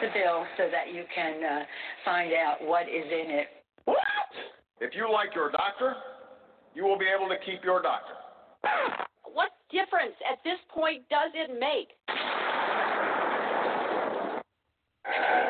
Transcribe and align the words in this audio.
the 0.00 0.08
bill 0.14 0.44
so 0.56 0.68
that 0.70 0.94
you 0.94 1.04
can 1.14 1.42
uh, 1.44 1.64
find 2.04 2.32
out 2.32 2.56
what 2.60 2.82
is 2.82 3.06
in 3.06 3.30
it. 3.30 3.46
What? 3.84 3.98
If 4.80 4.94
you 4.94 5.10
like 5.12 5.34
your 5.34 5.50
doctor, 5.50 5.94
you 6.74 6.84
will 6.84 6.98
be 6.98 7.06
able 7.06 7.28
to 7.28 7.36
keep 7.44 7.64
your 7.64 7.82
doctor. 7.82 8.14
What 9.32 9.50
difference 9.70 10.16
at 10.28 10.42
this 10.42 10.58
point 10.74 11.08
does 11.08 11.30
it 11.34 11.50
make? 11.60 11.94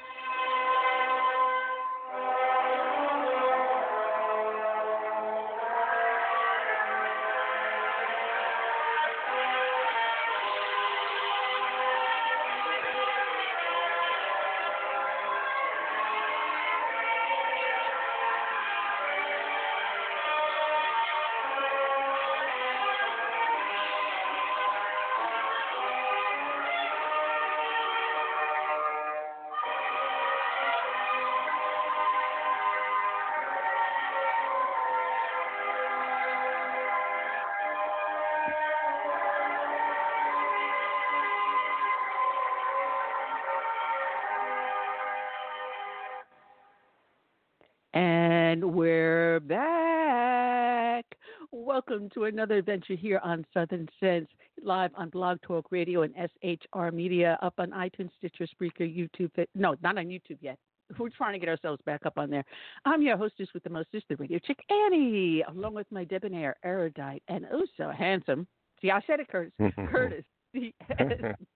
To 52.13 52.25
another 52.25 52.57
adventure 52.57 52.95
here 52.95 53.19
on 53.23 53.45
Southern 53.53 53.87
Sense, 53.99 54.27
live 54.63 54.91
on 54.95 55.09
Blog 55.09 55.39
Talk 55.41 55.71
Radio 55.71 56.03
and 56.03 56.13
SHR 56.15 56.93
Media, 56.93 57.37
up 57.41 57.53
on 57.57 57.71
iTunes, 57.71 58.09
Stitcher, 58.17 58.47
Spreaker, 58.47 58.81
YouTube. 58.81 59.31
No, 59.55 59.75
not 59.81 59.97
on 59.97 60.05
YouTube 60.05 60.37
yet. 60.41 60.57
We're 60.99 61.09
trying 61.09 61.33
to 61.33 61.39
get 61.39 61.47
ourselves 61.47 61.81
back 61.85 62.05
up 62.05 62.17
on 62.17 62.29
there. 62.29 62.43
I'm 62.85 63.01
your 63.01 63.15
hostess 63.15 63.47
with 63.53 63.63
the 63.63 63.69
mostest, 63.69 64.05
the 64.09 64.17
radio 64.17 64.39
chick 64.39 64.59
Annie, 64.69 65.41
along 65.47 65.73
with 65.73 65.87
my 65.89 66.03
debonair, 66.03 66.57
erudite, 66.63 67.23
and 67.29 67.45
oh 67.51 67.65
so 67.77 67.89
handsome. 67.89 68.45
See, 68.81 68.91
I 68.91 68.99
said 69.07 69.19
it, 69.21 69.29
Curtis. 69.29 69.53
Curtis. 69.89 70.25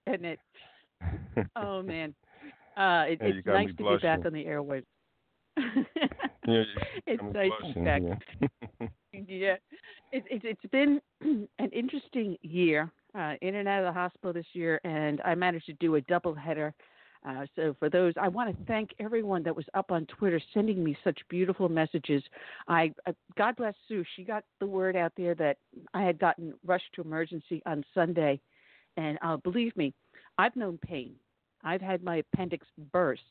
Bennett. 0.06 0.38
Oh 1.54 1.82
man, 1.82 2.14
uh, 2.78 3.04
it, 3.08 3.18
it's 3.20 3.46
nice 3.46 3.68
to 3.68 3.74
be 3.74 3.96
back 4.02 4.24
on 4.24 4.32
the 4.32 4.44
airwaves. 4.44 4.84
Yeah, 6.46 6.62
it's 7.06 7.22
nice 7.34 7.50
to 7.60 7.74
be 7.74 7.80
back. 7.80 8.02
yeah. 8.80 8.88
yeah, 9.28 9.56
it, 10.12 10.24
it, 10.30 10.42
it's 10.44 10.66
been 10.72 11.00
an 11.20 11.70
interesting 11.72 12.36
year, 12.42 12.90
uh, 13.14 13.34
in 13.40 13.56
and 13.56 13.68
out 13.68 13.80
of 13.80 13.86
the 13.86 13.98
hospital 13.98 14.32
this 14.32 14.46
year, 14.52 14.80
and 14.84 15.20
I 15.24 15.34
managed 15.34 15.66
to 15.66 15.72
do 15.74 15.96
a 15.96 16.00
double 16.02 16.34
header. 16.34 16.74
Uh, 17.26 17.44
so 17.56 17.74
for 17.78 17.90
those, 17.90 18.14
I 18.20 18.28
want 18.28 18.56
to 18.56 18.64
thank 18.66 18.90
everyone 19.00 19.42
that 19.44 19.56
was 19.56 19.64
up 19.74 19.90
on 19.90 20.06
Twitter 20.06 20.40
sending 20.54 20.84
me 20.84 20.96
such 21.02 21.18
beautiful 21.28 21.68
messages. 21.68 22.22
I, 22.68 22.92
uh, 23.06 23.12
God 23.36 23.56
bless 23.56 23.74
Sue, 23.88 24.04
she 24.14 24.22
got 24.22 24.44
the 24.60 24.66
word 24.66 24.94
out 24.94 25.12
there 25.16 25.34
that 25.34 25.56
I 25.92 26.02
had 26.02 26.20
gotten 26.20 26.54
rushed 26.64 26.92
to 26.94 27.02
emergency 27.02 27.62
on 27.66 27.84
Sunday, 27.94 28.40
and 28.96 29.18
uh, 29.22 29.38
believe 29.38 29.76
me, 29.76 29.92
I've 30.38 30.54
known 30.54 30.78
pain. 30.78 31.14
I've 31.64 31.80
had 31.80 32.04
my 32.04 32.16
appendix 32.16 32.66
burst 32.92 33.22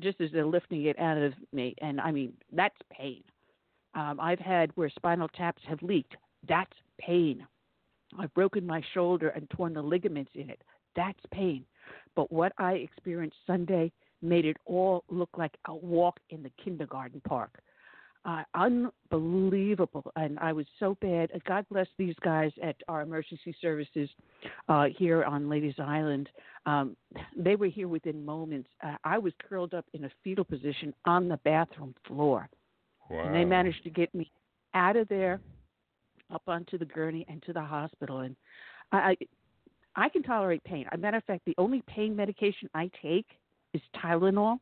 just 0.00 0.20
as 0.20 0.30
they're 0.32 0.46
lifting 0.46 0.84
it 0.86 0.98
out 0.98 1.18
of 1.18 1.32
me, 1.52 1.74
and 1.80 2.00
I 2.00 2.10
mean 2.10 2.32
that's 2.52 2.74
pain. 2.90 3.22
Um, 3.94 4.18
I've 4.20 4.38
had 4.38 4.70
where 4.74 4.90
spinal 4.90 5.28
taps 5.28 5.62
have 5.68 5.82
leaked. 5.82 6.16
That's 6.48 6.72
pain. 6.98 7.46
I've 8.18 8.34
broken 8.34 8.66
my 8.66 8.82
shoulder 8.92 9.28
and 9.30 9.48
torn 9.50 9.74
the 9.74 9.82
ligaments 9.82 10.32
in 10.34 10.50
it. 10.50 10.62
That's 10.96 11.18
pain. 11.32 11.64
But 12.14 12.30
what 12.32 12.52
I 12.58 12.74
experienced 12.74 13.36
Sunday 13.46 13.92
made 14.22 14.44
it 14.44 14.56
all 14.64 15.04
look 15.10 15.30
like 15.36 15.56
a 15.66 15.74
walk 15.74 16.18
in 16.30 16.42
the 16.42 16.50
kindergarten 16.62 17.20
park. 17.26 17.60
Uh, 18.24 18.42
unbelievable. 18.54 20.10
And 20.16 20.38
I 20.38 20.52
was 20.52 20.64
so 20.80 20.96
bad. 21.02 21.30
God 21.46 21.66
bless 21.70 21.88
these 21.98 22.14
guys 22.22 22.52
at 22.62 22.76
our 22.88 23.02
emergency 23.02 23.54
services 23.60 24.08
uh, 24.68 24.86
here 24.96 25.24
on 25.24 25.50
Lady's 25.50 25.74
Island. 25.78 26.30
Um, 26.64 26.96
they 27.36 27.54
were 27.54 27.66
here 27.66 27.88
within 27.88 28.24
moments. 28.24 28.70
Uh, 28.82 28.94
I 29.04 29.18
was 29.18 29.34
curled 29.46 29.74
up 29.74 29.84
in 29.92 30.04
a 30.04 30.10
fetal 30.22 30.44
position 30.44 30.94
on 31.04 31.28
the 31.28 31.36
bathroom 31.44 31.94
floor. 32.06 32.48
Wow. 33.10 33.26
And 33.26 33.34
they 33.34 33.44
managed 33.44 33.82
to 33.84 33.90
get 33.90 34.14
me 34.14 34.30
out 34.74 34.96
of 34.96 35.08
there, 35.08 35.40
up 36.32 36.42
onto 36.46 36.78
the 36.78 36.84
gurney, 36.84 37.24
and 37.28 37.42
to 37.44 37.52
the 37.52 37.62
hospital. 37.62 38.20
And 38.20 38.36
I, 38.92 39.16
I, 39.96 40.08
can 40.08 40.22
tolerate 40.22 40.64
pain. 40.64 40.86
As 40.90 40.98
a 40.98 41.00
matter 41.00 41.18
of 41.18 41.24
fact, 41.24 41.42
the 41.46 41.54
only 41.58 41.82
pain 41.86 42.16
medication 42.16 42.68
I 42.74 42.90
take 43.02 43.26
is 43.72 43.82
Tylenol. 44.02 44.58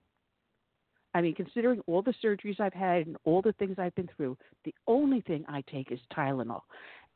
I 1.15 1.21
mean, 1.21 1.35
considering 1.35 1.81
all 1.87 2.03
the 2.03 2.15
surgeries 2.25 2.59
I've 2.59 2.73
had 2.73 3.07
and 3.07 3.17
all 3.25 3.43
the 3.43 3.53
things 3.53 3.77
I've 3.79 3.95
been 3.95 4.09
through, 4.17 4.37
the 4.65 4.75
only 4.87 5.21
thing 5.21 5.45
I 5.49 5.63
take 5.71 5.93
is 5.93 6.01
Tylenol. 6.17 6.63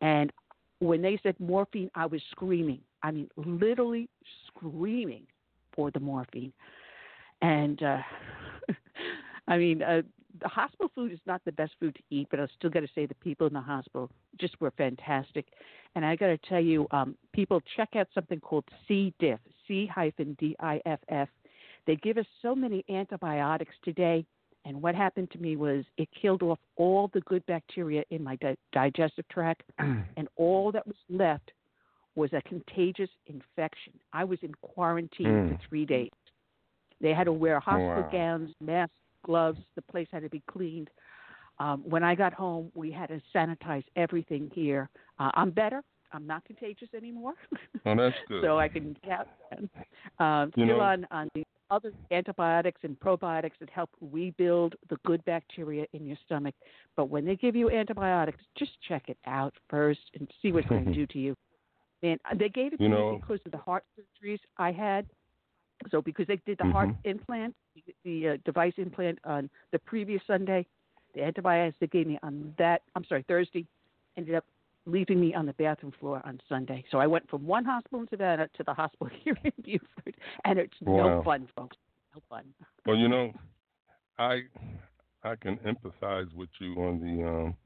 And 0.00 0.32
when 0.80 1.00
they 1.00 1.18
said 1.22 1.38
morphine, 1.40 1.90
I 1.94 2.06
was 2.06 2.20
screaming. 2.30 2.80
I 3.02 3.10
mean, 3.10 3.28
literally 3.36 4.08
screaming 4.48 5.26
for 5.74 5.90
the 5.90 6.00
morphine. 6.00 6.52
And 7.40 7.82
uh, 7.82 7.98
I 9.48 9.56
mean, 9.56 9.82
uh, 9.82 10.02
the 10.40 10.48
hospital 10.48 10.90
food 10.94 11.12
is 11.12 11.18
not 11.26 11.40
the 11.44 11.52
best 11.52 11.72
food 11.80 11.94
to 11.94 12.02
eat, 12.10 12.28
but 12.30 12.40
I 12.40 12.46
still 12.58 12.70
got 12.70 12.80
to 12.80 12.88
say 12.94 13.06
the 13.06 13.14
people 13.16 13.46
in 13.46 13.52
the 13.52 13.60
hospital 13.60 14.10
just 14.38 14.60
were 14.60 14.70
fantastic. 14.72 15.46
And 15.94 16.04
I 16.04 16.16
got 16.16 16.26
to 16.28 16.38
tell 16.38 16.60
you, 16.60 16.86
um, 16.90 17.16
people 17.32 17.60
check 17.76 17.90
out 17.96 18.08
something 18.14 18.40
called 18.40 18.64
C. 18.86 19.14
diff, 19.18 19.40
C 19.66 19.86
hyphen 19.86 20.36
D 20.38 20.54
I 20.60 20.80
F 20.86 21.00
F. 21.08 21.28
They 21.86 21.96
give 21.96 22.18
us 22.18 22.26
so 22.42 22.54
many 22.54 22.84
antibiotics 22.88 23.74
today, 23.84 24.26
and 24.64 24.82
what 24.82 24.94
happened 24.94 25.30
to 25.30 25.38
me 25.38 25.56
was 25.56 25.84
it 25.96 26.08
killed 26.20 26.42
off 26.42 26.58
all 26.76 27.08
the 27.14 27.20
good 27.22 27.44
bacteria 27.46 28.02
in 28.10 28.22
my 28.24 28.36
di- 28.36 28.56
digestive 28.72 29.26
tract, 29.28 29.62
and 29.78 30.28
all 30.36 30.72
that 30.72 30.86
was 30.86 30.96
left 31.08 31.52
was 32.16 32.32
a 32.32 32.42
contagious 32.48 33.10
infection. 33.26 33.92
I 34.12 34.24
was 34.24 34.38
in 34.42 34.52
quarantine 34.62 35.26
Mm. 35.26 35.48
for 35.50 35.68
three 35.68 35.84
days. 35.84 36.10
They 37.00 37.12
had 37.12 37.24
to 37.24 37.32
wear 37.32 37.60
hospital 37.60 38.02
Wow. 38.04 38.08
gowns, 38.10 38.54
masks, 38.60 38.94
gloves. 39.26 39.58
The 39.74 39.82
place 39.82 40.08
had 40.12 40.22
to 40.22 40.28
be 40.30 40.42
cleaned. 40.50 40.88
Um, 41.58 41.82
when 41.88 42.02
I 42.04 42.14
got 42.14 42.32
home, 42.32 42.70
we 42.74 42.90
had 42.92 43.08
to 43.08 43.20
sanitize 43.34 43.84
everything 43.96 44.50
here. 44.54 44.88
Uh, 45.18 45.30
I'm 45.34 45.50
better. 45.50 45.82
I'm 46.12 46.26
not 46.26 46.44
contagious 46.44 46.88
anymore, 46.96 47.34
Oh, 47.84 47.94
that's 47.96 48.14
good. 48.28 48.42
so 48.42 48.58
I 48.58 48.68
can 48.68 48.96
have 49.02 49.26
um, 50.18 50.50
still 50.52 50.66
know- 50.66 50.80
on 50.80 51.06
on 51.10 51.28
the 51.34 51.44
other 51.68 51.92
antibiotics 52.12 52.80
and 52.84 52.98
probiotics 53.00 53.58
that 53.58 53.68
help 53.70 53.90
rebuild 54.00 54.76
the 54.88 54.96
good 55.04 55.24
bacteria 55.24 55.84
in 55.94 56.06
your 56.06 56.16
stomach. 56.24 56.54
But 56.96 57.06
when 57.10 57.24
they 57.24 57.34
give 57.34 57.56
you 57.56 57.70
antibiotics, 57.70 58.38
just 58.56 58.70
check 58.88 59.08
it 59.08 59.18
out 59.26 59.52
first 59.68 59.98
and 60.14 60.30
see 60.40 60.52
what 60.52 60.60
it's 60.60 60.68
going 60.68 60.84
to 60.84 60.94
do 60.94 61.06
to 61.08 61.18
you. 61.18 61.34
And 62.04 62.20
they 62.38 62.48
gave 62.50 62.72
it 62.72 62.76
to 62.76 62.84
You 62.84 62.90
me 62.90 63.18
because 63.20 63.40
of 63.46 63.50
the 63.50 63.58
heart 63.58 63.82
surgeries 63.98 64.38
I 64.58 64.70
had. 64.70 65.06
So 65.90 66.00
because 66.02 66.26
they 66.26 66.36
did 66.46 66.58
the 66.58 66.64
heart 66.64 66.88
Mhm. 66.90 66.96
implant, 67.04 67.54
the 68.04 68.28
uh, 68.28 68.36
device 68.44 68.74
implant 68.78 69.18
on 69.24 69.50
the 69.72 69.78
previous 69.80 70.22
Sunday, 70.26 70.66
The 71.14 71.22
antibiotics 71.24 71.78
they 71.80 71.86
gave 71.86 72.06
me 72.06 72.18
on 72.22 72.54
that, 72.58 72.82
I'm 72.94 73.04
sorry, 73.04 73.22
Thursday, 73.22 73.66
ended 74.18 74.34
up 74.34 74.44
leaving 74.84 75.18
me 75.18 75.34
on 75.34 75.46
the 75.46 75.52
bathroom 75.54 75.92
floor 75.92 76.20
on 76.24 76.40
Sunday. 76.48 76.84
So 76.90 76.98
I 76.98 77.06
went 77.06 77.28
from 77.30 77.46
one 77.46 77.64
hospital 77.64 78.00
in 78.00 78.08
Savannah 78.08 78.48
to 78.48 78.62
the 78.64 78.74
hospital 78.74 79.08
here 79.24 79.36
in 79.42 79.52
Beaufort, 79.62 80.14
and 80.44 80.58
it's 80.58 80.74
Wow. 80.82 81.18
no 81.18 81.22
fun, 81.22 81.48
folks. 81.56 81.76
No 82.14 82.20
fun. 82.28 82.44
Well, 82.84 82.96
you 82.96 83.08
know, 83.08 83.32
I 84.18 84.42
I 85.24 85.36
can 85.36 85.56
empathize 85.58 86.32
with 86.34 86.50
you 86.60 86.74
on 86.82 87.00
the 87.00 87.26
um 87.26 87.56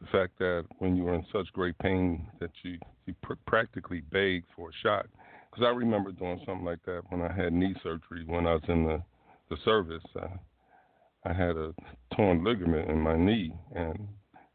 the 0.00 0.06
fact 0.06 0.38
that 0.38 0.64
when 0.78 0.96
you 0.96 1.04
were 1.04 1.14
in 1.14 1.24
such 1.32 1.52
great 1.52 1.76
pain 1.78 2.26
that 2.40 2.50
you 2.62 2.78
you 3.06 3.14
pr- 3.22 3.34
practically 3.46 4.00
begged 4.00 4.46
for 4.56 4.70
a 4.70 4.72
shot. 4.82 5.06
Because 5.54 5.68
I 5.68 5.76
remember 5.76 6.10
doing 6.10 6.40
something 6.44 6.64
like 6.64 6.82
that 6.86 7.02
when 7.10 7.22
I 7.22 7.32
had 7.32 7.52
knee 7.52 7.76
surgery 7.82 8.24
when 8.26 8.46
I 8.46 8.54
was 8.54 8.62
in 8.68 8.84
the 8.84 9.02
the 9.50 9.56
service. 9.64 10.02
I, 10.16 11.30
I 11.30 11.32
had 11.32 11.56
a 11.56 11.72
torn 12.16 12.42
ligament 12.42 12.90
in 12.90 13.00
my 13.00 13.16
knee, 13.16 13.52
and 13.74 14.08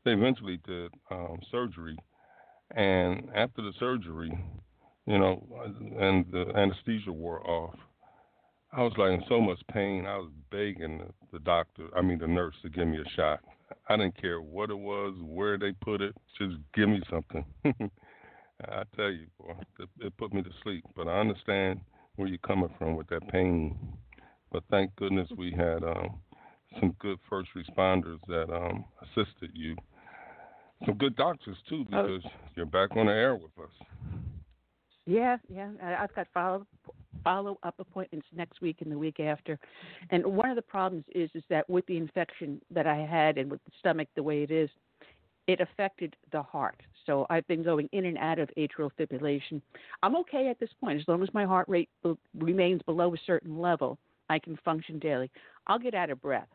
they 0.03 0.11
eventually 0.11 0.59
did 0.67 0.91
um, 1.09 1.39
surgery. 1.51 1.97
And 2.75 3.29
after 3.33 3.61
the 3.61 3.71
surgery, 3.79 4.31
you 5.05 5.17
know, 5.17 5.43
and 5.99 6.25
the 6.31 6.51
anesthesia 6.55 7.11
wore 7.11 7.47
off, 7.49 7.75
I 8.73 8.83
was 8.83 8.93
like 8.97 9.11
in 9.11 9.23
so 9.27 9.39
much 9.39 9.59
pain. 9.71 10.05
I 10.05 10.17
was 10.17 10.31
begging 10.51 10.99
the, 10.99 11.37
the 11.37 11.39
doctor, 11.39 11.87
I 11.95 12.01
mean 12.01 12.19
the 12.19 12.27
nurse, 12.27 12.55
to 12.63 12.69
give 12.69 12.87
me 12.87 12.97
a 12.99 13.09
shot. 13.15 13.39
I 13.87 13.95
didn't 13.95 14.21
care 14.21 14.41
what 14.41 14.69
it 14.69 14.77
was, 14.77 15.15
where 15.21 15.57
they 15.57 15.71
put 15.71 16.01
it, 16.01 16.15
just 16.37 16.55
give 16.75 16.89
me 16.89 17.01
something. 17.09 17.45
I 18.67 18.83
tell 18.95 19.09
you, 19.11 19.27
boy, 19.39 19.53
it, 19.79 19.89
it 19.99 20.17
put 20.17 20.33
me 20.33 20.41
to 20.41 20.49
sleep. 20.63 20.83
But 20.95 21.07
I 21.07 21.19
understand 21.19 21.79
where 22.15 22.27
you're 22.27 22.37
coming 22.39 22.69
from 22.77 22.95
with 22.95 23.07
that 23.07 23.27
pain. 23.29 23.77
But 24.51 24.63
thank 24.69 24.95
goodness 24.95 25.29
we 25.37 25.51
had 25.51 25.83
um, 25.83 26.19
some 26.79 26.95
good 26.99 27.17
first 27.29 27.49
responders 27.55 28.19
that 28.27 28.53
um, 28.53 28.83
assisted 29.01 29.51
you. 29.53 29.75
Some 30.85 30.95
good 30.95 31.15
doctors 31.15 31.57
too, 31.67 31.85
Oh. 31.93 32.03
because 32.03 32.31
you're 32.55 32.65
back 32.65 32.95
on 32.95 33.07
the 33.07 33.11
air 33.11 33.35
with 33.35 33.51
us. 33.61 33.87
Yeah, 35.05 35.37
yeah. 35.49 35.69
I've 35.99 36.13
got 36.15 36.27
follow 36.33 36.65
follow 37.23 37.57
up 37.63 37.75
appointments 37.79 38.27
next 38.33 38.61
week 38.61 38.77
and 38.81 38.91
the 38.91 38.97
week 38.97 39.19
after. 39.19 39.59
And 40.09 40.25
one 40.25 40.49
of 40.49 40.55
the 40.55 40.61
problems 40.61 41.03
is 41.13 41.29
is 41.33 41.43
that 41.49 41.69
with 41.69 41.85
the 41.87 41.97
infection 41.97 42.61
that 42.71 42.87
I 42.87 42.97
had 42.97 43.37
and 43.37 43.49
with 43.49 43.63
the 43.65 43.71
stomach 43.79 44.07
the 44.15 44.23
way 44.23 44.43
it 44.43 44.51
is, 44.51 44.69
it 45.47 45.59
affected 45.59 46.15
the 46.31 46.43
heart. 46.43 46.79
So 47.05 47.25
I've 47.29 47.47
been 47.47 47.63
going 47.63 47.89
in 47.91 48.05
and 48.05 48.17
out 48.17 48.39
of 48.39 48.49
atrial 48.57 48.91
fibrillation. 48.99 49.61
I'm 50.03 50.15
okay 50.17 50.49
at 50.49 50.59
this 50.59 50.69
point 50.79 50.99
as 50.99 51.07
long 51.07 51.23
as 51.23 51.33
my 51.33 51.45
heart 51.45 51.67
rate 51.67 51.89
be- 52.03 52.17
remains 52.37 52.81
below 52.83 53.13
a 53.13 53.17
certain 53.25 53.59
level. 53.59 53.97
I 54.29 54.39
can 54.39 54.57
function 54.63 54.99
daily. 54.99 55.31
I'll 55.67 55.79
get 55.79 55.95
out 55.95 56.09
of 56.09 56.21
breath. 56.21 56.47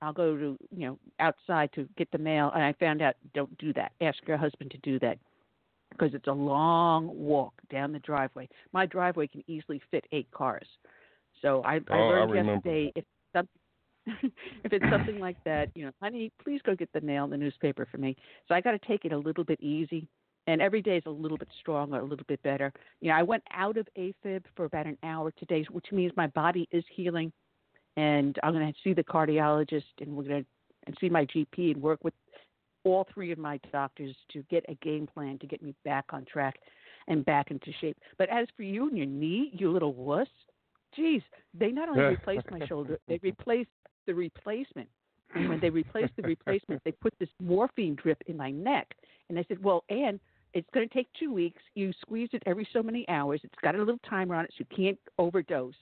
I'll 0.00 0.12
go 0.12 0.36
to 0.36 0.56
you 0.70 0.86
know 0.86 0.98
outside 1.20 1.72
to 1.74 1.88
get 1.96 2.10
the 2.12 2.18
mail, 2.18 2.50
and 2.54 2.62
I 2.62 2.72
found 2.74 3.02
out 3.02 3.16
don't 3.34 3.56
do 3.58 3.72
that. 3.74 3.92
Ask 4.00 4.18
your 4.26 4.36
husband 4.36 4.70
to 4.70 4.78
do 4.78 4.98
that 5.00 5.18
because 5.90 6.14
it's 6.14 6.28
a 6.28 6.32
long 6.32 7.10
walk 7.14 7.54
down 7.70 7.92
the 7.92 7.98
driveway. 8.00 8.48
My 8.72 8.86
driveway 8.86 9.26
can 9.26 9.42
easily 9.46 9.80
fit 9.90 10.04
eight 10.12 10.30
cars. 10.30 10.66
So 11.42 11.62
I, 11.64 11.74
I 11.74 11.78
Oh, 11.90 11.94
I 11.94 11.96
learned 11.96 12.30
remember 12.30 12.52
yesterday 12.70 12.92
if 12.94 13.04
some, 13.34 13.48
if 14.64 14.72
it's 14.72 14.84
something 14.90 15.18
like 15.18 15.36
that, 15.44 15.70
you 15.74 15.84
know, 15.84 15.92
honey, 16.00 16.32
please 16.42 16.60
go 16.64 16.74
get 16.74 16.92
the 16.92 17.00
mail 17.00 17.24
and 17.24 17.32
the 17.32 17.36
newspaper 17.36 17.86
for 17.90 17.98
me. 17.98 18.16
So 18.46 18.54
I 18.54 18.60
got 18.60 18.72
to 18.72 18.78
take 18.86 19.04
it 19.04 19.12
a 19.12 19.18
little 19.18 19.44
bit 19.44 19.60
easy. 19.60 20.08
And 20.46 20.62
every 20.62 20.80
day 20.80 20.96
is 20.96 21.02
a 21.04 21.10
little 21.10 21.36
bit 21.36 21.48
stronger, 21.60 21.98
a 21.98 22.04
little 22.04 22.24
bit 22.26 22.42
better. 22.42 22.72
You 23.02 23.10
know, 23.10 23.16
I 23.16 23.22
went 23.22 23.42
out 23.52 23.76
of 23.76 23.86
AFib 23.98 24.44
for 24.56 24.64
about 24.64 24.86
an 24.86 24.96
hour 25.02 25.30
today, 25.32 25.66
which 25.70 25.86
means 25.92 26.12
my 26.16 26.28
body 26.28 26.66
is 26.72 26.84
healing. 26.94 27.32
And 27.98 28.38
I'm 28.42 28.54
going 28.54 28.72
to 28.72 28.78
see 28.82 28.94
the 28.94 29.04
cardiologist, 29.04 29.82
and 30.00 30.16
we're 30.16 30.22
going 30.22 30.42
to 30.44 30.48
and 30.88 30.96
see 31.00 31.08
my 31.08 31.26
GP 31.26 31.72
and 31.74 31.82
work 31.82 32.02
with 32.02 32.14
all 32.84 33.06
three 33.12 33.30
of 33.30 33.38
my 33.38 33.60
doctors 33.70 34.16
to 34.32 34.42
get 34.50 34.64
a 34.68 34.74
game 34.76 35.06
plan 35.06 35.38
to 35.38 35.46
get 35.46 35.62
me 35.62 35.74
back 35.84 36.06
on 36.10 36.24
track 36.24 36.58
and 37.06 37.24
back 37.24 37.50
into 37.50 37.70
shape. 37.80 37.96
But 38.16 38.28
as 38.30 38.48
for 38.56 38.62
you 38.62 38.88
and 38.88 38.96
your 38.96 39.06
knee, 39.06 39.50
you 39.52 39.70
little 39.70 39.92
wuss, 39.94 40.28
geez, 40.96 41.22
they 41.54 41.70
not 41.70 41.88
only 41.88 42.02
replaced 42.16 42.50
my 42.50 42.66
shoulder, 42.66 42.98
they 43.06 43.20
replaced 43.22 43.70
the 44.08 44.14
replacement. 44.14 44.88
And 45.36 45.48
when 45.48 45.60
they 45.60 45.70
replaced 45.82 46.14
the 46.16 46.22
replacement, 46.22 46.82
they 46.84 46.92
put 46.92 47.14
this 47.20 47.28
morphine 47.40 47.94
drip 47.94 48.18
in 48.26 48.36
my 48.36 48.50
neck. 48.50 48.88
And 49.28 49.38
I 49.38 49.44
said, 49.46 49.62
Well, 49.62 49.84
Ann, 49.88 50.18
it's 50.54 50.68
going 50.74 50.88
to 50.88 50.94
take 50.94 51.08
two 51.20 51.32
weeks. 51.32 51.60
You 51.74 51.92
squeeze 52.00 52.30
it 52.32 52.42
every 52.46 52.66
so 52.72 52.82
many 52.82 53.08
hours. 53.08 53.40
It's 53.44 53.54
got 53.62 53.76
a 53.76 53.78
little 53.78 54.00
timer 54.08 54.34
on 54.34 54.46
it, 54.46 54.50
so 54.56 54.64
you 54.68 54.76
can't 54.76 54.98
overdose. 55.18 55.74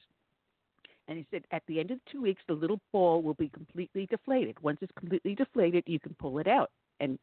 And 1.09 1.17
he 1.17 1.27
said, 1.31 1.45
at 1.53 1.63
the 1.69 1.79
end 1.79 1.93
of 1.93 1.99
the 1.99 2.11
two 2.11 2.23
weeks, 2.23 2.43
the 2.49 2.55
little 2.55 2.81
ball 2.93 3.23
will 3.23 3.35
be 3.35 3.49
completely 3.49 4.07
deflated. 4.07 4.57
Once 4.61 4.79
it's 4.81 4.93
completely 4.99 5.37
deflated, 5.37 5.85
you 5.87 6.01
can 6.01 6.17
pull 6.19 6.39
it 6.39 6.49
out 6.49 6.73
and 6.99 7.17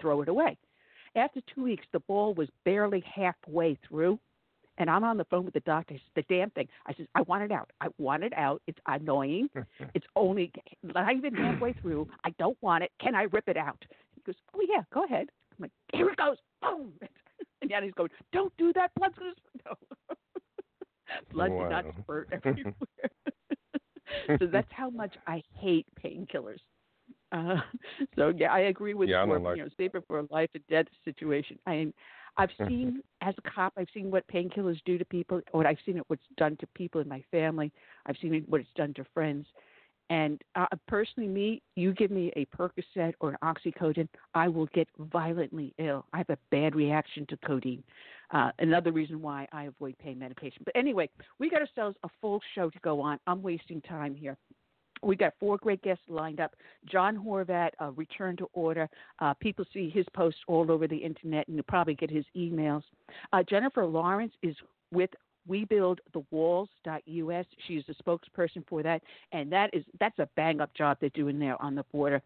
throw 0.00 0.22
it 0.22 0.28
away. 0.28 0.56
After 1.16 1.40
two 1.52 1.64
weeks, 1.64 1.84
the 1.92 2.00
ball 2.00 2.34
was 2.34 2.48
barely 2.64 3.00
halfway 3.00 3.76
through. 3.88 4.20
And 4.78 4.88
I'm 4.88 5.04
on 5.04 5.16
the 5.16 5.24
phone 5.24 5.44
with 5.44 5.54
the 5.54 5.60
doctor. 5.60 5.94
He 5.94 6.00
says, 6.00 6.24
the 6.28 6.34
damn 6.34 6.50
thing. 6.50 6.68
I 6.86 6.94
says, 6.94 7.06
I 7.14 7.22
want 7.22 7.42
it 7.42 7.50
out. 7.52 7.70
I 7.80 7.88
want 7.98 8.22
it 8.24 8.32
out. 8.36 8.62
It's 8.66 8.78
annoying. 8.86 9.48
It's 9.94 10.06
only 10.16 10.52
not 10.82 11.14
even 11.14 11.34
halfway 11.34 11.72
through. 11.74 12.08
I 12.24 12.30
don't 12.38 12.56
want 12.62 12.84
it. 12.84 12.90
Can 13.00 13.14
I 13.14 13.22
rip 13.32 13.48
it 13.48 13.56
out? 13.56 13.84
He 14.14 14.22
goes, 14.22 14.36
Oh 14.54 14.60
yeah, 14.68 14.82
go 14.94 15.04
ahead. 15.04 15.28
I'm 15.58 15.62
like, 15.62 15.72
here 15.92 16.08
it 16.08 16.16
goes. 16.16 16.36
Boom. 16.62 16.92
And 17.60 17.70
Yanni's 17.70 17.92
going, 17.96 18.10
Don't 18.32 18.52
do 18.56 18.72
that. 18.74 18.90
Blood's 18.96 19.16
gonna 19.18 19.32
sp-" 19.34 19.64
no. 19.66 19.74
Blood 21.32 21.48
did 21.48 21.70
not 21.70 21.84
Wow. 21.86 21.92
spurt 22.02 22.28
everywhere. 22.32 22.74
so 24.38 24.46
that's 24.46 24.68
how 24.70 24.90
much 24.90 25.14
I 25.26 25.42
hate 25.54 25.86
painkillers. 26.02 26.58
Uh, 27.32 27.56
so 28.16 28.32
yeah, 28.36 28.52
I 28.52 28.60
agree 28.60 28.94
with 28.94 29.08
Yeah, 29.08 29.22
I 29.22 29.26
you. 29.26 29.38
like- 29.38 29.56
You 29.56 29.64
know, 29.64 29.68
save 29.76 29.94
it 29.94 30.04
for 30.06 30.20
a 30.20 30.26
life 30.30 30.50
and 30.54 30.64
death 30.68 30.86
situation. 31.04 31.58
I, 31.66 31.92
I've 32.38 32.50
seen 32.68 33.02
as 33.20 33.34
a 33.36 33.50
cop, 33.50 33.72
I've 33.76 33.88
seen 33.92 34.10
what 34.10 34.26
painkillers 34.28 34.78
do 34.84 34.96
to 34.96 35.04
people. 35.04 35.40
What 35.50 35.66
I've 35.66 35.78
seen 35.84 35.96
it 35.96 36.04
what's 36.06 36.22
done 36.36 36.56
to 36.60 36.66
people 36.68 37.00
in 37.00 37.08
my 37.08 37.22
family. 37.30 37.72
I've 38.06 38.16
seen 38.22 38.34
it, 38.34 38.48
what 38.48 38.60
it's 38.60 38.70
done 38.76 38.94
to 38.94 39.04
friends. 39.12 39.46
And 40.10 40.40
uh, 40.54 40.66
personally, 40.86 41.28
me, 41.28 41.62
you 41.76 41.92
give 41.92 42.10
me 42.10 42.32
a 42.34 42.46
Percocet 42.46 43.12
or 43.20 43.30
an 43.30 43.36
oxycodone, 43.44 44.08
I 44.34 44.48
will 44.48 44.66
get 44.66 44.88
violently 44.98 45.74
ill. 45.78 46.06
I 46.14 46.18
have 46.18 46.30
a 46.30 46.38
bad 46.50 46.74
reaction 46.74 47.26
to 47.28 47.36
codeine. 47.44 47.82
Uh, 48.30 48.50
another 48.58 48.90
reason 48.90 49.20
why 49.20 49.46
I 49.52 49.64
avoid 49.64 49.98
pain 49.98 50.18
medication. 50.18 50.62
But 50.64 50.76
anyway, 50.76 51.10
we 51.38 51.50
got 51.50 51.60
ourselves 51.60 51.96
a 52.04 52.08
full 52.22 52.40
show 52.54 52.70
to 52.70 52.78
go 52.80 53.02
on. 53.02 53.18
I'm 53.26 53.42
wasting 53.42 53.82
time 53.82 54.14
here. 54.14 54.38
We 55.02 55.16
got 55.16 55.34
four 55.38 55.58
great 55.58 55.82
guests 55.82 56.04
lined 56.08 56.40
up. 56.40 56.54
John 56.86 57.16
Horvat, 57.16 57.70
uh, 57.80 57.92
Return 57.92 58.36
to 58.38 58.48
Order. 58.52 58.88
Uh, 59.18 59.34
people 59.34 59.64
see 59.72 59.90
his 59.90 60.06
posts 60.14 60.40
all 60.46 60.70
over 60.70 60.86
the 60.86 60.96
internet, 60.96 61.48
and 61.48 61.56
you 61.56 61.62
probably 61.62 61.94
get 61.94 62.10
his 62.10 62.24
emails. 62.36 62.82
Uh, 63.32 63.42
Jennifer 63.48 63.84
Lawrence 63.84 64.32
is 64.42 64.56
with 64.92 65.10
WeBuildTheWalls.us. 65.48 67.46
She's 67.66 67.84
the 67.86 67.94
spokesperson 67.94 68.66
for 68.68 68.82
that, 68.82 69.02
and 69.32 69.50
that 69.52 69.70
is 69.72 69.84
that's 69.98 70.18
a 70.18 70.28
bang 70.36 70.60
up 70.60 70.74
job 70.74 70.98
they're 71.00 71.10
doing 71.10 71.38
there 71.38 71.60
on 71.62 71.74
the 71.74 71.84
border. 71.92 72.20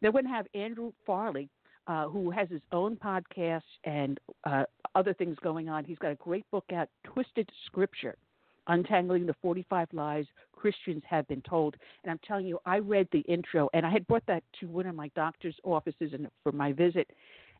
They're 0.00 0.12
going 0.12 0.24
to 0.24 0.30
have 0.30 0.46
Andrew 0.54 0.92
Farley, 1.04 1.48
uh, 1.86 2.08
who 2.08 2.30
has 2.30 2.48
his 2.48 2.62
own 2.72 2.96
podcast 2.96 3.62
and 3.84 4.18
uh, 4.44 4.64
other 4.94 5.12
things 5.12 5.36
going 5.42 5.68
on. 5.68 5.84
He's 5.84 5.98
got 5.98 6.12
a 6.12 6.16
great 6.16 6.48
book 6.50 6.66
out, 6.72 6.88
Twisted 7.04 7.50
Scripture. 7.66 8.16
Untangling 8.70 9.24
the 9.24 9.34
45 9.40 9.88
Lies 9.94 10.26
Christians 10.58 11.02
Have 11.08 11.28
Been 11.28 11.42
Told. 11.42 11.76
And 12.02 12.10
I'm 12.10 12.18
telling 12.26 12.46
you, 12.46 12.58
I 12.66 12.78
read 12.78 13.08
the 13.12 13.20
intro, 13.20 13.68
and 13.72 13.86
I 13.86 13.90
had 13.90 14.06
brought 14.08 14.26
that 14.26 14.42
to 14.60 14.66
one 14.66 14.86
of 14.86 14.94
my 14.94 15.08
doctor's 15.14 15.54
offices 15.62 16.12
and 16.12 16.28
for 16.42 16.50
my 16.50 16.72
visit. 16.72 17.08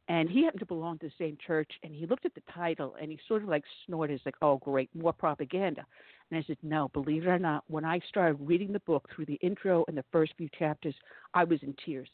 And 0.09 0.29
he 0.29 0.43
happened 0.43 0.61
to 0.61 0.67
belong 0.67 0.99
to 0.99 1.07
the 1.07 1.13
same 1.19 1.37
church, 1.47 1.71
and 1.83 1.95
he 1.95 2.07
looked 2.07 2.25
at 2.25 2.35
the 2.35 2.43
title 2.53 2.97
and 3.01 3.11
he 3.11 3.19
sort 3.29 3.43
of 3.43 3.49
like 3.49 3.63
snorted, 3.85 4.15
He's 4.15 4.27
like, 4.27 4.37
"Oh, 4.43 4.57
great, 4.57 4.89
more 4.95 5.13
propaganda." 5.13 5.85
And 6.31 6.39
I 6.39 6.43
said, 6.47 6.57
"No, 6.63 6.89
believe 6.89 7.25
it 7.27 7.29
or 7.29 7.39
not, 7.39 7.63
when 7.69 7.85
I 7.85 8.01
started 8.09 8.39
reading 8.41 8.73
the 8.73 8.81
book 8.81 9.09
through 9.15 9.27
the 9.27 9.39
intro 9.43 9.85
and 9.87 9.97
the 9.97 10.05
first 10.11 10.33
few 10.39 10.49
chapters, 10.59 10.95
I 11.35 11.45
was 11.45 11.63
in 11.63 11.75
tears. 11.85 12.09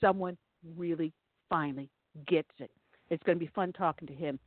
Someone 0.00 0.36
really, 0.76 1.12
finally 1.48 1.88
gets 2.26 2.52
it. 2.58 2.70
It's 3.08 3.22
going 3.24 3.38
to 3.38 3.44
be 3.44 3.50
fun 3.54 3.72
talking 3.72 4.06
to 4.06 4.14
him. 4.14 4.38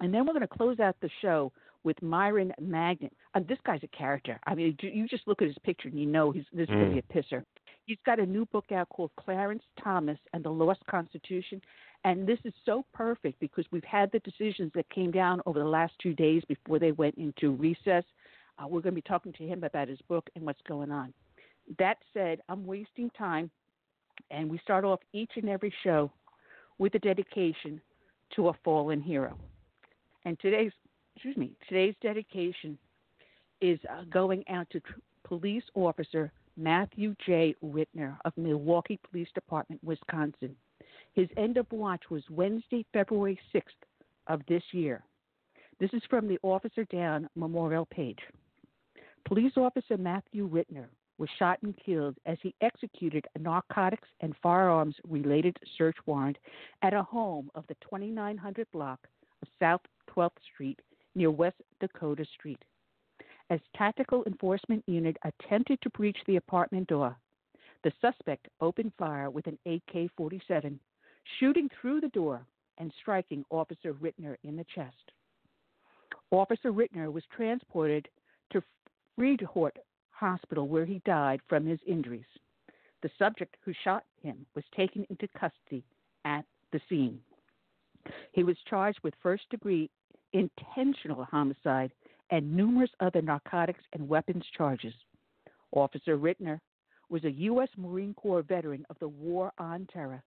And 0.00 0.12
then 0.12 0.26
we're 0.26 0.34
going 0.34 0.48
to 0.48 0.48
close 0.48 0.80
out 0.80 0.96
the 1.00 1.10
show 1.22 1.52
with 1.84 2.00
Myron 2.02 2.52
Magnet. 2.60 3.12
And 3.34 3.46
this 3.46 3.58
guy's 3.64 3.82
a 3.82 3.88
character. 3.96 4.40
I 4.46 4.54
mean, 4.54 4.76
you- 4.80 5.06
just 5.08 5.28
look 5.28 5.42
at 5.42 5.48
his 5.48 5.58
picture 5.58 5.88
and 5.88 5.98
you 5.98 6.06
know 6.06 6.30
he's 6.30 6.44
this 6.52 6.68
is 6.68 6.74
going 6.74 6.88
to 6.94 7.02
be 7.02 7.06
a 7.08 7.22
pisser. 7.22 7.44
He's 7.86 7.98
got 8.06 8.18
a 8.18 8.26
new 8.26 8.46
book 8.46 8.72
out 8.72 8.88
called 8.88 9.10
Clarence 9.16 9.62
Thomas 9.82 10.18
and 10.32 10.42
the 10.42 10.50
Lost 10.50 10.80
Constitution. 10.86 11.60
And 12.04 12.26
this 12.26 12.38
is 12.44 12.52
so 12.64 12.84
perfect 12.94 13.38
because 13.40 13.64
we've 13.70 13.84
had 13.84 14.10
the 14.12 14.18
decisions 14.20 14.72
that 14.74 14.88
came 14.90 15.10
down 15.10 15.40
over 15.46 15.58
the 15.58 15.64
last 15.64 15.92
two 16.02 16.14
days 16.14 16.42
before 16.48 16.78
they 16.78 16.92
went 16.92 17.14
into 17.16 17.52
recess. 17.52 18.04
Uh, 18.58 18.66
we're 18.66 18.80
going 18.80 18.92
to 18.94 19.02
be 19.02 19.02
talking 19.02 19.32
to 19.34 19.46
him 19.46 19.64
about 19.64 19.88
his 19.88 20.00
book 20.08 20.28
and 20.34 20.44
what's 20.44 20.60
going 20.66 20.90
on. 20.90 21.12
That 21.78 21.96
said, 22.12 22.40
I'm 22.48 22.66
wasting 22.66 23.10
time, 23.10 23.50
and 24.30 24.50
we 24.50 24.58
start 24.58 24.84
off 24.84 25.00
each 25.12 25.32
and 25.36 25.48
every 25.48 25.72
show 25.82 26.10
with 26.78 26.94
a 26.94 26.98
dedication 26.98 27.80
to 28.36 28.48
a 28.48 28.52
fallen 28.64 29.00
hero. 29.00 29.36
And 30.24 30.38
today's, 30.40 30.72
excuse 31.14 31.36
me, 31.36 31.52
today's 31.68 31.94
dedication 32.02 32.78
is 33.60 33.78
uh, 33.90 34.04
going 34.10 34.44
out 34.48 34.68
to 34.70 34.80
tr- 34.80 34.92
police 35.24 35.62
officer 35.74 36.32
Matthew 36.56 37.14
J. 37.24 37.54
Rittner 37.64 38.16
of 38.24 38.32
Milwaukee 38.36 38.98
Police 39.10 39.28
Department, 39.34 39.82
Wisconsin. 39.82 40.54
His 41.14 41.28
end 41.36 41.56
of 41.56 41.66
watch 41.72 42.02
was 42.10 42.22
Wednesday, 42.30 42.84
February 42.92 43.38
6th 43.54 43.62
of 44.26 44.42
this 44.48 44.62
year. 44.72 45.02
This 45.80 45.90
is 45.92 46.02
from 46.08 46.28
the 46.28 46.38
Officer 46.42 46.84
Down 46.84 47.28
memorial 47.34 47.86
page. 47.86 48.18
Police 49.24 49.52
Officer 49.56 49.96
Matthew 49.96 50.48
Rittner 50.48 50.86
was 51.18 51.28
shot 51.38 51.58
and 51.62 51.74
killed 51.84 52.16
as 52.26 52.38
he 52.42 52.54
executed 52.60 53.24
a 53.34 53.38
narcotics 53.38 54.08
and 54.20 54.34
firearms 54.42 54.96
related 55.08 55.56
search 55.78 55.96
warrant 56.06 56.36
at 56.82 56.92
a 56.92 57.02
home 57.02 57.50
of 57.54 57.64
the 57.68 57.76
2900 57.82 58.66
block 58.72 59.00
of 59.42 59.48
South 59.58 59.80
12th 60.14 60.30
Street 60.52 60.80
near 61.14 61.30
West 61.30 61.56
Dakota 61.80 62.24
Street. 62.34 62.62
As 63.50 63.60
tactical 63.76 64.24
enforcement 64.26 64.82
unit 64.86 65.16
attempted 65.24 65.80
to 65.82 65.90
breach 65.90 66.18
the 66.26 66.36
apartment 66.36 66.88
door, 66.88 67.16
the 67.82 67.92
suspect 68.00 68.48
opened 68.60 68.92
fire 68.98 69.30
with 69.30 69.46
an 69.46 69.58
AK 69.66 70.10
47, 70.16 70.80
shooting 71.38 71.68
through 71.80 72.00
the 72.00 72.08
door 72.08 72.46
and 72.78 72.92
striking 73.00 73.44
Officer 73.50 73.92
Rittner 73.94 74.36
in 74.42 74.56
the 74.56 74.66
chest. 74.74 75.12
Officer 76.30 76.72
Rittner 76.72 77.12
was 77.12 77.22
transported 77.36 78.08
to 78.52 78.62
Froedtert 79.18 79.76
Hospital 80.10 80.66
where 80.68 80.86
he 80.86 81.02
died 81.04 81.40
from 81.48 81.66
his 81.66 81.80
injuries. 81.86 82.24
The 83.02 83.10
subject 83.18 83.56
who 83.64 83.72
shot 83.84 84.04
him 84.22 84.46
was 84.54 84.64
taken 84.74 85.06
into 85.10 85.28
custody 85.38 85.84
at 86.24 86.44
the 86.72 86.80
scene. 86.88 87.20
He 88.32 88.44
was 88.44 88.56
charged 88.68 89.00
with 89.02 89.14
first 89.22 89.48
degree 89.50 89.90
intentional 90.34 91.24
homicide 91.24 91.92
and 92.30 92.54
numerous 92.54 92.90
other 93.00 93.22
narcotics 93.22 93.82
and 93.92 94.06
weapons 94.08 94.44
charges. 94.56 94.92
Officer 95.72 96.18
Rittner 96.18 96.60
was 97.08 97.24
a 97.24 97.30
U.S. 97.30 97.68
Marine 97.76 98.14
Corps 98.14 98.42
veteran 98.42 98.84
of 98.90 98.98
the 98.98 99.08
War 99.08 99.52
on 99.58 99.86
Terror. 99.92 100.22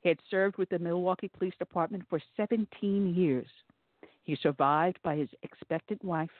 He 0.00 0.08
had 0.08 0.18
served 0.30 0.58
with 0.58 0.68
the 0.68 0.78
Milwaukee 0.78 1.30
Police 1.36 1.54
Department 1.58 2.04
for 2.10 2.20
17 2.36 3.14
years. 3.14 3.46
He 4.24 4.36
survived 4.42 4.98
by 5.02 5.16
his 5.16 5.28
expectant 5.42 6.04
wife 6.04 6.30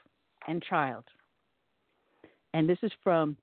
and 0.48 0.62
child. 0.62 1.04
And 2.54 2.68
this 2.68 2.78
is 2.82 2.92
from 3.02 3.36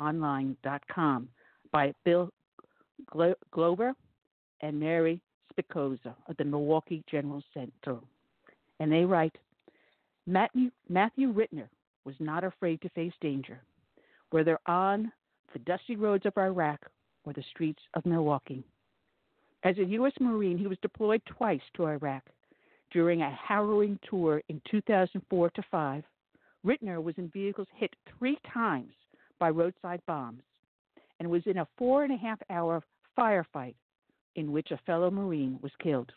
jsonline.com 0.00 1.28
by 1.72 1.92
Bill 2.04 2.30
Glauber 3.52 3.94
and 4.60 4.80
Mary 4.80 5.20
Spicuzza 5.52 6.14
of 6.28 6.36
the 6.36 6.44
Milwaukee 6.44 7.02
Journal 7.10 7.42
Sentinel. 7.52 8.04
And 8.80 8.92
they 8.92 9.04
write 9.04 9.36
Matthew, 10.26 10.70
Matthew 10.88 11.32
Rittner 11.32 11.68
was 12.04 12.14
not 12.20 12.44
afraid 12.44 12.80
to 12.82 12.88
face 12.90 13.12
danger, 13.20 13.60
whether 14.30 14.58
on 14.66 15.12
the 15.52 15.58
dusty 15.60 15.96
roads 15.96 16.26
of 16.26 16.36
Iraq 16.36 16.80
or 17.24 17.32
the 17.32 17.44
streets 17.50 17.82
of 17.94 18.06
Milwaukee. 18.06 18.64
As 19.64 19.76
a 19.78 19.84
U.S. 19.84 20.12
Marine, 20.20 20.58
he 20.58 20.66
was 20.66 20.78
deployed 20.82 21.22
twice 21.26 21.60
to 21.74 21.86
Iraq. 21.86 22.22
During 22.90 23.22
a 23.22 23.30
harrowing 23.30 23.98
tour 24.08 24.42
in 24.48 24.62
2004 24.70 25.50
to 25.50 25.62
5, 25.70 26.04
Rittner 26.64 27.02
was 27.02 27.14
in 27.18 27.28
vehicles 27.28 27.68
hit 27.74 27.94
three 28.18 28.38
times 28.52 28.92
by 29.38 29.50
roadside 29.50 30.00
bombs 30.06 30.42
and 31.20 31.30
was 31.30 31.42
in 31.46 31.58
a 31.58 31.68
four 31.76 32.04
and 32.04 32.12
a 32.12 32.16
half 32.16 32.38
hour 32.50 32.82
firefight 33.18 33.74
in 34.36 34.52
which 34.52 34.70
a 34.70 34.78
fellow 34.86 35.10
Marine 35.10 35.58
was 35.62 35.72
killed. 35.82 36.12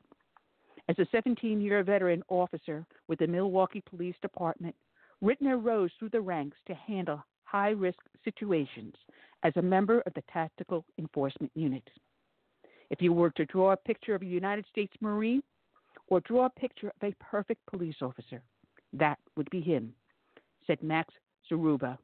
As 0.91 0.99
a 0.99 1.07
17 1.09 1.61
year 1.61 1.81
veteran 1.83 2.21
officer 2.27 2.85
with 3.07 3.19
the 3.19 3.27
Milwaukee 3.27 3.81
Police 3.89 4.17
Department, 4.21 4.75
Rittner 5.23 5.63
rose 5.63 5.89
through 5.97 6.09
the 6.09 6.19
ranks 6.19 6.57
to 6.67 6.73
handle 6.73 7.23
high 7.45 7.69
risk 7.69 7.99
situations 8.25 8.93
as 9.43 9.53
a 9.55 9.61
member 9.61 10.01
of 10.01 10.13
the 10.15 10.23
Tactical 10.33 10.83
Enforcement 10.99 11.49
Unit. 11.55 11.89
If 12.89 13.01
you 13.01 13.13
were 13.13 13.29
to 13.29 13.45
draw 13.45 13.71
a 13.71 13.77
picture 13.77 14.15
of 14.15 14.21
a 14.21 14.25
United 14.25 14.65
States 14.69 14.91
Marine 14.99 15.41
or 16.07 16.19
draw 16.19 16.47
a 16.47 16.59
picture 16.59 16.89
of 17.01 17.09
a 17.09 17.15
perfect 17.23 17.65
police 17.67 18.01
officer, 18.01 18.41
that 18.91 19.17
would 19.37 19.49
be 19.49 19.61
him 19.61 19.93
said 20.67 20.83
Max 20.83 21.13
Zaruba, 21.49 21.97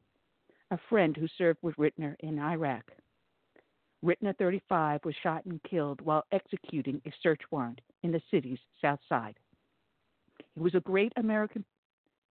a 0.70 0.78
friend 0.88 1.14
who 1.14 1.28
served 1.36 1.58
with 1.60 1.76
Rittner 1.76 2.16
in 2.20 2.38
Iraq. 2.38 2.90
Rittner, 4.04 4.36
35, 4.36 5.04
was 5.04 5.14
shot 5.22 5.44
and 5.44 5.60
killed 5.64 6.00
while 6.00 6.24
executing 6.30 7.02
a 7.04 7.12
search 7.22 7.40
warrant 7.50 7.80
in 8.02 8.12
the 8.12 8.22
city's 8.30 8.58
south 8.80 9.00
side. 9.08 9.36
He 10.54 10.60
was 10.60 10.74
a 10.74 10.80
great 10.80 11.12
American, 11.16 11.64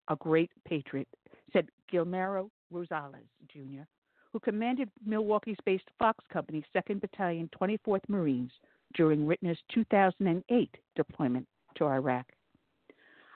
a 0.07 0.15
great 0.15 0.51
patriot, 0.65 1.07
said 1.51 1.69
Guillermo 1.89 2.49
Rosales, 2.73 3.27
Jr., 3.49 3.83
who 4.31 4.39
commanded 4.39 4.89
Milwaukee's 5.05 5.57
based 5.65 5.89
Fox 5.99 6.23
Company 6.31 6.63
2nd 6.75 7.01
Battalion, 7.01 7.49
24th 7.59 8.07
Marines 8.07 8.51
during 8.93 9.25
Rittner's 9.25 9.59
2008 9.73 10.77
deployment 10.95 11.47
to 11.75 11.85
Iraq. 11.85 12.25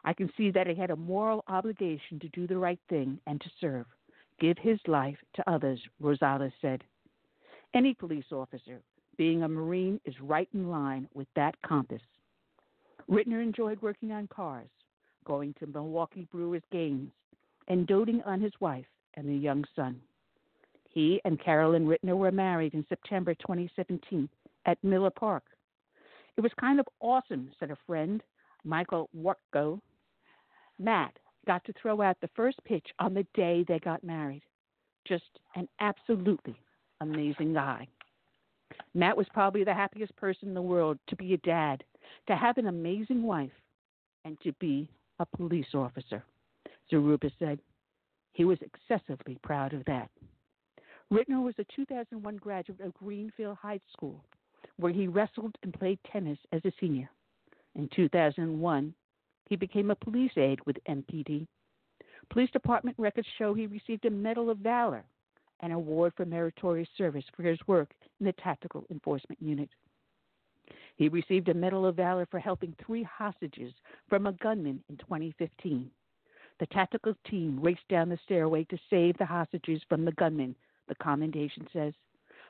I 0.03 0.13
can 0.13 0.31
see 0.35 0.51
that 0.51 0.67
he 0.67 0.75
had 0.75 0.91
a 0.91 0.95
moral 0.95 1.43
obligation 1.47 2.19
to 2.19 2.29
do 2.29 2.47
the 2.47 2.57
right 2.57 2.79
thing 2.89 3.19
and 3.27 3.39
to 3.41 3.49
serve, 3.59 3.85
give 4.39 4.57
his 4.57 4.79
life 4.87 5.17
to 5.35 5.49
others, 5.49 5.79
Rosales 6.01 6.53
said. 6.61 6.83
Any 7.73 7.93
police 7.93 8.25
officer, 8.31 8.81
being 9.17 9.43
a 9.43 9.47
Marine, 9.47 9.99
is 10.05 10.19
right 10.21 10.49
in 10.53 10.69
line 10.69 11.07
with 11.13 11.27
that 11.35 11.55
compass. 11.61 12.01
Rittner 13.09 13.41
enjoyed 13.41 13.81
working 13.81 14.11
on 14.11 14.27
cars, 14.27 14.69
going 15.25 15.53
to 15.59 15.67
Milwaukee 15.67 16.27
Brewers 16.31 16.63
games, 16.71 17.11
and 17.67 17.87
doting 17.87 18.21
on 18.23 18.41
his 18.41 18.51
wife 18.59 18.85
and 19.13 19.27
their 19.27 19.35
young 19.35 19.63
son. 19.75 20.01
He 20.89 21.21
and 21.23 21.39
Carolyn 21.39 21.87
Rittner 21.87 22.17
were 22.17 22.31
married 22.31 22.73
in 22.73 22.85
September 22.89 23.33
2017 23.35 24.27
at 24.65 24.83
Miller 24.83 25.09
Park. 25.09 25.43
It 26.35 26.41
was 26.41 26.51
kind 26.59 26.79
of 26.79 26.87
awesome, 26.99 27.51
said 27.59 27.71
a 27.71 27.77
friend, 27.87 28.21
Michael 28.65 29.09
Wartko, 29.17 29.79
Matt 30.77 31.17
got 31.47 31.63
to 31.65 31.73
throw 31.81 32.01
out 32.01 32.17
the 32.21 32.29
first 32.35 32.61
pitch 32.65 32.87
on 32.99 33.13
the 33.13 33.25
day 33.33 33.63
they 33.67 33.79
got 33.79 34.03
married. 34.03 34.43
Just 35.07 35.39
an 35.55 35.67
absolutely 35.79 36.55
amazing 37.01 37.53
guy. 37.53 37.87
Matt 38.93 39.17
was 39.17 39.27
probably 39.33 39.63
the 39.63 39.73
happiest 39.73 40.15
person 40.15 40.47
in 40.47 40.53
the 40.53 40.61
world 40.61 40.97
to 41.07 41.15
be 41.15 41.33
a 41.33 41.37
dad, 41.37 41.83
to 42.27 42.35
have 42.35 42.57
an 42.57 42.67
amazing 42.67 43.23
wife, 43.23 43.51
and 44.23 44.39
to 44.41 44.53
be 44.53 44.89
a 45.19 45.25
police 45.25 45.73
officer. 45.73 46.23
Zaruba 46.91 47.31
said 47.39 47.59
he 48.33 48.45
was 48.45 48.59
excessively 48.61 49.37
proud 49.43 49.73
of 49.73 49.83
that. 49.85 50.09
Rittner 51.11 51.43
was 51.43 51.55
a 51.59 51.65
2001 51.75 52.37
graduate 52.37 52.79
of 52.79 52.93
Greenfield 52.93 53.57
High 53.61 53.81
School, 53.91 54.23
where 54.77 54.93
he 54.93 55.07
wrestled 55.07 55.55
and 55.63 55.73
played 55.73 55.99
tennis 56.11 56.39
as 56.53 56.63
a 56.63 56.71
senior. 56.79 57.09
In 57.75 57.89
2001, 57.95 58.93
he 59.49 59.55
became 59.55 59.91
a 59.91 59.95
police 59.95 60.31
aide 60.37 60.59
with 60.65 60.77
MPD. 60.87 61.47
Police 62.29 62.51
department 62.51 62.95
records 62.97 63.27
show 63.37 63.53
he 63.53 63.67
received 63.67 64.05
a 64.05 64.09
Medal 64.09 64.49
of 64.49 64.59
Valor, 64.59 65.03
an 65.61 65.71
award 65.71 66.13
for 66.15 66.25
meritorious 66.25 66.89
service 66.97 67.25
for 67.35 67.43
his 67.43 67.59
work 67.67 67.91
in 68.19 68.25
the 68.25 68.33
Tactical 68.33 68.85
Enforcement 68.89 69.41
Unit. 69.41 69.69
He 70.95 71.09
received 71.09 71.49
a 71.49 71.53
Medal 71.53 71.85
of 71.85 71.95
Valor 71.95 72.27
for 72.27 72.39
helping 72.39 72.75
three 72.85 73.03
hostages 73.03 73.73
from 74.07 74.27
a 74.27 74.33
gunman 74.33 74.83
in 74.89 74.97
2015. 74.97 75.89
The 76.59 76.65
tactical 76.67 77.15
team 77.27 77.59
raced 77.59 77.87
down 77.89 78.09
the 78.09 78.19
stairway 78.23 78.65
to 78.65 78.77
save 78.89 79.17
the 79.17 79.25
hostages 79.25 79.81
from 79.89 80.05
the 80.05 80.11
gunman, 80.11 80.55
the 80.87 80.95
commendation 80.95 81.67
says. 81.73 81.93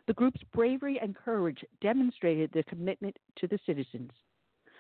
The 0.07 0.13
group's 0.13 0.41
bravery 0.53 0.99
and 0.99 1.15
courage 1.15 1.63
demonstrated 1.79 2.51
their 2.51 2.63
commitment 2.63 3.17
to 3.37 3.47
the 3.47 3.59
citizens. 3.65 4.11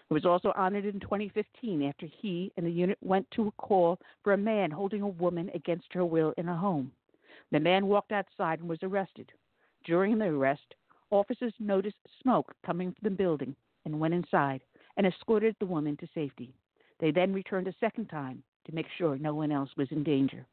He 0.09 0.13
was 0.13 0.25
also 0.25 0.51
honored 0.57 0.83
in 0.83 0.99
2015 0.99 1.83
after 1.83 2.05
he 2.05 2.51
and 2.57 2.65
the 2.65 2.71
unit 2.71 2.97
went 3.01 3.29
to 3.31 3.47
a 3.47 3.51
call 3.51 3.97
for 4.23 4.33
a 4.33 4.37
man 4.37 4.69
holding 4.71 5.01
a 5.01 5.07
woman 5.07 5.49
against 5.53 5.93
her 5.93 6.03
will 6.03 6.33
in 6.37 6.49
a 6.49 6.57
home. 6.57 6.91
The 7.51 7.59
man 7.59 7.87
walked 7.87 8.11
outside 8.11 8.59
and 8.59 8.69
was 8.69 8.79
arrested. 8.83 9.31
During 9.85 10.17
the 10.17 10.25
arrest, 10.25 10.75
officers 11.09 11.53
noticed 11.59 11.97
smoke 12.21 12.53
coming 12.65 12.91
from 12.91 13.09
the 13.09 13.15
building 13.15 13.55
and 13.85 13.99
went 13.99 14.13
inside 14.13 14.61
and 14.97 15.05
escorted 15.05 15.55
the 15.59 15.65
woman 15.65 15.97
to 15.97 16.07
safety. 16.13 16.53
They 16.99 17.11
then 17.11 17.33
returned 17.33 17.67
a 17.67 17.75
second 17.79 18.07
time 18.07 18.43
to 18.65 18.75
make 18.75 18.87
sure 18.97 19.17
no 19.17 19.33
one 19.33 19.51
else 19.51 19.69
was 19.75 19.87
in 19.91 20.03
danger. 20.03 20.45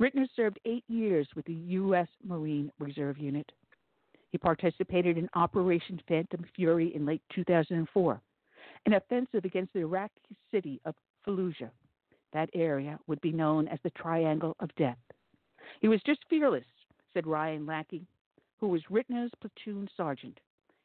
Rittner 0.00 0.26
served 0.34 0.58
eight 0.64 0.84
years 0.88 1.28
with 1.34 1.46
the 1.46 1.54
U.S. 1.54 2.08
Marine 2.24 2.70
Reserve 2.78 3.18
Unit. 3.18 3.50
He 4.30 4.38
participated 4.38 5.16
in 5.16 5.28
Operation 5.34 6.00
Phantom 6.08 6.44
Fury 6.56 6.94
in 6.94 7.06
late 7.06 7.22
2004 7.34 8.20
an 8.86 8.94
offensive 8.94 9.44
against 9.44 9.72
the 9.72 9.80
Iraqi 9.80 10.36
city 10.50 10.80
of 10.84 10.94
Fallujah. 11.26 11.70
That 12.32 12.50
area 12.54 12.98
would 13.06 13.20
be 13.20 13.32
known 13.32 13.68
as 13.68 13.78
the 13.82 13.90
Triangle 13.90 14.56
of 14.60 14.74
Death. 14.76 14.98
He 15.80 15.88
was 15.88 16.02
just 16.02 16.20
fearless, 16.28 16.64
said 17.12 17.26
Ryan 17.26 17.66
Lackey, 17.66 18.06
who 18.60 18.68
was 18.68 18.82
Rittner's 18.90 19.32
platoon 19.40 19.88
sergeant. 19.96 20.38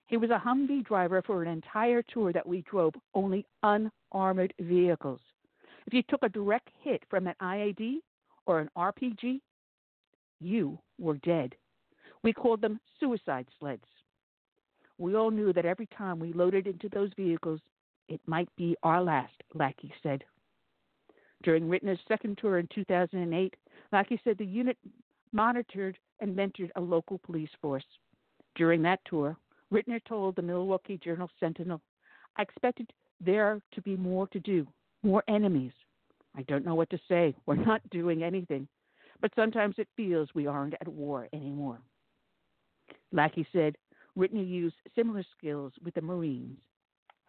He 0.07 0.17
was 0.17 0.29
a 0.29 0.41
Humvee 0.43 0.85
driver 0.85 1.21
for 1.21 1.43
an 1.43 1.49
entire 1.49 2.01
tour 2.01 2.31
that 2.33 2.47
we 2.47 2.61
drove 2.61 2.93
only 3.13 3.45
unarmored 3.63 4.53
vehicles. 4.59 5.19
If 5.85 5.93
you 5.93 6.01
took 6.03 6.23
a 6.23 6.29
direct 6.29 6.69
hit 6.81 7.03
from 7.09 7.27
an 7.27 7.35
IED 7.41 7.97
or 8.45 8.59
an 8.59 8.69
RPG, 8.77 9.41
you 10.39 10.77
were 10.97 11.17
dead. 11.17 11.55
We 12.23 12.33
called 12.33 12.61
them 12.61 12.79
suicide 12.99 13.47
sleds. 13.59 13.85
We 14.97 15.15
all 15.15 15.31
knew 15.31 15.53
that 15.53 15.65
every 15.65 15.87
time 15.87 16.19
we 16.19 16.33
loaded 16.33 16.67
into 16.67 16.89
those 16.89 17.11
vehicles, 17.15 17.59
it 18.07 18.21
might 18.25 18.49
be 18.55 18.75
our 18.83 19.01
last, 19.01 19.33
Lackey 19.53 19.93
said. 20.01 20.23
During 21.43 21.67
Rittner's 21.67 21.99
second 22.07 22.37
tour 22.39 22.57
in 22.57 22.67
2008, 22.73 23.55
Lackey 23.91 24.19
said 24.23 24.37
the 24.37 24.45
unit 24.45 24.77
monitored 25.31 25.97
and 26.19 26.35
mentored 26.35 26.69
a 26.75 26.81
local 26.81 27.19
police 27.19 27.49
force. 27.61 27.85
During 28.55 28.81
that 28.83 28.99
tour, 29.05 29.37
Rittner 29.71 30.03
told 30.05 30.35
the 30.35 30.41
Milwaukee 30.41 30.99
Journal 31.03 31.29
Sentinel, 31.39 31.81
I 32.37 32.41
expected 32.41 32.91
there 33.19 33.61
to 33.73 33.81
be 33.81 33.95
more 33.95 34.27
to 34.27 34.39
do, 34.39 34.67
more 35.03 35.23
enemies. 35.27 35.73
I 36.35 36.43
don't 36.43 36.65
know 36.65 36.75
what 36.75 36.89
to 36.91 36.99
say. 37.07 37.35
We're 37.45 37.55
not 37.55 37.81
doing 37.91 38.23
anything. 38.23 38.67
But 39.21 39.31
sometimes 39.35 39.75
it 39.77 39.87
feels 39.95 40.29
we 40.33 40.47
aren't 40.47 40.75
at 40.75 40.87
war 40.87 41.27
anymore. 41.33 41.79
Lackey 43.11 43.47
said 43.51 43.75
Rittner 44.17 44.47
used 44.47 44.75
similar 44.95 45.23
skills 45.37 45.73
with 45.83 45.93
the 45.95 46.01
Marines 46.01 46.59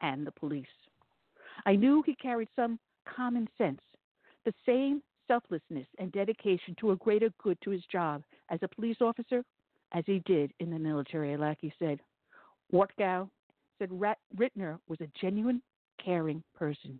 and 0.00 0.26
the 0.26 0.32
police. 0.32 0.66
I 1.66 1.76
knew 1.76 2.02
he 2.04 2.14
carried 2.14 2.48
some 2.54 2.78
common 3.16 3.48
sense, 3.58 3.80
the 4.44 4.52
same 4.66 5.02
selflessness 5.28 5.87
and 5.99 6.11
dedication 6.11 6.75
to 6.80 6.90
a 6.90 6.97
greater 6.97 7.30
good 7.42 7.58
to 7.62 7.70
his 7.70 7.85
job 7.92 8.25
as 8.50 8.58
a 8.62 8.68
police 8.68 8.97
officer 9.00 9.44
as 9.92 10.02
he 10.06 10.20
did 10.26 10.52
in 10.58 10.70
the 10.70 10.78
military, 10.78 11.37
Lackey 11.37 11.73
said. 11.78 12.00
Wartgau 12.73 13.28
said 13.78 13.90
Rittner 13.90 14.78
was 14.88 15.00
a 15.00 15.08
genuine, 15.20 15.62
caring 16.04 16.42
person. 16.56 16.99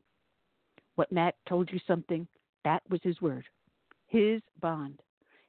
What 0.95 1.11
Matt 1.11 1.35
told 1.49 1.71
you 1.73 1.81
something, 1.87 2.29
that 2.65 2.83
was 2.89 3.01
his 3.03 3.21
word, 3.21 3.45
his 4.07 4.41
bond. 4.61 5.01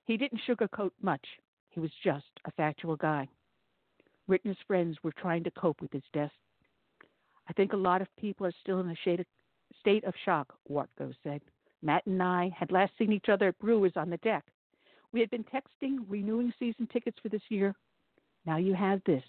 He 0.05 0.17
didn't 0.17 0.41
sugarcoat 0.48 0.91
much. 1.01 1.25
He 1.69 1.79
was 1.79 1.91
just 2.03 2.25
a 2.45 2.51
factual 2.51 2.95
guy. 2.95 3.27
Rittner's 4.29 4.57
friends 4.67 4.98
were 5.03 5.13
trying 5.13 5.43
to 5.43 5.51
cope 5.51 5.81
with 5.81 5.91
his 5.91 6.03
death. 6.13 6.31
I 7.48 7.53
think 7.53 7.74
a 7.74 7.77
lot 7.77 8.01
of 8.01 8.07
people 8.17 8.45
are 8.45 8.53
still 8.62 8.79
in 8.79 8.89
a 8.89 9.25
state 9.79 10.03
of 10.03 10.13
shock, 10.25 10.53
Wartgau 10.69 11.13
said. 11.24 11.41
Matt 11.81 12.05
and 12.05 12.21
I 12.21 12.51
had 12.57 12.71
last 12.71 12.91
seen 12.98 13.12
each 13.12 13.29
other 13.29 13.50
at 13.50 13.59
Brewers 13.59 13.93
on 13.95 14.09
the 14.09 14.17
deck. 14.17 14.45
We 15.12 15.19
had 15.19 15.29
been 15.29 15.45
texting, 15.45 16.00
renewing 16.07 16.53
season 16.59 16.88
tickets 16.91 17.17
for 17.21 17.29
this 17.29 17.41
year. 17.50 17.74
Now 18.45 18.57
you 18.57 18.74
have 18.74 19.01
this. 19.05 19.24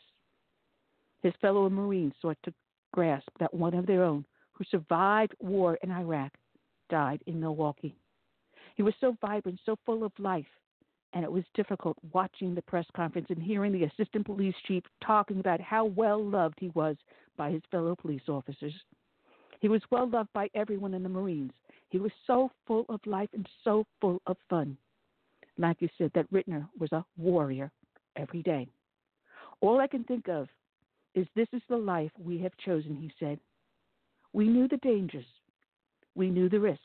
His 1.22 1.32
fellow 1.40 1.68
Marines 1.68 2.14
sought 2.20 2.38
to 2.44 2.54
grasp 2.92 3.28
that 3.38 3.54
one 3.54 3.74
of 3.74 3.86
their 3.86 4.02
own, 4.02 4.24
who 4.52 4.64
survived 4.64 5.34
war 5.38 5.78
in 5.82 5.90
Iraq, 5.90 6.32
died 6.88 7.22
in 7.26 7.40
Milwaukee. 7.40 7.94
He 8.76 8.82
was 8.82 8.94
so 9.00 9.16
vibrant, 9.20 9.60
so 9.64 9.76
full 9.86 10.04
of 10.04 10.12
life, 10.18 10.46
and 11.12 11.24
it 11.24 11.30
was 11.30 11.44
difficult 11.54 11.96
watching 12.12 12.54
the 12.54 12.62
press 12.62 12.86
conference 12.94 13.28
and 13.30 13.42
hearing 13.42 13.72
the 13.72 13.84
assistant 13.84 14.26
police 14.26 14.54
chief 14.66 14.82
talking 15.04 15.40
about 15.40 15.60
how 15.60 15.84
well 15.84 16.22
loved 16.22 16.56
he 16.58 16.68
was 16.70 16.96
by 17.36 17.50
his 17.50 17.62
fellow 17.70 17.94
police 17.94 18.28
officers. 18.28 18.74
He 19.60 19.68
was 19.68 19.82
well 19.90 20.08
loved 20.08 20.32
by 20.32 20.48
everyone 20.54 20.94
in 20.94 21.02
the 21.02 21.08
Marines. 21.08 21.52
He 21.90 21.98
was 21.98 22.12
so 22.26 22.50
full 22.66 22.86
of 22.88 23.00
life 23.04 23.28
and 23.34 23.46
so 23.64 23.84
full 24.00 24.22
of 24.26 24.36
fun. 24.48 24.76
Like 25.58 25.76
you 25.80 25.88
said, 25.98 26.12
that 26.14 26.32
Rittner 26.32 26.66
was 26.78 26.92
a 26.92 27.04
warrior 27.18 27.70
every 28.16 28.42
day. 28.42 28.68
All 29.60 29.80
I 29.80 29.86
can 29.86 30.04
think 30.04 30.28
of 30.28 30.48
is 31.14 31.26
this 31.34 31.48
is 31.52 31.62
the 31.68 31.76
life 31.76 32.12
we 32.18 32.38
have 32.38 32.56
chosen, 32.64 32.96
he 32.96 33.12
said. 33.18 33.38
We 34.32 34.46
knew 34.46 34.68
the 34.68 34.78
dangers, 34.78 35.26
we 36.14 36.30
knew 36.30 36.48
the 36.48 36.60
risks. 36.60 36.84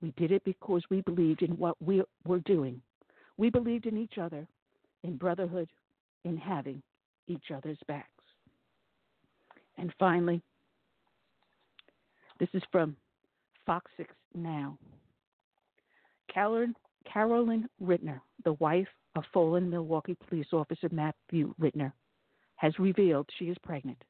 We 0.00 0.12
did 0.16 0.30
it 0.30 0.44
because 0.44 0.82
we 0.90 1.00
believed 1.00 1.42
in 1.42 1.52
what 1.52 1.80
we 1.82 2.02
were 2.24 2.40
doing. 2.40 2.80
We 3.38 3.50
believed 3.50 3.86
in 3.86 3.96
each 3.96 4.18
other, 4.18 4.46
in 5.02 5.16
brotherhood, 5.16 5.68
in 6.24 6.36
having 6.36 6.82
each 7.26 7.50
other's 7.54 7.78
backs. 7.88 8.08
And 9.78 9.92
finally, 9.98 10.42
this 12.38 12.48
is 12.52 12.62
from 12.70 12.96
Fox 13.66 13.90
6 13.96 14.08
Now. 14.34 14.78
Carolyn, 16.32 16.74
Carolyn 17.12 17.68
Rittner, 17.82 18.20
the 18.44 18.52
wife 18.54 18.88
of 19.16 19.24
fallen 19.32 19.68
Milwaukee 19.68 20.16
police 20.28 20.46
officer 20.52 20.88
Matthew 20.92 21.52
Rittner, 21.60 21.92
has 22.56 22.78
revealed 22.78 23.28
she 23.38 23.46
is 23.46 23.56
pregnant. 23.64 24.02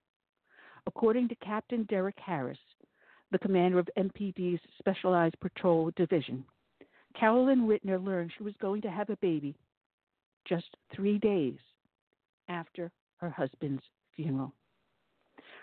According 0.86 1.28
to 1.28 1.34
Captain 1.36 1.84
Derek 1.84 2.18
Harris, 2.24 2.58
the 3.32 3.38
commander 3.38 3.78
of 3.78 3.88
MPD's 3.98 4.60
Specialized 4.78 5.38
Patrol 5.40 5.90
Division, 5.96 6.44
Carolyn 7.18 7.66
Rittner 7.66 8.04
learned 8.04 8.32
she 8.36 8.44
was 8.44 8.54
going 8.60 8.82
to 8.82 8.90
have 8.90 9.08
a 9.08 9.16
baby 9.16 9.56
just 10.46 10.76
three 10.94 11.18
days 11.18 11.56
after 12.48 12.92
her 13.16 13.30
husband's 13.30 13.82
funeral. 14.14 14.52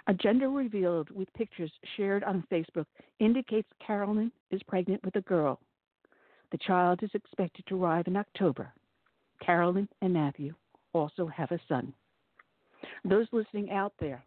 A 0.08 0.14
gender 0.14 0.50
revealed 0.50 1.10
with 1.12 1.34
pictures 1.34 1.72
shared 1.96 2.24
on 2.24 2.46
Facebook 2.52 2.86
indicates 3.20 3.70
Carolyn 3.86 4.32
is 4.52 4.62
pregnant 4.64 5.04
with 5.06 5.16
a 5.16 5.22
girl. 5.22 5.62
The 6.52 6.58
child 6.58 7.02
is 7.04 7.10
expected 7.14 7.66
to 7.68 7.82
arrive 7.82 8.08
in 8.08 8.18
October. 8.18 8.74
Carolyn 9.42 9.88
and 10.02 10.14
Matthew 10.14 10.54
also 10.92 11.26
have 11.28 11.52
a 11.52 11.60
son. 11.70 11.94
Those 13.06 13.28
listening 13.32 13.72
out 13.72 13.94
there, 14.00 14.24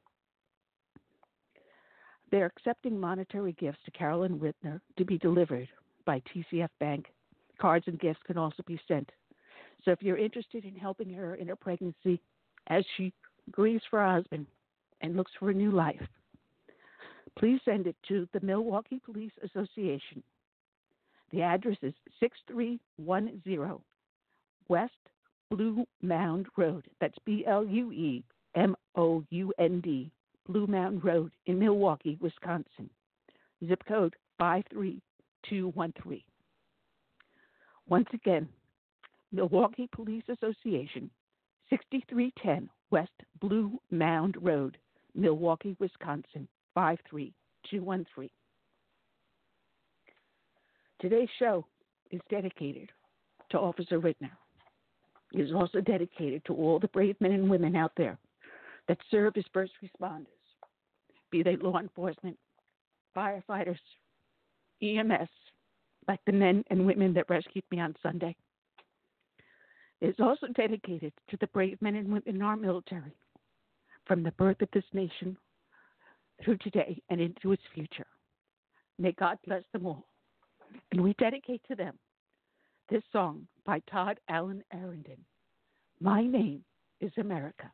they're 2.30 2.46
accepting 2.46 2.98
monetary 2.98 3.52
gifts 3.52 3.78
to 3.84 3.90
Carolyn 3.90 4.40
Rittner 4.40 4.80
to 4.96 5.04
be 5.04 5.18
delivered 5.18 5.68
by 6.06 6.20
TCF 6.20 6.70
Bank. 6.80 7.06
Cards 7.60 7.86
and 7.86 8.00
gifts 8.00 8.20
can 8.26 8.38
also 8.38 8.62
be 8.66 8.80
sent. 8.88 9.10
So 9.84 9.90
if 9.90 10.02
you're 10.02 10.16
interested 10.16 10.64
in 10.64 10.74
helping 10.74 11.12
her 11.12 11.34
in 11.34 11.48
her 11.48 11.56
pregnancy 11.56 12.20
as 12.68 12.84
she 12.96 13.12
grieves 13.52 13.84
for 13.90 14.00
her 14.00 14.12
husband 14.12 14.46
and 15.00 15.16
looks 15.16 15.32
for 15.38 15.50
a 15.50 15.54
new 15.54 15.70
life, 15.70 16.02
please 17.38 17.61
send 17.64 17.87
it 17.87 17.96
to 18.09 18.28
the 18.32 18.40
Milwaukee 18.40 19.00
Police 19.04 19.32
Association. 19.44 20.22
The 21.32 21.42
address 21.42 21.76
is 21.82 21.94
6310 22.20 23.78
West 24.68 24.92
Blue 25.50 25.87
Mound 26.02 26.46
Road. 26.56 26.87
That's 27.00 27.18
B 27.24 27.44
L 27.46 27.64
U 27.64 27.92
E 27.92 28.24
M 28.54 28.76
O 28.96 29.22
U 29.30 29.52
N 29.59 29.80
D, 29.80 30.11
Blue 30.48 30.66
Mound 30.66 31.04
Road 31.04 31.32
in 31.46 31.59
Milwaukee, 31.59 32.16
Wisconsin. 32.20 32.90
Zip 33.66 33.82
code 33.87 34.14
53213. 34.38 36.22
Once 37.88 38.09
again, 38.12 38.48
Milwaukee 39.32 39.88
Police 39.92 40.24
Association, 40.28 41.11
6310 41.70 42.68
West 42.90 43.11
Blue 43.40 43.78
Mound 43.90 44.37
Road, 44.40 44.78
Milwaukee, 45.16 45.76
Wisconsin, 45.79 46.46
53213. 46.74 48.31
Today's 51.00 51.29
show 51.38 51.66
is 52.11 52.20
dedicated 52.31 52.90
to 53.50 53.59
Officer 53.59 54.00
Rittner. 54.00 54.31
It 55.33 55.40
is 55.40 55.52
also 55.52 55.81
dedicated 55.81 56.44
to 56.46 56.55
all 56.55 56.79
the 56.79 56.88
brave 56.88 57.16
men 57.20 57.33
and 57.33 57.50
women 57.50 57.74
out 57.76 57.92
there 57.96 58.18
that 58.88 58.98
serve 59.11 59.35
as 59.37 59.44
first 59.52 59.72
responders, 59.83 60.26
be 61.31 61.42
they 61.42 61.57
law 61.57 61.79
enforcement, 61.79 62.38
firefighters, 63.16 63.79
EMS, 64.83 65.29
like 66.07 66.20
the 66.26 66.33
men 66.33 66.62
and 66.70 66.87
women 66.87 67.12
that 67.14 67.29
rescued 67.29 67.64
me 67.70 67.81
on 67.81 67.94
Sunday. 68.02 68.37
It 70.00 70.11
is 70.11 70.20
also 70.20 70.46
dedicated 70.55 71.12
to 71.31 71.37
the 71.40 71.46
brave 71.48 71.81
men 71.81 71.96
and 71.96 72.09
women 72.09 72.22
in 72.26 72.42
our 72.42 72.57
military 72.57 73.16
from 74.07 74.23
the 74.23 74.33
birth 74.33 74.62
of 74.62 74.69
this 74.73 74.85
nation 74.92 75.37
through 76.45 76.59
today 76.59 77.03
and 77.11 77.21
into 77.21 77.53
its 77.53 77.62
future. 77.75 78.07
May 78.99 79.12
God 79.12 79.38
bless 79.47 79.62
them 79.73 79.87
all. 79.87 80.07
And 80.92 81.03
we 81.03 81.14
dedicate 81.14 81.62
to 81.69 81.75
them 81.75 81.99
this 82.88 83.03
song 83.12 83.47
by 83.64 83.81
Todd 83.90 84.19
Allen 84.29 84.62
Arrington 84.73 85.25
My 86.01 86.23
Name 86.23 86.64
is 87.01 87.12
America. 87.19 87.71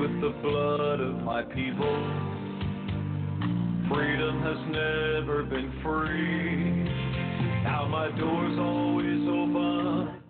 with 0.00 0.20
the 0.22 0.30
blood 0.40 0.98
of 1.00 1.16
my 1.24 1.42
people. 1.42 1.96
Freedom 3.92 4.40
has 4.40 4.56
never 4.72 5.42
been 5.42 5.70
free. 5.82 6.84
Now 7.64 7.86
my 7.86 8.08
door's 8.18 8.58
always 8.58 9.28
open 9.28 10.22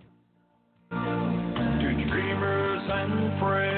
to 0.90 2.10
dreamers 2.10 2.82
and 2.92 3.38
friends. 3.38 3.69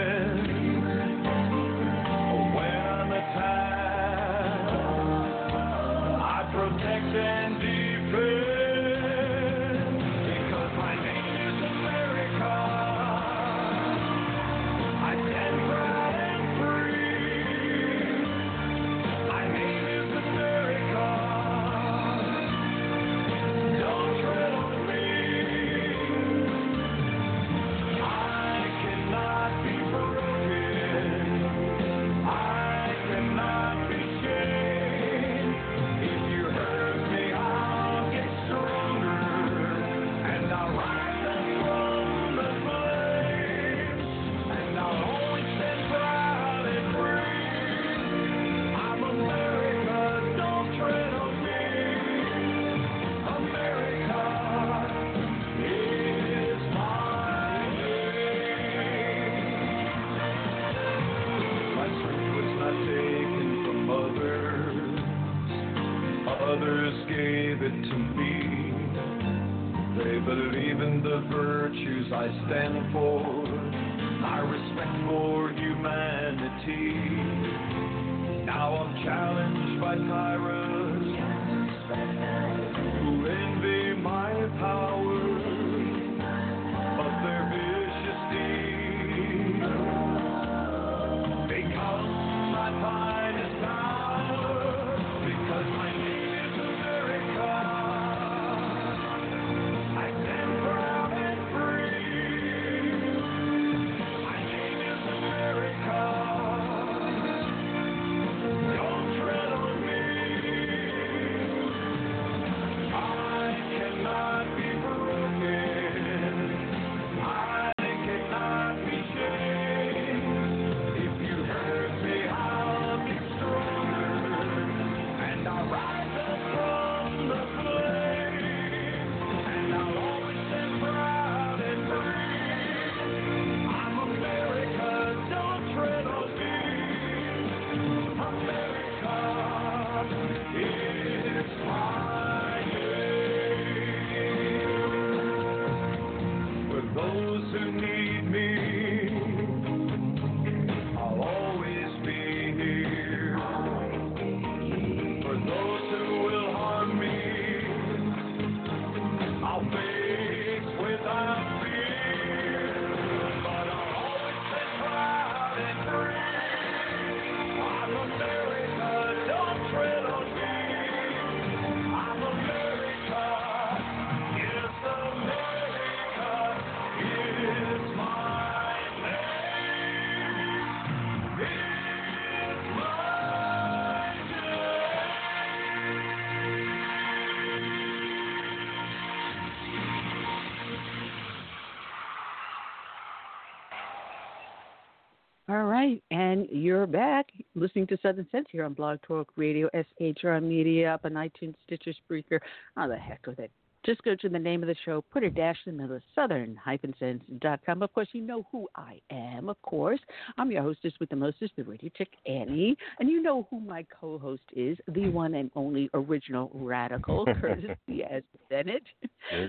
Listening 197.62 197.86
to 197.86 197.98
Southern 198.02 198.26
Sense 198.32 198.46
here 198.50 198.64
on 198.64 198.74
Blog 198.74 198.98
Talk 199.02 199.28
Radio, 199.36 199.70
SHR 199.72 200.42
Media, 200.42 200.94
up 200.94 201.04
on 201.04 201.12
iTunes, 201.12 201.54
Stitcher, 201.64 201.92
Spreaker. 201.92 202.40
How 202.76 202.88
the 202.88 202.96
heck 202.96 203.24
with 203.26 203.38
it? 203.38 203.52
Just 203.86 204.02
go 204.02 204.14
to 204.16 204.28
the 204.28 204.38
name 204.38 204.62
of 204.62 204.68
the 204.68 204.76
show, 204.84 205.04
put 205.12 205.22
a 205.24 205.30
dash 205.30 205.56
in 205.66 205.76
the 205.76 205.82
middle, 205.82 206.00
southern-sense.com. 206.14 207.82
Of 207.82 207.92
course, 207.92 208.08
you 208.12 208.20
know 208.20 208.46
who 208.50 208.68
I 208.76 209.00
am, 209.10 209.48
of 209.48 209.60
course. 209.62 209.98
I'm 210.38 210.50
your 210.50 210.62
hostess 210.62 210.92
with 211.00 211.08
the 211.08 211.16
mostest, 211.16 211.52
the 211.56 211.64
radio 211.64 211.90
chick, 211.96 212.08
Annie. 212.26 212.76
And 212.98 213.08
you 213.08 213.22
know 213.22 213.46
who 213.50 213.60
my 213.60 213.84
co-host 214.00 214.42
is, 214.54 214.78
the 214.88 215.08
one 215.08 215.34
and 215.34 215.50
only 215.56 215.88
original 215.94 216.50
radical, 216.54 217.26
Curtis 217.40 217.76
Diaz 217.88 218.22
Bennett. 218.50 218.82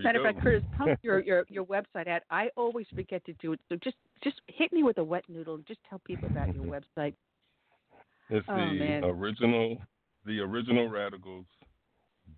Matter 0.04 0.19
of 0.19 0.26
fact, 0.26 0.43
Curtis, 0.43 0.63
pump 0.78 0.99
your, 1.04 1.19
your, 1.19 1.45
your 1.49 1.65
website 1.65 2.08
out. 2.08 2.21
I 2.32 2.49
always 2.58 2.88
forget 2.95 3.23
to 3.26 3.34
do 3.34 3.54
it. 3.54 3.60
So 3.69 3.76
just, 3.84 3.97
just 4.23 4.41
hit 4.47 4.73
me 4.73 4.82
with 4.84 4.97
a 4.99 5.04
wet 5.04 5.26
noodle 5.30 5.56
and 5.56 5.65
just 5.67 5.80
tell 5.89 5.99
people 6.06 6.28
about 6.28 6.56
your 6.56 6.65
website. 6.97 7.13
It's 8.34 8.48
Oh, 8.50 8.56
the 8.56 8.74
man. 8.74 9.04
original, 9.04 9.78
the 10.26 10.39
original 10.39 10.89
radicals 10.89 11.46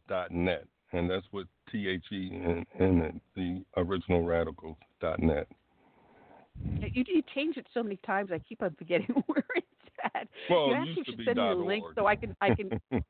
dot 0.09 0.29
net, 0.29 0.67
and 0.91 1.09
that's 1.09 1.25
what 1.31 1.47
T 1.71 1.87
H 1.87 2.03
E 2.11 2.31
in, 2.33 2.65
in 2.79 3.01
it, 3.01 3.15
the 3.33 3.63
original 3.77 4.21
radicals 4.23 4.75
dot 4.99 5.19
net. 5.19 5.47
You, 6.81 7.05
you 7.07 7.23
change 7.33 7.55
it 7.55 7.65
so 7.73 7.81
many 7.81 7.95
times, 8.05 8.31
I 8.33 8.39
keep 8.39 8.61
on 8.61 8.75
forgetting 8.77 9.07
where 9.27 9.45
it's 9.55 9.67
at. 10.13 10.27
Well, 10.49 10.67
you 10.67 10.73
actually 10.73 11.03
should 11.05 11.21
send 11.23 11.37
me 11.37 11.47
the 11.47 11.55
link 11.55 11.83
org. 11.85 11.95
so 11.95 12.07
I 12.07 12.17
can, 12.17 12.35
I 12.41 12.53
can 12.53 12.71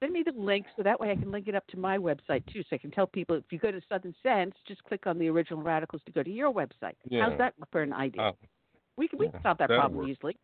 send 0.00 0.12
me 0.12 0.22
the 0.24 0.32
link 0.32 0.64
so 0.78 0.82
that 0.82 0.98
way 0.98 1.10
I 1.10 1.16
can 1.16 1.30
link 1.30 1.46
it 1.46 1.54
up 1.54 1.66
to 1.68 1.78
my 1.78 1.98
website 1.98 2.46
too, 2.50 2.62
so 2.62 2.68
I 2.72 2.78
can 2.78 2.90
tell 2.90 3.06
people 3.06 3.36
if 3.36 3.44
you 3.50 3.58
go 3.58 3.70
to 3.70 3.82
Southern 3.86 4.14
Sense, 4.22 4.54
just 4.66 4.82
click 4.84 5.06
on 5.06 5.18
the 5.18 5.28
original 5.28 5.62
radicals 5.62 6.00
to 6.06 6.12
go 6.12 6.22
to 6.22 6.30
your 6.30 6.50
website. 6.50 6.96
Yeah. 7.04 7.28
How's 7.28 7.36
that 7.36 7.52
for 7.70 7.82
an 7.82 7.92
idea? 7.92 8.22
Uh, 8.22 8.32
we 8.96 9.08
can 9.08 9.18
we 9.18 9.26
yeah, 9.26 9.32
can 9.32 9.42
solve 9.42 9.58
that 9.58 9.68
problem 9.68 10.08
easily. 10.08 10.38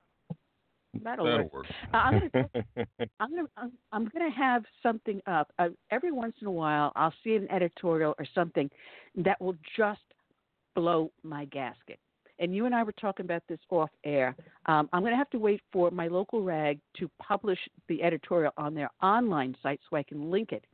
That'll, 1.02 1.24
That'll 1.24 1.44
work. 1.44 1.52
work. 1.52 1.66
Uh, 1.92 1.96
I'm 1.96 2.12
gonna 2.32 2.46
I'm 3.20 3.30
gonna 3.30 3.48
I'm, 3.56 3.72
I'm 3.92 4.10
gonna 4.12 4.30
have 4.30 4.64
something 4.82 5.20
up 5.26 5.52
uh, 5.58 5.68
every 5.90 6.12
once 6.12 6.34
in 6.40 6.46
a 6.46 6.52
while. 6.52 6.92
I'll 6.96 7.14
see 7.24 7.34
an 7.34 7.50
editorial 7.50 8.14
or 8.18 8.26
something 8.34 8.70
that 9.16 9.40
will 9.40 9.56
just 9.76 10.00
blow 10.74 11.10
my 11.22 11.46
gasket. 11.46 11.98
And 12.38 12.54
you 12.54 12.66
and 12.66 12.74
I 12.74 12.82
were 12.82 12.92
talking 12.92 13.24
about 13.24 13.42
this 13.48 13.58
off 13.70 13.90
air. 14.04 14.36
Um, 14.66 14.88
I'm 14.92 15.00
going 15.00 15.12
to 15.12 15.16
have 15.16 15.30
to 15.30 15.38
wait 15.38 15.62
for 15.72 15.90
my 15.90 16.06
local 16.06 16.42
rag 16.42 16.78
to 16.98 17.10
publish 17.18 17.58
the 17.88 18.02
editorial 18.02 18.52
on 18.58 18.74
their 18.74 18.90
online 19.02 19.56
site 19.62 19.80
so 19.88 19.96
I 19.96 20.02
can 20.02 20.30
link 20.30 20.52
it. 20.52 20.64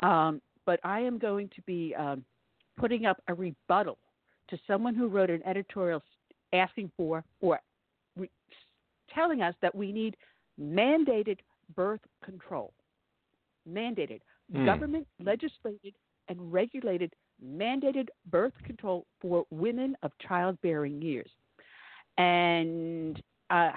Um, 0.00 0.42
but 0.66 0.80
I 0.82 1.00
am 1.00 1.18
going 1.18 1.50
to 1.54 1.62
be 1.62 1.94
um, 1.96 2.24
putting 2.76 3.06
up 3.06 3.22
a 3.28 3.34
rebuttal 3.34 3.96
to 4.50 4.58
someone 4.66 4.94
who 4.94 5.08
wrote 5.08 5.30
an 5.30 5.42
editorial 5.46 6.02
asking 6.52 6.90
for 6.96 7.24
or 7.40 7.60
re- 8.16 8.30
telling 9.14 9.42
us 9.42 9.54
that 9.62 9.74
we 9.74 9.92
need 9.92 10.16
mandated 10.60 11.38
birth 11.74 12.00
control. 12.24 12.72
Mandated. 13.68 14.20
Hmm. 14.52 14.64
Government 14.64 15.06
legislated 15.20 15.94
and 16.28 16.52
regulated 16.52 17.12
mandated 17.44 18.08
birth 18.30 18.54
control 18.64 19.06
for 19.20 19.44
women 19.50 19.96
of 20.02 20.10
childbearing 20.26 21.00
years. 21.00 21.30
And 22.16 23.22
uh, 23.50 23.70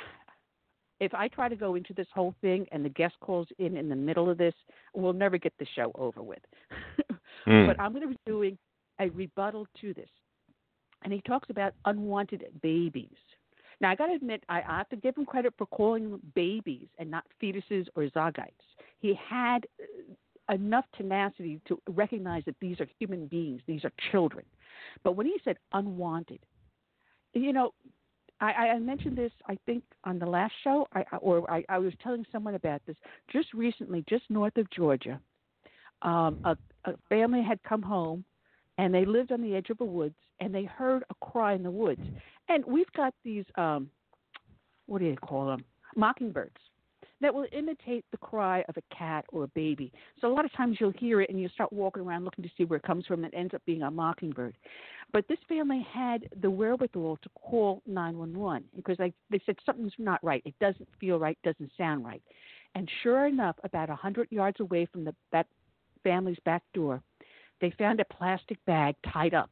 if 1.00 1.14
I 1.14 1.28
try 1.28 1.50
to 1.50 1.56
go 1.56 1.76
into 1.76 1.94
this 1.94 2.08
whole 2.14 2.34
thing 2.42 2.66
and 2.72 2.84
the 2.84 2.90
guest 2.90 3.16
calls 3.22 3.48
in 3.60 3.78
in 3.78 3.90
the 3.90 3.96
middle 3.96 4.30
of 4.30 4.38
this, 4.38 4.54
we'll 4.96 5.14
never 5.14 5.38
get 5.38 5.54
the 5.60 5.68
show 5.76 5.92
over 5.96 6.22
with. 6.22 6.40
Hmm. 7.46 7.66
But 7.66 7.80
I'm 7.80 7.92
going 7.92 8.04
to 8.04 8.10
be 8.10 8.20
doing 8.28 8.56
a 9.00 9.10
rebuttal 9.10 9.66
to 9.82 9.94
this. 9.96 10.10
And 11.04 11.12
he 11.12 11.22
talks 11.22 11.50
about 11.50 11.74
unwanted 11.86 12.46
babies. 12.62 13.18
Now, 13.82 13.90
I 13.90 13.96
got 13.96 14.08
to 14.08 14.14
admit, 14.14 14.44
I, 14.48 14.62
have 14.62 14.90
to 14.90 14.96
give 14.96 15.18
him 15.18 15.26
credit 15.26 15.54
for 15.58 15.66
calling 15.66 16.20
babies 16.36 16.88
and 17.00 17.10
not 17.10 17.26
fetuses 17.42 17.88
or 17.96 18.04
zygotes. 18.16 18.54
He 19.00 19.16
had 19.28 19.66
uh, 20.48 20.54
enough 20.54 20.86
tenacity 20.96 21.60
to 21.68 21.82
recognize 21.90 22.44
that 22.46 22.56
these 22.62 22.80
are 22.80 22.88
human 23.00 23.26
beings, 23.26 23.62
these 23.66 23.84
are 23.84 23.92
children. 24.12 24.46
But 25.04 25.16
when 25.16 25.26
he 25.26 25.36
said 25.44 25.58
unwanted, 25.74 26.40
you 27.34 27.54
know, 27.54 27.74
I, 28.40 28.70
I 28.70 28.80
mentioned 28.80 29.18
this, 29.18 29.32
I 29.48 29.58
think, 29.66 29.84
on 30.04 30.20
the 30.20 30.26
last 30.26 30.54
show, 30.64 30.88
I- 30.94 31.06
or 31.18 31.50
I, 31.50 31.64
I 31.70 31.78
was 31.80 31.94
telling 32.04 32.26
someone 32.32 32.56
about 32.56 32.82
this 32.86 32.96
just 33.32 33.54
recently, 33.54 34.04
just 34.08 34.24
north 34.30 34.58
of 34.58 34.70
Georgia. 34.72 35.20
Um, 36.04 36.40
a, 36.44 36.58
a 36.86 36.94
family 37.10 37.44
had 37.44 37.62
come 37.64 37.84
home 37.84 38.26
and 38.82 38.92
they 38.92 39.06
lived 39.06 39.32
on 39.32 39.44
the 39.44 39.56
edge 39.56 39.70
of 39.70 39.78
the 39.78 39.86
woods 39.86 40.16
and 40.40 40.54
they 40.54 40.64
heard 40.64 41.04
a 41.12 41.26
cry 41.26 41.54
in 41.54 41.62
the 41.62 41.70
woods. 41.70 42.02
And 42.50 42.66
we've 42.66 42.92
got 42.94 43.14
these, 43.24 43.46
um, 43.56 43.92
what 44.88 45.00
do 45.00 45.06
you 45.06 45.16
call 45.18 45.46
them? 45.46 45.64
Mockingbirds 45.96 46.58
that 47.22 47.32
will 47.32 47.46
imitate 47.52 48.04
the 48.10 48.18
cry 48.18 48.66
of 48.68 48.76
a 48.78 48.96
cat 48.96 49.24
or 49.32 49.44
a 49.44 49.48
baby. 49.50 49.94
So 50.20 50.28
a 50.28 50.34
lot 50.34 50.44
of 50.44 50.52
times 50.54 50.78
you'll 50.80 50.94
hear 50.98 51.22
it 51.22 51.30
and 51.30 51.40
you 51.40 51.48
start 51.50 51.72
walking 51.72 52.02
around 52.02 52.26
looking 52.26 52.44
to 52.44 52.50
see 52.58 52.64
where 52.64 52.78
it 52.78 52.84
comes 52.84 53.06
from 53.06 53.24
and 53.24 53.32
it 53.32 53.38
ends 53.38 53.54
up 53.54 53.62
being 53.68 53.84
a 53.84 53.92
mockingbird. 53.92 54.56
But 55.14 55.28
this 55.28 55.38
family 55.48 55.86
had 55.94 56.28
the 56.42 56.50
wherewithal 56.50 57.20
to 57.22 57.30
call 57.36 57.84
911 57.86 58.64
because 58.76 58.98
I, 59.00 59.14
they 59.30 59.40
said 59.46 59.58
something's 59.64 59.94
not 60.00 60.24
right. 60.24 60.42
It 60.46 60.56
doesn't 60.60 60.90
feel 61.00 61.20
right, 61.20 61.38
doesn't 61.44 61.70
sound 61.78 62.04
right. 62.04 62.24
And 62.74 62.90
sure 63.04 63.28
enough, 63.28 63.58
about 63.64 63.92
a 63.92 63.96
hundred 63.96 64.32
yards 64.32 64.60
away 64.60 64.88
from 64.92 65.04
the 65.04 65.14
that 65.32 65.46
family's 66.04 66.40
back 66.44 66.64
door, 66.74 67.04
they 67.62 67.72
found 67.78 68.00
a 68.00 68.06
plastic 68.06 68.58
bag 68.66 68.96
tied 69.14 69.34
up, 69.36 69.52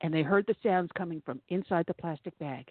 and 0.00 0.14
they 0.14 0.22
heard 0.22 0.46
the 0.46 0.56
sounds 0.62 0.90
coming 0.96 1.20
from 1.26 1.40
inside 1.48 1.84
the 1.86 1.94
plastic 1.94 2.38
bag. 2.38 2.70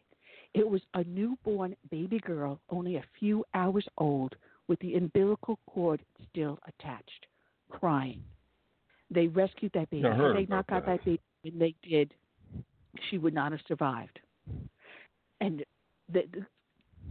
It 0.53 0.67
was 0.67 0.81
a 0.93 1.03
newborn 1.03 1.75
baby 1.91 2.19
girl, 2.19 2.59
only 2.69 2.95
a 2.95 3.03
few 3.19 3.43
hours 3.53 3.85
old, 3.97 4.35
with 4.67 4.79
the 4.79 4.95
umbilical 4.95 5.59
cord 5.67 6.01
still 6.29 6.59
attached, 6.67 7.27
crying. 7.69 8.23
They 9.11 9.27
rescued 9.27 9.71
that 9.73 9.89
baby. 9.89 10.07
And 10.07 10.37
they 10.37 10.45
knocked 10.45 10.71
out 10.71 10.85
that. 10.85 10.99
that 10.99 11.05
baby. 11.05 11.19
and 11.43 11.59
they 11.59 11.75
did, 11.83 12.13
she 13.09 13.17
would 13.17 13.33
not 13.33 13.51
have 13.51 13.61
survived. 13.67 14.19
And 15.41 15.65
the, 16.11 16.23
the, 16.31 16.45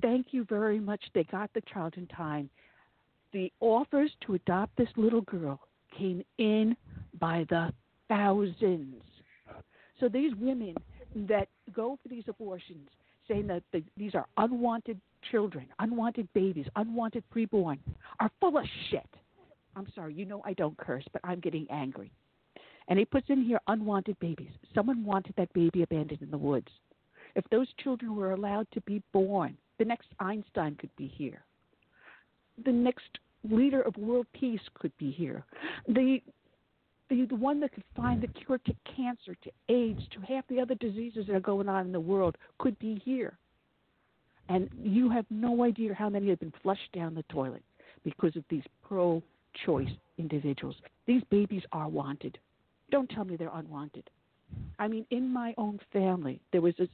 thank 0.00 0.28
you 0.30 0.44
very 0.44 0.80
much. 0.80 1.02
They 1.14 1.24
got 1.24 1.50
the 1.52 1.62
child 1.72 1.94
in 1.96 2.06
time. 2.06 2.48
The 3.32 3.52
offers 3.60 4.10
to 4.26 4.34
adopt 4.34 4.76
this 4.76 4.88
little 4.96 5.22
girl 5.22 5.60
came 5.96 6.22
in 6.38 6.76
by 7.18 7.46
the 7.48 7.72
thousands. 8.08 9.02
So 10.00 10.08
these 10.08 10.32
women 10.34 10.74
that 11.28 11.48
go 11.74 11.98
for 12.02 12.08
these 12.08 12.24
abortions, 12.28 12.88
saying 13.28 13.46
that 13.46 13.62
the, 13.72 13.82
these 13.96 14.14
are 14.14 14.26
unwanted 14.36 15.00
children, 15.30 15.66
unwanted 15.78 16.28
babies, 16.32 16.66
unwanted 16.76 17.22
preborn, 17.34 17.78
are 18.20 18.30
full 18.40 18.58
of 18.58 18.64
shit. 18.90 19.06
I'm 19.76 19.86
sorry, 19.94 20.14
you 20.14 20.24
know 20.24 20.42
I 20.44 20.52
don't 20.54 20.76
curse, 20.76 21.04
but 21.12 21.22
I'm 21.24 21.40
getting 21.40 21.66
angry. 21.70 22.10
And 22.88 22.98
he 22.98 23.04
puts 23.04 23.26
in 23.30 23.42
here 23.44 23.60
unwanted 23.68 24.18
babies. 24.18 24.50
Someone 24.74 25.04
wanted 25.04 25.34
that 25.36 25.52
baby 25.52 25.82
abandoned 25.82 26.22
in 26.22 26.30
the 26.30 26.38
woods. 26.38 26.68
If 27.36 27.44
those 27.50 27.68
children 27.82 28.16
were 28.16 28.32
allowed 28.32 28.66
to 28.72 28.80
be 28.82 29.02
born, 29.12 29.56
the 29.78 29.84
next 29.84 30.08
Einstein 30.20 30.76
could 30.76 30.94
be 30.96 31.06
here. 31.06 31.44
The 32.64 32.72
next 32.72 33.18
leader 33.48 33.82
of 33.82 33.96
world 33.96 34.26
peace 34.34 34.60
could 34.74 34.92
be 34.98 35.10
here. 35.10 35.44
The 35.88 36.20
the, 37.12 37.26
the 37.26 37.36
one 37.36 37.60
that 37.60 37.72
could 37.72 37.84
find 37.94 38.22
the 38.22 38.26
cure 38.28 38.58
to 38.58 38.74
cancer, 38.96 39.36
to 39.42 39.50
AIDS, 39.68 40.00
to 40.12 40.20
half 40.20 40.46
the 40.48 40.60
other 40.60 40.74
diseases 40.76 41.26
that 41.26 41.36
are 41.36 41.40
going 41.40 41.68
on 41.68 41.86
in 41.86 41.92
the 41.92 42.00
world 42.00 42.36
could 42.58 42.78
be 42.78 43.00
here. 43.04 43.36
And 44.48 44.70
you 44.82 45.10
have 45.10 45.26
no 45.30 45.62
idea 45.62 45.94
how 45.94 46.08
many 46.08 46.30
have 46.30 46.40
been 46.40 46.52
flushed 46.62 46.90
down 46.94 47.14
the 47.14 47.24
toilet 47.24 47.62
because 48.02 48.34
of 48.36 48.44
these 48.48 48.62
pro 48.86 49.22
choice 49.66 49.90
individuals. 50.18 50.76
These 51.06 51.22
babies 51.30 51.62
are 51.72 51.88
wanted. 51.88 52.38
Don't 52.90 53.08
tell 53.10 53.24
me 53.24 53.36
they're 53.36 53.50
unwanted. 53.52 54.08
I 54.78 54.88
mean, 54.88 55.06
in 55.10 55.32
my 55.32 55.54
own 55.58 55.78
family, 55.92 56.40
there 56.50 56.60
was 56.60 56.74
this 56.78 56.88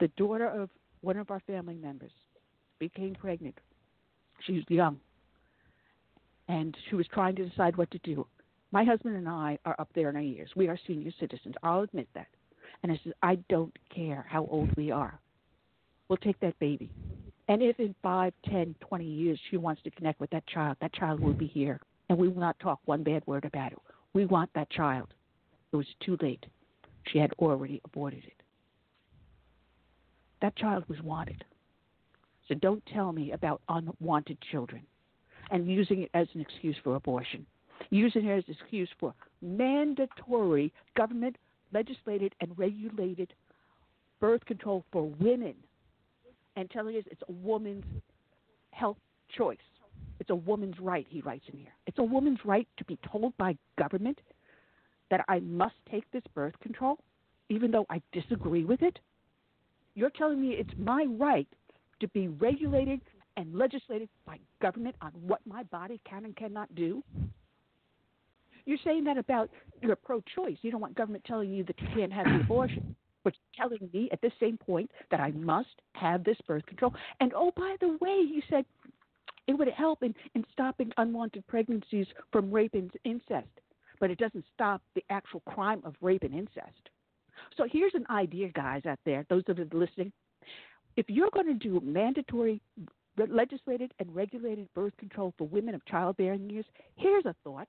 the 0.00 0.08
daughter 0.16 0.48
of 0.48 0.70
one 1.02 1.16
of 1.16 1.30
our 1.30 1.40
family 1.40 1.76
members 1.76 2.10
became 2.78 3.14
pregnant. 3.14 3.56
She 4.46 4.54
was 4.54 4.64
young. 4.68 4.98
And 6.48 6.76
she 6.88 6.96
was 6.96 7.06
trying 7.12 7.36
to 7.36 7.48
decide 7.48 7.76
what 7.76 7.90
to 7.92 7.98
do. 7.98 8.26
My 8.74 8.82
husband 8.82 9.14
and 9.16 9.28
I 9.28 9.56
are 9.64 9.76
up 9.78 9.88
there 9.94 10.10
in 10.10 10.16
our 10.16 10.22
years. 10.22 10.50
We 10.56 10.66
are 10.66 10.76
senior 10.84 11.12
citizens. 11.20 11.54
I'll 11.62 11.82
admit 11.82 12.08
that. 12.14 12.26
And 12.82 12.90
I 12.90 13.00
said, 13.04 13.12
I 13.22 13.36
don't 13.48 13.72
care 13.94 14.26
how 14.28 14.48
old 14.50 14.68
we 14.76 14.90
are. 14.90 15.16
We'll 16.08 16.16
take 16.16 16.40
that 16.40 16.58
baby. 16.58 16.90
And 17.46 17.62
if 17.62 17.78
in 17.78 17.94
five, 18.02 18.32
ten, 18.50 18.74
twenty 18.80 19.04
years 19.04 19.38
she 19.48 19.58
wants 19.58 19.80
to 19.82 19.92
connect 19.92 20.18
with 20.18 20.30
that 20.30 20.44
child, 20.48 20.76
that 20.80 20.92
child 20.92 21.20
will 21.20 21.34
be 21.34 21.46
here. 21.46 21.78
And 22.08 22.18
we 22.18 22.26
will 22.26 22.40
not 22.40 22.58
talk 22.58 22.80
one 22.84 23.04
bad 23.04 23.22
word 23.26 23.44
about 23.44 23.70
it. 23.70 23.78
We 24.12 24.26
want 24.26 24.50
that 24.56 24.70
child. 24.70 25.14
It 25.72 25.76
was 25.76 25.86
too 26.04 26.18
late. 26.20 26.44
She 27.12 27.18
had 27.18 27.32
already 27.38 27.80
aborted 27.84 28.24
it. 28.24 28.42
That 30.42 30.56
child 30.56 30.82
was 30.88 31.00
wanted. 31.00 31.44
So 32.48 32.56
don't 32.56 32.84
tell 32.92 33.12
me 33.12 33.30
about 33.30 33.62
unwanted 33.68 34.38
children 34.50 34.82
and 35.52 35.68
using 35.68 36.02
it 36.02 36.10
as 36.12 36.26
an 36.34 36.40
excuse 36.40 36.76
for 36.82 36.96
abortion. 36.96 37.46
Using 37.90 38.26
it 38.26 38.38
as 38.38 38.44
an 38.48 38.56
excuse 38.60 38.88
for 38.98 39.14
mandatory 39.42 40.72
government 40.96 41.36
legislated 41.72 42.34
and 42.40 42.56
regulated 42.58 43.32
birth 44.20 44.44
control 44.46 44.84
for 44.92 45.04
women 45.20 45.54
and 46.56 46.70
telling 46.70 46.96
us 46.96 47.04
it's 47.10 47.22
a 47.28 47.32
woman's 47.32 47.84
health 48.70 48.96
choice. 49.36 49.58
It's 50.20 50.30
a 50.30 50.34
woman's 50.34 50.78
right, 50.80 51.06
he 51.08 51.20
writes 51.20 51.44
in 51.52 51.58
here. 51.58 51.72
It's 51.86 51.98
a 51.98 52.02
woman's 52.02 52.38
right 52.44 52.68
to 52.78 52.84
be 52.84 52.98
told 53.10 53.36
by 53.36 53.56
government 53.78 54.20
that 55.10 55.24
I 55.28 55.40
must 55.40 55.74
take 55.90 56.10
this 56.12 56.22
birth 56.34 56.58
control, 56.60 56.98
even 57.48 57.70
though 57.70 57.86
I 57.90 58.00
disagree 58.12 58.64
with 58.64 58.82
it. 58.82 58.98
You're 59.94 60.10
telling 60.10 60.40
me 60.40 60.52
it's 60.52 60.72
my 60.78 61.06
right 61.18 61.48
to 62.00 62.08
be 62.08 62.28
regulated 62.28 63.00
and 63.36 63.54
legislated 63.54 64.08
by 64.26 64.38
government 64.62 64.96
on 65.00 65.10
what 65.26 65.40
my 65.46 65.62
body 65.64 66.00
can 66.08 66.24
and 66.24 66.36
cannot 66.36 66.72
do? 66.74 67.02
You're 68.66 68.78
saying 68.84 69.04
that 69.04 69.18
about 69.18 69.50
you're 69.80 69.96
pro 69.96 70.22
choice. 70.34 70.56
You 70.62 70.70
don't 70.70 70.80
want 70.80 70.94
government 70.94 71.24
telling 71.24 71.52
you 71.52 71.64
that 71.64 71.80
you 71.80 71.88
can't 71.94 72.12
have 72.12 72.26
the 72.26 72.40
abortion, 72.40 72.94
but 73.22 73.34
telling 73.56 73.90
me 73.92 74.08
at 74.12 74.20
the 74.20 74.30
same 74.40 74.56
point 74.56 74.90
that 75.10 75.20
I 75.20 75.32
must 75.32 75.80
have 75.94 76.24
this 76.24 76.38
birth 76.46 76.64
control. 76.66 76.94
And 77.20 77.32
oh, 77.34 77.52
by 77.56 77.76
the 77.80 77.98
way, 78.00 78.20
you 78.20 78.42
said 78.48 78.64
it 79.46 79.54
would 79.54 79.68
help 79.68 80.02
in, 80.02 80.14
in 80.34 80.44
stopping 80.52 80.92
unwanted 80.96 81.46
pregnancies 81.46 82.06
from 82.32 82.50
rape 82.50 82.74
and 82.74 82.90
incest, 83.04 83.48
but 84.00 84.10
it 84.10 84.18
doesn't 84.18 84.44
stop 84.54 84.80
the 84.94 85.04
actual 85.10 85.40
crime 85.40 85.82
of 85.84 85.94
rape 86.00 86.22
and 86.22 86.34
incest. 86.34 86.90
So 87.56 87.66
here's 87.70 87.94
an 87.94 88.06
idea, 88.10 88.48
guys, 88.48 88.86
out 88.86 88.98
there, 89.04 89.26
those 89.28 89.42
of 89.48 89.58
are 89.58 89.66
listening. 89.72 90.12
If 90.96 91.06
you're 91.08 91.30
going 91.34 91.46
to 91.46 91.54
do 91.54 91.80
mandatory 91.84 92.60
legislated 93.16 93.92
and 93.98 94.14
regulated 94.14 94.72
birth 94.74 94.96
control 94.96 95.34
for 95.38 95.46
women 95.46 95.74
of 95.74 95.84
childbearing 95.86 96.48
years, 96.48 96.64
here's 96.96 97.24
a 97.26 97.34
thought. 97.44 97.68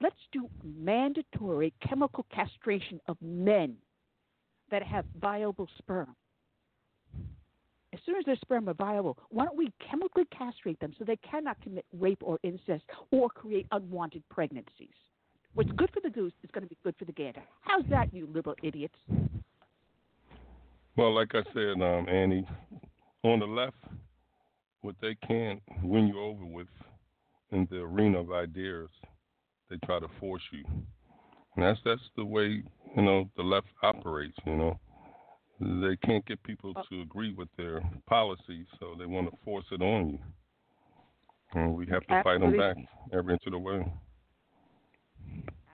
Let's 0.00 0.16
do 0.32 0.48
mandatory 0.64 1.72
chemical 1.86 2.24
castration 2.34 3.00
of 3.06 3.16
men 3.20 3.76
that 4.70 4.82
have 4.82 5.04
viable 5.20 5.68
sperm. 5.78 6.14
As 7.92 7.98
soon 8.06 8.16
as 8.16 8.24
their 8.24 8.36
sperm 8.36 8.68
are 8.68 8.74
viable, 8.74 9.18
why 9.30 9.44
don't 9.44 9.56
we 9.56 9.72
chemically 9.90 10.24
castrate 10.36 10.78
them 10.80 10.94
so 10.98 11.04
they 11.04 11.16
cannot 11.16 11.60
commit 11.60 11.84
rape 11.98 12.22
or 12.22 12.38
incest 12.42 12.84
or 13.10 13.28
create 13.28 13.66
unwanted 13.72 14.22
pregnancies? 14.30 14.94
What's 15.54 15.70
good 15.72 15.90
for 15.92 16.00
the 16.00 16.10
goose 16.10 16.32
is 16.44 16.50
going 16.52 16.62
to 16.62 16.68
be 16.68 16.78
good 16.84 16.94
for 16.96 17.04
the 17.04 17.12
gander. 17.12 17.42
How's 17.62 17.84
that, 17.90 18.14
you 18.14 18.28
liberal 18.32 18.54
idiots? 18.62 18.94
Well, 20.96 21.12
like 21.14 21.34
I 21.34 21.42
said, 21.52 21.82
um, 21.82 22.08
Annie, 22.08 22.46
on 23.24 23.40
the 23.40 23.46
left, 23.46 23.76
what 24.82 24.94
they 25.02 25.16
can't 25.26 25.60
win 25.82 26.06
you 26.06 26.20
over 26.20 26.44
with 26.44 26.68
in 27.50 27.66
the 27.70 27.78
arena 27.78 28.20
of 28.20 28.30
ideas, 28.30 28.88
they 29.70 29.78
try 29.86 30.00
to 30.00 30.08
force 30.18 30.42
you. 30.52 30.64
And 31.56 31.64
that's 31.64 31.78
that's 31.84 32.02
the 32.16 32.24
way 32.24 32.62
you 32.96 33.02
know 33.02 33.30
the 33.36 33.42
left 33.42 33.68
operates. 33.82 34.36
You 34.44 34.56
know, 34.56 34.80
they 35.60 35.96
can't 36.04 36.26
get 36.26 36.42
people 36.42 36.72
oh. 36.76 36.82
to 36.90 37.00
agree 37.00 37.32
with 37.32 37.48
their 37.56 37.80
policies, 38.06 38.66
so 38.78 38.94
they 38.98 39.06
want 39.06 39.30
to 39.30 39.36
force 39.44 39.64
it 39.70 39.80
on 39.80 40.10
you. 40.10 40.18
And 41.54 41.74
we 41.74 41.86
have 41.86 42.06
to 42.06 42.22
fight 42.22 42.40
them 42.40 42.56
back 42.56 42.76
every 43.12 43.32
inch 43.32 43.42
of 43.46 43.52
the 43.52 43.58
way. 43.58 43.84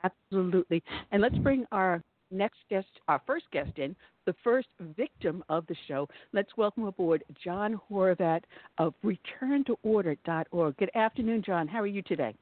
Absolutely. 0.04 0.82
And 1.12 1.20
let's 1.20 1.36
bring 1.38 1.66
our 1.72 2.02
next 2.30 2.58
guest, 2.70 2.86
our 3.08 3.20
first 3.26 3.44
guest 3.52 3.78
in, 3.78 3.94
the 4.24 4.34
first 4.42 4.68
victim 4.96 5.44
of 5.48 5.66
the 5.66 5.76
show. 5.86 6.08
Let's 6.32 6.50
welcome 6.56 6.84
aboard 6.84 7.24
John 7.44 7.80
Horvat 7.90 8.42
of 8.78 8.94
ReturnToOrder.org. 9.04 10.76
Good 10.76 10.90
afternoon, 10.94 11.42
John. 11.44 11.68
How 11.68 11.80
are 11.80 11.86
you 11.86 12.02
today? 12.02 12.34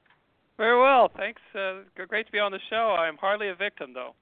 Very 0.57 0.81
well, 0.81 1.11
thanks. 1.17 1.43
Uh, 1.55 1.81
great 2.07 2.27
to 2.27 2.33
be 2.33 2.39
on 2.39 2.53
the 2.53 2.61
show. 2.71 2.97
I'm 2.99 3.17
hardly 3.17 3.49
a 3.49 3.55
victim, 3.55 3.93
though. 3.93 4.15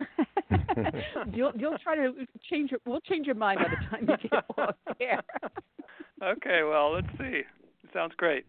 you'll 1.32 1.52
you'll 1.56 1.78
try 1.78 1.94
to 1.94 2.12
change 2.50 2.70
your 2.70 2.80
we'll 2.86 3.00
change 3.00 3.26
your 3.26 3.36
mind 3.36 3.60
by 3.60 3.68
the 3.68 3.76
time 3.88 4.00
you 4.08 4.28
get 4.28 4.44
off 4.58 4.74
air. 5.00 5.22
Okay, 6.22 6.62
well, 6.62 6.92
let's 6.92 7.06
see. 7.18 7.42
Sounds 7.92 8.12
great. 8.16 8.44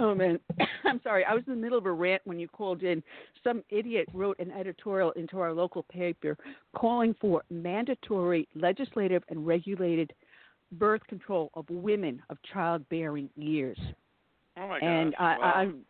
oh 0.00 0.14
man, 0.14 0.38
I'm 0.84 1.00
sorry. 1.02 1.24
I 1.24 1.34
was 1.34 1.42
in 1.46 1.54
the 1.54 1.60
middle 1.60 1.78
of 1.78 1.86
a 1.86 1.92
rant 1.92 2.22
when 2.24 2.38
you 2.38 2.48
called 2.48 2.82
in. 2.82 3.02
Some 3.44 3.62
idiot 3.70 4.08
wrote 4.12 4.38
an 4.38 4.50
editorial 4.52 5.12
into 5.12 5.38
our 5.38 5.52
local 5.52 5.82
paper 5.84 6.36
calling 6.76 7.14
for 7.20 7.42
mandatory 7.50 8.48
legislative 8.54 9.22
and 9.28 9.46
regulated 9.46 10.12
birth 10.72 11.06
control 11.08 11.50
of 11.54 11.68
women 11.70 12.22
of 12.30 12.38
childbearing 12.52 13.30
years. 13.36 13.78
Oh 14.56 14.68
my 14.68 14.78
and 14.78 15.12
gosh. 15.12 15.20
I, 15.20 15.38
wow. 15.38 15.52
I'm 15.54 15.84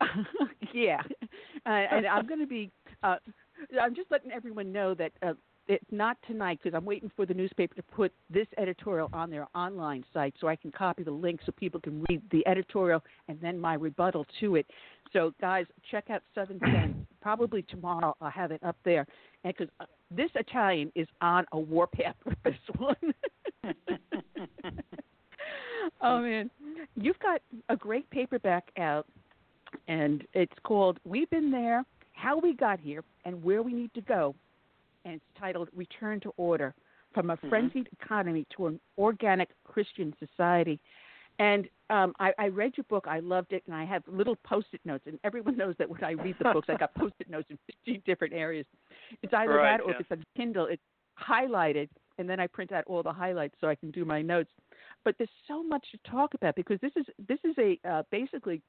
yeah, 0.74 1.00
uh, 1.66 1.68
and 1.68 2.06
I'm 2.06 2.26
going 2.26 2.40
to 2.40 2.46
be. 2.46 2.70
Uh, 3.02 3.16
I'm 3.80 3.94
just 3.94 4.10
letting 4.10 4.32
everyone 4.32 4.72
know 4.72 4.94
that 4.94 5.12
uh, 5.22 5.34
it's 5.68 5.84
not 5.90 6.16
tonight 6.26 6.58
because 6.62 6.76
I'm 6.76 6.84
waiting 6.84 7.10
for 7.14 7.26
the 7.26 7.34
newspaper 7.34 7.74
to 7.74 7.82
put 7.82 8.12
this 8.28 8.46
editorial 8.58 9.08
on 9.12 9.30
their 9.30 9.46
online 9.54 10.04
site 10.12 10.34
so 10.40 10.48
I 10.48 10.56
can 10.56 10.72
copy 10.72 11.02
the 11.02 11.10
link 11.10 11.40
so 11.46 11.52
people 11.52 11.80
can 11.80 12.04
read 12.08 12.22
the 12.32 12.46
editorial 12.48 13.02
and 13.28 13.38
then 13.40 13.58
my 13.58 13.74
rebuttal 13.74 14.26
to 14.40 14.56
it. 14.56 14.66
So 15.12 15.32
guys, 15.40 15.66
check 15.90 16.10
out 16.10 16.22
Southern 16.34 16.58
Sense. 16.72 16.96
Probably 17.22 17.62
tomorrow 17.62 18.16
I'll 18.20 18.30
have 18.30 18.50
it 18.50 18.62
up 18.64 18.76
there, 18.84 19.06
and 19.44 19.54
because 19.56 19.72
uh, 19.80 19.84
this 20.10 20.30
Italian 20.34 20.90
is 20.94 21.06
on 21.20 21.44
a 21.52 21.58
warpath 21.58 22.16
with 22.24 22.38
this 22.44 22.54
one. 22.78 22.96
Oh 26.02 26.20
man, 26.22 26.50
you've 26.94 27.18
got 27.18 27.42
a 27.68 27.76
great 27.76 28.08
paperback 28.10 28.70
out, 28.78 29.06
and 29.88 30.26
it's 30.34 30.52
called 30.62 30.98
"We've 31.04 31.28
Been 31.30 31.50
There: 31.50 31.84
How 32.12 32.38
We 32.38 32.54
Got 32.54 32.80
Here 32.80 33.02
and 33.24 33.42
Where 33.42 33.62
We 33.62 33.72
Need 33.72 33.92
to 33.94 34.00
Go," 34.02 34.34
and 35.04 35.14
it's 35.14 35.24
titled 35.38 35.68
"Return 35.74 36.20
to 36.20 36.32
Order: 36.36 36.74
From 37.12 37.30
a 37.30 37.36
Mm-hmm. 37.36 37.48
Frenzied 37.48 37.88
Economy 38.00 38.46
to 38.56 38.66
an 38.68 38.80
Organic 38.98 39.50
Christian 39.64 40.14
Society." 40.18 40.80
And 41.38 41.68
um, 41.88 42.12
I, 42.20 42.32
I 42.38 42.46
read 42.48 42.72
your 42.76 42.84
book. 42.90 43.06
I 43.08 43.20
loved 43.20 43.52
it, 43.52 43.62
and 43.66 43.74
I 43.74 43.84
have 43.84 44.02
little 44.06 44.36
post-it 44.44 44.80
notes. 44.84 45.04
And 45.06 45.18
everyone 45.24 45.56
knows 45.56 45.74
that 45.78 45.88
when 45.88 46.04
I 46.04 46.10
read 46.12 46.36
the 46.38 46.50
books, 46.52 46.68
I 46.70 46.76
got 46.76 46.94
post-it 46.94 47.30
notes 47.30 47.46
in 47.50 47.58
15 47.84 48.02
different 48.04 48.34
areas. 48.34 48.66
It's 49.22 49.32
either 49.32 49.54
Right, 49.54 49.78
that, 49.78 49.82
or 49.82 49.90
yeah. 49.90 49.94
if 49.96 50.00
it's 50.02 50.10
on 50.10 50.24
Kindle, 50.36 50.66
it's 50.66 50.82
highlighted, 51.18 51.88
and 52.18 52.28
then 52.28 52.40
I 52.40 52.46
print 52.46 52.72
out 52.72 52.84
all 52.86 53.02
the 53.02 53.12
highlights 53.12 53.54
so 53.60 53.68
I 53.68 53.74
can 53.74 53.90
do 53.90 54.04
my 54.04 54.22
notes. 54.22 54.50
But 55.04 55.16
there's 55.18 55.30
so 55.48 55.62
much 55.62 55.84
to 55.92 56.10
talk 56.10 56.34
about 56.34 56.54
because 56.54 56.78
this 56.80 56.92
is 56.96 57.06
this 57.28 57.38
is 57.44 57.54
a 57.58 57.78
uh, 57.88 58.02
basically 58.10 58.62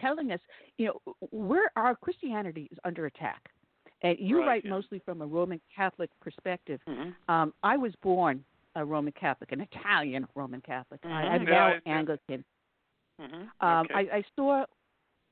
telling 0.00 0.32
us, 0.32 0.40
you 0.76 0.86
know, 0.86 1.14
where 1.30 1.70
our 1.76 1.94
Christianity 1.94 2.68
is 2.72 2.78
under 2.84 3.06
attack. 3.06 3.48
And 4.02 4.16
you 4.18 4.38
Right, 4.38 4.46
write 4.46 4.64
yeah. 4.64 4.70
mostly 4.70 5.00
from 5.00 5.22
a 5.22 5.26
Roman 5.26 5.60
Catholic 5.74 6.10
perspective. 6.20 6.80
Mhm. 6.86 7.14
Um, 7.28 7.54
I 7.62 7.76
was 7.76 7.94
born 7.96 8.44
a 8.74 8.84
Roman 8.84 9.12
Catholic, 9.12 9.52
an 9.52 9.60
Italian 9.60 10.26
Roman 10.34 10.60
Catholic. 10.60 11.00
I, 11.04 11.08
Mhm. 11.08 11.30
I'm 11.30 11.42
Yeah, 11.44 11.50
now 11.50 11.66
I-. 11.68 11.80
Anglican. 11.86 12.44
Mhm. 13.20 13.50
Um, 13.60 13.86
okay. 13.86 13.94
I, 13.94 14.16
I 14.18 14.24
saw 14.36 14.64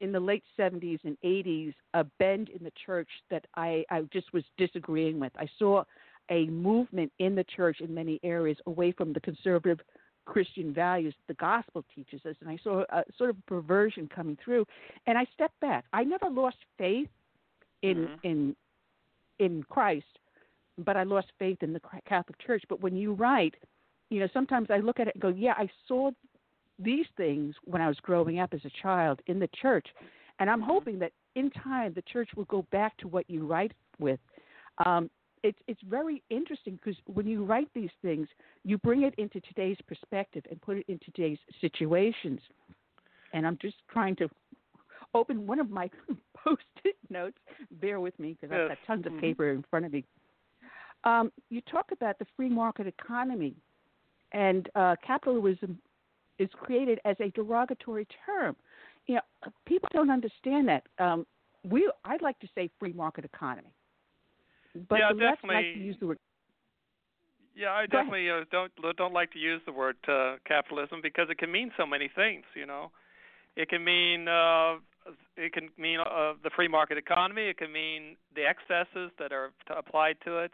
in 0.01 0.13
the 0.13 0.21
late 0.21 0.45
70s 0.59 1.03
and 1.05 1.17
80s 1.23 1.75
a 1.95 2.05
bend 2.19 2.51
in 2.51 2.63
the 2.63 2.73
church 2.73 3.09
that 3.31 3.47
I, 3.55 3.85
I 3.91 4.03
just 4.13 4.33
was 4.33 4.45
disagreeing 4.57 5.19
with. 5.19 5.33
I 5.39 5.47
saw 5.59 5.85
a 6.31 6.47
movement 6.47 7.13
in 7.19 7.35
the 7.35 7.45
church 7.45 7.81
in 7.81 7.95
many 7.95 8.21
areas 8.23 8.59
away 8.67 8.93
from 8.93 9.13
the 9.13 9.21
conservative 9.21 9.81
Christian 10.25 10.75
values 10.75 11.15
the 11.29 11.35
gospel 11.35 11.85
teaches 11.95 12.21
us, 12.27 12.35
and 12.41 12.51
I 12.51 12.59
saw 12.63 12.85
a 12.91 13.05
sort 13.17 13.31
of 13.31 13.37
perversion 13.47 14.09
coming 14.09 14.37
through. 14.45 14.67
And 15.07 15.17
I 15.17 15.25
stepped 15.33 15.59
back. 15.61 15.85
I 15.93 16.05
never 16.05 16.29
lost 16.29 16.57
faith 16.77 17.09
in 17.83 18.09
Mhm. 18.09 18.19
in 18.23 18.57
in 19.39 19.63
Christ, 19.65 20.19
but 20.79 20.97
I 20.97 21.05
lost 21.05 21.31
faith 21.39 21.63
in 21.63 21.73
the 21.73 21.81
Catholic 22.07 22.39
Church. 22.39 22.65
But 22.69 22.81
when 22.81 22.97
you 22.97 23.13
write, 23.13 23.55
you 24.11 24.19
know, 24.21 24.27
sometimes 24.29 24.71
I 24.71 24.79
look 24.79 24.99
at 24.99 25.09
it 25.09 25.15
and 25.15 25.23
go, 25.23 25.29
yeah, 25.29 25.55
I 25.57 25.69
saw 25.87 26.11
these 26.79 27.07
things 27.17 27.55
when 27.65 27.81
I 27.81 27.89
was 27.89 28.01
growing 28.01 28.39
up 28.39 28.53
as 28.53 28.65
a 28.65 28.71
child 28.71 29.21
in 29.27 29.39
the 29.39 29.49
church, 29.49 29.87
and 30.39 30.51
I'm 30.51 30.61
hoping 30.61 30.99
that 31.01 31.13
in 31.35 31.51
time 31.51 31.93
the 31.93 32.03
church 32.03 32.31
will 32.35 32.45
go 32.47 32.63
back 32.71 32.97
to 32.99 33.09
what 33.09 33.29
you 33.29 33.47
write 33.47 33.73
with. 33.99 34.21
Um, 34.85 35.11
it's 35.47 35.59
it's 35.69 35.81
very 35.89 36.23
interesting 36.29 36.75
because 36.75 37.01
when 37.07 37.27
you 37.27 37.45
write 37.45 37.69
these 37.73 37.91
things, 38.03 38.27
you 38.65 38.79
bring 38.79 39.03
it 39.03 39.15
into 39.17 39.41
today's 39.41 39.77
perspective 39.87 40.43
and 40.51 40.61
put 40.61 40.77
it 40.79 40.85
into 40.89 41.11
today's 41.13 41.39
situations. 41.61 42.41
And 43.33 43.47
I'm 43.47 43.57
just 43.63 43.77
trying 43.89 44.17
to 44.17 44.29
open 45.15 45.47
one 45.47 45.61
of 45.61 45.71
my 45.71 45.89
post-it 46.37 46.97
notes. 47.11 47.39
Bear 47.81 48.01
with 48.01 48.19
me 48.19 48.37
because 48.41 48.53
I've 48.53 48.69
got 48.69 48.79
tons 48.87 49.07
of 49.07 49.13
Mhm. 49.13 49.21
paper 49.21 49.51
in 49.51 49.63
front 49.71 49.87
of 49.87 49.93
me. 49.93 50.05
Um, 51.05 51.31
you 51.51 51.61
talk 51.61 51.93
about 51.93 52.19
the 52.19 52.27
free 52.37 52.49
market 52.49 52.89
economy, 52.89 53.55
and 54.33 54.69
uh, 54.75 54.97
capitalism 55.03 55.81
is 56.39 56.49
created 56.55 56.99
as 57.05 57.17
a 57.21 57.31
derogatory 57.31 58.07
term. 58.27 58.57
You 59.07 59.17
know, 59.17 59.53
people 59.65 59.89
don't 59.93 60.11
understand 60.11 60.67
that. 60.69 60.83
Um, 60.99 61.25
we, 61.63 61.89
I'd 62.05 62.23
like 62.23 62.39
to 62.41 62.49
say 62.55 62.69
free 62.81 62.93
market 62.93 63.25
economy, 63.25 63.73
but 64.89 64.99
Yeah, 64.99 65.13
the 65.13 65.25
left 65.25 65.45
like 65.45 65.65
to 65.65 65.79
use 65.79 65.97
the 66.01 66.07
word. 66.07 66.19
Yeah, 67.55 67.73
I 67.73 67.87
Go 67.87 67.99
definitely 67.99 68.31
uh, 68.31 68.45
don't 68.51 68.73
don't 68.97 69.15
like 69.15 69.33
to 69.33 69.39
use 69.39 69.63
the 69.65 69.73
word 69.73 69.97
uh, 70.09 70.37
capitalism 70.47 71.01
because 71.03 71.29
it 71.31 71.39
can 71.39 71.51
mean 71.51 71.71
so 71.77 71.87
many 71.87 72.11
things. 72.15 72.45
You 72.55 72.67
know, 72.67 72.91
it 73.57 73.69
can 73.69 73.83
mean 73.83 74.29
uh, 74.29 74.77
it 75.37 75.53
can 75.53 75.71
mean 75.79 76.01
uh, 76.01 76.35
the 76.43 76.51
free 76.55 76.69
market 76.69 76.99
economy. 76.99 77.49
It 77.49 77.59
can 77.59 77.73
mean 77.73 78.17
the 78.35 78.43
excesses 78.45 79.11
that 79.19 79.33
are 79.33 79.53
t- 79.67 79.75
applied 79.77 80.17
to 80.25 80.39
it, 80.39 80.53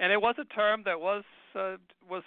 and 0.00 0.12
it 0.12 0.20
was 0.20 0.36
a 0.38 0.44
term 0.44 0.82
that 0.84 1.00
was 1.00 1.24
uh, 1.54 1.76
was 2.08 2.22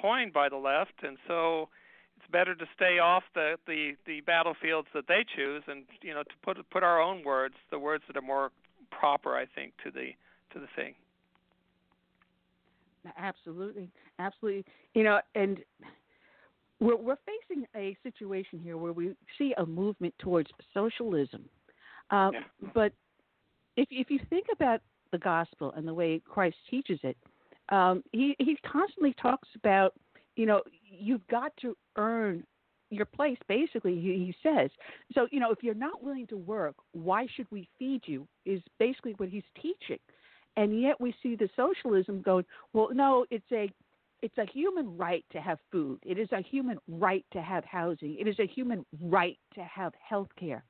coined 0.00 0.32
by 0.32 0.48
the 0.48 0.56
left, 0.56 1.02
and 1.02 1.16
so 1.26 1.68
it's 2.16 2.30
better 2.30 2.54
to 2.54 2.66
stay 2.74 2.98
off 2.98 3.22
the, 3.34 3.56
the 3.66 3.92
the 4.06 4.20
battlefields 4.22 4.88
that 4.94 5.08
they 5.08 5.24
choose, 5.34 5.62
and 5.66 5.84
you 6.02 6.14
know 6.14 6.22
to 6.22 6.34
put 6.42 6.58
put 6.70 6.82
our 6.82 7.00
own 7.00 7.24
words, 7.24 7.54
the 7.70 7.78
words 7.78 8.04
that 8.06 8.16
are 8.16 8.22
more 8.22 8.50
proper, 8.90 9.36
I 9.36 9.46
think, 9.46 9.72
to 9.84 9.90
the 9.90 10.10
to 10.54 10.60
the 10.60 10.68
thing. 10.74 10.94
Absolutely, 13.18 13.90
absolutely. 14.18 14.64
You 14.94 15.04
know, 15.04 15.20
and 15.34 15.58
we're 16.80 16.96
we're 16.96 17.18
facing 17.26 17.66
a 17.76 17.96
situation 18.02 18.58
here 18.58 18.76
where 18.76 18.92
we 18.92 19.14
see 19.36 19.52
a 19.58 19.66
movement 19.66 20.14
towards 20.18 20.48
socialism. 20.72 21.44
Um, 22.10 22.32
Yeah. 22.32 22.40
But 22.74 22.92
if 23.76 23.88
if 23.90 24.10
you 24.10 24.18
think 24.30 24.46
about 24.52 24.80
the 25.12 25.18
gospel 25.18 25.72
and 25.76 25.86
the 25.86 25.94
way 25.94 26.20
Christ 26.24 26.56
teaches 26.70 26.98
it, 27.02 27.16
um, 27.68 28.02
he 28.12 28.34
he 28.38 28.56
constantly 28.70 29.14
talks 29.20 29.48
about 29.54 29.94
you 30.36 30.46
know 30.46 30.62
you've 30.82 31.26
got 31.28 31.52
to 31.58 31.76
earn 31.96 32.44
your 32.90 33.06
place. 33.06 33.38
Basically, 33.48 33.94
he, 33.96 34.32
he 34.32 34.34
says. 34.42 34.70
So 35.14 35.26
you 35.30 35.40
know 35.40 35.50
if 35.50 35.62
you're 35.62 35.74
not 35.74 36.02
willing 36.02 36.26
to 36.28 36.36
work, 36.36 36.76
why 36.92 37.26
should 37.34 37.46
we 37.50 37.68
feed 37.78 38.02
you? 38.06 38.26
Is 38.46 38.62
basically 38.78 39.12
what 39.18 39.28
he's 39.28 39.44
teaching. 39.60 39.98
And 40.56 40.80
yet 40.80 41.00
we 41.00 41.14
see 41.22 41.34
the 41.36 41.48
socialism 41.56 42.22
going, 42.22 42.44
well, 42.72 42.88
no, 42.92 43.26
it's 43.30 43.50
a 43.52 43.70
it's 44.22 44.38
a 44.38 44.46
human 44.46 44.96
right 44.96 45.22
to 45.32 45.40
have 45.40 45.58
food. 45.70 45.98
It 46.02 46.18
is 46.18 46.28
a 46.32 46.40
human 46.40 46.78
right 46.88 47.26
to 47.32 47.42
have 47.42 47.62
housing. 47.64 48.16
It 48.18 48.26
is 48.26 48.38
a 48.38 48.46
human 48.46 48.86
right 49.02 49.38
to 49.54 49.62
have 49.64 49.92
health 49.96 50.30
care. 50.36 50.64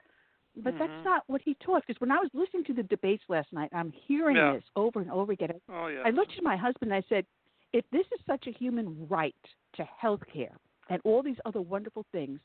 But 0.57 0.75
Mhm. 0.75 0.79
that's 0.79 1.05
not 1.05 1.23
what 1.29 1.41
he 1.41 1.55
taught. 1.55 1.87
Because 1.87 2.01
when 2.01 2.11
I 2.11 2.19
was 2.19 2.31
listening 2.35 2.65
to 2.65 2.73
the 2.73 2.83
debates 2.83 3.23
last 3.29 3.53
night, 3.53 3.69
I'm 3.73 3.93
hearing 3.93 4.37
Yeah. 4.37 4.55
this 4.55 4.65
over 4.75 5.01
and 5.01 5.11
over 5.11 5.31
again. 5.33 5.61
Oh 5.69 5.87
yeah. 5.87 6.03
I 6.05 6.11
looked 6.11 6.37
at 6.37 6.43
my 6.43 6.57
husband 6.57 6.91
and 6.91 7.05
I 7.05 7.07
said, 7.09 7.27
if 7.73 7.89
this 7.91 8.07
is 8.13 8.21
such 8.27 8.47
a 8.49 8.51
human 8.51 9.07
right 9.09 9.37
to 9.75 9.85
health 9.85 10.27
care 10.27 10.57
and 10.89 11.01
all 11.05 11.23
these 11.23 11.41
other 11.45 11.61
wonderful 11.61 12.05
things, 12.11 12.41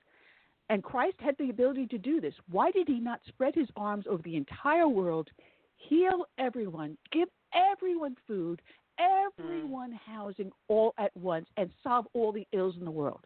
and 0.69 0.83
Christ 0.83 1.19
had 1.19 1.35
the 1.37 1.49
ability 1.49 1.87
to 1.87 1.97
do 1.97 2.21
this, 2.21 2.35
why 2.51 2.69
did 2.69 2.87
he 2.87 2.99
not 2.99 3.23
spread 3.25 3.55
his 3.55 3.69
arms 3.75 4.05
over 4.07 4.21
the 4.21 4.35
entire 4.35 4.87
world, 4.87 5.31
heal 5.79 6.25
everyone, 6.37 6.97
give 7.11 7.29
everyone 7.53 8.15
food, 8.27 8.61
everyone 8.99 9.91
housing 10.05 10.51
all 10.67 10.93
at 10.97 11.15
once, 11.15 11.47
and 11.57 11.69
solve 11.83 12.05
all 12.13 12.31
the 12.31 12.47
ills 12.51 12.75
in 12.77 12.85
the 12.85 12.91
world? 12.91 13.25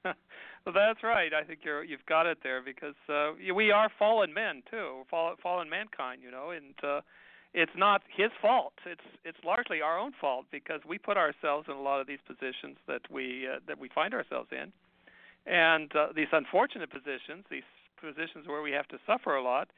well, 0.04 0.74
that's 0.74 1.02
right. 1.02 1.32
I 1.34 1.44
think 1.44 1.60
you're 1.64 1.84
you've 1.84 2.06
got 2.06 2.26
it 2.26 2.38
there 2.42 2.62
because 2.62 2.94
uh, 3.08 3.32
we 3.54 3.70
are 3.70 3.90
fallen 3.98 4.32
men 4.32 4.62
too. 4.70 5.02
Fall, 5.10 5.34
fallen 5.42 5.68
mankind, 5.68 6.22
you 6.22 6.30
know, 6.30 6.50
and 6.50 6.74
uh, 6.82 7.00
it's 7.54 7.72
not 7.76 8.02
his 8.14 8.30
fault. 8.40 8.74
It's 8.86 9.00
it's 9.24 9.38
largely 9.44 9.80
our 9.82 9.98
own 9.98 10.12
fault 10.20 10.46
because 10.50 10.80
we 10.88 10.98
put 10.98 11.16
ourselves 11.16 11.66
in 11.68 11.74
a 11.74 11.80
lot 11.80 12.00
of 12.00 12.06
these 12.06 12.20
positions 12.26 12.76
that 12.86 13.02
we 13.10 13.48
uh, 13.48 13.58
that 13.66 13.78
we 13.78 13.88
find 13.94 14.14
ourselves 14.14 14.50
in, 14.52 14.72
and 15.52 15.94
uh, 15.96 16.08
these 16.14 16.28
unfortunate 16.32 16.90
positions, 16.90 17.44
these 17.50 17.68
positions 18.00 18.46
where 18.46 18.62
we 18.62 18.70
have 18.70 18.86
to 18.88 18.98
suffer 19.06 19.34
a 19.34 19.42
lot, 19.42 19.68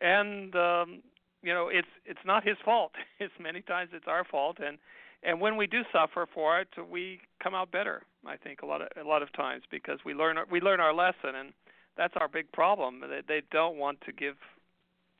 and 0.00 0.54
um, 0.56 1.02
you 1.42 1.54
know, 1.54 1.68
it's 1.68 1.88
it's 2.04 2.20
not 2.24 2.46
his 2.46 2.56
fault. 2.64 2.92
It's 3.18 3.32
many 3.40 3.60
times 3.62 3.90
it's 3.92 4.06
our 4.08 4.24
fault, 4.24 4.58
and 4.64 4.78
and 5.22 5.40
when 5.40 5.56
we 5.56 5.66
do 5.66 5.82
suffer 5.92 6.26
for 6.32 6.60
it, 6.60 6.68
we 6.90 7.20
come 7.42 7.54
out 7.54 7.70
better. 7.70 8.02
I 8.26 8.36
think 8.36 8.62
a 8.62 8.66
lot 8.66 8.82
of 8.82 8.88
a 9.00 9.06
lot 9.06 9.22
of 9.22 9.32
times 9.32 9.64
because 9.70 9.98
we 10.04 10.14
learn 10.14 10.36
we 10.50 10.60
learn 10.60 10.80
our 10.80 10.94
lesson, 10.94 11.34
and 11.38 11.52
that's 11.96 12.14
our 12.16 12.28
big 12.28 12.50
problem. 12.52 13.00
They 13.00 13.20
they 13.26 13.42
don't 13.50 13.76
want 13.76 14.00
to 14.02 14.12
give 14.12 14.36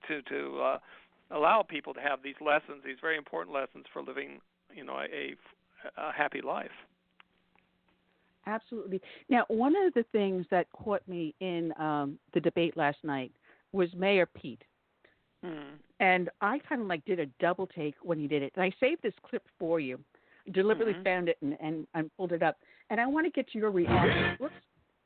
to 0.09 0.23
to 0.23 0.61
uh, 0.61 0.79
allow 1.31 1.63
people 1.63 1.95
to 1.95 2.01
have 2.01 2.23
these 2.23 2.41
lessons, 2.41 2.83
these 2.85 2.97
very 3.01 3.17
important 3.17 3.55
lessons 3.55 3.85
for 3.93 4.03
living, 4.03 4.41
you 4.75 4.85
know, 4.85 4.99
a, 4.99 5.35
a 5.97 6.13
happy 6.13 6.41
life. 6.41 6.71
Absolutely. 8.47 9.01
Now, 9.29 9.45
one 9.49 9.75
of 9.77 9.95
the 9.95 10.05
things 10.13 10.47
that 10.51 10.67
caught 10.73 11.07
me 11.07 11.35
in 11.41 11.73
um, 11.79 12.19
the 12.33 12.41
debate 12.41 12.77
last 12.77 12.99
night 13.05 13.33
was 13.73 13.89
Mayor 13.95 14.27
Pete. 14.27 14.63
Mm. 15.45 15.79
and 16.01 16.29
I 16.43 16.59
kind 16.69 16.83
of 16.83 16.87
like 16.87 17.03
did 17.07 17.19
a 17.19 17.27
double 17.41 17.67
take 17.67 17.95
when 18.03 18.19
he 18.19 18.27
did 18.27 18.43
it. 18.43 18.53
And 18.57 18.63
I 18.63 18.71
saved 18.79 19.03
this 19.03 19.15
clip 19.23 19.43
for 19.59 19.81
you. 19.81 19.99
Deliberately 20.53 20.95
Mhm. 20.95 21.05
found 21.05 21.29
it 21.31 21.39
and, 21.41 21.57
and 21.61 21.87
and 21.95 22.11
pulled 22.17 22.33
it 22.33 22.43
up. 22.43 22.59
And 22.91 23.01
I 23.01 23.07
want 23.07 23.27
to 23.27 23.31
get 23.31 23.55
your 23.55 23.71
reaction. 23.71 24.37
Whoops. 24.39 24.55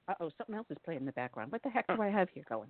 Uh 0.08 0.14
oh, 0.20 0.30
something 0.36 0.54
else 0.56 0.66
is 0.70 0.78
playing 0.84 1.00
in 1.00 1.06
the 1.06 1.12
background. 1.12 1.52
What 1.52 1.62
the 1.62 1.68
heck 1.70 1.86
do 1.86 2.00
I 2.02 2.08
have 2.08 2.28
here 2.30 2.44
going? 2.48 2.68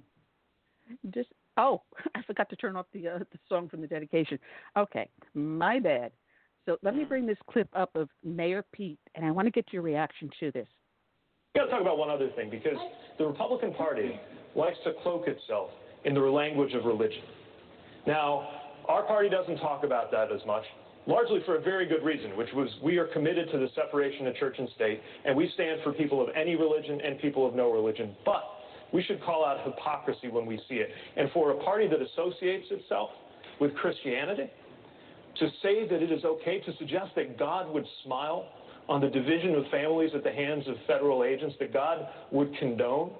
Just 1.11 1.31
oh, 1.57 1.83
I 2.15 2.23
forgot 2.23 2.51
to 2.51 2.57
turn 2.57 2.77
off 2.77 2.87
the 2.93 3.09
uh, 3.09 3.19
the 3.19 3.39
song 3.49 3.69
from 3.69 3.81
the 3.81 3.87
dedication. 3.87 4.39
Okay, 4.77 5.09
my 5.35 5.79
bad. 5.79 6.13
So 6.67 6.79
let 6.83 6.95
me 6.95 7.05
Mm. 7.05 7.09
bring 7.09 7.27
this 7.27 7.39
clip 7.51 7.69
up 7.75 7.95
of 7.95 8.09
Mayor 8.23 8.63
Pete, 8.73 8.99
and 9.15 9.25
I 9.25 9.31
want 9.31 9.47
to 9.47 9.51
get 9.53 9.73
your 9.73 9.83
reaction 9.83 10.31
to 10.41 10.51
this. 10.53 10.69
We 11.55 11.61
got 11.61 11.67
to 11.67 11.71
talk 11.71 11.81
about 11.83 11.99
one 11.99 12.11
other 12.11 12.29
thing 12.31 12.51
because 12.51 12.77
the 13.19 13.27
Republican 13.27 13.73
Party 13.75 14.19
likes 14.55 14.79
to 14.85 14.93
cloak 15.03 15.29
itself 15.29 15.71
in 16.05 16.15
the 16.15 16.21
language 16.21 16.75
of 16.75 16.85
religion. 16.85 17.23
Now, 18.07 18.49
our 18.89 19.03
party 19.05 19.29
doesn't 19.29 19.59
talk 19.59 19.85
about 19.85 20.11
that 20.11 20.31
as 20.33 20.45
much. 20.47 20.65
largely 21.07 21.41
for 21.45 21.57
a 21.57 21.61
very 21.61 21.87
good 21.87 22.03
reason, 22.03 22.37
which 22.37 22.49
was 22.55 22.69
we 22.83 22.99
are 22.99 23.07
committed 23.07 23.51
to 23.53 23.59
the 23.59 23.69
separation 23.75 24.27
of 24.27 24.35
church 24.37 24.57
and 24.59 24.69
state, 24.75 25.01
and 25.25 25.37
we 25.37 25.51
stand 25.55 25.81
for 25.83 25.93
people 25.93 26.23
of 26.23 26.29
any 26.35 26.57
religion 26.57 27.01
and 27.03 27.19
people 27.19 27.47
of 27.47 27.55
no 27.55 27.71
religion. 27.71 28.17
But 28.25 28.43
we 28.93 29.03
should 29.03 29.23
call 29.23 29.45
out 29.45 29.65
hypocrisy 29.65 30.29
when 30.29 30.47
we 30.47 30.57
see 30.69 30.77
it. 30.77 30.89
And 31.17 31.31
for 31.33 31.51
a 31.51 31.65
party 31.65 31.89
that 31.89 32.01
associates 32.01 32.67
itself 32.71 33.11
with 33.61 33.75
Christianity, 33.75 34.51
to 35.41 35.49
say 35.63 35.87
that 35.89 36.03
it 36.03 36.13
is 36.13 36.25
okay 36.25 36.61
to 36.61 36.77
suggest 36.79 37.11
that 37.17 37.39
God 37.39 37.73
would 37.73 37.85
smile 38.05 38.49
on 38.89 39.01
the 39.01 39.09
division 39.09 39.55
of 39.55 39.65
families 39.71 40.11
at 40.15 40.23
the 40.23 40.31
hands 40.31 40.65
of 40.69 40.77
federal 40.87 41.25
agents, 41.25 41.57
that 41.59 41.73
God 41.73 42.07
would 42.31 42.57
condone 42.59 43.11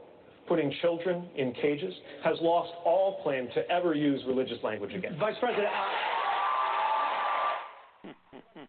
putting 0.47 0.73
children 0.83 1.29
in 1.37 1.53
cages, 1.55 1.95
has 2.23 2.37
lost 2.41 2.73
all 2.85 3.23
claim 3.23 3.49
to 3.55 3.69
ever 3.71 3.95
use 3.95 4.23
religious 4.27 4.59
language 4.63 4.95
again. 4.95 5.17
Vice 5.19 5.37
President. 5.41 5.69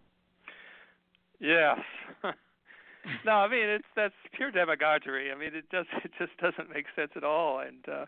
yes. 1.40 1.80
no, 3.26 3.32
I 3.34 3.48
mean 3.48 3.68
it's 3.68 3.88
that's 3.96 4.14
pure 4.36 4.52
demagoguery. 4.52 5.32
I 5.32 5.38
mean 5.38 5.54
it 5.54 5.66
just 5.72 5.90
it 6.06 6.12
just 6.18 6.38
doesn't 6.38 6.74
make 6.74 6.86
sense 6.96 7.12
at 7.16 7.24
all. 7.24 7.60
And 7.60 7.88
uh, 7.88 8.06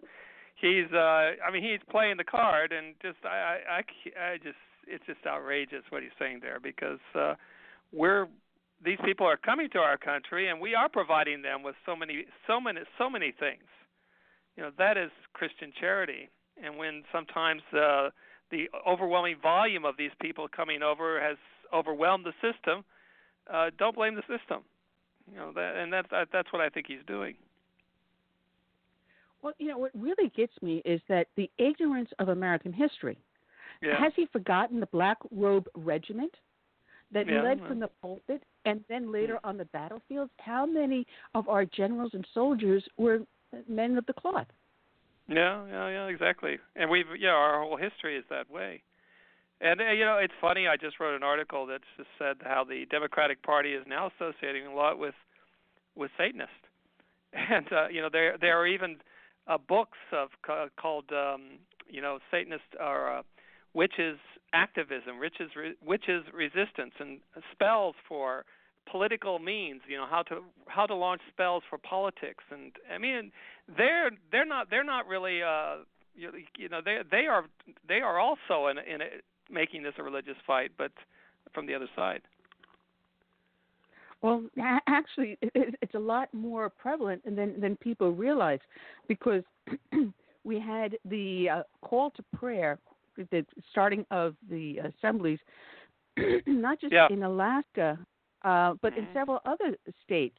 he's 0.55 0.91
uh, 0.93 1.36
I 1.45 1.51
mean 1.51 1.63
he's 1.63 1.80
playing 1.89 2.18
the 2.18 2.24
card, 2.24 2.72
and 2.72 2.95
just 3.01 3.18
I 3.26 3.57
I 3.70 3.78
I, 3.78 4.34
I 4.34 4.38
just 4.38 4.57
it's 4.88 5.05
just 5.05 5.20
outrageous 5.26 5.84
what 5.89 6.01
he's 6.01 6.11
saying 6.18 6.39
there 6.41 6.59
because 6.61 6.99
uh, 7.13 7.36
we're 7.91 8.28
these 8.84 8.97
people 9.03 9.25
are 9.25 9.38
coming 9.38 9.69
to 9.71 9.80
our 9.80 9.97
country 9.97 10.49
and 10.49 10.59
we 10.59 10.75
are 10.75 10.89
providing 10.89 11.41
them 11.41 11.63
with 11.63 11.75
so 11.86 11.95
many 11.95 12.25
so 12.45 12.59
many 12.59 12.82
so 12.97 13.09
many 13.09 13.34
things. 13.39 13.63
You 14.55 14.63
know 14.63 14.71
that 14.78 14.97
is 14.97 15.11
christian 15.34 15.71
charity. 15.80 16.30
And 16.63 16.78
when 16.78 17.03
sometimes 17.11 17.61
uh, 17.73 18.09
the 18.49 18.65
overwhelming 18.88 19.38
volume 19.41 19.86
of 19.86 19.95
these 19.97 20.11
people 20.19 20.47
coming 20.47 20.82
over 20.82 21.21
has 21.21 21.38
overwhelmed 21.73 22.25
the 22.25 22.34
system 22.41 22.84
uh, 23.51 23.69
don't 23.78 23.95
blame 23.95 24.15
the 24.15 24.21
system. 24.21 24.63
You 25.32 25.38
know 25.38 25.51
that 25.53 25.75
and 25.75 25.91
that's 25.91 26.09
that's 26.32 26.51
what 26.53 26.61
i 26.61 26.69
think 26.69 26.86
he's 26.88 27.05
doing. 27.07 27.36
Well 29.41 29.53
you 29.57 29.67
know 29.67 29.78
what 29.78 29.91
really 29.93 30.32
gets 30.36 30.53
me 30.61 30.82
is 30.86 31.01
that 31.09 31.28
the 31.36 31.49
ignorance 31.57 32.09
of 32.19 32.30
american 32.30 32.73
history. 32.73 33.17
Yeah. 33.80 33.99
has 33.99 34.11
he 34.15 34.25
forgotten 34.34 34.80
the 34.80 34.88
black 34.88 35.17
robe 35.30 35.67
regiment 35.75 36.34
that 37.11 37.28
yeah, 37.28 37.43
led 37.43 37.59
from 37.67 37.80
the 37.80 37.89
pulpit 38.01 38.43
and 38.68 38.84
then 38.89 39.11
later 39.11 39.39
on 39.43 39.57
the 39.57 39.65
battlefields. 39.65 40.32
How 40.39 40.65
many 40.65 41.07
of 41.34 41.47
our 41.47 41.65
generals 41.65 42.11
and 42.13 42.28
soldiers 42.34 42.84
were 42.97 43.20
men 43.68 43.97
of 43.97 44.05
the 44.05 44.13
cloth? 44.13 44.47
Yeah, 45.30 45.65
yeah, 45.68 45.89
yeah, 45.89 46.07
exactly. 46.07 46.57
And 46.76 46.89
we've 46.89 47.05
yeah, 47.20 47.30
our 47.30 47.61
whole 47.61 47.78
history 47.78 48.18
is 48.18 48.26
that 48.30 48.49
way. 48.51 48.84
And 49.61 49.82
uh, 49.82 49.91
you 49.91 50.05
know, 50.05 50.18
it's 50.18 50.34
funny. 50.39 50.68
I 50.68 50.76
just 50.76 50.99
wrote 50.99 51.15
an 51.15 51.24
article 51.24 51.65
that 51.68 51.80
just 51.95 52.09
said 52.20 52.38
how 52.43 52.63
the 52.63 52.86
Democratic 52.91 53.41
Party 53.41 53.74
is 53.74 53.84
now 53.88 54.11
associating 54.20 54.68
a 54.68 54.74
lot 54.74 54.99
with 54.99 55.15
with 55.95 56.11
Satanists, 56.18 56.53
and 57.34 57.65
uh, 57.72 57.88
you 57.88 58.01
know, 58.01 58.09
there 58.11 58.38
there 58.38 58.59
are 58.59 58.68
even 58.68 58.97
uh, 59.47 59.57
books 59.57 59.97
of 60.11 60.30
uh, 60.49 60.68
called 60.80 61.05
um, 61.11 61.59
you 61.89 62.01
know 62.01 62.20
Satanist 62.32 62.63
or 62.80 63.18
uh, 63.18 63.22
witches 63.74 64.18
activism, 64.53 65.20
witches 65.20 65.51
re- 65.55 65.76
witches 65.86 66.24
resistance, 66.34 66.93
and 66.99 67.20
spells 67.51 67.95
for 68.07 68.45
political 68.91 69.39
means. 69.39 69.81
You 69.88 69.97
know 69.97 70.07
how 70.09 70.23
to 70.23 70.43
how 70.67 70.85
to 70.85 70.95
launch 70.95 71.21
spells 71.33 71.63
for 71.69 71.77
politics, 71.77 72.43
and 72.51 72.71
I 72.93 72.97
mean 72.97 73.31
they're 73.77 74.11
they're 74.31 74.45
not 74.45 74.69
they're 74.69 74.83
not 74.83 75.07
really 75.07 75.41
uh 75.43 75.77
you, 76.15 76.31
you 76.57 76.69
know 76.69 76.81
they 76.83 76.99
they 77.09 77.27
are 77.27 77.45
they 77.88 78.01
are 78.01 78.19
also 78.19 78.67
in 78.67 78.77
in 78.77 79.01
a, 79.01 79.05
making 79.49 79.83
this 79.83 79.93
a 79.97 80.03
religious 80.03 80.38
fight, 80.45 80.71
but 80.77 80.91
from 81.53 81.65
the 81.65 81.73
other 81.73 81.89
side. 81.95 82.21
Well, 84.21 84.43
actually, 84.88 85.38
it's 85.41 85.93
a 85.93 85.99
lot 85.99 86.33
more 86.33 86.69
prevalent 86.69 87.23
than 87.23 87.59
than 87.61 87.75
people 87.77 88.11
realize, 88.11 88.59
because 89.07 89.43
we 90.43 90.59
had 90.59 90.97
the 91.05 91.49
uh, 91.49 91.63
call 91.81 92.09
to 92.11 92.23
prayer, 92.35 92.79
the 93.15 93.45
starting 93.71 94.05
of 94.09 94.35
the 94.49 94.79
assemblies, 94.79 95.39
not 96.47 96.81
just 96.81 96.93
Yeah. 96.93 97.07
in 97.11 97.23
Alaska, 97.23 97.99
uh, 98.43 98.73
but 98.81 98.95
in 98.95 99.07
Mhm. 99.07 99.13
several 99.13 99.39
other 99.45 99.75
states. 100.03 100.38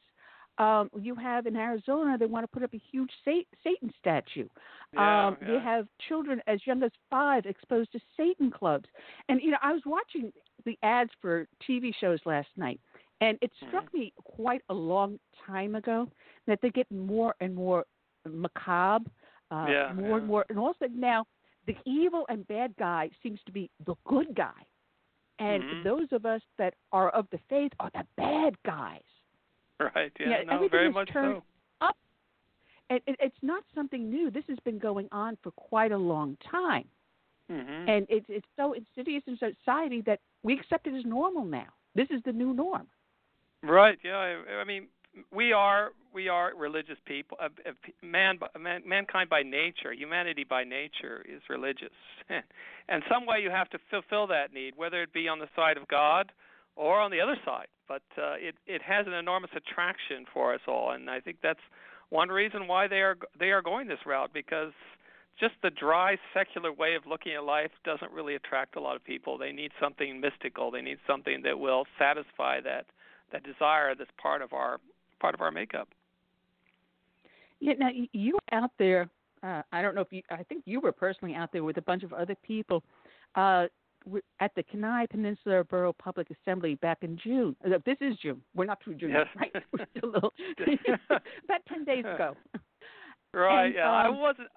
Um, 0.57 0.89
you 0.99 1.15
have 1.15 1.45
in 1.45 1.55
Arizona, 1.55 2.17
they 2.17 2.25
want 2.25 2.43
to 2.43 2.47
put 2.47 2.63
up 2.63 2.73
a 2.73 2.81
huge 2.91 3.11
Satan 3.25 3.93
statue. 3.99 4.47
Yeah, 4.91 5.01
um, 5.01 5.37
yeah. 5.41 5.47
They 5.47 5.59
have 5.59 5.87
children 6.07 6.41
as 6.47 6.59
young 6.65 6.83
as 6.83 6.91
five 7.09 7.45
exposed 7.45 7.91
to 7.93 7.99
Satan 8.17 8.51
clubs. 8.51 8.85
And 9.29 9.41
you 9.41 9.51
know, 9.51 9.57
I 9.61 9.71
was 9.73 9.81
watching 9.85 10.31
the 10.65 10.77
ads 10.83 11.11
for 11.21 11.47
TV 11.67 11.93
shows 11.99 12.19
last 12.25 12.49
night, 12.57 12.79
and 13.21 13.37
it 13.41 13.51
struck 13.67 13.83
Mm-hmm. 13.83 13.93
me 13.93 14.13
quite 14.23 14.61
a 14.69 14.73
long 14.73 15.19
time 15.45 15.75
ago 15.75 16.09
that 16.47 16.59
they 16.61 16.69
get 16.69 16.89
more 16.91 17.35
and 17.39 17.55
more 17.55 17.85
macabre, 18.27 19.09
uh, 19.51 19.73
Yeah, 19.73 19.87
more 19.87 20.17
and 20.17 20.25
more, 20.27 20.45
and 20.49 20.57
also 20.59 20.85
now 20.93 21.25
the 21.67 21.75
evil 21.85 22.25
and 22.29 22.47
bad 22.47 22.75
guy 22.77 23.09
seems 23.23 23.39
to 23.45 23.51
be 23.51 23.69
the 23.85 23.95
good 24.05 24.35
guy, 24.35 24.61
and 25.39 25.63
Mhm. 25.63 25.83
those 25.83 26.11
of 26.11 26.25
us 26.25 26.41
that 26.57 26.75
are 26.91 27.09
of 27.09 27.29
the 27.31 27.37
faith 27.49 27.71
are 27.79 27.89
the 27.91 28.05
bad 28.15 28.61
guys. 28.63 29.01
Right. 29.79 30.11
Yeah. 30.19 30.29
Yeah, 30.29 30.43
no, 30.43 30.53
everything 30.55 30.69
very 30.69 30.87
is 30.89 30.93
much 30.93 31.09
turned 31.09 31.37
so. 31.37 31.43
up. 31.85 31.97
And 32.89 33.01
it, 33.07 33.15
it's 33.19 33.41
not 33.41 33.63
something 33.73 34.09
new. 34.09 34.29
This 34.29 34.45
has 34.47 34.59
been 34.59 34.79
going 34.79 35.07
on 35.11 35.37
for 35.37 35.51
quite 35.51 35.91
a 35.91 35.97
long 35.97 36.37
time, 36.37 36.87
hmm 37.49 37.89
and 37.89 38.05
it, 38.09 38.25
it's 38.27 38.47
so 38.55 38.73
insidious 38.73 39.23
in 39.27 39.37
society 39.37 40.01
that 40.01 40.19
we 40.43 40.53
accept 40.53 40.87
it 40.87 40.93
as 40.93 41.05
normal 41.05 41.45
now. 41.45 41.71
This 41.95 42.09
is 42.11 42.21
the 42.23 42.33
new 42.33 42.53
norm. 42.53 42.87
Right. 43.63 43.97
Yeah. 44.03 44.17
I, 44.17 44.61
I 44.61 44.63
mean, 44.63 44.87
we 45.31 45.53
are 45.53 45.91
we 46.13 46.27
are 46.27 46.53
religious 46.55 46.97
people. 47.05 47.37
Uh, 47.41 47.49
uh, 47.67 47.71
man, 48.01 48.39
man, 48.59 48.81
mankind 48.85 49.29
by 49.29 49.43
nature, 49.43 49.93
humanity 49.93 50.43
by 50.43 50.63
nature 50.63 51.23
is 51.27 51.41
religious, 51.49 51.93
and 52.89 53.03
some 53.09 53.25
way 53.25 53.39
you 53.41 53.49
have 53.49 53.69
to 53.69 53.79
fulfill 53.89 54.27
that 54.27 54.53
need, 54.53 54.73
whether 54.75 55.01
it 55.01 55.13
be 55.13 55.27
on 55.27 55.39
the 55.39 55.49
side 55.55 55.77
of 55.77 55.87
God 55.87 56.31
or 56.75 56.99
on 56.99 57.11
the 57.11 57.21
other 57.21 57.37
side. 57.45 57.67
But 57.87 58.03
uh, 58.17 58.33
it 58.37 58.55
it 58.65 58.81
has 58.81 59.07
an 59.07 59.13
enormous 59.13 59.51
attraction 59.55 60.25
for 60.33 60.53
us 60.53 60.61
all, 60.67 60.91
and 60.91 61.09
I 61.09 61.19
think 61.19 61.37
that's 61.41 61.59
one 62.09 62.29
reason 62.29 62.67
why 62.67 62.87
they 62.87 63.01
are 63.01 63.17
they 63.39 63.51
are 63.51 63.61
going 63.61 63.87
this 63.87 64.05
route 64.05 64.31
because 64.33 64.73
just 65.39 65.53
the 65.63 65.69
dry 65.69 66.17
secular 66.33 66.73
way 66.73 66.95
of 66.95 67.05
looking 67.05 67.33
at 67.33 67.43
life 67.43 67.71
doesn't 67.85 68.11
really 68.11 68.35
attract 68.35 68.75
a 68.75 68.81
lot 68.81 68.95
of 68.95 69.03
people. 69.03 69.37
They 69.37 69.53
need 69.53 69.71
something 69.79 70.19
mystical. 70.19 70.69
They 70.69 70.81
need 70.81 70.97
something 71.07 71.43
that 71.43 71.57
will 71.59 71.85
satisfy 71.97 72.61
that 72.61 72.85
that 73.31 73.43
desire 73.43 73.95
that's 73.95 74.11
part 74.21 74.41
of 74.41 74.53
our 74.53 74.79
part 75.19 75.35
of 75.35 75.41
our 75.41 75.51
makeup. 75.51 75.89
Yeah, 77.59 77.73
now 77.77 77.89
you 78.13 78.33
were 78.33 78.57
out 78.57 78.71
there. 78.79 79.09
Uh, 79.43 79.61
I 79.71 79.81
don't 79.81 79.95
know 79.95 80.01
if 80.01 80.11
you. 80.11 80.21
I 80.29 80.43
think 80.43 80.63
you 80.65 80.79
were 80.79 80.91
personally 80.91 81.35
out 81.35 81.51
there 81.51 81.63
with 81.63 81.77
a 81.77 81.81
bunch 81.81 82.03
of 82.03 82.13
other 82.13 82.35
people 82.43 82.83
uh, 83.35 83.65
at 84.39 84.51
the 84.55 84.63
Kenai 84.63 85.05
Peninsula 85.07 85.63
Borough 85.63 85.93
Public 85.93 86.27
Assembly 86.31 86.75
back 86.75 86.99
in 87.01 87.17
June. 87.21 87.55
Uh, 87.65 87.77
This 87.85 87.97
is 88.01 88.17
June. 88.21 88.41
We're 88.55 88.65
not 88.65 88.81
through 88.83 88.95
June, 88.95 89.11
Yes. 89.11 89.27
right? 89.35 89.51
We're 89.71 89.85
still 89.97 90.09
a 90.09 90.11
little, 90.11 90.33
about 91.09 91.61
ten 91.67 91.83
days 91.85 92.05
ago. 92.05 92.35
Right. 93.33 93.65
And, 93.65 93.75
yeah. 93.75 93.91
I 93.91 94.07
um, 94.07 94.19
wasn't. 94.19 94.47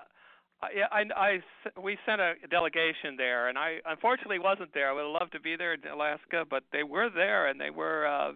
I, 0.63 0.69
yeah, 0.77 0.87
I, 0.93 1.03
I 1.17 1.81
we 1.81 1.99
sent 2.07 2.21
a 2.21 2.35
delegation 2.51 3.17
there, 3.17 3.49
and 3.49 3.59
I 3.59 3.79
unfortunately 3.85 4.39
wasn't 4.39 4.73
there. 4.75 4.91
I 4.91 4.93
would 4.93 5.03
have 5.03 5.21
loved 5.21 5.33
to 5.33 5.41
be 5.41 5.57
there 5.57 5.75
in 5.75 5.81
Alaska, 5.93 6.45
but 6.49 6.63
they 6.73 6.83
were 6.85 7.11
there, 7.11 7.49
and 7.49 7.61
they 7.61 7.71
were. 7.71 8.07
Uh, 8.07 8.33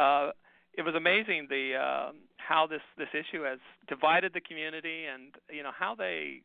uh, 0.00 0.32
it 0.76 0.82
was 0.82 0.94
amazing 0.94 1.46
the 1.48 1.74
uh, 1.76 2.12
how 2.36 2.66
this 2.66 2.82
this 2.98 3.08
issue 3.12 3.42
has 3.42 3.58
divided 3.88 4.32
the 4.34 4.40
community, 4.40 5.04
and 5.06 5.34
you 5.50 5.62
know 5.62 5.72
how 5.76 5.94
they 5.94 6.42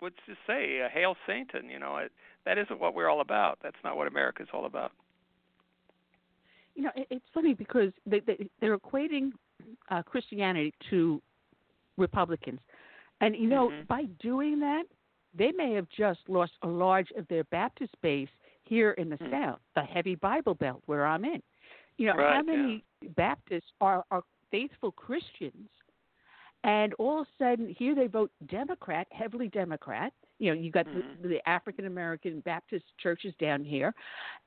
would 0.00 0.14
just 0.26 0.38
say, 0.46 0.80
uh, 0.82 0.88
"Hail 0.88 1.16
Satan!" 1.26 1.68
You 1.68 1.78
know, 1.78 1.96
it, 1.98 2.12
that 2.44 2.58
isn't 2.58 2.80
what 2.80 2.94
we're 2.94 3.08
all 3.08 3.20
about. 3.20 3.58
That's 3.62 3.76
not 3.82 3.96
what 3.96 4.06
America's 4.06 4.48
all 4.52 4.66
about. 4.66 4.92
You 6.74 6.84
know, 6.84 6.90
it, 6.96 7.06
it's 7.10 7.24
funny 7.32 7.54
because 7.54 7.92
they, 8.06 8.20
they 8.20 8.48
they're 8.60 8.78
equating 8.78 9.32
uh, 9.90 10.02
Christianity 10.02 10.74
to 10.90 11.20
Republicans, 11.96 12.60
and 13.20 13.34
you 13.36 13.48
know, 13.48 13.70
Mhm. 13.70 13.86
by 13.86 14.04
doing 14.20 14.60
that, 14.60 14.84
they 15.34 15.52
may 15.52 15.72
have 15.72 15.88
just 15.88 16.20
lost 16.28 16.52
a 16.62 16.68
large 16.68 17.10
of 17.12 17.26
their 17.28 17.44
Baptist 17.44 17.94
base 18.02 18.28
here 18.64 18.92
in 18.92 19.08
the 19.08 19.16
Hmm. 19.16 19.30
South, 19.30 19.60
the 19.74 19.82
heavy 19.82 20.14
Bible 20.14 20.54
Belt 20.54 20.82
where 20.86 21.06
I'm 21.06 21.24
in. 21.24 21.42
You 21.98 22.08
know, 22.08 22.14
Right, 22.16 22.36
how 22.36 22.42
many 22.42 22.84
Baptists 23.16 23.72
are 23.80 24.04
are 24.10 24.22
faithful 24.50 24.92
Christians, 24.92 25.68
and 26.64 26.94
all 26.94 27.20
of 27.20 27.26
a 27.26 27.44
sudden 27.44 27.74
here 27.78 27.94
they 27.94 28.06
vote 28.06 28.30
Democrat, 28.46 29.06
heavily 29.10 29.48
Democrat. 29.48 30.12
You 30.38 30.54
know, 30.54 30.60
you 30.60 30.70
got 30.72 30.86
Mhm. 30.86 31.02
the, 31.22 31.28
the 31.28 31.48
African 31.48 31.86
American 31.86 32.40
Baptist 32.40 32.84
churches 32.98 33.34
down 33.38 33.64
here, 33.64 33.94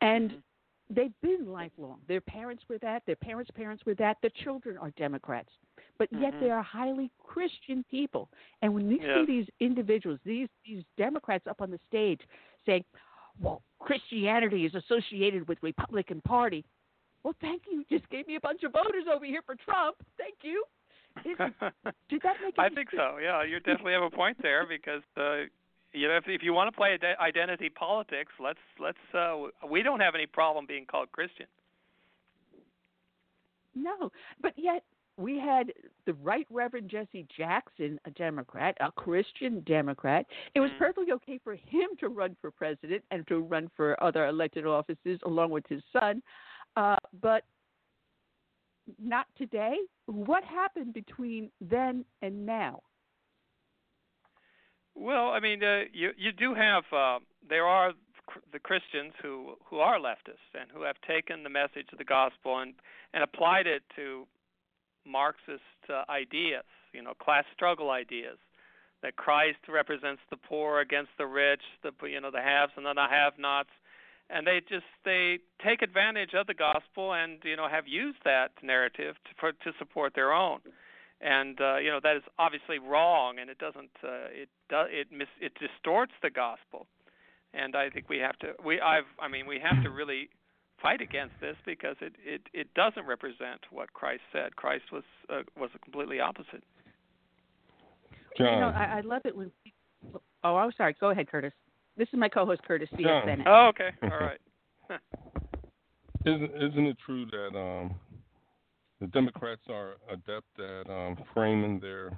and 0.01 0.31
Mhm. 0.31 0.43
they've 0.89 1.21
been 1.21 1.51
lifelong. 1.51 2.01
Their 2.07 2.21
parents 2.21 2.63
were 2.67 2.77
that. 2.79 3.05
Their 3.05 3.15
parents' 3.15 3.51
parents 3.51 3.85
were 3.85 3.95
that. 3.95 4.17
Their 4.21 4.31
children 4.43 4.77
are 4.77 4.91
Democrats, 4.91 5.49
but 5.97 6.11
yet 6.11 6.33
Mhm. 6.33 6.39
they 6.39 6.49
are 6.49 6.61
highly 6.63 7.11
Christian 7.19 7.83
people. 7.89 8.29
And 8.61 8.73
when 8.73 8.89
you 8.89 8.99
Yeah. 8.99 9.19
see 9.19 9.25
these 9.25 9.49
individuals, 9.59 10.19
these 10.25 10.49
these 10.65 10.83
Democrats 10.97 11.47
up 11.47 11.61
on 11.61 11.71
the 11.71 11.79
stage 11.87 12.21
saying, 12.65 12.83
well, 13.39 13.61
Christianity 13.79 14.65
is 14.65 14.75
associated 14.75 15.47
with 15.47 15.61
Republican 15.61 16.21
Party. 16.21 16.65
Well, 17.27 17.35
thank 17.41 17.63
you. 17.69 17.83
Just 17.91 18.09
gave 18.09 18.25
me 18.25 18.37
a 18.37 18.39
bunch 18.39 18.63
of 18.63 18.71
voters 18.71 19.03
over 19.13 19.25
here 19.25 19.41
for 19.45 19.55
Trump. 19.55 19.97
Thank 20.17 20.35
you. 20.43 20.63
Is, 21.25 21.37
did 22.09 22.21
that 22.21 22.35
make? 22.41 22.55
I 22.57 22.69
think 22.69 22.87
so. 22.95 23.17
Yeah, 23.21 23.43
you 23.43 23.59
definitely 23.59 23.91
have 23.91 24.03
a 24.03 24.09
point 24.09 24.37
there 24.41 24.65
because 24.65 25.01
uh, 25.17 25.39
you 25.91 26.07
know 26.07 26.15
if 26.15 26.23
if 26.27 26.41
you 26.41 26.53
want 26.53 26.71
to 26.71 26.77
play 26.77 26.93
ide- 26.93 27.17
identity 27.19 27.67
politics, 27.67 28.31
let's 28.41 28.59
let's. 28.79 28.97
Uh, 29.13 29.47
we 29.69 29.83
don't 29.83 29.99
have 29.99 30.15
any 30.15 30.25
problem 30.25 30.65
being 30.65 30.85
called 30.85 31.11
Christian. 31.11 31.47
No, 33.75 34.09
but 34.41 34.53
yet 34.55 34.85
we 35.17 35.37
had 35.37 35.73
the 36.05 36.13
Right 36.13 36.47
Reverend 36.49 36.89
Jesse 36.89 37.27
Jackson, 37.35 37.99
a 38.05 38.11
Democrat, 38.11 38.77
a 38.79 38.89
Christian 38.91 39.61
Democrat. 39.67 40.25
It 40.55 40.61
was 40.61 40.71
Mhm. 40.71 40.77
perfectly 40.77 41.11
okay 41.11 41.39
for 41.39 41.55
him 41.55 41.89
to 41.99 42.07
run 42.07 42.35
for 42.39 42.51
president 42.51 43.03
and 43.11 43.27
to 43.27 43.39
run 43.39 43.67
for 43.75 44.01
other 44.01 44.27
elected 44.27 44.65
offices 44.65 45.19
along 45.23 45.49
with 45.49 45.67
his 45.67 45.83
son, 45.91 46.21
uh, 46.77 46.95
but 47.21 47.43
not 49.01 49.25
today. 49.37 49.75
What 50.05 50.43
happened 50.43 50.93
between 50.93 51.49
then 51.59 52.05
and 52.21 52.45
now? 52.45 52.81
Well, 54.95 55.29
I 55.29 55.39
mean, 55.39 55.63
uh, 55.63 55.81
you 55.91 56.11
you 56.17 56.31
do 56.31 56.53
have 56.53 56.83
uh, 56.95 57.19
there 57.47 57.65
are 57.65 57.91
the 58.53 58.59
Christians 58.59 59.13
who 59.21 59.55
who 59.65 59.79
are 59.79 59.99
leftists 59.99 60.53
and 60.53 60.69
who 60.73 60.83
have 60.83 60.95
taken 61.07 61.43
the 61.43 61.49
message 61.49 61.87
of 61.91 61.97
the 61.97 62.05
gospel 62.05 62.59
and 62.59 62.73
and 63.13 63.23
applied 63.23 63.67
it 63.67 63.83
to 63.95 64.25
Marxist 65.05 65.61
uh, 65.89 66.03
ideas, 66.09 66.65
you 66.93 67.01
know, 67.01 67.13
class 67.13 67.45
struggle 67.53 67.89
ideas. 67.89 68.37
That 69.03 69.15
Christ 69.15 69.59
represents 69.69 70.23
the 70.31 70.37
poor 70.37 70.79
against 70.79 71.11
the 71.19 71.27
rich, 71.27 71.61
the 71.83 71.91
you 72.07 72.19
know 72.19 72.31
the 72.31 72.41
haves 72.41 72.71
and 72.75 72.85
the 72.85 73.07
have-nots, 73.07 73.69
and 74.29 74.45
they 74.45 74.61
just 74.67 74.85
they 75.05 75.39
take 75.63 75.81
advantage 75.81 76.33
of 76.33 76.47
the 76.47 76.53
gospel 76.53 77.13
and 77.13 77.39
you 77.43 77.55
know 77.55 77.67
have 77.69 77.87
used 77.87 78.19
that 78.25 78.51
narrative 78.61 79.15
to 79.25 79.31
for, 79.39 79.51
to 79.51 79.71
support 79.79 80.13
their 80.15 80.33
own 80.33 80.59
and 81.21 81.59
uh, 81.59 81.77
you 81.77 81.89
know 81.89 81.99
that 82.01 82.15
is 82.15 82.23
obviously 82.37 82.79
wrong, 82.79 83.39
and 83.39 83.49
it 83.49 83.57
doesn't 83.57 83.89
uh, 84.03 84.29
it 84.29 84.49
do, 84.69 84.83
it 84.87 85.07
mis- 85.11 85.39
it 85.41 85.51
distorts 85.59 86.13
the 86.21 86.29
gospel, 86.29 86.87
and 87.53 87.75
I 87.75 87.89
think 87.89 88.09
we 88.09 88.19
have 88.19 88.37
to 88.39 88.53
we 88.63 88.79
I've 88.79 89.09
I 89.19 89.27
mean 89.27 89.47
we 89.47 89.59
have 89.59 89.83
to 89.83 89.89
really 89.89 90.29
fight 90.81 91.01
against 91.01 91.33
this 91.41 91.55
because 91.65 91.95
it 92.01 92.13
it 92.23 92.41
it 92.53 92.73
doesn't 92.75 93.05
represent 93.07 93.61
what 93.71 93.93
Christ 93.93 94.21
said. 94.31 94.55
Christ 94.55 94.85
was 94.91 95.03
uh, 95.29 95.41
was 95.57 95.71
completely 95.83 96.19
opposite. 96.19 96.63
You 98.37 98.45
know, 98.45 98.51
John, 98.59 98.75
I, 98.75 98.97
I 98.97 99.01
love 99.01 99.23
it 99.25 99.35
when. 99.35 99.51
People, 99.63 100.21
oh, 100.43 100.55
I'm 100.55 100.71
sorry. 100.77 100.95
Go 100.99 101.09
ahead, 101.09 101.27
Curtis. 101.27 101.53
This 101.97 102.07
is 102.13 102.19
my 102.19 102.29
co-host, 102.29 102.61
Curtis 102.63 102.89
C. 102.95 103.03
S. 103.03 103.07
John. 103.09 103.25
Bennett. 103.25 103.47
Oh, 103.47 103.67
okay, 103.69 103.89
all 104.03 104.09
right. 104.09 104.39
isn't 106.25 106.51
isn't 106.55 106.85
it 106.85 106.97
true 107.03 107.25
that 107.25 107.57
um, 107.57 107.95
the 109.01 109.07
Democrats 109.07 109.61
are 109.69 109.95
adept 110.11 110.59
at 110.59 110.89
um, 110.89 111.17
framing 111.33 111.79
their 111.79 112.15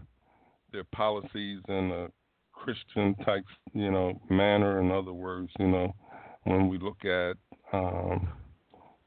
their 0.71 0.83
policies 0.83 1.61
in 1.67 1.91
a 1.91 2.07
Christian 2.51 3.15
type, 3.25 3.45
you 3.73 3.89
know, 3.89 4.19
manner? 4.29 4.79
In 4.81 4.91
other 4.91 5.13
words, 5.13 5.49
you 5.59 5.67
know, 5.67 5.95
when 6.43 6.67
we 6.67 6.77
look 6.77 7.05
at 7.05 7.37
um, 7.71 8.27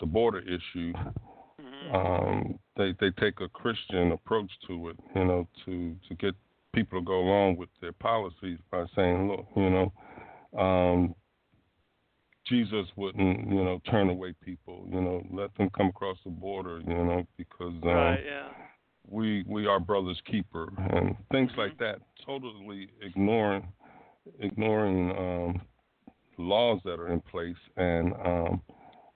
the 0.00 0.06
border 0.06 0.40
issue, 0.40 0.92
Mhm. 1.60 1.94
um, 1.94 2.58
they 2.76 2.92
they 2.98 3.10
take 3.12 3.40
a 3.40 3.48
Christian 3.48 4.12
approach 4.12 4.50
to 4.66 4.88
it, 4.88 4.96
you 5.14 5.24
know, 5.24 5.46
to 5.64 5.94
to 6.08 6.14
get 6.14 6.34
people 6.72 6.98
to 6.98 7.04
go 7.04 7.20
along 7.20 7.56
with 7.56 7.68
their 7.80 7.92
policies 7.92 8.58
by 8.70 8.86
saying, 8.96 9.28
look, 9.28 9.46
you 9.54 9.68
know, 9.68 9.92
um, 10.58 11.14
Jesus 12.46 12.86
wouldn't, 12.96 13.48
you 13.48 13.62
know, 13.64 13.80
turn 13.90 14.08
away 14.10 14.34
people, 14.44 14.86
you 14.90 15.00
know, 15.00 15.24
let 15.32 15.54
them 15.56 15.70
come 15.76 15.86
across 15.88 16.18
the 16.24 16.30
border, 16.30 16.80
you 16.80 16.94
know, 16.94 17.24
because 17.36 17.72
um, 17.82 17.88
right, 17.88 18.20
yeah. 18.26 18.48
we 19.08 19.44
we 19.46 19.66
are 19.66 19.78
brother's 19.78 20.20
keeper 20.30 20.68
and 20.90 21.14
things 21.30 21.50
like 21.56 21.78
that. 21.78 21.98
Totally 22.26 22.88
ignoring 23.00 23.66
ignoring 24.40 25.10
um, 25.10 25.60
laws 26.36 26.80
that 26.84 26.98
are 27.00 27.08
in 27.12 27.20
place 27.20 27.56
and 27.76 28.12
um, 28.24 28.62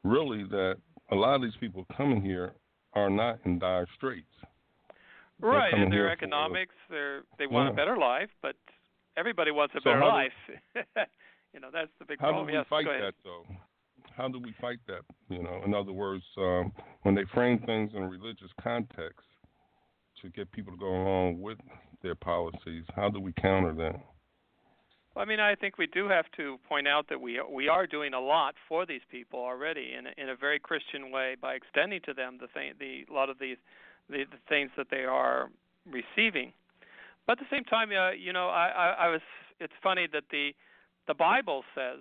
really 0.04 0.44
that 0.44 0.76
a 1.10 1.14
lot 1.14 1.34
of 1.34 1.42
these 1.42 1.56
people 1.60 1.84
coming 1.96 2.20
here 2.22 2.52
are 2.94 3.10
not 3.10 3.38
in 3.44 3.58
dire 3.58 3.86
straits. 3.96 4.26
Right, 5.40 5.74
and 5.74 5.92
their 5.92 6.06
for- 6.06 6.12
economics, 6.12 6.74
they're 6.88 7.22
they 7.38 7.46
want 7.46 7.68
Yeah. 7.68 7.72
a 7.72 7.76
better 7.76 7.96
life, 7.98 8.30
but 8.40 8.56
everybody 9.16 9.50
wants 9.50 9.74
a 9.74 9.80
So 9.80 9.90
better 9.90 10.00
life. 10.06 10.32
you 11.56 11.62
know, 11.62 11.68
that's 11.72 11.90
the 11.98 12.04
big 12.04 12.20
How 12.20 12.28
problem. 12.28 12.46
do 12.46 12.52
we 12.52 12.58
yes, 12.58 12.66
fight 12.68 12.84
that 12.84 13.14
though? 13.24 13.44
How 14.14 14.28
do 14.28 14.38
we 14.38 14.54
fight 14.60 14.78
that? 14.88 15.00
You 15.30 15.42
know, 15.42 15.62
in 15.64 15.72
other 15.72 15.92
words, 15.92 16.22
um, 16.36 16.70
when 17.02 17.14
they 17.14 17.24
frame 17.32 17.58
things 17.64 17.92
in 17.94 18.02
a 18.02 18.08
religious 18.08 18.50
context 18.62 19.24
to 20.20 20.28
get 20.28 20.52
people 20.52 20.74
to 20.74 20.78
go 20.78 20.88
along 20.88 21.40
with 21.40 21.58
their 22.02 22.14
policies, 22.14 22.84
how 22.94 23.08
do 23.08 23.20
we 23.20 23.32
counter 23.32 23.72
that? 23.72 23.98
Well, 25.14 25.24
I 25.24 25.24
mean, 25.24 25.40
I 25.40 25.54
think 25.54 25.78
we 25.78 25.86
do 25.86 26.08
have 26.08 26.26
to 26.36 26.58
point 26.68 26.86
out 26.86 27.08
that 27.08 27.22
we 27.22 27.40
we 27.50 27.68
are 27.68 27.86
doing 27.86 28.12
a 28.12 28.20
lot 28.20 28.54
for 28.68 28.84
these 28.84 29.00
people 29.10 29.40
already 29.40 29.94
in 29.98 30.06
a, 30.06 30.22
in 30.22 30.28
a 30.28 30.36
very 30.36 30.58
Christian 30.58 31.10
way 31.10 31.36
by 31.40 31.54
extending 31.54 32.02
to 32.04 32.12
them 32.12 32.36
the 32.38 32.48
thing, 32.48 32.74
the 32.78 33.06
a 33.10 33.14
lot 33.14 33.30
of 33.30 33.38
the, 33.38 33.54
the 34.10 34.24
the 34.30 34.38
things 34.46 34.70
that 34.76 34.88
they 34.90 35.04
are 35.04 35.48
receiving. 35.90 36.52
But 37.26 37.40
at 37.40 37.48
the 37.48 37.56
same 37.56 37.64
time, 37.64 37.88
uh, 37.92 38.10
you 38.10 38.34
know, 38.34 38.48
I, 38.48 38.68
I 38.68 39.06
I 39.06 39.08
was 39.08 39.22
it's 39.58 39.72
funny 39.82 40.06
that 40.12 40.24
the 40.30 40.52
the 41.06 41.14
Bible 41.14 41.64
says 41.74 42.00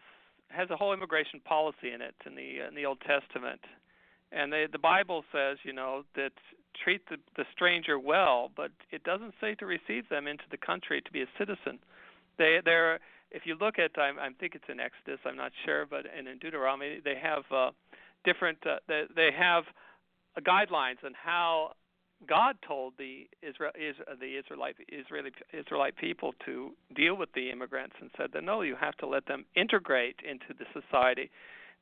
has 0.50 0.70
a 0.70 0.76
whole 0.76 0.94
immigration 0.94 1.40
policy 1.44 1.92
in 1.94 2.02
it 2.02 2.16
in 2.26 2.36
the 2.36 2.66
in 2.68 2.76
the 2.76 2.86
Old 2.86 3.00
Testament, 3.02 3.62
and 4.32 4.52
the 4.52 4.68
the 4.72 4.80
Bible 4.80 5.24
says, 5.32 5.58
you 5.64 5.74
know, 5.74 6.04
that 6.16 6.32
treat 6.84 7.08
the 7.10 7.18
the 7.36 7.46
stranger 7.54 8.00
well, 8.00 8.52
but 8.56 8.72
it 8.92 9.04
doesn't 9.04 9.34
say 9.42 9.56
to 9.56 9.66
receive 9.66 10.08
them 10.10 10.28
into 10.28 10.44
the 10.52 10.58
country 10.58 11.02
to 11.02 11.12
be 11.12 11.22
a 11.22 11.28
citizen. 11.38 11.80
They 12.38 12.60
they're 12.64 13.00
if 13.32 13.46
you 13.46 13.56
look 13.60 13.80
at 13.80 13.92
I, 13.98 14.10
I 14.10 14.30
think 14.40 14.56
it's 14.56 14.70
in 14.70 14.80
Exodus, 14.80 15.20
I'm 15.26 15.38
not 15.38 15.52
sure, 15.66 15.86
but 15.86 16.06
and 16.16 16.28
in 16.28 16.38
Deuteronomy 16.40 17.00
they 17.04 17.16
have 17.22 17.44
uh, 17.52 17.72
different 18.24 18.58
uh, 18.66 18.78
they, 18.88 19.04
they 19.16 19.30
have 19.38 19.64
uh, 20.38 20.42
guidelines 20.42 21.04
on 21.04 21.14
how 21.14 21.74
God 22.28 22.56
told 22.66 22.94
the 22.98 23.28
Israel 23.42 23.72
is 23.76 23.96
the 24.20 24.38
Israelite 24.38 24.76
Israeli 24.88 25.32
Israelite 25.54 25.96
people 25.98 26.34
to 26.46 26.72
deal 26.96 27.16
with 27.16 27.30
the 27.36 27.52
immigrants 27.52 27.96
and 28.00 28.10
said 28.18 28.30
that 28.34 28.44
no, 28.44 28.62
you 28.62 28.76
have 28.80 28.96
to 28.98 29.08
let 29.08 29.26
them 29.28 29.46
integrate 29.56 30.16
into 30.28 30.54
the 30.58 30.66
society. 30.74 31.30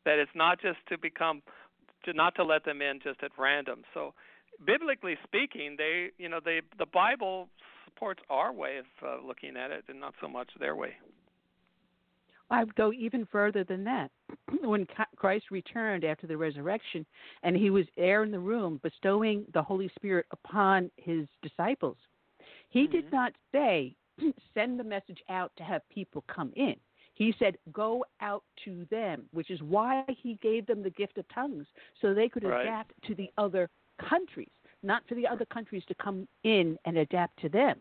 That 0.05 0.19
it's 0.19 0.35
not 0.35 0.59
just 0.61 0.79
to 0.89 0.97
become 0.97 1.41
to 2.05 2.13
not 2.13 2.35
to 2.35 2.43
let 2.43 2.65
them 2.65 2.81
in 2.81 2.99
just 3.03 3.23
at 3.23 3.31
random. 3.37 3.83
So 3.93 4.13
biblically 4.65 5.17
speaking, 5.23 5.75
they 5.77 6.09
you 6.17 6.29
know 6.29 6.39
they 6.43 6.61
the 6.77 6.87
Bible 6.87 7.47
supports 7.85 8.21
our 8.29 8.51
way 8.51 8.79
of 8.79 8.85
uh, 9.05 9.25
looking 9.25 9.55
at 9.55 9.71
it 9.71 9.85
and 9.87 9.99
not 9.99 10.13
so 10.19 10.27
much 10.27 10.49
their 10.59 10.75
way. 10.75 10.93
I 12.49 12.63
would 12.63 12.75
go 12.75 12.91
even 12.93 13.25
further 13.25 13.63
than 13.63 13.83
that. 13.85 14.11
when 14.61 14.87
Christ 15.15 15.45
returned 15.51 16.03
after 16.03 16.27
the 16.27 16.37
resurrection 16.37 17.05
and 17.43 17.55
he 17.55 17.69
was 17.69 17.85
there 17.97 18.23
in 18.23 18.31
the 18.31 18.39
room 18.39 18.79
bestowing 18.83 19.45
the 19.53 19.63
Holy 19.63 19.89
Spirit 19.95 20.25
upon 20.31 20.91
his 20.97 21.27
disciples, 21.41 21.97
he 22.69 22.87
did 22.87 23.05
Mhm. 23.07 23.11
not 23.11 23.33
say, 23.51 23.95
send 24.53 24.79
the 24.79 24.83
message 24.83 25.23
out 25.29 25.51
to 25.57 25.63
have 25.63 25.87
people 25.89 26.23
come 26.27 26.51
in. 26.55 26.75
He 27.15 27.31
said, 27.37 27.57
go 27.71 28.03
out 28.21 28.43
to 28.65 28.85
them, 28.85 29.29
which 29.33 29.51
is 29.51 29.61
why 29.61 30.03
he 30.07 30.35
gave 30.35 30.65
them 30.65 30.81
the 30.81 30.89
gift 30.89 31.17
of 31.19 31.27
tongues, 31.29 31.67
so 32.01 32.13
they 32.13 32.27
could 32.27 32.43
Right. 32.43 32.65
adapt 32.65 32.91
to 33.03 33.13
the 33.15 33.31
other 33.37 33.69
countries, 33.99 34.49
not 34.81 35.07
for 35.07 35.13
the 35.13 35.27
other 35.27 35.45
countries 35.45 35.85
to 35.85 35.95
come 35.95 36.27
in 36.43 36.77
and 36.85 36.97
adapt 36.97 37.39
to 37.41 37.49
them. 37.49 37.79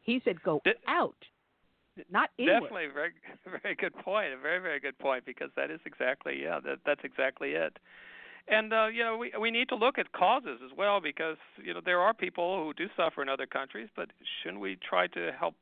He 0.00 0.20
said, 0.24 0.42
go 0.42 0.62
out, 0.86 1.16
not 2.10 2.30
inward. 2.38 2.60
Definitely, 2.60 2.86
very 2.92 3.12
very 3.62 3.74
good 3.74 3.94
point. 3.96 4.32
A 4.32 4.38
very 4.38 4.60
very 4.60 4.80
good 4.80 4.98
point 4.98 5.24
because 5.24 5.50
that 5.56 5.70
is 5.70 5.80
exactly 5.86 6.40
yeah 6.42 6.60
that 6.64 6.78
that's 6.86 7.02
exactly 7.04 7.50
it. 7.50 7.76
And 8.48 8.72
uh, 8.72 8.86
you 8.86 9.02
know 9.02 9.16
we 9.16 9.32
we 9.40 9.50
need 9.50 9.68
to 9.70 9.76
look 9.76 9.98
at 9.98 10.12
causes 10.12 10.60
as 10.64 10.76
well 10.76 11.00
because 11.00 11.36
you 11.62 11.74
know 11.74 11.80
there 11.84 12.00
are 12.00 12.12
people 12.14 12.64
who 12.64 12.74
do 12.74 12.90
suffer 12.96 13.22
in 13.22 13.28
other 13.28 13.46
countries, 13.46 13.88
but 13.96 14.08
shouldn't 14.42 14.60
we 14.60 14.76
try 14.88 15.06
to 15.08 15.30
help 15.38 15.54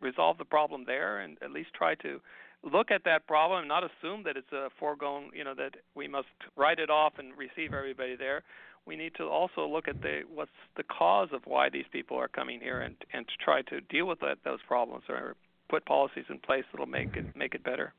resolve 0.00 0.38
the 0.38 0.44
problem 0.44 0.84
there 0.86 1.20
and 1.20 1.38
at 1.42 1.50
least 1.50 1.70
try 1.74 1.94
to 1.96 2.20
look 2.62 2.90
at 2.90 3.04
that 3.04 3.26
problem 3.26 3.60
and 3.60 3.68
not 3.68 3.82
assume 3.84 4.22
that 4.24 4.36
it's 4.36 4.52
a 4.52 4.68
foregone 4.78 5.30
you 5.34 5.44
know 5.44 5.54
that 5.54 5.76
we 5.94 6.08
must 6.08 6.28
write 6.56 6.78
it 6.78 6.90
off 6.90 7.14
and 7.18 7.36
receive 7.36 7.72
everybody 7.72 8.16
there. 8.16 8.42
We 8.86 8.96
need 8.96 9.14
to 9.16 9.24
also 9.24 9.66
look 9.66 9.88
at 9.88 10.02
the 10.02 10.22
what's 10.32 10.50
the 10.76 10.82
cause 10.82 11.30
of 11.32 11.42
why 11.46 11.70
these 11.70 11.86
people 11.90 12.18
are 12.18 12.28
coming 12.28 12.60
here 12.60 12.80
and 12.80 12.96
and 13.12 13.26
to 13.26 13.34
try 13.42 13.62
to 13.62 13.80
deal 13.80 14.06
with 14.06 14.20
that, 14.20 14.38
those 14.44 14.60
problems 14.68 15.04
or 15.08 15.36
put 15.68 15.84
policies 15.86 16.24
in 16.28 16.38
place 16.38 16.64
that'll 16.72 16.86
make 16.86 17.16
it 17.16 17.24
make 17.36 17.54
it 17.54 17.62
better. 17.64 17.92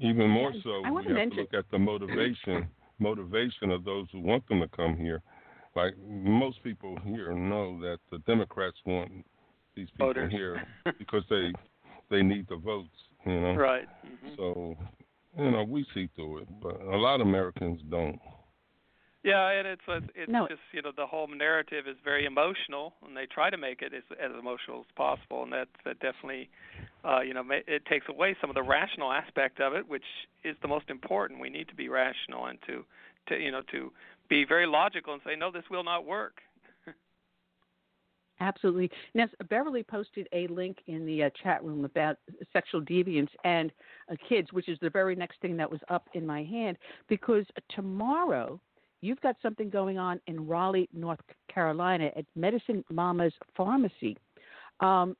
Even 0.00 0.28
more 0.28 0.52
so, 0.62 0.70
I 0.84 0.88
we 0.88 0.90
wanna 0.90 1.08
have 1.08 1.14
mention- 1.16 1.36
to 1.36 1.42
look 1.42 1.54
at 1.54 1.70
the 1.70 1.78
motivation 1.78 2.66
motivation 2.98 3.70
of 3.70 3.84
those 3.84 4.06
who 4.12 4.20
want 4.20 4.46
them 4.48 4.60
to 4.60 4.68
come 4.68 4.96
here. 4.96 5.22
Like 5.74 5.94
most 6.06 6.62
people 6.62 6.98
here 7.04 7.32
know 7.32 7.80
that 7.80 7.98
the 8.10 8.18
Democrats 8.18 8.76
want 8.84 9.10
these 9.74 9.88
people 9.90 10.08
Voters. 10.08 10.30
here 10.32 10.62
because 10.98 11.24
they 11.30 11.52
they 12.10 12.22
need 12.22 12.46
the 12.48 12.56
votes, 12.56 12.96
you 13.26 13.40
know. 13.40 13.54
Right. 13.54 13.88
hmm 14.04 14.34
So 14.36 14.76
you 15.38 15.50
know, 15.50 15.64
we 15.64 15.86
see 15.94 16.08
through 16.14 16.38
it, 16.38 16.48
but 16.60 16.78
a 16.82 16.96
lot 16.96 17.20
of 17.22 17.26
Americans 17.26 17.80
don't. 17.90 18.18
Yeah, 19.22 19.50
and 19.50 19.68
it's 19.68 19.82
it's, 19.86 20.06
it's 20.14 20.32
No. 20.32 20.48
just 20.48 20.60
you 20.72 20.82
know 20.82 20.90
the 20.96 21.06
whole 21.06 21.28
narrative 21.28 21.86
is 21.86 21.96
very 22.02 22.24
emotional, 22.24 22.94
and 23.06 23.16
they 23.16 23.26
try 23.26 23.50
to 23.50 23.56
make 23.56 23.80
it 23.82 23.92
as 23.94 24.02
as 24.20 24.32
emotional 24.38 24.80
as 24.80 24.86
possible, 24.96 25.44
and 25.44 25.52
that 25.52 25.68
that 25.84 26.00
definitely, 26.00 26.50
uh, 27.04 27.20
you 27.20 27.32
know, 27.32 27.44
it 27.50 27.84
takes 27.86 28.06
away 28.08 28.36
some 28.40 28.50
of 28.50 28.54
the 28.54 28.62
rational 28.62 29.12
aspect 29.12 29.60
of 29.60 29.74
it, 29.74 29.86
which 29.86 30.04
is 30.42 30.56
the 30.60 30.68
most 30.68 30.90
important. 30.90 31.40
We 31.40 31.50
need 31.50 31.68
to 31.68 31.74
be 31.74 31.88
rational 31.88 32.46
and 32.46 32.58
to 32.66 32.84
to 33.28 33.38
you 33.38 33.52
know 33.52 33.62
to 33.70 33.92
be 34.28 34.44
very 34.44 34.66
logical 34.66 35.12
and 35.12 35.22
say 35.24 35.36
no, 35.36 35.52
this 35.52 35.64
will 35.70 35.84
not 35.84 36.04
work. 36.04 36.40
Absolutely. 38.40 38.90
Now, 39.14 39.26
Beverly 39.48 39.84
posted 39.84 40.28
a 40.32 40.48
link 40.48 40.78
in 40.88 41.06
the 41.06 41.24
uh, 41.24 41.30
chat 41.44 41.62
room 41.62 41.84
about 41.84 42.16
sexual 42.52 42.80
deviance 42.82 43.30
and 43.44 43.70
uh, 44.10 44.16
kids, 44.28 44.52
which 44.52 44.68
is 44.68 44.78
the 44.82 44.90
very 44.90 45.14
next 45.14 45.40
thing 45.40 45.56
that 45.58 45.70
was 45.70 45.80
up 45.88 46.08
in 46.14 46.26
my 46.26 46.42
hand, 46.42 46.76
because 47.08 47.44
tomorrow 47.68 48.60
you've 49.02 49.20
got 49.20 49.36
something 49.42 49.68
going 49.68 49.98
on 49.98 50.20
in 50.26 50.46
Raleigh, 50.46 50.88
North 50.94 51.20
Carolina 51.52 52.10
at 52.16 52.24
Medicine 52.34 52.82
Mama's 52.90 53.34
Pharmacy. 53.54 54.16
Um, 54.80 55.16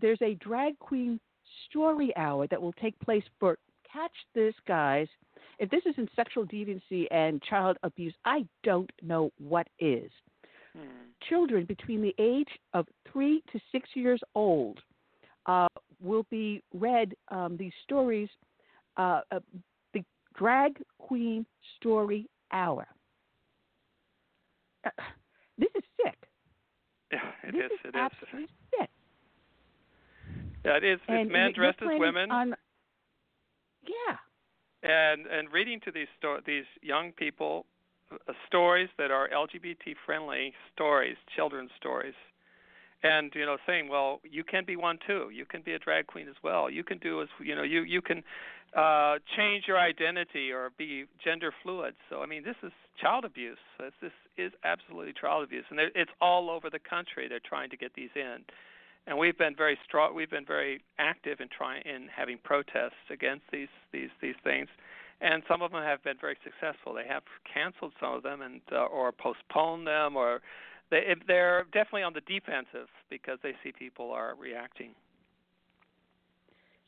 there's 0.00 0.20
a 0.22 0.34
drag 0.34 0.78
queen 0.78 1.18
story 1.68 2.14
hour 2.16 2.46
that 2.48 2.60
will 2.60 2.74
take 2.74 2.98
place 3.00 3.24
for, 3.38 3.56
catch 3.90 4.12
this, 4.34 4.54
guys. 4.68 5.08
If 5.58 5.70
this 5.70 5.82
isn't 5.86 6.10
sexual 6.14 6.46
deviancy 6.46 7.06
and 7.10 7.42
child 7.42 7.78
abuse, 7.82 8.14
I 8.24 8.44
don't 8.62 8.90
know 9.02 9.30
what 9.38 9.66
is 9.78 10.10
Hmm. 10.72 11.10
children 11.28 11.64
between 11.64 12.00
the 12.00 12.14
age 12.18 12.48
of 12.74 12.86
three 13.12 13.42
to 13.52 13.60
six 13.72 13.88
years 13.94 14.20
old 14.36 14.78
uh, 15.46 15.66
will 16.00 16.24
be 16.30 16.62
read 16.72 17.14
um, 17.28 17.56
these 17.56 17.72
stories, 17.82 18.28
uh, 18.96 19.22
uh, 19.32 19.40
the 19.92 20.04
Drag 20.36 20.80
Queen 20.98 21.44
Story 21.76 22.28
Hour. 22.52 22.86
Uh, 24.84 24.90
this 25.58 25.68
is 25.74 25.82
sick. 26.02 26.16
Yeah, 27.12 27.18
it 27.42 27.52
this 27.52 27.64
is. 27.66 27.72
is 27.72 27.78
It 27.84 27.88
is. 27.88 27.94
absolutely 27.96 28.48
sick. 28.78 28.90
Yeah, 30.64 30.76
it 30.76 30.84
is. 30.84 31.00
It's 31.08 31.32
men 31.32 31.52
dressed 31.54 31.78
as 31.82 31.88
women. 31.98 32.30
On, 32.30 32.54
yeah. 33.82 34.16
and 34.82 35.26
and 35.26 35.50
reading 35.52 35.80
to 35.84 35.90
these 35.90 36.08
sto- 36.18 36.40
these 36.46 36.64
young 36.82 37.12
people 37.12 37.66
uh, 38.12 38.32
stories 38.46 38.88
that 38.98 39.10
are 39.10 39.28
LGBT 39.28 39.94
friendly 40.06 40.52
stories, 40.72 41.16
children's 41.34 41.70
stories, 41.76 42.14
and 43.02 43.32
you 43.34 43.46
know 43.46 43.56
saying, 43.66 43.88
well, 43.88 44.20
you 44.28 44.44
can 44.44 44.64
be 44.64 44.76
one 44.76 44.98
too. 45.06 45.30
You 45.32 45.44
can 45.44 45.62
be 45.62 45.72
a 45.72 45.78
drag 45.78 46.06
queen 46.06 46.28
as 46.28 46.36
well. 46.42 46.70
You 46.70 46.84
can 46.84 46.98
do 46.98 47.22
as 47.22 47.28
you 47.42 47.54
know 47.54 47.62
you 47.62 47.82
you 47.82 48.02
can 48.02 48.22
uh 48.76 49.18
change 49.36 49.64
your 49.66 49.78
identity 49.78 50.52
or 50.52 50.70
be 50.78 51.04
gender 51.22 51.52
fluid. 51.62 51.94
So 52.08 52.22
I 52.22 52.26
mean, 52.26 52.44
this 52.44 52.56
is 52.62 52.72
child 53.00 53.24
abuse. 53.24 53.58
This, 53.78 53.92
this 54.00 54.12
is 54.36 54.52
absolutely 54.64 55.14
child 55.18 55.44
abuse, 55.44 55.64
and 55.70 55.80
it's 55.80 56.10
all 56.20 56.50
over 56.50 56.70
the 56.70 56.78
country. 56.78 57.26
They're 57.28 57.40
trying 57.40 57.70
to 57.70 57.76
get 57.76 57.94
these 57.94 58.10
in. 58.14 58.44
And 59.06 59.18
we've 59.18 59.38
been 59.38 59.56
very 59.56 59.78
strong. 59.84 60.14
We've 60.14 60.30
been 60.30 60.44
very 60.44 60.82
active 60.98 61.40
in 61.40 61.48
trying 61.48 61.82
in 61.86 62.08
having 62.14 62.38
protests 62.44 63.08
against 63.10 63.44
these 63.50 63.72
these 63.92 64.10
these 64.20 64.36
things 64.44 64.68
and 65.20 65.42
some 65.48 65.62
of 65.62 65.72
them 65.72 65.82
have 65.82 66.02
been 66.02 66.16
very 66.20 66.36
successful. 66.42 66.94
They 66.94 67.06
have 67.06 67.22
canceled 67.52 67.92
some 68.00 68.14
of 68.14 68.22
them 68.22 68.40
and 68.40 68.60
uh, 68.72 68.86
or 68.86 69.12
postponed 69.12 69.86
them, 69.86 70.16
or 70.16 70.40
they 70.90 71.14
they're 71.26 71.64
definitely 71.72 72.02
on 72.02 72.12
the 72.12 72.20
defensive 72.22 72.88
because 73.08 73.38
they 73.42 73.54
see 73.62 73.72
people 73.72 74.10
are 74.10 74.34
reacting. 74.38 74.90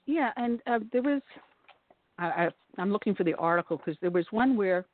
Yeah, 0.07 0.31
and 0.37 0.61
uh, 0.67 0.81
there 0.93 1.03
was, 1.03 1.23
I, 2.19 2.27
I, 2.27 2.49
I'm 2.79 2.91
looking 2.91 3.15
for 3.15 3.25
the 3.25 3.35
article 3.35 3.77
because 3.77 3.97
there 4.01 4.11
was 4.11 4.27
one 4.31 4.57
where 4.57 4.85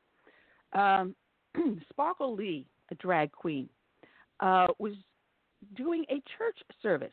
um, 0.74 1.14
Sparkle 1.90 2.34
Lee, 2.34 2.66
a 2.90 2.94
drag 2.96 3.32
queen, 3.32 3.68
uh, 4.40 4.66
was 4.78 4.92
doing 5.76 6.04
a 6.11 6.22
church 6.36 6.59
service. 6.82 7.11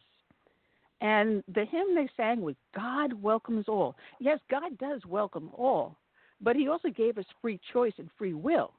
And 1.01 1.43
the 1.53 1.65
hymn 1.65 1.95
they 1.95 2.09
sang 2.15 2.41
was 2.41 2.55
God 2.75 3.13
welcomes 3.13 3.65
all. 3.67 3.95
Yes, 4.19 4.39
God 4.49 4.77
does 4.77 5.01
welcome 5.05 5.49
all, 5.53 5.97
but 6.41 6.55
He 6.55 6.67
also 6.67 6.89
gave 6.89 7.17
us 7.17 7.25
free 7.41 7.59
choice 7.71 7.93
and 7.97 8.09
free 8.17 8.33
will. 8.33 8.73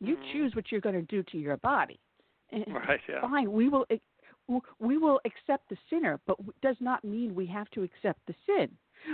You 0.00 0.16
Mhm. 0.16 0.32
choose 0.32 0.54
what 0.54 0.70
you're 0.70 0.80
going 0.80 0.94
to 0.94 1.02
do 1.02 1.22
to 1.24 1.38
your 1.38 1.56
body. 1.58 1.98
Right? 2.52 3.00
Yeah. 3.08 3.20
Fine, 3.20 3.52
we 3.52 3.68
will 3.68 3.86
we 4.78 4.96
will 4.96 5.20
accept 5.26 5.68
the 5.68 5.76
sinner, 5.90 6.18
but 6.26 6.36
it 6.40 6.60
does 6.62 6.76
not 6.80 7.04
mean 7.04 7.34
we 7.34 7.46
have 7.46 7.70
to 7.70 7.82
accept 7.82 8.20
the 8.26 8.34
sin. 8.46 8.70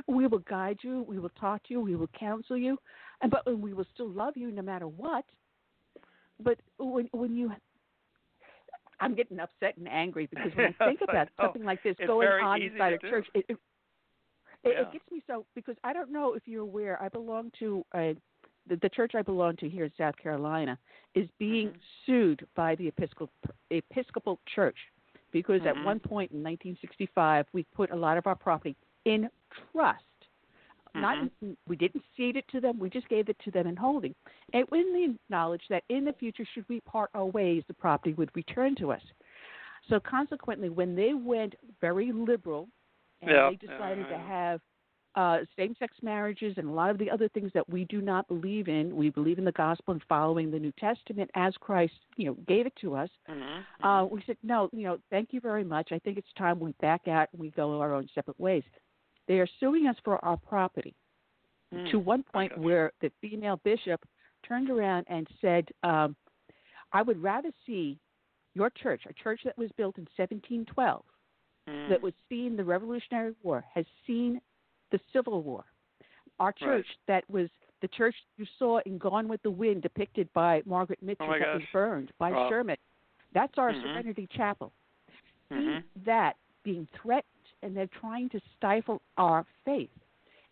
We 0.06 0.26
will 0.26 0.38
guide 0.38 0.78
you, 0.82 1.04
we 1.08 1.18
will 1.18 1.32
talk 1.40 1.62
to 1.64 1.74
you, 1.74 1.80
we 1.80 1.96
will 1.96 2.10
counsel 2.18 2.56
you, 2.56 2.78
and 3.20 3.30
but 3.30 3.44
we 3.58 3.74
will 3.74 3.86
still 3.92 4.08
love 4.08 4.36
you 4.36 4.50
no 4.50 4.62
matter 4.62 4.86
what. 4.86 5.24
But 6.40 6.58
when 6.78 7.08
when 7.12 7.34
you 7.34 7.52
I'm 9.00 9.14
getting 9.14 9.40
upset 9.40 9.76
and 9.76 9.88
angry 9.88 10.26
because 10.26 10.52
when 10.54 10.74
I 10.80 10.86
think 10.86 11.00
about 11.02 11.28
something 11.40 11.64
like 11.64 11.82
this 11.82 11.96
going 12.06 12.28
on 12.28 12.62
inside 12.62 12.94
a 12.94 12.98
church, 12.98 13.26
it, 13.34 13.44
it, 13.48 13.56
it, 14.62 14.72
Yeah. 14.72 14.82
it 14.82 14.92
gets 14.92 15.04
me 15.10 15.22
so 15.26 15.44
because 15.54 15.76
I 15.84 15.92
don't 15.92 16.10
know 16.10 16.34
if 16.34 16.42
you're 16.46 16.62
aware. 16.62 17.00
I 17.02 17.08
belong 17.08 17.50
to 17.58 17.84
a, 17.94 18.16
the, 18.68 18.76
the 18.76 18.88
church 18.88 19.12
I 19.14 19.22
belong 19.22 19.56
to 19.56 19.68
here 19.68 19.84
in 19.84 19.92
South 19.96 20.16
Carolina 20.16 20.78
is 21.14 21.28
being 21.38 21.68
Mhm. 21.68 21.80
sued 22.06 22.46
by 22.54 22.74
the 22.76 22.88
Episcopal 22.88 23.30
Episcopal 23.70 24.40
Church 24.54 24.76
because 25.32 25.60
Mhm. 25.62 25.66
at 25.66 25.84
one 25.84 26.00
point 26.00 26.30
in 26.32 26.42
1965 26.42 27.46
we 27.52 27.64
put 27.74 27.90
a 27.90 27.96
lot 27.96 28.16
of 28.16 28.26
our 28.26 28.36
property 28.36 28.76
in 29.04 29.30
trust. 29.72 30.04
Not 30.96 31.28
we 31.66 31.74
didn't 31.74 32.04
cede 32.16 32.36
it 32.36 32.46
to 32.48 32.60
them. 32.60 32.78
We 32.78 32.88
just 32.88 33.08
gave 33.08 33.28
it 33.28 33.36
to 33.40 33.50
them 33.50 33.66
in 33.66 33.74
holding, 33.74 34.14
and 34.52 34.64
with 34.70 34.86
the 34.92 35.18
knowledge 35.28 35.66
that 35.68 35.82
in 35.88 36.04
the 36.04 36.12
future, 36.12 36.44
should 36.54 36.68
we 36.68 36.80
part 36.82 37.10
our 37.14 37.26
ways, 37.26 37.64
the 37.66 37.74
property 37.74 38.14
would 38.14 38.30
return 38.36 38.76
to 38.76 38.92
us. 38.92 39.02
So 39.88 39.98
consequently, 39.98 40.68
when 40.68 40.94
they 40.94 41.12
went 41.14 41.56
very 41.80 42.12
liberal 42.12 42.68
and 43.22 43.30
Yeah, 43.32 43.50
they 43.50 43.56
yeah, 43.56 43.76
decided 43.76 44.08
to 44.08 44.18
have 44.18 44.60
uh, 45.16 45.38
same-sex 45.56 45.96
marriages 46.02 46.54
and 46.56 46.68
a 46.68 46.72
lot 46.72 46.90
of 46.90 46.98
the 46.98 47.10
other 47.10 47.28
things 47.28 47.52
that 47.54 47.68
we 47.68 47.84
do 47.84 48.00
not 48.00 48.26
believe 48.26 48.68
in, 48.68 48.96
we 48.96 49.10
believe 49.10 49.38
in 49.38 49.44
the 49.44 49.52
gospel 49.52 49.92
and 49.92 50.02
following 50.08 50.50
the 50.50 50.58
New 50.58 50.72
Testament 50.72 51.30
as 51.34 51.54
Christ, 51.60 51.94
you 52.16 52.26
know, 52.26 52.34
gave 52.48 52.66
it 52.66 52.74
to 52.76 52.96
us. 52.96 53.10
Mhm. 53.28 53.64
Uh, 53.82 54.06
we 54.10 54.22
said, 54.22 54.36
no, 54.42 54.68
you 54.72 54.82
know, 54.82 54.98
thank 55.10 55.32
you 55.32 55.40
very 55.40 55.62
much. 55.64 55.92
I 55.92 55.98
think 56.00 56.18
it's 56.18 56.32
time 56.32 56.58
we 56.58 56.72
back 56.80 57.06
out 57.06 57.28
and 57.32 57.40
we 57.40 57.50
go 57.50 57.80
our 57.80 57.94
own 57.94 58.08
separate 58.08 58.38
ways. 58.40 58.64
They 59.26 59.38
are 59.40 59.46
suing 59.60 59.86
us 59.86 59.96
for 60.00 60.22
our 60.24 60.36
property 60.36 60.94
Mm. 61.72 61.90
to 61.90 61.98
one 61.98 62.22
point 62.22 62.52
Okay. 62.52 62.60
where 62.60 62.92
the 63.00 63.10
female 63.20 63.56
bishop 63.58 64.04
turned 64.42 64.70
around 64.70 65.06
and 65.08 65.28
said, 65.40 65.70
um, 65.82 66.14
I 66.92 67.02
would 67.02 67.22
rather 67.22 67.52
see 67.66 67.98
your 68.54 68.70
church, 68.70 69.06
a 69.06 69.12
church 69.12 69.42
that 69.44 69.56
was 69.56 69.72
built 69.72 69.98
in 69.98 70.06
1712, 70.16 71.04
Mm. 71.66 71.88
that 71.88 72.02
was 72.02 72.14
seeing 72.28 72.56
the 72.56 72.64
Revolutionary 72.64 73.34
War, 73.42 73.64
has 73.72 73.86
seen 74.06 74.40
the 74.90 75.00
Civil 75.12 75.42
War. 75.42 75.64
Our 76.40 76.52
church 76.52 76.86
that 77.06 77.28
was 77.30 77.48
the 77.80 77.88
church 77.88 78.14
you 78.38 78.46
saw 78.58 78.80
in 78.86 78.98
Gone 78.98 79.28
with 79.28 79.42
the 79.42 79.50
Wind, 79.50 79.82
depicted 79.82 80.32
by 80.32 80.62
Margaret 80.64 81.02
Mitchell, 81.02 81.28
Oh 81.30 81.38
that 81.38 81.54
was 81.54 81.62
burned 81.72 82.12
by 82.18 82.32
Wow. 82.32 82.48
Sherman. 82.48 82.76
That's 83.32 83.56
our 83.58 83.72
Mhm. 83.72 83.82
Serenity 83.82 84.26
Chapel. 84.28 84.72
See 85.50 85.54
Mhm. 85.56 85.84
that 85.96 86.36
being 86.62 86.86
threatened, 86.86 87.52
and 87.62 87.76
they're 87.76 87.86
trying 87.86 88.28
to 88.30 88.40
stifle 88.56 89.02
our 89.18 89.44
faith. 89.64 89.90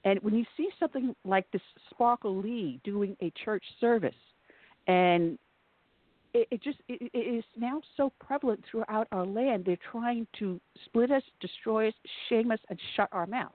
And 0.05 0.21
when 0.23 0.35
you 0.35 0.45
see 0.57 0.71
something 0.79 1.15
like 1.25 1.51
this 1.53 1.63
Sparkle 1.91 2.37
Lee 2.37 2.81
doing 2.85 3.17
a 3.21 3.31
church 3.31 3.65
service, 3.79 4.17
and 4.87 5.39
it, 6.35 6.49
it 6.51 6.61
just 6.61 6.81
it, 6.89 7.11
it 7.13 7.19
is 7.19 7.45
now 7.57 7.81
so 7.97 8.11
prevalent 8.19 8.65
throughout 8.67 9.07
our 9.13 9.25
land, 9.25 9.65
they're 9.65 9.77
trying 9.77 10.27
to 10.35 10.61
split 10.85 11.11
us, 11.11 11.23
destroy 11.41 11.89
us, 11.89 11.95
shame 12.29 12.51
us, 12.51 12.61
and 12.69 12.81
shut 12.95 13.09
our 13.13 13.27
mouth. 13.27 13.53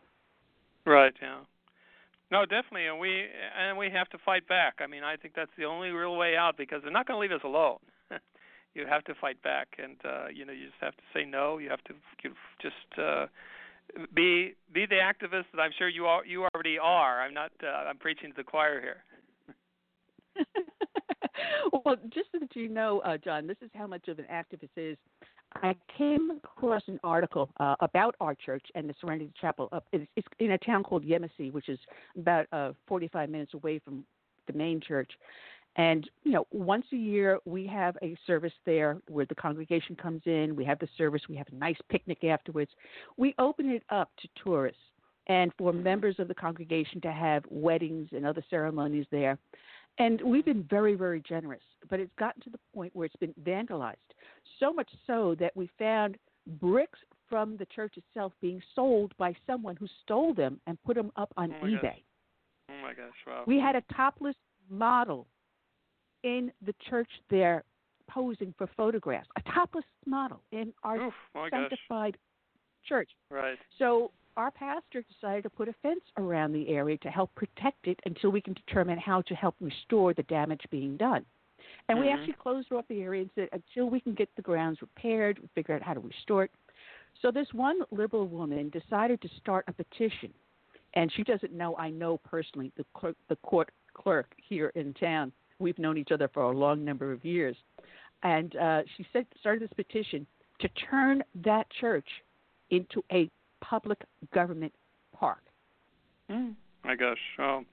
Right. 0.88 1.14
Yeah. 1.22 1.42
No, 2.32 2.46
definitely, 2.46 2.88
and 2.88 3.00
we 3.00 3.26
and 3.60 3.78
we 3.78 3.90
have 3.92 4.10
to 4.10 4.18
fight 4.26 4.48
back. 4.48 4.76
I 4.82 4.88
mean, 4.88 5.04
I 5.04 5.18
think 5.18 5.36
that's 5.36 5.52
the 5.58 5.66
only 5.66 5.90
real 5.92 6.18
way 6.18 6.36
out 6.38 6.58
because 6.58 6.82
they're 6.84 6.92
not 6.92 7.08
going 7.08 7.18
to 7.18 7.22
leave 7.22 7.32
us 7.38 7.46
alone. 7.46 7.80
you 8.76 8.86
have 8.88 9.04
to 9.06 9.16
fight 9.22 9.42
back, 9.44 9.68
and 9.82 9.98
uh, 10.06 10.28
you 10.34 10.46
know, 10.46 10.54
you 10.54 10.66
just 10.68 10.82
have 10.82 10.96
to 10.98 11.04
say 11.14 11.26
no. 11.26 11.60
You 11.60 11.70
have 11.70 11.84
to 11.86 11.94
you 12.24 12.32
just 12.62 13.00
uh, 13.00 13.28
be 14.16 14.56
be 14.74 14.86
the 14.88 14.96
activist 14.98 15.46
that 15.54 15.62
I'm 15.62 15.72
sure 15.78 15.90
you 15.90 16.06
are. 16.08 16.26
You 16.26 16.48
already 16.54 16.80
are. 16.80 17.22
I'm 17.22 17.34
not. 17.34 17.52
Uh, 17.64 17.68
I'm 17.68 17.98
preaching 17.98 18.32
to 18.32 18.38
the 18.38 18.44
choir 18.44 18.82
here. 18.82 19.04
well, 21.86 21.96
just 22.14 22.28
so 22.32 22.40
that 22.40 22.56
you 22.56 22.70
know, 22.70 23.00
uh, 23.00 23.18
John, 23.18 23.48
this 23.48 23.58
is 23.62 23.70
how 23.76 23.88
much 23.88 24.08
of 24.08 24.20
an 24.20 24.26
activist 24.32 24.70
is. 24.78 24.98
I 25.64 25.76
came 25.98 26.32
across 26.44 26.84
an 26.88 27.00
article 27.04 27.50
uh, 27.60 27.76
about 27.80 28.16
our 28.22 28.36
church 28.36 28.66
and 28.76 28.90
the 28.90 28.96
Serenity 29.00 29.32
Chapel. 29.40 29.70
Up, 29.72 29.86
it's, 29.92 30.06
it's 30.16 30.28
in 30.40 30.52
a 30.52 30.58
town 30.58 30.84
called 30.84 31.06
Yemassee, 31.06 31.52
which 31.52 31.70
is 31.70 31.80
about 32.18 32.46
uh, 32.52 32.74
45 32.88 33.30
minutes 33.30 33.54
away 33.54 33.80
from 33.80 34.06
the 34.48 34.54
main 34.54 34.80
church. 34.80 35.12
And 35.76 36.10
you 36.24 36.32
know, 36.32 36.48
once 36.52 36.86
a 36.92 36.96
year 36.96 37.40
we 37.46 37.68
have 37.68 37.98
a 38.02 38.16
service 38.26 38.54
there 38.66 38.98
where 39.08 39.26
the 39.26 39.36
congregation 39.36 39.96
comes 39.96 40.22
in. 40.26 40.56
We 40.56 40.66
have 40.66 40.80
the 40.80 40.90
service. 40.98 41.22
We 41.30 41.36
have 41.36 41.48
a 41.52 41.56
nice 41.56 41.78
picnic 41.90 42.24
afterwards. 42.24 42.72
We 43.16 43.36
open 43.38 43.70
it 43.70 43.84
up 43.90 44.10
to 44.22 44.28
tourists, 44.44 44.82
and 45.28 45.52
for 45.58 45.72
members 45.72 46.16
of 46.18 46.28
the 46.28 46.34
congregation 46.34 47.00
to 47.02 47.12
have 47.12 47.44
weddings 47.50 48.10
and 48.12 48.26
other 48.26 48.44
ceremonies 48.50 49.06
there. 49.12 49.38
And 50.00 50.22
we've 50.22 50.46
been 50.46 50.66
very, 50.70 50.96
very 50.96 51.22
generous, 51.22 51.62
but 51.90 52.00
it's 52.00 52.12
gotten 52.20 52.42
to 52.44 52.50
the 52.50 52.60
point 52.74 52.96
where 52.96 53.06
it's 53.06 53.16
been 53.16 53.34
vandalized. 53.44 53.96
So 54.60 54.74
much 54.74 54.90
so 55.06 55.36
that 55.40 55.56
we 55.56 55.70
found 55.78 56.18
bricks 56.60 57.00
from 57.30 57.58
the 57.58 57.66
church 57.66 57.96
itself 57.98 58.34
being 58.42 58.62
sold 58.74 59.14
by 59.18 59.36
someone 59.46 59.76
who 59.76 59.88
stole 60.04 60.34
them 60.34 60.60
and 60.68 60.82
put 60.84 60.96
them 60.96 61.12
up 61.16 61.32
on 61.38 61.54
Oh 61.62 61.66
eBay. 61.66 61.82
gosh. 61.82 62.00
Oh 62.70 62.82
my 62.82 62.94
gosh! 62.94 63.14
Wow. 63.26 63.44
We 63.48 63.60
had 63.60 63.76
a 63.76 63.82
topless 63.94 64.36
model 64.70 65.28
in 66.24 66.52
the 66.66 66.74
church 66.90 67.10
there 67.30 67.64
posing 68.10 68.54
for 68.58 68.68
photographs. 68.76 69.28
A 69.38 69.42
topless 69.52 69.86
model 70.06 70.42
in 70.52 70.74
our 70.84 70.98
Oof, 71.08 71.14
my 71.36 71.50
gosh. 71.50 71.60
sanctified 71.70 72.18
church. 72.86 73.10
Right. 73.30 73.58
So 73.78 74.12
our 74.38 74.52
pastor 74.52 75.04
decided 75.14 75.44
to 75.44 75.50
put 75.50 75.68
a 75.68 75.74
fence 75.82 76.02
around 76.18 76.54
the 76.54 76.70
area 76.70 76.98
to 77.00 77.10
help 77.10 77.34
protect 77.36 77.88
it 77.88 78.00
until 78.06 78.30
we 78.30 78.40
can 78.42 78.54
determine 78.54 78.98
how 78.98 79.22
to 79.24 79.36
help 79.36 79.56
restore 79.60 80.14
the 80.14 80.24
damage 80.24 80.62
being 80.70 80.96
done. 80.96 81.26
And 81.88 82.00
we 82.00 82.08
Mhm. 82.08 82.14
actually 82.14 82.34
closed 82.34 82.72
off 82.72 82.88
the 82.88 83.02
area 83.02 83.22
and 83.22 83.32
said 83.34 83.50
until 83.52 83.90
we 83.90 84.00
can 84.00 84.14
get 84.14 84.34
the 84.36 84.42
grounds 84.42 84.82
repaired, 84.82 85.40
we 85.40 85.48
figure 85.50 85.76
out 85.76 85.82
how 85.82 85.94
to 85.94 86.00
restore 86.00 86.44
it. 86.44 86.52
So 87.22 87.32
this 87.32 87.54
one 87.54 87.82
liberal 87.92 88.28
woman 88.28 88.70
decided 88.70 89.22
to 89.22 89.30
start 89.30 89.66
a 89.68 89.74
petition, 89.74 90.34
and 90.94 91.12
she 91.14 91.24
doesn't 91.24 91.54
know 91.54 91.76
I 91.78 91.90
know 91.90 92.18
personally 92.20 92.72
the 92.76 92.86
clerk, 92.94 93.16
the 93.28 93.36
court 93.38 93.72
clerk 93.94 94.34
here 94.38 94.72
in 94.76 94.94
town. 94.94 95.32
We've 95.60 95.80
known 95.80 95.98
each 95.98 96.12
other 96.12 96.28
for 96.28 96.44
a 96.44 96.52
long 96.52 96.86
number 96.86 97.12
of 97.12 97.26
years, 97.26 97.58
and 98.24 98.56
uh, 98.56 98.84
she 98.96 99.06
said 99.12 99.26
started 99.40 99.64
this 99.64 99.74
petition 99.74 100.28
to 100.60 100.68
turn 100.70 101.24
that 101.36 101.70
church 101.72 102.08
into 102.70 103.04
a 103.12 103.30
public 103.62 104.04
government 104.34 104.74
park. 105.14 105.42
Mm. 106.30 106.56
My 106.84 106.96
gosh. 106.96 107.18
Oh. 107.40 107.66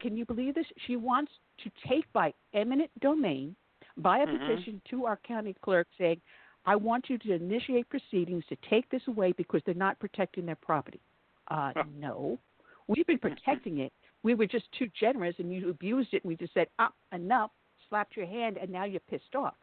Can 0.00 0.16
you 0.16 0.24
believe 0.24 0.54
this? 0.54 0.66
She 0.86 0.96
wants 0.96 1.32
to 1.62 1.70
take 1.86 2.10
by 2.12 2.32
eminent 2.52 2.90
domain 3.00 3.56
by 3.96 4.18
a 4.18 4.26
Mhm. 4.26 4.40
petition 4.40 4.80
to 4.90 5.06
our 5.06 5.16
county 5.18 5.54
clerk 5.62 5.88
saying, 5.98 6.20
I 6.64 6.76
want 6.76 7.10
you 7.10 7.18
to 7.18 7.32
initiate 7.32 7.88
proceedings 7.88 8.44
to 8.46 8.56
take 8.56 8.88
this 8.88 9.06
away 9.06 9.32
because 9.32 9.62
they're 9.64 9.74
not 9.74 9.98
protecting 9.98 10.46
their 10.46 10.56
property. 10.56 11.00
Uh, 11.48 11.72
Huh. 11.74 11.84
no. 11.96 12.38
We've 12.86 13.06
been 13.06 13.18
protecting 13.18 13.78
it. 13.78 13.92
We 14.22 14.34
were 14.34 14.46
just 14.46 14.70
too 14.72 14.88
generous 14.88 15.38
and 15.38 15.52
you 15.52 15.68
abused 15.68 16.14
it 16.14 16.24
and 16.24 16.28
we 16.28 16.36
just 16.36 16.54
said, 16.54 16.68
ah, 16.78 16.92
enough, 17.12 17.50
slapped 17.88 18.16
your 18.16 18.26
hand, 18.26 18.56
and 18.56 18.70
now 18.70 18.84
you're 18.84 19.00
pissed 19.00 19.34
off. 19.34 19.56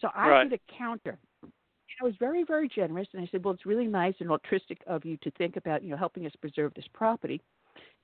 So 0.00 0.10
I 0.14 0.28
Right. 0.28 0.50
did 0.50 0.60
a 0.60 0.72
counter. 0.72 1.18
I 2.00 2.04
was 2.04 2.14
very, 2.16 2.44
very 2.44 2.68
generous, 2.68 3.08
and 3.12 3.20
I 3.20 3.26
said, 3.26 3.44
"Well, 3.44 3.54
it's 3.54 3.66
really 3.66 3.88
nice 3.88 4.14
and 4.20 4.30
altruistic 4.30 4.80
of 4.86 5.04
you 5.04 5.16
to 5.16 5.30
think 5.32 5.56
about, 5.56 5.82
you 5.82 5.90
know, 5.90 5.96
helping 5.96 6.26
us 6.26 6.36
preserve 6.36 6.72
this 6.74 6.86
property." 6.92 7.42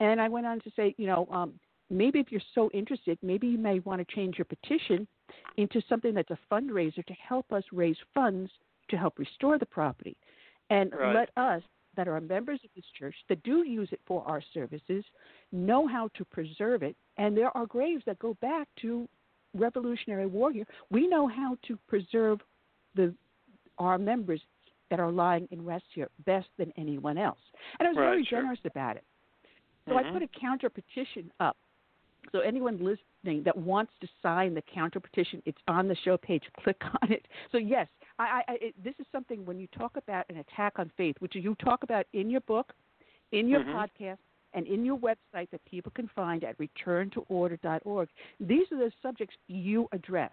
And 0.01 0.21
I 0.21 0.29
went 0.29 0.47
on 0.47 0.61
to 0.61 0.71
say, 0.77 0.95
you 0.99 1.07
know, 1.07 1.27
um, 1.31 1.55
maybe 1.91 2.19
if 2.19 2.31
you're 2.33 2.41
so 2.55 2.71
interested, 2.73 3.19
maybe 3.23 3.47
you 3.47 3.59
may 3.59 3.79
want 3.81 4.07
to 4.07 4.15
change 4.15 4.39
your 4.39 4.45
petition 4.47 5.07
into 5.57 5.81
something 5.89 6.15
that's 6.15 6.31
a 6.31 6.39
fundraiser 6.51 7.05
to 7.07 7.13
help 7.15 7.53
us 7.53 7.63
raise 7.73 7.97
funds 8.15 8.51
to 8.91 8.97
help 8.97 9.19
restore 9.19 9.59
the 9.59 9.67
property, 9.67 10.17
and 10.71 10.93
Right. 10.93 11.15
let 11.15 11.31
us 11.37 11.63
that 11.97 12.09
are 12.09 12.21
members 12.21 12.61
of 12.65 12.71
this 12.75 12.85
church 12.99 13.15
that 13.29 13.41
do 13.45 13.65
use 13.65 13.89
it 13.93 14.01
for 14.05 14.25
our 14.27 14.43
services 14.53 15.05
know 15.53 15.87
how 15.87 16.09
to 16.15 16.25
preserve 16.25 16.83
it. 16.83 16.97
And 17.19 17.37
there 17.37 17.57
are 17.57 17.67
graves 17.67 18.03
that 18.07 18.19
go 18.19 18.35
back 18.41 18.69
to 18.83 19.09
Revolutionary 19.55 20.27
War 20.27 20.51
here. 20.51 20.67
We 20.91 21.07
know 21.07 21.29
how 21.29 21.57
to 21.69 21.79
preserve 21.87 22.41
the 22.97 23.15
our 23.79 23.99
members 23.99 24.41
that 24.91 25.01
are 25.01 25.11
lying 25.11 25.49
in 25.51 25.65
rest 25.65 25.85
here 25.95 26.09
best 26.27 26.49
than 26.59 26.73
anyone 26.77 27.17
else. 27.19 27.39
And 27.79 27.87
I 27.89 27.91
was 27.93 27.99
Right, 27.99 28.07
very 28.07 28.25
sure. 28.25 28.41
generous 28.41 28.61
about 28.65 28.97
it. 28.97 29.05
So 29.89 29.97
I 29.97 30.03
Mhm. 30.03 30.13
put 30.13 30.23
a 30.23 30.29
counter 30.29 30.71
petition 30.71 31.33
up. 31.41 31.57
So 32.33 32.41
anyone 32.41 32.79
listening 32.83 33.43
that 33.45 33.57
wants 33.57 33.93
to 34.01 34.09
sign 34.23 34.55
the 34.55 34.63
counter 34.63 34.99
petition, 34.99 35.43
it's 35.45 35.61
on 35.69 35.89
the 35.89 35.95
show 35.97 36.17
page. 36.17 36.45
Click 36.63 36.83
on 37.03 37.13
it. 37.13 37.27
So 37.53 37.59
yes, 37.59 37.89
I, 38.19 38.43
I, 38.49 38.53
it, 38.61 38.83
this 38.83 38.95
is 38.99 39.07
something 39.13 39.45
when 39.45 39.59
you 39.59 39.67
talk 39.69 39.97
about 39.97 40.25
an 40.31 40.39
attack 40.39 40.79
on 40.79 40.91
faith, 40.97 41.17
which 41.19 41.35
you 41.35 41.55
talk 41.57 41.83
about 41.83 42.07
in 42.13 42.31
your 42.31 42.41
book, 42.43 42.73
in 43.33 43.49
your 43.49 43.61
Mhm. 43.61 43.75
podcast, 43.75 44.19
and 44.55 44.67
in 44.67 44.85
your 44.85 44.97
website 44.97 45.51
that 45.51 45.65
people 45.65 45.93
can 45.93 46.09
find 46.09 46.45
at 46.45 46.57
returntoorder.org. 46.59 48.09
These 48.41 48.71
are 48.73 48.77
the 48.79 48.93
subjects 49.03 49.37
you 49.49 49.89
address. 49.93 50.33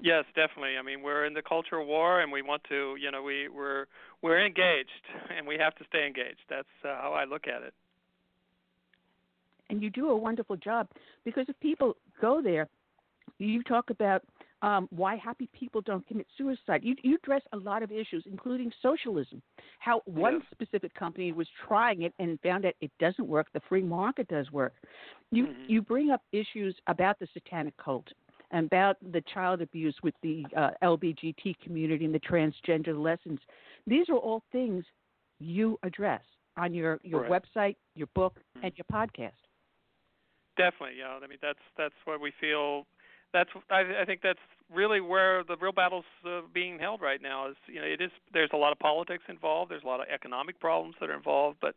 Yes, 0.00 0.24
definitely. 0.34 0.76
I 0.76 0.82
mean, 0.82 1.02
we're 1.02 1.24
in 1.24 1.34
the 1.34 1.42
culture 1.42 1.80
war, 1.80 2.20
and 2.20 2.32
we 2.32 2.42
want 2.42 2.64
to, 2.64 2.96
you 2.96 3.10
know, 3.10 3.22
we 3.22 3.48
we're 3.48 3.86
we're 4.22 4.44
engaged, 4.44 4.90
and 5.36 5.46
we 5.46 5.56
have 5.56 5.74
to 5.76 5.84
stay 5.84 6.06
engaged. 6.06 6.40
That's 6.48 6.68
uh, 6.84 7.00
how 7.00 7.12
I 7.12 7.24
look 7.24 7.46
at 7.46 7.62
it. 7.62 7.72
And 9.70 9.82
you 9.82 9.90
do 9.90 10.10
a 10.10 10.16
wonderful 10.16 10.56
job 10.56 10.88
because 11.24 11.46
if 11.48 11.58
people 11.60 11.96
go 12.20 12.40
there, 12.42 12.68
you 13.38 13.62
talk 13.62 13.90
about 13.90 14.22
um, 14.62 14.88
why 14.90 15.16
happy 15.16 15.48
people 15.52 15.80
don't 15.80 16.06
commit 16.06 16.26
suicide. 16.38 16.82
You, 16.82 16.94
you 17.02 17.16
address 17.16 17.42
a 17.52 17.56
lot 17.56 17.82
of 17.82 17.90
issues, 17.92 18.24
including 18.26 18.72
socialism. 18.80 19.42
How 19.78 20.00
one 20.06 20.34
Yes. 20.34 20.42
specific 20.52 20.94
company 20.94 21.32
was 21.32 21.48
trying 21.66 22.02
it 22.02 22.14
and 22.18 22.40
found 22.40 22.64
out 22.64 22.74
it 22.80 22.90
doesn't 22.98 23.26
work. 23.26 23.48
The 23.52 23.60
free 23.68 23.82
market 23.82 24.28
does 24.28 24.50
work. 24.52 24.74
You 25.30 25.46
Mhm. 25.46 25.54
you 25.68 25.82
bring 25.82 26.10
up 26.10 26.22
issues 26.32 26.76
about 26.86 27.18
the 27.18 27.26
satanic 27.34 27.76
cult, 27.76 28.06
and 28.52 28.66
about 28.66 28.96
the 29.12 29.20
child 29.22 29.60
abuse 29.60 29.96
with 30.02 30.14
the 30.22 30.46
uh, 30.56 30.70
LBGT 30.82 31.56
community 31.62 32.04
and 32.04 32.14
the 32.14 32.20
transgender 32.20 32.96
lessons. 32.96 33.40
These 33.86 34.08
are 34.08 34.16
all 34.16 34.42
things 34.52 34.84
you 35.40 35.78
address 35.82 36.22
on 36.56 36.72
your 36.72 37.00
your 37.02 37.22
Right. 37.22 37.42
website, 37.42 37.76
your 37.96 38.08
book, 38.14 38.40
Mhm. 38.56 38.64
and 38.64 38.72
your 38.78 38.86
podcast. 38.92 39.32
Definitely, 40.56 40.98
yeah. 40.98 41.18
I 41.22 41.26
mean, 41.26 41.38
that's 41.42 41.58
that's 41.76 41.94
what 42.04 42.20
we 42.20 42.32
feel. 42.40 42.86
That's 43.32 43.50
I, 43.70 44.02
I 44.02 44.04
think 44.04 44.20
that's 44.22 44.38
really 44.72 45.00
where 45.00 45.42
the 45.44 45.56
real 45.56 45.72
battle's 45.72 46.04
uh, 46.24 46.42
being 46.52 46.78
held 46.78 47.00
right 47.00 47.20
now. 47.20 47.48
Is 47.48 47.56
you 47.66 47.80
know, 47.80 47.86
it 47.86 48.00
is 48.00 48.10
there's 48.32 48.50
a 48.52 48.56
lot 48.56 48.72
of 48.72 48.78
politics 48.78 49.24
involved. 49.28 49.70
There's 49.70 49.82
a 49.82 49.86
lot 49.86 50.00
of 50.00 50.06
economic 50.12 50.60
problems 50.60 50.94
that 51.00 51.10
are 51.10 51.16
involved, 51.16 51.58
but 51.60 51.74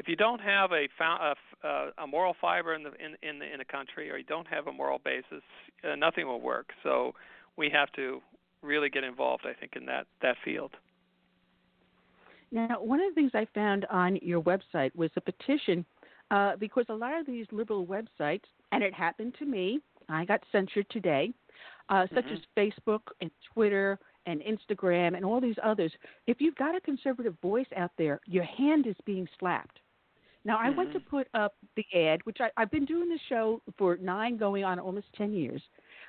if 0.00 0.08
you 0.08 0.16
don't 0.16 0.40
have 0.40 0.70
a 0.72 0.88
a, 1.00 1.34
uh, 1.66 1.90
a 1.98 2.06
moral 2.06 2.34
fiber 2.40 2.74
in 2.74 2.82
the 2.82 2.90
in 2.94 3.16
in 3.22 3.38
the, 3.38 3.52
in 3.52 3.60
a 3.60 3.64
country, 3.64 4.10
or 4.10 4.16
you 4.16 4.24
don't 4.24 4.48
have 4.48 4.66
a 4.66 4.72
moral 4.72 4.98
basis, 5.04 5.44
uh, 5.84 5.94
nothing 5.94 6.26
will 6.26 6.40
work. 6.40 6.70
So 6.82 7.14
we 7.56 7.70
have 7.70 7.92
to 7.92 8.20
really 8.62 8.88
get 8.88 9.04
involved. 9.04 9.44
I 9.46 9.52
think 9.52 9.76
in 9.76 9.86
that 9.86 10.06
that 10.22 10.36
field. 10.44 10.72
Now, 12.52 12.78
one 12.80 13.00
of 13.00 13.10
the 13.10 13.14
things 13.14 13.30
I 13.34 13.46
found 13.54 13.86
on 13.90 14.16
your 14.16 14.42
website 14.42 14.94
was 14.96 15.10
a 15.16 15.20
petition 15.20 15.84
uh, 16.30 16.56
because 16.56 16.86
a 16.88 16.94
lot 16.94 17.18
of 17.18 17.26
these 17.26 17.46
liberal 17.52 17.86
websites, 17.86 18.44
and 18.72 18.82
it 18.82 18.94
happened 18.94 19.34
to 19.38 19.46
me, 19.46 19.80
I 20.08 20.24
got 20.24 20.42
censored 20.52 20.88
today, 20.90 21.32
uh, 21.88 22.06
such 22.14 22.26
Mhm. 22.26 22.32
as 22.32 22.46
Facebook 22.56 23.02
and 23.20 23.30
Twitter 23.52 23.98
and 24.26 24.40
Instagram 24.42 25.16
and 25.16 25.24
all 25.24 25.40
these 25.40 25.58
others. 25.62 25.92
If 26.26 26.40
you've 26.40 26.56
got 26.56 26.74
a 26.74 26.80
conservative 26.80 27.38
voice 27.40 27.66
out 27.76 27.92
there, 27.96 28.20
your 28.26 28.44
hand 28.44 28.86
is 28.86 28.96
being 29.04 29.28
slapped. 29.38 29.80
Now, 30.44 30.58
I 30.58 30.70
went 30.70 30.92
to 30.92 31.00
Mhm. 31.00 31.06
put 31.06 31.28
up 31.34 31.54
the 31.76 31.84
ad, 31.94 32.24
which 32.24 32.40
I, 32.40 32.50
I've 32.56 32.70
been 32.70 32.86
doing 32.86 33.08
this 33.08 33.20
show 33.22 33.60
for 33.76 33.96
nine, 33.98 34.36
going 34.36 34.64
on 34.64 34.78
almost 34.78 35.12
10 35.12 35.32
years. 35.32 35.62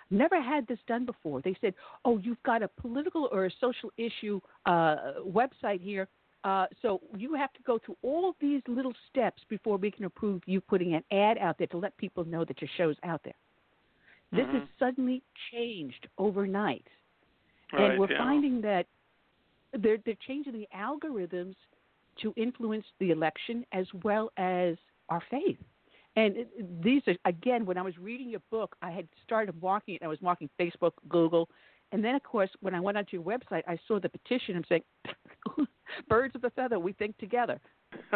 Never 0.09 0.41
had 0.41 0.65
this 0.67 0.79
done 0.87 1.05
before. 1.05 1.41
They 1.41 1.55
said, 1.55 1.73
oh, 2.05 2.17
you've 2.17 2.41
got 2.43 2.63
a 2.63 2.67
political 2.67 3.27
or 3.31 3.45
a 3.45 3.51
social 3.59 3.91
issue 3.97 4.39
uh, 4.65 5.15
website 5.25 5.81
here. 5.81 6.07
Uh, 6.43 6.65
so 6.81 7.01
you 7.15 7.35
have 7.35 7.53
to 7.53 7.61
go 7.63 7.77
through 7.77 7.97
all 8.01 8.35
these 8.39 8.61
little 8.67 8.93
steps 9.09 9.43
before 9.47 9.77
we 9.77 9.91
can 9.91 10.05
approve 10.05 10.41
you 10.47 10.59
putting 10.59 10.95
an 10.95 11.03
ad 11.11 11.37
out 11.37 11.57
there 11.57 11.67
to 11.67 11.77
let 11.77 11.95
people 11.97 12.25
know 12.25 12.43
that 12.43 12.59
your 12.61 12.69
show's 12.77 12.95
out 13.03 13.21
there. 13.23 13.35
This 14.31 14.47
has 14.47 14.63
Mhm. 14.63 14.69
suddenly 14.79 15.23
changed 15.51 16.07
overnight 16.17 16.87
Right, 17.73 17.91
and 17.91 17.99
we're 17.99 18.11
yeah. 18.11 18.17
finding 18.17 18.61
that 18.61 18.87
they're 19.73 19.97
they're 19.97 20.15
changing 20.15 20.53
the 20.53 20.67
algorithms 20.75 21.55
to 22.17 22.33
influence 22.35 22.85
the 22.99 23.11
election 23.11 23.65
as 23.71 23.87
well 24.03 24.31
as 24.37 24.77
our 25.09 25.21
faith. 25.29 25.57
And 26.15 26.35
it- 26.37 26.81
these 26.81 27.07
are 27.07 27.15
again, 27.25 27.65
when 27.65 27.77
I 27.77 27.81
was 27.81 27.97
reading 27.97 28.29
your 28.29 28.41
book, 28.49 28.75
I 28.81 28.91
had 28.91 29.07
started 29.23 29.61
marking 29.61 29.95
it. 29.95 30.03
I 30.03 30.07
was 30.07 30.21
marking 30.21 30.49
Facebook, 30.59 30.93
Google, 31.07 31.49
and 31.91 32.03
then 32.03 32.15
of 32.15 32.23
course 32.23 32.49
when 32.61 32.73
I 32.75 32.79
went 32.79 32.97
onto 32.97 33.15
your 33.17 33.23
website, 33.23 33.63
I 33.67 33.77
saw 33.87 33.99
the 33.99 34.09
petition. 34.09 34.55
I'm 34.55 34.65
saying, 34.65 34.83
"Birds 36.07 36.35
of 36.35 36.43
a 36.43 36.49
feather, 36.49 36.79
we 36.79 36.93
think 36.93 37.17
together." 37.17 37.59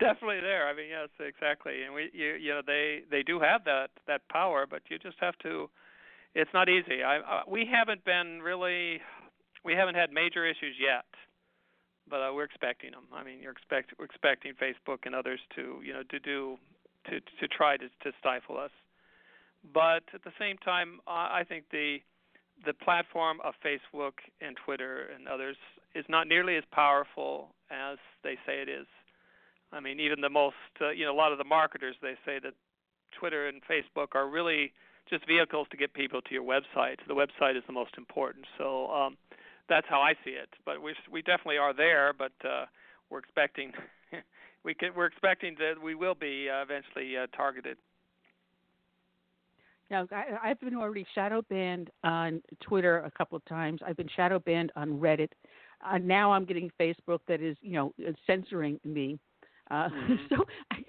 Definitely 0.00 0.40
there. 0.40 0.68
I 0.68 0.74
mean, 0.74 0.88
yes, 0.90 1.08
exactly. 1.20 1.82
And 1.84 1.94
we, 1.94 2.10
you, 2.12 2.34
you 2.34 2.50
know, 2.50 2.62
they 2.66 3.02
they 3.10 3.22
do 3.22 3.40
have 3.40 3.64
that 3.64 3.90
that 4.06 4.26
power, 4.28 4.66
but 4.68 4.82
you 4.88 4.98
just 4.98 5.16
have 5.20 5.36
to. 5.38 5.68
It's 6.34 6.50
not 6.52 6.68
easy. 6.68 7.02
I, 7.02 7.42
we 7.48 7.66
haven't 7.66 8.04
been 8.04 8.42
really, 8.42 9.00
we 9.64 9.72
haven't 9.72 9.94
had 9.94 10.12
major 10.12 10.44
issues 10.44 10.76
yet, 10.78 11.06
but 12.08 12.16
uh, 12.16 12.30
we're 12.34 12.44
expecting 12.44 12.92
them. 12.92 13.04
I 13.12 13.24
mean, 13.24 13.40
you're 13.40 13.52
expect 13.52 13.92
we're 13.98 14.04
expecting 14.04 14.52
Facebook 14.54 14.98
and 15.04 15.14
others 15.14 15.40
to, 15.56 15.80
you 15.82 15.92
know, 15.92 16.02
to 16.10 16.18
do 16.20 16.58
to 17.06 17.20
to 17.20 17.48
try 17.48 17.76
to 17.76 17.88
to 17.88 18.12
stifle 18.20 18.58
us. 18.58 18.70
But 19.72 20.04
at 20.14 20.22
the 20.22 20.32
same 20.38 20.58
time, 20.58 21.00
uh, 21.06 21.28
I 21.32 21.44
think 21.48 21.64
the 21.70 21.98
the 22.64 22.74
platform 22.74 23.38
of 23.44 23.54
Facebook 23.64 24.18
and 24.40 24.56
Twitter 24.64 25.08
and 25.14 25.28
others 25.28 25.56
is 25.98 26.04
not 26.08 26.28
nearly 26.28 26.56
as 26.56 26.64
powerful 26.70 27.54
as 27.70 27.98
they 28.22 28.36
say 28.46 28.62
it 28.62 28.68
is. 28.68 28.86
I 29.72 29.80
mean, 29.80 30.00
even 30.00 30.20
the 30.20 30.30
most, 30.30 30.56
uh, 30.80 30.90
you 30.90 31.04
know, 31.04 31.12
a 31.12 31.18
lot 31.18 31.32
of 31.32 31.38
the 31.38 31.44
marketers 31.44 31.96
they 32.00 32.14
say 32.24 32.38
that 32.42 32.54
Twitter 33.18 33.48
and 33.48 33.60
Facebook 33.68 34.14
are 34.14 34.28
really 34.28 34.72
just 35.10 35.26
vehicles 35.26 35.66
to 35.70 35.76
get 35.76 35.92
people 35.92 36.22
to 36.22 36.32
your 36.32 36.44
website. 36.44 36.96
The 37.06 37.14
website 37.14 37.56
is 37.56 37.62
the 37.66 37.72
most 37.72 37.92
important. 37.98 38.46
So 38.56 38.90
um, 38.90 39.16
that's 39.68 39.86
how 39.88 40.00
I 40.00 40.14
see 40.24 40.30
it. 40.30 40.48
But 40.64 40.82
we 40.82 40.94
we 41.10 41.22
definitely 41.22 41.58
are 41.58 41.74
there, 41.74 42.12
but 42.16 42.32
uh, 42.44 42.66
we're 43.10 43.18
expecting 43.18 43.72
we 44.64 44.74
can, 44.74 44.94
we're 44.94 45.06
expecting 45.06 45.56
that 45.58 45.82
we 45.82 45.94
will 45.94 46.14
be 46.14 46.48
uh, 46.48 46.62
eventually 46.62 47.16
uh, 47.16 47.26
targeted. 47.36 47.76
Now, 49.90 50.06
I, 50.12 50.50
I've 50.50 50.60
been 50.60 50.76
already 50.76 51.06
shadow 51.14 51.42
banned 51.48 51.90
on 52.04 52.42
Twitter 52.60 52.98
a 52.98 53.10
couple 53.10 53.36
of 53.36 53.44
times. 53.46 53.80
I've 53.86 53.96
been 53.96 54.08
shadow 54.14 54.38
banned 54.38 54.70
on 54.76 54.98
Reddit. 54.98 55.30
Uh, 55.84 55.98
now 55.98 56.32
I'm 56.32 56.44
getting 56.44 56.70
Facebook 56.80 57.20
that 57.28 57.40
is, 57.40 57.56
you 57.60 57.72
know, 57.72 57.92
censoring 58.26 58.80
me. 58.84 59.18
Uh, 59.70 59.88
mm-hmm. 59.88 60.14
So, 60.28 60.44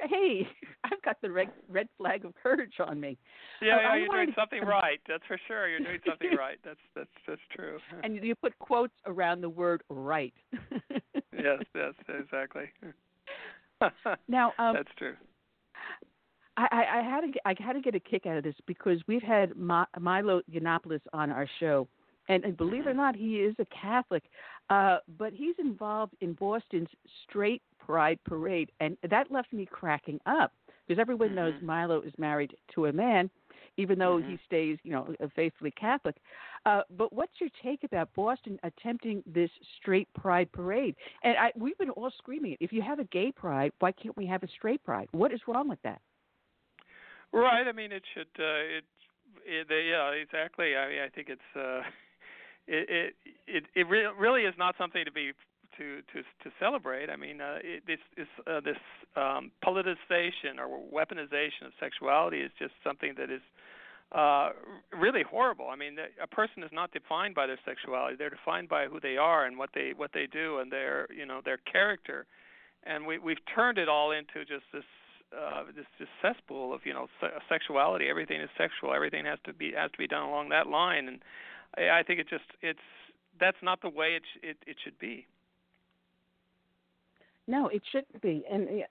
hey, 0.09 0.47
I've 0.85 1.01
got 1.03 1.17
the 1.21 1.29
red, 1.29 1.49
red 1.69 1.87
flag 1.97 2.25
of 2.25 2.33
courage 2.41 2.73
on 2.85 2.99
me. 2.99 3.17
Yeah, 3.61 3.75
uh, 3.75 3.79
yeah, 3.81 3.95
you're 3.97 4.07
doing 4.07 4.33
something 4.37 4.61
right. 4.61 4.99
That's 5.07 5.23
for 5.27 5.39
sure. 5.47 5.67
You're 5.67 5.79
doing 5.79 5.99
something 6.07 6.31
right. 6.37 6.57
That's 6.63 6.79
that's 6.95 7.09
that's 7.27 7.41
true. 7.53 7.79
and 8.03 8.23
you 8.23 8.35
put 8.35 8.57
quotes 8.59 8.93
around 9.05 9.41
the 9.41 9.49
word 9.49 9.83
right. 9.89 10.33
yes, 11.33 11.59
yes, 11.75 11.93
exactly. 12.07 12.65
now, 14.27 14.53
um, 14.59 14.73
that's 14.75 14.89
true. 14.97 15.15
I, 16.57 16.99
I 16.99 17.01
had 17.01 17.21
to 17.21 17.27
get, 17.27 17.41
I 17.45 17.55
had 17.57 17.73
to 17.73 17.81
get 17.81 17.95
a 17.95 17.99
kick 17.99 18.25
out 18.25 18.37
of 18.37 18.43
this 18.43 18.55
because 18.65 18.99
we've 19.07 19.21
had 19.21 19.55
Milo 19.55 20.41
Yiannopoulos 20.51 20.99
on 21.13 21.31
our 21.31 21.47
show, 21.59 21.87
and, 22.27 22.43
and 22.43 22.57
believe 22.57 22.85
it 22.85 22.89
or 22.89 22.93
not, 22.93 23.15
he 23.15 23.37
is 23.37 23.55
a 23.59 23.65
Catholic, 23.65 24.23
uh, 24.69 24.97
but 25.17 25.33
he's 25.33 25.55
involved 25.59 26.15
in 26.21 26.33
Boston's 26.33 26.89
Straight 27.27 27.61
Pride 27.79 28.19
Parade, 28.25 28.71
and 28.79 28.97
that 29.09 29.31
left 29.31 29.51
me 29.53 29.65
cracking 29.65 30.19
up 30.25 30.53
because 30.87 30.99
everyone 30.99 31.33
knows 31.35 31.53
Mm-hmm. 31.53 31.65
Milo 31.65 32.01
is 32.01 32.13
married 32.17 32.53
to 32.75 32.85
a 32.87 32.93
man, 32.93 33.29
even 33.77 33.97
though 33.99 34.17
Mm-hmm. 34.17 34.31
he 34.31 34.39
stays, 34.45 34.77
you 34.83 34.91
know, 34.91 35.13
faithfully 35.35 35.71
Catholic. 35.71 36.15
Uh, 36.65 36.81
but 36.97 37.13
what's 37.13 37.31
your 37.39 37.49
take 37.63 37.83
about 37.83 38.09
Boston 38.15 38.59
attempting 38.63 39.23
this 39.25 39.49
straight 39.79 40.07
pride 40.13 40.51
parade? 40.51 40.95
And 41.23 41.37
I, 41.37 41.51
we've 41.55 41.77
been 41.77 41.89
all 41.91 42.11
screaming 42.17 42.53
it. 42.53 42.57
If 42.59 42.71
you 42.73 42.81
have 42.81 42.99
a 42.99 43.05
gay 43.05 43.31
pride, 43.31 43.71
why 43.79 43.91
can't 43.91 44.15
we 44.17 44.25
have 44.27 44.43
a 44.43 44.47
straight 44.47 44.83
pride? 44.83 45.07
What 45.11 45.31
is 45.31 45.39
wrong 45.47 45.67
with 45.69 45.81
that? 45.83 46.01
Right. 47.31 47.67
I 47.67 47.71
mean, 47.71 47.91
it 47.91 48.03
should. 48.13 48.27
Uh, 48.39 48.77
it, 48.77 48.83
it. 49.45 49.67
Yeah. 49.69 50.09
Exactly. 50.11 50.75
I 50.75 50.89
mean, 50.89 50.99
I 51.01 51.09
think 51.09 51.29
it's. 51.29 51.41
Uh, 51.55 51.81
it. 52.69 53.15
It. 53.47 53.63
It. 53.75 53.87
Re- 53.87 54.13
really 54.17 54.43
is 54.43 54.53
not 54.57 54.75
something 54.77 55.03
to 55.05 55.11
be 55.11 55.31
to 55.77 56.01
to 56.13 56.21
to 56.21 56.55
celebrate. 56.59 57.09
I 57.09 57.15
mean, 57.15 57.41
uh, 57.41 57.57
it, 57.63 57.83
this 57.87 57.99
this 58.15 58.27
uh, 58.47 58.59
this 58.61 58.77
um, 59.15 59.51
politicization 59.65 60.59
or 60.59 60.67
weaponization 60.93 61.65
of 61.65 61.73
sexuality 61.79 62.39
is 62.41 62.51
just 62.59 62.73
something 62.83 63.13
that 63.17 63.29
is 63.31 63.41
uh, 64.11 64.49
really 64.91 65.23
horrible. 65.23 65.67
I 65.69 65.75
mean, 65.75 65.97
a 66.21 66.27
person 66.27 66.63
is 66.63 66.71
not 66.73 66.91
defined 66.91 67.35
by 67.35 67.47
their 67.47 67.59
sexuality; 67.65 68.15
they're 68.17 68.29
defined 68.29 68.69
by 68.69 68.87
who 68.87 68.99
they 68.99 69.17
are 69.17 69.45
and 69.45 69.57
what 69.57 69.69
they 69.73 69.93
what 69.95 70.11
they 70.13 70.27
do 70.27 70.59
and 70.59 70.71
their 70.71 71.07
you 71.15 71.25
know 71.25 71.41
their 71.43 71.57
character. 71.57 72.25
And 72.83 73.05
we 73.05 73.17
we've 73.17 73.43
turned 73.53 73.77
it 73.77 73.89
all 73.89 74.11
into 74.11 74.45
just 74.45 74.65
this 74.73 74.83
uh, 75.37 75.63
this 75.75 75.85
this 75.99 76.09
cesspool 76.21 76.73
of 76.73 76.81
you 76.85 76.93
know 76.93 77.07
se- 77.21 77.39
sexuality. 77.47 78.07
Everything 78.09 78.41
is 78.41 78.49
sexual. 78.57 78.93
Everything 78.93 79.25
has 79.25 79.39
to 79.45 79.53
be 79.53 79.73
has 79.77 79.91
to 79.91 79.97
be 79.97 80.07
done 80.07 80.23
along 80.23 80.49
that 80.49 80.67
line, 80.67 81.07
and 81.07 81.19
I, 81.77 81.99
I 81.99 82.03
think 82.03 82.19
it 82.19 82.29
just 82.29 82.45
it's 82.61 82.79
that's 83.39 83.57
not 83.61 83.81
the 83.81 83.89
way 83.89 84.15
it 84.15 84.23
sh- 84.33 84.39
it 84.43 84.57
it 84.67 84.77
should 84.83 84.97
be. 84.99 85.27
No, 87.47 87.67
it 87.67 87.81
shouldn't 87.91 88.21
be. 88.21 88.43
And 88.51 88.83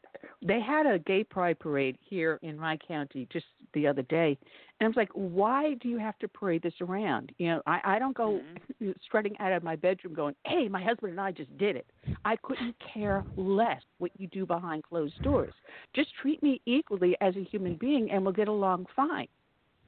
they 0.42 0.60
had 0.60 0.84
a 0.84 0.98
gay 0.98 1.22
pride 1.22 1.60
parade 1.60 1.96
here 2.00 2.40
in 2.42 2.58
my 2.58 2.76
county 2.76 3.28
just 3.32 3.46
the 3.72 3.86
other 3.86 4.02
day, 4.02 4.36
and 4.80 4.86
I 4.86 4.88
was 4.88 4.96
like, 4.96 5.10
"Why 5.12 5.74
do 5.74 5.88
you 5.88 5.98
have 5.98 6.18
to 6.18 6.28
parade 6.28 6.62
this 6.62 6.74
around?" 6.80 7.30
You 7.38 7.48
know, 7.48 7.62
I 7.66 7.80
I 7.84 7.98
don't 8.00 8.16
go 8.16 8.42
Mm-hmm. 8.42 8.90
strutting 9.02 9.38
out 9.38 9.52
of 9.52 9.62
my 9.62 9.76
bedroom 9.76 10.12
going, 10.12 10.34
"Hey, 10.44 10.66
my 10.68 10.82
husband 10.82 11.12
and 11.12 11.20
I 11.20 11.30
just 11.30 11.56
did 11.56 11.76
it." 11.76 11.86
I 12.24 12.34
couldn't 12.36 12.74
care 12.92 13.24
less 13.36 13.82
what 13.98 14.10
you 14.18 14.26
do 14.26 14.44
behind 14.44 14.82
closed 14.82 15.20
doors. 15.22 15.54
Just 15.94 16.10
treat 16.20 16.42
me 16.42 16.60
equally 16.66 17.16
as 17.20 17.36
a 17.36 17.44
human 17.44 17.76
being, 17.76 18.10
and 18.10 18.24
we'll 18.24 18.32
get 18.32 18.48
along 18.48 18.86
fine. 18.96 19.28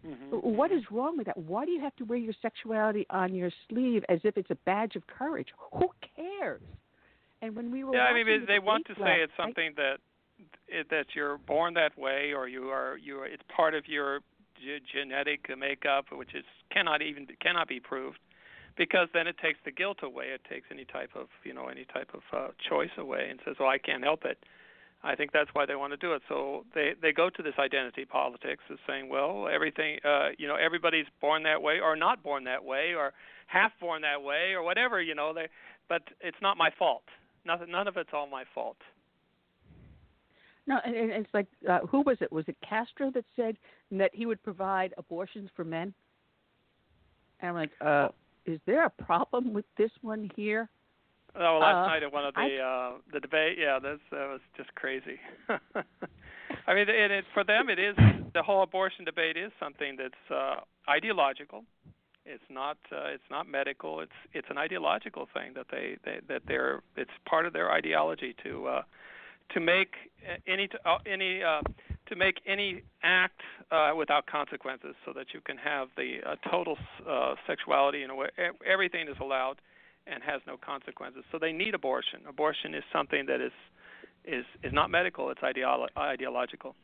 Mm-hmm. 0.07 0.37
What 0.37 0.73
is 0.73 0.83
wrong 0.91 1.17
with 1.17 1.27
that? 1.27 1.37
Why 1.37 1.65
do 1.65 1.73
you 1.73 1.81
have 1.81 1.95
to 1.97 2.05
wear 2.05 2.19
your 2.19 2.33
sexuality 2.41 3.07
on 3.11 3.35
your 3.35 3.51
sleeve 3.69 4.03
as 4.09 4.21
if 4.25 4.37
it's 4.39 4.51
a 4.51 4.59
badge 4.65 4.97
of 4.97 5.07
courage? 5.07 5.49
Who 5.73 5.89
cares? 6.17 6.63
And 7.43 7.55
when 7.55 7.71
we 7.71 7.85
were 7.85 7.95
yeah, 7.95 8.05
I 8.05 8.15
mean 8.15 8.27
the 8.41 8.47
they 8.47 8.59
want 8.59 8.87
to 8.87 8.95
say 8.95 9.21
it's 9.23 9.33
something 9.37 9.73
that 9.77 9.99
it, 10.69 10.89
that 10.91 11.07
you're 11.15 11.39
born 11.39 11.75
that 11.75 11.97
way 11.99 12.33
or 12.35 12.49
you 12.49 12.69
are 12.69 12.97
you 12.99 13.21
are 13.21 13.27
it's 13.27 13.43
part 13.55 13.75
of 13.75 13.87
your 13.87 14.21
ge- 14.57 14.83
genetic 14.93 15.47
makeup 15.59 16.07
which 16.13 16.35
is 16.35 16.45
cannot 16.71 17.03
even 17.03 17.27
cannot 17.41 17.69
be 17.69 17.81
proved 17.81 18.19
because 18.77 19.09
then 19.13 19.27
it 19.27 19.37
takes 19.39 19.59
the 19.65 19.71
guilt 19.71 19.99
away 20.03 20.27
it 20.27 20.43
takes 20.49 20.67
any 20.71 20.85
type 20.85 21.11
of 21.15 21.29
you 21.45 21.53
know 21.53 21.69
any 21.69 21.85
type 21.85 22.11
of 22.15 22.23
uh, 22.37 22.49
choice 22.69 22.91
away 22.99 23.29
and 23.31 23.41
says 23.45 23.57
well 23.59 23.69
I 23.69 23.79
can't 23.79 24.05
help 24.05 24.25
it 24.25 24.39
I 25.03 25.15
think 25.15 25.33
that's 25.33 25.51
why 25.53 25.65
they 25.67 25.77
want 25.77 25.93
to 25.93 25.97
do 25.97 26.13
it 26.13 26.23
so 26.29 26.65
they 26.75 26.93
they 27.01 27.13
go 27.13 27.31
to 27.31 27.43
this 27.43 27.55
identity 27.59 28.05
politics 28.05 28.63
of 28.71 28.79
saying 28.87 29.09
well 29.09 29.49
everything 29.49 29.99
uh 30.05 30.29
you 30.39 30.47
know 30.47 30.57
everybody's 30.57 31.07
born 31.21 31.43
that 31.45 31.63
way 31.63 31.81
or 31.81 31.97
not 31.97 32.23
born 32.23 32.45
that 32.45 32.65
way 32.65 32.95
or 32.97 33.13
half 33.47 33.73
born 33.81 34.03
that 34.03 34.23
way 34.23 34.53
or 34.55 34.63
whatever 34.63 35.01
you 35.01 35.15
know 35.15 35.33
they 35.33 35.49
but 35.89 36.03
it's 36.21 36.37
not 36.43 36.57
my 36.57 36.71
fault 36.79 37.05
Nothing, 37.45 37.71
none 37.71 37.89
of 37.89 37.97
it's 37.97 38.11
all 38.13 38.27
my 38.27 38.45
fault. 38.55 38.77
No, 40.67 40.79
and, 40.85 40.95
it's 40.95 41.33
like 41.33 41.47
uh, 41.69 41.81
who 41.81 42.03
was 42.03 42.19
it? 42.21 42.31
Was 42.31 42.45
it 42.49 42.57
Castro 42.67 43.11
that 43.13 43.25
said 43.35 43.57
that 43.93 44.11
he 44.15 44.27
would 44.27 44.43
provide 44.43 44.95
abortions 44.99 45.49
for 45.57 45.65
men? 45.65 45.95
And 47.41 47.49
I'm 47.51 47.55
like, 47.55 47.71
uh, 47.81 48.09
is 48.45 48.61
there 48.67 48.85
a 48.85 48.91
problem 48.91 49.53
with 49.53 49.65
this 49.79 49.91
one 50.03 50.31
here? 50.37 50.69
Oh, 51.37 51.59
last 51.61 51.87
Uh, 51.87 51.91
night 51.93 52.03
at 52.03 52.13
one 52.13 52.25
of 52.25 52.35
the 52.35 52.41
I- 52.41 52.57
uh 52.59 52.93
the 53.13 53.21
debate, 53.21 53.59
yeah, 53.59 53.79
that's 53.79 54.01
that 54.11 54.29
was 54.29 54.41
just 54.57 54.75
crazy. 54.75 55.21
I 56.67 56.75
mean, 56.75 56.89
it, 56.89 57.11
it 57.11 57.25
for 57.33 57.45
them 57.45 57.69
it 57.69 57.79
is 57.79 57.97
the 58.35 58.43
whole 58.43 58.63
abortion 58.63 59.05
debate 59.05 59.37
is 59.37 59.53
something 59.61 59.97
that's 59.97 60.31
uh 60.31 60.61
ideological. 60.89 61.65
It's 62.27 62.45
not 62.51 62.77
uh, 62.93 63.07
it's 63.07 63.29
not 63.31 63.49
medical. 63.49 64.01
It's 64.01 64.19
it's 64.33 64.49
an 64.51 64.59
ideological 64.59 65.29
thing 65.33 65.55
that 65.55 65.67
they, 65.71 65.97
they 66.05 66.21
that 66.29 66.43
they're 66.47 66.83
it's 66.97 67.11
part 67.29 67.47
of 67.47 67.53
their 67.53 67.71
ideology 67.73 68.35
to 68.45 68.67
uh 68.69 68.83
to 69.55 69.61
make 69.61 69.95
any 70.47 70.69
uh, 70.85 70.99
any 71.07 71.43
uh 71.43 71.63
to 72.07 72.17
make 72.17 72.41
any 72.47 72.83
act 73.03 73.41
uh 73.71 73.93
without 73.97 74.27
consequences 74.27 74.95
so 75.05 75.13
that 75.13 75.27
you 75.33 75.41
can 75.41 75.57
have 75.57 75.89
the 75.97 76.19
uh, 76.27 76.35
total 76.51 76.77
uh 77.09 77.35
sexuality 77.47 78.03
in 78.03 78.11
a 78.11 78.15
way 78.15 78.29
everything 78.67 79.09
is 79.09 79.17
allowed 79.21 79.57
and 80.13 80.23
has 80.23 80.41
no 80.47 80.57
consequences. 80.57 81.25
So 81.31 81.39
they 81.39 81.53
need 81.53 81.75
abortion. 81.75 82.21
Abortion 82.29 82.75
is 82.75 82.83
something 82.93 83.27
that 83.27 83.41
is 83.41 83.53
is 84.25 84.45
is 84.63 84.73
not 84.73 84.91
medical. 84.91 85.31
It's 85.31 85.41
ideolo- 85.41 85.89
ideological. 85.97 86.75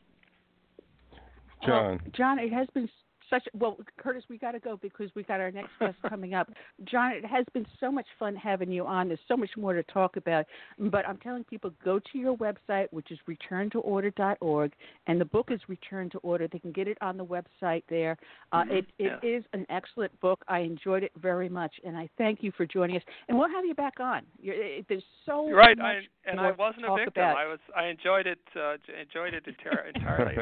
John. 1.65 1.99
Well, 2.03 2.11
John, 2.15 2.39
it 2.39 2.51
has 2.53 2.67
been 2.73 2.89
such. 3.29 3.43
Well, 3.53 3.77
Curtis, 3.97 4.23
we 4.29 4.37
got 4.37 4.51
to 4.51 4.59
go 4.59 4.77
because 4.81 5.09
we 5.15 5.23
got 5.23 5.39
our 5.39 5.51
next 5.51 5.69
guest 5.79 5.95
coming 6.09 6.33
up. 6.33 6.49
John, 6.85 7.11
it 7.13 7.25
has 7.25 7.45
been 7.53 7.65
so 7.79 7.91
much 7.91 8.05
fun 8.19 8.35
having 8.35 8.71
you 8.71 8.85
on. 8.85 9.07
There's 9.07 9.19
so 9.27 9.37
much 9.37 9.49
more 9.57 9.73
to 9.73 9.83
talk 9.83 10.17
about. 10.17 10.45
But 10.79 11.07
I'm 11.07 11.17
telling 11.17 11.43
people, 11.43 11.71
go 11.83 11.99
to 11.99 12.17
your 12.17 12.35
website, 12.37 12.87
which 12.91 13.11
is 13.11 13.19
returntoorder.org, 13.27 14.73
and 15.07 15.19
the 15.21 15.25
book 15.25 15.47
is 15.51 15.59
Return 15.67 16.09
to 16.11 16.17
Order. 16.19 16.47
They 16.51 16.59
can 16.59 16.71
get 16.71 16.87
it 16.87 16.97
on 17.01 17.17
the 17.17 17.25
website 17.25 17.83
there. 17.89 18.17
Uh, 18.51 18.63
Mhm. 18.63 18.71
It 18.71 18.85
it 18.99 19.23
is 19.23 19.43
Yeah. 19.53 19.59
an 19.59 19.65
excellent 19.69 20.17
book. 20.19 20.43
I 20.47 20.59
enjoyed 20.59 21.03
it 21.03 21.11
very 21.15 21.49
much, 21.49 21.79
and 21.83 21.97
I 21.97 22.07
thank 22.17 22.43
you 22.43 22.51
for 22.51 22.65
joining 22.65 22.97
us. 22.97 23.03
And 23.27 23.37
we'll 23.37 23.49
have 23.49 23.65
you 23.65 23.73
back 23.75 23.99
on. 23.99 24.25
You're, 24.39 24.55
it, 24.55 24.85
there's 24.87 25.03
so 25.25 25.47
You're 25.47 25.57
right. 25.57 25.77
much 25.77 25.85
I, 26.25 26.29
and 26.29 26.37
more 26.39 26.47
I 26.47 26.51
to 26.51 26.57
wasn't 26.57 26.83
a 26.85 26.87
talk 26.87 26.99
victim. 26.99 27.23
about. 27.23 27.37
I 27.37 27.45
was. 27.47 27.59
I 27.75 27.85
enjoyed 27.87 28.27
it. 28.27 28.39
Uh, 28.55 28.77
enjoyed 28.99 29.33
it 29.33 29.45
entirely. 29.95 30.35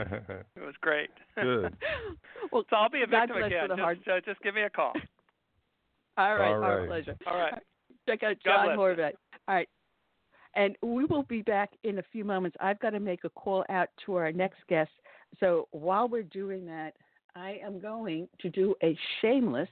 it 0.55 0.61
was 0.61 0.75
great. 0.81 1.09
Good. 1.35 1.75
well, 2.51 2.63
so 2.75 2.79
I'll 2.81 2.89
be 2.89 3.03
a 3.03 3.07
victim 3.07 3.41
again. 3.41 3.69
the 3.69 3.75
hard- 3.77 3.97
Just, 3.99 4.07
uh, 4.09 4.19
just 4.25 4.41
give 4.41 4.53
me 4.55 4.63
a 4.63 4.69
call. 4.69 4.93
All 6.17 6.35
right, 6.35 6.53
All 6.53 6.63
our 6.63 6.79
right. 6.79 6.87
pleasure. 6.87 7.15
All 7.27 7.37
right. 7.37 7.53
Check 8.07 8.23
out 8.23 8.35
God 8.43 8.65
John 8.65 8.65
bless. 8.65 8.77
Horvat. 8.77 9.11
All 9.47 9.55
right. 9.55 9.69
And 10.55 10.77
we 10.81 11.05
will 11.05 11.23
be 11.23 11.41
back 11.41 11.71
in 11.83 11.99
a 11.99 12.03
few 12.11 12.23
moments. 12.23 12.55
I've 12.61 12.79
got 12.79 12.91
to 12.91 12.99
make 12.99 13.23
a 13.25 13.29
call 13.29 13.65
out 13.69 13.89
to 14.05 14.15
our 14.15 14.31
next 14.31 14.59
guest. 14.69 14.91
So 15.39 15.67
while 15.71 16.07
we're 16.07 16.23
doing 16.23 16.65
that, 16.67 16.93
I 17.35 17.59
am 17.63 17.79
going 17.81 18.29
to 18.39 18.49
do 18.49 18.73
a 18.81 18.97
shameless, 19.21 19.67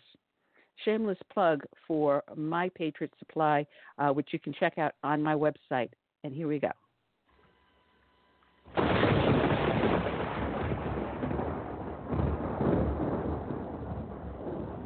shameless 0.84 1.18
plug 1.34 1.64
for 1.88 2.22
My 2.36 2.70
Patriot 2.76 3.14
Supply, 3.20 3.66
uh, 3.98 4.10
which 4.10 4.30
you 4.32 4.40
can 4.40 4.54
check 4.60 4.78
out 4.78 4.94
on 5.04 5.24
my 5.24 5.36
website. 5.36 5.90
And 6.26 6.34
here 6.34 6.48
we 6.50 6.60
go. 6.60 6.72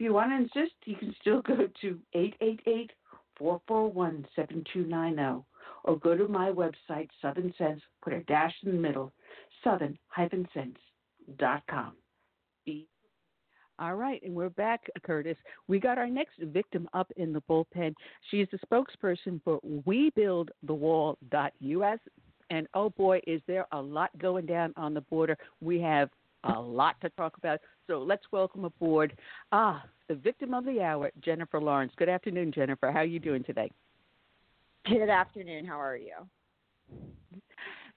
if 0.00 0.04
you 0.04 0.14
want 0.14 0.30
to 0.30 0.36
insist, 0.36 0.74
you 0.86 0.96
can 0.96 1.14
still 1.20 1.42
go 1.42 1.68
to 1.82 1.98
888 2.14 2.90
441 3.36 4.26
7290 4.34 5.44
or 5.84 5.98
go 5.98 6.16
to 6.16 6.26
my 6.26 6.50
website, 6.50 7.10
Southern 7.20 7.52
Sense, 7.58 7.82
put 8.02 8.14
a 8.14 8.20
dash 8.20 8.54
in 8.64 8.72
the 8.72 8.78
middle, 8.78 9.12
southern-sense.com. 9.62 11.92
All 13.78 13.94
right, 13.94 14.22
and 14.22 14.34
we're 14.34 14.48
back, 14.48 14.88
Curtis. 15.02 15.36
We 15.68 15.78
got 15.78 15.98
our 15.98 16.08
next 16.08 16.38
victim 16.44 16.88
up 16.94 17.12
in 17.18 17.34
the 17.34 17.42
bullpen. 17.42 17.92
She's 18.30 18.48
the 18.50 18.58
spokesperson 18.66 19.42
for 19.44 19.60
WeBuildTheWall.us. 19.86 21.98
And 22.48 22.66
oh 22.72 22.88
boy, 22.90 23.20
is 23.26 23.42
there 23.46 23.66
a 23.72 23.80
lot 23.80 24.10
going 24.18 24.46
down 24.46 24.72
on 24.76 24.94
the 24.94 25.02
border. 25.02 25.36
We 25.60 25.78
have 25.82 26.08
a 26.44 26.60
lot 26.60 27.00
to 27.02 27.10
talk 27.10 27.36
about. 27.36 27.60
So 27.86 27.98
let's 27.98 28.24
welcome 28.32 28.64
aboard 28.64 29.16
ah, 29.52 29.84
the 30.08 30.14
victim 30.14 30.54
of 30.54 30.64
the 30.64 30.80
hour, 30.80 31.10
Jennifer 31.22 31.60
Lawrence. 31.60 31.92
Good 31.96 32.08
afternoon, 32.08 32.52
Jennifer. 32.52 32.90
How 32.90 33.00
are 33.00 33.04
you 33.04 33.20
doing 33.20 33.44
today? 33.44 33.70
Good 34.86 35.10
afternoon. 35.10 35.66
How 35.66 35.80
are 35.80 35.96
you? 35.96 36.14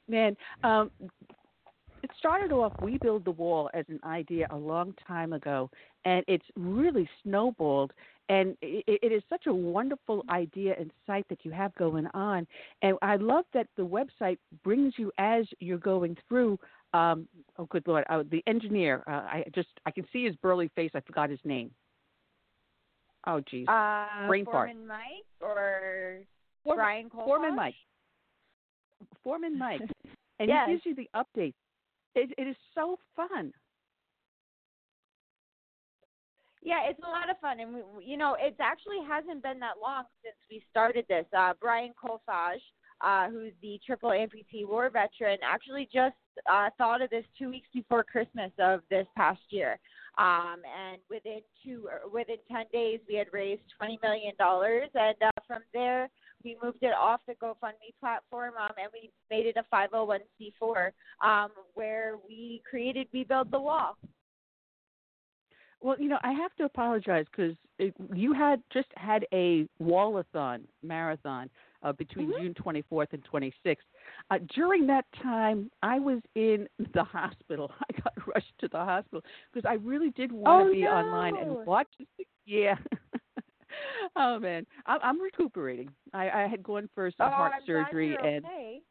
Man, 0.07 0.35
um, 0.63 0.91
it 2.03 2.11
started 2.19 2.51
off 2.51 2.73
we 2.81 2.97
build 2.97 3.25
the 3.25 3.31
wall 3.31 3.69
as 3.73 3.85
an 3.87 3.99
idea 4.03 4.45
a 4.51 4.55
long 4.55 4.93
time 5.07 5.33
ago 5.33 5.69
and 6.05 6.23
it's 6.27 6.45
really 6.55 7.09
snowballed 7.23 7.91
and 8.29 8.55
it, 8.61 8.83
it 9.01 9.11
is 9.11 9.23
such 9.29 9.47
a 9.47 9.53
wonderful 9.53 10.23
idea 10.29 10.75
and 10.77 10.91
site 11.07 11.27
that 11.29 11.39
you 11.43 11.51
have 11.51 11.73
going 11.75 12.05
on 12.13 12.45
and 12.81 12.97
i 13.01 13.15
love 13.15 13.45
that 13.53 13.67
the 13.77 13.85
website 13.85 14.37
brings 14.63 14.93
you 14.97 15.11
as 15.17 15.45
you're 15.59 15.77
going 15.77 16.15
through 16.27 16.59
um, 16.93 17.27
oh 17.57 17.65
good 17.65 17.85
lord 17.87 18.03
uh, 18.09 18.23
the 18.29 18.43
engineer 18.47 19.03
uh, 19.07 19.11
i 19.11 19.43
just 19.53 19.69
i 19.85 19.91
can 19.91 20.05
see 20.13 20.25
his 20.25 20.35
burly 20.37 20.69
face 20.75 20.91
i 20.95 20.99
forgot 21.01 21.29
his 21.29 21.39
name 21.43 21.71
oh 23.27 23.41
geez 23.49 23.67
uh, 23.67 24.27
brain 24.27 24.45
Foreman 24.45 24.87
fart 24.87 24.87
Mike 24.87 25.25
or 25.41 26.19
Foreman, 26.63 26.83
Brian 26.83 27.09
Colfax? 27.09 27.27
Foreman 27.27 27.55
Mike 27.55 27.75
Foreman 29.23 29.57
Mike 29.57 29.81
and 30.39 30.49
yes. 30.49 30.67
he 30.67 30.73
gives 30.73 30.85
you 30.85 30.95
the 30.95 31.09
updates 31.15 31.53
it, 32.15 32.31
it 32.37 32.47
is 32.47 32.55
so 32.75 32.97
fun. 33.15 33.51
Yeah, 36.61 36.87
it's 36.87 36.99
a 36.99 37.09
lot 37.09 37.29
of 37.29 37.37
fun, 37.39 37.59
and 37.59 37.73
we, 37.73 38.05
you 38.05 38.15
know, 38.15 38.37
it 38.39 38.55
actually 38.61 38.99
hasn't 39.05 39.43
been 39.43 39.59
that 39.59 39.81
long 39.81 40.03
since 40.23 40.35
we 40.49 40.63
started 40.71 41.05
this. 41.09 41.25
Uh, 41.37 41.53
Brian 41.59 41.91
Kolfage, 41.91 42.63
uh, 43.03 43.29
who's 43.29 43.53
the 43.61 43.79
triple 43.85 44.09
amputee 44.09 44.67
war 44.67 44.89
veteran, 44.89 45.37
actually 45.43 45.87
just 45.93 46.15
uh, 46.51 46.69
thought 46.77 47.01
of 47.01 47.09
this 47.09 47.25
two 47.37 47.49
weeks 47.49 47.67
before 47.73 48.03
Christmas 48.03 48.51
of 48.59 48.81
this 48.89 49.05
past 49.15 49.41
year. 49.49 49.79
Um, 50.17 50.57
and 50.63 50.99
within 51.09 51.41
two, 51.63 51.89
within 52.11 52.37
ten 52.49 52.65
days, 52.71 52.99
we 53.09 53.15
had 53.15 53.27
raised 53.33 53.63
twenty 53.77 53.99
million 54.01 54.33
dollars, 54.37 54.89
and 54.93 55.15
uh, 55.21 55.41
from 55.47 55.61
there, 55.73 56.09
we 56.43 56.57
moved 56.61 56.79
it 56.81 56.93
off 56.93 57.21
the 57.27 57.33
GoFundMe 57.35 57.93
platform 57.99 58.53
um, 58.59 58.71
and 58.77 58.89
we 58.93 59.11
made 59.31 59.45
it 59.45 59.55
a 59.57 59.75
501c4 59.75 60.91
um, 61.23 61.49
where 61.73 62.15
we 62.27 62.61
created 62.69 63.07
We 63.13 63.23
Build 63.23 63.51
the 63.51 63.59
Wall. 63.59 63.97
Well, 65.81 65.99
you 65.99 66.07
know, 66.07 66.19
I 66.23 66.31
have 66.31 66.55
to 66.55 66.63
apologize 66.63 67.25
because 67.35 67.55
you 68.13 68.33
had 68.33 68.61
just 68.71 68.87
had 68.95 69.25
a 69.33 69.67
wallathon 69.81 70.61
marathon 70.81 71.49
uh, 71.83 71.91
between 71.93 72.31
mm-hmm. 72.31 72.43
June 72.43 72.55
24th 72.55 73.07
and 73.11 73.23
26th. 73.31 73.77
Uh, 74.31 74.37
during 74.55 74.87
that 74.87 75.05
time, 75.21 75.69
I 75.81 75.99
was 75.99 76.19
in 76.35 76.67
the 76.93 77.03
hospital. 77.03 77.71
I 77.81 78.01
got 78.01 78.13
rushed 78.27 78.53
to 78.59 78.67
the 78.67 78.77
hospital 78.77 79.21
because 79.53 79.67
I 79.69 79.75
really 79.75 80.11
did 80.11 80.31
want 80.31 80.67
to 80.67 80.69
oh, 80.69 80.73
be 80.73 80.81
no. 80.83 80.91
online 80.91 81.37
and 81.37 81.65
watch. 81.65 81.87
Yeah. 82.45 82.75
oh 84.15 84.39
man, 84.39 84.65
I'm, 84.85 84.99
I'm 85.03 85.21
recuperating. 85.21 85.89
I, 86.13 86.29
I 86.29 86.47
had 86.47 86.63
gone 86.63 86.89
for 86.95 87.11
some 87.17 87.27
oh, 87.27 87.35
heart 87.35 87.53
I'm 87.55 87.65
surgery 87.65 88.15
and 88.15 88.45
okay. 88.45 88.81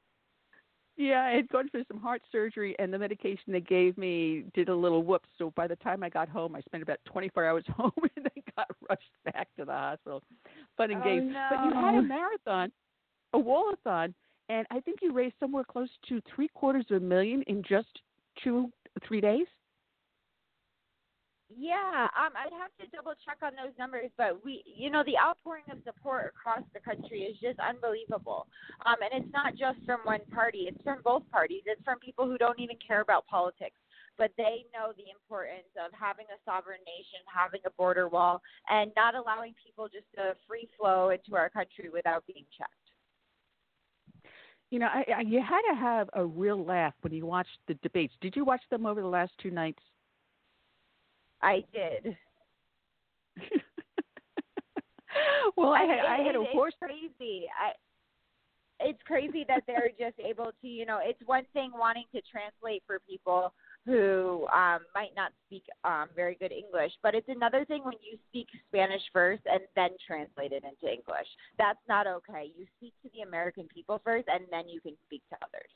Yeah, 1.03 1.22
I 1.22 1.30
had 1.34 1.48
gone 1.48 1.68
for 1.68 1.80
some 1.88 2.00
heart 2.00 2.22
surgery, 2.30 2.76
and 2.78 2.92
the 2.92 2.98
medication 2.98 3.53
they 3.53 3.61
gave 3.61 3.98
me 3.98 4.44
did 4.55 4.68
a 4.68 4.74
little 4.74 5.03
whoops. 5.03 5.28
So 5.36 5.53
by 5.57 5.66
the 5.66 5.76
time 5.76 6.03
I 6.03 6.09
got 6.09 6.28
home, 6.28 6.55
I 6.55 6.61
spent 6.61 6.82
about 6.82 6.98
24 7.07 7.44
hours 7.44 7.64
home, 7.76 7.92
and 8.16 8.24
then 8.24 8.42
got 8.57 8.68
rushed 8.88 9.03
back 9.24 9.48
to 9.59 9.64
the 9.64 9.72
hospital. 9.72 10.22
Fun 10.76 10.92
and 10.92 11.00
oh, 11.00 11.05
games. 11.05 11.32
No. 11.32 11.48
But 11.50 11.64
you 11.64 11.80
had 11.80 11.94
a 11.96 12.03
marathon, 12.03 12.72
a 13.32 13.38
wallathon, 13.38 14.14
and 14.48 14.66
I 14.70 14.80
think 14.80 15.00
you 15.03 15.12
raised 15.12 15.34
somewhere 15.40 15.64
close 15.64 15.88
to 16.09 16.20
three 16.34 16.48
quarters 16.55 16.86
of 16.90 16.98
a 16.98 17.05
million 17.05 17.42
in 17.42 17.62
just 17.68 17.88
two, 18.42 18.70
three 19.07 19.20
days. 19.20 19.46
Yeah, 21.59 22.09
um, 22.16 22.32
I'd 22.38 22.55
have 22.57 22.72
to 22.80 22.86
double 22.96 23.12
check 23.26 23.38
on 23.42 23.53
those 23.53 23.76
numbers, 23.78 24.11
but 24.16 24.44
we, 24.44 24.62
you 24.64 24.90
know, 24.90 25.03
the 25.05 25.18
outpouring 25.18 25.64
of 25.70 25.78
support 25.84 26.32
across 26.32 26.62
the 26.72 26.80
country 26.80 27.28
is 27.28 27.36
just 27.40 27.59
unbelievable. 27.61 28.46
Um, 28.86 28.96
and 29.03 29.22
it's 29.22 29.32
not 29.32 29.53
just 29.57 29.84
from 29.84 30.00
one 30.05 30.24
party; 30.32 30.70
it's 30.70 30.80
from 30.82 31.03
both 31.05 31.28
parties. 31.30 31.62
It's 31.66 31.82
from 31.84 31.98
people 31.98 32.26
who 32.26 32.38
don't 32.38 32.61
even 32.61 32.76
care 32.80 33.00
about 33.00 33.26
politics, 33.26 33.76
but 34.16 34.30
they 34.38 34.64
know 34.72 34.92
the 34.96 35.11
importance 35.12 35.68
of 35.76 35.92
having 35.92 36.26
a 36.32 36.38
sovereign 36.48 36.80
nation, 36.86 37.20
having 37.26 37.61
a 37.66 37.70
border 37.76 38.09
wall, 38.09 38.40
and 38.70 38.90
not 38.96 39.14
allowing 39.14 39.53
people 39.59 39.88
just 39.92 40.09
to 40.16 40.34
free 40.48 40.68
flow 40.78 41.11
into 41.11 41.36
our 41.36 41.50
country 41.50 41.90
without 41.92 42.24
being 42.26 42.46
checked. 42.57 42.72
You 44.70 44.78
know, 44.78 44.88
I, 44.88 45.05
I, 45.18 45.20
you 45.20 45.42
had 45.42 45.61
to 45.68 45.76
have 45.78 46.09
a 46.14 46.24
real 46.24 46.64
laugh 46.64 46.94
when 47.03 47.12
you 47.12 47.26
watched 47.26 47.59
the 47.68 47.74
debates. 47.82 48.14
Did 48.22 48.36
you 48.36 48.44
watch 48.44 48.62
them 48.70 48.86
over 48.86 49.03
the 49.03 49.09
last 49.09 49.32
two 49.42 49.50
nights? 49.50 49.82
I 51.43 51.64
did. 51.72 52.16
well, 55.57 55.70
I, 55.70 55.82
had, 55.82 56.05
I 56.07 56.18
had 56.24 56.36
a 56.36 56.45
horse. 56.53 56.74
It's 56.80 56.93
crazy. 57.18 57.47
I, 57.61 57.72
it's 58.80 59.03
crazy 59.07 59.45
that 59.49 59.62
they're 59.66 59.90
just 59.99 60.18
able 60.20 60.53
to, 60.61 60.68
you 60.68 60.86
know, 60.86 61.01
it's 61.03 61.20
one 61.26 61.45
thing 61.53 61.72
wanting 61.74 62.05
to 62.14 62.20
translate 62.30 62.82
for 62.86 62.99
people, 63.09 63.53
who 63.84 64.47
um, 64.55 64.80
might 64.95 65.11
not 65.16 65.32
speak 65.47 65.64
um, 65.84 66.07
very 66.14 66.36
good 66.36 66.53
English. 66.53 66.93
But 67.03 67.14
it's 67.14 67.28
another 67.28 67.64
thing 67.64 67.82
when 67.84 67.95
you 68.01 68.18
speak 68.28 68.47
Spanish 68.68 69.03
first 69.12 69.43
and 69.47 69.61
then 69.74 69.90
translate 70.07 70.53
it 70.53 70.62
into 70.64 70.93
English. 70.93 71.26
That's 71.59 71.80
not 71.88 72.07
okay. 72.07 72.53
You 72.57 72.66
speak 72.78 72.93
to 73.03 73.11
the 73.14 73.22
American 73.22 73.66
people 73.74 74.01
first, 74.05 74.28
and 74.32 74.45
then 74.51 74.68
you 74.68 74.80
can 74.80 74.95
speak 75.07 75.22
to 75.30 75.36
others. 75.43 75.70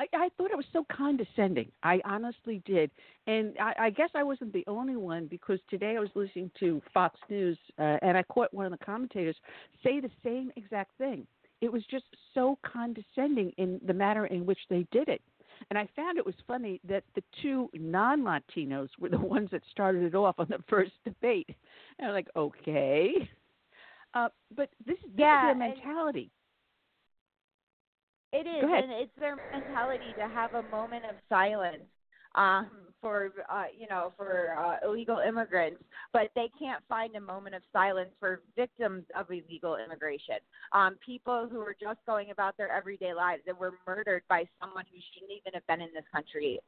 I, 0.00 0.06
I 0.14 0.28
thought 0.36 0.50
it 0.50 0.56
was 0.56 0.66
so 0.72 0.86
condescending. 0.90 1.70
I 1.82 2.00
honestly 2.06 2.62
did, 2.64 2.90
and 3.26 3.54
I, 3.60 3.74
I 3.78 3.90
guess 3.90 4.08
I 4.14 4.22
wasn't 4.22 4.54
the 4.54 4.64
only 4.66 4.96
one 4.96 5.26
because 5.26 5.58
today 5.68 5.94
I 5.96 6.00
was 6.00 6.08
listening 6.14 6.50
to 6.60 6.80
Fox 6.94 7.20
News 7.28 7.58
uh, 7.78 7.98
and 8.00 8.16
I 8.16 8.22
caught 8.22 8.52
one 8.54 8.64
of 8.64 8.72
the 8.72 8.82
commentators 8.82 9.36
say 9.84 10.00
the 10.00 10.10
same 10.24 10.50
exact 10.56 10.96
thing. 10.96 11.26
It 11.60 11.70
was 11.70 11.82
just 11.90 12.06
so 12.32 12.58
condescending 12.62 13.52
in 13.58 13.78
the 13.86 13.92
manner 13.92 14.26
in 14.26 14.46
which 14.46 14.60
they 14.70 14.86
did 14.90 15.08
it. 15.08 15.20
And 15.68 15.78
I 15.78 15.86
found 15.94 16.16
it 16.16 16.24
was 16.24 16.34
funny 16.46 16.80
that 16.88 17.04
the 17.14 17.22
two 17.42 17.68
non 17.74 18.22
Latinos 18.22 18.88
were 18.98 19.10
the 19.10 19.18
ones 19.20 19.50
that 19.52 19.60
started 19.70 20.02
it 20.04 20.14
off 20.14 20.36
on 20.38 20.46
the 20.48 20.64
first 20.70 20.92
debate. 21.04 21.50
And 21.98 22.08
I'm 22.08 22.14
like, 22.14 22.28
okay. 22.34 23.28
Uh, 24.14 24.28
but 24.56 24.70
this, 24.86 24.96
this 25.02 25.10
yeah, 25.18 25.50
is 25.50 25.58
their 25.58 25.68
mentality. 25.68 26.30
It 28.32 28.46
is, 28.46 28.62
and 28.62 28.92
it's 28.92 29.10
their 29.18 29.36
mentality 29.52 30.12
to 30.16 30.28
have 30.28 30.54
a 30.54 30.62
moment 30.70 31.04
of 31.04 31.16
silence 31.28 31.82
um, 32.36 32.68
for 33.00 33.32
uh, 33.50 33.64
you 33.76 33.88
know 33.88 34.12
for 34.16 34.54
uh, 34.56 34.86
illegal 34.86 35.18
immigrants, 35.18 35.82
but 36.12 36.30
they 36.36 36.48
can't 36.58 36.82
find 36.88 37.16
a 37.16 37.20
moment 37.20 37.56
of 37.56 37.62
silence 37.72 38.10
for 38.20 38.42
victims 38.56 39.04
of 39.16 39.26
illegal 39.30 39.76
immigration. 39.84 40.36
Um, 40.72 40.96
people 41.04 41.48
who 41.50 41.60
are 41.60 41.74
just 41.80 41.98
going 42.06 42.30
about 42.30 42.56
their 42.56 42.70
everyday 42.70 43.14
lives 43.14 43.42
that 43.46 43.58
were 43.58 43.72
murdered 43.86 44.22
by 44.28 44.44
someone 44.60 44.84
who 44.92 45.00
shouldn't 45.12 45.32
even 45.32 45.54
have 45.54 45.66
been 45.66 45.80
in 45.80 45.92
this 45.92 46.04
country 46.12 46.60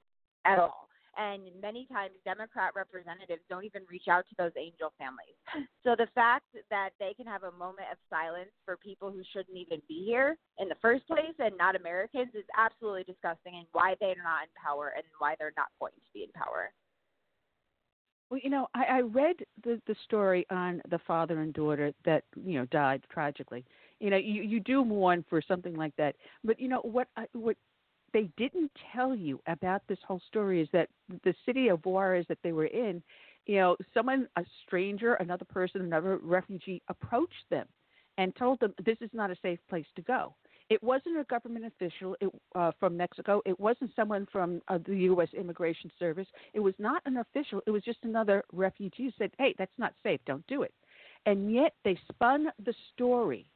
at 0.45 0.59
all. 0.59 0.89
And 1.17 1.43
many 1.61 1.87
times, 1.93 2.15
Democrat 2.25 2.73
representatives 2.75 3.43
don't 3.51 3.65
even 3.65 3.83
reach 3.91 4.09
out 4.09 4.25
to 4.31 4.35
those 4.39 4.53
angel 4.57 4.93
families. 4.99 5.37
So 5.85 5.97
the 5.99 6.07
fact 6.15 6.47
that 6.71 6.91
they 7.01 7.13
can 7.13 7.27
have 7.27 7.43
a 7.43 7.53
moment 7.53 7.89
of 7.91 7.99
silence 8.09 8.51
for 8.65 8.77
people 8.77 9.11
who 9.11 9.23
shouldn't 9.33 9.59
even 9.59 9.83
be 9.89 10.05
here 10.07 10.39
in 10.59 10.69
the 10.69 10.77
first 10.81 11.07
place 11.09 11.35
and 11.39 11.59
not 11.59 11.75
Americans 11.75 12.31
is 12.35 12.45
absolutely 12.57 13.03
disgusting 13.05 13.57
and 13.57 13.67
why 13.73 13.97
they're 14.01 14.15
not 14.23 14.45
in 14.45 14.55
power 14.63 14.93
and 14.97 15.05
why 15.19 15.35
they're 15.39 15.53
not 15.57 15.69
going 15.81 15.93
to 15.93 16.11
be 16.15 16.23
in 16.23 16.31
power. 16.33 16.71
Well, 18.31 18.41
you 18.43 18.49
know, 18.49 18.67
I, 18.75 18.85
I 18.85 19.01
read 19.01 19.37
the 19.63 19.79
the 19.87 19.95
story 20.05 20.47
on 20.51 20.81
the 20.89 21.01
father 21.01 21.43
and 21.43 21.53
daughter 21.53 21.93
that 22.07 22.25
you 22.43 22.59
know 22.59 22.65
died 22.67 23.03
tragically. 23.13 23.63
You 24.01 24.09
know, 24.09 24.17
you 24.17 24.43
you 24.43 24.59
do 24.59 24.87
mourn 24.87 25.23
for 25.29 25.43
something 25.43 25.75
like 25.75 25.95
that, 25.97 26.17
but 26.43 26.59
you 26.59 26.69
know 26.69 26.81
what 26.81 27.09
I, 27.19 27.27
what 27.35 27.59
they 28.13 28.29
didn't 28.37 28.71
tell 28.93 29.15
you 29.15 29.41
about 29.47 29.83
this 29.89 29.99
whole 30.07 30.21
story 30.29 30.61
is 30.61 30.69
that 30.73 30.89
the 31.25 31.35
city 31.47 31.69
of 31.69 31.85
Juarez 31.85 32.27
that 32.29 32.39
they 32.43 32.53
were 32.53 32.67
in, 32.67 33.03
you 33.47 33.57
know, 33.57 33.77
someone, 33.93 34.29
a 34.37 34.45
stranger, 34.67 35.15
another 35.15 35.45
person, 35.45 35.81
another 35.81 36.19
refugee 36.23 36.83
approached 36.89 37.45
them 37.51 37.67
and 38.19 38.35
told 38.37 38.61
them 38.61 38.75
this 38.85 38.99
is 39.01 39.11
not 39.13 39.31
a 39.31 39.37
safe 39.43 39.59
place 39.69 39.87
to 39.97 40.03
go. 40.03 40.35
It 40.71 40.83
wasn't 40.83 41.19
a 41.19 41.25
government 41.25 41.67
official 41.67 42.17
it, 42.21 42.31
uh, 42.55 42.71
from 42.79 42.97
Mexico. 42.97 43.43
It 43.45 43.59
wasn't 43.59 43.91
someone 43.97 44.27
from 44.31 44.63
uh, 44.69 44.79
the 44.87 44.95
U.S. 44.95 45.29
Immigration 45.37 45.91
Service. 45.99 46.29
It 46.55 46.61
was 46.61 46.75
not 46.79 47.03
an 47.05 47.19
official. 47.19 47.61
It 47.67 47.71
was 47.71 47.83
just 47.83 47.99
another 48.05 48.45
refugee 48.53 49.05
who 49.05 49.11
said, 49.19 49.33
hey, 49.39 49.55
that's 49.59 49.73
not 49.77 49.93
safe. 50.03 50.21
Don't 50.27 50.47
do 50.47 50.63
it. 50.63 50.73
And 51.27 51.53
yet 51.53 51.75
they 51.85 51.99
spun 52.11 52.47
the 52.65 52.75
story 52.95 53.47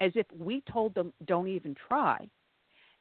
as 0.00 0.12
if 0.14 0.26
we 0.38 0.62
told 0.70 0.94
them 0.94 1.12
don't 1.26 1.48
even 1.48 1.74
try 1.88 2.28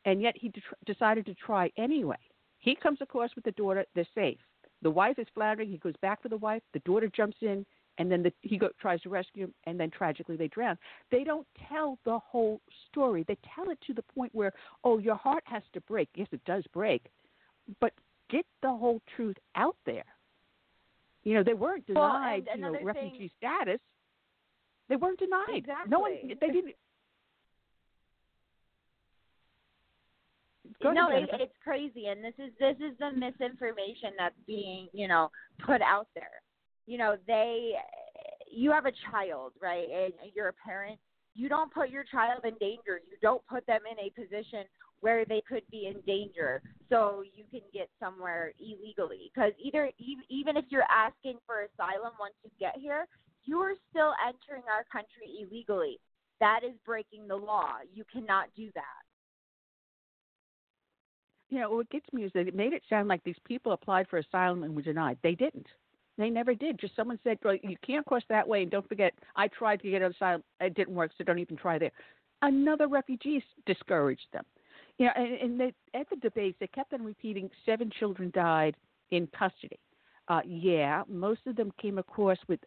and 0.07 0.21
yet 0.21 0.35
he 0.35 0.49
de- 0.49 0.61
decided 0.91 1.25
to 1.25 1.35
try 1.35 1.69
anyway. 1.77 2.17
He 2.59 2.75
comes 2.75 2.99
across 3.01 3.29
with 3.35 3.43
the 3.45 3.51
daughter, 3.51 3.85
they're 3.93 4.07
safe. 4.15 4.39
The 4.81 4.89
wife 4.89 5.19
is 5.19 5.27
floundering, 5.35 5.69
he 5.69 5.77
goes 5.77 5.95
back 6.01 6.21
for 6.21 6.29
the 6.29 6.37
wife, 6.37 6.63
the 6.73 6.79
daughter 6.79 7.09
jumps 7.15 7.37
in, 7.41 7.65
and 7.99 8.11
then 8.11 8.23
the, 8.23 8.31
he 8.41 8.57
go, 8.57 8.69
tries 8.79 9.01
to 9.01 9.09
rescue 9.09 9.45
him, 9.45 9.53
and 9.65 9.79
then 9.79 9.91
tragically 9.91 10.37
they 10.37 10.47
drown. 10.47 10.77
They 11.11 11.23
don't 11.23 11.45
tell 11.67 11.99
the 12.05 12.19
whole 12.19 12.61
story. 12.89 13.25
They 13.27 13.37
tell 13.55 13.69
it 13.69 13.79
to 13.87 13.93
the 13.93 14.03
point 14.15 14.33
where, 14.33 14.53
oh, 14.83 14.99
your 14.99 15.15
heart 15.15 15.43
has 15.45 15.63
to 15.73 15.81
break. 15.81 16.07
Yes, 16.15 16.27
it 16.31 16.43
does 16.45 16.63
break, 16.73 17.03
but 17.81 17.91
get 18.29 18.45
the 18.61 18.69
whole 18.69 19.01
truth 19.15 19.37
out 19.55 19.75
there. 19.85 20.05
You 21.23 21.33
know, 21.33 21.43
they 21.43 21.55
weren't 21.55 21.85
denied, 21.85 22.45
well, 22.47 22.55
you 22.55 22.61
know, 22.61 22.73
thing, 22.73 22.85
refugee 22.85 23.31
status. 23.37 23.79
They 24.87 24.95
weren't 24.95 25.19
denied. 25.19 25.45
Exactly. 25.49 25.89
No 25.89 25.99
one. 25.99 26.11
They 26.39 26.47
didn't. 26.47 26.75
Go 30.81 30.91
no, 30.91 31.09
it, 31.09 31.27
it's 31.33 31.55
crazy, 31.63 32.07
and 32.07 32.23
this 32.23 32.35
is 32.37 32.51
this 32.59 32.75
is 32.77 32.95
the 32.99 33.11
misinformation 33.11 34.11
that's 34.17 34.35
being 34.45 34.87
you 34.93 35.07
know 35.07 35.31
put 35.65 35.81
out 35.81 36.07
there. 36.13 36.41
You 36.85 36.97
know, 36.97 37.17
they, 37.25 37.73
you 38.49 38.71
have 38.71 38.85
a 38.85 38.93
child, 39.11 39.53
right, 39.61 39.87
and 39.91 40.13
you're 40.35 40.49
a 40.49 40.53
parent. 40.53 40.99
You 41.33 41.49
don't 41.49 41.73
put 41.73 41.89
your 41.89 42.03
child 42.03 42.41
in 42.45 42.53
danger. 42.59 43.01
You 43.09 43.17
don't 43.21 43.45
put 43.47 43.65
them 43.67 43.81
in 43.89 43.97
a 43.99 44.09
position 44.11 44.65
where 45.01 45.25
they 45.25 45.41
could 45.47 45.63
be 45.69 45.87
in 45.87 45.99
danger, 46.05 46.61
so 46.89 47.23
you 47.35 47.43
can 47.51 47.61
get 47.73 47.89
somewhere 47.99 48.53
illegally. 48.59 49.31
Because 49.33 49.53
either 49.59 49.91
even 50.29 50.57
if 50.57 50.65
you're 50.69 50.89
asking 50.89 51.39
for 51.45 51.67
asylum 51.73 52.13
once 52.19 52.33
you 52.43 52.51
get 52.59 52.77
here, 52.77 53.07
you 53.45 53.57
are 53.57 53.73
still 53.89 54.13
entering 54.25 54.63
our 54.69 54.85
country 54.91 55.41
illegally. 55.41 55.99
That 56.39 56.61
is 56.63 56.73
breaking 56.85 57.27
the 57.27 57.35
law. 57.35 57.77
You 57.93 58.03
cannot 58.13 58.49
do 58.55 58.69
that 58.75 59.06
you 61.49 61.59
know, 61.59 61.71
what 61.71 61.89
gets 61.89 62.11
me 62.11 62.23
is 62.23 62.31
that 62.33 62.47
it 62.47 62.55
made 62.55 62.73
it 62.73 62.83
sound 62.89 63.07
like 63.07 63.23
these 63.23 63.35
people 63.45 63.71
applied 63.71 64.07
for 64.09 64.17
asylum 64.17 64.63
and 64.63 64.75
were 64.75 64.81
denied. 64.81 65.17
They 65.23 65.35
didn't. 65.35 65.67
They 66.17 66.29
never 66.29 66.55
did. 66.55 66.79
Just 66.79 66.95
someone 66.95 67.19
said, 67.23 67.37
well, 67.43 67.55
you 67.61 67.77
can't 67.85 68.05
cross 68.05 68.23
that 68.29 68.47
way. 68.47 68.63
And 68.63 68.71
don't 68.71 68.87
forget, 68.89 69.13
I 69.35 69.47
tried 69.47 69.81
to 69.81 69.91
get 69.91 70.01
asylum. 70.01 70.43
It 70.59 70.73
didn't 70.73 70.95
work, 70.95 71.11
so 71.17 71.23
don't 71.23 71.39
even 71.39 71.57
try 71.57 71.77
there. 71.77 71.91
Another 72.41 72.87
refugee 72.87 73.43
discouraged 73.65 74.25
them. 74.33 74.43
You 74.97 75.05
know, 75.05 75.11
and, 75.15 75.33
and 75.33 75.59
they, 75.59 75.73
at 75.99 76.09
the 76.09 76.15
debates, 76.15 76.57
they 76.59 76.67
kept 76.67 76.93
on 76.93 77.03
repeating 77.03 77.49
seven 77.65 77.91
children 77.99 78.31
died 78.33 78.75
in 79.11 79.27
custody. 79.37 79.79
Uh, 80.27 80.41
yeah, 80.45 81.03
most 81.07 81.41
of 81.45 81.55
them 81.55 81.71
came 81.79 81.99
across 81.99 82.37
with 82.47 82.59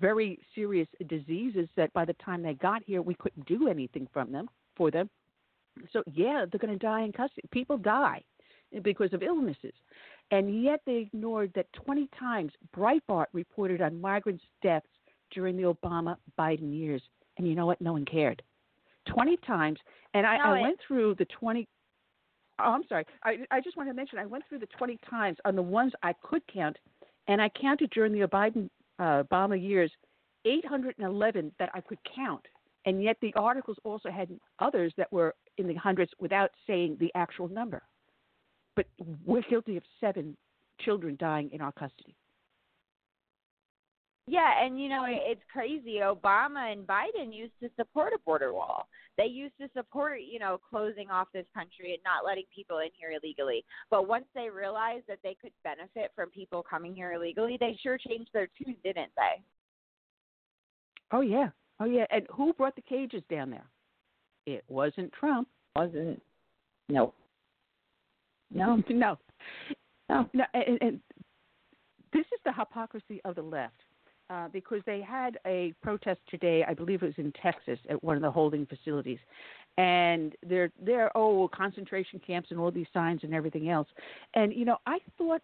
very 0.00 0.38
serious 0.54 0.88
diseases 1.06 1.68
that 1.76 1.92
by 1.92 2.04
the 2.04 2.14
time 2.14 2.42
they 2.42 2.54
got 2.54 2.82
here, 2.84 3.02
we 3.02 3.14
couldn't 3.14 3.46
do 3.46 3.68
anything 3.68 4.08
from 4.12 4.32
them 4.32 4.48
for 4.76 4.90
them. 4.90 5.08
So 5.92 6.02
yeah, 6.12 6.44
they're 6.50 6.58
going 6.58 6.78
to 6.78 6.84
die 6.84 7.02
in 7.02 7.12
custody. 7.12 7.48
People 7.50 7.78
die 7.78 8.22
because 8.82 9.12
of 9.12 9.22
illnesses, 9.22 9.72
and 10.30 10.62
yet 10.62 10.80
they 10.84 10.96
ignored 10.96 11.52
that 11.54 11.72
20 11.72 12.08
times 12.18 12.52
Breitbart 12.76 13.26
reported 13.32 13.80
on 13.80 14.00
migrants' 14.00 14.44
deaths 14.62 14.86
during 15.30 15.56
the 15.56 15.62
Obama 15.62 16.16
Biden 16.38 16.78
years, 16.78 17.02
and 17.36 17.46
you 17.46 17.54
know 17.54 17.66
what? 17.66 17.80
No 17.80 17.92
one 17.92 18.04
cared. 18.04 18.42
20 19.06 19.38
times, 19.46 19.78
and 20.12 20.26
I, 20.26 20.36
no, 20.36 20.44
I 20.44 20.60
went 20.60 20.78
through 20.86 21.14
the 21.14 21.24
20. 21.26 21.66
Oh, 22.60 22.72
I'm 22.72 22.82
sorry. 22.88 23.06
I, 23.24 23.38
I 23.50 23.60
just 23.60 23.76
want 23.76 23.88
to 23.88 23.94
mention 23.94 24.18
I 24.18 24.26
went 24.26 24.44
through 24.48 24.58
the 24.58 24.66
20 24.66 24.98
times 25.08 25.38
on 25.44 25.56
the 25.56 25.62
ones 25.62 25.92
I 26.02 26.12
could 26.22 26.42
count, 26.52 26.76
and 27.26 27.40
I 27.40 27.48
counted 27.48 27.90
during 27.90 28.12
the 28.12 28.26
Biden 28.26 28.68
uh, 28.98 29.22
Obama 29.22 29.60
years 29.60 29.90
811 30.44 31.52
that 31.58 31.70
I 31.72 31.80
could 31.80 31.98
count 32.14 32.44
and 32.88 33.02
yet 33.02 33.18
the 33.20 33.34
articles 33.36 33.76
also 33.84 34.10
had 34.10 34.30
others 34.60 34.92
that 34.96 35.12
were 35.12 35.34
in 35.58 35.66
the 35.66 35.74
hundreds 35.74 36.12
without 36.18 36.50
saying 36.66 36.96
the 37.00 37.10
actual 37.14 37.48
number. 37.48 37.82
But 38.76 38.86
we're 39.24 39.42
guilty 39.42 39.76
of 39.76 39.82
seven 40.00 40.36
children 40.80 41.16
dying 41.18 41.50
in 41.52 41.60
our 41.60 41.72
custody. 41.72 42.14
Yeah, 44.30 44.62
and 44.62 44.78
you 44.78 44.90
know 44.90 45.06
it's 45.08 45.40
crazy. 45.50 46.00
Obama 46.02 46.70
and 46.70 46.86
Biden 46.86 47.34
used 47.34 47.54
to 47.62 47.70
support 47.76 48.12
a 48.12 48.18
border 48.26 48.52
wall. 48.52 48.86
They 49.16 49.24
used 49.24 49.54
to 49.58 49.68
support, 49.74 50.20
you 50.20 50.38
know, 50.38 50.60
closing 50.68 51.10
off 51.10 51.28
this 51.32 51.46
country 51.54 51.94
and 51.94 52.02
not 52.04 52.26
letting 52.26 52.44
people 52.54 52.78
in 52.78 52.90
here 52.92 53.10
illegally. 53.10 53.64
But 53.90 54.06
once 54.06 54.26
they 54.34 54.50
realized 54.50 55.04
that 55.08 55.18
they 55.24 55.34
could 55.40 55.52
benefit 55.64 56.12
from 56.14 56.28
people 56.30 56.62
coming 56.62 56.94
here 56.94 57.14
illegally, 57.14 57.56
they 57.58 57.78
sure 57.82 57.96
changed 57.96 58.30
their 58.34 58.48
tune, 58.58 58.76
didn't 58.84 59.10
they? 59.16 59.42
Oh 61.10 61.22
yeah, 61.22 61.48
oh 61.80 61.86
yeah. 61.86 62.04
And 62.10 62.26
who 62.30 62.52
brought 62.52 62.76
the 62.76 62.82
cages 62.82 63.22
down 63.30 63.50
there? 63.50 63.66
It 64.54 64.64
wasn't 64.68 65.12
Trump. 65.12 65.48
Wasn't. 65.76 66.22
No. 66.88 67.12
No. 68.52 68.82
no. 68.88 69.18
No. 70.08 70.28
No. 70.32 70.44
And, 70.54 70.78
and 70.80 71.00
this 72.12 72.26
is 72.26 72.40
the 72.44 72.52
hypocrisy 72.52 73.20
of 73.24 73.34
the 73.34 73.42
left. 73.42 73.74
Uh, 74.30 74.46
because 74.48 74.82
they 74.84 75.00
had 75.00 75.38
a 75.46 75.72
protest 75.82 76.20
today, 76.28 76.62
I 76.68 76.74
believe 76.74 77.02
it 77.02 77.06
was 77.06 77.14
in 77.16 77.32
Texas 77.42 77.78
at 77.88 78.04
one 78.04 78.14
of 78.14 78.20
the 78.20 78.30
holding 78.30 78.66
facilities, 78.66 79.18
and 79.78 80.34
they're 80.46 80.70
they're 80.84 81.10
oh 81.16 81.48
concentration 81.48 82.20
camps 82.26 82.50
and 82.50 82.60
all 82.60 82.70
these 82.70 82.88
signs 82.92 83.20
and 83.22 83.32
everything 83.32 83.70
else, 83.70 83.88
and 84.34 84.52
you 84.52 84.66
know 84.66 84.76
I 84.86 84.98
thought 85.16 85.42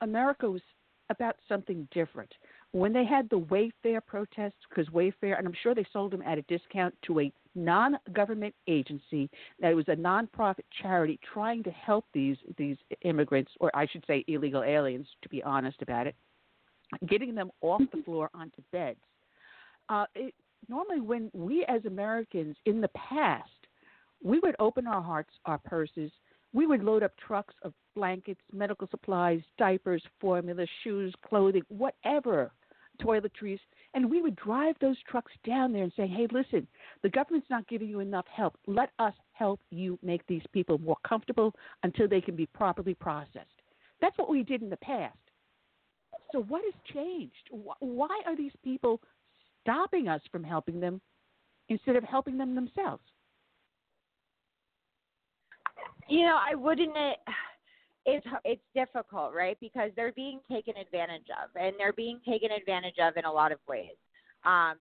America 0.00 0.50
was 0.50 0.60
about 1.08 1.36
something 1.48 1.86
different. 1.92 2.32
when 2.72 2.92
they 2.92 3.04
had 3.04 3.30
the 3.30 3.38
Wayfair 3.38 4.00
protests, 4.04 4.58
because 4.68 4.92
Wayfair, 4.92 5.38
and 5.38 5.46
I'm 5.46 5.54
sure 5.62 5.72
they 5.72 5.86
sold 5.92 6.10
them 6.10 6.22
at 6.22 6.36
a 6.36 6.42
discount 6.42 6.94
to 7.06 7.20
a 7.20 7.32
non 7.56 7.98
government 8.12 8.54
agency 8.68 9.28
that 9.60 9.74
was 9.74 9.86
a 9.88 9.96
nonprofit 9.96 10.64
charity 10.80 11.18
trying 11.32 11.62
to 11.64 11.70
help 11.70 12.04
these 12.12 12.36
these 12.56 12.76
immigrants, 13.02 13.50
or 13.58 13.70
I 13.74 13.86
should 13.86 14.04
say 14.06 14.24
illegal 14.28 14.62
aliens, 14.62 15.08
to 15.22 15.28
be 15.28 15.42
honest 15.42 15.82
about 15.82 16.06
it, 16.06 16.14
getting 17.08 17.34
them 17.34 17.50
off 17.62 17.82
the 17.92 18.02
floor 18.02 18.30
onto 18.34 18.62
beds. 18.70 19.00
Uh, 19.88 20.04
it, 20.14 20.34
normally, 20.68 21.00
when 21.00 21.30
we 21.32 21.64
as 21.68 21.84
Americans 21.84 22.56
in 22.66 22.80
the 22.80 22.88
past, 22.88 23.50
we 24.22 24.38
would 24.40 24.56
open 24.58 24.86
our 24.86 25.02
hearts, 25.02 25.30
our 25.46 25.58
purses, 25.58 26.10
we 26.52 26.66
would 26.66 26.82
load 26.82 27.02
up 27.02 27.12
trucks 27.18 27.54
of 27.62 27.72
blankets, 27.94 28.40
medical 28.52 28.88
supplies, 28.90 29.40
diapers, 29.58 30.02
formula, 30.20 30.66
shoes, 30.82 31.14
clothing, 31.28 31.62
whatever, 31.68 32.52
toiletries, 33.02 33.60
and 33.96 34.10
we 34.10 34.20
would 34.20 34.36
drive 34.36 34.76
those 34.78 34.98
trucks 35.10 35.32
down 35.46 35.72
there 35.72 35.82
and 35.82 35.92
say, 35.96 36.06
hey, 36.06 36.26
listen, 36.30 36.68
the 37.02 37.08
government's 37.08 37.48
not 37.48 37.66
giving 37.66 37.88
you 37.88 38.00
enough 38.00 38.26
help. 38.30 38.58
Let 38.66 38.90
us 38.98 39.14
help 39.32 39.58
you 39.70 39.98
make 40.02 40.20
these 40.26 40.42
people 40.52 40.76
more 40.76 40.98
comfortable 41.08 41.54
until 41.82 42.06
they 42.06 42.20
can 42.20 42.36
be 42.36 42.44
properly 42.44 42.92
processed. 42.92 43.46
That's 44.02 44.16
what 44.18 44.28
we 44.28 44.42
did 44.42 44.60
in 44.60 44.68
the 44.68 44.76
past. 44.76 45.16
So, 46.30 46.42
what 46.42 46.62
has 46.62 46.74
changed? 46.92 47.32
Why 47.80 48.20
are 48.26 48.36
these 48.36 48.52
people 48.62 49.00
stopping 49.62 50.08
us 50.08 50.20
from 50.30 50.44
helping 50.44 50.78
them 50.78 51.00
instead 51.70 51.96
of 51.96 52.04
helping 52.04 52.36
them 52.36 52.54
themselves? 52.54 53.02
You 56.06 56.26
know, 56.26 56.38
I 56.38 56.54
wouldn't. 56.54 56.92
It's 58.06 58.26
it's 58.44 58.62
difficult, 58.74 59.34
right? 59.34 59.58
Because 59.60 59.90
they're 59.96 60.12
being 60.12 60.38
taken 60.50 60.76
advantage 60.76 61.26
of, 61.42 61.50
and 61.60 61.74
they're 61.76 61.92
being 61.92 62.20
taken 62.26 62.52
advantage 62.52 62.94
of 63.02 63.16
in 63.16 63.24
a 63.24 63.32
lot 63.32 63.50
of 63.50 63.58
ways. 63.68 63.98
Um, 64.44 64.76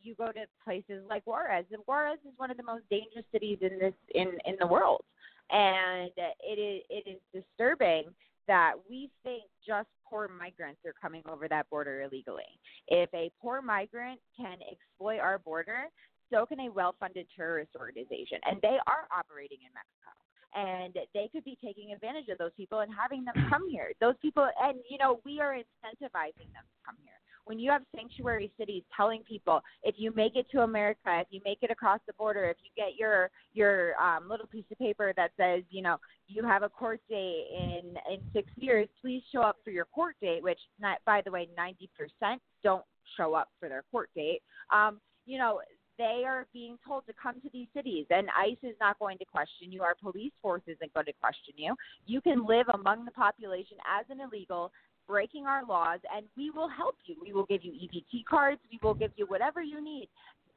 you 0.00 0.14
go 0.14 0.30
to 0.30 0.46
places 0.64 1.02
like 1.10 1.26
Juarez, 1.26 1.64
and 1.72 1.82
Juarez 1.86 2.18
is 2.24 2.32
one 2.36 2.52
of 2.52 2.56
the 2.56 2.62
most 2.62 2.84
dangerous 2.88 3.24
cities 3.32 3.58
in 3.62 3.80
this 3.80 3.94
in 4.14 4.38
in 4.46 4.54
the 4.60 4.66
world, 4.66 5.02
and 5.50 6.12
it 6.16 6.58
is 6.58 6.82
it 6.88 7.10
is 7.10 7.42
disturbing 7.42 8.04
that 8.46 8.74
we 8.88 9.10
think 9.24 9.42
just 9.66 9.88
poor 10.08 10.28
migrants 10.28 10.80
are 10.86 10.94
coming 11.02 11.22
over 11.28 11.48
that 11.48 11.68
border 11.70 12.02
illegally. 12.02 12.48
If 12.86 13.12
a 13.12 13.30
poor 13.42 13.60
migrant 13.60 14.20
can 14.36 14.56
exploit 14.70 15.18
our 15.18 15.38
border, 15.38 15.86
so 16.32 16.46
can 16.46 16.60
a 16.60 16.70
well-funded 16.70 17.26
terrorist 17.36 17.72
organization, 17.78 18.38
and 18.48 18.58
they 18.62 18.78
are 18.86 19.04
operating 19.12 19.58
in 19.66 19.72
Mexico 19.74 20.14
and 20.54 20.94
they 21.14 21.28
could 21.32 21.44
be 21.44 21.58
taking 21.62 21.92
advantage 21.92 22.28
of 22.28 22.38
those 22.38 22.52
people 22.56 22.80
and 22.80 22.90
having 22.92 23.24
them 23.24 23.34
come 23.50 23.68
here. 23.70 23.92
Those 24.00 24.14
people, 24.20 24.48
and 24.62 24.78
you 24.88 24.98
know, 24.98 25.20
we 25.24 25.40
are 25.40 25.54
incentivizing 25.54 26.50
them 26.52 26.64
to 26.64 26.78
come 26.84 26.96
here. 27.02 27.14
When 27.44 27.58
you 27.58 27.70
have 27.70 27.80
sanctuary 27.96 28.52
cities 28.58 28.82
telling 28.94 29.22
people, 29.22 29.62
if 29.82 29.94
you 29.96 30.12
make 30.14 30.36
it 30.36 30.46
to 30.52 30.60
America, 30.62 31.00
if 31.06 31.28
you 31.30 31.40
make 31.46 31.58
it 31.62 31.70
across 31.70 31.98
the 32.06 32.12
border, 32.12 32.44
if 32.44 32.58
you 32.62 32.70
get 32.76 32.96
your 32.98 33.30
your 33.54 33.94
um, 34.00 34.28
little 34.28 34.46
piece 34.46 34.66
of 34.70 34.78
paper 34.78 35.14
that 35.16 35.30
says, 35.38 35.62
you 35.70 35.80
know, 35.80 35.96
you 36.26 36.44
have 36.44 36.62
a 36.62 36.68
court 36.68 37.00
date 37.08 37.46
in 37.58 37.94
in 38.12 38.20
six 38.34 38.50
years, 38.56 38.86
please 39.00 39.22
show 39.32 39.40
up 39.40 39.56
for 39.64 39.70
your 39.70 39.86
court 39.86 40.16
date. 40.20 40.42
Which, 40.42 40.60
not 40.78 40.98
by 41.06 41.22
the 41.24 41.30
way, 41.30 41.48
ninety 41.56 41.88
percent 41.96 42.42
don't 42.62 42.84
show 43.16 43.32
up 43.32 43.48
for 43.58 43.70
their 43.70 43.84
court 43.90 44.10
date. 44.14 44.42
Um, 44.70 45.00
you 45.24 45.38
know, 45.38 45.60
they 45.98 46.22
are 46.24 46.46
being 46.52 46.78
told 46.86 47.06
to 47.06 47.12
come 47.20 47.40
to 47.42 47.50
these 47.52 47.66
cities, 47.74 48.06
and 48.10 48.28
ICE 48.36 48.56
is 48.62 48.76
not 48.80 48.98
going 48.98 49.18
to 49.18 49.24
question 49.24 49.70
you. 49.70 49.82
Our 49.82 49.96
police 50.00 50.32
force 50.40 50.62
isn't 50.66 50.94
going 50.94 51.06
to 51.06 51.12
question 51.20 51.54
you. 51.56 51.74
You 52.06 52.20
can 52.20 52.46
live 52.46 52.66
among 52.72 53.04
the 53.04 53.10
population 53.10 53.76
as 53.98 54.06
an 54.08 54.20
illegal, 54.20 54.70
breaking 55.06 55.46
our 55.46 55.64
laws, 55.66 56.00
and 56.14 56.26
we 56.36 56.50
will 56.50 56.68
help 56.68 56.96
you. 57.06 57.16
We 57.20 57.32
will 57.32 57.46
give 57.46 57.64
you 57.64 57.72
EBT 57.72 58.24
cards. 58.28 58.60
We 58.70 58.78
will 58.82 58.94
give 58.94 59.10
you 59.16 59.26
whatever 59.26 59.62
you 59.62 59.82
need 59.82 60.08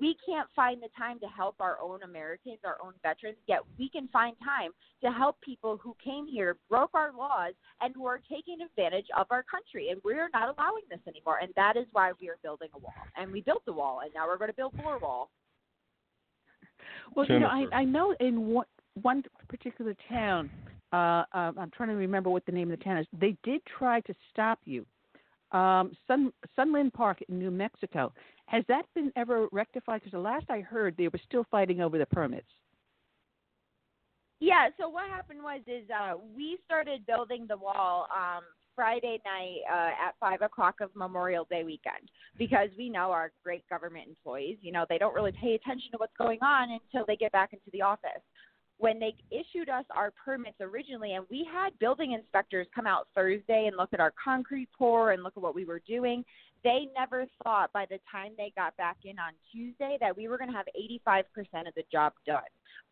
we 0.02 0.18
can't 0.28 0.50
find 0.56 0.82
the 0.82 0.90
time 0.98 1.20
to 1.20 1.28
help 1.28 1.56
our 1.60 1.80
own 1.80 2.02
Americans, 2.02 2.58
our 2.66 2.78
own 2.84 2.94
veterans, 3.04 3.38
yet 3.48 3.60
we 3.78 3.88
can 3.88 4.08
find 4.08 4.36
time 4.44 4.72
to 5.04 5.12
help 5.12 5.40
people 5.42 5.78
who 5.78 5.96
came 6.04 6.26
here, 6.26 6.58
broke 6.70 6.90
our 6.96 7.14
laws, 7.16 7.54
and 7.82 7.94
who 7.96 8.08
are 8.08 8.20
taking 8.30 8.58
advantage 8.62 9.06
of 9.16 9.28
our 9.30 9.44
country. 9.44 9.90
And 9.90 10.02
we're 10.04 10.28
not 10.34 10.56
allowing 10.58 10.84
this 10.90 11.00
anymore. 11.08 11.38
And 11.42 11.54
that 11.56 11.78
is 11.78 11.86
why 11.92 12.12
we 12.20 12.30
are 12.30 12.38
building 12.42 12.70
a 12.74 12.80
wall. 12.80 12.94
And 13.16 13.32
we 13.32 13.42
built 13.42 13.64
the 13.66 13.74
wall, 13.74 14.00
and 14.04 14.12
now 14.16 14.28
we're 14.28 14.40
going 14.40 14.50
to 14.50 14.58
build 14.58 14.74
more 14.76 14.98
wall. 14.98 15.30
Well, 17.16 17.28
you 17.28 17.40
know, 17.40 17.48
I, 17.48 17.68
I 17.72 17.84
know 17.84 18.16
in 18.20 18.48
one, 18.48 18.66
one 19.02 19.24
particular 19.48 19.96
town, 20.10 20.50
uh, 20.92 21.24
uh, 21.32 21.52
I'm 21.58 21.72
trying 21.78 21.90
to 21.90 21.96
remember 21.96 22.32
what 22.32 22.46
the 22.48 22.52
name 22.52 22.72
of 22.72 22.80
the 22.80 22.84
town 22.84 22.98
is. 22.98 23.06
They 23.20 23.38
did 23.44 23.62
try 23.78 24.02
to 24.02 24.14
stop 24.32 24.60
you. 24.66 24.84
Um, 25.52 25.92
Sun 26.08 26.32
Sunland 26.56 26.94
Park 26.94 27.20
in 27.28 27.38
New 27.38 27.52
Mexico. 27.52 28.14
Has 28.52 28.66
that 28.68 28.84
been 28.94 29.14
ever 29.16 29.48
rectified? 29.54 30.02
Because 30.02 30.12
the 30.12 30.20
last 30.20 30.46
I 30.50 30.60
heard, 30.60 30.96
they 30.98 31.08
were 31.08 31.22
still 31.26 31.46
fighting 31.50 31.80
over 31.80 31.98
the 31.98 32.06
permits. 32.06 32.50
Yeah. 34.42 34.68
So 34.78 34.90
what 34.90 35.10
happened 35.10 35.40
was 35.42 35.62
is 35.68 35.90
uh, 35.90 36.16
we 36.36 36.58
started 36.66 37.06
building 37.06 37.46
the 37.48 37.56
wall 37.56 38.08
um, 38.14 38.44
Friday 38.76 39.22
night 39.24 39.60
uh, 39.72 40.08
at 40.08 40.16
five 40.20 40.42
o'clock 40.42 40.76
of 40.82 40.90
Memorial 40.96 41.48
Day 41.50 41.64
weekend 41.64 42.12
because 42.38 42.68
we 42.78 42.90
know 42.90 43.12
our 43.12 43.32
great 43.42 43.64
government 43.70 44.10
employees. 44.10 44.58
You 44.62 44.74
know 44.74 44.86
they 44.90 44.98
don't 44.98 45.16
really 45.16 45.32
pay 45.32 45.54
attention 45.54 45.90
to 45.94 45.98
what's 45.98 46.18
going 46.18 46.40
on 46.42 46.72
until 46.72 47.06
they 47.08 47.16
get 47.16 47.32
back 47.32 47.54
into 47.54 47.70
the 47.72 47.82
office 47.82 48.22
when 48.82 49.00
they 49.00 49.14
issued 49.30 49.70
us 49.70 49.86
our 49.96 50.12
permits 50.26 50.58
originally, 50.60 51.14
and 51.14 51.24
we 51.30 51.48
had 51.54 51.78
building 51.78 52.14
inspectors 52.14 52.66
come 52.74 52.88
out 52.88 53.08
Thursday 53.14 53.68
and 53.68 53.78
look 53.78 53.90
at 53.94 54.00
our 54.00 54.12
concrete 54.22 54.68
pour 54.76 55.12
and 55.12 55.22
look 55.22 55.34
at 55.38 55.44
what 55.44 55.54
we 55.54 55.66
were 55.66 55.82
doing, 55.88 56.26
they 56.64 56.88
never 56.98 57.26
thought 57.44 57.72
by 57.74 57.86
the 57.90 58.00
time 58.12 58.32
they 58.38 58.52
got 58.56 58.76
back 58.78 58.98
in 59.04 59.18
on 59.20 59.34
Tuesday 59.52 59.98
that 60.00 60.16
we 60.16 60.28
were 60.28 60.38
going 60.38 60.50
to 60.50 60.56
have 60.56 60.68
85% 61.08 61.68
of 61.68 61.74
the 61.76 61.84
job 61.92 62.14
done. 62.26 62.42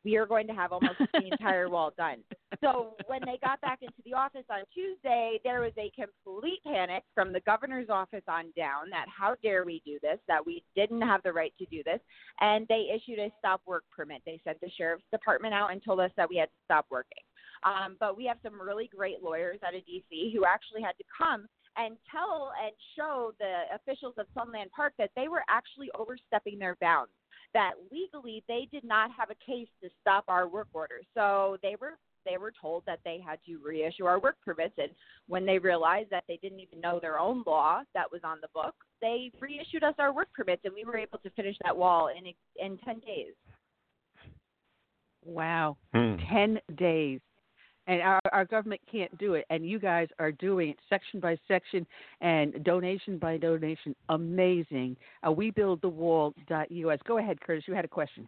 We 0.04 0.18
are 0.18 0.26
going 0.26 0.48
to 0.48 0.54
have 0.54 0.72
almost 0.72 0.98
the 0.98 1.26
entire 1.32 1.70
wall 1.70 1.94
done. 1.98 2.18
So 2.62 2.96
when 3.08 3.22
they 3.26 3.38
got 3.44 3.62
back 3.62 3.80
into 3.82 4.02
the 4.06 4.14
office 4.14 4.46
on 4.50 4.62
Tuesday, 4.74 5.40
there 5.44 5.62
was 5.62 5.74
a 5.78 5.92
complete 5.96 6.60
panic 6.66 7.04
from 7.14 7.32
the 7.32 7.42
governor's 7.42 7.90
office 7.90 8.24
on 8.28 8.46
down 8.56 8.90
that 8.92 9.06
how 9.08 9.36
dare 9.44 9.66
we 9.66 9.82
do 9.86 10.00
this, 10.02 10.20
that 10.28 10.46
we 10.46 10.64
didn't 10.76 11.02
have 11.02 11.22
the 11.24 11.34
right 11.34 11.54
to 11.60 11.66
do 11.66 11.84
this. 11.84 12.00
And 12.40 12.66
they 12.70 12.88
issued 12.94 13.20
a 13.20 13.32
stop 13.40 13.62
work 13.66 13.84
permit. 13.96 14.22
They 14.26 14.42
sent 14.44 14.60
the 14.62 14.70
sheriff's 14.78 15.04
department 15.12 15.54
out 15.54 15.72
and 15.72 15.84
told 15.84 16.00
us 16.00 16.12
that 16.18 16.30
we 16.30 16.38
had 16.38 16.48
to 16.48 16.66
stop 16.66 16.86
working. 16.90 17.24
Um, 17.64 17.98
but 18.00 18.16
we 18.16 18.26
have 18.26 18.38
some 18.42 18.60
really 18.60 18.90
great 18.96 19.22
lawyers 19.22 19.60
out 19.66 19.76
of 19.76 19.82
DC 19.82 20.34
who 20.34 20.46
actually 20.46 20.82
had 20.82 20.98
to 20.98 21.04
come 21.16 21.48
and 21.80 21.96
tell 22.12 22.52
and 22.62 22.74
show 22.96 23.32
the 23.40 23.74
officials 23.74 24.14
of 24.18 24.26
Sunland 24.34 24.70
Park 24.76 24.94
that 24.98 25.12
they 25.16 25.28
were 25.28 25.44
actually 25.50 25.90
overstepping 25.98 26.60
their 26.60 26.76
bounds. 26.82 27.12
That 27.54 27.74
legally 27.92 28.44
they 28.48 28.68
did 28.72 28.84
not 28.84 29.10
have 29.18 29.30
a 29.32 29.52
case 29.52 29.70
to 29.82 29.90
stop 30.02 30.26
our 30.28 30.48
work 30.48 30.68
order. 30.74 31.02
So 31.16 31.58
they 31.64 31.76
were 31.80 31.98
they 32.26 32.38
were 32.38 32.52
told 32.62 32.84
that 32.86 33.00
they 33.06 33.20
had 33.26 33.40
to 33.46 33.60
reissue 33.66 34.06
our 34.06 34.20
work 34.20 34.36
permits 34.46 34.74
and 34.78 34.90
when 35.28 35.46
they 35.46 35.58
realized 35.58 36.10
that 36.12 36.26
they 36.28 36.38
didn't 36.42 36.60
even 36.60 36.82
know 36.82 37.00
their 37.00 37.18
own 37.18 37.44
law 37.48 37.82
that 37.94 38.12
was 38.12 38.22
on 38.26 38.40
the 38.42 38.50
book, 38.54 38.76
they 39.02 39.32
reissued 39.40 39.84
us 39.84 39.96
our 39.98 40.14
work 40.14 40.28
permits 40.36 40.62
and 40.66 40.74
we 40.74 40.84
were 40.84 40.98
able 40.98 41.18
to 41.20 41.30
finish 41.32 41.56
that 41.64 41.76
wall 41.76 42.10
in 42.10 42.26
in 42.64 42.78
10 42.80 43.00
days. 43.00 43.34
Wow. 45.26 45.78
Hmm. 45.94 46.16
10 46.30 46.60
days 46.76 47.20
and 47.90 48.02
our, 48.04 48.22
our 48.32 48.46
government 48.46 48.80
can't 48.90 49.16
do 49.18 49.34
it. 49.34 49.46
And 49.50 49.68
you 49.68 49.80
guys 49.80 50.08
are 50.20 50.32
doing 50.32 50.70
it 50.70 50.78
section 50.88 51.20
by 51.20 51.38
section 51.48 51.86
and 52.22 52.64
donation 52.64 53.18
by 53.18 53.38
donation. 53.38 53.96
Amazing. 54.10 54.96
Uh, 55.28 55.32
wall.us 55.32 57.00
go 57.08 57.18
ahead 57.18 57.42
curtis. 57.42 57.64
You 57.68 57.74
had 57.74 57.86
a 57.86 57.90
question. 57.90 58.28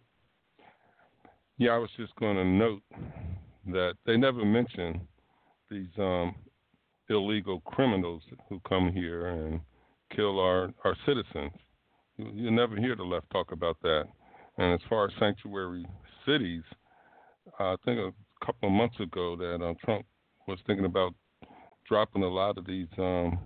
Yeah 1.57 1.71
i 1.71 1.77
was 1.77 1.89
just 1.95 2.15
going 2.15 2.35
to 2.35 2.43
note 2.43 2.81
that 3.67 3.93
they 4.05 4.17
never 4.17 4.43
mention 4.43 4.99
these 5.69 5.89
um, 5.99 6.33
illegal 7.09 7.61
criminals 7.61 8.23
who 8.49 8.59
come 8.67 8.91
here 8.91 9.27
and 9.27 9.59
kill 10.15 10.39
our, 10.39 10.73
our 10.83 10.95
citizens. 11.05 11.51
You, 12.17 12.31
you 12.33 12.51
never 12.51 12.75
hear 12.75 12.95
the 12.95 13.03
left 13.03 13.29
talk 13.29 13.51
about 13.51 13.77
that. 13.83 14.05
And 14.57 14.73
as 14.73 14.79
far 14.89 15.05
as 15.05 15.11
sanctuary 15.19 15.85
cities 16.25 16.63
I 17.59 17.75
think 17.85 18.13
couple 18.45 18.69
of 18.69 18.73
months 18.73 18.99
ago 18.99 19.35
that 19.35 19.63
uh, 19.63 19.73
Trump 19.83 20.05
was 20.47 20.59
thinking 20.65 20.85
about 20.85 21.13
dropping 21.87 22.23
a 22.23 22.27
lot 22.27 22.57
of 22.57 22.65
these 22.65 22.87
um, 22.97 23.39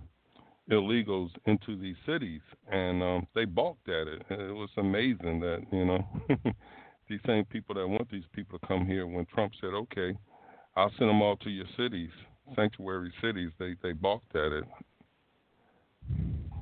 illegals 0.70 1.30
into 1.46 1.78
these 1.78 1.96
cities, 2.06 2.40
and 2.70 3.02
um, 3.02 3.26
they 3.34 3.44
balked 3.44 3.88
at 3.88 4.06
it. 4.06 4.22
It 4.30 4.54
was 4.54 4.70
amazing 4.76 5.40
that 5.40 5.64
you 5.72 5.84
know 5.84 6.06
these 7.08 7.20
same 7.26 7.44
people 7.44 7.74
that 7.74 7.86
want 7.86 8.10
these 8.10 8.24
people 8.32 8.58
to 8.58 8.66
come 8.66 8.86
here, 8.86 9.06
when 9.06 9.26
Trump 9.26 9.52
said, 9.60 9.70
"Okay, 9.74 10.16
I'll 10.76 10.92
send 10.98 11.10
them 11.10 11.22
all 11.22 11.36
to 11.38 11.50
your 11.50 11.66
cities, 11.76 12.10
sanctuary 12.54 13.12
cities," 13.20 13.50
they 13.58 13.74
they 13.82 13.92
balked 13.92 14.34
at 14.34 14.52
it. 14.52 14.64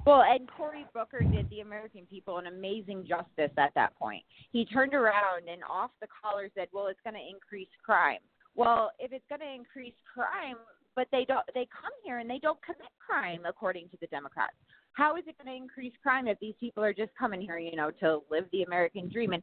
Well, 0.07 0.23
and 0.23 0.47
Cory 0.51 0.85
Booker 0.93 1.21
did 1.21 1.49
the 1.49 1.61
American 1.61 2.05
people 2.07 2.37
an 2.37 2.47
amazing 2.47 3.07
justice 3.09 3.53
at 3.57 3.73
that 3.75 3.97
point. 3.97 4.23
He 4.53 4.67
turned 4.67 4.93
around 4.93 5.49
and 5.51 5.63
off 5.69 5.93
the 6.01 6.09
collar 6.23 6.51
said, 6.55 6.69
"Well, 6.73 6.89
it's 6.89 7.01
going 7.01 7.15
to 7.15 7.27
increase 7.27 7.69
crime." 7.83 8.21
Well, 8.55 8.91
if 8.99 9.13
it's 9.13 9.25
going 9.29 9.41
to 9.41 9.53
increase 9.53 9.95
crime, 10.13 10.57
but 10.95 11.09
they 11.11 11.25
don't, 11.25 11.45
they 11.55 11.67
come 11.73 11.91
here 12.05 12.19
and 12.19 12.29
they 12.29 12.39
don't 12.39 12.61
commit 12.63 12.93
crime 13.05 13.47
according 13.47 13.89
to 13.91 13.97
the 14.01 14.07
Democrats. 14.09 14.55
How 14.95 15.17
is 15.17 15.25
it 15.27 15.37
going 15.37 15.55
to 15.55 15.63
increase 15.63 15.93
crime 16.03 16.29
if 16.29 16.39
these 16.41 16.55
people 16.61 16.83
are 16.83 16.95
just 16.95 17.11
coming 17.19 17.41
here, 17.41 17.59
you 17.59 17.77
know, 17.77 17.91
to 18.01 18.21
live 18.31 18.45
the 18.53 18.63
American 18.63 19.11
dream? 19.11 19.33
And 19.33 19.43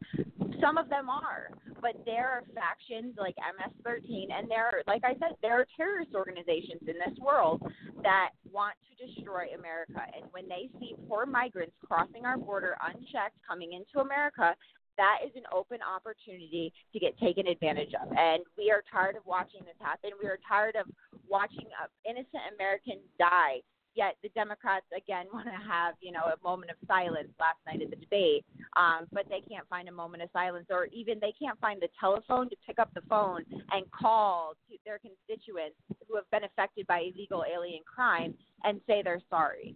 some 0.61 0.77
of 0.77 0.89
them 0.89 1.09
are, 1.09 1.49
but 1.81 2.01
there 2.05 2.29
are 2.29 2.43
factions 2.55 3.15
like 3.17 3.35
MS-13, 3.37 4.31
and 4.31 4.49
there, 4.49 4.65
are, 4.67 4.83
like 4.87 5.03
I 5.03 5.13
said, 5.13 5.35
there 5.41 5.59
are 5.59 5.67
terrorist 5.75 6.11
organizations 6.15 6.81
in 6.87 6.95
this 6.95 7.17
world 7.19 7.61
that 8.03 8.29
want 8.51 8.75
to 8.87 9.05
destroy 9.05 9.47
America. 9.57 10.01
And 10.15 10.25
when 10.31 10.47
they 10.47 10.69
see 10.79 10.95
poor 11.07 11.25
migrants 11.25 11.75
crossing 11.85 12.25
our 12.25 12.37
border 12.37 12.77
unchecked, 12.81 13.35
coming 13.45 13.73
into 13.73 13.99
America, 13.99 14.55
that 14.97 15.19
is 15.25 15.31
an 15.35 15.43
open 15.51 15.79
opportunity 15.81 16.71
to 16.93 16.99
get 16.99 17.17
taken 17.17 17.47
advantage 17.47 17.91
of. 17.99 18.11
And 18.15 18.43
we 18.57 18.71
are 18.71 18.83
tired 18.91 19.15
of 19.15 19.25
watching 19.25 19.61
this 19.61 19.79
happen. 19.79 20.11
We 20.21 20.29
are 20.29 20.37
tired 20.47 20.75
of 20.75 20.85
watching 21.27 21.65
innocent 22.05 22.43
Americans 22.55 23.01
die 23.17 23.63
Yet 23.95 24.15
the 24.23 24.29
Democrats 24.29 24.85
again 24.95 25.25
want 25.33 25.45
to 25.45 25.51
have 25.51 25.95
you 26.01 26.11
know 26.11 26.31
a 26.31 26.43
moment 26.43 26.71
of 26.71 26.77
silence 26.87 27.29
last 27.39 27.59
night 27.65 27.81
at 27.81 27.89
the 27.89 27.95
debate, 27.95 28.45
um, 28.75 29.07
but 29.11 29.25
they 29.29 29.41
can't 29.41 29.67
find 29.69 29.89
a 29.89 29.91
moment 29.91 30.23
of 30.23 30.29
silence, 30.33 30.67
or 30.69 30.85
even 30.87 31.19
they 31.19 31.33
can't 31.39 31.59
find 31.59 31.81
the 31.81 31.89
telephone 31.99 32.49
to 32.49 32.55
pick 32.65 32.79
up 32.79 32.89
the 32.93 33.01
phone 33.09 33.43
and 33.71 33.89
call 33.91 34.53
to 34.69 34.77
their 34.85 34.99
constituents 34.99 35.75
who 36.07 36.15
have 36.15 36.29
been 36.31 36.43
affected 36.43 36.87
by 36.87 36.99
illegal 36.99 37.43
alien 37.51 37.81
crime 37.85 38.33
and 38.63 38.79
say 38.87 39.01
they're 39.03 39.21
sorry 39.29 39.75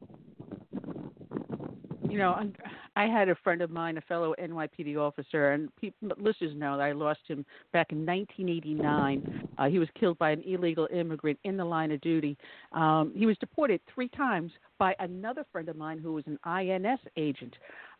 you 2.15 2.21
know, 2.21 2.49
I 2.95 3.07
had 3.07 3.27
a 3.27 3.35
friend 3.35 3.61
of 3.61 3.69
mine, 3.69 3.97
a 3.97 4.01
fellow 4.01 4.33
NYPD 4.41 4.95
officer, 4.95 5.51
and 5.51 5.75
people, 5.75 6.11
listeners 6.17 6.53
know 6.55 6.77
that 6.77 6.83
I 6.83 6.93
lost 6.93 7.19
him 7.27 7.45
back 7.73 7.91
in 7.91 8.05
1989. 8.05 9.49
Uh, 9.57 9.65
he 9.65 9.79
was 9.79 9.89
killed 9.99 10.17
by 10.17 10.31
an 10.31 10.41
illegal 10.47 10.87
immigrant 10.93 11.37
in 11.43 11.57
the 11.57 11.65
line 11.65 11.91
of 11.91 11.99
duty. 11.99 12.37
Um, 12.71 13.11
he 13.13 13.25
was 13.25 13.37
deported 13.39 13.81
three 13.93 14.07
times 14.07 14.53
by 14.79 14.95
another 14.99 15.45
friend 15.51 15.67
of 15.67 15.75
mine 15.75 15.99
who 15.99 16.13
was 16.13 16.23
an 16.25 16.39
INS 16.45 17.01
agent. 17.17 17.53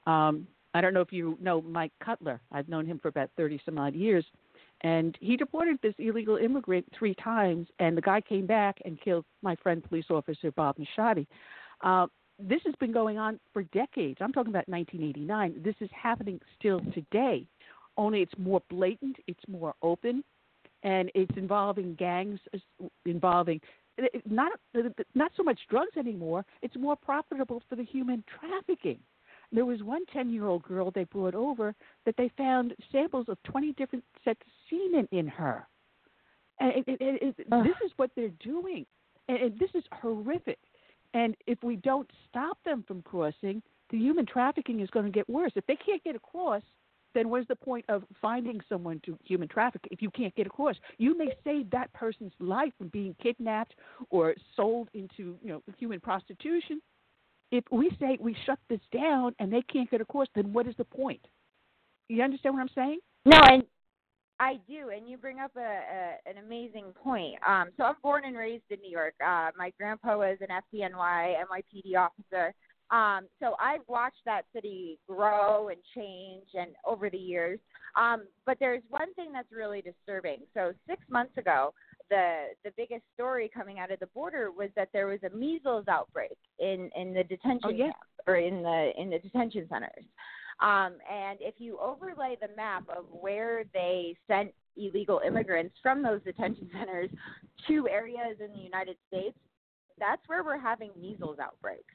Um, 0.07 0.47
I 0.73 0.79
don't 0.79 0.93
know 0.93 1.01
if 1.01 1.11
you 1.11 1.37
know 1.41 1.61
Mike 1.61 1.91
Cutler. 2.01 2.39
I've 2.53 2.69
known 2.69 2.85
him 2.85 2.99
for 2.99 3.09
about 3.09 3.31
30 3.35 3.59
some 3.65 3.77
odd 3.77 3.95
years. 3.95 4.23
And 4.79 5.17
he 5.19 5.35
deported 5.35 5.77
this 5.83 5.95
illegal 5.99 6.37
immigrant 6.37 6.85
three 6.97 7.15
times, 7.15 7.67
and 7.79 7.97
the 7.97 8.01
guy 8.01 8.21
came 8.21 8.45
back 8.45 8.77
and 8.85 8.99
killed 9.01 9.25
my 9.41 9.57
friend, 9.57 9.83
police 9.83 10.05
officer 10.09 10.51
Bob 10.51 10.77
Nishadi. 10.77 11.27
Uh, 11.83 12.07
this 12.39 12.61
has 12.65 12.75
been 12.79 12.91
going 12.91 13.17
on 13.17 13.39
for 13.53 13.63
decades. 13.63 14.17
I'm 14.21 14.33
talking 14.33 14.51
about 14.51 14.67
1989. 14.67 15.61
This 15.63 15.75
is 15.79 15.89
happening 15.93 16.39
still 16.59 16.81
today, 16.93 17.47
only 17.97 18.21
it's 18.21 18.33
more 18.37 18.61
blatant, 18.69 19.17
it's 19.27 19.47
more 19.47 19.73
open, 19.81 20.23
and 20.83 21.11
it's 21.15 21.35
involving 21.37 21.95
gangs, 21.95 22.39
involving 23.05 23.61
eh, 23.97 24.07
eh, 24.13 24.19
not 24.29 24.51
eh, 24.75 24.89
not 25.13 25.31
so 25.37 25.43
much 25.43 25.59
drugs 25.69 25.97
anymore. 25.97 26.45
It's 26.61 26.75
more 26.75 26.95
profitable 26.95 27.61
for 27.69 27.75
the 27.75 27.83
human 27.83 28.23
trafficking. 28.39 28.99
There 29.51 29.65
was 29.65 29.83
one 29.83 30.05
10 30.11 30.31
year 30.31 30.47
old 30.47 30.63
girl 30.63 30.91
they 30.91 31.05
brought 31.05 31.35
over 31.35 31.73
that 32.05 32.15
they 32.17 32.29
found 32.37 32.73
samples 32.91 33.27
of 33.29 33.41
20 33.43 33.73
different 33.73 34.03
sets 34.23 34.41
of 34.41 34.51
semen 34.69 35.07
in 35.11 35.27
her. 35.27 35.67
And 36.59 36.71
it, 36.71 36.83
it, 36.87 37.35
it, 37.39 37.49
this 37.49 37.75
is 37.85 37.91
what 37.97 38.11
they're 38.15 38.29
doing. 38.39 38.85
And 39.27 39.57
this 39.59 39.69
is 39.73 39.83
horrific. 39.91 40.57
And 41.15 41.35
if 41.47 41.63
we 41.63 41.77
don't 41.77 42.11
stop 42.29 42.57
them 42.65 42.83
from 42.85 43.01
crossing, 43.01 43.63
the 43.89 43.97
human 43.97 44.25
trafficking 44.25 44.81
is 44.81 44.89
going 44.89 45.05
to 45.05 45.11
get 45.11 45.27
worse. 45.29 45.53
If 45.55 45.65
they 45.65 45.77
can't 45.77 46.03
get 46.03 46.15
across, 46.15 46.61
then 47.13 47.29
what's 47.29 47.47
the 47.47 47.55
point 47.55 47.85
of 47.87 48.03
finding 48.21 48.59
someone 48.67 48.99
to 49.05 49.17
human 49.23 49.47
traffic 49.47 49.81
if 49.89 50.01
you 50.01 50.11
can't 50.11 50.35
get 50.35 50.45
across? 50.45 50.75
You 50.97 51.17
may 51.17 51.29
save 51.45 51.71
that 51.71 51.91
person's 51.93 52.33
life 52.39 52.73
from 52.77 52.89
being 52.89 53.15
kidnapped 53.23 53.75
or 54.09 54.35
sold 54.57 54.89
into 54.93 55.37
you 55.41 55.47
know 55.47 55.63
human 55.77 56.01
prostitution. 56.01 56.81
If 57.49 57.63
we 57.71 57.89
say 57.97 58.17
we 58.19 58.35
shut 58.45 58.59
this 58.69 58.81
down 58.91 59.33
and 59.39 59.53
they 59.53 59.61
can't 59.61 59.89
get 59.89 60.01
across, 60.01 60.27
then 60.35 60.51
what 60.51 60.67
is 60.67 60.75
the 60.77 60.83
point? 60.83 61.25
You 62.09 62.23
understand 62.23 62.55
what 62.55 62.61
I'm 62.61 62.69
saying? 62.75 62.99
No, 63.23 63.39
and 63.41 63.63
I 64.39 64.59
do, 64.67 64.89
and 64.95 65.07
you 65.07 65.17
bring 65.17 65.39
up 65.39 65.51
a, 65.55 65.59
a 65.59 66.29
an 66.29 66.43
amazing 66.45 66.85
point. 67.01 67.35
Um, 67.47 67.69
so 67.77 67.83
I'm 67.83 67.95
born 68.03 68.23
and 68.25 68.35
raised 68.35 68.63
in 68.69 68.79
New 68.81 68.91
York. 68.91 69.13
Uh, 69.25 69.51
my 69.57 69.71
grandpa 69.79 70.17
was 70.17 70.37
an 70.41 70.47
FDNY 70.49 71.35
NYPD 71.45 71.97
officer. 71.97 72.53
Um, 72.91 73.27
so 73.41 73.55
I've 73.59 73.81
watched 73.87 74.21
that 74.25 74.43
city 74.53 74.99
grow 75.07 75.69
and 75.69 75.77
change 75.95 76.47
and 76.53 76.71
over 76.85 77.09
the 77.09 77.17
years. 77.17 77.59
Um, 77.95 78.25
but 78.45 78.57
there's 78.59 78.83
one 78.89 79.13
thing 79.15 79.31
that's 79.31 79.51
really 79.51 79.81
disturbing. 79.81 80.39
So 80.53 80.73
six 80.87 81.01
months 81.09 81.37
ago, 81.37 81.73
the 82.09 82.47
the 82.63 82.71
biggest 82.77 83.03
story 83.13 83.49
coming 83.51 83.79
out 83.79 83.91
of 83.91 83.99
the 83.99 84.07
border 84.07 84.51
was 84.51 84.69
that 84.75 84.89
there 84.93 85.07
was 85.07 85.19
a 85.23 85.35
measles 85.35 85.85
outbreak 85.87 86.37
in 86.59 86.89
in 86.95 87.13
the 87.13 87.23
detention 87.23 87.61
oh, 87.63 87.69
yeah. 87.69 87.85
camps 87.85 87.99
or 88.27 88.35
in 88.35 88.61
the 88.61 88.91
in 88.97 89.09
the 89.09 89.19
detention 89.19 89.67
centers. 89.69 90.05
Um, 90.61 90.93
and 91.11 91.37
if 91.41 91.55
you 91.57 91.77
overlay 91.79 92.37
the 92.41 92.55
map 92.55 92.83
of 92.89 93.05
where 93.09 93.65
they 93.73 94.15
sent 94.27 94.51
illegal 94.77 95.21
immigrants 95.25 95.75
from 95.81 96.01
those 96.01 96.21
detention 96.23 96.69
centers 96.77 97.09
to 97.67 97.87
areas 97.87 98.37
in 98.39 98.51
the 98.51 98.63
United 98.63 98.97
States, 99.07 99.37
that's 99.99 100.21
where 100.27 100.43
we're 100.43 100.59
having 100.59 100.91
measles 100.99 101.37
outbreaks. 101.41 101.93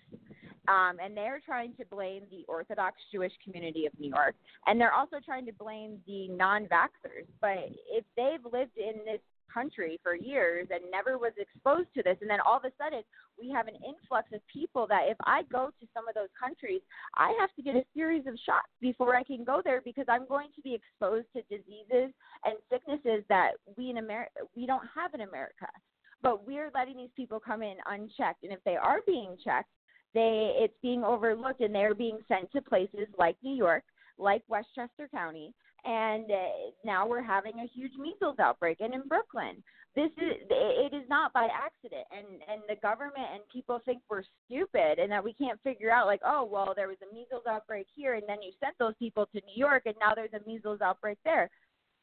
Um, 0.69 0.99
and 1.03 1.17
they're 1.17 1.41
trying 1.45 1.75
to 1.77 1.85
blame 1.87 2.23
the 2.31 2.45
Orthodox 2.47 2.97
Jewish 3.11 3.33
community 3.43 3.87
of 3.87 3.93
New 3.99 4.11
York, 4.11 4.35
and 4.67 4.81
they're 4.81 4.93
also 4.93 5.17
trying 5.25 5.47
to 5.47 5.53
blame 5.53 5.99
the 6.07 6.29
non-vaxxers. 6.29 7.27
But 7.41 7.71
if 7.91 8.05
they've 8.17 8.45
lived 8.53 8.77
in 8.77 9.01
this 9.05 9.21
country 9.53 9.99
for 10.03 10.15
years 10.15 10.69
and 10.71 10.83
never 10.91 11.19
was 11.19 11.33
exposed 11.39 11.89
to 11.95 12.03
this. 12.03 12.17
And 12.21 12.31
then 12.31 12.41
all 12.47 12.57
of 12.57 12.65
a 12.65 12.73
sudden, 12.79 13.03
we 13.39 13.51
have 13.51 13.69
an 13.69 13.75
influx 13.77 14.29
of 14.33 14.41
people 14.53 14.87
that 14.89 15.09
if 15.09 15.17
I 15.25 15.43
go 15.51 15.71
to 15.81 15.87
some 15.95 16.09
of 16.09 16.15
those 16.15 16.33
countries, 16.39 16.81
I 17.17 17.35
have 17.41 17.51
to 17.57 17.63
get 17.63 17.77
a 17.77 17.85
series 17.95 18.27
of 18.27 18.35
shots 18.45 18.69
before 18.81 19.17
I 19.17 19.25
can 19.25 19.45
go 19.45 19.63
there 19.65 19.81
because 19.85 20.07
I'm 20.09 20.27
going 20.27 20.49
to 20.57 20.63
be 20.63 20.75
exposed 20.75 21.27
to 21.35 21.43
diseases 21.43 22.13
and 22.45 22.57
sicknesses 22.71 23.25
that 23.29 23.53
we 23.77 23.91
in 23.91 23.99
America 23.99 24.31
we 24.57 24.67
don't 24.67 24.87
have 24.95 25.15
in 25.15 25.23
America. 25.23 25.67
But 26.23 26.47
we're 26.47 26.71
letting 26.75 26.97
these 26.97 27.17
people 27.17 27.41
come 27.41 27.63
in 27.63 27.77
unchecked, 27.87 28.43
and 28.43 28.53
if 28.53 28.63
they 28.65 28.77
are 28.77 29.01
being 29.07 29.37
checked, 29.43 29.71
they 30.13 30.53
it's 30.59 30.75
being 30.83 31.03
overlooked, 31.05 31.61
and 31.61 31.75
they're 31.75 31.95
being 31.95 32.19
sent 32.29 32.51
to 32.53 32.61
places 32.61 33.09
like 33.19 33.37
New 33.43 33.55
York, 33.55 33.85
like 34.19 34.43
Westchester 34.49 35.09
County, 35.11 35.55
and 35.85 36.31
uh, 36.31 36.71
now 36.85 37.07
we're 37.07 37.23
having 37.23 37.55
a 37.61 37.67
huge 37.67 37.93
measles 37.99 38.39
outbreak 38.39 38.81
and 38.81 38.95
in 38.95 39.03
Brooklyn. 39.09 39.63
This 39.97 40.11
is 40.19 40.47
it 40.49 40.95
is 40.95 41.09
not 41.09 41.33
by 41.33 41.49
accident 41.53 42.07
and 42.17 42.27
and 42.49 42.63
the 42.69 42.77
government 42.81 43.27
and 43.35 43.43
people 43.53 43.81
think 43.85 44.01
we're 44.09 44.23
stupid 44.47 45.01
and 45.01 45.11
that 45.11 45.25
we 45.25 45.33
can't 45.35 45.61
figure 45.63 45.91
out 45.91 46.07
like 46.07 46.21
oh 46.25 46.45
well 46.45 46.75
there 46.77 46.87
was 46.87 46.99
a 47.03 47.13
measles 47.13 47.43
outbreak 47.49 47.87
here 47.97 48.15
and 48.15 48.23
then 48.29 48.41
you 48.41 48.53
sent 48.61 48.77
those 48.79 48.95
people 49.01 49.27
to 49.27 49.41
New 49.47 49.57
York 49.57 49.83
and 49.87 49.97
now 49.99 50.15
there's 50.15 50.33
a 50.33 50.49
measles 50.49 50.81
outbreak 50.81 51.19
there. 51.25 51.51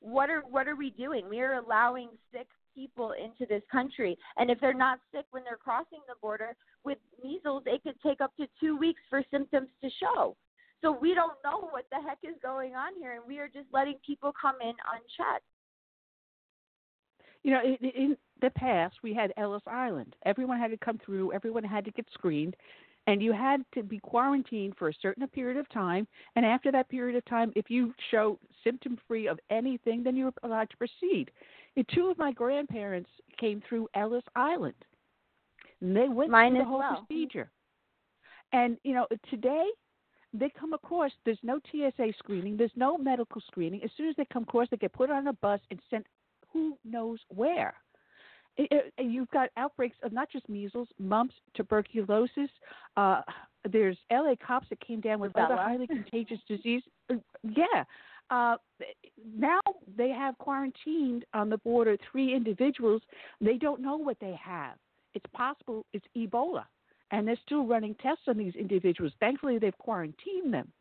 What 0.01 0.29
are 0.29 0.41
what 0.41 0.67
are 0.67 0.75
we 0.75 0.89
doing? 0.89 1.29
We 1.29 1.39
are 1.39 1.53
allowing 1.53 2.09
sick 2.33 2.47
people 2.75 3.13
into 3.13 3.45
this 3.47 3.63
country 3.71 4.17
and 4.35 4.51
if 4.51 4.59
they're 4.59 4.73
not 4.73 4.99
sick 5.13 5.25
when 5.31 5.45
they're 5.45 5.55
crossing 5.55 5.99
the 6.07 6.15
border 6.21 6.55
with 6.83 6.97
measles 7.23 7.63
it 7.65 7.81
could 7.83 7.99
take 8.01 8.19
up 8.19 8.35
to 8.35 8.47
2 8.59 8.77
weeks 8.77 9.01
for 9.09 9.23
symptoms 9.31 9.69
to 9.81 9.89
show. 9.99 10.35
So 10.81 10.91
we 10.91 11.13
don't 11.13 11.33
know 11.43 11.67
what 11.71 11.85
the 11.91 11.97
heck 12.07 12.19
is 12.23 12.35
going 12.41 12.75
on 12.75 12.93
here, 12.99 13.13
and 13.13 13.21
we 13.27 13.39
are 13.39 13.47
just 13.47 13.67
letting 13.73 13.95
people 14.05 14.31
come 14.39 14.55
in 14.61 14.73
unchecked. 14.93 15.43
You 17.43 17.53
know, 17.53 17.61
in, 17.63 17.89
in 17.89 18.17
the 18.41 18.49
past, 18.51 18.95
we 19.03 19.13
had 19.13 19.33
Ellis 19.37 19.63
Island. 19.65 20.15
Everyone 20.25 20.59
had 20.59 20.71
to 20.71 20.77
come 20.77 20.99
through. 21.03 21.33
Everyone 21.33 21.63
had 21.63 21.85
to 21.85 21.91
get 21.91 22.05
screened, 22.13 22.55
and 23.07 23.21
you 23.21 23.31
had 23.31 23.63
to 23.73 23.81
be 23.81 23.99
quarantined 23.99 24.75
for 24.77 24.89
a 24.89 24.93
certain 25.01 25.27
period 25.27 25.57
of 25.57 25.67
time. 25.69 26.07
And 26.35 26.45
after 26.45 26.71
that 26.71 26.89
period 26.89 27.15
of 27.15 27.25
time, 27.25 27.51
if 27.55 27.69
you 27.69 27.93
show 28.11 28.37
symptom 28.63 28.97
free 29.07 29.27
of 29.27 29.39
anything, 29.49 30.03
then 30.03 30.15
you're 30.15 30.33
allowed 30.43 30.69
to 30.69 30.77
proceed. 30.77 31.31
And 31.75 31.85
two 31.93 32.09
of 32.09 32.17
my 32.17 32.31
grandparents 32.31 33.09
came 33.39 33.63
through 33.67 33.87
Ellis 33.95 34.23
Island. 34.35 34.75
And 35.81 35.95
they 35.95 36.09
went 36.09 36.31
Mine 36.31 36.51
through 36.51 36.59
the 36.59 36.65
whole 36.65 36.79
well. 36.79 37.05
procedure. 37.07 37.49
And 38.51 38.77
you 38.83 38.93
know, 38.93 39.07
today 39.29 39.67
they 40.38 40.51
come 40.59 40.73
across, 40.73 41.11
there's 41.26 41.39
no 41.43 41.59
TSA 41.72 42.14
screening, 42.19 42.57
there's 42.57 42.72
no 42.76 42.97
medical 42.97 43.41
screening. 43.47 43.84
As 43.84 43.89
soon 43.97 44.09
as 44.09 44.15
they 44.15 44.26
come 44.31 44.43
across, 44.43 44.68
they 44.69 44.77
get 44.77 44.93
put 44.93 45.09
on 45.09 45.27
a 45.27 45.34
bus 45.34 45.59
and 45.72 45.80
sent 45.89 46.05
who 46.53 46.77
knows 46.85 47.19
where. 47.30 47.73
It, 48.57 48.91
it, 48.97 49.05
you've 49.05 49.30
got 49.30 49.49
outbreaks 49.57 49.97
of 50.03 50.11
not 50.11 50.31
just 50.31 50.47
measles, 50.49 50.88
mumps, 50.99 51.35
tuberculosis. 51.55 52.49
Uh, 52.95 53.22
there's 53.72 53.97
LA 54.11 54.34
cops 54.45 54.68
that 54.69 54.80
came 54.80 54.99
down 54.99 55.19
with 55.19 55.34
Rubella. 55.34 55.45
other 55.45 55.57
highly 55.57 55.88
contagious 55.88 56.39
disease. 56.47 56.81
Uh, 57.11 57.15
yeah. 57.43 57.84
Uh, 58.30 58.57
now 59.35 59.61
they 59.95 60.09
have 60.09 60.38
quarantined 60.39 61.23
on 61.34 61.49
the 61.49 61.57
border 61.59 61.97
three 62.11 62.35
individuals. 62.35 63.01
They 63.39 63.57
don't 63.57 63.81
know 63.81 63.97
what 63.97 64.18
they 64.19 64.38
have. 64.43 64.76
It's 65.14 65.26
possible 65.34 65.85
it's 65.93 66.05
Ebola 66.15 66.65
and 67.11 67.27
they're 67.27 67.39
still 67.45 67.65
running 67.65 67.95
tests 67.95 68.23
on 68.27 68.38
these 68.38 68.55
individuals. 68.55 69.13
Thankfully, 69.19 69.59
they've 69.59 69.77
quarantined 69.77 70.53
them. 70.53 70.71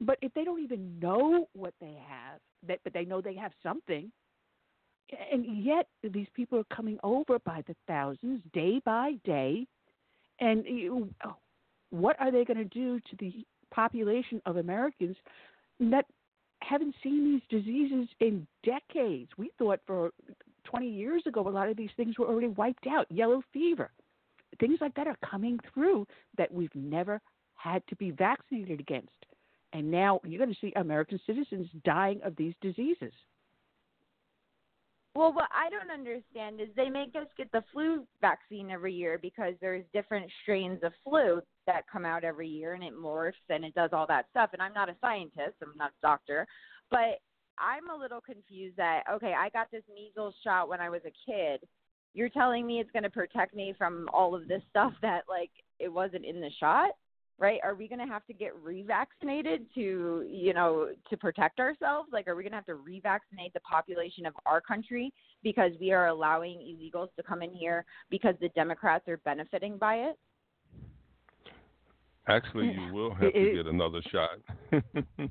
But 0.00 0.18
if 0.22 0.32
they 0.34 0.44
don't 0.44 0.62
even 0.62 0.98
know 0.98 1.48
what 1.54 1.74
they 1.80 1.96
have, 2.08 2.40
that, 2.66 2.80
but 2.84 2.92
they 2.92 3.04
know 3.04 3.20
they 3.20 3.34
have 3.36 3.52
something, 3.62 4.10
and 5.30 5.64
yet 5.64 5.86
these 6.02 6.26
people 6.34 6.58
are 6.58 6.76
coming 6.76 6.98
over 7.02 7.38
by 7.40 7.62
the 7.66 7.76
thousands, 7.86 8.42
day 8.52 8.80
by 8.84 9.12
day, 9.24 9.66
and 10.40 10.64
you, 10.66 11.08
oh, 11.24 11.36
what 11.90 12.16
are 12.20 12.32
they 12.32 12.44
going 12.44 12.56
to 12.56 12.64
do 12.64 12.98
to 12.98 13.16
the 13.18 13.44
population 13.70 14.40
of 14.46 14.56
Americans 14.56 15.16
that 15.78 16.06
haven't 16.60 16.94
seen 17.02 17.24
these 17.24 17.42
diseases 17.60 18.08
in 18.20 18.46
decades? 18.64 19.30
We 19.36 19.50
thought 19.58 19.80
for 19.86 20.10
20 20.64 20.88
years 20.88 21.22
ago 21.26 21.46
a 21.46 21.50
lot 21.50 21.68
of 21.68 21.76
these 21.76 21.90
things 21.96 22.18
were 22.18 22.26
already 22.26 22.48
wiped 22.48 22.86
out. 22.86 23.06
Yellow 23.10 23.42
fever, 23.52 23.90
things 24.60 24.78
like 24.80 24.94
that 24.94 25.06
are 25.06 25.16
coming 25.28 25.58
through 25.72 26.06
that 26.38 26.52
we've 26.52 26.74
never 26.74 27.20
had 27.54 27.82
to 27.88 27.96
be 27.96 28.10
vaccinated 28.10 28.80
against. 28.80 29.12
And 29.72 29.90
now 29.90 30.20
you're 30.24 30.38
going 30.38 30.54
to 30.54 30.60
see 30.60 30.72
American 30.76 31.18
citizens 31.26 31.68
dying 31.84 32.20
of 32.22 32.36
these 32.36 32.54
diseases. 32.60 33.12
Well, 35.16 35.32
what 35.32 35.48
I 35.54 35.70
don't 35.70 35.92
understand 35.92 36.60
is 36.60 36.68
they 36.74 36.88
make 36.88 37.14
us 37.14 37.28
get 37.36 37.50
the 37.52 37.62
flu 37.72 38.04
vaccine 38.20 38.70
every 38.70 38.92
year 38.92 39.16
because 39.20 39.54
there's 39.60 39.84
different 39.92 40.28
strains 40.42 40.80
of 40.82 40.92
flu 41.04 41.40
that 41.68 41.84
come 41.90 42.04
out 42.04 42.24
every 42.24 42.48
year 42.48 42.74
and 42.74 42.82
it 42.82 42.92
morphs 42.92 43.32
and 43.48 43.64
it 43.64 43.74
does 43.74 43.90
all 43.92 44.08
that 44.08 44.26
stuff. 44.30 44.50
And 44.52 44.60
I'm 44.60 44.74
not 44.74 44.88
a 44.88 44.96
scientist, 45.00 45.54
I'm 45.62 45.76
not 45.76 45.90
a 45.90 46.06
doctor, 46.06 46.48
but 46.90 47.20
I'm 47.58 47.88
a 47.90 47.96
little 47.96 48.20
confused 48.20 48.76
that 48.76 49.04
okay, 49.12 49.34
I 49.38 49.50
got 49.50 49.70
this 49.70 49.84
measles 49.94 50.34
shot 50.42 50.68
when 50.68 50.80
I 50.80 50.90
was 50.90 51.02
a 51.06 51.30
kid. 51.30 51.60
You're 52.14 52.28
telling 52.28 52.66
me 52.66 52.80
it's 52.80 52.90
going 52.92 53.02
to 53.02 53.10
protect 53.10 53.54
me 53.54 53.74
from 53.76 54.08
all 54.12 54.34
of 54.34 54.48
this 54.48 54.62
stuff 54.70 54.92
that 55.02 55.24
like 55.28 55.50
it 55.78 55.92
wasn't 55.92 56.24
in 56.24 56.40
the 56.40 56.50
shot? 56.58 56.90
right? 57.38 57.58
Are 57.64 57.74
we 57.74 57.88
going 57.88 57.98
to 57.98 58.06
have 58.06 58.24
to 58.26 58.32
get 58.32 58.52
revaccinated 58.64 59.66
to, 59.74 60.24
you 60.28 60.54
know, 60.54 60.88
to 61.10 61.16
protect 61.16 61.58
ourselves? 61.58 62.08
Like, 62.12 62.28
are 62.28 62.36
we 62.36 62.42
going 62.42 62.52
to 62.52 62.56
have 62.56 62.66
to 62.66 62.74
revaccinate 62.74 63.52
the 63.52 63.60
population 63.60 64.26
of 64.26 64.34
our 64.46 64.60
country 64.60 65.12
because 65.42 65.72
we 65.80 65.92
are 65.92 66.08
allowing 66.08 66.58
illegals 66.58 67.08
to 67.16 67.22
come 67.22 67.42
in 67.42 67.52
here 67.52 67.84
because 68.10 68.34
the 68.40 68.48
Democrats 68.50 69.08
are 69.08 69.18
benefiting 69.18 69.78
by 69.78 69.96
it? 69.96 70.18
Actually, 72.28 72.72
you 72.72 72.92
will 72.92 73.12
have 73.12 73.32
to 73.32 73.52
get 73.54 73.66
another 73.66 74.00
shot. 74.10 74.38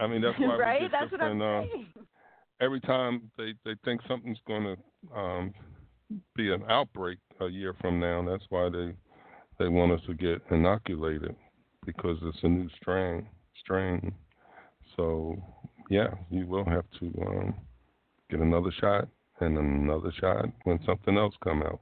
I 0.00 0.06
mean, 0.06 0.20
that's 0.20 0.38
why 0.38 0.56
right? 0.56 0.90
that's 0.90 1.10
what 1.12 1.22
I'm 1.22 1.40
uh, 1.40 1.62
saying. 1.62 1.86
every 2.60 2.80
time 2.80 3.30
they 3.38 3.54
they 3.64 3.74
think 3.84 4.02
something's 4.06 4.38
going 4.46 4.64
to 4.64 5.16
um, 5.18 5.54
be 6.34 6.52
an 6.52 6.62
outbreak 6.68 7.18
a 7.40 7.48
year 7.48 7.74
from 7.80 8.00
now, 8.00 8.24
that's 8.28 8.44
why 8.48 8.68
they 8.68 8.92
they 9.58 9.68
want 9.68 9.92
us 9.92 10.00
to 10.06 10.14
get 10.14 10.40
inoculated 10.50 11.34
because 11.84 12.16
it's 12.22 12.38
a 12.42 12.48
new 12.48 12.68
strain. 12.80 13.26
Strain. 13.60 14.12
So 14.96 15.36
yeah, 15.90 16.08
you 16.30 16.46
will 16.46 16.64
have 16.64 16.84
to 17.00 17.06
um, 17.26 17.54
get 18.30 18.40
another 18.40 18.70
shot 18.80 19.08
and 19.40 19.56
another 19.58 20.12
shot 20.20 20.46
when 20.64 20.78
something 20.84 21.16
else 21.16 21.34
come 21.42 21.62
out. 21.62 21.80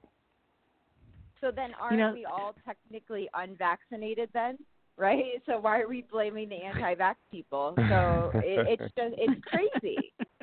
So 1.41 1.51
then, 1.55 1.73
aren't 1.81 1.99
know- 1.99 2.13
we 2.13 2.25
all 2.25 2.55
technically 2.65 3.29
unvaccinated 3.35 4.31
then? 4.33 4.59
Right. 4.99 5.25
So 5.47 5.61
why 5.61 5.81
are 5.81 5.89
we 5.89 6.03
blaming 6.11 6.49
the 6.49 6.57
anti-vax 6.57 7.17
people? 7.31 7.75
So 7.77 8.31
it, 8.35 8.81
it's 8.81 8.95
just 8.97 9.15
it's 9.19 9.45
crazy. 9.45 10.13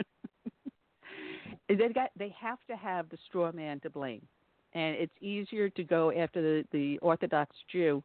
they 1.69 1.89
got 1.89 2.09
they 2.17 2.33
have 2.39 2.59
to 2.69 2.75
have 2.75 3.09
the 3.09 3.17
straw 3.27 3.51
man 3.51 3.79
to 3.81 3.89
blame, 3.89 4.25
and 4.73 4.95
it's 4.95 5.13
easier 5.21 5.69
to 5.69 5.83
go 5.83 6.11
after 6.11 6.41
the 6.41 6.67
the 6.71 6.97
Orthodox 6.99 7.55
Jew. 7.71 8.03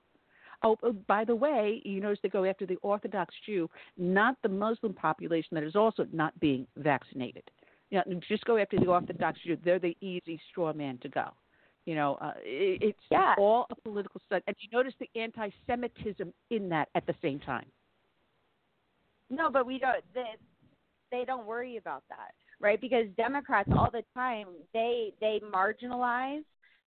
Oh, 0.65 0.77
oh, 0.83 0.93
by 1.07 1.25
the 1.25 1.37
way, 1.37 1.81
you 1.85 2.01
notice 2.01 2.19
they 2.23 2.29
go 2.29 2.45
after 2.45 2.67
the 2.67 2.77
Orthodox 2.83 3.33
Jew, 3.47 3.71
not 3.97 4.37
the 4.43 4.49
Muslim 4.49 4.93
population 4.93 5.51
that 5.53 5.63
is 5.63 5.77
also 5.77 6.07
not 6.13 6.39
being 6.41 6.67
vaccinated. 6.77 7.45
You 7.91 8.03
know, 8.07 8.21
just 8.29 8.45
go 8.45 8.59
after 8.59 8.79
the 8.79 8.87
Orthodox 8.87 9.39
Jew. 9.45 9.57
They're 9.65 9.79
the 9.79 9.97
easy 10.01 10.41
straw 10.51 10.73
man 10.73 10.99
to 11.03 11.09
go. 11.09 11.29
You 11.87 11.95
know, 11.95 12.17
uh, 12.21 12.33
it, 12.39 12.83
it's 12.83 12.99
Yeah. 13.11 13.35
all 13.39 13.67
a 13.71 13.75
political 13.77 14.21
stunt, 14.27 14.45
and 14.47 14.57
you 14.61 14.69
notice 14.73 14.95
the 14.99 15.09
anti-Semitism 15.15 16.35
in 16.51 16.69
that 16.69 16.89
at 16.95 17.07
the 17.07 17.15
same 17.23 17.39
time. 17.41 17.67
No, 19.31 19.51
but 19.51 19.65
we 19.65 19.79
don't. 19.79 20.05
They, 20.13 20.35
they 21.11 21.25
don't 21.25 21.47
worry 21.47 21.77
about 21.77 22.03
that, 22.11 22.35
right? 22.61 22.81
Because 22.81 23.07
Democrats 23.17 23.69
all 23.77 23.91
the 23.93 24.05
time 24.15 24.47
they 24.73 25.13
they 25.21 25.41
marginalize 25.55 26.45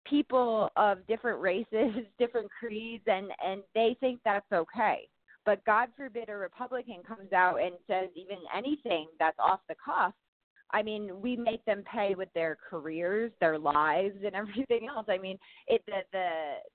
people 0.09 0.71
of 0.77 1.07
different 1.07 1.41
races, 1.41 1.93
different 2.19 2.49
creeds, 2.59 3.05
and 3.07 3.29
and 3.45 3.63
they 3.75 3.97
think 4.01 4.21
that's 4.25 4.51
okay. 4.53 5.09
But 5.45 5.65
God 5.65 5.89
forbid 5.97 6.29
a 6.29 6.37
Republican 6.37 7.03
comes 7.07 7.33
out 7.33 7.61
and 7.63 7.73
says 7.87 8.09
even 8.17 8.39
anything 8.57 9.07
that's 9.19 9.39
off 9.39 9.61
the 9.69 9.77
cuff. 9.83 10.13
I 10.73 10.83
mean, 10.83 11.23
we 11.23 11.37
make 11.37 11.65
them 11.65 11.85
pay 11.91 12.17
with 12.17 12.29
their 12.35 12.59
careers, 12.69 13.31
their 13.41 13.57
lives, 13.57 14.17
and 14.25 14.35
everything 14.35 14.89
else. 14.89 15.07
I 15.09 15.19
mean, 15.19 15.39
it 15.69 15.83
the 15.87 16.01
the 16.13 16.29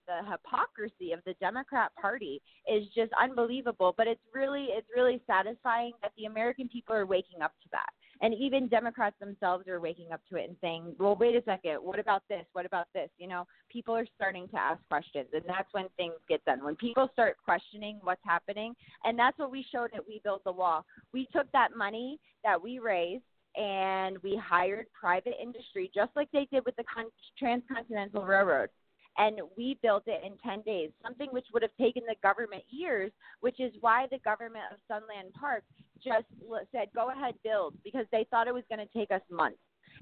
the 0.07 0.31
hypocrisy 0.31 1.11
of 1.11 1.19
the 1.25 1.33
Democrat 1.41 1.91
Party 2.01 2.41
is 2.71 2.87
just 2.95 3.11
unbelievable. 3.21 3.93
But 3.97 4.07
it's 4.07 4.21
really 4.33 4.67
it's 4.71 4.87
really 4.95 5.21
satisfying 5.27 5.91
that 6.01 6.11
the 6.17 6.25
American 6.25 6.69
people 6.69 6.95
are 6.95 7.05
waking 7.05 7.41
up 7.41 7.51
to 7.63 7.69
that, 7.73 7.89
and 8.21 8.33
even 8.33 8.67
Democrats 8.67 9.15
themselves 9.19 9.67
are 9.67 9.79
waking 9.79 10.11
up 10.11 10.21
to 10.29 10.37
it 10.37 10.47
and 10.47 10.57
saying, 10.61 10.95
"Well, 10.99 11.15
wait 11.15 11.35
a 11.35 11.43
second, 11.43 11.77
what 11.83 11.99
about 11.99 12.23
this? 12.29 12.45
What 12.53 12.65
about 12.65 12.87
this?" 12.93 13.09
You 13.17 13.27
know, 13.27 13.47
people 13.69 13.95
are 13.95 14.05
starting 14.15 14.47
to 14.49 14.57
ask 14.57 14.79
questions, 14.87 15.27
and 15.33 15.43
that's 15.45 15.71
when 15.73 15.89
things 15.97 16.15
get 16.29 16.43
done. 16.45 16.63
When 16.63 16.75
people 16.75 17.09
start 17.13 17.37
questioning 17.43 17.99
what's 18.03 18.23
happening, 18.23 18.75
and 19.03 19.17
that's 19.17 19.37
what 19.37 19.51
we 19.51 19.63
showed 19.71 19.91
at 19.93 20.07
We 20.07 20.21
Built 20.23 20.43
the 20.43 20.51
Wall. 20.51 20.85
We 21.13 21.27
took 21.33 21.51
that 21.51 21.75
money 21.75 22.19
that 22.43 22.61
we 22.61 22.79
raised 22.79 23.23
and 23.57 24.17
we 24.23 24.37
hired 24.37 24.85
private 24.93 25.33
industry 25.41 25.91
just 25.93 26.15
like 26.15 26.29
they 26.31 26.47
did 26.51 26.63
with 26.65 26.75
the 26.77 26.85
con- 26.85 27.11
transcontinental 27.37 28.23
railroad 28.23 28.69
and 29.17 29.39
we 29.57 29.77
built 29.81 30.03
it 30.07 30.21
in 30.25 30.37
10 30.37 30.61
days 30.61 30.89
something 31.03 31.29
which 31.31 31.47
would 31.53 31.61
have 31.61 31.75
taken 31.79 32.03
the 32.07 32.15
government 32.23 32.63
years 32.69 33.11
which 33.41 33.59
is 33.59 33.73
why 33.81 34.07
the 34.11 34.19
government 34.19 34.63
of 34.71 34.77
sunland 34.87 35.33
park 35.33 35.63
just 36.03 36.25
said 36.71 36.87
go 36.95 37.09
ahead 37.11 37.35
build 37.43 37.75
because 37.83 38.05
they 38.11 38.25
thought 38.29 38.47
it 38.47 38.53
was 38.53 38.63
going 38.69 38.85
to 38.85 38.97
take 38.97 39.11
us 39.11 39.21
months. 39.29 39.59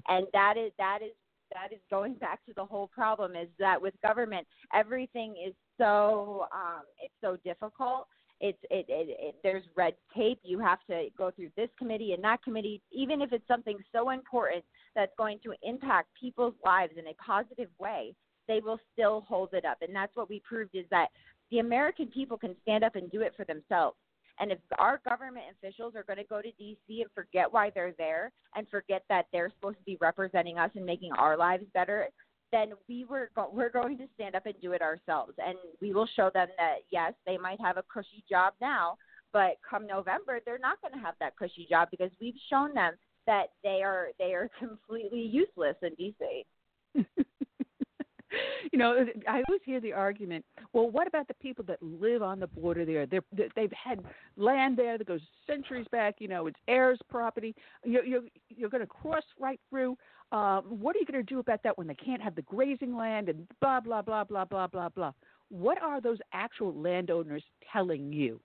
And 0.08 0.26
that 0.32 0.54
is 0.56 0.72
that 0.78 1.00
is 1.02 1.12
that 1.52 1.72
is 1.72 1.80
going 1.90 2.14
back 2.20 2.44
to 2.46 2.52
the 2.54 2.64
whole 2.64 2.88
problem 2.88 3.36
is 3.36 3.48
that 3.58 3.80
with 3.80 3.94
government 4.06 4.46
everything 4.74 5.34
is 5.46 5.54
so 5.78 6.46
um 6.52 6.82
it's 7.02 7.14
so 7.20 7.36
difficult. 7.44 8.06
It's 8.40 8.58
it, 8.70 8.86
it, 8.88 9.16
it 9.20 9.34
there's 9.42 9.64
red 9.76 9.94
tape. 10.16 10.38
You 10.42 10.58
have 10.60 10.78
to 10.88 11.08
go 11.16 11.30
through 11.30 11.50
this 11.56 11.68
committee 11.78 12.12
and 12.12 12.24
that 12.24 12.42
committee 12.42 12.82
even 12.90 13.20
if 13.20 13.32
it's 13.32 13.46
something 13.46 13.78
so 13.92 14.10
important 14.10 14.64
that's 14.94 15.12
going 15.18 15.38
to 15.44 15.52
impact 15.62 16.08
people's 16.18 16.54
lives 16.64 16.94
in 16.96 17.06
a 17.06 17.14
positive 17.14 17.68
way 17.78 18.14
they 18.50 18.60
will 18.60 18.80
still 18.92 19.24
hold 19.28 19.54
it 19.54 19.64
up. 19.64 19.78
And 19.80 19.94
that's 19.94 20.14
what 20.16 20.28
we 20.28 20.40
proved 20.40 20.74
is 20.74 20.84
that 20.90 21.08
the 21.50 21.60
american 21.60 22.06
people 22.06 22.36
can 22.36 22.56
stand 22.62 22.84
up 22.84 22.96
and 22.96 23.10
do 23.10 23.22
it 23.22 23.32
for 23.36 23.44
themselves. 23.44 23.96
And 24.40 24.50
if 24.50 24.58
our 24.78 25.00
government 25.06 25.44
officials 25.52 25.94
are 25.94 26.02
going 26.02 26.16
to 26.16 26.24
go 26.24 26.40
to 26.40 26.48
DC 26.48 27.02
and 27.02 27.10
forget 27.14 27.52
why 27.52 27.70
they're 27.74 27.94
there 27.98 28.32
and 28.56 28.66
forget 28.68 29.04
that 29.08 29.26
they're 29.32 29.50
supposed 29.50 29.78
to 29.78 29.84
be 29.84 29.98
representing 30.00 30.58
us 30.58 30.70
and 30.74 30.84
making 30.84 31.12
our 31.12 31.36
lives 31.36 31.64
better, 31.74 32.08
then 32.50 32.72
we 32.88 33.04
were 33.04 33.30
go- 33.36 33.50
we're 33.52 33.70
going 33.70 33.98
to 33.98 34.08
stand 34.14 34.34
up 34.34 34.46
and 34.46 34.54
do 34.60 34.72
it 34.72 34.82
ourselves, 34.82 35.34
and 35.38 35.56
we 35.80 35.92
will 35.92 36.08
show 36.16 36.30
them 36.34 36.48
that 36.56 36.78
yes, 36.90 37.12
they 37.26 37.36
might 37.36 37.60
have 37.60 37.76
a 37.76 37.84
cushy 37.92 38.24
job 38.28 38.54
now, 38.60 38.96
but 39.32 39.58
come 39.68 39.86
November, 39.86 40.40
they're 40.44 40.58
not 40.58 40.80
going 40.80 40.94
to 40.94 40.98
have 40.98 41.14
that 41.20 41.36
cushy 41.36 41.66
job 41.68 41.88
because 41.90 42.10
we've 42.20 42.34
shown 42.48 42.74
them 42.74 42.94
that 43.26 43.50
they 43.62 43.82
are 43.82 44.08
they 44.18 44.32
are 44.32 44.50
completely 44.58 45.20
useless 45.20 45.76
in 45.82 45.94
DC. 45.96 47.04
you 48.72 48.78
know, 48.78 49.04
I 49.28 49.42
always 49.48 49.60
hear 49.64 49.80
the 49.80 49.92
argument. 49.92 50.44
Well, 50.72 50.90
what 50.90 51.06
about 51.06 51.28
the 51.28 51.34
people 51.34 51.64
that 51.66 51.82
live 51.82 52.22
on 52.22 52.40
the 52.40 52.46
border 52.46 52.84
there? 52.84 53.06
They're, 53.06 53.22
they- 53.36 53.48
they've 53.56 53.72
had 53.72 54.00
land 54.36 54.76
there 54.76 54.98
that 54.98 55.06
goes 55.06 55.20
centuries 55.46 55.86
back. 55.90 56.16
You 56.18 56.28
know, 56.28 56.46
it's 56.46 56.58
heirs 56.68 56.98
property. 57.08 57.54
You're 57.84 58.04
you're, 58.04 58.22
you're 58.48 58.70
going 58.70 58.82
to 58.82 58.86
cross 58.86 59.24
right 59.38 59.60
through. 59.68 59.96
Um, 60.32 60.62
what 60.68 60.94
are 60.94 61.00
you 61.00 61.06
going 61.06 61.24
to 61.24 61.28
do 61.34 61.40
about 61.40 61.62
that 61.64 61.76
when 61.76 61.86
they 61.88 61.94
can't 61.94 62.22
have 62.22 62.34
the 62.36 62.42
grazing 62.42 62.96
land 62.96 63.28
and 63.28 63.46
blah 63.60 63.80
blah 63.80 64.02
blah 64.02 64.24
blah 64.24 64.44
blah 64.44 64.66
blah 64.66 64.88
blah? 64.88 65.12
What 65.48 65.82
are 65.82 66.00
those 66.00 66.18
actual 66.32 66.72
landowners 66.74 67.42
telling 67.72 68.12
you? 68.12 68.40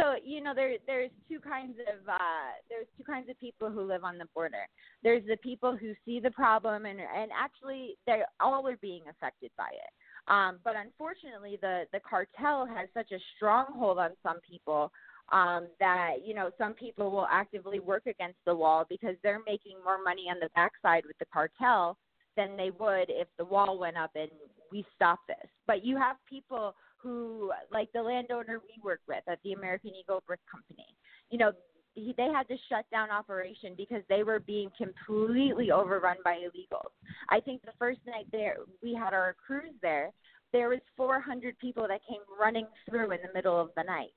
So 0.00 0.14
you 0.24 0.42
know 0.42 0.54
there 0.54 0.76
there's 0.86 1.10
two 1.28 1.40
kinds 1.40 1.76
of 1.80 2.08
uh, 2.08 2.52
there's 2.68 2.86
two 2.96 3.04
kinds 3.04 3.28
of 3.28 3.38
people 3.38 3.70
who 3.70 3.82
live 3.82 4.02
on 4.04 4.16
the 4.16 4.26
border. 4.34 4.66
There's 5.02 5.24
the 5.26 5.36
people 5.36 5.76
who 5.76 5.92
see 6.04 6.20
the 6.20 6.30
problem 6.30 6.86
and 6.86 7.00
and 7.00 7.30
actually 7.38 7.96
they 8.06 8.22
all 8.40 8.66
are 8.66 8.78
being 8.78 9.02
affected 9.10 9.50
by 9.58 9.68
it. 9.72 10.32
Um, 10.32 10.58
but 10.64 10.74
unfortunately, 10.76 11.58
the 11.60 11.84
the 11.92 12.00
cartel 12.00 12.66
has 12.66 12.88
such 12.94 13.12
a 13.12 13.18
stronghold 13.36 13.98
on 13.98 14.10
some 14.22 14.38
people 14.48 14.90
um, 15.32 15.66
that 15.80 16.16
you 16.24 16.34
know 16.34 16.50
some 16.56 16.72
people 16.72 17.10
will 17.10 17.28
actively 17.30 17.80
work 17.80 18.06
against 18.06 18.38
the 18.46 18.54
wall 18.54 18.86
because 18.88 19.16
they're 19.22 19.42
making 19.46 19.76
more 19.84 20.02
money 20.02 20.26
on 20.30 20.40
the 20.40 20.48
backside 20.54 21.04
with 21.06 21.18
the 21.18 21.26
cartel 21.32 21.96
than 22.36 22.56
they 22.56 22.70
would 22.70 23.10
if 23.10 23.28
the 23.38 23.44
wall 23.44 23.78
went 23.78 23.96
up 23.96 24.12
and 24.14 24.30
we 24.72 24.84
stopped 24.94 25.26
this. 25.26 25.50
But 25.66 25.84
you 25.84 25.96
have 25.96 26.16
people 26.28 26.74
who, 27.02 27.52
like 27.72 27.90
the 27.92 28.02
landowner 28.02 28.60
we 28.60 28.80
work 28.82 29.00
with 29.08 29.22
at 29.28 29.38
the 29.44 29.52
American 29.52 29.92
Eagle 29.94 30.22
Brick 30.26 30.40
Company, 30.50 30.86
you 31.30 31.38
know, 31.38 31.52
he, 31.94 32.14
they 32.16 32.28
had 32.32 32.46
to 32.48 32.56
shut 32.68 32.84
down 32.90 33.10
operation 33.10 33.74
because 33.76 34.02
they 34.08 34.22
were 34.22 34.40
being 34.40 34.70
completely 34.76 35.70
overrun 35.70 36.16
by 36.24 36.36
illegals. 36.36 36.90
I 37.28 37.40
think 37.40 37.62
the 37.62 37.72
first 37.78 38.00
night 38.06 38.26
there 38.32 38.56
we 38.82 38.94
had 38.94 39.12
our 39.12 39.34
crews 39.44 39.74
there, 39.82 40.10
there 40.52 40.68
was 40.68 40.80
400 40.96 41.58
people 41.58 41.86
that 41.88 42.00
came 42.08 42.20
running 42.40 42.66
through 42.88 43.12
in 43.12 43.18
the 43.22 43.32
middle 43.34 43.60
of 43.60 43.70
the 43.76 43.82
night. 43.82 44.12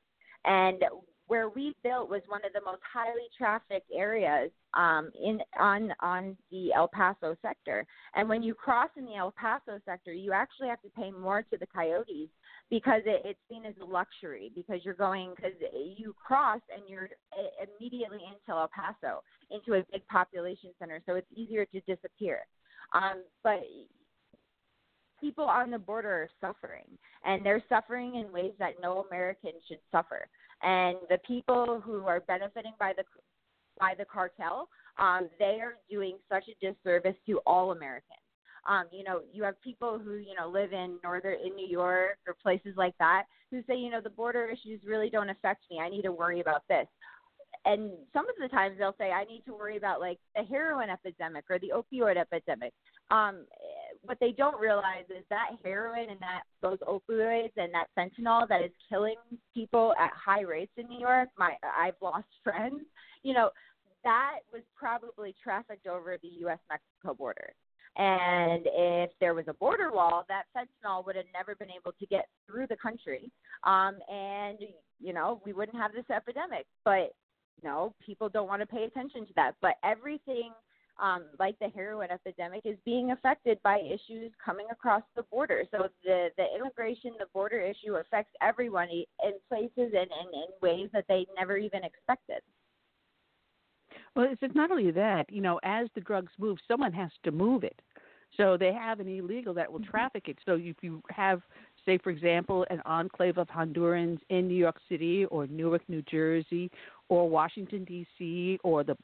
And 0.45 0.84
where 1.28 1.50
we 1.50 1.76
built 1.84 2.10
was 2.10 2.22
one 2.28 2.41
of 2.45 2.54
the 2.54 2.62
most 2.66 2.82
highly 2.91 3.28
trafficked 3.38 3.90
areas 3.94 4.52
um, 4.74 5.10
in 5.22 5.40
on 5.60 5.94
on 6.02 6.38
the 6.52 6.74
El 6.74 6.88
Paso 6.88 7.36
sector. 7.41 7.86
And 8.16 8.28
when 8.28 8.44
you 8.44 8.54
cross 8.54 8.90
in 8.98 9.06
the 9.06 9.16
El 9.16 9.32
Paso 9.32 9.80
sector, 9.86 10.12
you 10.12 10.34
actually 10.34 10.68
have 10.68 10.82
to 10.82 10.90
pay 10.90 11.12
more 11.12 11.44
to 11.44 11.58
the 11.58 11.68
coyotes 11.68 12.30
because 12.70 13.02
it, 13.06 13.22
it's 13.24 13.40
seen 13.50 13.66
as 13.66 13.74
a 13.82 13.86
luxury 13.86 14.52
because 14.56 14.80
you're 14.84 14.94
going 14.94 15.32
because 15.36 15.54
you 15.98 16.14
cross 16.26 16.62
and 16.76 16.84
you're 16.88 17.10
immediately 17.80 18.20
into 18.26 18.60
El 18.60 18.70
Paso 18.74 19.24
into 19.52 19.74
a 19.80 19.86
big 19.91 20.06
population 20.08 20.72
center, 20.80 21.02
so 21.06 21.16
it's 21.16 21.28
easier 21.36 21.66
to 21.66 21.80
disappear. 21.82 22.40
Um, 22.94 23.24
but 23.44 23.62
people 25.24 25.45
on 25.45 25.72
the 25.72 25.80
border 25.80 26.10
are 26.10 26.30
suffering, 26.41 26.86
and 27.24 27.45
they're 27.45 27.64
suffering 27.70 28.16
in 28.16 28.32
ways 28.32 28.52
that 28.60 28.74
no 28.82 29.06
American 29.10 29.52
should 29.68 29.80
suffer. 29.91 30.28
And 30.64 30.98
the 31.10 31.18
people 31.27 31.81
who 31.84 32.06
are 32.06 32.22
benefiting 32.22 32.73
by 32.80 32.94
the 32.95 33.03
by 33.80 33.94
the 33.98 34.06
cartel, 34.06 34.69
um, 34.99 35.30
they 35.40 35.60
are 35.60 35.76
doing 35.90 36.18
such 36.31 36.44
a 36.48 36.65
disservice 36.65 37.15
to 37.26 37.40
all 37.45 37.72
Americans. 37.72 38.19
Um, 38.69 38.85
you 38.91 39.03
know, 39.03 39.22
you 39.34 39.44
have 39.44 39.60
people 39.61 39.99
who, 39.99 40.14
you 40.14 40.35
know, 40.40 40.48
live 40.48 40.72
in 40.72 40.99
northern 41.03 41.38
in 41.45 41.56
New 41.56 41.68
York 41.68 42.18
or 42.27 42.35
places 42.41 42.76
like 42.77 42.94
that 42.99 43.23
who 43.52 43.61
say, 43.68 43.76
you 43.76 43.90
know, 43.90 43.99
the 43.99 44.10
border 44.10 44.45
issues 44.45 44.80
really 44.85 45.10
don't 45.10 45.30
affect 45.30 45.64
me. 45.69 45.80
I 45.80 45.90
need 45.90 46.03
to 46.03 46.11
worry 46.11 46.40
about 46.40 46.61
this 46.69 46.88
and 47.65 47.91
some 48.11 48.27
of 48.27 48.35
the 48.41 48.49
times 48.49 48.76
they'll 48.77 48.95
say 48.98 49.11
I 49.11 49.23
need 49.23 49.44
to 49.45 49.53
worry 49.53 49.77
about 49.77 49.99
like 49.99 50.19
the 50.35 50.44
heroin 50.44 50.90
epidemic 50.90 51.45
or 51.49 51.60
the 51.60 51.72
opioid 51.73 52.18
epidemic. 52.18 52.73
Um, 53.10 53.45
what 54.03 54.19
they 54.19 54.31
don't 54.31 54.59
realize 54.59 55.05
is 55.09 55.23
that 55.30 55.51
heroin 55.63 56.09
and 56.09 56.19
that 56.19 56.43
those 56.61 56.77
opioids 56.80 57.51
and 57.57 57.71
that 57.73 57.88
fentanyl 57.97 58.47
that 58.49 58.61
is 58.61 58.71
killing 58.89 59.15
people 59.53 59.93
at 59.99 60.11
high 60.13 60.41
rates 60.41 60.71
in 60.77 60.88
New 60.88 60.99
York. 60.99 61.30
My 61.38 61.55
I've 61.77 61.95
lost 62.01 62.27
friends. 62.43 62.81
You 63.23 63.34
know 63.34 63.49
that 64.03 64.39
was 64.51 64.61
probably 64.75 65.34
trafficked 65.41 65.88
over 65.88 66.17
the 66.21 66.30
U.S. 66.41 66.59
Mexico 66.69 67.13
border. 67.13 67.53
And 67.95 68.63
if 68.65 69.11
there 69.19 69.34
was 69.34 69.45
a 69.47 69.53
border 69.53 69.91
wall, 69.91 70.25
that 70.27 70.43
fentanyl 70.55 71.05
would 71.05 71.15
have 71.15 71.25
never 71.34 71.55
been 71.55 71.69
able 71.69 71.91
to 71.99 72.05
get 72.07 72.27
through 72.47 72.67
the 72.67 72.75
country. 72.75 73.31
Um, 73.63 73.97
and, 74.11 74.57
you 74.99 75.13
know, 75.13 75.41
we 75.45 75.53
wouldn't 75.53 75.77
have 75.77 75.93
this 75.93 76.09
epidemic. 76.13 76.65
But 76.84 77.13
no, 77.63 77.93
people 78.03 78.30
don't 78.30 78.47
want 78.47 78.61
to 78.61 78.65
pay 78.65 78.85
attention 78.85 79.27
to 79.27 79.34
that. 79.35 79.55
But 79.61 79.75
everything 79.84 80.51
um, 81.02 81.26
like 81.40 81.57
the 81.60 81.70
heroin 81.70 82.10
epidemic 82.11 82.61
is 82.65 82.78
being 82.86 83.11
affected 83.11 83.60
by 83.64 83.80
issues 83.80 84.32
coming 84.44 84.68
across 84.72 85.03
the 85.15 85.24
border. 85.24 85.64
So 85.72 85.88
the 86.03 86.30
the 86.38 86.45
immigration, 86.56 87.11
the 87.20 87.26
border 87.34 87.60
issue 87.60 87.95
affects 87.95 88.34
everyone 88.41 88.90
in 88.90 89.34
places 89.49 89.72
and, 89.78 89.95
and 89.95 90.34
in 90.34 90.48
ways 90.61 90.90
that 90.94 91.06
they 91.07 91.26
never 91.38 91.57
even 91.57 91.84
expected. 91.84 92.41
Well, 94.15 94.28
it's 94.30 94.56
not 94.56 94.72
only 94.72 94.91
that. 94.91 95.32
You 95.32 95.41
know, 95.41 95.60
as 95.64 95.88
the 95.95 96.02
drugs 96.02 96.32
move, 96.38 96.57
someone 96.68 96.94
has 96.94 97.11
to 97.24 97.32
move 97.32 97.64
it. 97.64 97.80
So 98.38 98.57
they 98.57 98.74
have 98.74 98.99
an 98.99 99.07
illegal 99.07 99.53
that 99.56 99.72
will 99.72 99.80
mm-hmm. 99.80 99.91
traffic 99.91 100.28
it. 100.28 100.38
So 100.45 100.56
if 100.56 100.78
you 100.82 101.02
have 101.10 101.41
say, 101.86 101.98
for 101.98 102.10
example, 102.10 102.65
an 102.70 102.82
enclave 102.86 103.38
of 103.38 103.48
Hondurans 103.49 104.20
in 104.30 104.48
New 104.48 104.56
York 104.56 104.78
City 104.90 105.26
or 105.26 105.48
Newark, 105.48 105.82
New 105.88 106.02
Jersey, 106.03 106.72
or 107.10 107.30
Washington, 107.30 107.84
D.C., 107.84 108.60
or 108.64 108.84
the 108.84 108.95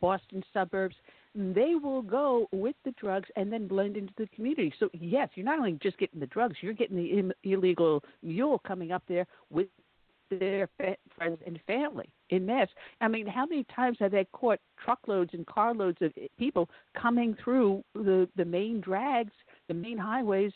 Boston 0.00 0.42
suburbs, 0.52 0.96
they 1.34 1.74
will 1.74 2.02
go 2.02 2.46
with 2.52 2.76
the 2.84 2.92
drugs 2.92 3.28
and 3.36 3.52
then 3.52 3.66
blend 3.66 3.96
into 3.96 4.12
the 4.18 4.26
community. 4.34 4.72
So, 4.78 4.88
yes, 4.92 5.30
you're 5.34 5.46
not 5.46 5.58
only 5.58 5.78
just 5.82 5.98
getting 5.98 6.20
the 6.20 6.26
drugs, 6.26 6.56
you're 6.60 6.74
getting 6.74 6.96
the 6.96 7.18
Im- 7.18 7.32
illegal 7.44 8.02
mule 8.22 8.60
coming 8.66 8.92
up 8.92 9.02
there 9.08 9.26
with 9.50 9.68
their 10.30 10.68
fa- 10.78 10.96
friends 11.16 11.38
and 11.46 11.58
family 11.66 12.08
in 12.30 12.46
mass. 12.46 12.68
I 13.00 13.08
mean, 13.08 13.26
how 13.26 13.46
many 13.46 13.64
times 13.74 13.96
have 14.00 14.12
they 14.12 14.26
caught 14.32 14.58
truckloads 14.82 15.30
and 15.32 15.46
carloads 15.46 15.98
of 16.00 16.12
people 16.38 16.68
coming 17.00 17.36
through 17.42 17.82
the 17.94 18.28
the 18.36 18.44
main 18.44 18.80
drags, 18.80 19.32
the 19.68 19.74
main 19.74 19.98
highways 19.98 20.52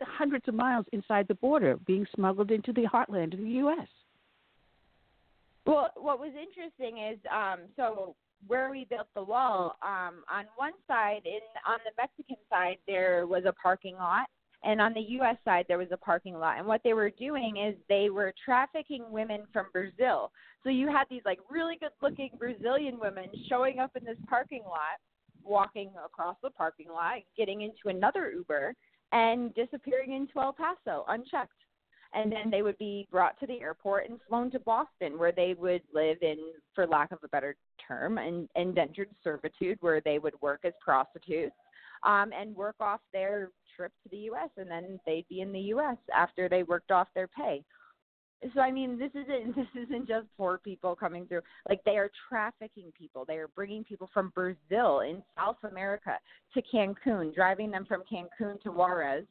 hundreds 0.00 0.48
of 0.48 0.54
miles 0.54 0.86
inside 0.92 1.28
the 1.28 1.34
border, 1.34 1.76
being 1.86 2.06
smuggled 2.14 2.50
into 2.50 2.72
the 2.72 2.84
heartland 2.84 3.34
of 3.34 3.40
the 3.40 3.50
U.S. 3.50 3.88
Well, 5.66 5.90
what 5.96 6.18
was 6.18 6.32
interesting 6.40 6.98
is 6.98 7.18
um, 7.30 7.60
so 7.76 8.14
where 8.46 8.70
we 8.70 8.86
built 8.88 9.08
the 9.14 9.22
wall. 9.22 9.76
Um, 9.82 10.24
on 10.30 10.46
one 10.56 10.72
side, 10.86 11.22
in 11.24 11.40
on 11.66 11.78
the 11.84 11.92
Mexican 11.96 12.36
side, 12.48 12.76
there 12.86 13.26
was 13.26 13.44
a 13.46 13.52
parking 13.52 13.94
lot, 13.94 14.26
and 14.62 14.80
on 14.80 14.92
the 14.94 15.00
U.S. 15.00 15.36
side, 15.44 15.64
there 15.68 15.78
was 15.78 15.88
a 15.92 15.96
parking 15.96 16.34
lot. 16.34 16.58
And 16.58 16.66
what 16.66 16.82
they 16.84 16.92
were 16.92 17.10
doing 17.10 17.56
is 17.56 17.74
they 17.88 18.10
were 18.10 18.32
trafficking 18.44 19.04
women 19.10 19.42
from 19.52 19.66
Brazil. 19.72 20.30
So 20.62 20.68
you 20.68 20.88
had 20.88 21.04
these 21.08 21.22
like 21.24 21.38
really 21.50 21.76
good-looking 21.80 22.32
Brazilian 22.38 22.98
women 23.00 23.26
showing 23.48 23.78
up 23.78 23.92
in 23.96 24.04
this 24.04 24.18
parking 24.28 24.62
lot, 24.64 25.00
walking 25.42 25.90
across 26.04 26.36
the 26.42 26.50
parking 26.50 26.88
lot, 26.88 27.20
getting 27.36 27.62
into 27.62 27.88
another 27.88 28.30
Uber, 28.30 28.74
and 29.12 29.54
disappearing 29.54 30.12
into 30.12 30.38
El 30.38 30.52
Paso 30.52 31.04
unchecked. 31.08 31.52
And 32.12 32.32
then 32.32 32.50
they 32.50 32.62
would 32.62 32.78
be 32.78 33.06
brought 33.10 33.38
to 33.40 33.46
the 33.46 33.60
airport 33.60 34.08
and 34.08 34.18
flown 34.28 34.50
to 34.50 34.58
Boston, 34.58 35.16
where 35.16 35.32
they 35.32 35.54
would 35.54 35.82
live 35.94 36.18
in, 36.22 36.38
for 36.74 36.86
lack 36.86 37.12
of 37.12 37.18
a 37.22 37.28
better 37.28 37.54
term, 37.86 38.18
in 38.18 38.48
indentured 38.56 39.08
servitude, 39.22 39.78
where 39.80 40.00
they 40.00 40.18
would 40.18 40.34
work 40.40 40.60
as 40.64 40.72
prostitutes 40.84 41.54
um, 42.02 42.30
and 42.36 42.54
work 42.56 42.74
off 42.80 43.00
their 43.12 43.50
trip 43.76 43.92
to 44.02 44.08
the 44.10 44.24
U.S. 44.24 44.50
And 44.56 44.70
then 44.70 44.98
they'd 45.06 45.28
be 45.28 45.40
in 45.40 45.52
the 45.52 45.60
U.S. 45.60 45.96
after 46.14 46.48
they 46.48 46.64
worked 46.64 46.90
off 46.90 47.08
their 47.14 47.28
pay 47.28 47.62
so 48.54 48.60
I 48.60 48.70
mean, 48.70 48.98
this 48.98 49.10
isn't 49.10 49.56
this 49.74 49.84
isn't 49.84 50.08
just 50.08 50.26
poor 50.36 50.58
people 50.58 50.94
coming 50.96 51.26
through. 51.26 51.42
Like 51.68 51.82
they 51.84 51.96
are 51.96 52.10
trafficking 52.28 52.92
people. 52.98 53.24
They 53.26 53.36
are 53.36 53.48
bringing 53.48 53.84
people 53.84 54.08
from 54.12 54.32
Brazil 54.34 55.00
in 55.00 55.22
South 55.36 55.58
America 55.68 56.18
to 56.54 56.62
Cancun, 56.62 57.34
driving 57.34 57.70
them 57.70 57.84
from 57.86 58.02
Cancun 58.10 58.60
to 58.62 58.70
Juarez, 58.70 59.24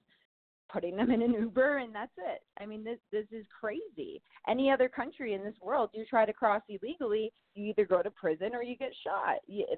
putting 0.72 0.96
them 0.96 1.12
in 1.12 1.22
an 1.22 1.34
Uber, 1.34 1.78
and 1.78 1.94
that's 1.94 2.12
it. 2.18 2.42
I 2.60 2.66
mean, 2.66 2.84
this 2.84 3.00
this 3.12 3.26
is 3.32 3.46
crazy. 3.60 4.22
Any 4.48 4.72
other 4.72 4.90
country 4.90 5.34
in 5.34 5.44
this 5.44 5.56
world, 5.62 5.90
you 5.94 6.06
try 6.06 6.26
to 6.26 6.34
cross 6.34 6.62
illegally, 6.70 7.32
you 7.56 7.66
either 7.66 7.86
go 7.86 8.02
to 8.02 8.12
prison 8.12 8.52
or 8.54 8.64
you 8.64 8.78
get 8.78 8.92
shot. 9.04 9.38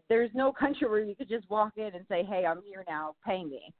There's 0.09 0.31
no 0.33 0.51
country 0.51 0.89
where 0.89 1.03
you 1.03 1.15
could 1.15 1.29
just 1.29 1.49
walk 1.49 1.73
in 1.77 1.91
and 1.95 2.05
say, 2.07 2.23
"Hey, 2.23 2.45
I'm 2.45 2.61
here 2.63 2.83
now, 2.87 3.15
pay 3.25 3.43
me." 3.43 3.73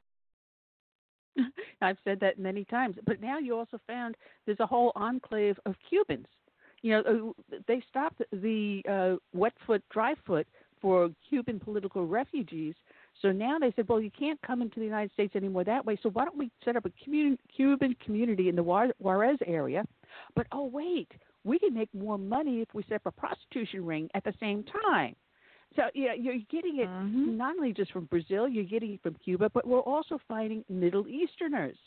I've 1.82 1.98
said 2.04 2.20
that 2.22 2.40
many 2.40 2.66
times. 2.66 2.96
But 3.06 3.22
now 3.22 3.40
you 3.40 3.58
also 3.58 3.80
found 3.88 4.16
there's 4.46 4.60
a 4.60 4.66
whole 4.66 4.92
enclave 4.96 5.58
of 5.66 5.76
Cubans. 5.88 6.28
You 6.82 6.92
know, 7.04 7.34
uh, 7.54 7.58
they 7.68 7.82
stopped 7.90 8.22
the 8.32 8.82
uh, 8.90 9.18
wet 9.34 9.54
foot, 9.66 9.84
dry 9.92 10.16
foot 10.26 10.48
for 10.82 11.12
Cuban 11.30 11.60
political 11.60 12.06
refugees. 12.08 12.74
So 13.22 13.32
now 13.32 13.60
they 13.60 13.72
said, 13.76 13.88
well, 13.88 14.02
you 14.02 14.12
can't 14.18 14.42
come 14.42 14.62
into 14.62 14.80
the 14.80 14.86
United 14.86 15.12
States 15.14 15.36
anymore 15.36 15.64
that 15.64 15.86
way. 15.86 15.98
So 16.02 16.10
why 16.10 16.26
don't 16.26 16.38
we 16.38 16.50
set 16.66 16.76
up 16.76 16.86
a 16.86 16.92
commun- 17.04 17.38
Cuban 17.56 17.96
community 18.04 18.50
in 18.50 18.56
the 18.56 18.64
Juarez 18.64 19.38
area? 19.46 19.86
But 20.36 20.48
oh 20.52 20.66
wait, 20.66 21.12
we 21.44 21.60
can 21.60 21.74
make 21.74 21.94
more 21.94 22.18
money 22.18 22.62
if 22.62 22.70
we 22.74 22.84
set 22.84 22.96
up 22.96 23.06
a 23.06 23.12
prostitution 23.12 23.86
ring 23.86 24.10
at 24.14 24.24
the 24.24 24.34
same 24.40 24.64
time. 24.84 25.16
So 25.76 25.84
yeah, 25.94 26.14
you're 26.14 26.36
getting 26.50 26.80
it 26.80 26.88
mm-hmm. 26.88 27.38
not 27.38 27.56
only 27.56 27.74
just 27.74 27.92
from 27.92 28.06
Brazil, 28.06 28.48
you're 28.48 28.66
getting 28.66 28.94
it 28.94 29.04
from 29.04 29.16
Cuba, 29.24 29.50
but 29.54 29.66
we're 29.66 29.80
also 29.80 30.20
finding 30.28 30.66
Middle 30.70 31.08
Easterners 31.08 31.78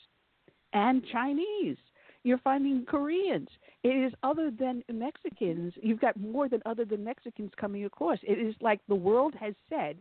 and 0.72 1.02
Chinese. 1.12 1.76
You're 2.22 2.38
finding 2.38 2.86
Koreans. 2.86 3.48
It 3.82 3.88
is 3.88 4.12
other 4.22 4.50
than 4.50 4.82
Mexicans. 4.90 5.74
You've 5.82 6.00
got 6.00 6.18
more 6.18 6.48
than 6.48 6.62
other 6.64 6.86
than 6.86 7.04
Mexicans 7.04 7.50
coming 7.60 7.84
across. 7.84 8.18
It 8.22 8.38
is 8.38 8.54
like 8.62 8.80
the 8.88 8.94
world 8.94 9.34
has 9.38 9.52
said, 9.68 9.98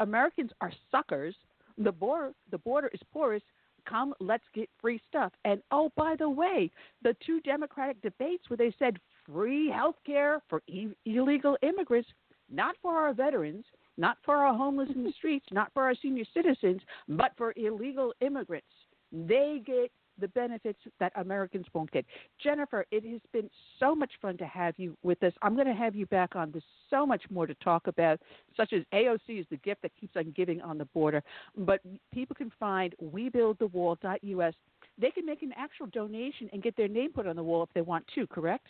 Americans 0.00 0.50
are 0.60 0.72
suckers. 0.90 1.34
The 1.78 1.92
border, 1.92 2.32
the 2.50 2.58
border 2.58 2.88
is 2.88 3.00
porous. 3.12 3.42
Come, 3.88 4.14
let's 4.18 4.44
get 4.54 4.70
free 4.80 5.00
stuff. 5.08 5.32
And 5.44 5.60
oh, 5.70 5.90
by 5.96 6.16
the 6.18 6.28
way, 6.28 6.70
the 7.02 7.14
two 7.24 7.40
Democratic 7.40 8.00
debates 8.00 8.48
where 8.48 8.56
they 8.56 8.74
said 8.78 8.98
free 9.26 9.70
health 9.70 9.96
care 10.06 10.40
for 10.48 10.62
e- 10.68 10.94
illegal 11.04 11.58
immigrants 11.62 12.08
not 12.50 12.76
for 12.82 12.94
our 12.94 13.12
veterans, 13.12 13.64
not 13.96 14.18
for 14.24 14.36
our 14.36 14.54
homeless 14.54 14.88
in 14.94 15.04
the 15.04 15.12
streets, 15.18 15.46
not 15.50 15.72
for 15.72 15.82
our 15.84 15.94
senior 15.94 16.24
citizens, 16.34 16.80
but 17.08 17.32
for 17.36 17.52
illegal 17.56 18.12
immigrants. 18.20 18.66
They 19.12 19.62
get 19.64 19.90
the 20.20 20.28
benefits 20.28 20.78
that 21.00 21.12
Americans 21.16 21.66
won't 21.72 21.90
get. 21.90 22.04
Jennifer, 22.42 22.86
it 22.90 23.04
has 23.04 23.20
been 23.32 23.50
so 23.80 23.94
much 23.94 24.12
fun 24.20 24.36
to 24.38 24.46
have 24.46 24.74
you 24.76 24.96
with 25.02 25.22
us. 25.22 25.32
I'm 25.42 25.54
going 25.54 25.66
to 25.66 25.74
have 25.74 25.94
you 25.94 26.06
back 26.06 26.36
on. 26.36 26.50
There's 26.50 26.64
so 26.90 27.04
much 27.06 27.22
more 27.30 27.46
to 27.46 27.54
talk 27.56 27.86
about, 27.86 28.20
such 28.56 28.72
as 28.72 28.82
AOC 28.92 29.40
is 29.40 29.46
the 29.50 29.56
gift 29.58 29.82
that 29.82 29.92
keeps 30.00 30.16
on 30.16 30.32
giving 30.36 30.60
on 30.62 30.78
the 30.78 30.84
border. 30.86 31.22
But 31.56 31.80
people 32.12 32.36
can 32.36 32.52
find 32.58 32.94
webuildthewall.us. 33.02 34.54
They 34.98 35.10
can 35.10 35.26
make 35.26 35.42
an 35.42 35.52
actual 35.56 35.86
donation 35.86 36.48
and 36.52 36.62
get 36.62 36.76
their 36.76 36.88
name 36.88 37.12
put 37.12 37.26
on 37.26 37.36
the 37.36 37.42
wall 37.42 37.62
if 37.62 37.70
they 37.74 37.80
want 37.80 38.04
to, 38.14 38.26
correct? 38.26 38.68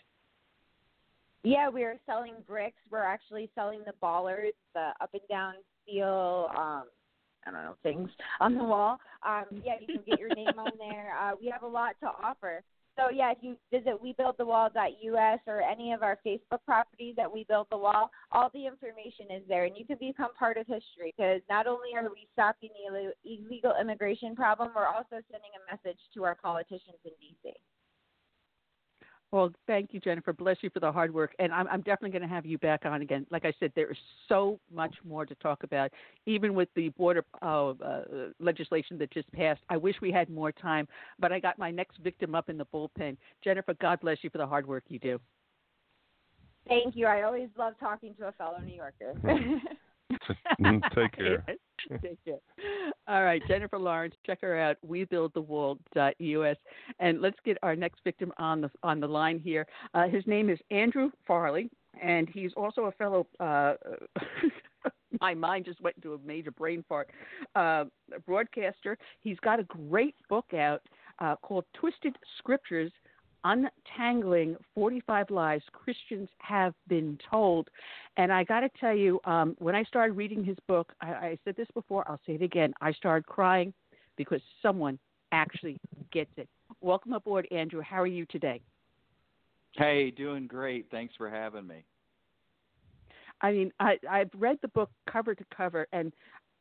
Yeah, 1.42 1.68
we 1.68 1.82
are 1.84 1.96
selling 2.06 2.34
bricks. 2.46 2.78
We're 2.90 3.04
actually 3.04 3.50
selling 3.54 3.80
the 3.84 3.92
bollards, 4.00 4.56
the 4.74 4.92
up 5.00 5.10
and 5.12 5.20
down 5.28 5.54
steel 5.82 6.48
um, 6.56 6.84
I 7.46 7.50
don't 7.50 7.64
know 7.64 7.76
things 7.82 8.10
on 8.40 8.56
the 8.56 8.64
wall. 8.64 8.98
Um, 9.26 9.44
yeah, 9.64 9.74
you 9.80 9.86
can 9.86 10.02
get 10.06 10.18
your 10.18 10.34
name 10.34 10.58
on 10.58 10.72
there. 10.78 11.12
Uh, 11.20 11.32
we 11.40 11.48
have 11.48 11.62
a 11.62 11.66
lot 11.66 11.94
to 12.00 12.06
offer. 12.06 12.62
So 12.96 13.10
yeah, 13.12 13.32
if 13.32 13.38
you 13.40 13.56
visit 13.72 13.94
webuildthewall.us 14.02 15.40
or 15.46 15.60
any 15.60 15.92
of 15.92 16.02
our 16.02 16.18
Facebook 16.24 16.62
properties 16.64 17.16
at 17.20 17.32
We 17.32 17.44
Build 17.48 17.66
the 17.70 17.76
Wall, 17.76 18.10
all 18.30 18.50
the 18.54 18.66
information 18.66 19.34
is 19.34 19.42
there, 19.48 19.64
and 19.64 19.76
you 19.76 19.84
can 19.84 19.96
become 19.98 20.32
part 20.38 20.56
of 20.56 20.66
history. 20.66 21.12
Because 21.16 21.40
not 21.50 21.66
only 21.66 21.90
are 21.96 22.04
we 22.04 22.28
stopping 22.32 22.70
the 22.92 23.12
illegal 23.24 23.74
immigration 23.80 24.36
problem, 24.36 24.70
we're 24.76 24.86
also 24.86 25.18
sending 25.30 25.50
a 25.58 25.72
message 25.72 25.98
to 26.14 26.24
our 26.24 26.36
politicians 26.36 26.98
in 27.04 27.10
D.C. 27.20 27.50
Well, 29.34 29.50
thank 29.66 29.92
you, 29.92 29.98
Jennifer. 29.98 30.32
Bless 30.32 30.58
you 30.60 30.70
for 30.70 30.78
the 30.78 30.92
hard 30.92 31.12
work. 31.12 31.34
And 31.40 31.52
I'm, 31.52 31.66
I'm 31.66 31.80
definitely 31.80 32.10
going 32.10 32.22
to 32.22 32.32
have 32.32 32.46
you 32.46 32.56
back 32.56 32.86
on 32.86 33.02
again. 33.02 33.26
Like 33.32 33.44
I 33.44 33.52
said, 33.58 33.72
there 33.74 33.90
is 33.90 33.96
so 34.28 34.60
much 34.72 34.94
more 35.04 35.26
to 35.26 35.34
talk 35.34 35.64
about, 35.64 35.90
even 36.24 36.54
with 36.54 36.68
the 36.76 36.90
border 36.90 37.24
uh, 37.42 37.70
uh, 37.70 38.02
legislation 38.38 38.96
that 38.98 39.12
just 39.12 39.30
passed. 39.32 39.60
I 39.68 39.76
wish 39.76 39.96
we 40.00 40.12
had 40.12 40.30
more 40.30 40.52
time, 40.52 40.86
but 41.18 41.32
I 41.32 41.40
got 41.40 41.58
my 41.58 41.72
next 41.72 41.98
victim 41.98 42.36
up 42.36 42.48
in 42.48 42.56
the 42.56 42.66
bullpen. 42.66 43.16
Jennifer, 43.42 43.74
God 43.74 43.98
bless 44.02 44.18
you 44.22 44.30
for 44.30 44.38
the 44.38 44.46
hard 44.46 44.68
work 44.68 44.84
you 44.86 45.00
do. 45.00 45.20
Thank 46.68 46.94
you. 46.94 47.06
I 47.06 47.22
always 47.22 47.48
love 47.58 47.74
talking 47.80 48.14
to 48.20 48.28
a 48.28 48.32
fellow 48.32 48.60
New 48.64 48.76
Yorker. 48.76 49.16
Take 50.94 51.12
care. 51.12 51.44
Take 52.02 52.24
care. 52.24 52.38
All 53.08 53.24
right, 53.24 53.42
Jennifer 53.48 53.78
Lawrence, 53.78 54.14
check 54.24 54.40
her 54.42 54.58
out. 54.58 54.76
WeBuildTheWall.us, 54.86 56.56
and 57.00 57.20
let's 57.20 57.38
get 57.44 57.58
our 57.62 57.76
next 57.76 58.00
victim 58.04 58.32
on 58.38 58.60
the 58.60 58.70
on 58.82 59.00
the 59.00 59.08
line 59.08 59.38
here. 59.38 59.66
Uh, 59.94 60.08
his 60.08 60.26
name 60.26 60.50
is 60.50 60.58
Andrew 60.70 61.10
Farley, 61.26 61.70
and 62.02 62.28
he's 62.32 62.52
also 62.56 62.82
a 62.84 62.92
fellow. 62.92 63.26
Uh, 63.40 63.74
my 65.20 65.34
mind 65.34 65.64
just 65.64 65.80
went 65.80 65.96
into 65.96 66.14
a 66.14 66.18
major 66.24 66.50
brain 66.50 66.84
fart. 66.88 67.10
Uh, 67.54 67.84
broadcaster. 68.26 68.96
He's 69.20 69.38
got 69.40 69.60
a 69.60 69.64
great 69.64 70.14
book 70.28 70.52
out 70.54 70.82
uh, 71.18 71.36
called 71.36 71.64
Twisted 71.74 72.16
Scriptures 72.38 72.92
untangling 73.44 74.56
45 74.74 75.30
lies 75.30 75.60
Christians 75.72 76.28
have 76.38 76.74
been 76.88 77.18
told. 77.30 77.68
And 78.16 78.32
I 78.32 78.44
got 78.44 78.60
to 78.60 78.70
tell 78.80 78.94
you, 78.94 79.20
um, 79.24 79.54
when 79.58 79.74
I 79.74 79.84
started 79.84 80.14
reading 80.14 80.42
his 80.42 80.56
book, 80.66 80.92
I, 81.00 81.06
I 81.06 81.38
said 81.44 81.56
this 81.56 81.68
before, 81.74 82.04
I'll 82.08 82.20
say 82.26 82.34
it 82.34 82.42
again. 82.42 82.72
I 82.80 82.92
started 82.92 83.26
crying 83.26 83.72
because 84.16 84.40
someone 84.62 84.98
actually 85.32 85.78
gets 86.12 86.30
it. 86.36 86.48
Welcome 86.80 87.12
aboard, 87.12 87.46
Andrew. 87.50 87.82
How 87.82 88.00
are 88.00 88.06
you 88.06 88.26
today? 88.26 88.60
Hey, 89.76 90.10
doing 90.10 90.46
great. 90.46 90.86
Thanks 90.90 91.14
for 91.16 91.28
having 91.28 91.66
me. 91.66 91.84
I 93.40 93.52
mean, 93.52 93.72
I, 93.80 93.98
I've 94.08 94.30
read 94.38 94.58
the 94.62 94.68
book 94.68 94.90
cover 95.10 95.34
to 95.34 95.44
cover, 95.54 95.86
and 95.92 96.12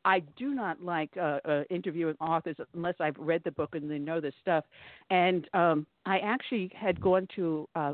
I 0.06 0.20
do 0.36 0.54
not 0.54 0.82
like 0.84 1.12
uh, 1.18 1.40
uh, 1.46 1.64
interviewing 1.70 2.16
authors 2.20 2.58
unless 2.74 2.96
I've 3.00 3.18
read 3.18 3.42
the 3.46 3.52
book 3.52 3.76
and 3.76 3.90
they 3.90 4.00
know 4.00 4.20
the 4.20 4.34
stuff. 4.42 4.66
And 5.10 5.48
um, 5.54 5.86
I 6.06 6.20
actually 6.20 6.72
had 6.76 7.00
gone 7.00 7.28
to 7.36 7.68
uh, 7.76 7.94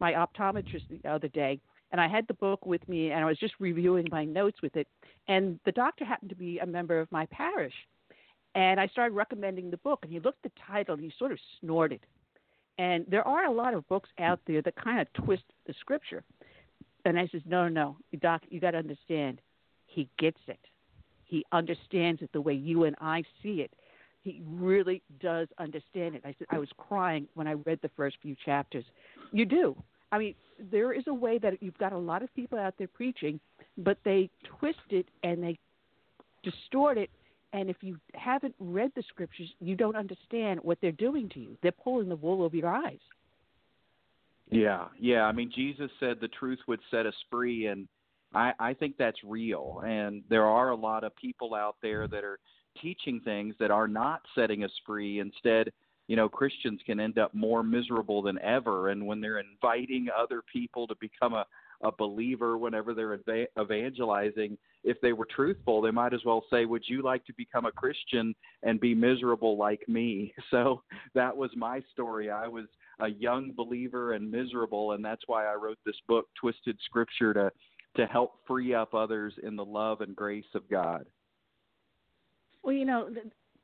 my 0.00 0.12
optometrist 0.12 1.02
the 1.02 1.08
other 1.08 1.28
day, 1.28 1.60
and 1.90 2.00
I 2.00 2.08
had 2.08 2.26
the 2.28 2.34
book 2.34 2.64
with 2.64 2.86
me, 2.88 3.10
and 3.10 3.22
I 3.22 3.26
was 3.26 3.38
just 3.38 3.54
reviewing 3.58 4.08
my 4.10 4.24
notes 4.24 4.62
with 4.62 4.76
it. 4.76 4.86
And 5.28 5.58
the 5.64 5.72
doctor 5.72 6.04
happened 6.04 6.30
to 6.30 6.36
be 6.36 6.58
a 6.58 6.66
member 6.66 7.00
of 7.00 7.10
my 7.10 7.26
parish, 7.26 7.74
and 8.54 8.78
I 8.78 8.86
started 8.88 9.14
recommending 9.14 9.70
the 9.70 9.76
book, 9.78 10.00
and 10.02 10.12
he 10.12 10.20
looked 10.20 10.44
at 10.44 10.52
the 10.52 10.60
title, 10.66 10.94
and 10.94 11.04
he 11.04 11.12
sort 11.18 11.32
of 11.32 11.38
snorted. 11.60 12.00
And 12.78 13.04
there 13.08 13.26
are 13.26 13.44
a 13.44 13.52
lot 13.52 13.74
of 13.74 13.86
books 13.88 14.08
out 14.18 14.40
there 14.46 14.62
that 14.62 14.76
kind 14.76 15.00
of 15.00 15.24
twist 15.24 15.44
the 15.66 15.74
scripture. 15.80 16.22
And 17.04 17.18
I 17.18 17.28
says, 17.28 17.42
no, 17.44 17.68
no, 17.68 17.96
no, 18.12 18.18
doc, 18.20 18.42
you 18.48 18.60
got 18.60 18.70
to 18.72 18.78
understand, 18.78 19.40
he 19.86 20.08
gets 20.18 20.38
it 20.46 20.58
he 21.32 21.46
understands 21.50 22.20
it 22.20 22.30
the 22.34 22.40
way 22.42 22.52
you 22.52 22.84
and 22.84 22.94
I 23.00 23.24
see 23.42 23.62
it. 23.62 23.72
He 24.20 24.42
really 24.46 25.00
does 25.18 25.48
understand 25.58 26.14
it. 26.14 26.20
I 26.26 26.34
said 26.38 26.46
I 26.50 26.58
was 26.58 26.68
crying 26.76 27.26
when 27.32 27.48
I 27.48 27.54
read 27.54 27.78
the 27.80 27.90
first 27.96 28.18
few 28.20 28.36
chapters. 28.44 28.84
You 29.32 29.46
do. 29.46 29.74
I 30.12 30.18
mean, 30.18 30.34
there 30.70 30.92
is 30.92 31.04
a 31.06 31.14
way 31.14 31.38
that 31.38 31.62
you've 31.62 31.78
got 31.78 31.94
a 31.94 31.98
lot 31.98 32.22
of 32.22 32.32
people 32.34 32.58
out 32.58 32.74
there 32.76 32.86
preaching, 32.86 33.40
but 33.78 33.96
they 34.04 34.28
twist 34.58 34.90
it 34.90 35.06
and 35.22 35.42
they 35.42 35.58
distort 36.42 36.98
it. 36.98 37.08
And 37.54 37.70
if 37.70 37.76
you 37.80 37.96
haven't 38.12 38.54
read 38.60 38.92
the 38.94 39.02
scriptures, 39.08 39.48
you 39.58 39.74
don't 39.74 39.96
understand 39.96 40.60
what 40.62 40.76
they're 40.82 40.92
doing 40.92 41.30
to 41.30 41.40
you. 41.40 41.56
They're 41.62 41.72
pulling 41.72 42.10
the 42.10 42.16
wool 42.16 42.42
over 42.42 42.54
your 42.54 42.68
eyes. 42.68 43.00
Yeah, 44.50 44.88
yeah. 45.00 45.22
I 45.22 45.32
mean, 45.32 45.50
Jesus 45.54 45.90
said 45.98 46.18
the 46.20 46.28
truth 46.28 46.58
would 46.68 46.80
set 46.90 47.06
us 47.06 47.14
free, 47.30 47.68
and 47.68 47.88
I, 48.34 48.52
I 48.58 48.74
think 48.74 48.96
that's 48.98 49.18
real. 49.24 49.82
And 49.84 50.22
there 50.28 50.44
are 50.44 50.70
a 50.70 50.76
lot 50.76 51.04
of 51.04 51.14
people 51.16 51.54
out 51.54 51.76
there 51.82 52.08
that 52.08 52.24
are 52.24 52.38
teaching 52.80 53.20
things 53.24 53.54
that 53.60 53.70
are 53.70 53.88
not 53.88 54.22
setting 54.34 54.64
us 54.64 54.70
free. 54.86 55.20
Instead, 55.20 55.70
you 56.08 56.16
know, 56.16 56.28
Christians 56.28 56.80
can 56.84 57.00
end 57.00 57.18
up 57.18 57.34
more 57.34 57.62
miserable 57.62 58.22
than 58.22 58.38
ever. 58.40 58.88
And 58.88 59.06
when 59.06 59.20
they're 59.20 59.40
inviting 59.40 60.08
other 60.16 60.42
people 60.52 60.86
to 60.86 60.94
become 61.00 61.34
a, 61.34 61.46
a 61.82 61.92
believer 61.92 62.58
whenever 62.58 62.94
they're 62.94 63.14
eva- 63.14 63.46
evangelizing, 63.60 64.56
if 64.84 65.00
they 65.00 65.12
were 65.12 65.26
truthful, 65.26 65.80
they 65.80 65.90
might 65.90 66.12
as 66.12 66.24
well 66.24 66.44
say, 66.50 66.64
Would 66.64 66.84
you 66.86 67.02
like 67.02 67.24
to 67.26 67.32
become 67.36 67.66
a 67.66 67.72
Christian 67.72 68.34
and 68.62 68.80
be 68.80 68.94
miserable 68.94 69.56
like 69.56 69.88
me? 69.88 70.34
So 70.50 70.82
that 71.14 71.34
was 71.34 71.50
my 71.56 71.80
story. 71.92 72.30
I 72.30 72.46
was 72.46 72.66
a 73.00 73.08
young 73.08 73.52
believer 73.56 74.12
and 74.12 74.30
miserable, 74.30 74.92
and 74.92 75.02
that's 75.02 75.22
why 75.26 75.46
I 75.46 75.54
wrote 75.54 75.78
this 75.86 75.96
book, 76.06 76.26
Twisted 76.38 76.78
Scripture, 76.84 77.32
to 77.32 77.50
to 77.96 78.06
help 78.06 78.34
free 78.46 78.74
up 78.74 78.94
others 78.94 79.34
in 79.42 79.56
the 79.56 79.64
love 79.64 80.00
and 80.00 80.16
grace 80.16 80.44
of 80.54 80.68
God? 80.68 81.06
Well, 82.62 82.74
you 82.74 82.84
know, 82.84 83.10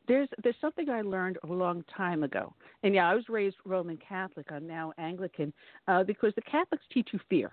there's 0.09 0.29
there's 0.43 0.57
something 0.61 0.89
I 0.89 1.03
learned 1.03 1.39
a 1.45 1.53
long 1.53 1.85
time 1.95 2.23
ago, 2.23 2.55
and 2.83 2.95
yeah, 2.95 3.09
I 3.09 3.15
was 3.15 3.29
raised 3.29 3.57
Roman 3.65 3.99
Catholic. 3.99 4.47
I'm 4.51 4.67
now 4.67 4.93
Anglican 4.99 5.53
uh, 5.87 6.03
because 6.03 6.33
the 6.35 6.43
Catholics 6.43 6.85
teach 6.93 7.11
you 7.13 7.21
fear. 7.29 7.53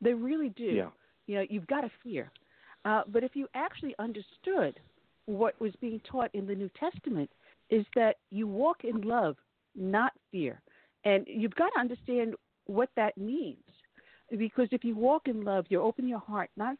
They 0.00 0.12
really 0.14 0.48
do. 0.50 0.64
Yeah. 0.64 0.88
You 1.26 1.36
know, 1.36 1.44
you've 1.48 1.66
got 1.66 1.82
to 1.82 1.90
fear. 2.02 2.30
Uh, 2.84 3.02
but 3.08 3.24
if 3.24 3.34
you 3.34 3.48
actually 3.54 3.94
understood 3.98 4.78
what 5.26 5.60
was 5.60 5.72
being 5.80 6.00
taught 6.10 6.30
in 6.34 6.46
the 6.46 6.54
New 6.54 6.70
Testament, 6.78 7.30
is 7.68 7.84
that 7.94 8.16
you 8.30 8.46
walk 8.46 8.84
in 8.84 9.00
love, 9.02 9.36
not 9.74 10.12
fear, 10.30 10.60
and 11.04 11.26
you've 11.28 11.54
got 11.54 11.70
to 11.74 11.80
understand 11.80 12.34
what 12.66 12.88
that 12.96 13.16
means. 13.18 13.58
Because 14.30 14.68
if 14.72 14.84
you 14.84 14.96
walk 14.96 15.28
in 15.28 15.44
love, 15.44 15.66
you're 15.68 15.82
opening 15.82 16.10
your 16.10 16.18
heart 16.20 16.50
not 16.56 16.76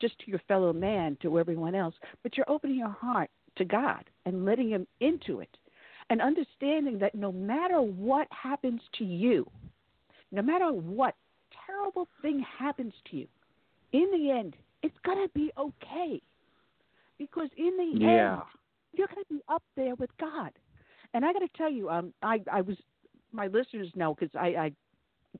just 0.00 0.18
to 0.20 0.30
your 0.30 0.40
fellow 0.46 0.72
man, 0.72 1.16
to 1.22 1.38
everyone 1.38 1.74
else, 1.74 1.94
but 2.22 2.36
you're 2.36 2.50
opening 2.50 2.76
your 2.76 2.88
heart 2.90 3.30
to 3.56 3.64
God 3.64 4.04
and 4.24 4.44
letting 4.44 4.68
Him 4.68 4.86
into 5.00 5.40
it. 5.40 5.56
And 6.10 6.22
understanding 6.22 6.98
that 7.00 7.14
no 7.14 7.32
matter 7.32 7.80
what 7.80 8.28
happens 8.30 8.80
to 8.98 9.04
you, 9.04 9.50
no 10.30 10.42
matter 10.42 10.72
what 10.72 11.14
terrible 11.66 12.06
thing 12.22 12.44
happens 12.58 12.92
to 13.10 13.16
you, 13.16 13.26
in 13.92 14.08
the 14.12 14.30
end, 14.30 14.54
it's 14.82 14.96
going 15.04 15.26
to 15.26 15.32
be 15.34 15.50
okay. 15.58 16.20
Because 17.18 17.48
in 17.56 17.76
the 17.76 18.04
yeah. 18.04 18.32
end, 18.32 18.42
you're 18.92 19.08
going 19.08 19.24
to 19.24 19.34
be 19.34 19.40
up 19.48 19.62
there 19.76 19.94
with 19.96 20.10
God. 20.20 20.52
And 21.14 21.24
I 21.24 21.32
got 21.32 21.40
to 21.40 21.48
tell 21.56 21.70
you, 21.70 21.88
um, 21.88 22.12
I, 22.22 22.40
I 22.52 22.60
was, 22.60 22.76
my 23.32 23.46
listeners 23.46 23.88
know 23.94 24.14
because 24.14 24.34
I, 24.38 24.46
I 24.46 24.72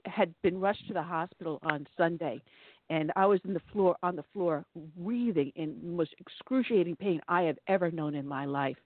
had 0.04 0.34
been 0.42 0.60
rushed 0.60 0.86
to 0.88 0.94
the 0.94 1.02
hospital 1.02 1.58
on 1.62 1.86
Sunday, 1.96 2.42
and 2.90 3.12
I 3.16 3.26
was 3.26 3.40
in 3.44 3.52
the 3.52 3.62
floor 3.72 3.96
on 4.02 4.16
the 4.16 4.24
floor, 4.32 4.64
breathing 4.96 5.52
in 5.56 5.76
the 5.82 5.90
most 5.90 6.14
excruciating 6.18 6.96
pain 6.96 7.20
I 7.28 7.42
have 7.42 7.58
ever 7.68 7.90
known 7.90 8.14
in 8.14 8.26
my 8.26 8.44
life. 8.44 8.76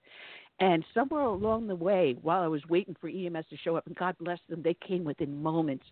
And 0.58 0.84
somewhere 0.92 1.22
along 1.22 1.68
the 1.68 1.74
way, 1.74 2.16
while 2.20 2.42
I 2.42 2.46
was 2.46 2.62
waiting 2.68 2.94
for 3.00 3.08
EMS 3.08 3.46
to 3.50 3.56
show 3.56 3.76
up, 3.76 3.86
and 3.86 3.96
God 3.96 4.14
bless 4.20 4.38
them, 4.48 4.62
they 4.62 4.76
came 4.86 5.04
within 5.04 5.42
moments. 5.42 5.84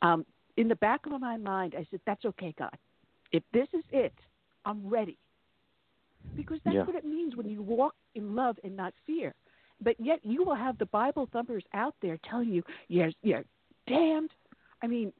Um, 0.00 0.24
in 0.56 0.68
the 0.68 0.76
back 0.76 1.04
of 1.06 1.20
my 1.20 1.36
mind, 1.36 1.74
I 1.76 1.86
said, 1.90 2.00
"That's 2.06 2.24
okay, 2.24 2.54
God. 2.58 2.76
If 3.32 3.42
this 3.52 3.68
is 3.74 3.84
it, 3.90 4.14
I'm 4.64 4.88
ready." 4.88 5.18
Because 6.36 6.58
that's 6.64 6.74
yeah. 6.74 6.84
what 6.84 6.96
it 6.96 7.04
means 7.04 7.36
when 7.36 7.48
you 7.48 7.62
walk 7.62 7.94
in 8.14 8.34
love 8.34 8.58
and 8.64 8.74
not 8.74 8.94
fear. 9.06 9.34
But 9.82 10.00
yet, 10.00 10.20
you 10.24 10.42
will 10.42 10.54
have 10.54 10.78
the 10.78 10.86
Bible 10.86 11.26
thumpers 11.30 11.64
out 11.74 11.94
there 12.00 12.18
telling 12.28 12.48
you, 12.48 12.62
"You're, 12.88 13.12
you're 13.22 13.44
damned 13.86 14.30
I 14.84 14.86
mean, 14.86 15.14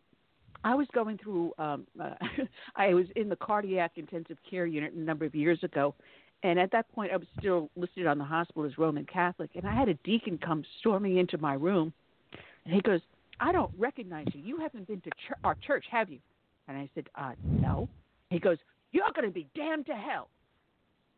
I 0.62 0.74
was 0.74 0.86
going 0.93 1.16
through. 1.16 1.53
Um, 1.59 1.86
uh, 1.99 2.11
I 2.77 2.93
was 2.93 3.07
in 3.16 3.31
the 3.31 3.36
cardiac 3.36 3.93
intensive 3.97 4.36
care 4.49 4.66
unit 4.66 4.93
a 4.93 5.01
number 5.01 5.24
of 5.24 5.35
years 5.35 5.59
ago, 5.62 5.95
and 6.43 6.59
at 6.59 6.70
that 6.73 6.93
point, 6.93 7.12
I 7.12 7.16
was 7.16 7.27
still 7.39 7.70
listed 7.74 8.07
on 8.07 8.19
the 8.19 8.24
hospital 8.24 8.65
as 8.65 8.77
Roman 8.77 9.07
Catholic. 9.07 9.51
And 9.55 9.66
I 9.66 9.74
had 9.74 9.89
a 9.89 9.95
deacon 10.05 10.39
come 10.39 10.65
storming 10.81 11.16
into 11.16 11.39
my 11.39 11.55
room, 11.55 11.95
and 12.66 12.74
he 12.74 12.82
goes, 12.82 13.01
"I 13.41 13.53
don't 13.53 13.73
recognize 13.78 14.27
you. 14.35 14.43
You 14.43 14.59
haven't 14.59 14.86
been 14.86 15.01
to 15.01 15.11
ch- 15.11 15.39
our 15.43 15.55
church, 15.66 15.86
have 15.91 16.11
you?" 16.11 16.19
And 16.69 16.77
I 16.77 16.91
said, 16.95 17.09
uh, 17.15 17.32
"No." 17.43 17.89
He 18.28 18.39
goes, 18.39 18.59
"You're 18.93 19.11
going 19.15 19.27
to 19.27 19.32
be 19.32 19.49
damned 19.55 19.86
to 19.86 19.95
hell." 19.95 20.28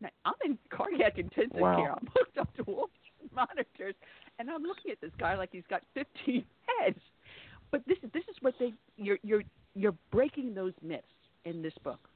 Now, 0.01 0.11
I'm 0.25 0.35
in 0.45 0.59
cardiac 0.71 1.19
intensive 1.19 1.57
wow. 1.57 1.77
care. 1.77 1.93
I'm 1.93 2.09
hooked 2.15 2.39
up 2.39 2.55
to 2.59 2.63
all 2.63 2.91
these 3.21 3.31
monitors, 3.35 3.97
and 4.39 4.49
I'm 4.49 4.63
looking 4.63 4.93
at 4.93 5.01
this 5.01 5.13
guy 5.19 5.35
like 5.35 5.49
he's 5.51 5.67
got 5.69 5.83
15 5.95 6.45
heads. 6.81 7.01
But 7.77 7.87
this 7.87 7.99
is 8.03 8.11
this 8.15 8.25
is 8.31 8.37
what 8.41 8.55
they 8.59 8.73
you're 8.97 9.19
you're 9.23 9.43
you're 9.75 9.95
breaking 10.11 10.55
those 10.55 10.73
myths 10.83 11.05
in 11.45 11.61
this 11.61 11.75
book. 11.85 12.09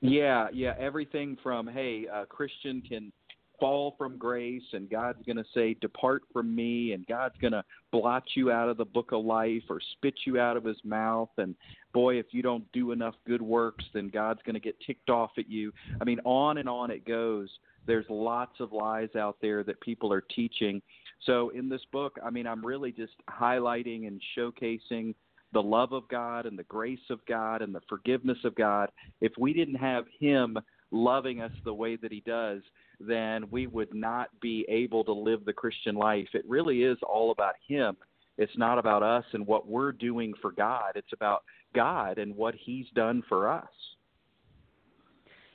Yeah, 0.00 0.48
yeah, 0.52 0.74
everything 0.76 1.36
from 1.40 1.68
hey, 1.68 2.06
a 2.12 2.26
Christian 2.26 2.82
can 2.82 3.12
fall 3.60 3.94
from 3.96 4.16
grace 4.16 4.64
and 4.72 4.90
God's 4.90 5.24
going 5.24 5.36
to 5.36 5.44
say 5.54 5.76
depart 5.80 6.22
from 6.32 6.52
me 6.52 6.94
and 6.94 7.06
God's 7.06 7.36
going 7.40 7.52
to 7.52 7.62
blot 7.92 8.24
you 8.34 8.50
out 8.50 8.68
of 8.68 8.76
the 8.76 8.84
book 8.84 9.12
of 9.12 9.24
life 9.24 9.62
or 9.68 9.80
spit 9.92 10.14
you 10.26 10.40
out 10.40 10.56
of 10.56 10.64
his 10.64 10.78
mouth 10.82 11.28
and 11.36 11.54
boy 11.92 12.18
if 12.18 12.26
you 12.30 12.42
don't 12.42 12.64
do 12.72 12.90
enough 12.90 13.14
good 13.26 13.42
works 13.42 13.84
then 13.92 14.08
God's 14.08 14.40
going 14.46 14.54
to 14.54 14.60
get 14.60 14.74
ticked 14.84 15.10
off 15.10 15.32
at 15.38 15.48
you. 15.48 15.72
I 16.00 16.04
mean 16.04 16.18
on 16.24 16.58
and 16.58 16.68
on 16.68 16.90
it 16.90 17.06
goes. 17.06 17.50
There's 17.86 18.06
lots 18.08 18.58
of 18.60 18.72
lies 18.72 19.14
out 19.16 19.36
there 19.40 19.62
that 19.64 19.80
people 19.80 20.12
are 20.12 20.22
teaching. 20.22 20.82
So 21.24 21.50
in 21.50 21.68
this 21.68 21.82
book, 21.92 22.18
I 22.24 22.30
mean 22.30 22.46
I'm 22.46 22.64
really 22.64 22.92
just 22.92 23.14
highlighting 23.28 24.06
and 24.06 24.20
showcasing 24.36 25.14
the 25.52 25.62
love 25.62 25.92
of 25.92 26.08
God 26.08 26.46
and 26.46 26.58
the 26.58 26.64
grace 26.64 26.98
of 27.10 27.24
God 27.26 27.60
and 27.60 27.74
the 27.74 27.82
forgiveness 27.88 28.38
of 28.44 28.54
God. 28.54 28.90
If 29.20 29.32
we 29.38 29.52
didn't 29.52 29.74
have 29.74 30.04
him 30.18 30.56
loving 30.92 31.40
us 31.40 31.52
the 31.64 31.74
way 31.74 31.96
that 31.96 32.12
he 32.12 32.20
does, 32.20 32.62
then 33.00 33.44
we 33.50 33.66
would 33.66 33.94
not 33.94 34.28
be 34.40 34.66
able 34.68 35.02
to 35.04 35.12
live 35.12 35.44
the 35.44 35.52
Christian 35.52 35.94
life. 35.94 36.28
It 36.34 36.44
really 36.46 36.82
is 36.82 36.98
all 37.02 37.30
about 37.30 37.54
Him. 37.66 37.96
It's 38.36 38.56
not 38.56 38.78
about 38.78 39.02
us 39.02 39.24
and 39.32 39.46
what 39.46 39.66
we're 39.66 39.92
doing 39.92 40.34
for 40.40 40.52
God. 40.52 40.92
It's 40.94 41.12
about 41.12 41.42
God 41.74 42.18
and 42.18 42.36
what 42.36 42.54
He's 42.54 42.86
done 42.94 43.22
for 43.28 43.48
us. 43.48 43.68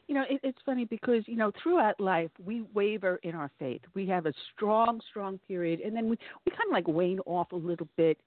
You 0.08 0.16
know, 0.16 0.24
it, 0.30 0.40
it's 0.44 0.60
funny 0.66 0.86
because 0.86 1.24
you 1.26 1.36
know 1.36 1.52
throughout 1.62 2.00
life 2.00 2.32
we 2.44 2.64
waver 2.74 3.20
in 3.24 3.36
our 3.36 3.52
faith. 3.60 3.82
We 3.94 4.08
have 4.08 4.26
a 4.26 4.34
strong, 4.54 5.02
strong 5.10 5.40
period, 5.48 5.80
and 5.82 5.96
then 5.96 6.10
we 6.10 6.18
we 6.46 6.52
kind 6.52 6.68
of 6.68 6.74
like 6.74 6.88
wane 6.88 7.20
off 7.26 7.52
a 7.52 7.56
little 7.56 7.88
bit. 7.98 8.18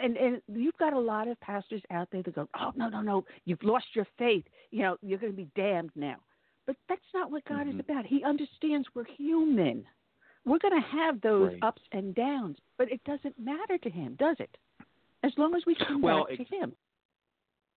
And 0.00 0.16
and 0.16 0.42
you've 0.48 0.76
got 0.76 0.92
a 0.92 0.98
lot 0.98 1.28
of 1.28 1.40
pastors 1.40 1.82
out 1.90 2.08
there 2.12 2.22
that 2.22 2.34
go, 2.34 2.48
oh 2.58 2.72
no 2.76 2.88
no 2.88 3.00
no, 3.00 3.24
you've 3.46 3.62
lost 3.62 3.86
your 3.94 4.06
faith. 4.18 4.44
You 4.70 4.82
know, 4.82 4.96
you're 5.02 5.18
going 5.18 5.32
to 5.32 5.36
be 5.36 5.48
damned 5.56 5.90
now. 5.96 6.16
But 6.66 6.76
that's 6.86 7.00
not 7.14 7.30
what 7.30 7.44
God 7.46 7.60
mm-hmm. 7.60 7.80
is 7.80 7.80
about. 7.80 8.04
He 8.04 8.22
understands 8.22 8.86
we're 8.94 9.06
human. 9.16 9.86
We're 10.44 10.58
going 10.58 10.80
to 10.80 10.88
have 10.98 11.20
those 11.22 11.52
right. 11.52 11.62
ups 11.62 11.82
and 11.92 12.14
downs, 12.14 12.58
but 12.76 12.92
it 12.92 13.02
doesn't 13.04 13.38
matter 13.38 13.78
to 13.78 13.90
Him, 13.90 14.16
does 14.18 14.36
it? 14.38 14.54
As 15.24 15.32
long 15.36 15.54
as 15.54 15.62
we 15.66 15.74
come 15.74 16.02
well, 16.02 16.26
back 16.28 16.38
to 16.38 16.44
Him. 16.54 16.74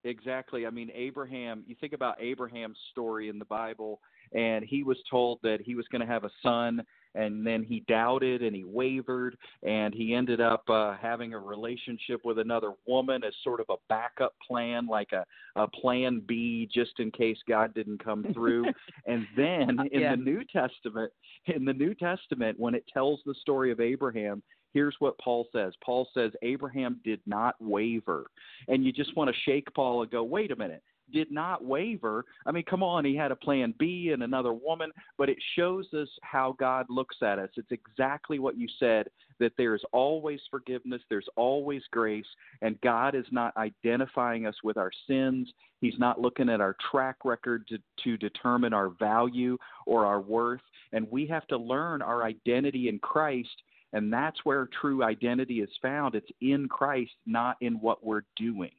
Exactly. 0.04 0.66
I 0.66 0.70
mean, 0.70 0.90
Abraham, 0.94 1.64
you 1.68 1.76
think 1.80 1.94
about 1.94 2.16
Abraham's 2.20 2.78
story 2.92 3.30
in 3.30 3.38
the 3.38 3.46
Bible, 3.46 4.00
and 4.34 4.66
he 4.66 4.84
was 4.84 4.98
told 5.10 5.40
that 5.44 5.60
he 5.62 5.76
was 5.76 5.86
going 5.92 6.02
to 6.02 6.08
have 6.08 6.24
a 6.24 6.32
son 6.42 6.84
and 7.16 7.46
then 7.46 7.64
he 7.64 7.84
doubted 7.88 8.42
and 8.42 8.56
he 8.56 8.64
wavered 8.64 9.38
and 9.64 9.94
he 9.94 10.14
ended 10.14 10.40
up 10.40 10.64
uh, 10.70 10.96
having 11.02 11.34
a 11.34 11.40
relationship 11.40 12.22
with 12.24 12.40
another 12.40 12.72
woman 12.88 13.24
as 13.24 13.34
sort 13.44 13.60
of 13.60 13.66
a 13.70 13.76
backup 13.90 14.34
plan 14.48 14.88
like 14.88 15.12
a 15.12 15.26
a 15.58 15.68
plan 15.68 16.22
B 16.26 16.70
just 16.74 17.00
in 17.00 17.12
case 17.12 17.38
God 17.48 17.74
didn't 17.74 18.04
come 18.04 18.26
through 18.34 18.66
and 19.06 19.28
then 19.36 19.78
in 19.92 20.02
yeah. 20.02 20.16
the 20.16 20.22
New 20.22 20.44
Testament 20.46 21.12
in 21.48 21.66
the 21.66 21.74
New 21.74 21.94
Testament 21.94 22.60
when 22.60 22.76
it 22.76 22.86
tells 22.94 23.20
the 23.26 23.36
story 23.42 23.72
of 23.72 23.80
Abraham 23.80 24.42
here's 24.74 24.96
what 25.00 25.18
Paul 25.20 25.48
says. 25.52 25.74
Paul 25.84 26.08
says 26.14 26.32
Abraham 26.42 27.00
did 27.04 27.22
not 27.26 27.56
waver. 27.60 28.28
And 28.68 28.86
you 28.86 28.92
just 28.92 29.16
want 29.16 29.30
to 29.30 29.42
shake 29.46 29.74
Paul 29.74 30.02
and 30.02 30.12
go, 30.12 30.24
wait 30.24 30.52
a 30.52 30.56
minute 30.56 30.84
did 31.12 31.32
not 31.32 31.64
waver. 31.64 32.26
I 32.46 32.52
mean, 32.52 32.64
come 32.64 32.84
on, 32.84 33.06
he 33.06 33.16
had 33.16 33.32
a 33.32 33.36
plan 33.36 33.74
B 33.78 34.12
and 34.14 34.24
another 34.24 34.54
woman, 34.54 34.92
but 35.18 35.30
it 35.30 35.38
shows 35.56 35.88
us 35.94 36.08
how 36.22 36.56
God 36.60 36.86
looks 36.90 37.18
at 37.22 37.40
us. 37.40 37.50
It's 37.56 37.72
exactly 37.72 38.40
what 38.40 38.58
you 38.58 38.68
said 38.80 39.08
that 39.40 39.54
there's 39.58 39.84
always 39.92 40.40
forgiveness, 40.50 41.02
there's 41.10 41.28
always 41.36 41.82
grace, 41.92 42.26
and 42.62 42.80
God 42.82 43.16
is 43.16 43.26
not 43.32 43.56
identifying 43.58 44.46
us 44.46 44.56
with 44.64 44.78
our 44.78 44.92
sins. 45.08 45.52
He's 45.80 45.98
not 45.98 46.22
looking 46.22 46.48
at 46.48 46.62
our 46.62 46.76
track 46.92 47.18
record 47.26 47.68
to, 47.70 47.80
to 48.04 48.18
determine 48.18 48.74
our 48.74 48.90
value 48.90 49.58
or 49.88 50.06
our 50.06 50.22
worth. 50.22 50.62
And 50.94 51.10
we 51.10 51.26
have 51.28 51.48
to 51.48 51.58
learn 51.58 52.04
our 52.04 52.24
identity 52.24 52.88
in 52.88 53.00
Christ 53.00 53.50
and 53.94 54.12
that's 54.12 54.40
where 54.44 54.68
true 54.80 55.04
identity 55.04 55.62
is 55.62 55.70
found. 55.82 56.16
It's 56.16 56.30
in 56.42 56.68
Christ, 56.68 57.12
not 57.26 57.58
in 57.62 57.74
what 57.76 58.04
we're 58.06 58.24
doing. 58.36 58.72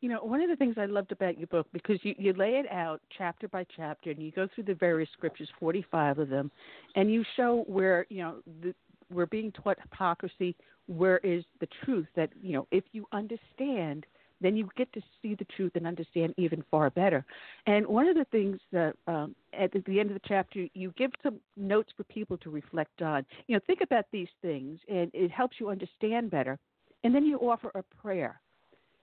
You 0.00 0.10
know, 0.10 0.18
one 0.22 0.42
of 0.42 0.50
the 0.50 0.56
things 0.56 0.74
I 0.76 0.84
loved 0.84 1.12
about 1.12 1.38
your 1.38 1.46
book 1.46 1.66
because 1.72 1.98
you, 2.02 2.14
you 2.18 2.34
lay 2.34 2.56
it 2.56 2.70
out 2.70 3.00
chapter 3.16 3.48
by 3.48 3.64
chapter 3.74 4.10
and 4.10 4.22
you 4.22 4.32
go 4.32 4.46
through 4.54 4.64
the 4.64 4.74
various 4.74 5.08
scriptures, 5.14 5.48
45 5.58 6.18
of 6.18 6.28
them, 6.28 6.50
and 6.94 7.10
you 7.10 7.24
show 7.36 7.64
where, 7.66 8.04
you 8.10 8.22
know, 8.22 8.34
the, 8.62 8.74
we're 9.10 9.26
being 9.26 9.50
taught 9.52 9.78
hypocrisy, 9.80 10.54
where 10.88 11.18
is 11.18 11.44
the 11.60 11.68
truth 11.84 12.06
that, 12.16 12.28
you 12.42 12.52
know, 12.52 12.66
if 12.70 12.84
you 12.92 13.06
understand, 13.12 14.04
then 14.44 14.56
you 14.56 14.68
get 14.76 14.92
to 14.92 15.00
see 15.22 15.34
the 15.34 15.46
truth 15.56 15.72
and 15.74 15.86
understand 15.86 16.34
even 16.36 16.64
far 16.70 16.90
better. 16.90 17.24
And 17.66 17.86
one 17.86 18.06
of 18.06 18.16
the 18.16 18.26
things 18.26 18.58
that 18.72 18.94
um, 19.06 19.34
at 19.58 19.72
the 19.72 20.00
end 20.00 20.10
of 20.10 20.14
the 20.14 20.28
chapter, 20.28 20.66
you 20.74 20.92
give 20.96 21.10
some 21.22 21.36
notes 21.56 21.90
for 21.96 22.04
people 22.04 22.36
to 22.38 22.50
reflect 22.50 23.02
on. 23.02 23.24
You 23.46 23.56
know, 23.56 23.60
think 23.66 23.80
about 23.80 24.06
these 24.12 24.28
things, 24.42 24.78
and 24.88 25.10
it 25.14 25.30
helps 25.30 25.56
you 25.58 25.70
understand 25.70 26.30
better. 26.30 26.58
And 27.04 27.14
then 27.14 27.24
you 27.24 27.38
offer 27.38 27.70
a 27.74 27.82
prayer 28.00 28.40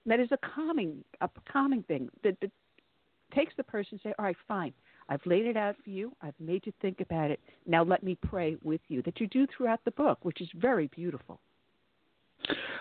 that 0.06 0.20
is 0.20 0.30
a 0.32 0.38
calming, 0.38 1.04
a 1.22 1.30
calming 1.52 1.84
thing 1.84 2.10
that, 2.24 2.40
that 2.42 2.52
takes 3.34 3.54
the 3.58 3.64
person 3.64 4.00
say, 4.04 4.14
all 4.18 4.26
right, 4.26 4.36
fine. 4.48 4.74
I've 5.10 5.26
laid 5.26 5.46
it 5.46 5.58
out 5.58 5.76
for 5.84 5.90
you. 5.90 6.14
I've 6.22 6.40
made 6.40 6.66
you 6.66 6.74
think 6.82 7.02
about 7.02 7.32
it. 7.32 7.40
Now 7.68 7.84
let 7.84 8.02
me 8.02 8.16
pray 8.16 8.58
with 8.64 8.82
you. 8.88 9.02
That 9.02 9.20
you 9.20 9.28
do 9.28 9.46
throughout 9.46 9.82
the 9.86 9.92
book, 9.92 10.20
which 10.24 10.42
is 10.42 10.50
very 10.56 10.88
beautiful. 10.88 11.40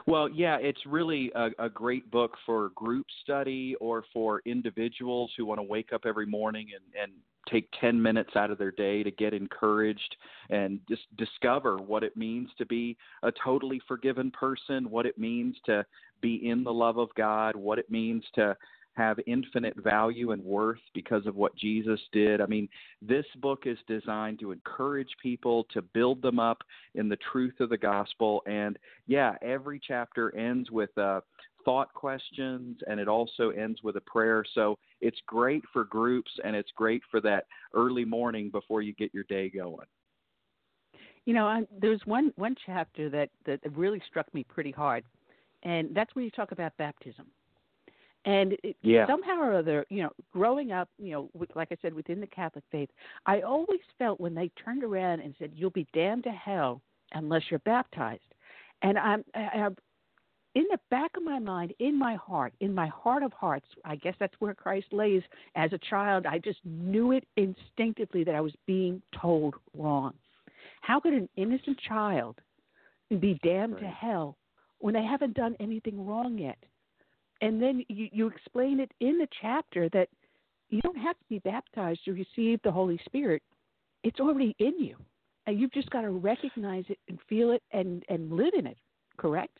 Well, 0.07 0.29
yeah, 0.29 0.57
it's 0.61 0.81
really 0.87 1.31
a, 1.35 1.51
a 1.59 1.69
great 1.69 2.11
book 2.11 2.37
for 2.47 2.71
group 2.71 3.07
study 3.23 3.77
or 3.81 4.05
for 4.13 4.43
individuals 4.45 5.31
who 5.37 5.45
want 5.45 5.59
to 5.59 5.63
wake 5.63 5.93
up 5.93 6.03
every 6.07 6.27
morning 6.27 6.69
and, 6.75 7.03
and 7.03 7.13
take 7.49 7.69
10 7.81 8.01
minutes 8.01 8.31
out 8.37 8.51
of 8.51 8.59
their 8.59 8.71
day 8.71 9.03
to 9.03 9.11
get 9.11 9.35
encouraged 9.35 10.17
and 10.51 10.81
just 10.89 11.03
discover 11.17 11.77
what 11.77 12.03
it 12.03 12.17
means 12.17 12.49
to 12.59 12.67
be 12.67 12.97
a 13.23 13.33
totally 13.45 13.81
forgiven 13.89 14.31
person, 14.31 14.91
what 14.91 15.07
it 15.07 15.19
means 15.19 15.57
to 15.67 15.85
be 16.21 16.49
in 16.49 16.65
the 16.65 16.73
love 16.73 16.99
of 16.99 17.09
God, 17.17 17.57
what 17.57 17.79
it 17.79 17.91
means 17.91 18.25
to 18.35 18.57
have 19.01 19.19
infinite 19.27 19.75
value 19.83 20.33
and 20.33 20.45
worth 20.45 20.81
because 20.95 21.27
of 21.27 21.35
what 21.35 21.57
Jesus 21.57 22.01
did. 22.13 22.43
I 22.43 22.47
mean, 22.47 22.69
this 23.01 23.25
book 23.41 23.63
is 23.65 23.79
designed 23.89 24.41
to 24.41 24.53
encourage 24.53 25.09
people, 25.23 25.67
to 25.73 25.81
build 25.81 26.21
them 26.21 26.39
up 26.39 26.59
in 26.95 27.09
the 27.09 27.19
truth 27.33 27.61
of 27.61 27.71
the 27.71 27.79
gospel. 27.79 28.43
And 28.47 28.79
yeah, 29.07 29.37
every 29.41 29.81
chapter 29.87 30.35
ends 30.37 30.71
with 30.71 30.97
uh, 30.99 31.21
thought 31.65 31.93
questions 31.95 32.79
and 32.87 33.01
it 33.01 33.09
also 33.09 33.51
ends 33.51 33.83
with 33.83 33.97
a 33.97 34.03
prayer. 34.03 34.45
So 34.55 34.77
it's 35.01 35.19
great 35.27 35.63
for 35.73 35.85
groups 35.85 36.31
and 36.45 36.55
it's 36.55 36.71
great 36.77 37.03
for 37.11 37.23
that 37.23 37.47
early 37.73 38.05
morning 38.05 38.51
before 38.51 38.83
you 38.83 38.93
get 38.93 39.15
your 39.15 39.25
day 39.25 39.49
going. 39.49 39.87
You 41.25 41.35
know, 41.35 41.47
I, 41.47 41.63
there's 41.81 42.01
one 42.05 42.33
one 42.37 42.57
chapter 42.67 43.09
that 43.11 43.31
that 43.47 43.61
really 43.77 44.01
struck 44.09 44.33
me 44.35 44.43
pretty 44.43 44.71
hard, 44.71 45.05
and 45.63 45.95
that's 45.95 46.15
where 46.15 46.25
you 46.25 46.31
talk 46.31 46.51
about 46.51 46.77
baptism. 46.79 47.27
And 48.27 48.55
it, 48.63 48.77
yeah. 48.83 49.07
somehow 49.07 49.41
or 49.41 49.55
other, 49.55 49.87
you 49.89 50.03
know, 50.03 50.11
growing 50.31 50.73
up, 50.73 50.91
you 50.99 51.13
know, 51.13 51.31
with, 51.33 51.55
like 51.57 51.69
I 51.71 51.77
said, 51.81 51.95
within 51.95 52.21
the 52.21 52.27
Catholic 52.27 52.65
faith, 52.71 52.91
I 53.25 53.41
always 53.41 53.81
felt 53.99 54.21
when 54.21 54.35
they 54.35 54.51
turned 54.63 54.85
around 54.85 55.21
and 55.21 55.35
said, 55.39 55.53
"You'll 55.55 55.71
be 55.71 55.87
damned 55.95 56.25
to 56.25 56.31
hell 56.31 56.83
unless 57.13 57.43
you're 57.51 57.61
baptized," 57.61 58.35
and 58.83 58.99
I'm, 58.99 59.25
I, 59.35 59.41
I, 59.41 59.69
in 60.55 60.65
the 60.71 60.79
back 60.91 61.13
of 61.17 61.23
my 61.23 61.39
mind, 61.39 61.73
in 61.79 61.99
my 61.99 62.17
heart, 62.17 62.53
in 62.61 62.75
my 62.75 62.89
heart 62.89 63.23
of 63.23 63.33
hearts, 63.33 63.67
I 63.85 63.97
guess 63.97 64.15
that's 64.19 64.35
where 64.39 64.53
Christ 64.53 64.89
lays. 64.93 65.23
As 65.55 65.73
a 65.73 65.79
child, 65.79 66.27
I 66.27 66.39
just 66.39 66.59
knew 66.65 67.13
it 67.13 67.25
instinctively 67.37 68.25
that 68.25 68.35
I 68.35 68.41
was 68.41 68.53
being 68.67 69.01
told 69.19 69.55
wrong. 69.77 70.15
How 70.83 70.99
could 71.01 71.13
an 71.13 71.29
innocent 71.37 71.79
child 71.79 72.39
be 73.09 73.39
damned 73.43 73.75
right. 73.75 73.83
to 73.83 73.89
hell 73.89 74.37
when 74.79 74.95
they 74.95 75.05
haven't 75.05 75.35
done 75.35 75.57
anything 75.61 76.05
wrong 76.05 76.37
yet? 76.37 76.59
And 77.41 77.62
then 77.62 77.85
you, 77.89 78.09
you 78.12 78.27
explain 78.27 78.81
it 78.81 78.93
in 79.01 79.19
the 79.19 79.29
chapter 79.41 79.89
that 79.91 80.09
you 80.69 80.81
don't 80.83 80.99
have 80.99 81.19
to 81.19 81.25
be 81.29 81.39
baptized 81.41 82.05
to 82.05 82.12
receive 82.12 82.61
the 82.62 82.71
Holy 82.71 83.01
Spirit. 83.05 83.43
It's 84.05 84.21
already 84.21 84.55
in 84.59 84.79
you. 84.79 84.97
And 85.47 85.59
you've 85.59 85.73
just 85.73 85.91
got 85.91 86.03
to 86.03 86.11
recognize 86.11 86.85
it 86.89 86.99
and 87.09 87.19
feel 87.29 87.51
it 87.53 87.62
and, 87.73 88.05
and 88.09 88.33
live 88.33 88.55
in 88.57 88.67
it, 88.67 88.77
correct? 89.17 89.59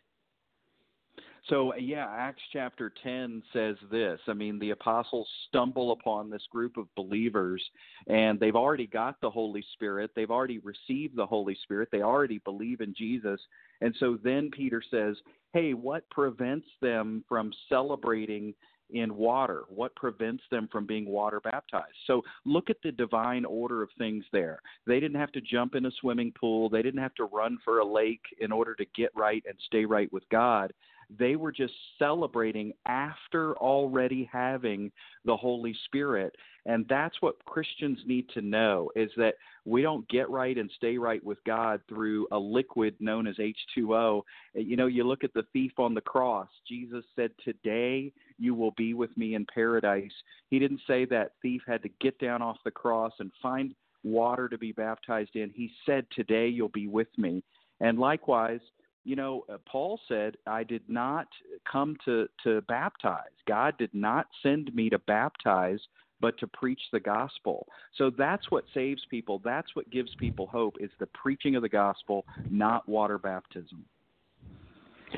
So, 1.49 1.73
uh, 1.73 1.77
yeah, 1.77 2.07
Acts 2.11 2.43
chapter 2.53 2.93
10 3.03 3.43
says 3.53 3.77
this. 3.91 4.21
I 4.29 4.35
mean, 4.35 4.59
the 4.59 4.71
apostles 4.71 5.29
stumble 5.49 5.93
upon 5.93 6.31
this 6.31 6.47
group 6.51 6.77
of 6.77 6.87
believers, 6.97 7.63
and 8.07 8.39
they've 8.39 8.57
already 8.57 8.87
got 8.87 9.21
the 9.21 9.31
Holy 9.31 9.65
Spirit. 9.73 10.11
They've 10.15 10.31
already 10.31 10.59
received 10.59 11.17
the 11.17 11.27
Holy 11.27 11.57
Spirit. 11.63 11.89
They 11.91 12.03
already 12.03 12.39
believe 12.39 12.81
in 12.81 12.95
Jesus. 12.95 13.41
And 13.81 13.95
so 13.99 14.19
then 14.23 14.51
Peter 14.51 14.83
says, 14.91 15.17
Hey, 15.53 15.75
what 15.75 16.09
prevents 16.11 16.69
them 16.81 17.25
from 17.29 17.53
celebrating 17.69 18.55
in 18.91 19.15
water? 19.17 19.65
What 19.69 19.95
prevents 19.97 20.43
them 20.51 20.69
from 20.71 20.87
being 20.87 21.07
water 21.07 21.41
baptized? 21.41 21.97
So 22.07 22.23
look 22.45 22.71
at 22.71 22.77
the 22.85 22.93
divine 22.93 23.45
order 23.45 23.83
of 23.83 23.91
things 23.99 24.25
there. 24.33 24.61
They 24.87 25.01
didn't 25.01 25.19
have 25.19 25.33
to 25.33 25.41
jump 25.41 25.75
in 25.75 25.87
a 25.87 25.91
swimming 26.01 26.33
pool, 26.39 26.69
they 26.69 26.83
didn't 26.83 27.01
have 27.01 27.15
to 27.15 27.25
run 27.25 27.59
for 27.65 27.79
a 27.79 27.85
lake 27.85 28.23
in 28.41 28.53
order 28.53 28.75
to 28.77 28.85
get 28.97 29.11
right 29.17 29.43
and 29.49 29.57
stay 29.67 29.85
right 29.85 30.13
with 30.13 30.29
God 30.31 30.73
They 31.19 31.37
were 31.37 31.53
just 31.53 31.75
celebrating 31.99 32.73
after 32.87 33.57
already 33.57 34.29
having 34.33 34.93
the 35.25 35.37
Holy 35.37 35.75
Spirit. 35.87 36.35
And 36.67 36.87
that's 36.89 37.17
what 37.21 37.45
Christians 37.47 37.99
need 38.07 38.29
to 38.31 38.43
know 38.43 38.91
is 38.95 39.11
that 39.17 39.35
we 39.65 39.83
don't 39.83 40.09
get 40.09 40.29
right 40.31 40.57
and 40.57 40.71
stay 40.77 40.99
right 40.99 41.23
with 41.25 41.39
God 41.45 41.81
through 41.89 42.29
a 42.33 42.39
liquid 42.39 42.95
known 43.01 43.27
as 43.27 43.37
H2O. 43.37 44.23
You 44.55 44.77
know, 44.77 44.87
you 44.87 45.05
look 45.05 45.25
at 45.25 45.35
the 45.35 45.47
thief 45.53 45.73
on 45.79 45.95
the 45.95 46.01
cross. 46.01 46.49
Jesus 46.69 47.05
said, 47.17 47.31
Today 47.45 48.13
you 48.39 48.55
will 48.55 48.73
be 48.73 48.95
with 48.95 49.17
me 49.17 49.35
in 49.35 49.47
paradise. 49.53 50.13
He 50.51 50.59
didn't 50.59 50.81
say 50.87 51.07
that 51.07 51.33
thief 51.43 51.63
had 51.67 51.83
to 51.83 51.91
get 52.01 52.19
down 52.19 52.43
off 52.43 52.59
the 52.65 52.71
cross 52.71 53.13
and 53.21 53.31
find 53.43 53.75
water 54.03 54.49
to 54.49 54.59
be 54.59 54.73
baptized 54.73 55.37
in. 55.37 55.51
He 55.55 55.71
said, 55.87 56.07
Today 56.15 56.49
you'll 56.49 56.69
be 56.69 56.87
with 56.87 57.09
me. 57.17 57.43
And 57.81 57.99
likewise, 57.99 58.61
you 59.11 59.17
know, 59.17 59.45
uh, 59.53 59.57
Paul 59.67 59.99
said, 60.07 60.37
I 60.47 60.63
did 60.63 60.83
not 60.87 61.27
come 61.71 61.97
to, 62.05 62.29
to 62.45 62.61
baptize. 62.69 63.35
God 63.49 63.77
did 63.77 63.93
not 63.93 64.29
send 64.41 64.73
me 64.73 64.89
to 64.89 65.01
baptize, 65.01 65.81
but 66.21 66.39
to 66.39 66.47
preach 66.47 66.81
the 66.93 67.01
gospel. 67.01 67.67
So 67.99 68.13
that's 68.17 68.53
what 68.53 68.63
saves 68.73 69.03
people. 69.11 69.41
That's 69.45 69.75
what 69.75 69.91
gives 69.91 70.13
people 70.21 70.47
hope 70.47 70.77
is 70.79 70.91
the 71.01 71.07
preaching 71.07 71.57
of 71.57 71.63
the 71.63 71.69
gospel, 71.69 72.25
not 72.53 72.89
water 72.89 73.19
baptism. 73.19 73.85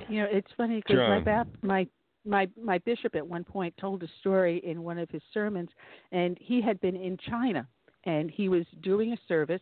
You 0.09 0.23
know, 0.23 0.29
it's 0.31 0.51
funny 0.57 0.77
because 0.77 1.07
my 1.07 1.21
bap- 1.21 1.49
my 1.61 1.87
my 2.25 2.49
my 2.59 2.79
bishop 2.79 3.15
at 3.15 3.27
one 3.27 3.45
point 3.45 3.75
told 3.77 4.03
a 4.03 4.09
story 4.21 4.63
in 4.65 4.83
one 4.83 4.99
of 4.99 5.11
his 5.11 5.21
sermons, 5.35 5.69
and 6.13 6.39
he 6.41 6.63
had 6.63 6.81
been 6.81 6.97
in 6.97 7.19
China, 7.29 7.69
and 8.05 8.31
he 8.31 8.49
was 8.49 8.65
doing 8.81 9.13
a 9.13 9.19
service, 9.29 9.61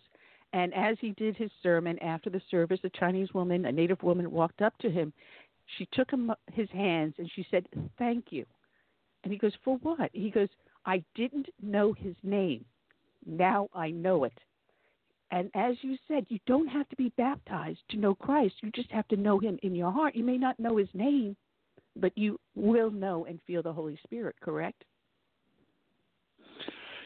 and 0.53 0.75
as 0.75 0.97
he 1.01 1.13
did 1.13 1.37
his 1.37 1.51
sermon 1.63 1.99
after 2.01 2.31
the 2.31 2.43
service, 2.51 2.81
a 2.85 2.91
Chinese 2.91 3.33
woman, 3.35 3.67
a 3.67 3.73
native 3.73 4.03
woman, 4.03 4.31
walked 4.31 4.63
up 4.63 4.77
to 4.79 4.91
him. 4.91 5.13
She 5.79 5.87
took 5.93 6.11
him 6.11 6.33
his 6.53 6.69
hands 6.71 7.15
and 7.19 7.31
she 7.35 7.47
said, 7.51 7.69
"Thank 7.99 8.27
you," 8.31 8.45
and 9.23 9.33
he 9.33 9.39
goes, 9.39 9.55
"For 9.65 9.77
what?" 9.79 10.11
He 10.13 10.31
goes, 10.31 10.49
I 10.87 11.05
didn't 11.15 11.49
know 11.63 11.93
his 11.93 12.15
name. 12.23 12.65
Now 13.27 13.69
I 13.75 13.91
know 13.91 14.25
it. 14.25 14.39
And 15.31 15.51
as 15.55 15.77
you 15.83 15.97
said, 16.09 16.27
you 16.29 16.41
don't 16.47 16.67
have 16.67 16.89
to 16.89 16.97
be 16.97 17.13
baptized 17.17 17.81
to 17.91 17.97
know 17.97 18.15
Christ. 18.15 18.55
You 18.63 18.71
just 18.73 18.91
have 18.91 19.07
to 19.09 19.17
know 19.17 19.39
him 19.39 19.59
in 19.63 19.75
your 19.75 19.93
heart. 19.93 20.17
You 20.17 20.25
may 20.25 20.39
not 20.39 20.59
know 20.59 20.77
his 20.77 20.89
name, 20.93 21.37
but 21.97 22.17
you 22.17 22.41
will 22.57 22.91
know 22.91 23.27
and 23.27 23.41
feel 23.47 23.63
the 23.63 23.73
Holy 23.73 23.99
Spirit, 24.03 24.35
correct? 24.41 24.85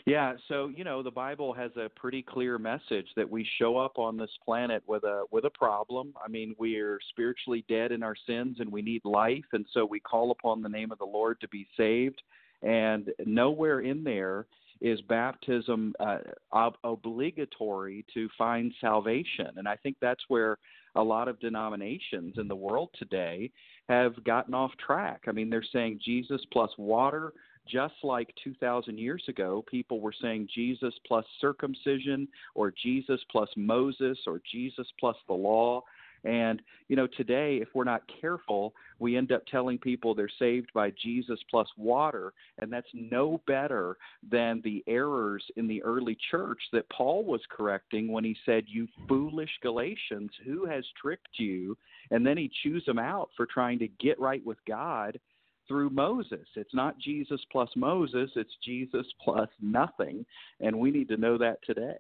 Yeah, 0.07 0.35
so 0.49 0.71
you 0.77 0.85
know 0.85 1.03
the 1.03 1.11
Bible 1.11 1.55
has 1.55 1.71
a 1.77 1.89
pretty 1.89 2.23
clear 2.23 2.59
message 2.59 3.07
that 3.17 3.29
we 3.29 3.49
show 3.59 3.79
up 3.79 3.99
on 3.99 4.19
this 4.19 4.31
planet 4.45 4.83
with 4.87 5.03
a 5.05 5.25
with 5.31 5.47
a 5.47 5.51
problem. 5.51 6.13
I 6.23 6.29
mean, 6.29 6.55
we're 6.59 6.99
spiritually 7.09 7.65
dead 7.71 7.91
in 7.91 8.03
our 8.03 8.17
sins 8.27 8.59
and 8.61 8.71
we 8.71 8.83
need 8.83 9.01
life, 9.07 9.47
and 9.55 9.65
so 9.73 9.87
we 9.87 10.01
call 10.01 10.31
upon 10.31 10.61
the 10.61 10.69
name 10.69 10.93
of 10.93 10.99
the 10.99 11.07
Lord 11.07 11.41
to 11.41 11.49
be 11.49 11.67
saved. 11.75 12.21
And 12.63 13.11
nowhere 13.25 13.81
in 13.81 14.05
there 14.05 14.47
is 14.83 15.01
baptism 15.03 15.95
uh, 16.01 16.19
ob- 16.53 16.77
obligatory 16.85 18.05
to 18.13 18.29
find 18.37 18.75
salvation. 18.83 19.49
And 19.57 19.67
I 19.67 19.77
think 19.77 19.97
that's 20.01 20.25
where 20.29 20.59
a 20.97 21.03
lot 21.03 21.29
of 21.29 21.41
denominations 21.41 22.35
in 22.37 22.47
the 22.47 22.55
world 22.55 22.91
today 22.99 23.51
have 23.89 24.23
gotten 24.25 24.53
off 24.53 24.73
track. 24.85 25.23
I 25.27 25.33
mean, 25.33 25.49
they're 25.49 25.65
saying 25.73 26.01
Jesus 26.05 26.43
plus 26.53 26.71
water, 26.77 27.33
just 27.67 27.95
like 28.03 28.35
2,000 28.43 28.99
years 28.99 29.25
ago, 29.29 29.65
people 29.69 30.01
were 30.01 30.15
saying 30.21 30.49
Jesus 30.55 30.95
plus 31.07 31.25
circumcision, 31.41 32.29
or 32.55 32.73
Jesus 32.83 33.21
plus 33.31 33.49
Moses, 33.57 34.19
or 34.27 34.41
Jesus 34.51 34.87
plus 34.99 35.17
the 35.27 35.35
law. 35.35 35.83
And, 36.25 36.63
you 36.89 36.97
know, 36.97 37.07
today, 37.07 37.59
if 37.61 37.69
we're 37.75 37.85
not 37.85 38.03
careful, 38.21 38.75
we 38.99 39.17
end 39.17 39.31
up 39.31 39.47
telling 39.47 39.79
people 39.79 40.15
they're 40.15 40.29
saved 40.39 40.71
by 40.73 40.91
Jesus 41.03 41.39
plus 41.51 41.69
water, 41.77 42.33
and 42.59 42.73
that's 42.73 42.89
no 42.95 43.43
better 43.47 43.99
than 44.31 44.63
the 44.65 44.83
errors 44.87 45.45
in 45.57 45.67
the 45.69 45.83
early 45.83 46.17
church 46.31 46.61
that 46.73 46.89
Paul 46.89 47.25
was 47.25 47.43
correcting 47.51 48.11
when 48.11 48.25
he 48.25 48.37
said, 48.47 48.65
You 48.67 48.89
foolish 49.07 49.51
Galatians, 49.63 50.31
who 50.47 50.65
has 50.65 50.85
tricked 51.01 51.39
you? 51.39 51.77
And 52.11 52.27
then 52.27 52.39
he 52.39 52.51
chews 52.63 52.85
them 52.87 52.99
out 52.99 53.29
for 53.37 53.45
trying 53.45 53.79
to 53.81 53.89
get 54.01 54.19
right 54.19 54.45
with 54.47 54.59
God 54.67 55.19
through 55.69 55.91
Moses. 55.91 56.47
It's 56.57 56.75
not 56.75 56.99
Jesus 56.99 57.41
plus 57.51 57.71
Moses, 57.77 58.31
it's 58.37 58.57
Jesus 58.65 59.07
plus 59.23 59.49
nothing. 59.61 60.25
And 60.61 60.79
we 60.79 60.91
need 60.91 61.09
to 61.09 61.17
know 61.17 61.39
that 61.39 61.59
today. 61.65 61.97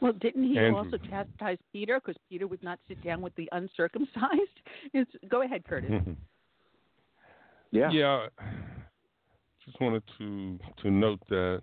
Well, 0.00 0.12
didn't 0.12 0.44
he 0.44 0.58
Andrew. 0.58 0.76
also 0.76 0.96
chastise 1.10 1.58
Peter 1.72 2.00
because 2.00 2.20
Peter 2.28 2.46
would 2.46 2.62
not 2.62 2.78
sit 2.86 3.02
down 3.02 3.20
with 3.20 3.34
the 3.36 3.48
uncircumcised? 3.52 4.12
It's, 4.94 5.10
go 5.28 5.42
ahead, 5.42 5.64
Curtis. 5.64 5.90
yeah. 7.72 7.90
Yeah. 7.90 8.26
Just 9.64 9.80
wanted 9.80 10.04
to 10.18 10.58
to 10.82 10.90
note 10.90 11.20
that 11.28 11.62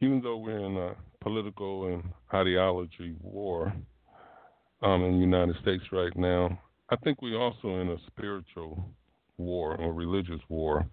even 0.00 0.20
though 0.22 0.38
we're 0.38 0.64
in 0.64 0.76
a 0.76 0.94
political 1.20 1.86
and 1.86 2.02
ideology 2.32 3.14
war 3.20 3.72
um, 4.82 5.04
in 5.04 5.12
the 5.12 5.18
United 5.18 5.56
States 5.60 5.84
right 5.92 6.16
now, 6.16 6.58
I 6.90 6.96
think 6.96 7.20
we're 7.20 7.40
also 7.40 7.80
in 7.80 7.90
a 7.90 7.96
spiritual 8.06 8.82
war 9.38 9.76
or 9.76 9.92
religious 9.92 10.40
war. 10.48 10.86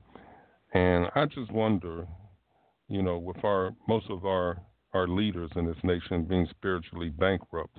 And 0.74 1.08
I 1.16 1.26
just 1.26 1.52
wonder, 1.52 2.08
you 2.88 3.02
know, 3.02 3.18
with 3.18 3.44
our 3.44 3.72
most 3.88 4.10
of 4.10 4.26
our 4.26 4.58
our 4.94 5.08
leaders 5.08 5.50
in 5.56 5.66
this 5.66 5.78
nation 5.84 6.24
being 6.24 6.48
spiritually 6.52 7.10
bankrupt, 7.10 7.78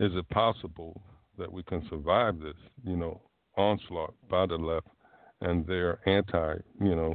is 0.00 0.12
it 0.14 0.28
possible 0.28 1.00
that 1.38 1.50
we 1.50 1.62
can 1.62 1.86
survive 1.88 2.38
this, 2.40 2.56
you 2.84 2.96
know, 2.96 3.20
onslaught 3.56 4.14
by 4.28 4.46
the 4.46 4.56
left 4.56 4.88
and 5.40 5.66
their 5.66 5.98
anti, 6.06 6.54
you 6.80 6.94
know, 6.94 7.14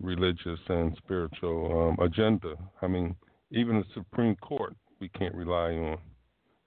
religious 0.00 0.60
and 0.68 0.96
spiritual 0.96 1.94
um, 1.98 2.04
agenda? 2.04 2.54
I 2.82 2.86
mean, 2.86 3.16
even 3.50 3.78
the 3.78 3.84
Supreme 3.94 4.36
Court 4.36 4.74
we 5.00 5.08
can't 5.08 5.34
rely 5.34 5.72
on. 5.72 5.98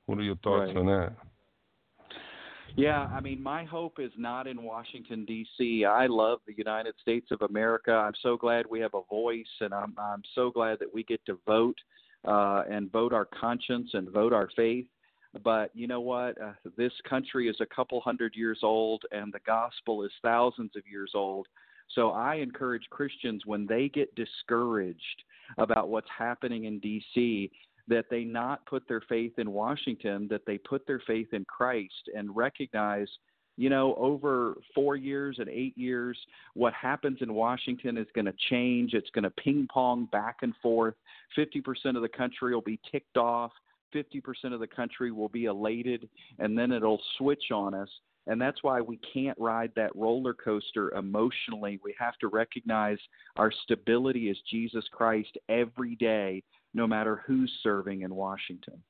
What 0.08 0.18
are 0.18 0.24
your 0.24 0.36
thoughts 0.38 0.68
Right. 0.68 0.78
on 0.78 0.86
that? 0.88 1.14
Yeah, 2.76 3.08
I 3.14 3.22
mean, 3.22 3.42
my 3.42 3.66
hope 3.66 4.00
is 4.00 4.12
not 4.18 4.48
in 4.48 4.64
Washington 4.64 5.26
D.C. 5.26 5.86
I 5.86 6.08
love 6.08 6.40
the 6.48 6.56
United 6.58 6.96
States 7.00 7.28
of 7.30 7.44
America. 7.44 7.92
I'm 7.92 8.16
so 8.24 8.36
glad 8.36 8.66
we 8.68 8.80
have 8.80 8.96
a 8.96 9.04
voice, 9.10 9.46
and 9.62 9.74
I'm 9.74 9.94
I'm 9.98 10.24
so 10.34 10.50
glad 10.50 10.80
that 10.80 10.92
we 10.92 11.04
get 11.04 11.24
to 11.28 11.38
vote 11.46 11.78
uh, 12.28 12.64
and 12.68 12.92
vote 12.92 13.14
our 13.14 13.26
conscience 13.26 13.92
and 13.94 14.10
vote 14.10 14.34
our 14.34 14.50
faith. 14.56 14.88
But 15.44 15.70
you 15.76 15.86
know 15.86 16.02
what? 16.02 16.42
Uh, 16.42 16.54
this 16.76 16.94
country 17.08 17.48
is 17.48 17.58
a 17.60 17.76
couple 17.76 18.02
hundred 18.02 18.34
years 18.36 18.60
old, 18.64 19.04
and 19.12 19.32
the 19.32 19.40
gospel 19.46 20.04
is 20.04 20.12
thousands 20.24 20.72
of 20.76 20.82
years 20.92 21.12
old. 21.14 21.46
So 21.94 22.10
I 22.10 22.36
encourage 22.36 22.90
Christians 22.90 23.44
when 23.46 23.68
they 23.68 23.88
get 23.88 24.16
discouraged 24.16 25.24
about 25.60 25.90
what's 25.90 26.10
happening 26.18 26.64
in 26.64 26.80
D.C 26.80 27.52
that 27.88 28.06
they 28.10 28.24
not 28.24 28.66
put 28.66 28.88
their 28.88 29.02
faith 29.02 29.34
in 29.38 29.52
Washington, 29.52 30.28
that 30.30 30.46
they 30.46 30.58
put 30.58 30.86
their 30.88 31.02
faith 31.06 31.28
in 31.34 31.46
Christ 31.46 32.10
and 32.16 32.36
recognize, 32.36 33.08
you 33.58 33.70
know, 33.70 33.94
over 33.96 34.58
four 34.74 34.96
years 34.96 35.38
and 35.40 35.50
eight 35.50 35.78
years, 35.78 36.18
what 36.54 36.74
happens 36.74 37.20
in 37.22 37.34
Washington 37.34 37.98
is 37.98 38.08
going 38.16 38.26
to 38.26 38.34
change. 38.50 38.94
It's 38.94 39.10
going 39.12 39.24
to 39.24 39.32
ping 39.32 39.68
pong 39.72 40.08
back 40.12 40.38
and 40.42 40.54
forth. 40.62 40.96
50% 41.38 41.96
of 41.96 42.02
the 42.02 42.10
country 42.10 42.54
will 42.54 42.62
be 42.62 42.80
ticked 42.92 43.18
off. 43.18 43.52
50% 43.94 44.54
of 44.54 44.60
the 44.60 44.68
country 44.68 45.12
will 45.12 45.30
be 45.30 45.46
elated, 45.46 46.10
and 46.40 46.58
then 46.58 46.72
it'll 46.72 47.02
switch 47.18 47.52
on 47.52 47.74
us. 47.74 47.90
And 48.26 48.42
that's 48.42 48.64
why 48.64 48.80
we 48.80 49.00
can't 49.14 49.38
ride 49.38 49.72
that 49.76 49.96
roller 49.96 50.34
coaster 50.34 50.92
emotionally. 50.92 51.80
We 51.84 51.94
have 52.00 52.18
to 52.20 52.28
recognize 52.28 52.98
our 53.36 53.52
stability 53.52 54.30
is 54.30 54.38
Jesus 54.50 54.86
Christ 54.92 55.38
every 55.50 55.96
day, 55.96 56.42
no 56.74 56.88
matter 56.88 57.22
who's 57.26 57.52
serving 57.62 58.02
in 58.02 58.14
Washington. 58.16 58.82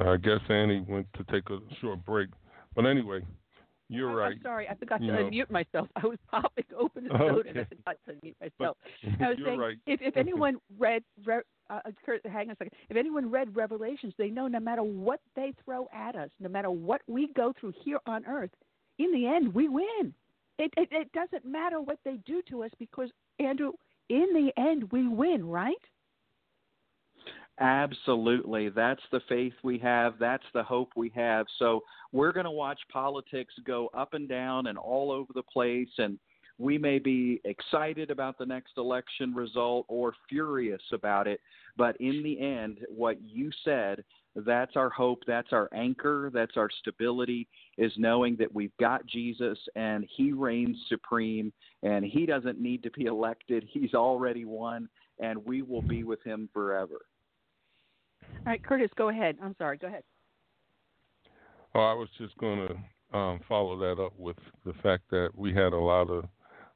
I 0.00 0.16
guess 0.16 0.40
Annie 0.48 0.84
went 0.88 1.06
to 1.14 1.24
take 1.24 1.50
a 1.50 1.58
short 1.80 2.04
break. 2.04 2.28
But 2.74 2.86
anyway, 2.86 3.20
you're 3.92 4.10
I'm, 4.10 4.16
right. 4.16 4.32
I'm 4.32 4.42
sorry, 4.42 4.68
I 4.68 4.74
forgot 4.74 4.98
to 4.98 5.06
know. 5.06 5.30
unmute 5.30 5.50
myself. 5.50 5.88
I 5.96 6.06
was 6.06 6.18
popping 6.30 6.64
open 6.78 7.06
a 7.06 7.18
soda 7.18 7.48
and 7.48 7.58
I 7.58 7.64
forgot 7.64 7.96
to 8.06 8.12
unmute 8.12 8.34
myself. 8.40 8.76
But 9.02 9.20
I 9.24 9.28
was 9.30 9.38
saying, 9.44 9.58
right. 9.58 9.76
if 9.86 10.00
if 10.02 10.16
anyone 10.16 10.56
read, 10.78 11.02
re, 11.24 11.40
uh, 11.70 11.80
Kurt, 12.04 12.24
hang 12.26 12.48
on 12.48 12.52
a 12.52 12.56
second. 12.56 12.72
If 12.88 12.96
anyone 12.96 13.30
read 13.30 13.54
Revelations, 13.54 14.14
they 14.18 14.28
know 14.28 14.48
no 14.48 14.60
matter 14.60 14.82
what 14.82 15.20
they 15.36 15.52
throw 15.64 15.88
at 15.92 16.16
us, 16.16 16.30
no 16.40 16.48
matter 16.48 16.70
what 16.70 17.02
we 17.06 17.28
go 17.34 17.52
through 17.58 17.74
here 17.84 17.98
on 18.06 18.24
earth, 18.26 18.50
in 18.98 19.12
the 19.12 19.26
end 19.26 19.54
we 19.54 19.68
win. 19.68 20.14
It 20.58 20.72
it, 20.76 20.88
it 20.90 21.12
doesn't 21.12 21.44
matter 21.44 21.80
what 21.80 21.98
they 22.04 22.18
do 22.26 22.42
to 22.50 22.64
us 22.64 22.70
because 22.78 23.10
Andrew, 23.38 23.72
in 24.08 24.26
the 24.34 24.50
end 24.60 24.90
we 24.92 25.08
win, 25.08 25.46
right? 25.46 25.74
Absolutely. 27.60 28.70
That's 28.70 29.02
the 29.12 29.20
faith 29.28 29.52
we 29.62 29.78
have. 29.78 30.14
That's 30.18 30.44
the 30.54 30.62
hope 30.62 30.92
we 30.96 31.12
have. 31.14 31.46
So 31.58 31.82
we're 32.12 32.32
going 32.32 32.44
to 32.44 32.50
watch 32.50 32.80
politics 32.90 33.54
go 33.66 33.88
up 33.94 34.14
and 34.14 34.28
down 34.28 34.68
and 34.68 34.78
all 34.78 35.12
over 35.12 35.32
the 35.34 35.42
place. 35.42 35.90
And 35.98 36.18
we 36.58 36.78
may 36.78 36.98
be 36.98 37.40
excited 37.44 38.10
about 38.10 38.38
the 38.38 38.46
next 38.46 38.72
election 38.76 39.34
result 39.34 39.84
or 39.88 40.14
furious 40.28 40.82
about 40.92 41.26
it, 41.26 41.40
but 41.76 41.96
in 41.96 42.22
the 42.22 42.40
end, 42.40 42.78
what 42.88 43.20
you 43.22 43.50
said, 43.64 44.04
that's 44.34 44.76
our 44.76 44.90
hope, 44.90 45.22
that's 45.26 45.52
our 45.52 45.68
anchor, 45.74 46.30
that's 46.32 46.56
our 46.56 46.70
stability, 46.80 47.48
is 47.78 47.92
knowing 47.96 48.36
that 48.36 48.54
we've 48.54 48.76
got 48.78 49.06
Jesus 49.06 49.58
and 49.76 50.06
He 50.16 50.32
reigns 50.32 50.76
supreme 50.88 51.52
and 51.82 52.04
He 52.04 52.26
doesn't 52.26 52.60
need 52.60 52.82
to 52.84 52.90
be 52.90 53.04
elected. 53.06 53.66
He's 53.70 53.94
already 53.94 54.44
won, 54.44 54.88
and 55.18 55.44
we 55.44 55.62
will 55.62 55.82
be 55.82 56.04
with 56.04 56.22
Him 56.22 56.48
forever. 56.52 57.00
All 58.38 58.46
right, 58.46 58.62
Curtis, 58.62 58.90
go 58.96 59.08
ahead. 59.08 59.36
I'm 59.42 59.54
sorry, 59.58 59.78
go 59.78 59.86
ahead. 59.86 60.02
Oh, 61.74 61.80
I 61.80 61.94
was 61.94 62.08
just 62.18 62.36
going 62.38 62.68
to 62.68 63.16
um, 63.16 63.40
follow 63.48 63.78
that 63.78 64.02
up 64.02 64.12
with 64.18 64.36
the 64.64 64.72
fact 64.82 65.04
that 65.10 65.30
we 65.36 65.52
had 65.52 65.72
a 65.72 65.78
lot 65.78 66.10
of 66.10 66.24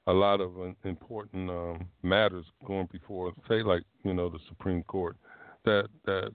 a 0.08 0.12
lot 0.12 0.40
of 0.40 0.52
important 0.84 1.50
um, 1.50 1.88
matters 2.04 2.44
going 2.64 2.88
before, 2.92 3.32
say, 3.48 3.62
like 3.62 3.82
you 4.04 4.14
know, 4.14 4.28
the 4.28 4.38
Supreme 4.48 4.82
Court, 4.84 5.16
that 5.64 5.88
that 6.04 6.30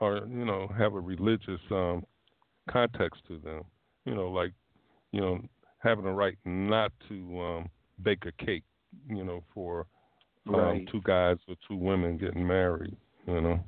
are 0.00 0.18
you 0.28 0.44
know 0.44 0.70
have 0.78 0.94
a 0.94 1.00
religious 1.00 1.60
um, 1.70 2.04
context 2.70 3.22
to 3.28 3.38
them. 3.38 3.62
You 4.04 4.14
know, 4.14 4.28
like 4.28 4.52
you 5.12 5.20
know 5.20 5.40
having 5.78 6.04
a 6.04 6.12
right 6.12 6.38
not 6.44 6.92
to 7.08 7.40
um, 7.40 7.68
bake 8.02 8.24
a 8.26 8.44
cake. 8.44 8.64
You 9.08 9.24
know, 9.24 9.42
for 9.52 9.86
um, 10.48 10.54
right. 10.54 10.88
two 10.90 11.02
guys 11.04 11.36
or 11.48 11.56
two 11.66 11.76
women 11.76 12.16
getting 12.16 12.46
married. 12.46 12.96
You 13.26 13.40
know, 13.40 13.60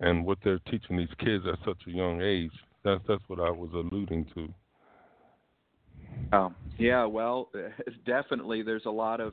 and 0.00 0.24
what 0.24 0.38
they're 0.44 0.60
teaching 0.70 0.96
these 0.96 1.08
kids 1.18 1.44
at 1.46 1.58
such 1.64 1.78
a 1.86 1.90
young 1.90 2.20
age. 2.20 2.52
That's 2.84 3.02
that's 3.08 3.22
what 3.28 3.40
I 3.40 3.50
was 3.50 3.70
alluding 3.72 4.26
to. 4.34 4.48
Um, 6.32 6.54
yeah, 6.78 7.04
well, 7.04 7.50
definitely. 8.06 8.62
There's 8.62 8.86
a 8.86 8.90
lot 8.90 9.20
of 9.20 9.32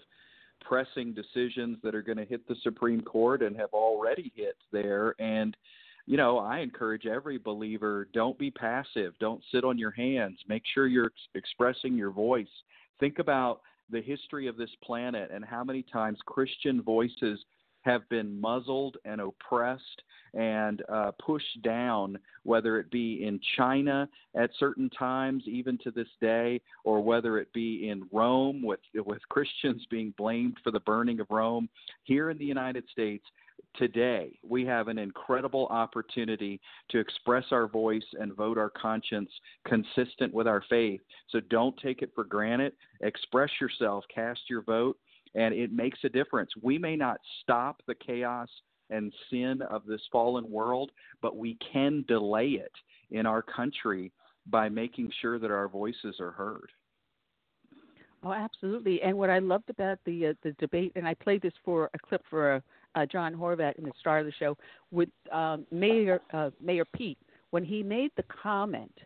pressing 0.61 1.13
decisions 1.13 1.77
that 1.83 1.95
are 1.95 2.01
going 2.01 2.17
to 2.17 2.25
hit 2.25 2.47
the 2.47 2.55
Supreme 2.63 3.01
Court 3.01 3.41
and 3.41 3.55
have 3.57 3.73
already 3.73 4.31
hit 4.35 4.55
there. 4.71 5.15
And, 5.19 5.55
you 6.05 6.17
know, 6.17 6.37
I 6.37 6.59
encourage 6.59 7.05
every 7.05 7.37
believer 7.37 8.07
don't 8.13 8.37
be 8.37 8.51
passive, 8.51 9.13
don't 9.19 9.43
sit 9.51 9.63
on 9.63 9.77
your 9.77 9.91
hands. 9.91 10.39
Make 10.47 10.63
sure 10.73 10.87
you're 10.87 11.07
ex- 11.07 11.29
expressing 11.35 11.95
your 11.95 12.11
voice. 12.11 12.47
Think 12.99 13.19
about 13.19 13.61
the 13.89 14.01
history 14.01 14.47
of 14.47 14.57
this 14.57 14.69
planet 14.83 15.31
and 15.33 15.43
how 15.43 15.63
many 15.63 15.83
times 15.83 16.17
Christian 16.25 16.81
voices 16.81 17.39
have 17.83 18.07
been 18.09 18.39
muzzled 18.39 18.97
and 19.05 19.21
oppressed 19.21 20.01
and 20.33 20.81
uh, 20.89 21.11
pushed 21.23 21.61
down, 21.61 22.17
whether 22.43 22.79
it 22.79 22.89
be 22.89 23.23
in 23.23 23.39
China 23.55 24.09
at 24.35 24.49
certain 24.57 24.89
times, 24.89 25.43
even 25.45 25.77
to 25.83 25.91
this 25.91 26.07
day, 26.19 26.59
or 26.83 27.01
whether 27.01 27.37
it 27.37 27.53
be 27.53 27.89
in 27.89 28.07
Rome 28.11 28.63
with 28.63 28.79
with 28.95 29.21
Christians 29.29 29.85
being 29.89 30.13
blamed 30.17 30.57
for 30.63 30.71
the 30.71 30.79
burning 30.79 31.19
of 31.19 31.27
Rome. 31.29 31.69
Here 32.03 32.29
in 32.31 32.37
the 32.37 32.45
United 32.45 32.85
States, 32.91 33.25
today 33.75 34.39
we 34.47 34.65
have 34.65 34.87
an 34.87 34.97
incredible 34.97 35.67
opportunity 35.67 36.59
to 36.89 36.99
express 36.99 37.45
our 37.51 37.67
voice 37.67 38.03
and 38.19 38.35
vote 38.35 38.57
our 38.57 38.69
conscience 38.69 39.29
consistent 39.67 40.33
with 40.33 40.47
our 40.47 40.63
faith. 40.69 41.01
So 41.29 41.39
don't 41.49 41.75
take 41.77 42.01
it 42.01 42.11
for 42.15 42.23
granted. 42.23 42.73
Express 43.01 43.49
yourself, 43.61 44.03
cast 44.13 44.41
your 44.49 44.61
vote, 44.61 44.97
and 45.35 45.53
it 45.53 45.71
makes 45.71 45.99
a 46.03 46.09
difference. 46.09 46.51
We 46.61 46.77
may 46.77 46.95
not 46.95 47.17
stop 47.41 47.81
the 47.87 47.95
chaos 47.95 48.49
and 48.89 49.13
sin 49.29 49.61
of 49.69 49.85
this 49.85 50.01
fallen 50.11 50.49
world, 50.49 50.91
but 51.21 51.37
we 51.37 51.57
can 51.71 52.05
delay 52.07 52.49
it 52.49 52.71
in 53.11 53.25
our 53.25 53.41
country 53.41 54.11
by 54.47 54.69
making 54.69 55.11
sure 55.21 55.39
that 55.39 55.51
our 55.51 55.67
voices 55.67 56.17
are 56.19 56.31
heard. 56.31 56.69
Oh, 58.23 58.31
absolutely. 58.31 59.01
And 59.01 59.17
what 59.17 59.29
I 59.29 59.39
loved 59.39 59.69
about 59.69 59.99
the 60.05 60.27
uh, 60.27 60.33
the 60.43 60.53
debate, 60.53 60.93
and 60.95 61.07
I 61.07 61.13
played 61.13 61.41
this 61.41 61.53
for 61.65 61.89
a 61.93 61.99
clip 61.99 62.23
for 62.29 62.63
uh, 62.95 63.05
John 63.05 63.33
Horvat 63.33 63.77
in 63.77 63.83
the 63.83 63.91
start 63.99 64.21
of 64.21 64.25
the 64.25 64.33
show 64.33 64.57
with 64.91 65.09
um, 65.31 65.65
Mayor 65.71 66.21
uh, 66.31 66.51
Mayor 66.61 66.85
Pete 66.95 67.17
when 67.49 67.65
he 67.65 67.83
made 67.83 68.11
the 68.15 68.23
comment 68.23 68.97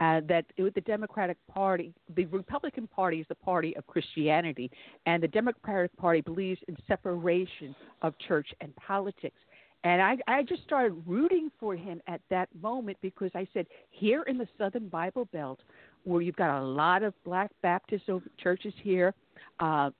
uh, 0.00 0.20
that 0.28 0.44
with 0.58 0.74
the 0.74 0.80
Democratic 0.82 1.38
Party, 1.52 1.92
the 2.14 2.26
Republican 2.26 2.86
Party 2.86 3.20
is 3.20 3.26
the 3.28 3.34
party 3.34 3.76
of 3.76 3.86
Christianity, 3.86 4.70
and 5.06 5.22
the 5.22 5.28
Democratic 5.28 5.96
Party 5.96 6.20
believes 6.20 6.60
in 6.68 6.76
separation 6.86 7.74
of 8.02 8.14
church 8.18 8.48
and 8.60 8.74
politics. 8.76 9.36
And 9.84 10.02
I, 10.02 10.16
I 10.26 10.42
just 10.42 10.64
started 10.64 11.00
rooting 11.06 11.50
for 11.60 11.76
him 11.76 12.00
at 12.08 12.20
that 12.28 12.48
moment 12.60 12.98
because 13.02 13.30
I 13.34 13.46
said, 13.54 13.66
here 13.90 14.22
in 14.24 14.36
the 14.36 14.48
Southern 14.58 14.88
Bible 14.88 15.28
Belt, 15.32 15.60
where 16.04 16.20
you've 16.20 16.36
got 16.36 16.60
a 16.60 16.64
lot 16.64 17.02
of 17.02 17.14
Black 17.24 17.50
Baptist 17.62 18.04
churches 18.42 18.74
here, 18.82 19.14
uh, 19.60 19.90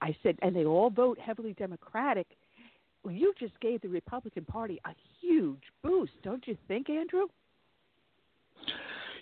I 0.00 0.16
said, 0.22 0.36
and 0.42 0.54
they 0.54 0.64
all 0.64 0.90
vote 0.90 1.18
heavily 1.18 1.54
Democratic. 1.54 2.26
Well, 3.04 3.14
you 3.14 3.32
just 3.38 3.58
gave 3.60 3.80
the 3.82 3.88
Republican 3.88 4.44
Party 4.44 4.80
a 4.84 4.90
huge 5.20 5.62
boost, 5.82 6.12
don't 6.22 6.46
you 6.46 6.56
think, 6.66 6.90
Andrew? 6.90 7.26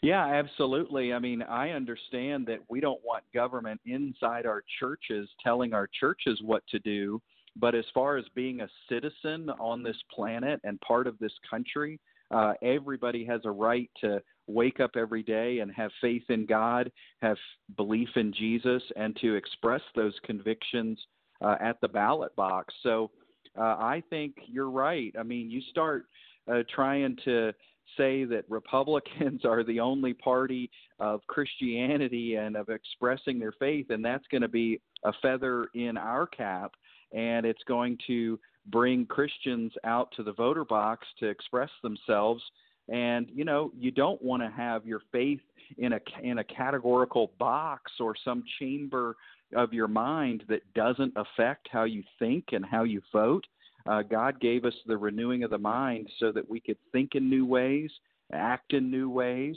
Yeah, 0.05 0.27
absolutely. 0.27 1.15
I 1.15 1.19
mean, 1.19 1.41
I 1.41 1.71
understand 1.71 2.47
that 2.49 2.59
we 2.69 2.79
don't 2.79 3.03
want 3.03 3.25
government 3.33 3.81
inside 3.87 4.45
our 4.45 4.63
churches 4.79 5.31
telling 5.43 5.73
our 5.73 5.89
churches 5.99 6.43
what 6.45 6.63
to 6.73 6.79
do. 6.81 7.23
But 7.57 7.75
as 7.75 7.87
far 7.95 8.19
as 8.19 8.27
being 8.35 8.61
a 8.61 8.69
citizen 8.87 9.49
on 9.59 9.83
this 9.83 9.97
planet 10.15 10.61
and 10.63 10.79
part 10.83 11.07
of 11.07 11.19
this 11.21 11.33
country, 11.49 11.99
uh, 12.31 12.53
everybody 12.63 13.25
has 13.25 13.41
a 13.47 13.51
right 13.51 13.89
to 14.03 14.21
wake 14.47 14.79
up 14.79 14.91
every 14.95 15.23
day 15.23 15.61
and 15.61 15.73
have 15.73 15.91
faith 16.03 16.25
in 16.29 16.45
God, 16.45 16.93
have 17.23 17.39
belief 17.75 18.11
in 18.17 18.31
Jesus, 18.31 18.83
and 18.97 19.17
to 19.23 19.37
express 19.37 19.83
those 19.97 20.15
convictions 20.23 20.99
uh, 21.41 21.57
at 21.63 21.81
the 21.81 21.89
ballot 21.89 22.37
box. 22.37 22.75
So 22.83 23.11
uh, 23.57 23.63
I 23.63 24.03
think 24.11 24.35
you're 24.49 24.71
right. 24.71 25.15
I 25.19 25.23
mean, 25.23 25.51
you 25.51 25.63
start 25.71 26.05
uh, 26.47 26.63
trying 26.75 27.17
to 27.25 27.55
say 27.97 28.25
that 28.25 28.45
Republicans 28.49 29.43
are 29.45 29.65
the 29.65 29.81
only 29.81 30.15
party 30.15 30.71
of 30.99 31.21
Christianity 31.27 32.37
and 32.37 32.57
of 32.57 32.69
expressing 32.69 33.39
their 33.39 33.53
faith, 33.53 33.87
and 33.91 34.05
that's 34.05 34.27
going 34.31 34.43
to 34.43 34.49
be 34.49 34.81
a 35.05 35.13
feather 35.23 35.69
in 35.75 35.97
our 35.97 36.27
cap, 36.27 36.73
and 37.13 37.47
it's 37.47 37.63
going 37.67 37.99
to 38.07 38.39
bring 38.67 39.07
Christians 39.07 39.73
out 39.85 40.11
to 40.17 40.23
the 40.23 40.33
voter 40.33 40.65
box 40.65 41.07
to 41.21 41.29
express 41.29 41.71
themselves. 41.83 42.43
And 42.89 43.29
you 43.33 43.45
know, 43.45 43.73
you 43.79 43.91
don't 43.91 44.23
want 44.23 44.43
to 44.43 44.51
have 44.51 44.87
your 44.87 45.01
faith 45.13 45.41
in 45.79 45.95
a 45.95 46.01
in 46.23 46.39
a 46.39 46.45
categorical 46.45 47.33
box 47.39 47.93
or 48.01 48.15
some 48.25 48.43
chamber 48.59 49.17
of 49.55 49.73
your 49.73 49.89
mind 49.89 50.45
that 50.49 50.61
doesn't 50.75 51.13
affect 51.17 51.69
how 51.71 51.85
you 51.85 52.03
think 52.19 52.47
and 52.53 52.65
how 52.65 52.85
you 52.85 53.01
vote. 53.13 53.47
Uh, 53.87 54.03
God 54.03 54.41
gave 54.41 54.65
us 54.65 54.75
the 54.87 54.97
renewing 54.97 55.45
of 55.45 55.51
the 55.51 55.59
mind 55.59 56.09
so 56.19 56.33
that 56.33 56.49
we 56.49 56.61
could 56.61 56.79
think 56.93 57.15
in 57.15 57.29
new 57.29 57.45
ways, 57.45 57.91
act 58.33 58.73
in 58.73 58.91
new 58.91 59.11
ways, 59.11 59.57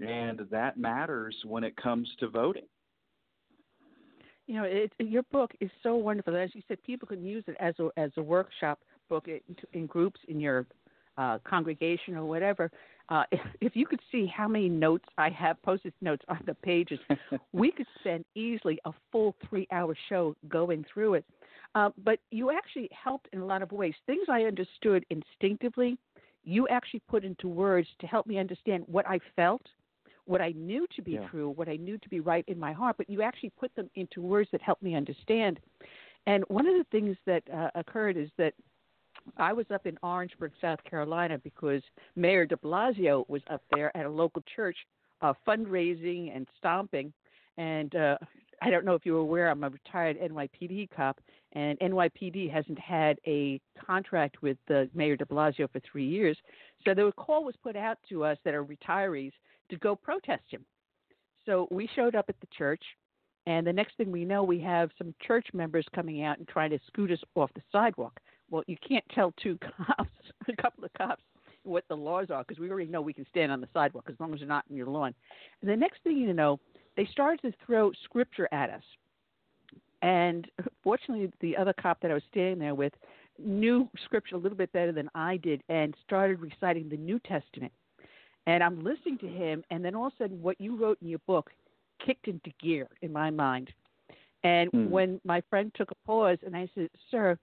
and 0.00 0.40
that 0.50 0.78
matters 0.78 1.36
when 1.44 1.64
it 1.64 1.76
comes 1.76 2.08
to 2.20 2.28
voting. 2.28 2.66
You 4.46 4.56
know, 4.56 4.64
it, 4.64 4.92
your 4.98 5.22
book 5.32 5.52
is 5.60 5.70
so 5.82 5.96
wonderful. 5.96 6.36
As 6.36 6.50
you 6.54 6.62
said, 6.68 6.82
people 6.82 7.08
can 7.08 7.24
use 7.24 7.44
it 7.46 7.56
as 7.60 7.74
a 7.78 7.88
as 7.96 8.10
a 8.16 8.22
workshop 8.22 8.78
book 9.08 9.26
in, 9.26 9.40
in 9.72 9.86
groups 9.86 10.20
in 10.28 10.38
your 10.38 10.66
uh, 11.16 11.38
congregation 11.44 12.14
or 12.14 12.24
whatever. 12.24 12.70
Uh, 13.08 13.24
if, 13.30 13.40
if 13.60 13.76
you 13.76 13.86
could 13.86 14.00
see 14.10 14.26
how 14.26 14.48
many 14.48 14.68
notes 14.68 15.04
I 15.18 15.30
have, 15.30 15.60
post-it 15.62 15.94
notes 16.00 16.24
on 16.28 16.40
the 16.46 16.54
pages, 16.54 16.98
we 17.52 17.70
could 17.70 17.86
spend 18.00 18.24
easily 18.34 18.78
a 18.84 18.92
full 19.12 19.34
three-hour 19.48 19.94
show 20.08 20.34
going 20.48 20.84
through 20.92 21.14
it. 21.14 21.24
Uh, 21.74 21.90
but 22.04 22.20
you 22.30 22.50
actually 22.50 22.88
helped 22.92 23.28
in 23.32 23.40
a 23.40 23.46
lot 23.46 23.62
of 23.62 23.72
ways. 23.72 23.94
Things 24.06 24.26
I 24.30 24.42
understood 24.42 25.04
instinctively, 25.10 25.98
you 26.44 26.68
actually 26.68 27.02
put 27.08 27.24
into 27.24 27.48
words 27.48 27.88
to 28.00 28.06
help 28.06 28.26
me 28.26 28.38
understand 28.38 28.84
what 28.86 29.08
I 29.08 29.18
felt, 29.34 29.62
what 30.26 30.40
I 30.40 30.52
knew 30.52 30.86
to 30.94 31.02
be 31.02 31.12
yeah. 31.12 31.26
true, 31.28 31.50
what 31.50 31.68
I 31.68 31.76
knew 31.76 31.98
to 31.98 32.08
be 32.08 32.20
right 32.20 32.44
in 32.46 32.58
my 32.58 32.72
heart. 32.72 32.96
But 32.96 33.10
you 33.10 33.22
actually 33.22 33.52
put 33.58 33.74
them 33.74 33.90
into 33.96 34.20
words 34.20 34.48
that 34.52 34.62
helped 34.62 34.82
me 34.82 34.94
understand. 34.94 35.58
And 36.26 36.44
one 36.48 36.66
of 36.66 36.74
the 36.74 36.86
things 36.90 37.16
that 37.26 37.42
uh, 37.52 37.70
occurred 37.74 38.16
is 38.16 38.28
that 38.38 38.54
I 39.36 39.52
was 39.52 39.66
up 39.72 39.86
in 39.86 39.98
Orangeburg, 40.02 40.52
South 40.60 40.82
Carolina, 40.84 41.38
because 41.38 41.82
Mayor 42.14 42.46
De 42.46 42.56
Blasio 42.56 43.28
was 43.28 43.42
up 43.50 43.62
there 43.72 43.94
at 43.96 44.06
a 44.06 44.10
local 44.10 44.42
church, 44.54 44.76
uh, 45.22 45.32
fundraising 45.46 46.34
and 46.34 46.46
stomping. 46.58 47.12
And 47.56 47.94
uh, 47.94 48.18
I 48.64 48.70
don't 48.70 48.86
know 48.86 48.94
if 48.94 49.04
you 49.04 49.12
were 49.12 49.18
aware, 49.18 49.50
I'm 49.50 49.62
a 49.62 49.68
retired 49.68 50.18
NYPD 50.18 50.88
cop, 50.96 51.20
and 51.52 51.78
NYPD 51.80 52.50
hasn't 52.50 52.78
had 52.78 53.18
a 53.26 53.60
contract 53.78 54.40
with 54.40 54.56
the 54.68 54.88
Mayor 54.94 55.16
De 55.16 55.26
Blasio 55.26 55.70
for 55.70 55.80
three 55.80 56.06
years. 56.06 56.38
So 56.86 56.94
the 56.94 57.12
call 57.12 57.44
was 57.44 57.54
put 57.62 57.76
out 57.76 57.98
to 58.08 58.24
us 58.24 58.38
that 58.42 58.54
are 58.54 58.64
retirees 58.64 59.32
to 59.68 59.76
go 59.76 59.94
protest 59.94 60.44
him. 60.48 60.64
So 61.44 61.68
we 61.70 61.90
showed 61.94 62.14
up 62.14 62.24
at 62.30 62.40
the 62.40 62.46
church, 62.56 62.82
and 63.46 63.66
the 63.66 63.72
next 63.72 63.98
thing 63.98 64.10
we 64.10 64.24
know, 64.24 64.42
we 64.42 64.60
have 64.60 64.88
some 64.96 65.14
church 65.20 65.46
members 65.52 65.84
coming 65.94 66.22
out 66.22 66.38
and 66.38 66.48
trying 66.48 66.70
to 66.70 66.78
scoot 66.86 67.10
us 67.10 67.20
off 67.34 67.50
the 67.54 67.62
sidewalk. 67.70 68.18
Well, 68.50 68.62
you 68.66 68.78
can't 68.88 69.04
tell 69.14 69.34
two 69.42 69.58
cops, 69.76 70.08
a 70.48 70.62
couple 70.62 70.84
of 70.84 70.92
cops, 70.94 71.22
what 71.64 71.84
the 71.88 71.96
laws 71.96 72.30
are 72.30 72.44
because 72.46 72.58
we 72.58 72.70
already 72.70 72.90
know 72.90 73.02
we 73.02 73.12
can 73.12 73.26
stand 73.28 73.52
on 73.52 73.60
the 73.60 73.68
sidewalk 73.74 74.04
as 74.08 74.14
long 74.18 74.32
as 74.32 74.40
you're 74.40 74.48
not 74.48 74.64
in 74.70 74.76
your 74.76 74.86
lawn. 74.86 75.14
And 75.60 75.70
the 75.70 75.76
next 75.76 76.02
thing 76.02 76.16
you 76.16 76.32
know, 76.32 76.60
they 76.96 77.06
started 77.06 77.40
to 77.42 77.52
throw 77.66 77.92
scripture 78.04 78.48
at 78.52 78.70
us 78.70 78.82
And 80.02 80.50
fortunately, 80.82 81.32
the 81.40 81.56
other 81.56 81.72
cop 81.72 82.00
that 82.02 82.10
I 82.10 82.14
was 82.14 82.22
standing 82.30 82.58
there 82.58 82.74
with 82.74 82.92
knew 83.38 83.88
scripture 84.04 84.36
a 84.36 84.38
little 84.38 84.58
bit 84.58 84.72
better 84.72 84.92
than 84.92 85.08
I 85.14 85.38
did 85.38 85.62
and 85.68 85.94
started 86.06 86.40
reciting 86.40 86.88
the 86.90 86.96
New 86.96 87.18
Testament. 87.20 87.72
And 88.46 88.62
I'm 88.62 88.84
listening 88.84 89.16
to 89.18 89.26
him, 89.28 89.64
and 89.70 89.82
then 89.82 89.94
all 89.94 90.08
of 90.08 90.12
a 90.12 90.24
sudden, 90.24 90.42
what 90.42 90.60
you 90.60 90.76
wrote 90.76 90.98
in 91.00 91.08
your 91.08 91.20
book 91.26 91.50
kicked 92.04 92.28
into 92.28 92.50
gear 92.60 92.88
in 93.00 93.12
my 93.12 93.30
mind. 93.30 93.72
And 94.42 94.70
Hmm. 94.72 94.90
when 94.90 95.20
my 95.24 95.40
friend 95.48 95.72
took 95.74 95.90
a 95.90 95.94
pause, 96.06 96.38
and 96.44 96.54
I 96.54 96.68
said, 96.74 96.90
Sir, 97.10 97.38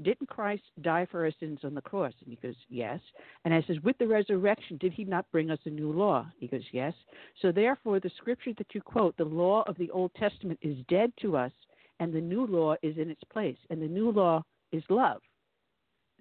didn't 0.00 0.28
Christ 0.28 0.62
die 0.80 1.06
for 1.10 1.24
our 1.24 1.32
sins 1.38 1.60
on 1.64 1.74
the 1.74 1.82
cross? 1.82 2.14
And 2.24 2.30
he 2.30 2.36
goes, 2.46 2.56
Yes. 2.68 3.00
And 3.44 3.52
I 3.52 3.62
says, 3.66 3.76
With 3.82 3.98
the 3.98 4.06
resurrection, 4.06 4.78
did 4.78 4.92
he 4.92 5.04
not 5.04 5.30
bring 5.30 5.50
us 5.50 5.58
a 5.66 5.70
new 5.70 5.92
law? 5.92 6.26
He 6.38 6.46
goes, 6.46 6.62
Yes. 6.72 6.94
So 7.42 7.52
therefore, 7.52 8.00
the 8.00 8.10
scripture 8.16 8.52
that 8.58 8.74
you 8.74 8.80
quote, 8.80 9.16
the 9.16 9.24
law 9.24 9.64
of 9.66 9.76
the 9.76 9.90
Old 9.90 10.12
Testament, 10.14 10.58
is 10.62 10.78
dead 10.88 11.12
to 11.20 11.36
us, 11.36 11.52
and 12.00 12.12
the 12.12 12.20
new 12.20 12.46
law 12.46 12.74
is 12.82 12.96
in 12.96 13.10
its 13.10 13.22
place. 13.24 13.58
And 13.68 13.82
the 13.82 13.86
new 13.88 14.10
law 14.10 14.42
is 14.72 14.82
love. 14.88 15.20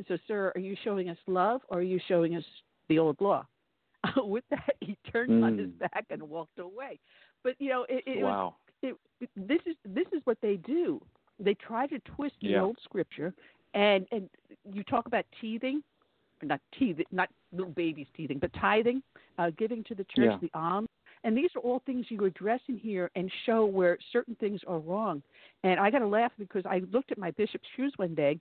So, 0.08 0.18
sir, 0.28 0.52
are 0.56 0.62
you 0.62 0.76
showing 0.84 1.10
us 1.10 1.18
love, 1.28 1.62
or 1.70 1.80
are 1.80 1.84
you 1.84 2.00
showing 2.08 2.36
us 2.36 2.44
the 2.90 3.00
old 3.00 3.20
law? 3.22 3.46
With 4.18 4.44
that, 4.50 4.76
he 4.82 4.98
turned 5.12 5.44
on 5.44 5.58
his 5.58 5.68
Mm. 5.68 5.80
back 5.80 6.06
and 6.10 6.22
walked 6.24 6.60
away. 6.60 7.00
But 7.44 7.56
you 7.60 7.70
know, 7.70 7.86
it, 7.88 8.04
it 8.06 8.24
was 8.24 8.34
wow. 8.34 8.56
it, 8.82 8.96
this 9.36 9.62
is 9.66 9.76
this 9.86 10.08
is 10.12 10.22
what 10.26 10.38
they 10.42 10.58
do. 10.58 11.02
They 11.40 11.54
try 11.56 11.88
to 11.88 12.00
twist 12.00 12.36
the 12.42 12.50
Yeah. 12.50 12.62
old 12.62 12.78
scripture, 12.84 13.34
and 13.74 14.08
and 14.12 14.30
you 14.72 14.84
talk 14.84 15.06
about 15.06 15.26
teething, 15.40 15.82
not 16.44 16.60
teething, 16.78 17.06
not 17.12 17.30
little 17.52 17.72
babies 17.74 18.08
teething, 18.16 18.40
but 18.40 18.52
tithing, 18.54 19.02
uh, 19.38 19.52
giving 19.58 19.84
to 19.86 19.96
the 19.96 20.04
church, 20.06 20.32
Yeah. 20.32 20.38
the 20.42 20.52
alms, 20.54 20.90
and 21.24 21.38
these 21.38 21.50
are 21.56 21.60
all 21.60 21.80
things 21.80 22.06
you 22.10 22.26
address 22.26 22.62
in 22.68 22.78
here 22.78 23.12
and 23.16 23.32
show 23.46 23.66
where 23.66 23.98
certain 24.12 24.36
things 24.36 24.64
are 24.68 24.80
wrong. 24.80 25.22
And 25.64 25.80
I 25.80 25.92
got 25.92 26.00
to 26.00 26.08
laugh 26.08 26.32
because 26.40 26.66
I 26.66 26.80
looked 26.92 27.12
at 27.12 27.18
my 27.18 27.32
bishop's 27.32 27.68
shoes 27.76 27.94
one 27.98 28.16
day. 28.16 28.40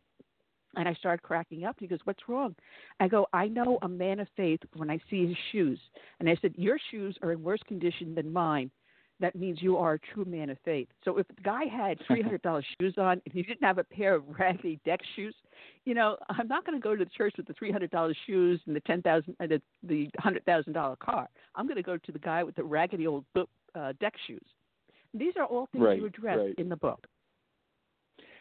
And 0.76 0.88
I 0.88 0.94
started 0.94 1.20
cracking 1.24 1.64
up. 1.64 1.74
He 1.80 1.88
goes, 1.88 1.98
What's 2.04 2.28
wrong? 2.28 2.54
I 3.00 3.08
go, 3.08 3.26
I 3.32 3.48
know 3.48 3.80
a 3.82 3.88
man 3.88 4.20
of 4.20 4.28
faith 4.36 4.60
when 4.76 4.88
I 4.88 5.00
see 5.10 5.26
his 5.26 5.36
shoes. 5.50 5.80
And 6.20 6.28
I 6.28 6.36
said, 6.40 6.54
Your 6.56 6.78
shoes 6.92 7.18
are 7.22 7.32
in 7.32 7.42
worse 7.42 7.58
condition 7.66 8.14
than 8.14 8.32
mine 8.32 8.70
that 9.20 9.36
means 9.36 9.58
you 9.60 9.76
are 9.76 9.94
a 9.94 9.98
true 10.14 10.24
man 10.24 10.50
of 10.50 10.58
faith. 10.64 10.88
So 11.04 11.18
if 11.18 11.28
the 11.28 11.42
guy 11.42 11.64
had 11.64 11.98
three 12.06 12.22
hundred 12.22 12.42
dollars 12.42 12.64
shoes 12.80 12.94
on 12.98 13.20
and 13.24 13.32
he 13.32 13.42
didn't 13.42 13.62
have 13.62 13.78
a 13.78 13.84
pair 13.84 14.14
of 14.14 14.24
raggedy 14.38 14.80
deck 14.84 15.00
shoes, 15.16 15.34
you 15.84 15.94
know, 15.94 16.16
I'm 16.28 16.48
not 16.48 16.66
going 16.66 16.78
to 16.78 16.82
go 16.82 16.96
to 16.96 17.04
the 17.04 17.10
church 17.16 17.34
with 17.36 17.46
the 17.46 17.54
three 17.54 17.70
hundred 17.70 17.90
dollars 17.90 18.16
shoes 18.26 18.60
and 18.66 18.74
the 18.74 18.80
ten 18.80 19.02
thousand, 19.02 19.36
uh, 19.40 19.46
the 19.46 19.62
the 19.82 20.10
hundred 20.18 20.44
thousand 20.44 20.72
dollar 20.72 20.96
car. 20.96 21.28
I'm 21.54 21.66
going 21.66 21.76
to 21.76 21.82
go 21.82 21.96
to 21.96 22.12
the 22.12 22.18
guy 22.18 22.42
with 22.42 22.56
the 22.56 22.64
raggedy 22.64 23.06
old 23.06 23.24
book, 23.34 23.48
uh, 23.74 23.92
deck 24.00 24.14
shoes. 24.26 24.44
These 25.14 25.34
are 25.36 25.44
all 25.44 25.68
things 25.72 25.84
Right, 25.84 25.98
you 25.98 26.06
address 26.06 26.38
right. 26.38 26.54
in 26.58 26.68
the 26.68 26.76
book. 26.76 27.06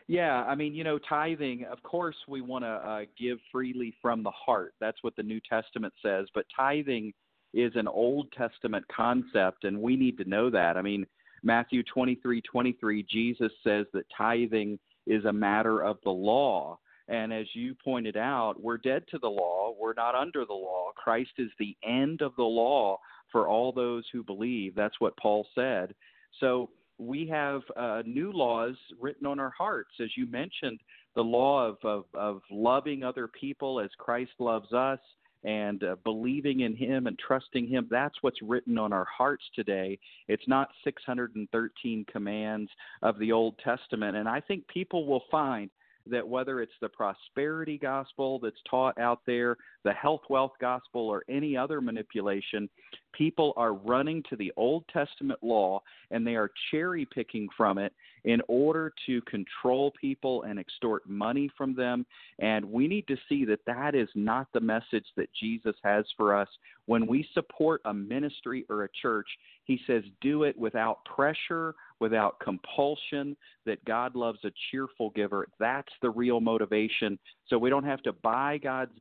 Yeah, 0.08 0.44
I 0.44 0.56
mean, 0.56 0.74
you 0.74 0.84
know, 0.84 0.98
tithing, 0.98 1.66
of 1.66 1.84
course, 1.84 2.16
we 2.28 2.42
want 2.42 2.64
to 2.64 2.68
uh, 2.70 3.02
give 3.16 3.38
freely 3.52 3.94
from 4.02 4.24
the 4.24 4.32
heart. 4.32 4.74
That's 4.80 4.98
what 5.04 5.16
the 5.16 5.22
New 5.22 5.40
Testament 5.48 5.94
says. 6.04 6.26
But 6.34 6.46
tithing 6.56 7.14
is 7.54 7.72
an 7.76 7.88
Old 7.88 8.32
Testament 8.32 8.86
concept, 8.96 9.64
and 9.64 9.82
we 9.82 9.96
need 9.96 10.18
to 10.18 10.30
know 10.30 10.50
that. 10.50 10.78
I 10.78 10.82
mean, 10.82 11.06
Matthew 11.44 11.84
23 11.84 12.42
23, 12.42 13.04
Jesus 13.04 13.52
says 13.64 13.86
that 13.94 14.06
tithing 14.16 14.80
is 15.08 15.26
a 15.26 15.34
matter 15.34 15.82
of 15.84 15.98
the 16.04 16.12
law. 16.12 16.80
And 17.08 17.34
as 17.34 17.48
you 17.54 17.76
pointed 17.84 18.18
out, 18.18 18.62
we're 18.62 18.78
dead 18.78 19.04
to 19.10 19.18
the 19.18 19.30
law. 19.30 19.74
We're 19.80 19.94
not 19.94 20.14
under 20.14 20.46
the 20.46 20.54
law. 20.54 20.92
Christ 20.96 21.32
is 21.40 21.50
the 21.58 21.76
end 21.84 22.22
of 22.22 22.36
the 22.36 22.44
law 22.44 23.00
for 23.32 23.48
all 23.48 23.72
those 23.72 24.04
who 24.14 24.24
believe. 24.24 24.76
That's 24.76 25.00
what 25.00 25.18
Paul 25.18 25.48
said. 25.56 25.96
So 26.40 26.70
we 27.00 27.28
have 27.28 27.62
uh, 27.76 28.04
new 28.06 28.32
laws 28.32 28.76
written 29.00 29.26
on 29.26 29.40
our 29.40 29.54
hearts. 29.58 29.92
As 30.00 30.10
you 30.16 30.28
mentioned, 30.28 30.80
the 31.16 31.24
law 31.24 31.68
of, 31.68 31.78
of, 31.84 32.04
of 32.14 32.42
loving 32.52 33.04
other 33.04 33.28
people 33.28 33.80
as 33.80 33.90
Christ 33.98 34.32
loves 34.38 34.72
us 34.72 35.00
and 35.44 35.84
uh, 35.84 35.96
believing 36.04 36.62
in 36.62 36.76
Him 36.76 37.08
and 37.08 37.18
trusting 37.18 37.68
Him. 37.68 37.88
That's 37.90 38.16
what's 38.22 38.42
written 38.42 38.78
on 38.78 38.94
our 38.94 39.06
hearts 39.06 39.44
today. 39.56 39.98
It's 40.28 40.48
not 40.48 40.70
613 40.84 42.06
commands 42.12 42.70
of 43.02 43.18
the 43.20 43.32
Old 43.32 43.58
Testament. 43.64 44.18
And 44.18 44.28
I 44.28 44.42
think 44.42 44.68
people 44.68 45.06
will 45.06 45.24
find 45.32 45.70
that 46.10 46.28
whether 46.28 46.62
it's 46.62 46.72
the 46.82 46.90
prosperity 46.90 47.78
gospel 47.78 48.40
that's 48.40 48.62
taught 48.70 48.98
out 49.00 49.22
there, 49.26 49.58
the 49.84 49.94
health 49.94 50.22
wealth 50.30 50.54
gospel, 50.60 51.02
or 51.02 51.24
any 51.30 51.56
other 51.56 51.82
manipulation, 51.82 52.70
people 53.14 53.54
are 53.58 53.74
running 53.74 54.24
to 54.30 54.36
the 54.36 54.52
Old 54.56 54.84
Testament 54.92 55.40
law 55.42 55.82
and 56.12 56.26
they 56.26 56.36
are 56.36 56.52
cherry 56.72 57.06
picking 57.06 57.48
from 57.56 57.78
it 57.78 57.94
in 58.26 58.42
order 58.48 58.94
to 59.06 59.22
control 59.22 59.92
people 60.00 60.44
and 60.44 60.60
extort 60.60 61.08
money 61.10 61.50
from 61.58 61.76
them. 61.76 62.06
And 62.40 62.66
we 62.66 62.88
need 62.88 63.08
to 63.08 63.18
see 63.28 63.46
that 63.46 63.66
that 63.66 63.96
is 63.96 64.10
not 64.16 64.48
the 64.54 64.60
message 64.60 65.06
that 65.18 65.30
Jesus 65.40 65.76
has 65.84 66.06
for 66.18 66.36
us. 66.36 66.50
When 66.86 67.08
we 67.08 67.28
support 67.34 67.82
a 67.86 67.94
ministry 67.94 68.66
or 68.70 68.84
a 68.84 68.90
church, 69.02 69.28
he 69.70 69.80
says, 69.86 70.02
do 70.20 70.46
it 70.46 70.58
without 70.58 71.06
pressure, 71.06 71.76
without 72.00 72.40
compulsion, 72.40 73.38
that 73.68 73.86
God 73.86 74.16
loves 74.16 74.40
a 74.44 74.50
cheerful 74.72 75.12
giver. 75.12 75.48
That's 75.60 75.94
the 76.02 76.10
real 76.10 76.42
motivation. 76.42 77.20
So 77.50 77.60
we 77.60 77.70
don't 77.70 77.84
have 77.84 78.02
to 78.02 78.14
buy 78.14 78.58
God's 78.58 78.94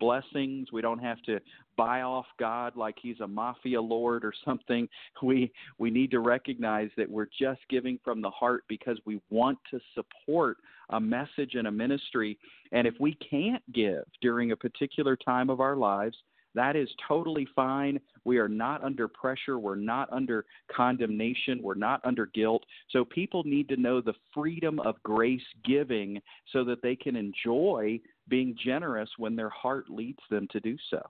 blessings. 0.00 0.72
We 0.72 0.82
don't 0.82 0.98
have 0.98 1.22
to 1.26 1.38
buy 1.76 2.02
off 2.02 2.26
God 2.40 2.74
like 2.74 2.96
he's 3.00 3.20
a 3.20 3.26
mafia 3.28 3.80
lord 3.80 4.24
or 4.24 4.32
something. 4.44 4.88
We 5.22 5.52
we 5.78 5.90
need 5.90 6.10
to 6.10 6.18
recognize 6.18 6.90
that 6.96 7.08
we're 7.08 7.28
just 7.38 7.60
giving 7.68 8.00
from 8.02 8.20
the 8.20 8.30
heart 8.30 8.64
because 8.68 8.98
we 9.04 9.20
want 9.30 9.58
to 9.70 9.78
support 9.94 10.56
a 10.88 10.98
message 10.98 11.54
and 11.54 11.68
a 11.68 11.70
ministry. 11.70 12.36
And 12.72 12.84
if 12.84 12.94
we 12.98 13.14
can't 13.16 13.62
give 13.72 14.02
during 14.20 14.50
a 14.50 14.56
particular 14.56 15.14
time 15.14 15.50
of 15.50 15.60
our 15.60 15.76
lives, 15.76 16.16
that 16.54 16.76
is 16.76 16.88
totally 17.06 17.46
fine. 17.54 18.00
We 18.24 18.38
are 18.38 18.48
not 18.48 18.84
under 18.84 19.08
pressure. 19.08 19.58
We're 19.58 19.74
not 19.76 20.12
under 20.12 20.44
condemnation. 20.74 21.60
We're 21.62 21.74
not 21.74 22.00
under 22.04 22.26
guilt. 22.26 22.64
So 22.90 23.04
people 23.04 23.42
need 23.44 23.68
to 23.70 23.76
know 23.76 24.00
the 24.00 24.14
freedom 24.34 24.78
of 24.80 25.02
grace 25.02 25.40
giving 25.64 26.20
so 26.52 26.64
that 26.64 26.82
they 26.82 26.96
can 26.96 27.16
enjoy 27.16 28.00
being 28.28 28.56
generous 28.62 29.08
when 29.16 29.36
their 29.36 29.50
heart 29.50 29.90
leads 29.90 30.20
them 30.30 30.46
to 30.52 30.60
do 30.60 30.76
so. 30.90 31.02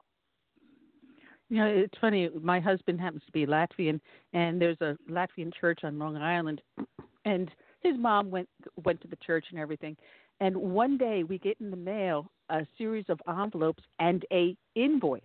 You 1.49 1.57
know, 1.59 1.67
it's 1.67 1.99
funny. 2.01 2.31
My 2.41 2.61
husband 2.61 3.01
happens 3.01 3.25
to 3.27 3.33
be 3.33 3.45
Latvian, 3.45 4.01
and 4.33 4.61
there's 4.61 4.81
a 4.81 4.97
Latvian 5.11 5.53
church 5.61 5.81
on 5.83 5.99
Long 5.99 6.17
Island, 6.17 6.63
and 7.25 7.51
his 7.81 7.97
mom 7.99 8.31
went 8.31 8.49
went 8.85 9.01
to 9.01 9.09
the 9.09 9.17
church 9.17 9.47
and 9.51 9.59
everything. 9.59 9.97
And 10.39 10.57
one 10.57 10.97
day 10.97 11.25
we 11.25 11.39
get 11.39 11.61
in 11.61 11.71
the 11.71 11.77
mail 11.77 12.31
a 12.51 12.67
series 12.79 13.05
of 13.09 13.21
envelopes 13.29 13.83
and 13.99 14.25
a 14.33 14.57
invoice 14.75 15.23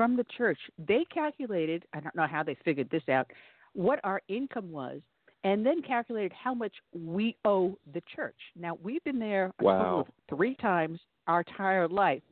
from 0.00 0.16
the 0.16 0.24
church. 0.34 0.58
They 0.88 1.04
calculated, 1.12 1.84
I 1.92 2.00
don't 2.00 2.16
know 2.16 2.26
how 2.26 2.42
they 2.42 2.56
figured 2.64 2.88
this 2.88 3.02
out, 3.10 3.30
what 3.74 4.00
our 4.02 4.22
income 4.28 4.72
was, 4.72 5.02
and 5.44 5.64
then 5.64 5.82
calculated 5.82 6.32
how 6.32 6.54
much 6.54 6.72
we 6.94 7.36
owe 7.44 7.76
the 7.92 8.02
church. 8.16 8.38
Now 8.58 8.78
we've 8.82 9.04
been 9.04 9.18
there 9.18 9.52
Wow. 9.60 10.06
three 10.30 10.54
times 10.54 11.00
our 11.26 11.40
entire 11.40 11.86
life. 11.86 12.22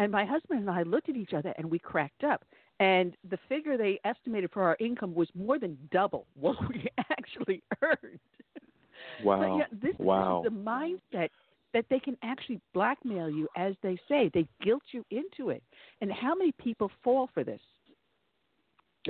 And 0.00 0.10
my 0.10 0.24
husband 0.24 0.58
and 0.62 0.68
I 0.68 0.82
looked 0.82 1.08
at 1.08 1.14
each 1.14 1.34
other 1.34 1.54
and 1.56 1.70
we 1.70 1.78
cracked 1.78 2.24
up. 2.24 2.44
And 2.80 3.16
the 3.30 3.38
figure 3.48 3.76
they 3.76 4.00
estimated 4.04 4.50
for 4.50 4.64
our 4.64 4.76
income 4.80 5.14
was 5.14 5.28
more 5.36 5.60
than 5.60 5.78
double 5.92 6.26
what 6.34 6.56
we 6.68 6.88
actually 7.12 7.62
earned. 7.80 8.18
Wow. 9.22 9.58
yeah, 9.58 9.66
this, 9.70 9.94
wow. 10.00 10.42
is 10.44 10.50
the 10.52 10.58
mindset 10.58 11.28
that 11.74 11.84
they 11.90 11.98
can 11.98 12.16
actually 12.22 12.60
blackmail 12.72 13.28
you, 13.28 13.46
as 13.56 13.74
they 13.82 13.98
say. 14.08 14.30
They 14.32 14.46
guilt 14.62 14.82
you 14.92 15.04
into 15.10 15.50
it. 15.50 15.62
And 16.00 16.10
how 16.10 16.34
many 16.34 16.52
people 16.52 16.90
fall 17.02 17.28
for 17.34 17.44
this? 17.44 17.60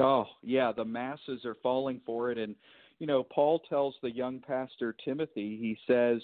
Oh, 0.00 0.24
yeah, 0.42 0.72
the 0.72 0.84
masses 0.84 1.44
are 1.44 1.56
falling 1.62 2.00
for 2.04 2.32
it. 2.32 2.38
And, 2.38 2.56
you 2.98 3.06
know, 3.06 3.22
Paul 3.22 3.60
tells 3.68 3.94
the 4.02 4.10
young 4.10 4.40
pastor 4.40 4.96
Timothy, 5.04 5.56
he 5.60 5.78
says 5.86 6.20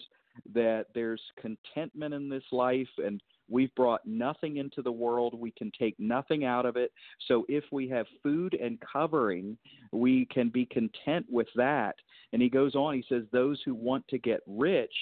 that 0.55 0.87
there's 0.95 1.21
contentment 1.41 2.15
in 2.15 2.29
this 2.29 2.43
life 2.51 2.89
and 2.99 3.23
we've 3.49 3.75
brought 3.75 4.07
nothing 4.07 4.57
into 4.57 4.81
the 4.81 4.91
world. 4.91 5.39
We 5.39 5.51
can 5.51 5.71
take 5.79 5.95
nothing 5.99 6.45
out 6.45 6.67
of 6.67 6.77
it. 6.77 6.93
So 7.29 7.45
if 7.49 7.65
we 7.71 7.89
have 7.89 8.07
food 8.23 8.55
and 8.55 8.79
covering, 8.81 9.59
we 9.93 10.27
can 10.27 10.49
be 10.49 10.67
content 10.67 11.27
with 11.29 11.49
that. 11.57 11.97
And 12.33 12.41
he 12.41 12.49
goes 12.49 12.75
on, 12.75 12.95
he 12.95 13.05
says, 13.09 13.25
those 13.31 13.61
who 13.65 13.75
want 13.75 14.07
to 14.09 14.19
get 14.19 14.41
rich 14.47 14.95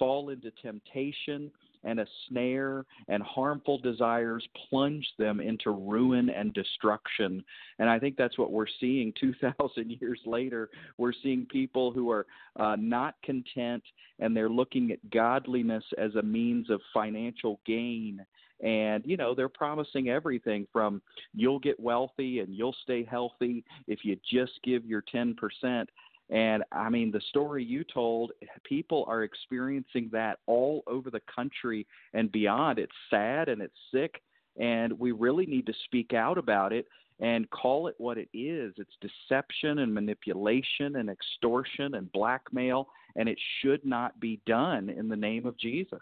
fall 0.00 0.30
into 0.30 0.50
temptation 0.62 1.52
and 1.84 2.00
a 2.00 2.06
snare 2.28 2.84
and 3.08 3.22
harmful 3.22 3.78
desires 3.78 4.46
plunge 4.68 5.06
them 5.18 5.40
into 5.40 5.70
ruin 5.70 6.28
and 6.30 6.52
destruction. 6.52 7.42
And 7.78 7.88
I 7.88 7.98
think 7.98 8.16
that's 8.16 8.36
what 8.36 8.52
we're 8.52 8.66
seeing 8.80 9.12
2,000 9.20 9.90
years 10.00 10.20
later. 10.26 10.68
We're 10.98 11.12
seeing 11.22 11.46
people 11.46 11.92
who 11.92 12.10
are 12.10 12.26
uh, 12.58 12.76
not 12.78 13.14
content 13.22 13.82
and 14.18 14.36
they're 14.36 14.50
looking 14.50 14.90
at 14.90 15.10
godliness 15.10 15.84
as 15.96 16.14
a 16.16 16.22
means 16.22 16.70
of 16.70 16.80
financial 16.92 17.60
gain. 17.66 18.24
And, 18.62 19.02
you 19.06 19.16
know, 19.16 19.34
they're 19.34 19.48
promising 19.48 20.10
everything 20.10 20.66
from 20.70 21.00
you'll 21.32 21.58
get 21.58 21.80
wealthy 21.80 22.40
and 22.40 22.54
you'll 22.54 22.76
stay 22.82 23.04
healthy 23.04 23.64
if 23.86 24.00
you 24.04 24.18
just 24.30 24.52
give 24.62 24.84
your 24.84 25.02
10%. 25.14 25.86
And 26.30 26.62
I 26.70 26.88
mean, 26.88 27.10
the 27.10 27.20
story 27.28 27.64
you 27.64 27.84
told, 27.84 28.32
people 28.64 29.04
are 29.08 29.24
experiencing 29.24 30.08
that 30.12 30.38
all 30.46 30.82
over 30.86 31.10
the 31.10 31.22
country 31.34 31.86
and 32.14 32.30
beyond. 32.30 32.78
It's 32.78 32.92
sad 33.10 33.48
and 33.48 33.60
it's 33.60 33.74
sick, 33.92 34.22
and 34.58 34.96
we 34.98 35.10
really 35.10 35.46
need 35.46 35.66
to 35.66 35.74
speak 35.84 36.14
out 36.14 36.38
about 36.38 36.72
it 36.72 36.86
and 37.18 37.50
call 37.50 37.88
it 37.88 37.96
what 37.98 38.16
it 38.16 38.28
is. 38.32 38.72
It's 38.78 38.96
deception 39.00 39.80
and 39.80 39.92
manipulation 39.92 40.96
and 40.96 41.10
extortion 41.10 41.94
and 41.96 42.10
blackmail, 42.12 42.88
and 43.16 43.28
it 43.28 43.38
should 43.60 43.84
not 43.84 44.18
be 44.20 44.40
done 44.46 44.88
in 44.88 45.08
the 45.08 45.16
name 45.16 45.46
of 45.46 45.58
Jesus. 45.58 45.98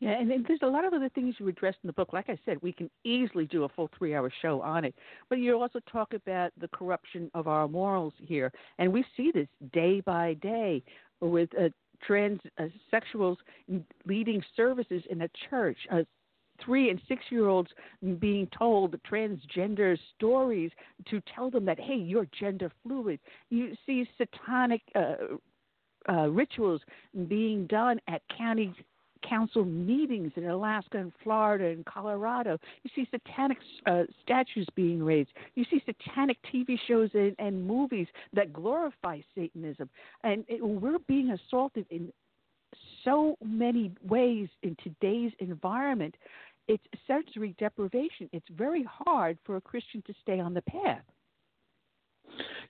Yeah, 0.00 0.10
and 0.10 0.30
then 0.30 0.44
there's 0.46 0.60
a 0.62 0.66
lot 0.66 0.84
of 0.84 0.92
other 0.92 1.08
things 1.08 1.34
you 1.38 1.48
address 1.48 1.74
in 1.82 1.88
the 1.88 1.92
book. 1.92 2.12
Like 2.12 2.28
I 2.28 2.38
said, 2.44 2.58
we 2.62 2.72
can 2.72 2.88
easily 3.04 3.46
do 3.46 3.64
a 3.64 3.68
full 3.68 3.90
three 3.98 4.14
hour 4.14 4.30
show 4.42 4.60
on 4.62 4.84
it. 4.84 4.94
But 5.28 5.38
you 5.38 5.60
also 5.60 5.80
talk 5.90 6.14
about 6.14 6.52
the 6.60 6.68
corruption 6.68 7.30
of 7.34 7.48
our 7.48 7.66
morals 7.66 8.14
here. 8.22 8.52
And 8.78 8.92
we 8.92 9.04
see 9.16 9.32
this 9.32 9.48
day 9.72 10.00
by 10.00 10.34
day 10.34 10.84
with 11.20 11.50
uh, 11.58 11.68
transsexuals 12.08 13.36
uh, 13.74 13.78
leading 14.06 14.42
services 14.54 15.02
in 15.10 15.22
a 15.22 15.30
church. 15.50 15.78
Uh, 15.90 16.02
three 16.64 16.90
and 16.90 17.00
six 17.08 17.22
year 17.30 17.48
olds 17.48 17.70
being 18.20 18.48
told 18.56 18.94
transgender 19.02 19.98
stories 20.16 20.70
to 21.08 21.20
tell 21.34 21.50
them 21.50 21.64
that, 21.64 21.78
hey, 21.78 21.96
you're 21.96 22.26
gender 22.38 22.70
fluid. 22.84 23.18
You 23.50 23.74
see 23.84 24.08
satanic. 24.16 24.82
Uh, 24.94 25.36
uh, 26.08 26.26
rituals 26.30 26.80
being 27.26 27.66
done 27.66 28.00
at 28.08 28.22
county 28.34 28.72
council 29.22 29.64
meetings 29.64 30.32
in 30.36 30.46
Alaska 30.46 30.98
and 30.98 31.12
Florida 31.22 31.66
and 31.66 31.84
Colorado. 31.84 32.58
You 32.82 32.90
see 32.94 33.08
satanic 33.10 33.58
uh, 33.86 34.04
statues 34.22 34.66
being 34.74 35.02
raised. 35.02 35.30
You 35.54 35.64
see 35.70 35.82
satanic 35.86 36.38
TV 36.52 36.78
shows 36.86 37.10
and, 37.14 37.34
and 37.38 37.66
movies 37.66 38.06
that 38.32 38.52
glorify 38.52 39.20
Satanism. 39.34 39.88
And 40.24 40.44
it, 40.48 40.64
we're 40.64 40.98
being 41.06 41.30
assaulted 41.30 41.86
in 41.90 42.12
so 43.04 43.36
many 43.42 43.92
ways 44.06 44.48
in 44.62 44.76
today's 44.82 45.32
environment. 45.38 46.14
It's 46.66 46.84
sensory 47.06 47.54
deprivation. 47.58 48.28
It's 48.32 48.48
very 48.50 48.84
hard 48.84 49.38
for 49.44 49.56
a 49.56 49.60
Christian 49.60 50.02
to 50.06 50.14
stay 50.22 50.38
on 50.40 50.52
the 50.52 50.62
path. 50.62 51.02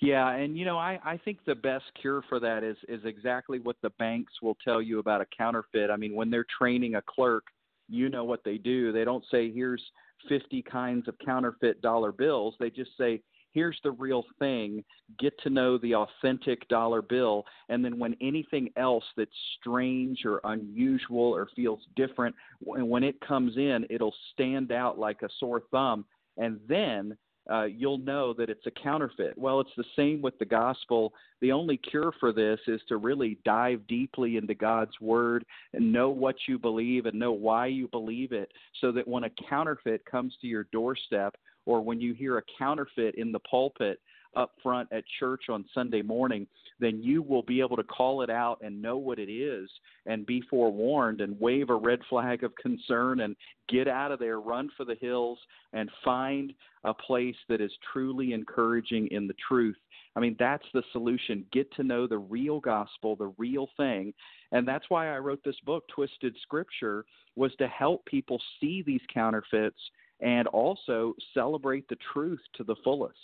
Yeah, 0.01 0.31
and 0.31 0.57
you 0.57 0.65
know, 0.65 0.79
I 0.79 0.99
I 1.05 1.17
think 1.25 1.39
the 1.45 1.55
best 1.55 1.85
cure 2.01 2.23
for 2.29 2.39
that 2.41 2.63
is 2.63 2.77
is 2.89 3.05
exactly 3.05 3.59
what 3.59 3.77
the 3.83 3.91
banks 3.99 4.33
will 4.43 4.57
tell 4.65 4.81
you 4.81 4.99
about 4.99 5.21
a 5.21 5.27
counterfeit. 5.37 5.91
I 5.91 5.97
mean, 5.97 6.15
when 6.15 6.31
they're 6.31 6.47
training 6.59 6.95
a 6.95 7.03
clerk, 7.03 7.45
you 7.89 8.09
know 8.09 8.25
what 8.25 8.45
they 8.45 8.59
do. 8.59 8.93
They 8.93 9.05
don't 9.05 9.25
say 9.31 9.51
here's 9.51 9.83
50 10.29 10.63
kinds 10.63 11.09
of 11.09 11.15
counterfeit 11.25 11.81
dollar 11.81 12.13
bills. 12.13 12.55
They 12.59 12.71
just 12.71 12.91
say 12.99 13.23
here's 13.53 13.79
the 13.83 13.91
real 13.93 14.25
thing. 14.39 14.85
Get 15.19 15.39
to 15.43 15.51
know 15.51 15.79
the 15.79 15.95
authentic 15.95 16.69
dollar 16.69 17.03
bill, 17.03 17.45
and 17.69 17.85
then 17.85 17.99
when 17.99 18.15
anything 18.21 18.71
else 18.77 19.05
that's 19.17 19.31
strange 19.59 20.25
or 20.25 20.41
unusual 20.45 21.35
or 21.35 21.49
feels 21.57 21.81
different, 21.97 22.37
when 22.61 23.03
it 23.03 23.21
comes 23.21 23.57
in, 23.57 23.87
it'll 23.91 24.15
stand 24.33 24.71
out 24.71 24.99
like 24.99 25.23
a 25.23 25.29
sore 25.41 25.63
thumb, 25.73 26.05
and 26.37 26.61
then 26.69 27.17
uh, 27.51 27.65
you'll 27.65 27.99
know 27.99 28.33
that 28.35 28.51
it's 28.51 28.67
a 28.67 28.71
counterfeit. 28.71 29.37
Well, 29.37 29.61
it's 29.61 29.71
the 29.77 29.85
same 29.97 30.21
with 30.21 30.39
the 30.39 30.45
gospel. 30.45 31.13
The 31.41 31.53
only 31.53 31.77
cure 31.77 32.13
for 32.21 32.33
this 32.33 32.61
is 32.67 32.81
to 32.89 32.97
really 32.97 33.39
dive 33.45 33.87
deeply 33.87 34.37
into 34.37 34.55
God's 34.55 35.01
word 35.01 35.45
and 35.73 35.93
know 35.93 36.11
what 36.11 36.37
you 36.47 36.59
believe 36.59 37.07
and 37.07 37.19
know 37.19 37.33
why 37.33 37.67
you 37.67 37.89
believe 37.89 38.33
it 38.33 38.53
so 38.81 38.93
that 38.93 39.09
when 39.09 39.25
a 39.25 39.31
counterfeit 39.49 40.05
comes 40.05 40.35
to 40.41 40.47
your 40.47 40.65
doorstep 40.73 41.37
or 41.65 41.81
when 41.81 42.01
you 42.01 42.15
hear 42.15 42.39
a 42.39 42.43
counterfeit 42.59 43.15
in 43.17 43.33
the 43.33 43.41
pulpit, 43.41 44.01
up 44.37 44.53
front 44.63 44.89
at 44.93 45.05
church 45.19 45.45
on 45.49 45.65
Sunday 45.75 46.03
morning, 46.03 46.47
then 46.81 47.03
you 47.03 47.23
will 47.23 47.43
be 47.43 47.61
able 47.61 47.77
to 47.77 47.83
call 47.83 48.23
it 48.23 48.31
out 48.31 48.59
and 48.63 48.81
know 48.81 48.97
what 48.97 49.19
it 49.19 49.31
is 49.31 49.69
and 50.07 50.27
be 50.27 50.43
forewarned 50.49 51.21
and 51.21 51.39
wave 51.41 51.71
a 51.71 51.75
red 51.75 52.01
flag 52.09 52.45
of 52.45 52.55
concern 52.57 53.21
and 53.21 53.37
get 53.69 53.89
out 53.89 54.13
of 54.13 54.19
there, 54.19 54.41
run 54.41 54.71
for 54.77 54.85
the 54.85 54.97
hills, 55.01 55.39
and 55.73 55.91
find 56.05 56.53
a 56.85 56.95
place 56.95 57.37
that 57.49 57.61
is 57.61 57.73
truly 57.93 58.33
encouraging 58.33 59.09
in 59.11 59.27
the 59.27 59.35
truth. 59.47 59.77
I 60.17 60.21
mean, 60.21 60.37
that's 60.39 60.65
the 60.73 60.83
solution. 60.93 61.45
Get 61.53 61.73
to 61.75 61.83
know 61.83 62.07
the 62.07 62.19
real 62.19 62.61
gospel, 62.61 63.17
the 63.17 63.33
real 63.39 63.69
thing. 63.77 64.13
And 64.53 64.67
that's 64.67 64.87
why 64.89 65.15
I 65.15 65.19
wrote 65.19 65.41
this 65.45 65.61
book, 65.65 65.85
Twisted 65.95 66.35
Scripture, 66.43 67.05
was 67.37 67.53
to 67.59 67.69
help 67.69 68.05
people 68.07 68.41
see 68.61 68.83
these 68.83 69.03
counterfeits 69.13 69.79
and 70.21 70.49
also 70.49 71.15
celebrate 71.35 71.89
the 71.89 71.99
truth 72.13 72.41
to 72.55 72.65
the 72.65 72.75
fullest. 72.83 73.19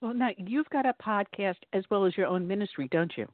Well, 0.00 0.14
now 0.14 0.30
you've 0.36 0.68
got 0.70 0.86
a 0.86 0.94
podcast 1.02 1.56
as 1.72 1.84
well 1.90 2.04
as 2.04 2.16
your 2.16 2.26
own 2.26 2.46
ministry, 2.46 2.88
don't 2.90 3.12
you? 3.16 3.26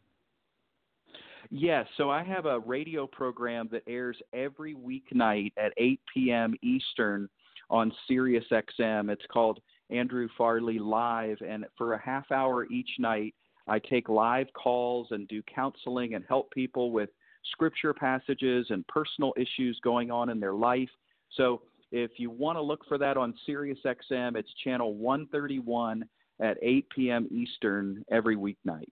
Yes, 1.50 1.86
so 1.96 2.10
I 2.10 2.22
have 2.22 2.46
a 2.46 2.58
radio 2.60 3.06
program 3.06 3.68
that 3.70 3.82
airs 3.86 4.16
every 4.32 4.74
weeknight 4.74 5.52
at 5.58 5.72
8 5.76 6.00
p.m. 6.12 6.54
Eastern 6.62 7.28
on 7.68 7.92
Sirius 8.08 8.44
XM. 8.50 9.10
It's 9.10 9.26
called 9.30 9.60
Andrew 9.90 10.28
Farley 10.38 10.78
Live, 10.78 11.36
and 11.46 11.66
for 11.76 11.92
a 11.92 12.00
half 12.00 12.32
hour 12.32 12.66
each 12.70 12.88
night, 12.98 13.34
I 13.66 13.78
take 13.78 14.08
live 14.08 14.46
calls 14.54 15.08
and 15.10 15.28
do 15.28 15.42
counseling 15.42 16.14
and 16.14 16.24
help 16.26 16.50
people 16.50 16.90
with 16.90 17.10
scripture 17.52 17.92
passages 17.92 18.66
and 18.70 18.86
personal 18.86 19.32
issues 19.36 19.78
going 19.82 20.10
on 20.10 20.30
in 20.30 20.40
their 20.40 20.54
life. 20.54 20.88
So 21.36 21.62
if 21.92 22.12
you 22.16 22.30
want 22.30 22.56
to 22.56 22.62
look 22.62 22.86
for 22.88 22.98
that 22.98 23.16
on 23.16 23.34
Sirius 23.46 23.78
XM, 23.84 24.36
it's 24.36 24.52
channel 24.64 24.94
131 24.94 26.04
at 26.40 26.56
8 26.62 26.86
p.m. 26.94 27.28
Eastern 27.30 28.04
every 28.10 28.36
weeknight. 28.36 28.88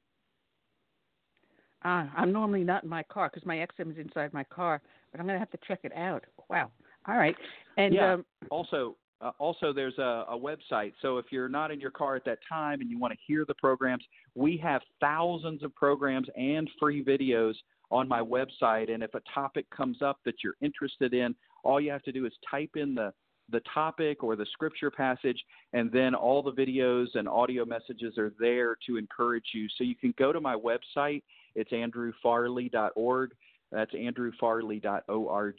Uh, 1.85 2.07
I'm 2.17 2.33
normally 2.33 2.63
not 2.63 2.85
in 2.85 2.89
my 2.89 3.03
car 3.03 3.31
because 3.33 3.47
my 3.47 3.57
XM 3.57 3.91
is 3.91 3.99
inside 3.99 4.33
my 4.33 4.45
car, 4.45 4.81
but 5.11 5.21
I'm 5.21 5.27
going 5.27 5.35
to 5.35 5.41
have 5.41 5.51
to 5.51 5.59
check 5.67 5.81
it 5.83 5.93
out. 5.97 6.25
Wow. 6.49 6.71
All 7.09 7.17
right. 7.17 7.35
And 7.77 7.95
yeah. 7.95 8.15
Um, 8.15 8.25
also, 8.51 8.97
uh, 9.21 9.33
also 9.39 9.73
there's 9.73 9.99
a, 9.99 10.25
a 10.29 10.39
website. 10.39 10.93
So 11.03 11.19
if 11.19 11.27
you're 11.31 11.49
not 11.49 11.73
in 11.73 11.81
your 11.81 11.91
car 11.91 12.15
at 12.15 12.25
that 12.25 12.39
time 12.49 12.81
and 12.81 12.91
you 12.91 12.99
want 12.99 13.13
to 13.13 13.19
hear 13.27 13.45
the 13.47 13.55
programs, 13.55 14.05
we 14.35 14.57
have 14.59 14.83
thousands 15.01 15.65
of 15.65 15.75
programs 15.75 16.29
and 16.37 16.71
free 16.79 17.05
videos 17.05 17.55
on 17.91 18.07
my 18.09 18.21
website. 18.21 18.93
And 18.93 19.03
if 19.03 19.15
a 19.15 19.21
topic 19.35 19.67
comes 19.71 20.03
up 20.03 20.21
that 20.25 20.37
you're 20.45 20.57
interested 20.61 21.15
in, 21.15 21.35
all 21.65 21.81
you 21.81 21.91
have 21.91 22.03
to 22.03 22.13
do 22.13 22.27
is 22.27 22.33
type 22.49 22.71
in 22.77 22.95
the 22.95 23.13
the 23.53 23.61
topic 23.73 24.25
or 24.25 24.35
the 24.35 24.47
scripture 24.53 24.91
passage, 24.91 25.41
and 25.73 25.93
then 25.93 26.15
all 26.15 26.43
the 26.43 26.53
videos 26.53 27.07
and 27.15 27.29
audio 27.29 27.65
messages 27.65 28.19
are 28.19 28.33
there 28.41 28.77
to 28.87 28.97
encourage 28.97 29.47
you. 29.55 29.69
So 29.77 29.85
you 29.85 29.95
can 29.95 30.15
go 30.19 30.33
to 30.33 30.41
my 30.41 30.57
website. 30.57 31.23
It's 31.55 31.71
andrewfarley.org. 31.71 33.33
That's 33.71 33.93
andrewfarley.org. 33.93 35.57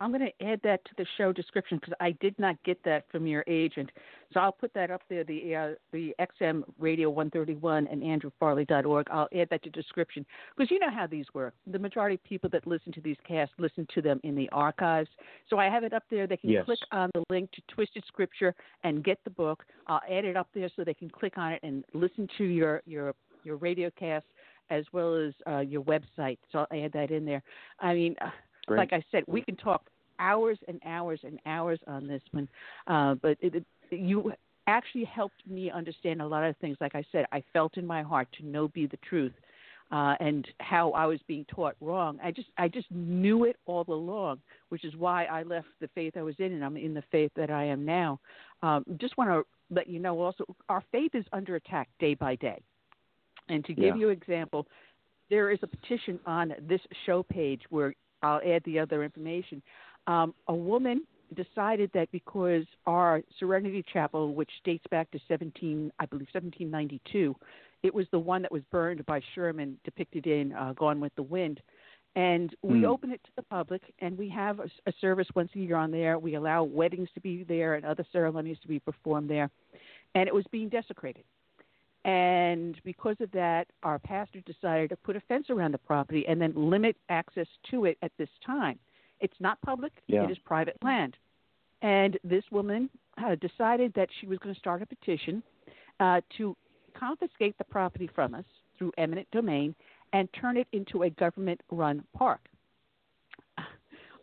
I'm 0.00 0.12
going 0.12 0.30
to 0.30 0.46
add 0.46 0.60
that 0.64 0.84
to 0.84 0.90
the 0.96 1.06
show 1.16 1.32
description 1.32 1.78
because 1.78 1.94
I 2.00 2.12
did 2.20 2.38
not 2.38 2.62
get 2.64 2.82
that 2.84 3.04
from 3.10 3.26
your 3.26 3.44
agent. 3.46 3.90
So 4.32 4.40
I'll 4.40 4.52
put 4.52 4.72
that 4.74 4.90
up 4.90 5.02
there, 5.08 5.24
the 5.24 5.56
uh, 5.56 5.68
the 5.92 6.14
XM 6.20 6.62
Radio 6.78 7.08
131 7.10 7.86
and 7.86 8.02
AndrewFarley.org. 8.02 9.06
I'll 9.10 9.28
add 9.34 9.48
that 9.50 9.62
to 9.64 9.70
description 9.70 10.24
because 10.56 10.70
you 10.70 10.78
know 10.78 10.90
how 10.90 11.06
these 11.06 11.26
work. 11.34 11.54
The 11.66 11.78
majority 11.78 12.16
of 12.16 12.24
people 12.24 12.50
that 12.50 12.66
listen 12.66 12.92
to 12.92 13.00
these 13.00 13.16
casts 13.26 13.54
listen 13.58 13.86
to 13.94 14.02
them 14.02 14.20
in 14.24 14.34
the 14.34 14.48
archives. 14.50 15.08
So 15.48 15.58
I 15.58 15.70
have 15.70 15.82
it 15.82 15.92
up 15.92 16.04
there. 16.10 16.26
They 16.26 16.36
can 16.36 16.50
yes. 16.50 16.64
click 16.66 16.78
on 16.92 17.10
the 17.14 17.24
link 17.30 17.50
to 17.52 17.62
Twisted 17.68 18.04
Scripture 18.06 18.54
and 18.84 19.02
get 19.02 19.18
the 19.24 19.30
book. 19.30 19.64
I'll 19.86 20.02
add 20.10 20.24
it 20.24 20.36
up 20.36 20.48
there 20.54 20.68
so 20.76 20.84
they 20.84 20.94
can 20.94 21.10
click 21.10 21.38
on 21.38 21.52
it 21.52 21.60
and 21.62 21.84
listen 21.94 22.28
to 22.38 22.44
your 22.44 22.82
your 22.86 23.14
your 23.44 23.56
radio 23.56 23.90
cast 23.98 24.26
as 24.70 24.84
well 24.92 25.14
as 25.14 25.32
uh, 25.46 25.60
your 25.60 25.82
website. 25.82 26.36
So 26.52 26.58
I'll 26.58 26.84
add 26.84 26.92
that 26.92 27.10
in 27.10 27.24
there. 27.24 27.42
I 27.80 27.94
mean. 27.94 28.14
Uh, 28.20 28.30
Great. 28.68 28.78
Like 28.78 28.92
I 28.92 29.02
said, 29.10 29.24
we 29.26 29.40
can 29.42 29.56
talk 29.56 29.82
hours 30.20 30.58
and 30.68 30.80
hours 30.84 31.20
and 31.24 31.38
hours 31.46 31.80
on 31.86 32.06
this 32.06 32.22
one, 32.32 32.48
uh, 32.86 33.14
but 33.14 33.36
it, 33.40 33.54
it, 33.54 33.64
you 33.90 34.32
actually 34.66 35.04
helped 35.04 35.46
me 35.48 35.70
understand 35.70 36.20
a 36.20 36.26
lot 36.26 36.44
of 36.44 36.56
things. 36.58 36.76
Like 36.80 36.94
I 36.94 37.04
said, 37.10 37.24
I 37.32 37.42
felt 37.52 37.78
in 37.78 37.86
my 37.86 38.02
heart 38.02 38.28
to 38.38 38.46
know 38.46 38.68
be 38.68 38.86
the 38.86 38.98
truth. 39.08 39.32
Uh, 39.90 40.14
and 40.20 40.46
how 40.60 40.90
I 40.90 41.06
was 41.06 41.18
being 41.26 41.46
taught 41.46 41.74
wrong. 41.80 42.18
I 42.22 42.30
just 42.30 42.48
I 42.58 42.68
just 42.68 42.90
knew 42.90 43.44
it 43.44 43.56
all 43.64 43.86
along, 43.88 44.38
which 44.68 44.84
is 44.84 44.94
why 44.94 45.24
I 45.24 45.44
left 45.44 45.68
the 45.80 45.88
faith 45.94 46.14
I 46.14 46.20
was 46.20 46.34
in, 46.40 46.52
and 46.52 46.62
I'm 46.62 46.76
in 46.76 46.92
the 46.92 47.02
faith 47.10 47.32
that 47.36 47.50
I 47.50 47.64
am 47.64 47.86
now. 47.86 48.20
Um, 48.62 48.84
just 49.00 49.16
want 49.16 49.30
to 49.30 49.46
let 49.74 49.88
you 49.88 49.98
know 49.98 50.20
also, 50.20 50.44
our 50.68 50.84
faith 50.92 51.14
is 51.14 51.24
under 51.32 51.56
attack 51.56 51.88
day 52.00 52.12
by 52.12 52.34
day. 52.36 52.60
And 53.48 53.64
to 53.64 53.72
give 53.72 53.96
Yeah. 53.96 54.00
you 54.00 54.10
an 54.10 54.18
example, 54.18 54.66
there 55.30 55.50
is 55.50 55.58
a 55.62 55.66
petition 55.66 56.20
on 56.26 56.54
this 56.60 56.82
show 57.06 57.22
page 57.22 57.62
where 57.70 57.94
I'll 58.22 58.40
add 58.46 58.62
the 58.64 58.78
other 58.78 59.04
information. 59.04 59.62
Um, 60.06 60.34
a 60.48 60.54
woman 60.54 61.06
decided 61.34 61.90
that 61.94 62.10
because 62.10 62.64
our 62.86 63.22
Serenity 63.38 63.84
Chapel, 63.92 64.34
which 64.34 64.50
dates 64.64 64.84
back 64.90 65.10
to 65.10 65.20
17, 65.28 65.92
I 65.98 66.06
believe 66.06 66.28
1792, 66.32 67.34
it 67.82 67.94
was 67.94 68.06
the 68.10 68.18
one 68.18 68.42
that 68.42 68.50
was 68.50 68.62
burned 68.72 69.04
by 69.06 69.20
Sherman, 69.34 69.78
depicted 69.84 70.26
in 70.26 70.52
uh, 70.52 70.72
Gone 70.72 71.00
with 71.00 71.14
the 71.16 71.22
Wind. 71.22 71.60
And 72.16 72.54
we 72.62 72.78
Hmm. 72.80 72.84
open 72.86 73.12
it 73.12 73.22
to 73.24 73.30
the 73.36 73.42
public, 73.42 73.82
and 74.00 74.16
we 74.18 74.28
have 74.30 74.58
a, 74.60 74.68
a 74.86 74.92
service 75.00 75.28
once 75.36 75.50
a 75.54 75.58
year 75.58 75.76
on 75.76 75.90
there. 75.90 76.18
We 76.18 76.34
allow 76.34 76.64
weddings 76.64 77.08
to 77.14 77.20
be 77.20 77.44
there 77.44 77.74
and 77.74 77.84
other 77.84 78.04
ceremonies 78.10 78.58
to 78.62 78.68
be 78.68 78.80
performed 78.80 79.28
there. 79.30 79.50
and 80.14 80.26
it 80.26 80.34
was 80.34 80.44
being 80.50 80.68
desecrated. 80.68 81.24
And 82.04 82.80
because 82.84 83.16
of 83.20 83.30
that, 83.32 83.66
our 83.82 83.98
pastor 83.98 84.40
decided 84.40 84.90
to 84.90 84.96
put 84.96 85.16
a 85.16 85.20
fence 85.20 85.50
around 85.50 85.72
the 85.72 85.78
property 85.78 86.24
and 86.26 86.40
then 86.40 86.52
limit 86.54 86.96
access 87.08 87.46
to 87.70 87.84
it 87.84 87.98
at 88.02 88.12
this 88.18 88.28
time. 88.46 88.78
It's 89.20 89.34
not 89.40 89.60
public, 89.62 89.92
Yeah. 90.06 90.24
it 90.24 90.30
is 90.30 90.38
private 90.38 90.76
land. 90.82 91.16
And 91.82 92.18
this 92.24 92.44
woman 92.50 92.88
uh, 93.22 93.34
decided 93.36 93.92
that 93.94 94.08
she 94.20 94.26
was 94.26 94.38
going 94.38 94.54
to 94.54 94.58
start 94.58 94.82
a 94.82 94.86
petition 94.86 95.42
uh, 96.00 96.20
to 96.36 96.56
confiscate 96.94 97.56
the 97.58 97.64
property 97.64 98.08
from 98.14 98.34
us 98.34 98.44
through 98.76 98.92
eminent 98.96 99.28
domain 99.32 99.74
and 100.12 100.28
turn 100.40 100.56
it 100.56 100.66
into 100.72 101.02
a 101.02 101.10
government 101.10 101.60
run 101.70 102.02
park. 102.16 102.40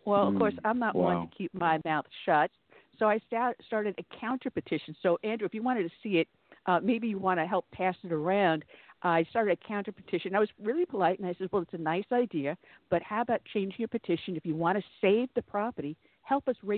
Well, 0.05 0.27
of 0.27 0.35
Mm, 0.35 0.37
course, 0.37 0.53
I'm 0.63 0.77
not 0.79 0.95
one 0.95 1.27
to 1.27 1.35
keep 1.35 1.53
my 1.53 1.79
mouth 1.83 2.05
shut. 2.25 2.51
So 2.99 3.07
I 3.07 3.19
start, 3.27 3.57
started 3.65 3.95
a 3.97 4.19
counter 4.19 4.49
petition. 4.49 4.95
So, 5.01 5.17
Andrew, 5.23 5.45
if 5.45 5.53
you 5.53 5.63
wanted 5.63 5.83
to 5.83 5.89
see 6.03 6.17
it, 6.19 6.27
uh, 6.67 6.79
maybe 6.81 7.07
you 7.07 7.17
want 7.17 7.39
to 7.39 7.45
help 7.45 7.65
pass 7.71 7.95
it 8.03 8.11
around. 8.11 8.65
I 9.03 9.23
started 9.29 9.57
a 9.61 9.67
counter 9.67 9.91
petition. 9.91 10.35
I 10.35 10.39
was 10.39 10.49
really 10.61 10.85
polite 10.85 11.19
and 11.19 11.27
I 11.27 11.35
said, 11.37 11.49
Well, 11.51 11.61
it's 11.61 11.73
a 11.73 11.77
nice 11.77 12.05
idea, 12.11 12.57
but 12.89 13.03
how 13.03 13.21
about 13.21 13.41
changing 13.53 13.77
your 13.77 13.87
petition? 13.87 14.35
If 14.35 14.45
you 14.45 14.55
want 14.55 14.77
to 14.77 14.83
save 14.99 15.29
the 15.35 15.43
property, 15.43 15.95
help 16.23 16.47
us 16.47 16.55
ra- 16.63 16.77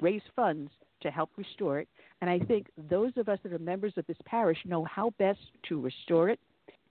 raise 0.00 0.22
funds 0.34 0.70
to 1.02 1.10
help 1.10 1.30
restore 1.36 1.78
it. 1.78 1.88
And 2.20 2.28
I 2.28 2.40
think 2.40 2.66
those 2.90 3.12
of 3.16 3.28
us 3.28 3.38
that 3.44 3.52
are 3.52 3.58
members 3.60 3.92
of 3.96 4.06
this 4.06 4.16
parish 4.24 4.58
know 4.64 4.84
how 4.84 5.10
best 5.18 5.38
to 5.68 5.80
restore 5.80 6.30
it, 6.30 6.40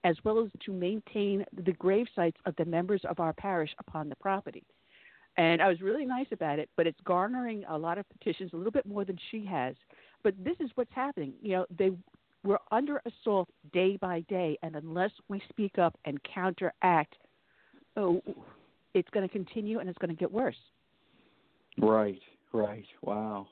as 0.05 0.15
well 0.23 0.39
as 0.39 0.49
to 0.65 0.71
maintain 0.71 1.43
the 1.65 1.73
grave 1.73 2.07
sites 2.15 2.37
of 2.45 2.55
the 2.55 2.65
members 2.65 3.01
of 3.09 3.19
our 3.19 3.33
parish 3.33 3.71
upon 3.79 4.07
the 4.07 4.15
property. 4.15 4.63
And 5.35 5.61
I 5.61 5.67
was 5.67 5.81
really 5.81 6.05
nice 6.05 6.27
about 6.31 6.59
it, 6.59 6.69
but 6.77 6.87
it's 6.87 6.99
garnering 7.03 7.63
a 7.69 7.77
lot 7.77 7.97
of 7.97 8.05
petitions, 8.09 8.51
a 8.53 8.57
little 8.57 8.71
bit 8.71 8.85
more 8.85 9.05
than 9.05 9.19
she 9.29 9.45
has. 9.45 9.75
But 10.23 10.33
this 10.43 10.55
is 10.59 10.71
what's 10.75 10.93
happening. 10.93 11.33
You 11.41 11.51
know, 11.51 11.65
they 11.77 11.91
we're 12.47 12.57
under 12.71 13.01
assault 13.05 13.49
day 13.73 13.97
by 13.97 14.21
day, 14.29 14.57
and 14.63 14.75
unless 14.75 15.11
we 15.27 15.41
speak 15.49 15.77
up 15.77 15.97
and 16.05 16.17
counteract, 16.23 17.15
oh, 17.97 18.21
it's 18.93 19.09
going 19.09 19.27
to 19.27 19.31
continue 19.31 19.79
and 19.79 19.89
it's 19.89 19.97
going 19.97 20.09
to 20.09 20.15
get 20.15 20.31
worse. 20.31 20.55
Right, 21.77 22.21
right. 22.53 22.85
Wow. 23.01 23.47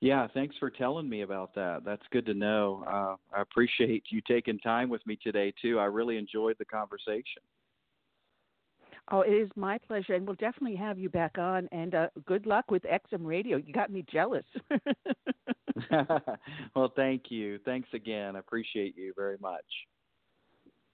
Yeah, 0.00 0.26
thanks 0.34 0.56
for 0.58 0.70
telling 0.70 1.08
me 1.08 1.22
about 1.22 1.54
that. 1.54 1.82
That's 1.84 2.02
good 2.10 2.26
to 2.26 2.34
know. 2.34 2.84
Uh, 2.86 3.16
I 3.34 3.40
appreciate 3.40 4.04
you 4.10 4.20
taking 4.26 4.58
time 4.58 4.90
with 4.90 5.06
me 5.06 5.16
today 5.22 5.54
too. 5.62 5.78
I 5.78 5.84
really 5.84 6.18
enjoyed 6.18 6.56
the 6.58 6.64
conversation. 6.64 7.42
Oh, 9.12 9.20
it 9.20 9.30
is 9.30 9.48
my 9.54 9.78
pleasure, 9.78 10.14
and 10.14 10.26
we'll 10.26 10.34
definitely 10.34 10.76
have 10.76 10.98
you 10.98 11.08
back 11.08 11.38
on. 11.38 11.68
And 11.70 11.94
uh, 11.94 12.08
good 12.26 12.44
luck 12.44 12.72
with 12.72 12.82
XM 12.82 13.24
Radio. 13.24 13.56
You 13.56 13.72
got 13.72 13.90
me 13.90 14.04
jealous. 14.12 14.44
well, 16.74 16.92
thank 16.96 17.30
you. 17.30 17.58
Thanks 17.64 17.88
again. 17.92 18.36
I 18.36 18.38
appreciate 18.38 18.96
you 18.96 19.12
very 19.16 19.36
much. 19.40 19.64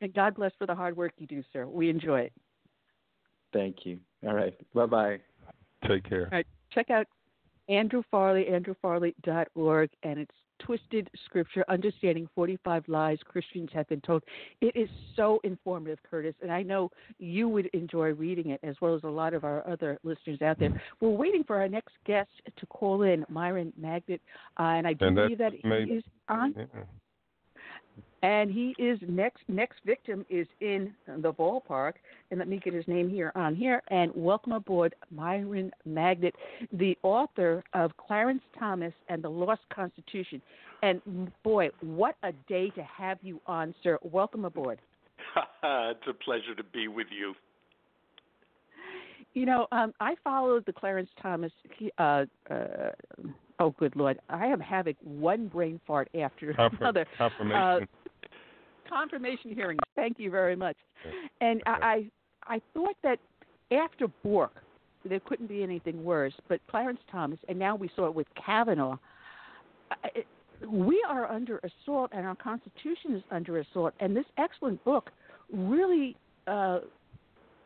and 0.00 0.12
God 0.12 0.34
bless 0.34 0.52
for 0.58 0.66
the 0.66 0.74
hard 0.74 0.96
work 0.96 1.12
you 1.18 1.26
do, 1.26 1.42
sir. 1.52 1.66
We 1.66 1.88
enjoy 1.88 2.20
it. 2.20 2.32
Thank 3.52 3.84
you. 3.84 3.98
All 4.26 4.34
right. 4.34 4.54
Bye 4.74 4.86
bye. 4.86 5.18
Take 5.86 6.08
care. 6.08 6.24
All 6.24 6.38
right, 6.38 6.46
check 6.70 6.90
out 6.90 7.06
Andrew 7.68 8.02
Farley, 8.10 8.44
andrewfarley.org, 8.44 9.90
and 10.02 10.18
it's 10.18 10.34
Twisted 10.64 11.10
Scripture, 11.24 11.64
Understanding 11.68 12.28
45 12.34 12.84
Lies 12.88 13.18
Christians 13.24 13.70
Have 13.72 13.88
Been 13.88 14.00
Told. 14.00 14.22
It 14.60 14.76
is 14.76 14.88
so 15.16 15.40
informative, 15.44 15.98
Curtis, 16.08 16.34
and 16.42 16.50
I 16.50 16.62
know 16.62 16.90
you 17.18 17.48
would 17.48 17.66
enjoy 17.72 18.12
reading 18.12 18.50
it 18.50 18.60
as 18.62 18.76
well 18.80 18.94
as 18.94 19.02
a 19.04 19.08
lot 19.08 19.34
of 19.34 19.44
our 19.44 19.66
other 19.68 19.98
listeners 20.04 20.40
out 20.42 20.58
there. 20.58 20.80
We're 21.00 21.10
waiting 21.10 21.44
for 21.44 21.56
our 21.60 21.68
next 21.68 21.94
guest 22.06 22.30
to 22.56 22.66
call 22.66 23.02
in, 23.02 23.24
Myron 23.28 23.72
Magnet, 23.76 24.20
uh, 24.58 24.62
and 24.62 24.86
I 24.86 24.92
do 24.92 25.06
And 25.06 25.16
believe 25.16 25.38
that 25.38 25.52
he 25.52 25.68
is 25.92 26.04
on. 26.28 26.54
Yeah. 26.56 26.82
And 28.22 28.52
he 28.52 28.74
is 28.78 29.00
next. 29.08 29.42
Next 29.48 29.78
victim 29.84 30.24
is 30.30 30.46
in 30.60 30.94
the 31.08 31.32
ballpark, 31.32 31.94
and 32.30 32.38
let 32.38 32.46
me 32.46 32.60
get 32.62 32.72
his 32.72 32.86
name 32.86 33.10
here 33.10 33.32
on 33.34 33.56
here. 33.56 33.82
And 33.88 34.12
welcome 34.14 34.52
aboard, 34.52 34.94
Myron 35.10 35.72
Magnet, 35.84 36.34
the 36.72 36.96
author 37.02 37.64
of 37.74 37.90
Clarence 37.96 38.42
Thomas 38.56 38.92
and 39.08 39.24
the 39.24 39.28
Lost 39.28 39.62
Constitution. 39.74 40.40
And 40.84 41.32
boy, 41.42 41.70
what 41.80 42.14
a 42.22 42.30
day 42.48 42.70
to 42.70 42.82
have 42.84 43.18
you 43.22 43.40
on, 43.48 43.74
sir. 43.82 43.98
Welcome 44.02 44.44
aboard. 44.44 44.78
it's 45.64 46.06
a 46.08 46.12
pleasure 46.12 46.54
to 46.56 46.64
be 46.64 46.86
with 46.86 47.08
you. 47.10 47.34
You 49.34 49.46
know, 49.46 49.66
um, 49.72 49.94
I 49.98 50.14
followed 50.22 50.64
the 50.66 50.72
Clarence 50.72 51.10
Thomas. 51.20 51.50
he- 51.76 51.90
Uh, 51.98 52.26
uh, 52.50 52.90
oh, 53.58 53.70
good 53.78 53.96
lord, 53.96 54.20
I 54.28 54.46
am 54.46 54.60
having 54.60 54.94
one 55.02 55.48
brain 55.48 55.80
fart 55.86 56.08
after 56.14 56.52
Confirm- 56.52 56.78
another. 56.82 57.06
confirmation. 57.16 57.56
Uh, 57.56 57.80
confirmation 58.92 59.54
hearings. 59.54 59.80
Thank 59.96 60.18
you 60.18 60.30
very 60.30 60.56
much. 60.56 60.76
And 61.40 61.62
I, 61.66 62.10
I, 62.46 62.54
I 62.56 62.60
thought 62.74 62.96
that 63.02 63.18
after 63.70 64.06
Bork, 64.22 64.52
there 65.08 65.20
couldn't 65.20 65.48
be 65.48 65.62
anything 65.62 66.04
worse. 66.04 66.34
But 66.48 66.60
Clarence 66.70 67.00
Thomas, 67.10 67.38
and 67.48 67.58
now 67.58 67.74
we 67.74 67.90
saw 67.96 68.06
it 68.06 68.14
with 68.14 68.26
Kavanaugh. 68.44 68.98
I- 69.90 70.24
We 70.68 71.04
are 71.08 71.24
under 71.30 71.60
assault, 71.68 72.10
and 72.12 72.24
our 72.24 72.36
Constitution 72.36 73.16
is 73.16 73.22
under 73.30 73.58
assault. 73.58 73.94
And 73.98 74.14
this 74.14 74.26
excellent 74.38 74.82
book 74.84 75.10
really 75.52 76.16
uh, 76.46 76.80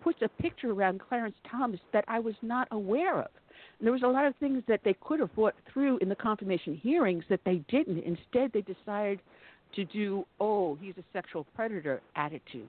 puts 0.02 0.22
a 0.22 0.28
picture 0.42 0.70
around 0.70 1.00
Clarence 1.06 1.36
Thomas 1.50 1.80
that 1.92 2.04
I 2.08 2.18
was 2.20 2.34
not 2.40 2.68
aware 2.70 3.20
of. 3.20 3.30
There 3.80 3.92
was 3.92 4.02
a 4.02 4.08
lot 4.08 4.24
of 4.24 4.34
things 4.36 4.62
that 4.68 4.80
they 4.84 4.94
could 5.06 5.20
have 5.20 5.34
brought 5.34 5.54
through 5.70 5.98
in 5.98 6.08
the 6.08 6.14
confirmation 6.14 6.74
hearings 6.74 7.24
that 7.28 7.40
they 7.44 7.58
didn't. 7.68 7.98
Instead, 7.98 8.52
they 8.54 8.62
decided 8.62 9.20
to 9.76 9.84
do, 9.84 10.24
oh, 10.40 10.76
he's 10.80 10.94
a 10.98 11.04
sexual 11.12 11.46
predator 11.54 12.02
attitude. 12.16 12.68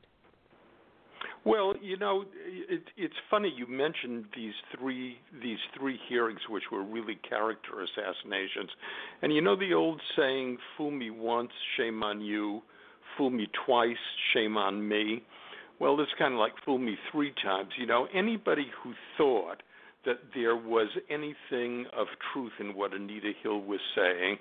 Well, 1.45 1.75
you 1.81 1.97
know, 1.97 2.25
it, 2.45 2.83
it's 2.97 3.13
funny 3.29 3.53
you 3.55 3.67
mentioned 3.67 4.25
these 4.35 4.53
three 4.77 5.17
these 5.41 5.59
three 5.77 5.97
hearings, 6.09 6.41
which 6.49 6.63
were 6.71 6.83
really 6.83 7.17
character 7.27 7.81
assassinations. 7.81 8.69
And 9.21 9.33
you 9.33 9.41
know 9.41 9.55
the 9.55 9.73
old 9.73 10.01
saying, 10.17 10.57
"Fool 10.75 10.91
me 10.91 11.09
once, 11.09 11.51
shame 11.77 12.03
on 12.03 12.21
you; 12.21 12.61
fool 13.17 13.29
me 13.29 13.47
twice, 13.65 13.95
shame 14.33 14.57
on 14.57 14.87
me." 14.87 15.23
Well, 15.79 15.99
it's 16.01 16.11
kind 16.17 16.33
of 16.33 16.39
like 16.39 16.53
fool 16.65 16.79
me 16.79 16.97
three 17.11 17.33
times. 17.43 17.69
You 17.77 17.85
know, 17.85 18.07
anybody 18.13 18.67
who 18.83 18.93
thought 19.17 19.63
that 20.07 20.19
there 20.33 20.55
was 20.55 20.87
anything 21.09 21.85
of 21.95 22.07
truth 22.33 22.53
in 22.59 22.73
what 22.75 22.93
Anita 22.93 23.33
Hill 23.43 23.59
was 23.61 23.81
saying 23.95 24.37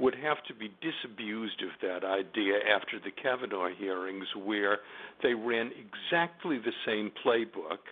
would 0.00 0.14
have 0.14 0.38
to 0.46 0.54
be 0.54 0.70
disabused 0.80 1.60
of 1.62 1.70
that 1.82 2.06
idea 2.06 2.54
after 2.74 3.00
the 3.04 3.10
Kavanaugh 3.10 3.68
hearings, 3.76 4.28
where 4.36 4.78
they 5.22 5.34
ran 5.34 5.72
exactly 5.72 6.58
the 6.58 6.72
same 6.86 7.10
playbook. 7.26 7.82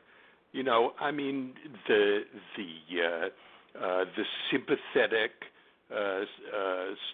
You 0.53 0.63
know, 0.63 0.93
I 1.01 1.11
mean, 1.11 1.53
the 1.89 2.21
the 2.57 3.03
uh, 3.03 3.85
uh, 3.85 4.05
the 4.17 4.25
sympathetic, 4.53 5.33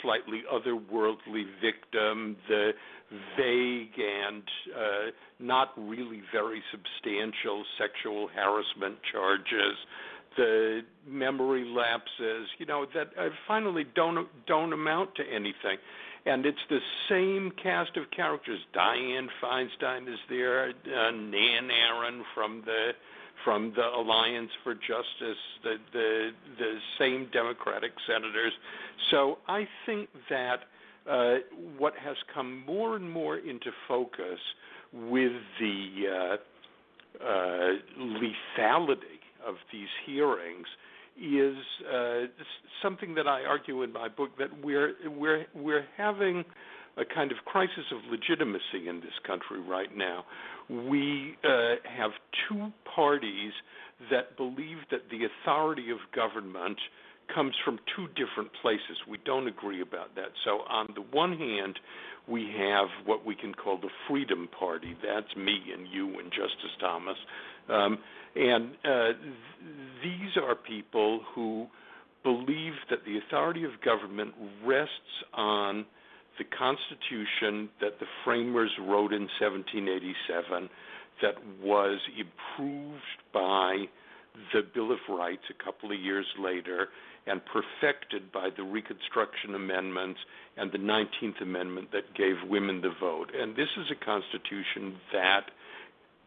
slightly 0.00 0.42
otherworldly 0.52 1.44
victim, 1.60 2.36
the 2.48 2.72
vague 3.36 3.92
and 3.98 4.42
uh, 4.74 5.10
not 5.38 5.72
really 5.76 6.22
very 6.32 6.62
substantial 6.70 7.64
sexual 7.78 8.28
harassment 8.28 8.96
charges, 9.10 9.76
the 10.36 10.80
memory 11.06 11.64
lapses, 11.64 12.48
you 12.58 12.66
know, 12.66 12.86
that 12.94 13.08
uh, 13.18 13.28
finally 13.46 13.84
don't 13.94 14.28
don't 14.46 14.72
amount 14.72 15.14
to 15.16 15.22
anything. 15.24 15.78
And 16.24 16.46
it's 16.46 16.64
the 16.70 16.78
same 17.08 17.50
cast 17.62 17.96
of 17.96 18.10
characters. 18.10 18.60
Dianne 18.74 19.26
Feinstein 19.42 20.08
is 20.08 20.20
there, 20.28 20.68
uh, 20.68 21.10
Nan 21.10 21.68
Aron 21.70 22.24
from 22.32 22.62
the 22.64 22.92
from 23.44 23.72
the 23.74 23.84
Alliance 23.84 24.50
for 24.62 24.74
Justice, 24.74 25.38
the 25.62 25.76
the 25.92 26.30
the 26.58 26.78
same 26.98 27.28
Democratic 27.32 27.92
senators. 28.06 28.52
So 29.10 29.38
I 29.48 29.66
think 29.86 30.08
that 30.30 30.60
uh, 31.08 31.34
what 31.78 31.94
has 32.02 32.16
come 32.34 32.64
more 32.64 32.96
and 32.96 33.10
more 33.10 33.38
into 33.38 33.70
focus 33.88 34.38
with 34.92 35.32
the 35.60 36.38
uh, 37.20 37.24
uh, 37.24 37.72
lethality 37.98 39.20
of 39.46 39.56
these 39.72 39.88
hearings 40.06 40.66
is 41.20 41.56
uh, 41.92 42.20
something 42.82 43.14
that 43.14 43.26
I 43.26 43.44
argue 43.44 43.82
in 43.82 43.92
my 43.92 44.08
book 44.08 44.30
that 44.38 44.48
we're 44.62 44.94
we're 45.06 45.46
we're 45.54 45.84
having 45.96 46.44
a 46.96 47.04
kind 47.04 47.32
of 47.32 47.38
crisis 47.46 47.84
of 47.90 47.98
legitimacy 48.10 48.88
in 48.88 49.00
this 49.00 49.16
country 49.26 49.60
right 49.60 49.96
now. 49.96 50.24
We 50.72 51.36
uh, 51.44 51.74
have 51.84 52.12
two 52.48 52.72
parties 52.94 53.52
that 54.10 54.36
believe 54.36 54.78
that 54.90 55.02
the 55.10 55.26
authority 55.26 55.90
of 55.90 55.98
government 56.14 56.78
comes 57.34 57.54
from 57.64 57.78
two 57.94 58.08
different 58.08 58.50
places. 58.60 58.96
We 59.08 59.18
don't 59.24 59.46
agree 59.46 59.80
about 59.82 60.14
that. 60.16 60.30
So, 60.44 60.60
on 60.68 60.88
the 60.94 61.02
one 61.02 61.36
hand, 61.36 61.78
we 62.28 62.52
have 62.58 62.88
what 63.04 63.24
we 63.24 63.34
can 63.34 63.54
call 63.54 63.78
the 63.78 63.90
Freedom 64.08 64.48
Party. 64.58 64.96
That's 65.02 65.34
me 65.36 65.58
and 65.76 65.86
you 65.88 66.18
and 66.18 66.30
Justice 66.30 66.76
Thomas. 66.80 67.16
Um, 67.68 67.98
and 68.34 68.70
uh, 68.84 69.06
th- 69.06 69.16
these 70.02 70.42
are 70.42 70.54
people 70.54 71.20
who 71.34 71.66
believe 72.22 72.72
that 72.90 73.00
the 73.04 73.18
authority 73.18 73.64
of 73.64 73.72
government 73.84 74.32
rests 74.64 74.90
on 75.34 75.84
the 76.38 76.44
Constitution 76.44 77.68
that 77.80 77.98
the 78.00 78.06
framers 78.24 78.70
wrote 78.80 79.12
in 79.12 79.28
1787 79.40 80.68
that 81.20 81.34
was 81.62 81.98
improved 82.16 83.20
by 83.32 83.84
the 84.52 84.62
Bill 84.74 84.92
of 84.92 84.98
Rights 85.08 85.42
a 85.50 85.64
couple 85.64 85.92
of 85.92 86.00
years 86.00 86.26
later 86.38 86.88
and 87.26 87.40
perfected 87.44 88.32
by 88.32 88.48
the 88.56 88.62
Reconstruction 88.64 89.54
Amendments 89.54 90.18
and 90.56 90.72
the 90.72 90.78
19th 90.78 91.40
Amendment 91.40 91.92
that 91.92 92.14
gave 92.14 92.36
women 92.48 92.80
the 92.80 92.92
vote. 92.98 93.30
And 93.34 93.54
this 93.54 93.68
is 93.76 93.86
a 93.90 94.04
Constitution 94.04 94.96
that 95.12 95.50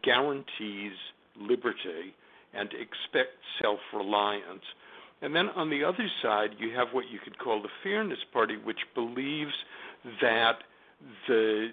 guarantees 0.02 0.92
liberty 1.38 2.14
and 2.54 2.68
expects 2.72 3.44
self 3.60 3.80
reliance. 3.92 4.64
And 5.22 5.34
then 5.34 5.48
on 5.50 5.70
the 5.70 5.84
other 5.84 6.08
side, 6.22 6.50
you 6.58 6.74
have 6.76 6.88
what 6.92 7.06
you 7.10 7.18
could 7.22 7.38
call 7.38 7.62
the 7.62 7.68
Fairness 7.82 8.18
Party, 8.32 8.56
which 8.56 8.80
believes 8.94 9.52
that 10.20 10.58
the 11.28 11.68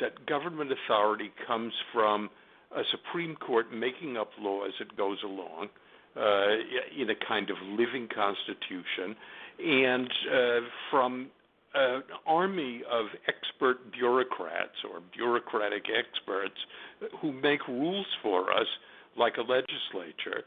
that 0.00 0.26
government 0.26 0.70
authority 0.72 1.30
comes 1.46 1.72
from 1.92 2.30
a 2.74 2.82
Supreme 2.90 3.36
Court 3.36 3.72
making 3.72 4.16
up 4.16 4.30
law 4.40 4.64
as 4.64 4.72
it 4.80 4.96
goes 4.96 5.18
along 5.24 5.68
uh, 6.16 6.54
in 6.96 7.10
a 7.10 7.14
kind 7.28 7.50
of 7.50 7.56
living 7.68 8.08
constitution, 8.08 9.16
and 9.58 10.10
uh, 10.32 10.60
from 10.90 11.28
an 11.74 12.02
army 12.26 12.82
of 12.90 13.06
expert 13.26 13.92
bureaucrats 13.92 14.76
or 14.88 15.00
bureaucratic 15.16 15.84
experts 15.90 16.54
who 17.20 17.32
make 17.32 17.66
rules 17.66 18.06
for 18.22 18.52
us 18.52 18.66
like 19.18 19.36
a 19.36 19.42
legislature, 19.42 20.44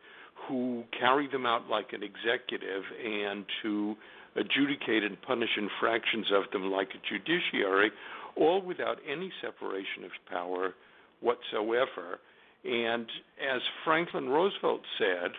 who 0.47 0.83
carry 0.97 1.27
them 1.27 1.45
out 1.45 1.67
like 1.69 1.91
an 1.91 2.01
executive, 2.01 2.83
and 3.03 3.45
to 3.61 3.95
adjudicate 4.37 5.03
and 5.03 5.21
punish 5.21 5.49
infractions 5.57 6.27
of 6.31 6.49
them 6.51 6.71
like 6.71 6.89
a 6.89 7.09
judiciary, 7.09 7.91
all 8.35 8.61
without 8.61 8.97
any 9.09 9.31
separation 9.41 10.03
of 10.05 10.11
power 10.29 10.73
whatsoever. 11.21 12.19
And 12.63 13.07
as 13.41 13.61
Franklin 13.83 14.29
Roosevelt 14.29 14.81
said, 14.97 15.31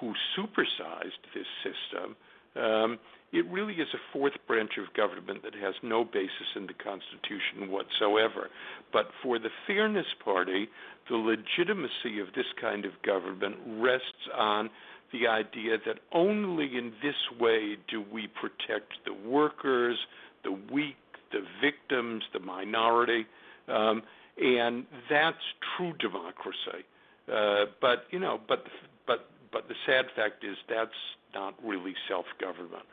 who 0.00 0.12
supersized 0.36 1.22
this 1.34 1.46
system, 1.62 2.16
um, 2.56 2.98
it 3.32 3.46
really 3.50 3.74
is 3.74 3.88
a 3.92 3.98
fourth 4.12 4.32
branch 4.46 4.72
of 4.78 4.92
government 4.94 5.42
that 5.42 5.54
has 5.54 5.74
no 5.82 6.04
basis 6.04 6.56
in 6.56 6.66
the 6.66 6.72
Constitution 6.72 7.70
whatsoever. 7.70 8.48
But 8.92 9.10
for 9.22 9.38
the 9.38 9.50
Fairness 9.66 10.06
Party, 10.24 10.68
the 11.10 11.16
legitimacy 11.16 12.20
of 12.20 12.32
this 12.34 12.46
kind 12.60 12.86
of 12.86 12.92
government 13.04 13.56
rests 13.66 14.28
on 14.34 14.70
the 15.12 15.26
idea 15.26 15.78
that 15.86 15.98
only 16.12 16.76
in 16.76 16.92
this 17.02 17.14
way 17.40 17.76
do 17.88 18.04
we 18.12 18.28
protect 18.28 18.92
the 19.06 19.14
workers, 19.28 19.96
the 20.44 20.52
weak, 20.72 20.96
the 21.32 21.40
victims, 21.62 22.24
the 22.32 22.40
minority, 22.40 23.26
um, 23.68 24.02
and 24.40 24.86
that's 25.10 25.36
true 25.76 25.92
democracy. 25.98 26.84
Uh, 27.32 27.66
but 27.80 28.04
you 28.10 28.18
know, 28.18 28.40
but 28.48 28.64
but 29.06 29.28
but 29.52 29.68
the 29.68 29.74
sad 29.86 30.06
fact 30.16 30.44
is 30.44 30.56
that's 30.68 30.90
not 31.34 31.54
really 31.62 31.94
self-government. 32.08 32.84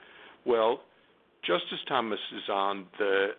Well, 0.45 0.81
Justice 1.45 1.79
Thomas 1.87 2.19
is 2.35 2.49
on 2.51 2.85
the 2.97 3.29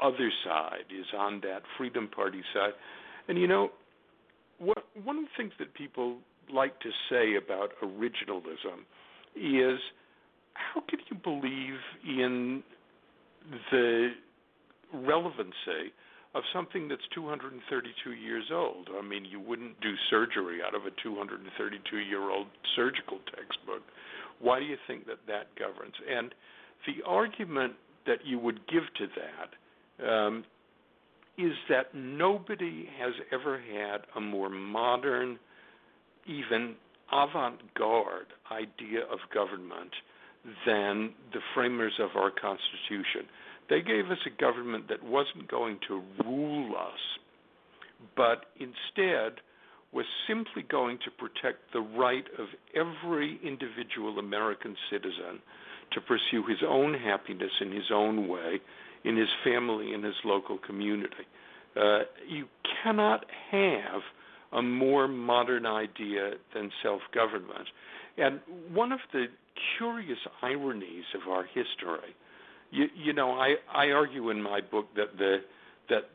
other 0.00 0.30
side, 0.44 0.86
is 0.90 1.06
on 1.16 1.40
that 1.40 1.62
Freedom 1.76 2.08
Party 2.08 2.42
side, 2.52 2.72
and 3.28 3.38
you 3.38 3.48
know, 3.48 3.70
what 4.58 4.84
one 5.02 5.18
of 5.18 5.24
the 5.24 5.30
things 5.36 5.52
that 5.58 5.74
people 5.74 6.18
like 6.52 6.78
to 6.80 6.90
say 7.10 7.36
about 7.36 7.70
originalism 7.82 8.84
is 9.36 9.80
how 10.54 10.80
can 10.88 11.00
you 11.10 11.16
believe 11.16 11.78
in 12.06 12.62
the 13.70 14.10
relevancy 14.92 15.92
of 16.34 16.42
something 16.52 16.88
that's 16.88 17.02
232 17.14 18.12
years 18.12 18.44
old. 18.52 18.88
I 18.98 19.06
mean, 19.06 19.24
you 19.24 19.38
wouldn't 19.38 19.80
do 19.80 19.94
surgery 20.10 20.58
out 20.66 20.74
of 20.74 20.84
a 20.84 20.90
232 21.02 21.96
year 21.98 22.30
old 22.30 22.48
surgical 22.74 23.18
textbook. 23.34 23.82
Why 24.40 24.58
do 24.58 24.66
you 24.66 24.76
think 24.86 25.06
that 25.06 25.18
that 25.28 25.46
governs? 25.56 25.94
And 26.10 26.34
the 26.86 27.04
argument 27.06 27.74
that 28.06 28.18
you 28.24 28.38
would 28.38 28.60
give 28.66 28.82
to 28.98 29.06
that 29.16 30.06
um, 30.06 30.44
is 31.38 31.52
that 31.68 31.94
nobody 31.94 32.88
has 32.98 33.12
ever 33.32 33.58
had 33.58 34.02
a 34.16 34.20
more 34.20 34.50
modern, 34.50 35.38
even 36.26 36.74
avant 37.12 37.60
garde 37.74 38.26
idea 38.50 39.00
of 39.10 39.18
government 39.32 39.90
than 40.66 41.12
the 41.32 41.40
framers 41.54 41.94
of 42.00 42.10
our 42.16 42.30
Constitution. 42.30 43.28
They 43.70 43.80
gave 43.80 44.10
us 44.10 44.18
a 44.26 44.40
government 44.40 44.88
that 44.88 45.02
wasn't 45.02 45.50
going 45.50 45.78
to 45.88 46.02
rule 46.24 46.74
us, 46.76 47.00
but 48.16 48.46
instead 48.56 49.40
was 49.92 50.04
simply 50.28 50.62
going 50.68 50.98
to 51.04 51.10
protect 51.10 51.72
the 51.72 51.80
right 51.80 52.24
of 52.38 52.48
every 52.74 53.38
individual 53.44 54.18
American 54.18 54.76
citizen 54.90 55.40
to 55.92 56.00
pursue 56.00 56.44
his 56.48 56.58
own 56.66 56.94
happiness 56.94 57.52
in 57.60 57.70
his 57.70 57.90
own 57.92 58.28
way, 58.28 58.60
in 59.04 59.16
his 59.16 59.28
family, 59.44 59.94
in 59.94 60.02
his 60.02 60.14
local 60.24 60.58
community. 60.58 61.14
Uh, 61.76 62.00
you 62.28 62.46
cannot 62.82 63.24
have 63.50 64.02
a 64.54 64.62
more 64.62 65.08
modern 65.08 65.66
idea 65.66 66.34
than 66.54 66.70
self 66.82 67.02
government. 67.12 67.68
And 68.16 68.40
one 68.72 68.92
of 68.92 69.00
the 69.12 69.26
curious 69.76 70.18
ironies 70.42 71.04
of 71.14 71.30
our 71.30 71.44
history 71.44 72.14
you, 72.74 72.88
you 72.96 73.12
know, 73.12 73.32
I, 73.32 73.54
I 73.72 73.90
argue 73.90 74.30
in 74.30 74.42
my 74.42 74.60
book 74.60 74.88
that 74.96 75.16
the 75.16 75.38
that 75.88 76.10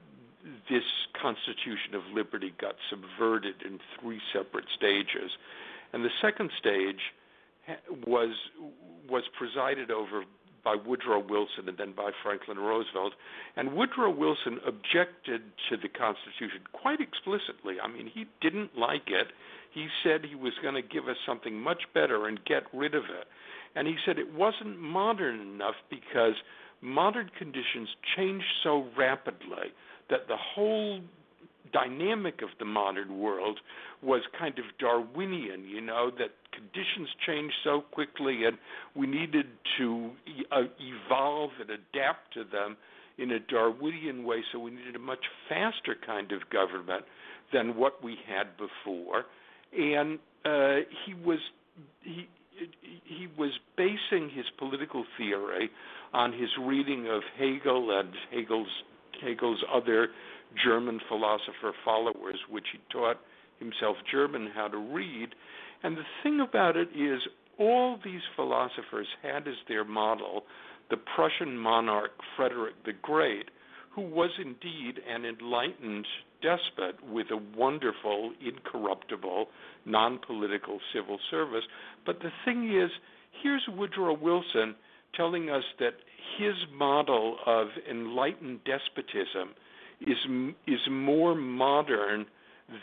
this 0.70 0.84
Constitution 1.20 1.96
of 1.96 2.02
Liberty 2.14 2.54
got 2.60 2.76
subverted 2.90 3.62
in 3.66 3.80
three 4.00 4.20
separate 4.34 4.66
stages, 4.76 5.32
and 5.94 6.04
the 6.04 6.10
second 6.22 6.52
stage 6.58 7.00
eh, 7.68 7.76
was 8.06 8.36
was 9.10 9.24
presided 9.38 9.90
over 9.90 10.24
by 10.64 10.76
Woodrow 10.76 11.20
Wilson 11.20 11.68
and 11.68 11.78
then 11.78 11.94
by 11.96 12.12
Franklin 12.24 12.58
Roosevelt. 12.58 13.14
And 13.56 13.74
Woodrow 13.74 14.12
Wilson 14.12 14.60
objected 14.66 15.42
to 15.70 15.78
the 15.78 15.90
Constitution 15.90 16.62
quite 16.74 17.00
explicitly. 17.02 17.76
I 17.82 17.88
mean, 17.88 18.10
he 18.14 18.26
didn't 18.42 18.78
like 18.78 19.08
it. 19.08 19.28
He 19.74 19.88
said 20.04 20.26
he 20.26 20.36
was 20.36 20.54
going 20.62 20.76
to 20.76 20.82
give 20.82 21.08
us 21.08 21.18
something 21.26 21.60
much 21.60 21.84
better 21.94 22.28
and 22.28 22.44
get 22.46 22.64
rid 22.74 22.96
of 22.96 23.04
it. 23.04 23.28
And 23.76 23.88
he 23.88 23.96
said 24.06 24.18
it 24.18 24.34
wasn't 24.34 24.80
modern 24.80 25.40
enough 25.40 25.76
because 25.90 26.34
modern 26.82 27.30
conditions 27.38 27.90
change 28.16 28.44
so 28.64 28.88
rapidly 28.98 29.74
that 30.10 30.28
the 30.28 30.38
whole 30.38 31.02
dynamic 31.72 32.42
of 32.42 32.50
the 32.60 32.66
modern 32.66 33.20
world 33.20 33.60
was 34.02 34.22
kind 34.38 34.58
of 34.60 34.66
Darwinian, 34.80 35.68
you 35.68 35.82
know, 35.82 36.12
that 36.18 36.32
conditions 36.52 37.10
change 37.26 37.52
so 37.64 37.82
quickly 37.92 38.46
and 38.46 38.58
we 38.96 39.08
needed 39.08 39.46
to 39.78 40.12
uh, 40.52 40.62
evolve 40.80 41.52
and 41.60 41.70
adapt 41.70 42.34
to 42.34 42.44
them 42.44 42.78
in 43.18 43.32
a 43.32 43.40
Darwinian 43.40 44.24
way, 44.24 44.42
so 44.52 44.60
we 44.60 44.72
needed 44.72 44.96
a 44.96 45.00
much 45.00 45.26
faster 45.50 45.96
kind 46.06 46.32
of 46.32 46.50
government 46.50 47.04
than 47.52 47.76
what 47.76 48.04
we 48.04 48.16
had 48.28 48.48
before. 48.58 49.26
And 49.78 50.20
uh, 50.46 50.86
he 51.06 51.14
was 51.14 51.40
he 52.02 52.28
he 53.04 53.28
was 53.38 53.52
basing 53.78 54.30
his 54.30 54.46
political 54.58 55.06
theory 55.18 55.70
on 56.14 56.34
his 56.34 56.50
reading 56.60 57.08
of 57.08 57.22
Hegel 57.38 57.98
and 58.00 58.10
Hegel's 58.32 58.84
Hegel's 59.22 59.64
other 59.74 60.10
German 60.64 61.00
philosopher 61.08 61.74
followers, 61.84 62.40
which 62.50 62.66
he 62.72 62.80
taught 62.92 63.20
himself 63.60 63.98
German 64.12 64.50
how 64.54 64.68
to 64.68 64.78
read. 64.78 65.30
And 65.84 65.98
the 65.98 66.04
thing 66.24 66.40
about 66.40 66.76
it 66.78 66.90
is, 66.96 67.22
all 67.58 68.00
these 68.04 68.22
philosophers 68.36 69.08
had 69.22 69.48
as 69.48 69.56
their 69.68 69.84
model 69.84 70.44
the 70.90 70.98
Prussian 70.98 71.58
monarch 71.58 72.12
Frederick 72.36 72.76
the 72.86 72.94
Great, 72.94 73.50
who 73.92 74.02
was 74.02 74.32
indeed 74.40 75.00
an 75.08 75.26
enlightened 75.26 76.06
despot 76.42 76.96
with 77.06 77.28
a 77.32 77.58
wonderful, 77.58 78.32
incorruptible, 78.44 79.48
non 79.86 80.20
political 80.26 80.80
civil 80.94 81.20
service. 81.30 81.64
But 82.06 82.20
the 82.20 82.32
thing 82.46 82.76
is, 82.76 82.90
here's 83.44 83.68
Woodrow 83.68 84.14
Wilson 84.14 84.76
telling 85.16 85.50
us 85.50 85.64
that 85.80 85.96
his 86.38 86.56
model 86.74 87.38
of 87.46 87.68
enlightened 87.90 88.60
despotism 88.64 89.54
is 90.02 90.18
is 90.68 90.80
more 90.90 91.36
modern 91.36 92.26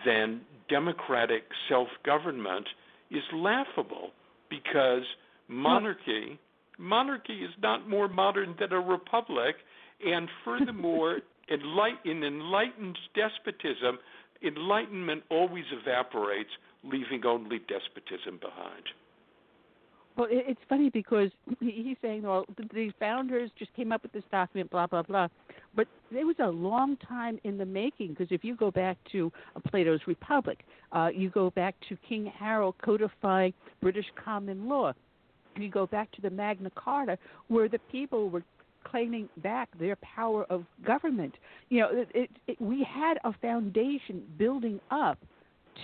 than 0.05 0.41
democratic 0.69 1.45
self-government 1.69 2.67
is 3.11 3.23
laughable 3.33 4.11
because 4.51 5.03
monarchy 5.49 6.39
monarchy 6.79 7.41
is 7.45 7.51
not 7.63 7.89
more 7.89 8.09
modern 8.09 8.55
than 8.59 8.73
a 8.73 8.81
republic 8.81 9.57
and 10.05 10.29
furthermore 10.45 11.21
enlight, 11.51 11.97
in 12.05 12.23
enlightened 12.23 12.99
despotism 13.15 13.99
enlightenment 14.45 15.23
always 15.31 15.65
evaporates 15.73 16.51
leaving 16.85 17.25
only 17.25 17.59
despotism 17.61 18.39
behind. 18.41 18.85
Well, 20.17 20.29
it's 20.31 20.61
funny 20.69 20.89
because 20.89 21.31
he's 21.61 21.97
saying, 22.01 22.23
well, 22.23 22.47
the, 22.57 22.65
the 22.73 22.91
founders 22.99 23.51
just 23.59 23.75
came 23.75 23.93
up 23.93 24.03
with 24.03 24.13
this 24.13 24.25
document, 24.31 24.71
blah 24.71 24.87
blah 24.87 25.03
blah, 25.03 25.29
but 25.77 25.87
it 26.11 26.25
was 26.25 26.37
a 26.41 26.49
long 26.49 26.97
time 26.97 27.39
in 27.45 27.59
the 27.59 27.65
making. 27.65 28.09
Because 28.09 28.29
if 28.31 28.43
you 28.43 28.57
go 28.57 28.71
back 28.71 28.97
to 29.13 29.31
uh, 29.55 29.61
Plato's 29.69 30.01
Republic, 30.07 30.65
uh, 30.93 31.11
you 31.15 31.31
go 31.31 31.51
back 31.51 31.75
to 31.89 31.97
King 32.09 32.27
Harold 32.27 32.75
codifying 32.83 33.53
British 33.81 34.07
common 34.23 34.69
law, 34.69 34.93
you 35.57 35.71
go 35.71 35.87
back 35.87 36.11
to 36.13 36.23
the 36.23 36.31
Magna 36.31 36.71
Carta, 36.75 37.19
where 37.49 37.69
the 37.69 37.79
people 37.91 38.31
were 38.31 38.43
claiming 38.85 39.29
back 39.39 39.69
their 39.79 39.97
power 39.97 40.45
of 40.45 40.65
government. 40.85 41.35
You 41.69 41.81
know, 41.81 41.89
it, 41.93 42.09
it, 42.15 42.31
it, 42.47 42.61
we 42.61 42.85
had 42.85 43.19
a 43.25 43.33
foundation 43.41 44.23
building 44.39 44.81
up 44.91 45.19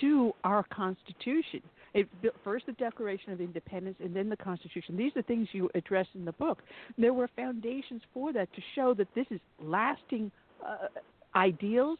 to 0.01 0.33
our 0.45 0.65
Constitution. 0.65 1.63
It 1.95 2.09
first 2.43 2.67
the 2.67 2.73
Declaration 2.73 3.33
of 3.33 3.41
Independence 3.41 3.97
and 4.03 4.15
then 4.17 4.29
the 4.29 4.37
Constitution. 4.37 4.97
These 4.97 5.13
are 5.17 5.23
things 5.23 5.49
you 5.53 5.69
address 5.75 6.07
in 6.15 6.25
the 6.25 6.33
book. 6.33 6.63
There 6.97 7.13
were 7.13 7.29
foundations 7.37 8.03
for 8.15 8.33
that 8.33 8.53
to 8.55 8.63
show 8.75 8.95
that 8.95 9.09
this 9.15 9.27
is 9.31 9.41
lasting 9.61 10.31
uh, 10.67 10.89
ideals, 11.35 11.99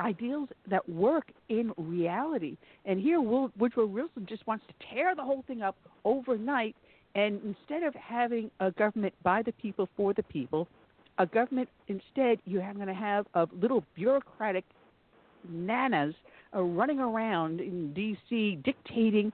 ideals 0.00 0.48
that 0.68 0.88
work 0.88 1.30
in 1.48 1.72
reality. 1.76 2.56
And 2.86 2.98
here, 2.98 3.20
Woodrow 3.20 3.86
Wilson 3.86 4.26
just 4.26 4.46
wants 4.46 4.64
to 4.68 4.94
tear 4.94 5.14
the 5.14 5.22
whole 5.22 5.44
thing 5.46 5.62
up 5.62 5.76
overnight. 6.04 6.74
And 7.14 7.40
instead 7.44 7.82
of 7.82 7.94
having 7.94 8.50
a 8.60 8.70
government 8.72 9.14
by 9.22 9.42
the 9.42 9.52
people 9.52 9.88
for 9.96 10.14
the 10.14 10.22
people, 10.24 10.68
a 11.18 11.26
government 11.26 11.68
instead 11.88 12.38
you 12.44 12.60
are 12.60 12.74
going 12.74 12.88
to 12.88 12.94
have 12.94 13.26
of 13.34 13.50
little 13.52 13.84
bureaucratic 13.94 14.64
nanas 15.48 16.14
running 16.62 17.00
around 17.00 17.60
in 17.60 17.92
D.C. 17.94 18.60
dictating 18.64 19.32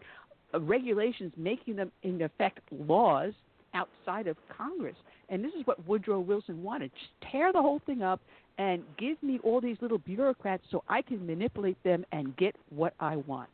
uh, 0.55 0.61
regulations, 0.61 1.33
making 1.37 1.77
them 1.77 1.93
in 2.03 2.23
effect 2.23 2.61
laws 2.71 3.33
outside 3.75 4.27
of 4.27 4.37
Congress. 4.57 4.97
And 5.29 5.45
this 5.45 5.53
is 5.59 5.67
what 5.67 5.87
Woodrow 5.87 6.21
Wilson 6.21 6.63
wanted: 6.63 6.91
just 6.93 7.33
tear 7.33 7.53
the 7.53 7.63
whole 7.63 7.81
thing 7.87 8.03
up 8.03 8.21
and 8.59 8.83
give 8.99 9.23
me 9.23 9.39
all 9.43 9.61
these 9.61 9.77
little 9.81 9.99
bureaucrats 9.99 10.63
so 10.71 10.83
I 10.89 11.03
can 11.03 11.27
manipulate 11.27 11.83
them 11.83 12.05
and 12.13 12.37
get 12.37 12.55
what 12.69 12.95
I 13.01 13.17
want. 13.17 13.49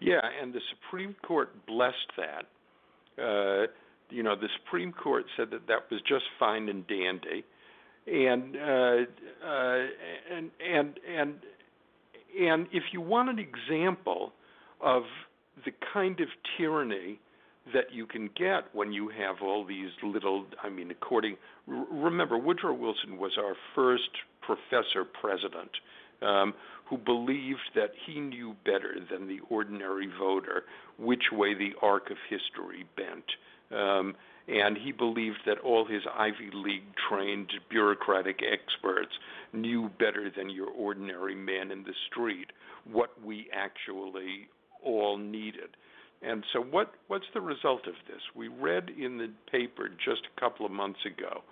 Yeah, 0.00 0.20
and 0.40 0.52
the 0.52 0.60
Supreme 0.70 1.14
Court 1.26 1.50
blessed 1.66 1.96
that. 2.16 3.22
Uh, 3.22 3.66
you 4.10 4.22
know, 4.22 4.36
the 4.36 4.48
Supreme 4.64 4.92
Court 4.92 5.24
said 5.36 5.50
that 5.50 5.66
that 5.68 5.90
was 5.90 6.00
just 6.02 6.24
fine 6.38 6.68
and 6.68 6.86
dandy, 6.86 7.44
and 8.06 8.56
uh, 8.56 9.46
uh, 9.46 9.86
and 10.30 10.50
and 10.60 11.00
and 11.08 11.34
and 12.38 12.66
if 12.72 12.84
you 12.92 13.00
want 13.00 13.28
an 13.28 13.38
example 13.38 14.32
of 14.80 15.02
the 15.64 15.72
kind 15.92 16.20
of 16.20 16.28
tyranny 16.56 17.18
that 17.72 17.92
you 17.92 18.06
can 18.06 18.28
get 18.36 18.64
when 18.72 18.92
you 18.92 19.08
have 19.08 19.36
all 19.42 19.64
these 19.64 19.90
little 20.02 20.44
i 20.62 20.68
mean 20.68 20.90
according 20.90 21.36
remember 21.66 22.36
woodrow 22.38 22.72
wilson 22.72 23.18
was 23.18 23.32
our 23.38 23.54
first 23.74 24.10
professor 24.40 25.04
president 25.20 25.70
um, 26.22 26.54
who 26.88 26.98
believed 26.98 27.70
that 27.74 27.90
he 28.06 28.20
knew 28.20 28.54
better 28.64 28.96
than 29.10 29.26
the 29.26 29.38
ordinary 29.48 30.08
voter 30.18 30.64
which 30.98 31.32
way 31.32 31.54
the 31.54 31.72
arc 31.80 32.10
of 32.10 32.16
history 32.28 32.84
bent. 32.96 33.24
Um, 33.70 34.14
and 34.48 34.76
he 34.76 34.92
believed 34.92 35.40
that 35.46 35.58
all 35.60 35.84
his 35.84 36.02
Ivy 36.12 36.50
League 36.52 36.94
trained 37.08 37.52
bureaucratic 37.68 38.40
experts 38.42 39.12
knew 39.52 39.90
better 39.98 40.30
than 40.34 40.50
your 40.50 40.68
ordinary 40.68 41.34
man 41.34 41.70
in 41.70 41.84
the 41.84 41.94
street 42.10 42.52
what 42.90 43.10
we 43.24 43.48
actually 43.52 44.48
all 44.82 45.16
needed. 45.16 45.76
And 46.22 46.44
so, 46.52 46.60
what, 46.60 46.94
what's 47.08 47.26
the 47.34 47.40
result 47.40 47.86
of 47.86 47.94
this? 48.06 48.20
We 48.34 48.48
read 48.48 48.90
in 48.90 49.18
the 49.18 49.30
paper 49.50 49.88
just 49.88 50.22
a 50.36 50.40
couple 50.40 50.64
of 50.64 50.72
months 50.72 51.00
ago 51.04 51.42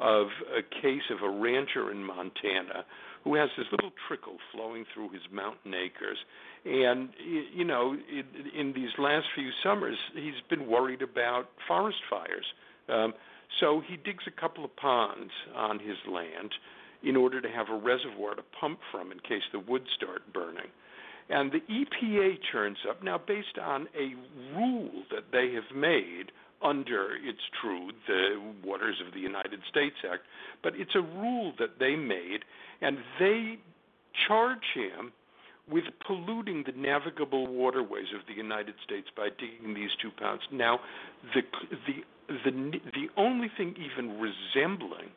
of 0.00 0.28
a 0.56 0.62
case 0.62 1.02
of 1.10 1.22
a 1.22 1.30
rancher 1.30 1.90
in 1.90 2.04
Montana 2.04 2.84
who 3.28 3.34
has 3.34 3.50
this 3.58 3.66
little 3.70 3.90
trickle 4.06 4.38
flowing 4.52 4.86
through 4.94 5.10
his 5.10 5.20
mountain 5.30 5.74
acres. 5.74 6.16
And, 6.64 7.10
you 7.54 7.64
know, 7.64 7.94
in, 8.56 8.72
these 8.72 8.88
last 8.96 9.26
few 9.34 9.50
summers, 9.62 9.98
he's 10.14 10.40
been 10.48 10.66
worried 10.66 11.02
about 11.02 11.50
forest 11.66 11.98
fires. 12.08 12.46
Um, 12.88 13.12
so 13.60 13.82
he 13.86 13.98
digs 13.98 14.24
a 14.26 14.40
couple 14.40 14.64
of 14.64 14.74
ponds 14.76 15.30
on 15.54 15.78
his 15.78 15.98
land 16.10 16.54
in 17.02 17.16
order 17.16 17.42
to 17.42 17.48
have 17.50 17.68
a 17.68 17.76
reservoir 17.76 18.34
to 18.34 18.42
pump 18.58 18.78
from 18.90 19.12
in 19.12 19.18
case 19.20 19.42
the 19.52 19.60
woods 19.60 19.88
start 19.94 20.22
burning. 20.32 20.68
And 21.28 21.52
the 21.52 21.60
EPA 21.60 22.38
turns 22.50 22.78
up 22.88 23.02
now 23.02 23.18
based 23.18 23.58
on 23.62 23.88
a 23.94 24.14
rule 24.56 25.02
that 25.10 25.24
they 25.32 25.52
have 25.52 25.76
made 25.76 26.32
under, 26.62 27.10
it's 27.22 27.38
true, 27.60 27.90
the 28.06 28.40
Waters 28.64 28.96
of 29.06 29.14
the 29.14 29.20
United 29.20 29.60
States 29.70 29.96
Act, 30.10 30.22
but 30.62 30.72
it's 30.76 30.94
a 30.94 31.00
rule 31.00 31.52
that 31.58 31.78
they 31.78 31.94
made, 31.96 32.40
and 32.80 32.98
they 33.18 33.58
charge 34.26 34.64
him 34.74 35.12
with 35.70 35.84
polluting 36.06 36.64
the 36.66 36.72
navigable 36.72 37.46
waterways 37.46 38.08
of 38.18 38.26
the 38.26 38.34
United 38.34 38.74
States 38.84 39.08
by 39.16 39.28
digging 39.28 39.74
these 39.74 39.90
two 40.00 40.10
ponds. 40.18 40.42
Now, 40.50 40.80
the 41.34 41.42
the 41.86 42.40
the 42.44 42.80
the 42.94 43.08
only 43.16 43.50
thing 43.56 43.76
even 43.76 44.18
resembling 44.18 45.10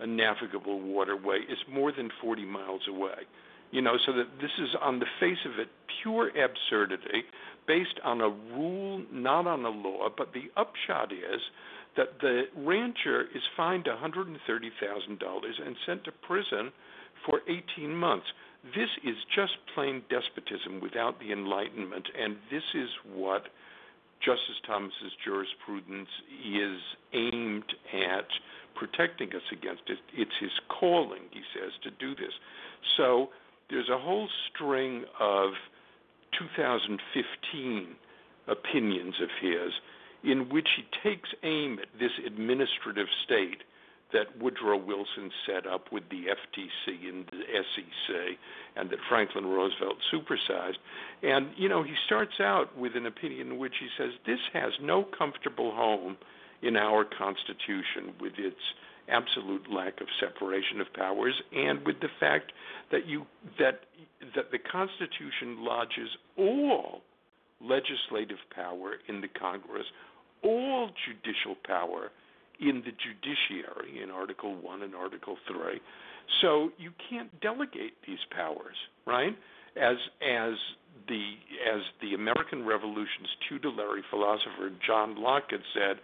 a 0.00 0.06
navigable 0.06 0.80
waterway 0.80 1.40
is 1.40 1.58
more 1.70 1.92
than 1.92 2.10
40 2.22 2.44
miles 2.44 2.82
away. 2.88 3.26
You 3.70 3.82
know, 3.82 3.96
so 4.06 4.12
that 4.12 4.26
this 4.40 4.50
is 4.58 4.70
on 4.80 4.98
the 4.98 5.06
face 5.20 5.38
of 5.44 5.58
it 5.58 5.68
pure 6.02 6.28
absurdity 6.28 7.24
based 7.66 8.00
on 8.02 8.20
a 8.20 8.28
rule, 8.28 9.04
not 9.12 9.46
on 9.46 9.64
a 9.64 9.68
law. 9.68 10.08
But 10.16 10.32
the 10.32 10.50
upshot 10.56 11.12
is 11.12 11.40
that 11.96 12.20
the 12.20 12.44
rancher 12.56 13.22
is 13.34 13.42
fined 13.56 13.84
$130,000 13.84 15.66
and 15.66 15.76
sent 15.84 16.04
to 16.04 16.12
prison 16.26 16.72
for 17.26 17.40
18 17.76 17.94
months. 17.94 18.26
This 18.74 18.88
is 19.04 19.16
just 19.34 19.52
plain 19.74 20.02
despotism 20.08 20.80
without 20.80 21.20
the 21.20 21.32
Enlightenment, 21.32 22.08
and 22.18 22.36
this 22.50 22.62
is 22.74 22.88
what 23.14 23.44
Justice 24.20 24.60
Thomas's 24.66 25.12
jurisprudence 25.24 26.08
is 26.44 26.78
aimed 27.12 27.72
at 27.94 28.26
protecting 28.74 29.28
us 29.30 29.46
against. 29.52 29.82
It, 29.86 29.98
it's 30.14 30.36
his 30.40 30.50
calling, 30.68 31.22
he 31.30 31.42
says, 31.54 31.72
to 31.84 31.90
do 31.90 32.14
this. 32.14 32.32
So 32.96 33.30
there's 33.70 33.88
a 33.88 33.98
whole 33.98 34.28
string 34.52 35.04
of 35.20 35.50
2015 36.38 37.96
opinions 38.46 39.14
of 39.22 39.28
his 39.40 39.72
in 40.24 40.48
which 40.48 40.68
he 40.76 40.84
takes 41.08 41.28
aim 41.42 41.78
at 41.80 41.88
this 41.98 42.10
administrative 42.26 43.06
state 43.24 43.62
that 44.12 44.26
Woodrow 44.40 44.78
Wilson 44.78 45.30
set 45.46 45.66
up 45.66 45.92
with 45.92 46.02
the 46.08 46.24
FTC 46.24 47.08
and 47.08 47.26
the 47.26 47.42
SEC 47.52 48.38
and 48.74 48.88
that 48.90 48.98
Franklin 49.08 49.46
Roosevelt 49.46 49.96
supersized. 50.12 50.78
And, 51.22 51.50
you 51.56 51.68
know, 51.68 51.82
he 51.82 51.94
starts 52.06 52.40
out 52.40 52.76
with 52.76 52.96
an 52.96 53.04
opinion 53.04 53.52
in 53.52 53.58
which 53.58 53.74
he 53.78 53.88
says 53.98 54.12
this 54.26 54.40
has 54.54 54.72
no 54.80 55.04
comfortable 55.04 55.72
home 55.72 56.16
in 56.62 56.76
our 56.76 57.04
Constitution 57.04 58.14
with 58.20 58.32
its 58.38 58.56
absolute 59.10 59.70
lack 59.70 60.00
of 60.00 60.06
separation 60.20 60.80
of 60.80 60.92
powers 60.94 61.34
and 61.54 61.84
with 61.84 62.00
the 62.00 62.08
fact 62.20 62.52
that 62.90 63.06
you 63.06 63.26
that 63.58 63.80
that 64.34 64.50
the 64.50 64.58
Constitution 64.58 65.64
lodges 65.64 66.08
all 66.36 67.02
legislative 67.60 68.38
power 68.54 68.94
in 69.08 69.20
the 69.20 69.28
Congress, 69.28 69.86
all 70.42 70.90
judicial 71.06 71.56
power 71.64 72.10
in 72.60 72.82
the 72.84 72.92
judiciary 72.92 74.02
in 74.02 74.10
Article 74.10 74.56
1 74.60 74.82
and 74.82 74.94
Article 74.94 75.36
3. 75.46 75.80
So 76.40 76.70
you 76.78 76.90
can't 77.08 77.40
delegate 77.40 77.94
these 78.06 78.18
powers, 78.34 78.76
right? 79.06 79.36
As 79.76 79.96
as 80.22 80.54
the 81.06 81.34
as 81.72 81.82
the 82.02 82.14
American 82.14 82.66
Revolution's 82.66 83.28
tutelary 83.48 84.02
philosopher 84.10 84.70
John 84.86 85.20
Locke 85.20 85.50
had 85.50 85.60
said, 85.72 85.96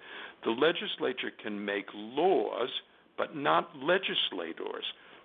the 0.44 0.50
legislature 0.50 1.32
can 1.42 1.64
make 1.64 1.86
laws 1.94 2.68
but 3.16 3.36
not 3.36 3.70
legislators. 3.76 4.84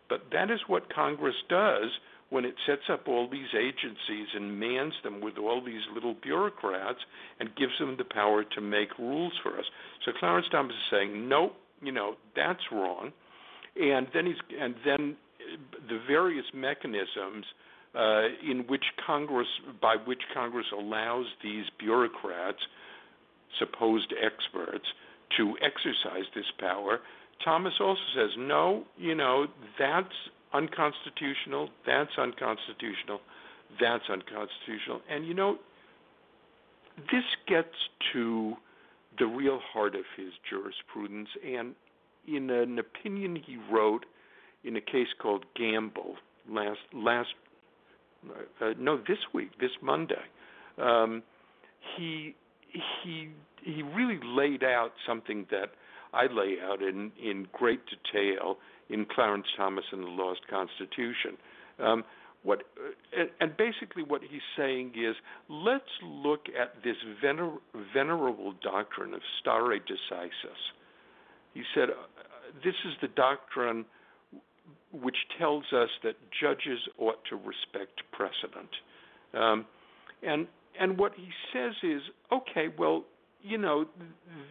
But 0.09 0.23
that 0.31 0.49
is 0.49 0.59
what 0.67 0.93
Congress 0.93 1.35
does 1.49 1.89
when 2.29 2.45
it 2.45 2.53
sets 2.67 2.83
up 2.91 3.07
all 3.07 3.27
these 3.29 3.47
agencies 3.57 4.27
and 4.35 4.59
mans 4.59 4.93
them 5.03 5.21
with 5.21 5.37
all 5.37 5.63
these 5.63 5.81
little 5.93 6.15
bureaucrats 6.21 6.99
and 7.39 7.55
gives 7.55 7.73
them 7.79 7.95
the 7.97 8.03
power 8.03 8.43
to 8.43 8.61
make 8.61 8.97
rules 8.99 9.33
for 9.41 9.57
us. 9.57 9.65
So 10.05 10.11
Clarence 10.19 10.47
Thomas 10.51 10.73
is 10.73 10.91
saying, 10.91 11.27
nope, 11.27 11.55
you 11.81 11.91
know, 11.91 12.15
that's 12.35 12.59
wrong. 12.71 13.11
And 13.75 14.07
then 14.13 14.25
he's 14.25 14.35
and 14.59 14.75
then 14.85 15.15
the 15.87 15.99
various 16.07 16.45
mechanisms 16.53 17.45
uh, 17.95 18.27
in 18.47 18.65
which 18.67 18.83
Congress, 19.05 19.47
by 19.81 19.95
which 20.05 20.21
Congress 20.33 20.67
allows 20.77 21.25
these 21.43 21.65
bureaucrats, 21.79 22.59
supposed 23.57 24.13
experts, 24.23 24.85
to 25.37 25.55
exercise 25.61 26.25
this 26.35 26.45
power. 26.59 26.99
Thomas 27.43 27.73
also 27.79 28.01
says, 28.15 28.31
no, 28.37 28.83
you 28.97 29.15
know, 29.15 29.47
that's 29.77 30.07
unconstitutional, 30.53 31.69
that's 31.85 32.11
unconstitutional, 32.17 33.21
that's 33.79 34.03
unconstitutional. 34.09 35.01
And 35.09 35.25
you 35.25 35.33
know, 35.33 35.57
this 37.11 37.23
gets 37.47 37.75
to 38.13 38.55
the 39.17 39.25
real 39.25 39.59
heart 39.73 39.95
of 39.95 40.03
his 40.17 40.31
jurisprudence. 40.49 41.29
And 41.45 41.75
in 42.27 42.49
an 42.49 42.79
opinion 42.79 43.35
he 43.35 43.57
wrote 43.71 44.05
in 44.63 44.75
a 44.75 44.81
case 44.81 45.07
called 45.21 45.45
Gamble 45.55 46.15
last 46.49 46.79
last 46.93 47.29
uh, 48.61 48.73
no 48.77 48.97
this 48.97 49.19
week 49.33 49.51
this 49.59 49.71
Monday, 49.81 50.15
um, 50.77 51.23
he 51.95 52.35
he 53.03 53.29
he 53.63 53.83
really 53.83 54.19
laid 54.23 54.63
out 54.63 54.91
something 55.07 55.45
that 55.51 55.71
I 56.13 56.23
lay 56.23 56.57
out 56.63 56.81
in 56.81 57.11
in 57.21 57.47
great 57.53 57.81
detail 57.85 58.57
in 58.89 59.05
Clarence 59.05 59.45
Thomas 59.57 59.85
and 59.91 60.03
the 60.03 60.07
Lost 60.07 60.41
Constitution. 60.49 61.37
Um, 61.79 62.03
what 62.43 62.63
and 63.39 63.55
basically 63.57 64.03
what 64.03 64.21
he's 64.21 64.41
saying 64.57 64.93
is 64.95 65.15
let's 65.49 65.83
look 66.03 66.45
at 66.59 66.75
this 66.83 66.95
vener- 67.23 67.59
venerable 67.93 68.53
doctrine 68.63 69.13
of 69.13 69.21
stare 69.41 69.79
decisis. 69.79 70.61
He 71.53 71.63
said 71.75 71.89
uh, 71.89 71.93
this 72.63 72.75
is 72.85 72.93
the 73.01 73.09
doctrine 73.09 73.85
which 74.91 75.17
tells 75.37 75.65
us 75.73 75.89
that 76.03 76.15
judges 76.41 76.79
ought 76.97 77.23
to 77.29 77.35
respect 77.35 78.01
precedent. 78.11 78.69
Um, 79.33 79.65
and 80.23 80.47
and 80.79 80.97
what 80.97 81.13
he 81.15 81.29
says 81.53 81.73
is, 81.83 82.01
okay, 82.31 82.67
well, 82.77 83.03
you 83.41 83.57
know, 83.57 83.85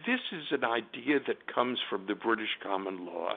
this 0.05 0.19
is 0.31 0.43
an 0.51 0.63
idea 0.63 1.19
that 1.27 1.53
comes 1.53 1.79
from 1.89 2.05
the 2.07 2.15
British 2.15 2.49
common 2.63 3.05
law. 3.05 3.33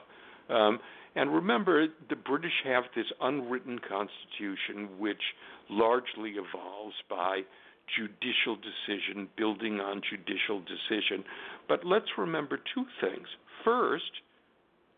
Um, 0.49 0.79
and 1.15 1.33
remember, 1.33 1.87
the 2.09 2.15
British 2.15 2.53
have 2.65 2.83
this 2.95 3.05
unwritten 3.21 3.79
constitution 3.79 4.99
which 4.99 5.21
largely 5.69 6.31
evolves 6.31 6.95
by 7.09 7.41
judicial 7.97 8.55
decision, 8.55 9.27
building 9.37 9.79
on 9.79 10.01
judicial 10.09 10.61
decision. 10.61 11.23
But 11.67 11.85
let's 11.85 12.17
remember 12.17 12.57
two 12.57 12.85
things. 13.01 13.27
First, 13.63 14.11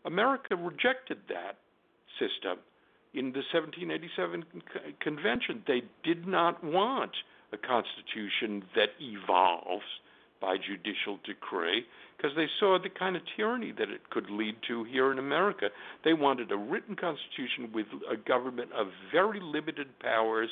America 0.04 0.56
rejected 0.56 1.18
that 1.28 1.58
system 2.18 2.58
in 3.12 3.32
the 3.32 3.42
1787 3.52 4.44
convention. 5.00 5.62
They 5.66 5.82
did 6.04 6.26
not 6.26 6.62
want 6.62 7.12
a 7.56 7.66
constitution 7.66 8.62
that 8.74 8.90
evolves 9.00 9.84
by 10.40 10.56
judicial 10.56 11.18
decree 11.24 11.84
because 12.16 12.32
they 12.36 12.46
saw 12.60 12.78
the 12.78 12.90
kind 12.90 13.16
of 13.16 13.22
tyranny 13.36 13.72
that 13.72 13.90
it 13.90 14.08
could 14.10 14.30
lead 14.30 14.56
to 14.68 14.84
here 14.84 15.12
in 15.12 15.18
America. 15.18 15.68
They 16.04 16.12
wanted 16.12 16.52
a 16.52 16.56
written 16.56 16.96
constitution 16.96 17.72
with 17.72 17.86
a 18.10 18.16
government 18.16 18.70
of 18.72 18.88
very 19.12 19.40
limited 19.40 19.98
powers 20.00 20.50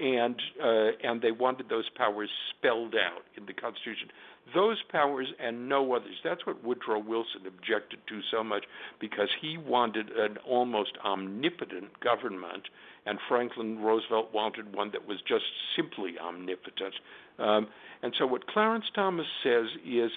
and 0.00 0.40
uh, 0.62 0.90
and 1.04 1.20
they 1.20 1.32
wanted 1.32 1.68
those 1.68 1.88
powers 1.96 2.30
spelled 2.50 2.94
out 2.94 3.22
in 3.36 3.46
the 3.46 3.52
Constitution. 3.52 4.08
Those 4.54 4.78
powers 4.90 5.28
and 5.38 5.68
no 5.68 5.94
others. 5.94 6.16
That's 6.24 6.44
what 6.46 6.64
Woodrow 6.64 6.98
Wilson 6.98 7.46
objected 7.46 8.00
to 8.08 8.20
so 8.30 8.42
much 8.42 8.64
because 9.00 9.28
he 9.40 9.56
wanted 9.56 10.10
an 10.10 10.38
almost 10.48 10.92
omnipotent 11.04 12.00
government, 12.00 12.68
and 13.06 13.18
Franklin 13.28 13.78
Roosevelt 13.78 14.32
wanted 14.34 14.74
one 14.74 14.90
that 14.92 15.06
was 15.06 15.18
just 15.28 15.44
simply 15.76 16.14
omnipotent. 16.18 16.94
Um, 17.38 17.68
and 18.02 18.12
so, 18.18 18.26
what 18.26 18.46
Clarence 18.46 18.86
Thomas 18.94 19.26
says 19.42 19.66
is 19.86 20.10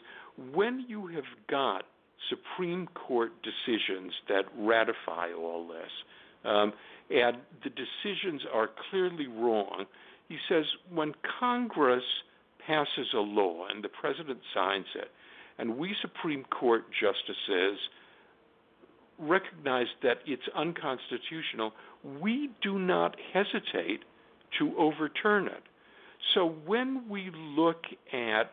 when 0.54 0.86
you 0.88 1.08
have 1.08 1.26
got 1.50 1.84
Supreme 2.30 2.88
Court 2.88 3.32
decisions 3.44 4.14
that 4.28 4.46
ratify 4.58 5.34
all 5.38 5.68
this, 5.68 5.92
um, 6.44 6.74
and 7.10 7.38
the 7.64 7.70
decisions 7.70 8.42
are 8.54 8.70
clearly 8.90 9.28
wrong, 9.28 9.86
he 10.28 10.38
says 10.50 10.66
when 10.92 11.14
Congress 11.40 12.04
passes 12.66 13.08
a 13.14 13.20
law 13.20 13.68
and 13.70 13.84
the 13.84 13.90
president 13.90 14.40
signs 14.54 14.88
it, 14.96 15.12
and 15.58 15.78
we 15.78 15.96
Supreme 16.02 16.44
Court 16.46 16.86
justices 16.92 17.80
recognize 19.18 19.88
that 20.04 20.18
it's 20.26 20.44
unconstitutional, 20.56 21.72
we 22.20 22.50
do 22.62 22.80
not 22.80 23.16
hesitate 23.34 24.02
to 24.60 24.76
overturn 24.78 25.48
it. 25.48 25.64
So 26.34 26.48
when 26.66 27.08
we 27.08 27.32
look 27.34 27.84
at 28.12 28.52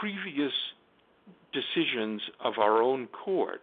previous 0.00 0.52
decisions 1.52 2.20
of 2.42 2.54
our 2.58 2.82
own 2.82 3.06
court, 3.08 3.60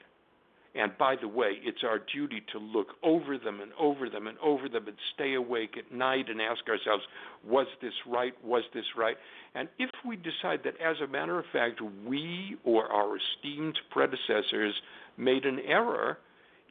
and 0.75 0.95
by 0.97 1.15
the 1.15 1.27
way, 1.27 1.59
it's 1.63 1.83
our 1.83 1.99
duty 2.13 2.43
to 2.51 2.59
look 2.59 2.89
over 3.01 3.37
them 3.37 3.59
and 3.59 3.71
over 3.79 4.09
them 4.09 4.27
and 4.27 4.37
over 4.39 4.69
them 4.69 4.87
and 4.87 4.97
stay 5.15 5.33
awake 5.33 5.75
at 5.77 5.91
night 5.91 6.29
and 6.29 6.39
ask 6.39 6.67
ourselves, 6.69 7.03
was 7.47 7.65
this 7.81 7.93
right? 8.05 8.33
Was 8.43 8.63
this 8.73 8.85
right? 8.95 9.17
And 9.55 9.67
if 9.79 9.89
we 10.05 10.15
decide 10.15 10.61
that, 10.65 10.79
as 10.79 10.97
a 11.01 11.07
matter 11.07 11.39
of 11.39 11.45
fact, 11.51 11.81
we 12.05 12.57
or 12.63 12.85
our 12.91 13.17
esteemed 13.17 13.79
predecessors 13.89 14.75
made 15.17 15.45
an 15.45 15.59
error, 15.67 16.19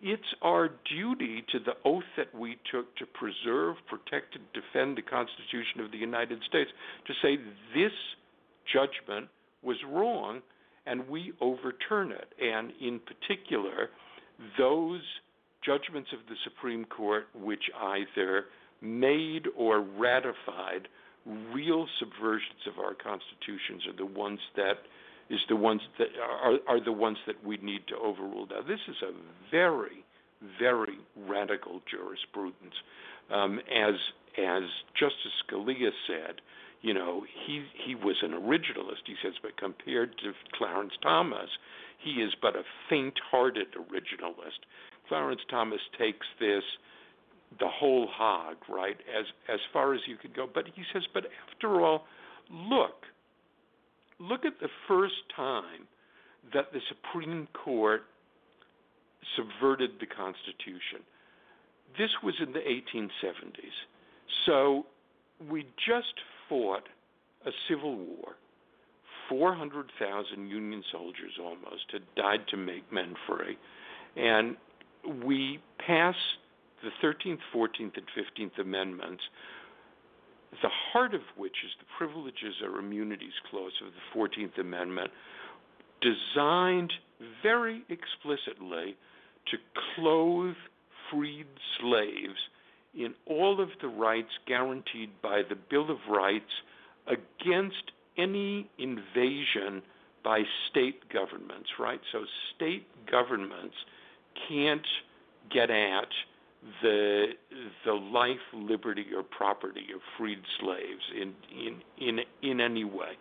it's 0.00 0.22
our 0.42 0.70
duty 0.88 1.44
to 1.50 1.58
the 1.58 1.74
oath 1.84 2.04
that 2.16 2.32
we 2.32 2.56
took 2.70 2.94
to 2.96 3.06
preserve, 3.06 3.76
protect, 3.88 4.36
and 4.36 4.44
defend 4.54 4.96
the 4.96 5.02
Constitution 5.02 5.80
of 5.80 5.90
the 5.90 5.98
United 5.98 6.38
States 6.48 6.70
to 7.06 7.14
say 7.20 7.36
this 7.74 7.92
judgment 8.72 9.28
was 9.62 9.76
wrong 9.88 10.40
and 10.88 11.08
we 11.08 11.32
overturn 11.40 12.12
it. 12.12 12.32
And 12.40 12.72
in 12.80 13.00
particular, 13.00 13.90
those 14.56 15.02
judgments 15.64 16.10
of 16.12 16.20
the 16.28 16.36
Supreme 16.44 16.84
Court 16.84 17.26
which 17.34 17.64
either 17.80 18.46
made 18.80 19.46
or 19.56 19.80
ratified 19.80 20.88
real 21.52 21.86
subversions 22.00 22.66
of 22.66 22.78
our 22.78 22.94
constitutions 22.94 23.82
are 23.86 23.96
the 23.96 24.18
ones 24.18 24.38
that 24.56 24.78
is 25.30 25.40
the 25.48 25.56
ones 25.56 25.82
that 25.98 26.08
are, 26.22 26.58
are 26.66 26.82
the 26.82 26.92
ones 26.92 27.18
that 27.26 27.44
we 27.44 27.58
need 27.58 27.86
to 27.88 27.96
overrule. 27.96 28.46
Now, 28.46 28.62
this 28.62 28.80
is 28.88 28.96
a 29.02 29.12
very, 29.50 30.04
very 30.58 30.96
radical 31.28 31.82
jurisprudence, 31.90 32.74
um, 33.30 33.60
as 33.70 33.94
as 34.38 34.62
Justice 34.98 35.34
Scalia 35.44 35.90
said 36.06 36.40
you 36.80 36.94
know, 36.94 37.24
he 37.46 37.64
he 37.84 37.94
was 37.94 38.16
an 38.22 38.32
originalist, 38.32 39.06
he 39.06 39.14
says, 39.22 39.34
but 39.42 39.56
compared 39.56 40.16
to 40.18 40.32
Clarence 40.56 40.92
Thomas, 41.02 41.48
he 41.98 42.22
is 42.22 42.32
but 42.40 42.54
a 42.54 42.62
faint-hearted 42.88 43.68
originalist. 43.74 44.60
Clarence 45.08 45.40
Thomas 45.50 45.80
takes 45.98 46.26
this 46.38 46.62
the 47.58 47.68
whole 47.68 48.06
hog, 48.10 48.56
right, 48.68 48.96
as 49.18 49.24
as 49.52 49.60
far 49.72 49.94
as 49.94 50.00
you 50.06 50.16
could 50.16 50.34
go. 50.36 50.48
But 50.52 50.66
he 50.74 50.82
says, 50.92 51.02
but 51.12 51.24
after 51.50 51.80
all, 51.80 52.04
look, 52.50 53.04
look 54.20 54.44
at 54.44 54.60
the 54.60 54.68
first 54.86 55.14
time 55.34 55.88
that 56.52 56.72
the 56.72 56.80
Supreme 56.88 57.48
Court 57.52 58.02
subverted 59.36 59.92
the 60.00 60.06
Constitution. 60.06 61.02
This 61.98 62.10
was 62.22 62.34
in 62.40 62.52
the 62.52 62.60
1870s. 62.60 63.74
So 64.46 64.86
we 65.50 65.66
just 65.86 66.14
fought 66.48 66.84
a 67.46 67.50
civil 67.68 67.96
war. 67.96 68.36
400,000 69.28 70.48
Union 70.48 70.82
soldiers 70.90 71.32
almost 71.40 71.84
had 71.92 72.02
died 72.16 72.46
to 72.48 72.56
make 72.56 72.90
men 72.92 73.14
free. 73.26 73.58
And 74.16 74.56
we 75.24 75.60
passed 75.86 76.18
the 76.82 76.90
13th, 77.06 77.38
14th, 77.54 77.96
and 77.96 78.06
15th 78.16 78.58
Amendments, 78.60 79.22
the 80.62 80.70
heart 80.92 81.14
of 81.14 81.20
which 81.36 81.56
is 81.64 81.70
the 81.78 81.86
Privileges 81.98 82.54
or 82.62 82.78
Immunities 82.78 83.32
Clause 83.50 83.72
of 83.84 83.92
the 83.92 84.18
14th 84.18 84.58
Amendment, 84.58 85.10
designed 86.00 86.92
very 87.42 87.82
explicitly 87.88 88.96
to 89.50 89.56
clothe 89.94 90.54
freed 91.10 91.46
slaves 91.80 92.38
in 92.94 93.14
all 93.26 93.60
of 93.60 93.68
the 93.80 93.88
rights 93.88 94.30
guaranteed 94.46 95.10
by 95.22 95.42
the 95.48 95.56
Bill 95.56 95.90
of 95.90 95.98
Rights 96.08 96.50
against 97.06 97.92
any 98.16 98.68
invasion 98.78 99.82
by 100.24 100.42
state 100.68 101.08
governments, 101.12 101.70
right? 101.78 102.00
So 102.12 102.24
state 102.54 102.86
governments 103.10 103.76
can't 104.48 104.86
get 105.50 105.70
at 105.70 106.08
the 106.82 107.28
the 107.84 107.92
life, 107.92 108.38
liberty, 108.52 109.06
or 109.14 109.22
property 109.22 109.86
of 109.94 110.00
freed 110.16 110.40
slaves 110.60 111.04
in 111.14 111.34
in 111.56 111.82
in 111.98 112.20
in 112.42 112.60
any 112.60 112.84
way. 112.84 113.16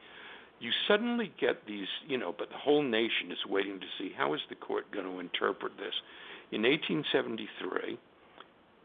You 0.60 0.72
suddenly 0.88 1.32
get 1.40 1.68
these, 1.68 1.88
you 2.08 2.18
know, 2.18 2.34
but 2.36 2.50
the 2.50 2.58
whole 2.58 2.82
nation 2.82 3.32
is 3.32 3.38
waiting 3.48 3.80
to 3.80 3.86
see 4.00 4.12
how 4.18 4.34
is 4.34 4.42
the 4.50 4.56
court 4.56 4.90
going 4.92 5.06
to 5.06 5.20
interpret 5.20 5.74
this. 5.78 5.94
In 6.52 6.64
1873, 6.64 8.00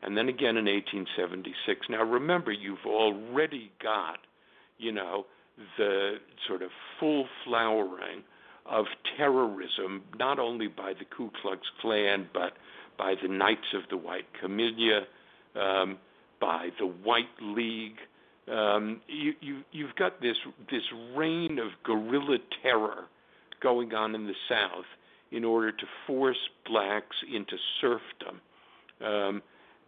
and 0.03 0.17
then 0.17 0.29
again 0.29 0.57
in 0.57 0.67
1876. 0.67 1.87
Now 1.89 2.03
remember, 2.03 2.53
you've 2.53 2.87
already 2.87 3.71
got, 3.83 4.19
you 4.79 4.93
know, 4.93 5.27
the 5.79 6.15
sort 6.47 6.63
of 6.63 6.71
full 6.99 7.27
flowering 7.45 8.23
of 8.67 8.87
terrorism, 9.17 10.03
not 10.19 10.39
only 10.39 10.69
by 10.69 10.93
the 10.93 11.05
Ku 11.05 11.31
Klux 11.41 11.61
Klan, 11.81 12.29
but 12.33 12.53
by 12.99 13.15
the 13.21 13.29
Knights 13.29 13.75
of 13.75 13.83
the 13.91 13.97
White 13.97 14.27
Camellia, 14.41 15.03
um, 15.55 15.99
by 16.41 16.69
the 16.79 16.87
White 16.87 17.25
League. 17.41 17.99
Um, 18.51 19.01
you, 19.07 19.35
you, 19.41 19.63
you've 19.71 19.95
got 19.95 20.21
this 20.21 20.37
this 20.71 20.83
reign 21.17 21.59
of 21.59 21.71
guerrilla 21.85 22.39
terror 22.63 23.05
going 23.63 23.95
on 23.95 24.15
in 24.15 24.27
the 24.27 24.35
South 24.49 24.85
in 25.31 25.45
order 25.45 25.71
to 25.71 25.85
force 26.07 26.49
blacks 26.67 27.17
into 27.33 27.57
serfdom. 27.81 28.41
Um, 29.01 29.43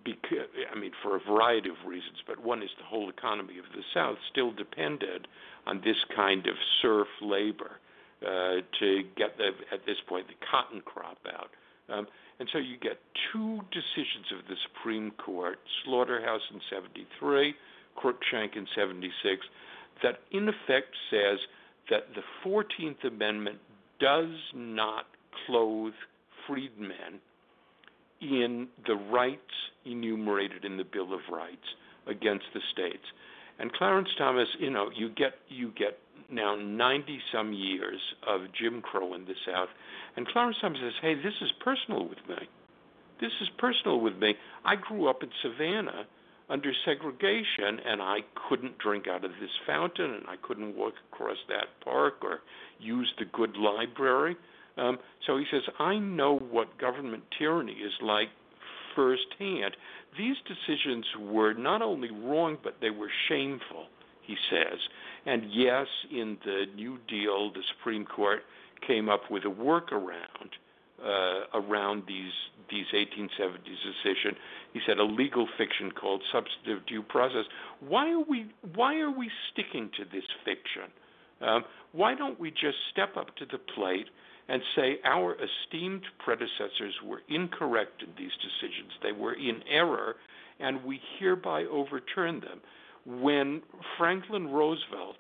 because, 0.05 0.49
I 0.71 0.79
mean, 0.79 0.93
for 1.03 1.17
a 1.17 1.21
variety 1.21 1.71
of 1.71 1.77
reasons, 1.87 2.19
but 2.27 2.43
one 2.43 2.63
is 2.63 2.71
the 2.79 2.85
whole 2.85 3.09
economy 3.09 3.59
of 3.59 3.65
the 3.75 3.83
South 3.93 4.17
still 4.31 4.53
depended 4.53 5.27
on 5.67 5.81
this 5.85 5.97
kind 6.15 6.47
of 6.47 6.55
serf 6.83 7.09
labor 7.23 7.81
uh, 8.23 8.61
to 8.81 9.03
get 9.17 9.37
the, 9.39 9.51
at 9.73 9.85
this 9.87 9.97
point, 10.09 10.27
the 10.29 10.35
cotton 10.51 10.83
crop 10.85 11.19
out. 11.27 11.51
Um, 11.89 12.07
and 12.39 12.49
so 12.53 12.59
you 12.59 12.77
get 12.79 12.99
two 13.33 13.61
decisions 13.71 14.27
of 14.33 14.47
the 14.49 14.57
Supreme 14.69 15.13
Court, 15.13 15.59
Slaughterhouse 15.85 16.43
in 16.53 16.61
73, 16.71 17.55
Cruikshank 17.97 18.57
in 18.57 18.67
76, 18.75 19.13
that 20.03 20.21
in 20.33 20.49
effect 20.49 20.89
says 21.11 21.39
that 21.91 22.09
the 22.15 22.23
14th 22.45 23.05
Amendment 23.07 23.59
does 24.01 24.35
not 24.55 25.07
clothe 25.47 25.93
freedmen 26.47 27.21
in 28.21 28.69
the 28.87 28.95
rights 28.95 29.41
enumerated 29.85 30.65
in 30.65 30.77
the 30.77 30.85
Bill 30.85 31.13
of 31.13 31.21
Rights 31.31 31.67
against 32.07 32.45
the 32.55 32.61
states. 32.73 33.05
And 33.59 33.73
Clarence 33.73 34.09
Thomas, 34.19 34.49
you 34.59 34.71
know, 34.71 34.91
you 34.95 35.11
get 35.11 35.35
you 35.49 35.71
get 35.79 35.99
now 36.31 36.57
90 36.57 37.21
some 37.33 37.53
years 37.53 38.01
of 38.27 38.41
Jim 38.59 38.81
Crow 38.83 39.15
in 39.15 39.25
the 39.25 39.35
South, 39.47 39.69
and 40.17 40.27
Clarence 40.27 40.57
Thomas 40.61 40.81
says, 40.81 40.95
"Hey, 41.01 41.15
this 41.15 41.35
is 41.41 41.53
personal 41.61 42.07
with 42.07 42.27
me. 42.29 42.49
This 43.21 43.33
is 43.41 43.49
personal 43.59 44.01
with 44.01 44.17
me. 44.17 44.35
I 44.65 44.77
grew 44.77 45.09
up 45.09 45.23
in 45.23 45.31
Savannah 45.43 46.07
under 46.49 46.73
segregation, 46.85 47.81
and 47.87 48.03
I 48.03 48.25
couldn't 48.49 48.79
drink 48.79 49.07
out 49.07 49.25
of 49.25 49.31
this 49.41 49.55
fountain, 49.67 50.15
and 50.15 50.27
I 50.29 50.37
couldn't 50.37 50.77
walk 50.77 50.95
across 51.13 51.39
that 51.49 51.81
park 51.81 52.19
or 52.23 52.41
use 52.81 53.13
the 53.19 53.25
good 53.27 53.57
library." 53.57 54.37
Um, 54.77 54.99
so 55.27 55.37
he 55.39 55.45
says, 55.51 55.63
I 55.79 55.99
know 55.99 56.39
what 56.39 56.79
government 56.79 57.23
tyranny 57.39 57.73
is 57.73 57.93
like 58.03 58.29
firsthand. 58.95 59.77
These 60.19 60.37
decisions 60.47 61.05
were 61.21 61.55
not 61.55 61.83
only 61.83 62.11
wrong, 62.11 62.59
but 62.63 62.77
they 62.81 62.91
were 62.91 63.11
shameful, 63.29 63.87
he 64.23 64.37
says. 64.51 64.79
And 65.27 65.45
yes, 65.53 65.87
in 66.11 66.39
the 66.45 66.65
New 66.75 66.99
Deal, 67.09 67.53
the 67.53 67.63
Supreme 67.77 68.05
Court 68.05 68.41
came 68.87 69.09
up 69.09 69.31
with 69.31 69.45
a 69.45 69.49
workaround 69.49 70.51
uh, 71.03 71.59
around 71.59 72.05
these 72.07 72.33
these 72.71 72.87
1870s 72.95 73.59
decision. 73.65 74.37
He 74.73 74.81
said 74.87 74.99
a 74.99 75.05
legal 75.05 75.47
fiction 75.59 75.91
called 75.91 76.23
substantive 76.33 76.87
due 76.87 77.03
process. 77.03 77.45
Why 77.81 78.11
are 78.11 78.25
we 78.29 78.47
why 78.75 78.99
are 79.01 79.11
we 79.11 79.31
sticking 79.53 79.91
to 79.99 80.05
this 80.05 80.25
fiction? 80.45 80.91
Um, 81.41 81.65
why 81.93 82.15
don't 82.15 82.39
we 82.41 82.51
just 82.51 82.77
step 82.93 83.17
up 83.17 83.37
to 83.37 83.45
the 83.45 83.59
plate 83.75 84.07
and 84.49 84.63
say 84.77 84.99
our 85.05 85.37
esteemed 85.37 86.05
predecessors 86.19 86.95
were 87.05 87.23
incorrect 87.29 88.03
in 88.03 88.11
these 88.19 88.33
decisions. 88.43 88.93
They 89.03 89.13
were 89.13 89.35
in 89.35 89.63
error, 89.71 90.17
and 90.61 90.85
we 90.85 91.01
hereby 91.19 91.65
overturn 91.65 92.41
them. 92.41 92.61
When 93.07 93.63
Franklin 93.99 94.49
Roosevelt 94.49 95.17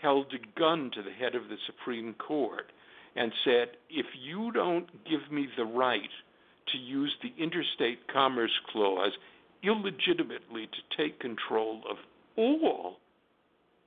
held 0.00 0.32
a 0.32 0.58
gun 0.58 0.90
to 0.94 1.02
the 1.02 1.10
head 1.10 1.34
of 1.34 1.48
the 1.48 1.58
Supreme 1.66 2.14
Court 2.14 2.72
and 3.16 3.32
said, 3.44 3.76
If 3.88 4.06
you 4.20 4.50
don't 4.52 4.88
give 5.04 5.30
me 5.30 5.48
the 5.56 5.64
right 5.64 6.00
to 6.72 6.78
use 6.78 7.14
the 7.22 7.42
Interstate 7.42 8.06
Commerce 8.12 8.56
Clause 8.72 9.12
illegitimately 9.62 10.66
to 10.66 10.96
take 10.96 11.20
control 11.20 11.82
of 11.90 11.96
all 12.36 12.98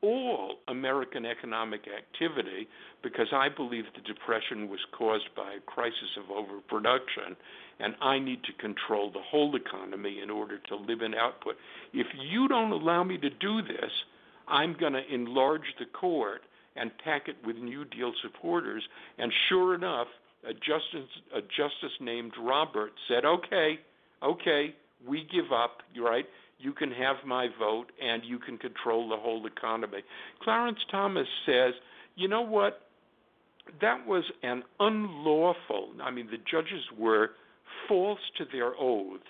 all 0.03 0.55
American 0.67 1.25
economic 1.25 1.81
activity 1.87 2.67
because 3.01 3.27
I 3.33 3.47
believe 3.49 3.85
the 3.95 4.01
Depression 4.01 4.69
was 4.69 4.79
caused 4.97 5.29
by 5.35 5.53
a 5.53 5.61
crisis 5.65 6.17
of 6.17 6.29
overproduction 6.29 7.35
and 7.79 7.95
I 8.01 8.19
need 8.19 8.43
to 8.43 8.53
control 8.61 9.11
the 9.11 9.21
whole 9.31 9.55
economy 9.55 10.19
in 10.21 10.29
order 10.29 10.59
to 10.69 10.75
live 10.75 11.01
in 11.01 11.15
output. 11.15 11.55
If 11.93 12.07
you 12.29 12.47
don't 12.47 12.71
allow 12.71 13.03
me 13.03 13.17
to 13.17 13.29
do 13.29 13.61
this, 13.61 13.91
I'm 14.47 14.75
going 14.79 14.93
to 14.93 15.13
enlarge 15.13 15.73
the 15.79 15.85
court 15.85 16.41
and 16.75 16.91
pack 17.03 17.27
it 17.27 17.37
with 17.45 17.55
New 17.55 17.85
Deal 17.85 18.11
supporters. 18.21 18.83
And 19.17 19.31
sure 19.49 19.73
enough, 19.73 20.07
a 20.47 20.53
justice, 20.53 21.09
a 21.33 21.41
justice 21.41 21.95
named 22.01 22.33
Robert 22.39 22.91
said, 23.07 23.25
okay, 23.25 23.79
okay, 24.21 24.75
we 25.07 25.27
give 25.31 25.51
up, 25.51 25.77
right? 25.99 26.25
You 26.63 26.71
can 26.71 26.91
have 26.91 27.17
my 27.25 27.49
vote 27.59 27.87
and 28.01 28.23
you 28.23 28.39
can 28.39 28.57
control 28.57 29.09
the 29.09 29.17
whole 29.17 29.45
economy. 29.45 29.99
Clarence 30.41 30.79
Thomas 30.89 31.27
says, 31.45 31.73
you 32.15 32.29
know 32.29 32.41
what? 32.41 32.79
That 33.81 34.07
was 34.07 34.23
an 34.43 34.63
unlawful, 34.79 35.89
I 36.01 36.11
mean, 36.11 36.27
the 36.31 36.37
judges 36.37 36.83
were 36.97 37.31
false 37.87 38.19
to 38.37 38.45
their 38.51 38.73
oaths 38.79 39.23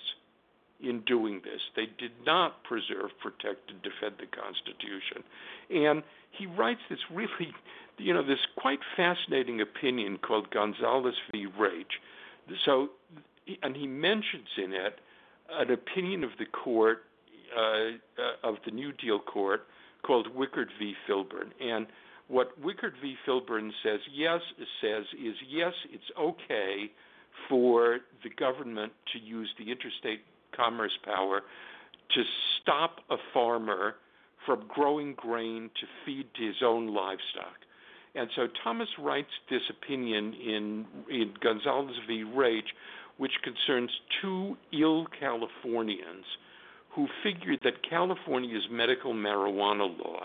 in 0.81 1.01
doing 1.01 1.41
this. 1.43 1.61
They 1.75 1.87
did 1.97 2.11
not 2.25 2.63
preserve, 2.63 3.11
protect, 3.21 3.71
and 3.71 3.81
defend 3.81 4.15
the 4.19 4.27
Constitution. 4.27 5.23
And 5.69 6.03
he 6.37 6.45
writes 6.45 6.81
this 6.89 6.99
really, 7.11 7.53
you 7.97 8.13
know, 8.13 8.25
this 8.25 8.39
quite 8.57 8.79
fascinating 8.95 9.61
opinion 9.61 10.17
called 10.17 10.51
Gonzales 10.51 11.15
v. 11.31 11.47
Raich. 11.59 11.93
So, 12.65 12.89
and 13.61 13.75
he 13.75 13.87
mentions 13.87 14.49
in 14.57 14.73
it 14.73 14.99
an 15.51 15.71
opinion 15.71 16.23
of 16.23 16.31
the 16.37 16.45
court 16.45 17.03
uh, 17.57 18.47
of 18.47 18.55
the 18.65 18.71
New 18.71 18.91
Deal 18.93 19.19
Court 19.19 19.61
called 20.05 20.27
Wickard 20.35 20.67
v. 20.79 20.93
Filburn. 21.07 21.51
And 21.61 21.87
what 22.27 22.59
Wickard 22.61 22.93
v. 23.01 23.15
Filburn 23.27 23.71
says, 23.83 23.99
yes, 24.13 24.41
says 24.81 25.03
is 25.13 25.35
yes, 25.49 25.73
it's 25.91 26.03
okay 26.19 26.91
for 27.49 27.99
the 28.23 28.29
government 28.29 28.93
to 29.13 29.19
use 29.19 29.49
the 29.57 29.71
interstate 29.71 30.21
commerce 30.55 30.97
power 31.03 31.41
to 32.13 32.23
stop 32.61 32.97
a 33.09 33.15
farmer 33.33 33.95
from 34.45 34.65
growing 34.67 35.13
grain 35.15 35.69
to 35.79 35.87
feed 36.05 36.27
his 36.35 36.55
own 36.63 36.93
livestock. 36.93 37.57
And 38.15 38.29
so 38.35 38.47
Thomas 38.63 38.89
writes 38.99 39.31
this 39.49 39.61
opinion 39.69 40.33
in, 40.33 40.85
in 41.09 41.33
Gonzales 41.41 41.95
v. 42.07 42.23
Raich, 42.23 42.67
which 43.17 43.31
concerns 43.43 43.89
two 44.21 44.55
ill 44.71 45.07
Californians 45.19 46.25
who 46.95 47.07
figured 47.23 47.59
that 47.63 47.87
California's 47.87 48.63
medical 48.69 49.13
marijuana 49.13 49.87
law, 49.99 50.21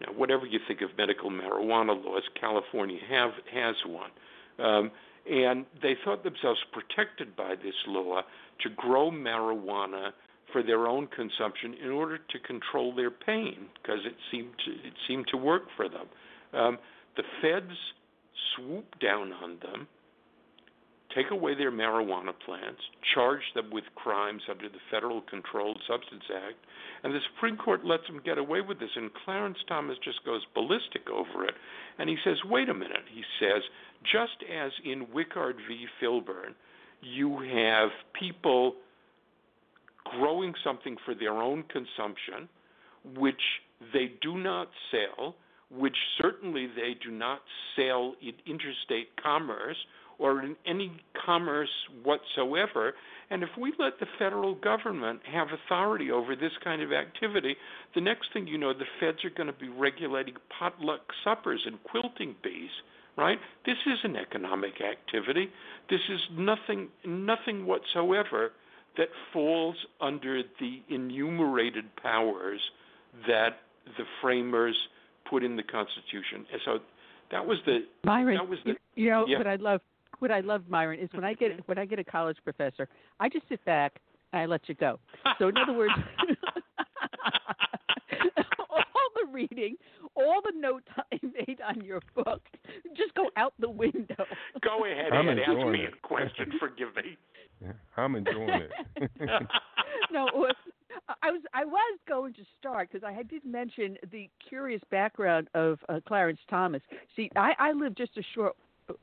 now 0.00 0.12
whatever 0.16 0.46
you 0.46 0.58
think 0.66 0.80
of 0.82 0.90
medical 0.96 1.30
marijuana 1.30 2.04
laws, 2.04 2.22
California 2.38 2.98
have 3.08 3.30
has 3.52 3.74
one, 3.86 4.10
um, 4.58 4.90
and 5.30 5.66
they 5.82 5.94
thought 6.04 6.24
themselves 6.24 6.60
protected 6.72 7.36
by 7.36 7.54
this 7.54 7.74
law 7.86 8.22
to 8.60 8.70
grow 8.70 9.10
marijuana 9.10 10.10
for 10.52 10.62
their 10.62 10.86
own 10.86 11.06
consumption 11.08 11.74
in 11.74 11.90
order 11.90 12.18
to 12.18 12.38
control 12.38 12.94
their 12.94 13.10
pain 13.10 13.66
because 13.82 14.00
it 14.04 14.14
seemed 14.30 14.52
to, 14.64 14.70
it 14.86 14.94
seemed 15.06 15.26
to 15.28 15.36
work 15.36 15.64
for 15.76 15.88
them. 15.88 16.06
Um, 16.54 16.78
the 17.16 17.22
feds 17.42 17.76
swooped 18.54 19.00
down 19.00 19.32
on 19.32 19.58
them 19.60 19.86
take 21.14 21.30
away 21.30 21.54
their 21.54 21.72
marijuana 21.72 22.32
plants, 22.44 22.80
charge 23.14 23.42
them 23.54 23.70
with 23.72 23.84
crimes 23.94 24.42
under 24.50 24.68
the 24.68 24.78
Federal 24.90 25.22
Controlled 25.22 25.80
Substance 25.88 26.24
Act, 26.34 26.56
and 27.02 27.14
the 27.14 27.20
Supreme 27.34 27.56
Court 27.56 27.84
lets 27.84 28.06
them 28.06 28.20
get 28.24 28.38
away 28.38 28.60
with 28.60 28.80
this. 28.80 28.90
And 28.96 29.10
Clarence 29.24 29.58
Thomas 29.68 29.96
just 30.04 30.24
goes 30.24 30.42
ballistic 30.54 31.08
over 31.10 31.44
it. 31.44 31.54
And 31.98 32.08
he 32.08 32.16
says, 32.24 32.36
wait 32.44 32.68
a 32.68 32.74
minute. 32.74 33.06
He 33.12 33.22
says, 33.40 33.62
just 34.02 34.44
as 34.52 34.72
in 34.84 35.06
Wickard 35.06 35.54
v. 35.68 35.86
Filburn, 36.02 36.54
you 37.00 37.38
have 37.54 37.90
people 38.18 38.74
growing 40.18 40.54
something 40.64 40.96
for 41.04 41.14
their 41.14 41.34
own 41.34 41.62
consumption, 41.64 42.48
which 43.16 43.40
they 43.92 44.12
do 44.20 44.36
not 44.36 44.68
sell, 44.90 45.36
which 45.70 45.96
certainly 46.20 46.66
they 46.66 46.96
do 47.04 47.10
not 47.10 47.40
sell 47.76 48.14
in 48.20 48.32
interstate 48.46 49.08
commerce 49.22 49.76
or 50.18 50.42
in 50.42 50.56
any 50.66 50.92
commerce 51.24 51.70
whatsoever. 52.02 52.94
And 53.30 53.42
if 53.42 53.50
we 53.60 53.72
let 53.78 54.00
the 54.00 54.06
federal 54.18 54.54
government 54.54 55.20
have 55.30 55.48
authority 55.52 56.10
over 56.10 56.34
this 56.34 56.52
kind 56.64 56.82
of 56.82 56.92
activity, 56.92 57.56
the 57.94 58.00
next 58.00 58.32
thing 58.32 58.46
you 58.46 58.58
know, 58.58 58.72
the 58.72 58.84
feds 59.00 59.24
are 59.24 59.30
going 59.30 59.46
to 59.46 59.58
be 59.58 59.68
regulating 59.68 60.34
potluck 60.58 61.00
suppers 61.24 61.62
and 61.66 61.82
quilting 61.84 62.34
bees. 62.42 62.70
Right? 63.16 63.38
This 63.66 63.76
is 63.84 63.98
an 64.04 64.14
economic 64.14 64.74
activity. 64.80 65.48
This 65.90 66.00
is 66.08 66.20
nothing, 66.38 66.86
nothing 67.04 67.66
whatsoever 67.66 68.52
that 68.96 69.08
falls 69.32 69.74
under 70.00 70.42
the 70.60 70.82
enumerated 70.88 71.84
powers 72.00 72.60
that 73.26 73.58
the 73.96 74.04
framers 74.22 74.76
put 75.28 75.42
in 75.42 75.56
the 75.56 75.64
Constitution. 75.64 76.46
And 76.52 76.60
so 76.64 76.78
that 77.30 77.44
was 77.44 77.58
the 77.66 77.80
Myron. 78.04 78.36
That 78.36 78.48
was 78.48 78.58
the, 78.64 78.74
you 78.94 79.10
know 79.10 79.26
yeah. 79.26 79.38
what 79.38 79.46
I 79.46 79.56
love 79.56 79.80
what 80.18 80.30
I 80.30 80.40
love, 80.40 80.64
Myron, 80.68 81.00
is 81.00 81.08
when 81.12 81.24
I 81.24 81.34
get 81.34 81.66
when 81.66 81.78
I 81.78 81.84
get 81.84 81.98
a 81.98 82.04
college 82.04 82.36
professor, 82.44 82.88
I 83.20 83.28
just 83.28 83.48
sit 83.48 83.64
back 83.64 84.00
and 84.32 84.42
I 84.42 84.46
let 84.46 84.68
you 84.68 84.74
go. 84.74 84.98
So 85.38 85.48
in 85.48 85.56
other 85.56 85.72
words, 85.72 85.92
all 88.70 89.10
the 89.14 89.32
reading, 89.32 89.76
all 90.14 90.40
the 90.44 90.52
notes 90.58 90.86
I 90.96 91.18
made 91.22 91.60
on 91.66 91.84
your 91.84 92.00
book 92.14 92.42
just 92.96 93.14
go 93.14 93.26
out 93.36 93.54
the 93.58 93.70
window. 93.70 94.24
Go 94.62 94.84
ahead 94.84 95.12
I'm 95.12 95.28
and 95.28 95.40
ask 95.40 95.48
enjoying 95.48 95.72
me 95.72 95.84
it. 95.84 95.94
a 95.94 96.06
question. 96.06 96.52
Forgive 96.58 96.94
me. 96.96 97.16
Yeah, 97.62 97.72
I'm 97.96 98.14
enjoying 98.16 98.48
it. 98.48 99.10
no, 100.12 100.28
I 101.22 101.30
was 101.30 101.42
I 101.54 101.64
was 101.64 101.98
going 102.08 102.34
to 102.34 102.42
start 102.58 102.88
because 102.90 103.04
I 103.06 103.12
had 103.12 103.28
did 103.28 103.44
mention 103.44 103.96
the 104.10 104.28
curious 104.48 104.82
background 104.90 105.48
of 105.54 105.78
uh, 105.88 106.00
Clarence 106.06 106.40
Thomas. 106.48 106.82
See, 107.16 107.30
I, 107.36 107.52
I 107.58 107.72
lived 107.72 107.96
just 107.96 108.16
a 108.16 108.22
short 108.34 108.56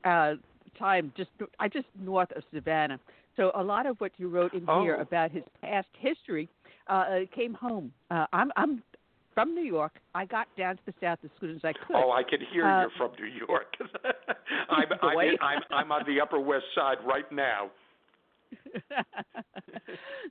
uh, 0.03 0.33
time 0.77 1.11
just 1.15 1.29
I 1.59 1.67
just 1.67 1.87
north 1.99 2.31
of 2.35 2.43
Savannah, 2.53 2.99
so 3.35 3.51
a 3.55 3.63
lot 3.63 3.85
of 3.85 3.99
what 3.99 4.11
you 4.17 4.27
wrote 4.29 4.53
in 4.53 4.65
here 4.65 4.97
Oh. 4.97 5.01
about 5.01 5.31
his 5.31 5.43
past 5.61 5.87
history 5.99 6.47
uh, 6.89 6.93
uh, 6.93 7.19
came 7.33 7.53
home. 7.53 7.91
Uh, 8.11 8.25
I'm 8.33 8.51
I'm 8.55 8.83
from 9.33 9.53
New 9.53 9.63
York. 9.63 9.93
I 10.13 10.25
got 10.25 10.47
down 10.57 10.77
to 10.77 10.81
the 10.85 10.93
south 11.01 11.19
as 11.23 11.29
soon 11.41 11.55
as 11.55 11.61
I 11.63 11.73
could. 11.73 11.95
Oh, 11.95 12.11
I 12.11 12.23
can 12.23 12.39
hear 12.53 12.65
Uh, 12.65 12.81
you're 12.81 12.91
from 12.97 13.11
New 13.19 13.25
York. 13.47 13.75
I'm, 14.69 14.87
I'm, 15.01 15.19
in, 15.19 15.35
I'm 15.41 15.61
I'm 15.71 15.91
on 15.91 16.03
the 16.07 16.21
Upper 16.21 16.39
West 16.39 16.65
Side 16.75 16.97
right 17.05 17.29
now. 17.31 17.69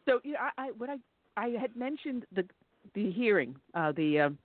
so 0.06 0.20
you 0.24 0.32
know, 0.32 0.38
I, 0.40 0.50
I 0.66 0.70
what 0.78 0.90
I 0.90 0.96
I 1.36 1.48
had 1.60 1.76
mentioned 1.76 2.24
the 2.34 2.44
the 2.94 3.10
hearing, 3.10 3.56
uh, 3.74 3.92
the 3.92 4.20
um, 4.20 4.38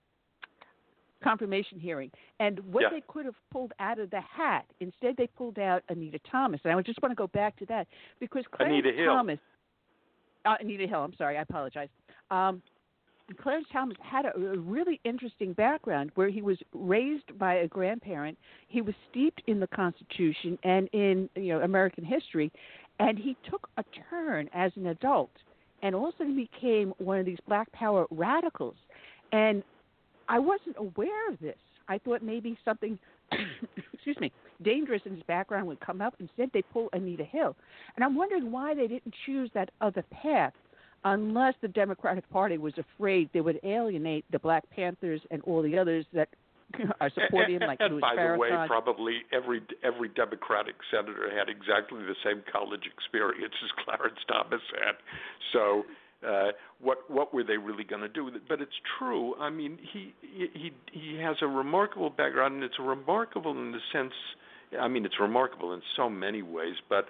confirmation 1.22 1.78
hearing, 1.78 2.10
and 2.38 2.58
what 2.72 2.82
Yeah. 2.82 2.90
they 2.90 3.02
could 3.08 3.24
have 3.26 3.36
pulled 3.50 3.72
out 3.78 3.98
of 3.98 4.10
the 4.10 4.20
hat. 4.20 4.66
Instead, 4.80 5.16
they 5.16 5.26
pulled 5.26 5.58
out 5.58 5.82
Anita 5.88 6.18
Thomas, 6.20 6.60
and 6.64 6.72
I 6.72 6.82
just 6.82 7.00
want 7.02 7.12
to 7.12 7.16
go 7.16 7.26
back 7.28 7.56
to 7.56 7.66
that 7.66 7.86
because 8.18 8.44
Clarence 8.50 8.72
Anita 8.84 8.96
Hill. 8.96 9.14
Thomas, 9.14 9.38
uh, 10.44 10.56
Anita 10.60 10.86
Hill. 10.86 11.02
I'm 11.02 11.14
sorry, 11.14 11.36
I 11.36 11.42
apologize. 11.42 11.88
Um, 12.30 12.62
Clarence 13.40 13.68
Thomas 13.72 13.96
had 14.02 14.24
a, 14.26 14.36
a 14.36 14.58
really 14.58 15.00
interesting 15.04 15.52
background 15.52 16.10
where 16.16 16.28
he 16.28 16.42
was 16.42 16.58
raised 16.74 17.38
by 17.38 17.54
a 17.54 17.68
grandparent. 17.68 18.36
He 18.68 18.80
was 18.80 18.94
steeped 19.08 19.42
in 19.46 19.60
the 19.60 19.68
Constitution 19.68 20.58
and 20.64 20.88
in 20.92 21.28
you 21.36 21.52
know 21.54 21.60
American 21.60 22.04
history, 22.04 22.50
and 22.98 23.18
he 23.18 23.36
took 23.48 23.68
a 23.76 23.84
turn 24.10 24.48
as 24.52 24.72
an 24.76 24.86
adult 24.88 25.30
and 25.82 25.94
also 25.94 26.24
became 26.24 26.92
one 26.98 27.18
of 27.18 27.24
these 27.24 27.38
Black 27.46 27.70
Power 27.72 28.06
radicals. 28.10 28.76
And 29.32 29.62
I 30.30 30.38
wasn't 30.38 30.76
aware 30.78 31.28
of 31.28 31.38
this. 31.40 31.56
I 31.88 31.98
thought 31.98 32.22
maybe 32.22 32.56
something, 32.64 32.98
excuse 33.92 34.16
me, 34.20 34.32
dangerous 34.62 35.02
in 35.04 35.14
his 35.14 35.24
background 35.24 35.66
would 35.66 35.80
come 35.80 36.00
up. 36.00 36.14
Instead, 36.20 36.50
they 36.54 36.62
pull 36.62 36.88
Anita 36.92 37.24
Hill, 37.24 37.56
and 37.96 38.04
I'm 38.04 38.14
wondering 38.14 38.52
why 38.52 38.74
they 38.74 38.86
didn't 38.86 39.14
choose 39.26 39.50
that 39.54 39.70
other 39.80 40.04
path 40.22 40.52
unless 41.04 41.54
the 41.62 41.68
Democratic 41.68 42.28
Party 42.30 42.58
was 42.58 42.74
afraid 42.78 43.28
they 43.32 43.40
would 43.40 43.58
alienate 43.64 44.24
the 44.30 44.38
Black 44.38 44.64
Panthers 44.70 45.20
and 45.30 45.42
all 45.42 45.62
the 45.62 45.76
others 45.76 46.06
that 46.12 46.28
are 47.00 47.10
supporting 47.10 47.56
him, 47.56 47.62
like 47.66 47.78
and 47.80 47.94
Louis 47.94 48.00
by 48.00 48.14
the 48.14 48.38
way, 48.38 48.50
probably 48.68 49.22
every 49.32 49.60
every 49.82 50.08
Democratic 50.10 50.76
senator 50.92 51.28
had 51.36 51.48
exactly 51.48 52.04
the 52.04 52.14
same 52.24 52.42
college 52.52 52.86
experience 52.86 53.54
as 53.64 53.70
Clarence 53.84 54.20
Thomas 54.28 54.62
had. 54.78 54.94
So, 55.52 55.82
uh, 56.26 56.48
what 56.80 57.10
what 57.10 57.32
were 57.32 57.44
they 57.44 57.56
really 57.56 57.84
going 57.84 58.02
to 58.02 58.08
do? 58.08 58.30
But 58.48 58.60
it's 58.60 58.78
true. 58.98 59.34
I 59.36 59.50
mean, 59.50 59.78
he 59.92 60.14
he 60.20 60.72
he 60.92 61.18
has 61.20 61.36
a 61.42 61.46
remarkable 61.46 62.10
background, 62.10 62.54
and 62.56 62.64
it's 62.64 62.78
remarkable 62.78 63.52
in 63.52 63.72
the 63.72 63.80
sense. 63.92 64.12
I 64.78 64.88
mean, 64.88 65.04
it's 65.04 65.18
remarkable 65.18 65.72
in 65.72 65.82
so 65.96 66.08
many 66.10 66.42
ways, 66.42 66.76
but 66.88 67.06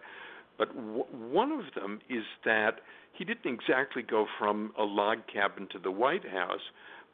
but 0.59 0.75
w- 0.75 1.05
one 1.11 1.51
of 1.53 1.75
them 1.75 2.01
is 2.09 2.25
that 2.45 2.81
he 3.13 3.25
didn't 3.25 3.53
exactly 3.53 4.03
go 4.03 4.27
from 4.39 4.73
a 4.79 4.85
log 4.85 5.19
cabin 5.33 5.69
to 5.73 5.79
the 5.79 5.91
White 5.91 6.27
House, 6.29 6.61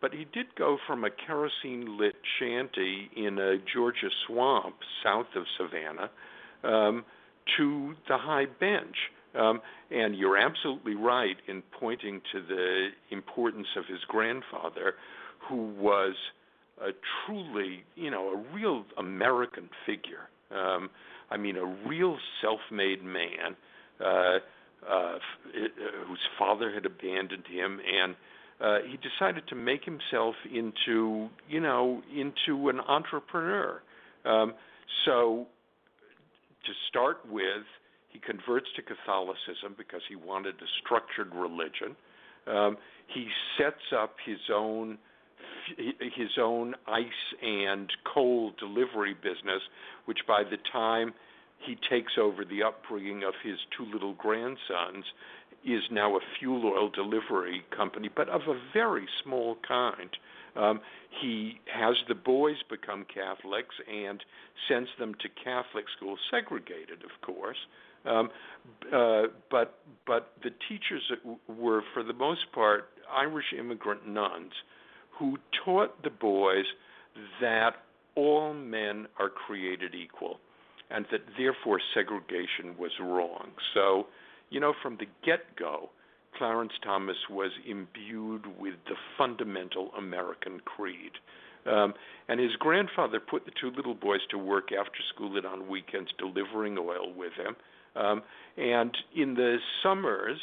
but 0.00 0.12
he 0.12 0.26
did 0.32 0.54
go 0.56 0.78
from 0.86 1.04
a 1.04 1.10
kerosene 1.10 1.98
lit 1.98 2.14
shanty 2.38 3.10
in 3.16 3.38
a 3.38 3.56
Georgia 3.72 4.10
swamp 4.26 4.76
south 5.02 5.26
of 5.34 5.44
Savannah 5.56 6.10
um, 6.62 7.04
to 7.56 7.94
the 8.08 8.18
high 8.18 8.46
bench. 8.46 8.96
Um, 9.38 9.60
and 9.90 10.16
you're 10.16 10.38
absolutely 10.38 10.94
right 10.94 11.36
in 11.48 11.62
pointing 11.78 12.20
to 12.32 12.40
the 12.42 12.88
importance 13.10 13.66
of 13.76 13.84
his 13.86 14.00
grandfather, 14.08 14.94
who 15.48 15.72
was 15.78 16.14
a 16.80 16.90
truly, 17.24 17.84
you 17.94 18.10
know, 18.10 18.30
a 18.30 18.54
real 18.54 18.84
American 18.98 19.68
figure. 19.86 20.28
Um, 20.50 20.90
I 21.30 21.36
mean, 21.36 21.56
a 21.56 21.64
real 21.88 22.16
self-made 22.40 23.02
man 23.02 23.56
uh, 24.00 24.04
uh, 24.04 25.16
f- 25.16 25.20
uh, 25.54 26.06
whose 26.06 26.20
father 26.38 26.72
had 26.72 26.86
abandoned 26.86 27.44
him, 27.50 27.80
and 27.80 28.14
uh, 28.60 28.78
he 28.88 28.96
decided 28.96 29.46
to 29.48 29.54
make 29.54 29.84
himself 29.84 30.34
into, 30.52 31.28
you 31.48 31.60
know, 31.60 32.02
into 32.14 32.68
an 32.68 32.80
entrepreneur. 32.80 33.82
Um, 34.24 34.54
so, 35.04 35.46
to 36.64 36.72
start 36.88 37.18
with, 37.30 37.64
he 38.16 38.32
converts 38.32 38.68
to 38.76 38.82
Catholicism 38.82 39.74
because 39.76 40.00
he 40.08 40.16
wanted 40.16 40.54
a 40.56 40.68
structured 40.82 41.34
religion. 41.34 41.96
Um, 42.46 42.78
he 43.06 43.28
sets 43.58 43.92
up 43.94 44.16
his 44.24 44.38
own 44.52 44.98
his 45.76 46.38
own 46.40 46.74
ice 46.86 47.04
and 47.42 47.90
coal 48.04 48.52
delivery 48.58 49.14
business, 49.14 49.62
which 50.06 50.20
by 50.26 50.44
the 50.44 50.56
time 50.72 51.12
he 51.58 51.76
takes 51.90 52.12
over 52.18 52.44
the 52.44 52.62
upbringing 52.62 53.24
of 53.24 53.34
his 53.42 53.58
two 53.76 53.84
little 53.92 54.14
grandsons, 54.14 55.04
is 55.64 55.82
now 55.90 56.16
a 56.16 56.20
fuel 56.38 56.64
oil 56.66 56.88
delivery 56.88 57.64
company, 57.76 58.08
but 58.14 58.28
of 58.28 58.42
a 58.42 58.58
very 58.72 59.06
small 59.22 59.56
kind. 59.66 60.10
Um, 60.54 60.80
he 61.20 61.60
has 61.66 61.96
the 62.08 62.14
boys 62.14 62.56
become 62.70 63.04
Catholics 63.12 63.74
and 63.92 64.22
sends 64.68 64.88
them 64.98 65.14
to 65.20 65.28
Catholic 65.28 65.84
schools, 65.96 66.18
segregated, 66.30 67.02
of 67.04 67.20
course. 67.20 67.58
Um, 68.04 68.30
uh, 68.94 69.22
but 69.50 69.78
but 70.06 70.32
the 70.42 70.50
teachers 70.68 71.02
were, 71.48 71.82
for 71.94 72.02
the 72.02 72.12
most 72.12 72.52
part, 72.52 72.88
Irish 73.12 73.46
immigrant 73.58 74.06
nuns 74.06 74.52
who 75.18 75.38
taught 75.64 76.02
the 76.02 76.10
boys 76.10 76.64
that 77.40 77.76
all 78.14 78.52
men 78.54 79.06
are 79.18 79.30
created 79.30 79.94
equal 79.94 80.38
and 80.90 81.06
that 81.10 81.20
therefore 81.36 81.80
segregation 81.94 82.76
was 82.78 82.92
wrong. 83.00 83.50
So, 83.74 84.06
you 84.50 84.60
know, 84.60 84.72
from 84.82 84.96
the 84.98 85.06
get 85.24 85.56
go, 85.58 85.90
Clarence 86.36 86.72
Thomas 86.84 87.16
was 87.30 87.50
imbued 87.66 88.46
with 88.58 88.74
the 88.86 88.94
fundamental 89.18 89.90
American 89.98 90.60
creed. 90.60 91.12
Um, 91.66 91.94
and 92.28 92.38
his 92.38 92.52
grandfather 92.58 93.18
put 93.18 93.44
the 93.44 93.50
two 93.60 93.70
little 93.74 93.94
boys 93.94 94.20
to 94.30 94.38
work 94.38 94.68
after 94.72 94.98
school 95.14 95.36
and 95.36 95.46
on 95.46 95.68
weekends 95.68 96.10
delivering 96.18 96.78
oil 96.78 97.12
with 97.16 97.32
him. 97.32 97.56
Um, 97.96 98.22
and 98.56 98.96
in 99.14 99.34
the 99.34 99.58
summers, 99.82 100.38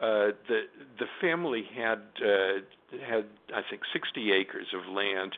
uh, 0.00 0.28
the 0.48 0.62
the 0.98 1.06
family 1.20 1.64
had 1.74 2.00
uh, 2.24 2.60
had 3.06 3.24
I 3.54 3.62
think 3.68 3.82
60 3.92 4.32
acres 4.32 4.66
of 4.74 4.92
land 4.92 5.36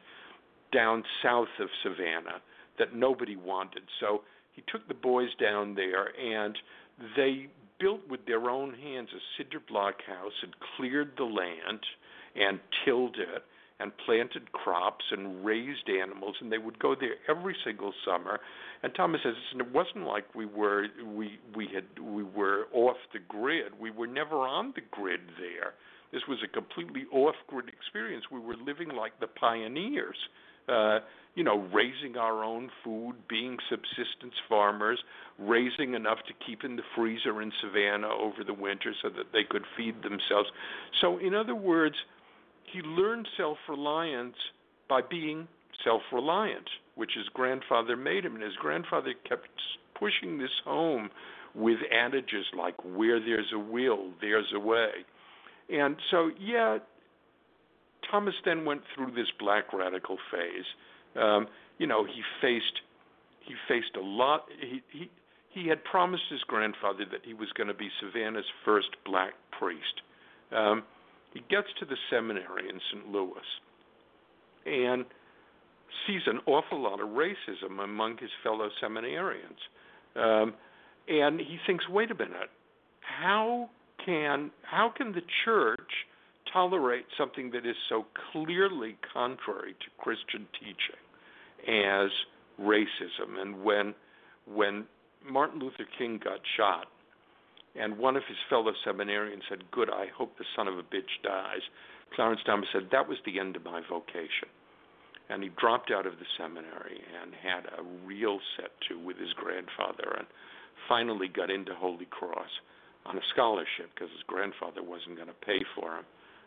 down 0.72 1.04
south 1.22 1.48
of 1.60 1.68
Savannah 1.82 2.40
that 2.78 2.94
nobody 2.94 3.36
wanted. 3.36 3.82
So 4.00 4.22
he 4.52 4.62
took 4.70 4.86
the 4.88 4.94
boys 4.94 5.28
down 5.40 5.74
there 5.74 6.08
and 6.18 6.56
they 7.16 7.48
built 7.78 8.00
with 8.08 8.26
their 8.26 8.50
own 8.50 8.74
hands 8.74 9.08
a 9.14 9.20
cinder 9.36 9.60
block 9.68 9.96
house 10.06 10.32
and 10.42 10.52
cleared 10.76 11.12
the 11.16 11.24
land 11.24 11.80
and 12.34 12.58
tilled 12.84 13.16
it 13.16 13.44
and 13.80 13.92
planted 14.04 14.50
crops 14.52 15.04
and 15.10 15.44
raised 15.44 15.88
animals 15.88 16.36
and 16.40 16.50
they 16.50 16.58
would 16.58 16.78
go 16.78 16.94
there 16.98 17.14
every 17.28 17.56
single 17.64 17.92
summer. 18.04 18.40
And 18.82 18.92
Thomas 18.94 19.20
says 19.22 19.34
it 19.54 19.72
wasn't 19.72 20.06
like 20.06 20.34
we 20.34 20.46
were 20.46 20.86
we 21.04 21.38
we 21.54 21.68
had 21.72 21.84
we 22.02 22.22
were 22.22 22.66
off 22.72 22.96
the 23.12 23.20
grid. 23.28 23.72
We 23.80 23.90
were 23.90 24.06
never 24.06 24.36
on 24.36 24.72
the 24.74 24.82
grid 24.90 25.20
there. 25.38 25.74
This 26.12 26.22
was 26.28 26.38
a 26.42 26.48
completely 26.48 27.04
off 27.12 27.36
grid 27.46 27.68
experience. 27.68 28.24
We 28.32 28.40
were 28.40 28.56
living 28.56 28.88
like 28.88 29.18
the 29.20 29.28
pioneers 29.28 30.16
uh 30.68 30.98
you 31.34 31.44
know 31.44 31.66
raising 31.72 32.16
our 32.18 32.44
own 32.44 32.68
food 32.84 33.14
being 33.28 33.56
subsistence 33.70 34.34
farmers 34.48 34.98
raising 35.38 35.94
enough 35.94 36.18
to 36.26 36.34
keep 36.44 36.64
in 36.64 36.76
the 36.76 36.82
freezer 36.96 37.40
in 37.40 37.52
Savannah 37.62 38.08
over 38.08 38.42
the 38.44 38.52
winter 38.52 38.92
so 39.00 39.08
that 39.08 39.26
they 39.32 39.44
could 39.48 39.62
feed 39.76 40.02
themselves. 40.02 40.50
So 41.00 41.18
in 41.18 41.34
other 41.34 41.54
words 41.54 41.94
he 42.72 42.80
learned 42.82 43.28
self 43.36 43.58
reliance 43.68 44.36
by 44.88 45.00
being 45.02 45.48
self 45.84 46.02
reliant, 46.12 46.68
which 46.94 47.12
his 47.16 47.28
grandfather 47.32 47.96
made 47.96 48.24
him. 48.24 48.34
And 48.34 48.42
his 48.42 48.56
grandfather 48.60 49.14
kept 49.28 49.48
pushing 49.98 50.38
this 50.38 50.50
home 50.64 51.10
with 51.54 51.78
adages 51.92 52.46
like, 52.56 52.74
where 52.84 53.20
there's 53.20 53.52
a 53.52 53.58
will, 53.58 54.10
there's 54.20 54.52
a 54.54 54.60
way. 54.60 54.90
And 55.70 55.96
so, 56.10 56.30
yeah, 56.40 56.78
Thomas 58.10 58.34
then 58.44 58.64
went 58.64 58.82
through 58.94 59.12
this 59.12 59.28
black 59.38 59.72
radical 59.72 60.16
phase. 60.30 60.64
Um, 61.20 61.46
you 61.78 61.86
know, 61.86 62.04
he 62.04 62.22
faced 62.40 62.80
he 63.40 63.54
faced 63.66 63.96
a 63.96 64.00
lot. 64.00 64.46
He 64.60 64.82
he 64.90 65.10
he 65.50 65.68
had 65.68 65.82
promised 65.84 66.24
his 66.30 66.40
grandfather 66.46 67.04
that 67.10 67.20
he 67.24 67.34
was 67.34 67.48
going 67.56 67.68
to 67.68 67.74
be 67.74 67.88
Savannah's 68.00 68.44
first 68.64 68.88
black 69.04 69.34
priest. 69.58 70.02
Um, 70.52 70.84
he 71.34 71.40
gets 71.50 71.68
to 71.80 71.84
the 71.84 71.96
seminary 72.10 72.68
in 72.68 72.80
St. 72.90 73.10
Louis, 73.10 73.32
and 74.66 75.04
sees 76.06 76.22
an 76.26 76.40
awful 76.46 76.80
lot 76.80 77.00
of 77.00 77.08
racism 77.08 77.82
among 77.82 78.18
his 78.18 78.30
fellow 78.42 78.68
seminarians. 78.82 79.58
Um, 80.16 80.54
and 81.08 81.40
he 81.40 81.58
thinks, 81.66 81.88
wait 81.88 82.10
a 82.10 82.14
minute, 82.14 82.50
how 83.00 83.70
can 84.04 84.50
how 84.62 84.92
can 84.94 85.12
the 85.12 85.22
church 85.44 85.90
tolerate 86.52 87.04
something 87.16 87.50
that 87.50 87.66
is 87.66 87.76
so 87.88 88.06
clearly 88.32 88.96
contrary 89.12 89.72
to 89.72 89.86
Christian 90.02 90.46
teaching 90.58 91.02
as 91.66 92.10
racism? 92.60 93.40
And 93.40 93.62
when 93.62 93.94
when 94.46 94.84
Martin 95.28 95.60
Luther 95.60 95.86
King 95.98 96.20
got 96.22 96.40
shot, 96.56 96.86
and 97.76 97.98
one 97.98 98.16
of 98.16 98.24
his 98.26 98.36
fellow 98.48 98.72
seminarians 98.84 99.42
said, 99.48 99.70
"Good, 99.70 99.90
I 99.90 100.06
hope 100.06 100.36
the 100.36 100.44
son 100.56 100.68
of 100.68 100.78
a 100.78 100.82
bitch 100.82 101.22
dies." 101.22 101.62
Clarence 102.14 102.42
Thomas 102.44 102.68
said, 102.72 102.90
"That 102.90 103.08
was 103.08 103.18
the 103.24 103.38
end 103.38 103.56
of 103.56 103.64
my 103.64 103.80
vocation." 103.88 104.48
And 105.28 105.42
he 105.42 105.50
dropped 105.50 105.90
out 105.90 106.06
of 106.06 106.18
the 106.18 106.26
seminary 106.38 107.04
and 107.20 107.34
had 107.34 107.66
a 107.66 107.82
real 108.04 108.40
set 108.56 108.70
to 108.88 108.98
with 108.98 109.18
his 109.18 109.32
grandfather 109.34 110.16
and 110.16 110.26
finally 110.88 111.28
got 111.28 111.50
into 111.50 111.74
Holy 111.74 112.06
Cross 112.06 112.50
on 113.04 113.18
a 113.18 113.22
scholarship 113.32 113.90
because 113.94 114.10
his 114.10 114.22
grandfather 114.26 114.82
wasn't 114.82 115.16
going 115.16 115.28
to 115.28 115.34
pay 115.34 115.62
for 115.74 115.98
him. 115.98 116.04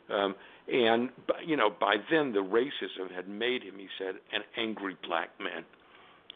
Um, 0.10 0.36
and 0.68 1.10
you 1.46 1.56
know, 1.56 1.70
by 1.70 1.98
then 2.10 2.34
the 2.34 2.40
racism 2.40 3.14
had 3.14 3.28
made 3.28 3.64
him, 3.64 3.78
he 3.78 3.88
said, 3.98 4.16
an 4.34 4.42
angry 4.58 4.98
black 5.04 5.30
man. 5.40 5.66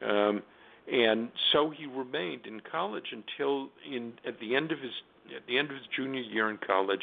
Um, 0.02 0.44
and 0.92 1.30
so 1.52 1.72
he 1.72 1.86
remained 1.86 2.46
in 2.46 2.60
college 2.60 3.12
until 3.12 3.70
in 3.90 4.14
at 4.28 4.40
the 4.40 4.56
end 4.56 4.72
of 4.72 4.80
his 4.80 4.92
at 5.36 5.48
the 5.48 5.58
end 5.58 5.70
of 5.70 5.76
his 5.76 5.86
junior 5.96 6.22
year 6.22 6.50
in 6.50 6.58
college, 6.66 7.02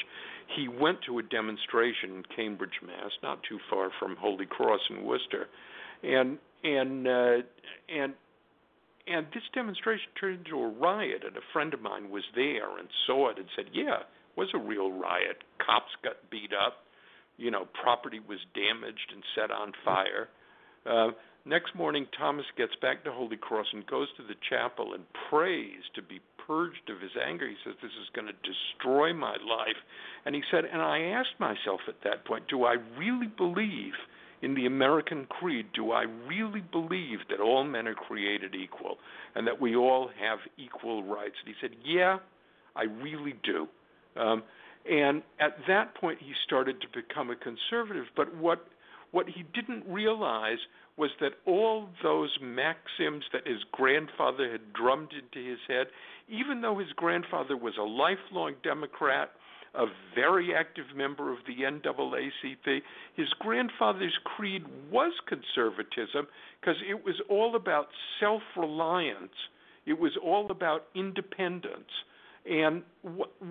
he 0.55 0.69
went 0.69 0.99
to 1.07 1.19
a 1.19 1.23
demonstration 1.23 2.11
in 2.17 2.23
Cambridge, 2.37 2.79
Mass, 2.85 3.11
not 3.23 3.41
too 3.49 3.59
far 3.69 3.91
from 3.99 4.17
Holy 4.17 4.47
Cross 4.47 4.81
in 4.91 5.05
Worcester, 5.05 5.49
and 6.03 6.39
and 6.63 7.07
uh, 7.09 7.37
and 7.89 8.15
and 9.07 9.27
this 9.35 9.43
demonstration 9.55 10.07
turned 10.21 10.47
into 10.47 10.61
a 10.61 10.69
riot, 10.69 11.23
and 11.27 11.37
a 11.37 11.41
friend 11.53 11.75
of 11.75 11.81
mine 11.81 12.11
was 12.11 12.23
there 12.35 12.79
and 12.79 12.89
saw 13.07 13.31
it 13.31 13.39
and 13.39 13.47
said, 13.57 13.67
"Yeah, 13.73 14.01
it 14.01 14.37
was 14.37 14.49
a 14.55 14.59
real 14.59 14.93
riot. 14.93 15.43
Cops 15.65 15.91
got 16.05 16.31
beat 16.31 16.53
up, 16.53 16.85
you 17.37 17.51
know, 17.51 17.67
property 17.83 18.21
was 18.21 18.39
damaged 18.55 19.13
and 19.13 19.23
set 19.35 19.51
on 19.51 19.73
fire." 19.85 20.29
Uh, 20.87 21.13
next 21.45 21.75
morning, 21.75 22.07
Thomas 22.17 22.47
gets 22.57 22.73
back 22.81 23.05
to 23.05 23.13
Holy 23.13 23.37
Cross 23.37 23.67
and 23.73 23.87
goes 23.87 24.09
to 24.17 24.23
the 24.23 24.35
chapel 24.49 24.95
and 24.95 25.05
prays 25.31 25.83
to 25.95 26.03
be 26.03 26.21
purged 26.47 26.91
of 26.91 27.01
his 27.01 27.13
anger. 27.17 27.49
He 27.49 27.57
says, 27.65 27.75
"This 27.83 27.93
is 27.93 28.09
going 28.15 28.27
to 28.27 28.35
destroy 28.43 29.13
my 29.13 29.37
life," 29.37 29.79
and 30.25 30.35
he 30.35 30.43
said, 30.51 30.65
"And 30.65 30.83
I 30.83 31.01
asked 31.01 31.39
myself 31.39 31.81
at 31.89 32.01
that 32.03 32.25
point, 32.25 32.49
do 32.49 32.65
I 32.65 32.75
really 32.97 33.29
believe?" 33.29 33.95
in 34.43 34.55
the 34.55 34.67
American 34.67 35.25
creed, 35.27 35.67
do 35.73 35.93
I 35.93 36.03
really 36.27 36.61
believe 36.61 37.21
that 37.31 37.41
all 37.41 37.63
men 37.65 37.87
are 37.87 37.95
created 37.95 38.55
equal 38.57 38.99
and 39.37 39.47
that 39.47 39.61
we 39.61 39.77
all 39.77 40.11
have 40.21 40.41
equal 40.59 41.05
rights? 41.05 41.37
And 41.45 41.55
he 41.55 41.61
said, 41.61 41.77
Yeah, 41.85 42.19
I 42.75 42.83
really 42.83 43.35
do. 43.45 43.69
Um, 44.17 44.43
and 44.91 45.23
at 45.39 45.57
that 45.69 45.95
point, 45.95 46.19
he 46.21 46.33
started 46.45 46.81
to 46.81 46.89
become 46.93 47.31
a 47.31 47.37
conservative. 47.37 48.07
But 48.17 48.35
what 48.37 48.67
what 49.13 49.29
he 49.29 49.45
didn't 49.55 49.85
realize 49.87 50.59
was 50.97 51.11
that 51.21 51.33
all 51.47 51.89
those 52.03 52.37
maxims 52.43 53.25
that 53.33 53.47
his 53.47 53.61
grandfather 53.73 54.51
had 54.51 54.73
drummed 54.73 55.13
into 55.13 55.49
his 55.49 55.59
head, 55.69 55.87
even 56.29 56.61
though 56.61 56.79
his 56.79 56.93
grandfather 56.97 57.57
was 57.57 57.75
a 57.79 57.83
lifelong 57.83 58.55
Democrat 58.63 59.31
a 59.75 59.87
very 60.15 60.55
active 60.55 60.85
member 60.95 61.33
of 61.33 61.39
the 61.47 61.65
NAACP. 61.65 62.83
His 63.17 63.29
grandfather's 63.39 64.19
creed 64.25 64.65
was 64.91 65.13
conservatism 65.27 66.27
because 66.61 66.77
it 66.89 67.05
was 67.05 67.15
all 67.29 67.57
about 67.57 67.89
self 68.21 68.43
reliance, 68.57 69.33
it 69.87 69.99
was 69.99 70.13
all 70.23 70.51
about 70.51 70.85
independence. 70.95 71.89
And 72.45 72.83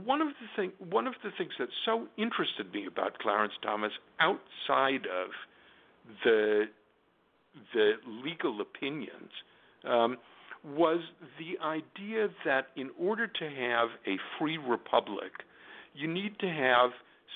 one 0.03 0.21
of 0.21 0.27
the 0.27 0.47
thing, 0.55 0.73
one 0.89 1.07
of 1.07 1.13
the 1.23 1.31
things 1.37 1.53
that 1.59 1.69
so 1.85 2.07
interested 2.17 2.71
me 2.73 2.85
about 2.85 3.19
Clarence 3.19 3.53
Thomas, 3.63 3.91
outside 4.19 5.05
of 5.05 5.29
the 6.23 6.65
the 7.73 7.93
legal 8.23 8.61
opinions, 8.61 9.31
um, 9.83 10.17
was 10.63 10.99
the 11.39 11.63
idea 11.65 12.29
that 12.45 12.67
in 12.75 12.91
order 12.99 13.27
to 13.27 13.49
have 13.49 13.89
a 14.07 14.17
free 14.37 14.57
republic, 14.57 15.31
you 15.93 16.07
need 16.07 16.37
to 16.39 16.47
have 16.47 16.91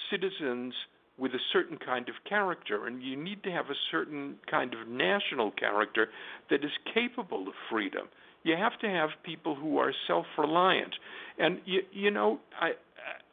citizens 0.09 0.73
with 1.17 1.31
a 1.31 1.39
certain 1.53 1.77
kind 1.77 2.09
of 2.09 2.15
character, 2.27 2.87
and 2.87 3.01
you 3.01 3.15
need 3.15 3.41
to 3.43 3.49
have 3.49 3.65
a 3.69 3.75
certain 3.89 4.35
kind 4.49 4.73
of 4.73 4.87
national 4.87 5.51
character 5.51 6.07
that 6.49 6.63
is 6.63 6.71
capable 6.93 7.47
of 7.47 7.53
freedom. 7.69 8.07
You 8.43 8.55
have 8.57 8.77
to 8.81 8.87
have 8.87 9.09
people 9.23 9.55
who 9.55 9.77
are 9.77 9.93
self-reliant, 10.07 10.93
and 11.39 11.59
you, 11.65 11.81
you 11.91 12.11
know, 12.11 12.39
I, 12.61 12.71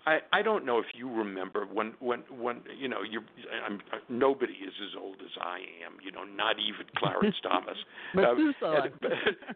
I 0.07 0.19
I 0.33 0.43
don't 0.43 0.65
know 0.65 0.79
if 0.79 0.87
you 0.95 1.11
remember 1.11 1.67
when 1.67 1.95
when 2.01 2.23
when 2.31 2.63
you 2.79 2.89
know 2.89 3.03
you 3.03 3.21
I'm 3.67 3.81
nobody 4.09 4.53
is 4.53 4.73
as 4.83 5.01
old 5.01 5.17
as 5.21 5.31
I 5.41 5.59
am 5.85 5.99
you 6.05 6.11
know 6.11 6.25
not 6.25 6.57
even 6.59 6.87
Clarence 6.97 7.37
Thomas. 7.43 7.77
Um, 8.17 8.95
but, 9.01 9.13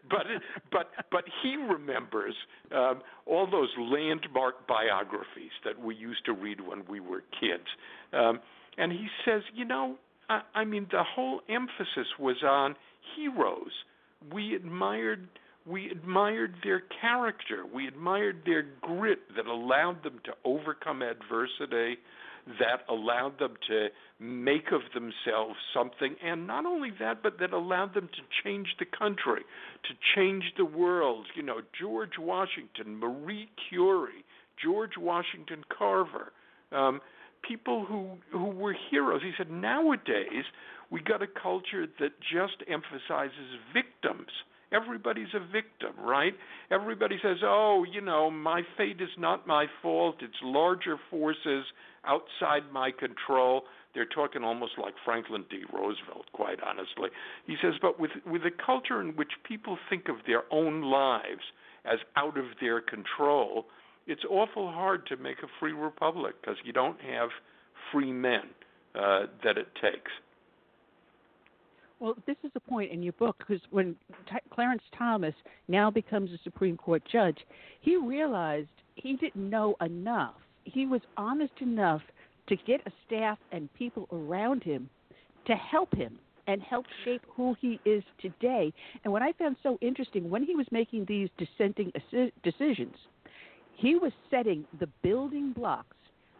but 0.09 0.25
but 0.71 0.89
but 1.11 1.23
he 1.43 1.55
remembers 1.55 2.35
um, 2.73 3.01
all 3.25 3.49
those 3.49 3.69
landmark 3.77 4.67
biographies 4.67 5.51
that 5.65 5.79
we 5.79 5.95
used 5.95 6.25
to 6.25 6.33
read 6.33 6.61
when 6.61 6.83
we 6.89 6.99
were 6.99 7.23
kids. 7.39 7.67
Um, 8.13 8.39
and 8.77 8.91
he 8.91 9.07
says 9.25 9.41
you 9.53 9.65
know 9.65 9.95
I, 10.29 10.41
I 10.55 10.65
mean 10.65 10.87
the 10.91 11.03
whole 11.03 11.41
emphasis 11.49 12.07
was 12.19 12.37
on 12.43 12.75
heroes. 13.15 13.71
We 14.33 14.55
admired 14.55 15.27
we 15.67 15.89
admired 15.89 16.55
their 16.63 16.81
character. 17.01 17.65
We 17.73 17.87
admired 17.87 18.43
their 18.45 18.65
grit 18.81 19.19
that 19.35 19.45
allowed 19.45 20.03
them 20.03 20.19
to 20.25 20.31
overcome 20.45 21.01
adversity, 21.01 21.99
that 22.59 22.85
allowed 22.89 23.37
them 23.39 23.55
to 23.67 23.87
make 24.19 24.71
of 24.71 24.81
themselves 24.93 25.55
something, 25.73 26.15
and 26.23 26.47
not 26.47 26.65
only 26.65 26.91
that, 26.99 27.21
but 27.21 27.39
that 27.39 27.51
allowed 27.51 27.93
them 27.93 28.07
to 28.07 28.21
change 28.43 28.67
the 28.79 28.85
country, 28.85 29.41
to 29.83 29.93
change 30.15 30.43
the 30.57 30.65
world. 30.65 31.25
You 31.35 31.43
know, 31.43 31.59
George 31.79 32.17
Washington, 32.17 32.97
Marie 32.97 33.49
Curie, 33.69 34.23
George 34.63 34.97
Washington 34.97 35.65
Carver, 35.77 36.31
um, 36.71 37.01
people 37.47 37.85
who 37.85 38.17
who 38.31 38.45
were 38.45 38.75
heroes. 38.89 39.21
He 39.21 39.31
said 39.37 39.51
nowadays 39.51 40.45
we 40.89 41.01
got 41.01 41.21
a 41.21 41.27
culture 41.27 41.85
that 41.99 42.11
just 42.21 42.63
emphasizes 42.69 43.59
victims 43.73 44.31
Everybody's 44.73 45.33
a 45.33 45.39
victim, 45.39 45.93
right? 45.97 46.33
Everybody 46.71 47.17
says, 47.23 47.37
oh, 47.43 47.85
you 47.89 48.01
know, 48.01 48.29
my 48.29 48.61
fate 48.77 48.99
is 48.99 49.09
not 49.17 49.47
my 49.47 49.65
fault. 49.81 50.15
It's 50.21 50.33
larger 50.43 50.97
forces 51.09 51.63
outside 52.05 52.63
my 52.73 52.91
control. 52.91 53.63
They're 53.95 54.05
talking 54.05 54.43
almost 54.43 54.73
like 54.81 54.93
Franklin 55.05 55.45
D. 55.49 55.63
Roosevelt, 55.73 56.25
quite 56.33 56.59
honestly. 56.61 57.09
He 57.45 57.55
says, 57.61 57.73
but 57.81 57.99
with, 57.99 58.11
with 58.25 58.41
a 58.43 58.51
culture 58.65 59.01
in 59.01 59.15
which 59.15 59.31
people 59.47 59.77
think 59.89 60.09
of 60.09 60.17
their 60.27 60.43
own 60.51 60.81
lives 60.81 61.43
as 61.85 61.99
out 62.17 62.37
of 62.37 62.45
their 62.59 62.81
control, 62.81 63.65
it's 64.05 64.23
awful 64.29 64.71
hard 64.71 65.07
to 65.07 65.17
make 65.17 65.37
a 65.39 65.47
free 65.59 65.71
republic 65.71 66.35
because 66.41 66.57
you 66.65 66.73
don't 66.73 66.99
have 67.01 67.29
free 67.91 68.11
men 68.11 68.43
uh, 68.95 69.27
that 69.43 69.57
it 69.57 69.67
takes. 69.81 70.11
Well, 71.99 72.15
this 72.27 72.37
is 72.43 72.51
the 72.53 72.59
point 72.59 72.91
in 72.91 73.01
your 73.01 73.13
book 73.13 73.37
because 73.39 73.61
when 73.71 73.95
T- 74.29 74.37
Clarence 74.51 74.83
Thomas 74.97 75.33
now 75.67 75.89
becomes 75.89 76.31
a 76.31 76.37
Supreme 76.43 76.77
Court 76.77 77.01
judge, 77.11 77.37
he 77.81 77.95
realized 77.95 78.69
he 78.95 79.15
didn't 79.15 79.49
know 79.49 79.75
enough. 79.81 80.35
He 80.63 80.85
was 80.85 81.01
honest 81.15 81.53
enough 81.59 82.01
to 82.49 82.55
get 82.55 82.81
a 82.85 82.91
staff 83.05 83.39
and 83.51 83.73
people 83.73 84.07
around 84.11 84.63
him 84.63 84.89
to 85.47 85.55
help 85.55 85.93
him 85.95 86.19
and 86.45 86.61
help 86.61 86.85
shape 87.03 87.21
who 87.35 87.55
he 87.59 87.79
is 87.83 88.03
today. 88.21 88.71
And 89.03 89.11
what 89.11 89.21
I 89.21 89.33
found 89.33 89.57
so 89.63 89.77
interesting 89.81 90.29
when 90.29 90.43
he 90.43 90.55
was 90.55 90.67
making 90.71 91.05
these 91.05 91.29
dissenting 91.37 91.91
decisions, 92.43 92.95
he 93.75 93.95
was 93.95 94.11
setting 94.29 94.65
the 94.79 94.87
building 95.03 95.51
blocks 95.51 95.95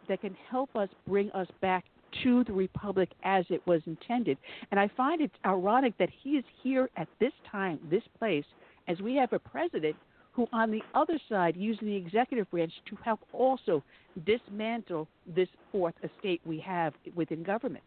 that 0.08 0.20
can 0.20 0.36
help 0.50 0.74
us 0.76 0.88
bring 1.06 1.30
us 1.32 1.48
back 1.60 1.84
to 2.22 2.44
the 2.44 2.52
republic 2.52 3.10
as 3.22 3.44
it 3.50 3.66
was 3.66 3.82
intended. 3.86 4.38
And 4.70 4.80
I 4.80 4.90
find 4.96 5.20
it 5.20 5.30
ironic 5.44 5.96
that 5.98 6.10
he 6.22 6.30
is 6.30 6.44
here 6.62 6.88
at 6.96 7.08
this 7.20 7.32
time, 7.50 7.78
this 7.90 8.02
place, 8.18 8.44
as 8.86 9.00
we 9.00 9.14
have 9.16 9.32
a 9.32 9.38
president 9.38 9.96
who, 10.32 10.46
on 10.52 10.70
the 10.70 10.82
other 10.94 11.18
side, 11.28 11.56
using 11.56 11.88
the 11.88 11.96
executive 11.96 12.50
branch 12.50 12.72
to 12.88 12.96
help 13.04 13.20
also 13.32 13.82
dismantle 14.24 15.08
this 15.26 15.48
fourth 15.72 15.94
estate 16.02 16.40
we 16.44 16.60
have 16.60 16.94
within 17.14 17.42
government. 17.42 17.84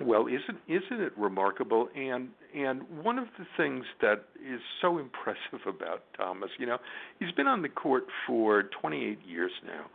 Well, 0.00 0.26
isn't 0.26 0.58
isn't 0.68 1.00
it 1.00 1.12
remarkable? 1.16 1.88
And 1.96 2.28
and 2.54 2.82
one 3.02 3.18
of 3.18 3.26
the 3.38 3.46
things 3.56 3.84
that 4.00 4.24
is 4.36 4.60
so 4.80 4.98
impressive 4.98 5.66
about 5.66 6.04
Thomas, 6.16 6.50
you 6.58 6.66
know, 6.66 6.78
he's 7.18 7.32
been 7.32 7.48
on 7.48 7.62
the 7.62 7.68
court 7.68 8.04
for 8.26 8.64
28 8.80 9.18
years 9.26 9.50
now, 9.66 9.86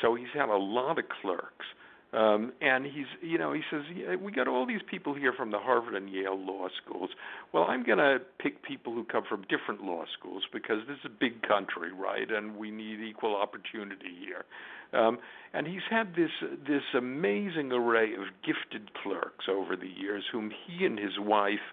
so 0.00 0.14
he's 0.14 0.26
had 0.34 0.48
a 0.48 0.56
lot 0.56 0.98
of 0.98 1.04
clerks. 1.20 1.66
Um, 2.12 2.52
and 2.60 2.84
he's, 2.84 3.06
you 3.22 3.38
know, 3.38 3.54
he 3.54 3.62
says, 3.70 3.82
yeah, 3.94 4.16
we 4.16 4.32
got 4.32 4.46
all 4.46 4.66
these 4.66 4.82
people 4.90 5.14
here 5.14 5.32
from 5.32 5.50
the 5.50 5.58
Harvard 5.58 5.94
and 5.94 6.10
Yale 6.10 6.38
law 6.38 6.68
schools. 6.84 7.08
Well, 7.54 7.64
I'm 7.64 7.84
going 7.84 7.98
to 7.98 8.18
pick 8.38 8.62
people 8.62 8.92
who 8.92 9.04
come 9.04 9.24
from 9.26 9.42
different 9.48 9.82
law 9.82 10.04
schools 10.18 10.42
because 10.52 10.78
this 10.86 10.98
is 10.98 11.06
a 11.06 11.08
big 11.08 11.40
country, 11.42 11.90
right? 11.90 12.30
And 12.30 12.56
we 12.56 12.70
need 12.70 13.00
equal 13.00 13.34
opportunity 13.34 14.12
here. 14.20 14.44
Um, 14.92 15.18
and 15.54 15.66
he's 15.66 15.80
had 15.90 16.14
this 16.14 16.30
this 16.66 16.82
amazing 16.94 17.72
array 17.72 18.12
of 18.12 18.26
gifted 18.44 18.92
clerks 19.02 19.46
over 19.50 19.74
the 19.74 19.88
years, 19.88 20.24
whom 20.30 20.50
he 20.66 20.84
and 20.84 20.98
his 20.98 21.18
wife 21.18 21.64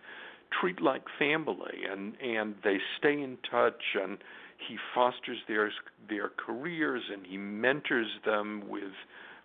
treat 0.62 0.82
like 0.82 1.04
family, 1.18 1.84
and 1.92 2.14
and 2.22 2.56
they 2.64 2.78
stay 2.98 3.22
in 3.22 3.38
touch, 3.52 3.82
and 4.02 4.20
he 4.68 4.78
fosters 4.96 5.40
their 5.50 5.70
their 6.08 6.30
careers, 6.30 7.04
and 7.12 7.26
he 7.26 7.38
mentors 7.38 8.08
them 8.26 8.64
with 8.70 8.94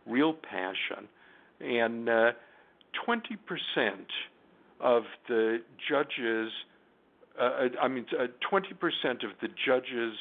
real 0.07 0.33
passion, 0.35 1.09
and 1.61 2.09
uh, 2.09 2.33
20% 3.07 3.37
of 4.81 5.03
the 5.29 5.59
judges, 5.89 6.53
uh, 7.41 7.69
I 7.81 7.89
mean, 7.89 8.07
uh, 8.19 8.27
20% 8.53 9.25
of 9.25 9.31
the 9.41 9.49
judges 9.67 10.15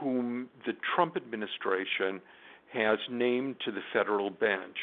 whom 0.00 0.48
the 0.66 0.72
Trump 0.94 1.16
administration 1.16 2.20
has 2.72 2.98
named 3.10 3.56
to 3.64 3.70
the 3.70 3.82
federal 3.92 4.30
bench 4.30 4.76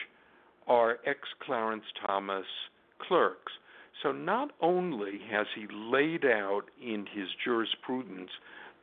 are 0.68 1.00
ex 1.06 1.20
Clarence 1.44 1.84
Thomas 2.06 2.46
clerks. 3.02 3.52
So 4.04 4.12
not 4.12 4.52
only 4.62 5.20
has 5.30 5.48
he 5.56 5.66
laid 5.72 6.24
out 6.24 6.64
in 6.82 7.06
his 7.14 7.28
jurisprudence 7.44 8.30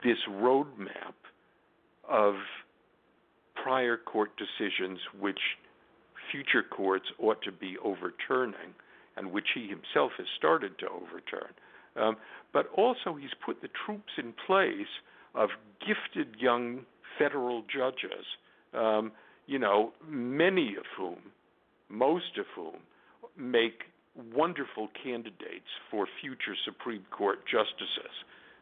this 0.04 0.18
roadmap 0.28 1.14
of 2.08 2.34
prior 3.66 3.96
court 3.96 4.30
decisions 4.36 5.00
which 5.18 5.40
future 6.30 6.62
courts 6.62 7.06
ought 7.18 7.42
to 7.42 7.50
be 7.50 7.76
overturning 7.82 8.72
and 9.16 9.32
which 9.32 9.48
he 9.56 9.62
himself 9.62 10.12
has 10.16 10.26
started 10.38 10.78
to 10.78 10.86
overturn. 10.86 11.52
Um, 11.96 12.16
but 12.52 12.66
also, 12.76 13.16
he's 13.20 13.34
put 13.44 13.62
the 13.62 13.68
troops 13.84 14.12
in 14.18 14.32
place 14.46 14.86
of 15.34 15.48
gifted 15.80 16.36
young 16.38 16.82
federal 17.18 17.62
judges, 17.62 18.24
um, 18.72 19.10
you 19.46 19.58
know, 19.58 19.92
many 20.08 20.76
of 20.78 20.84
whom, 20.96 21.18
most 21.88 22.38
of 22.38 22.46
whom, 22.54 22.76
make 23.36 23.82
wonderful 24.32 24.88
candidates 25.02 25.66
for 25.90 26.06
future 26.20 26.54
Supreme 26.64 27.04
Court 27.10 27.40
justices. 27.50 28.14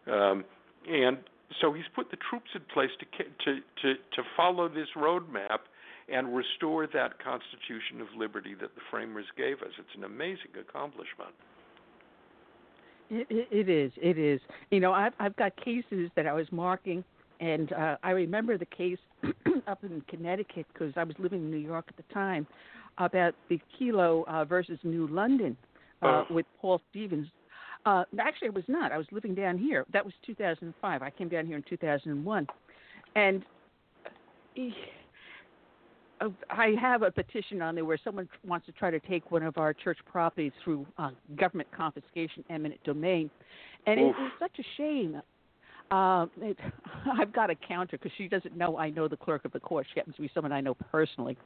Um, 0.07 0.44
and 0.89 1.18
so 1.60 1.73
he's 1.73 1.84
put 1.94 2.10
the 2.10 2.16
troops 2.31 2.50
in 2.55 2.62
place 2.73 2.90
to 3.00 3.06
to 3.44 3.60
to 3.82 3.94
to 3.94 4.23
follow 4.36 4.68
this 4.68 4.89
roadmap 4.97 5.60
and 6.08 6.34
restore 6.36 6.86
that 6.86 7.23
Constitution 7.23 8.00
of 8.00 8.08
liberty 8.16 8.55
that 8.60 8.74
the 8.74 8.81
framers 8.90 9.24
gave 9.36 9.62
us. 9.62 9.73
It's 9.78 9.97
an 9.97 10.05
amazing 10.05 10.52
accomplishment. 10.60 11.34
It, 13.10 13.26
it, 13.31 13.48
it 13.50 13.68
is. 13.68 13.92
It 13.97 14.18
is. 14.18 14.40
You 14.70 14.81
know, 14.81 14.92
I've 14.92 15.12
I've 15.18 15.36
got 15.36 15.56
cases 15.56 16.10
that 16.16 16.26
I 16.26 16.32
was 16.32 16.47
marking, 16.50 17.05
and 17.40 17.73
uh, 17.73 17.97
I 18.02 18.10
remember 18.10 18.58
the 18.58 18.66
case 18.66 18.98
up 19.66 19.82
in 19.84 20.02
Connecticut 20.08 20.66
because 20.73 20.92
I 20.97 21.05
was 21.05 21.14
living 21.18 21.40
in 21.40 21.50
New 21.50 21.56
York 21.56 21.86
at 21.89 21.97
the 21.97 22.14
time 22.14 22.47
about 22.98 23.34
the 23.48 23.58
Kelo 23.78 24.24
uh, 24.28 24.44
versus 24.44 24.78
New 24.84 25.06
London 25.08 25.56
uh, 26.02 26.06
oh. 26.06 26.24
with 26.31 26.47
Paul 26.60 26.81
Stevens 26.90 27.28
uh, 27.86 28.04
actually, 28.18 28.48
I 28.48 28.52
was 28.52 28.64
not. 28.68 28.92
I 28.92 28.98
was 28.98 29.06
living 29.12 29.34
down 29.34 29.58
here. 29.58 29.84
That 29.92 30.04
was 30.04 30.14
2005. 30.26 31.02
I 31.02 31.10
came 31.10 31.28
down 31.28 31.46
here 31.46 31.56
in 31.56 31.64
2001, 31.68 32.46
and 33.14 33.44
he, 34.54 34.72
uh, 36.20 36.28
I 36.48 36.74
have 36.80 37.02
a 37.02 37.10
petition 37.10 37.60
on 37.60 37.74
there 37.74 37.84
where 37.84 37.98
someone 38.02 38.28
wants 38.46 38.66
to 38.66 38.72
try 38.72 38.90
to 38.90 39.00
take 39.00 39.30
one 39.30 39.42
of 39.42 39.58
our 39.58 39.74
church 39.74 39.98
properties 40.10 40.52
through 40.62 40.86
uh, 40.98 41.10
government 41.36 41.68
confiscation, 41.76 42.44
eminent 42.48 42.82
domain, 42.84 43.30
and 43.86 44.00
it, 44.00 44.14
it's 44.18 44.34
such 44.38 44.58
a 44.58 44.64
shame. 44.76 45.20
Uh, 45.90 46.26
it, 46.40 46.58
I've 47.20 47.32
got 47.32 47.50
a 47.50 47.54
counter 47.54 47.98
because 47.98 48.12
she 48.16 48.28
doesn't 48.28 48.56
know 48.56 48.78
I 48.78 48.90
know 48.90 49.08
the 49.08 49.16
clerk 49.16 49.44
of 49.44 49.52
the 49.52 49.60
court. 49.60 49.86
She 49.92 50.00
happens 50.00 50.16
to 50.16 50.22
be 50.22 50.30
someone 50.34 50.52
I 50.52 50.60
know 50.60 50.74
personally. 50.74 51.36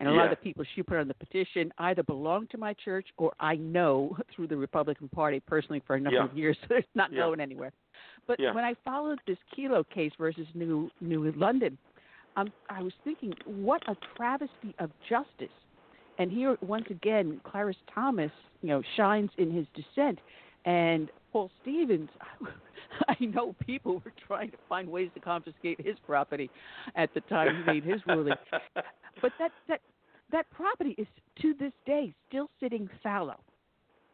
And 0.00 0.08
a 0.08 0.12
yeah. 0.12 0.16
lot 0.16 0.24
of 0.26 0.30
the 0.30 0.42
people 0.42 0.64
she 0.74 0.82
put 0.82 0.98
on 0.98 1.08
the 1.08 1.14
petition 1.14 1.72
either 1.78 2.02
belong 2.02 2.46
to 2.48 2.58
my 2.58 2.74
church 2.74 3.06
or 3.16 3.32
I 3.38 3.56
know 3.56 4.16
through 4.34 4.48
the 4.48 4.56
Republican 4.56 5.08
Party 5.08 5.40
personally 5.40 5.82
for 5.86 5.96
a 5.96 6.00
number 6.00 6.18
yeah. 6.18 6.24
of 6.24 6.36
years, 6.36 6.56
so 6.68 6.74
it's 6.76 6.88
not 6.94 7.12
yeah. 7.12 7.20
going 7.20 7.40
anywhere. 7.40 7.72
But 8.26 8.38
when 8.40 8.64
I 8.64 8.74
followed 8.84 9.18
this 9.26 9.36
Kelo 9.56 9.84
case 9.90 10.12
versus 10.18 10.46
New 10.54 10.90
New 11.02 11.30
London, 11.32 11.76
um, 12.36 12.50
I 12.70 12.82
was 12.82 12.92
thinking, 13.04 13.34
what 13.44 13.82
a 13.88 13.96
travesty 14.16 14.74
of 14.78 14.90
justice. 15.08 15.54
And 16.18 16.30
here, 16.30 16.56
once 16.60 16.86
again, 16.90 17.40
Clarence 17.44 17.78
Thomas, 17.92 18.30
you 18.62 18.68
know, 18.68 18.82
shines 18.96 19.30
in 19.36 19.50
his 19.50 19.66
dissent, 19.74 20.18
and 20.64 21.10
Paul 21.32 21.50
Stevens. 21.62 22.10
I 23.08 23.16
know 23.24 23.54
people 23.66 24.00
were 24.04 24.12
trying 24.26 24.50
to 24.52 24.56
find 24.68 24.88
ways 24.88 25.10
to 25.14 25.20
confiscate 25.20 25.84
his 25.84 25.96
property 26.06 26.48
at 26.94 27.12
the 27.12 27.20
time 27.22 27.64
he 27.66 27.72
made 27.72 27.84
his 27.84 28.00
ruling. 28.06 28.34
But 29.22 29.30
that 29.38 29.52
that 29.68 29.80
that 30.32 30.50
property 30.50 30.96
is 30.98 31.06
to 31.40 31.54
this 31.54 31.72
day 31.86 32.12
still 32.28 32.50
sitting 32.60 32.90
fallow. 33.00 33.38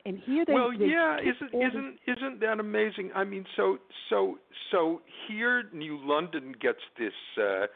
And 0.07 0.19
here 0.19 0.45
they 0.47 0.53
well, 0.53 0.71
they 0.79 0.87
yeah, 0.87 1.19
isn't 1.19 1.55
isn't 1.55 1.99
isn't 2.07 2.41
that 2.41 2.61
amazing? 2.61 3.11
I 3.15 3.25
mean, 3.25 3.45
so 3.57 3.79
so 4.09 4.39
so 4.71 5.01
here, 5.27 5.65
New 5.75 5.99
London 6.03 6.55
gets 6.61 6.81
this, 6.99 7.13
uh, 7.39 7.67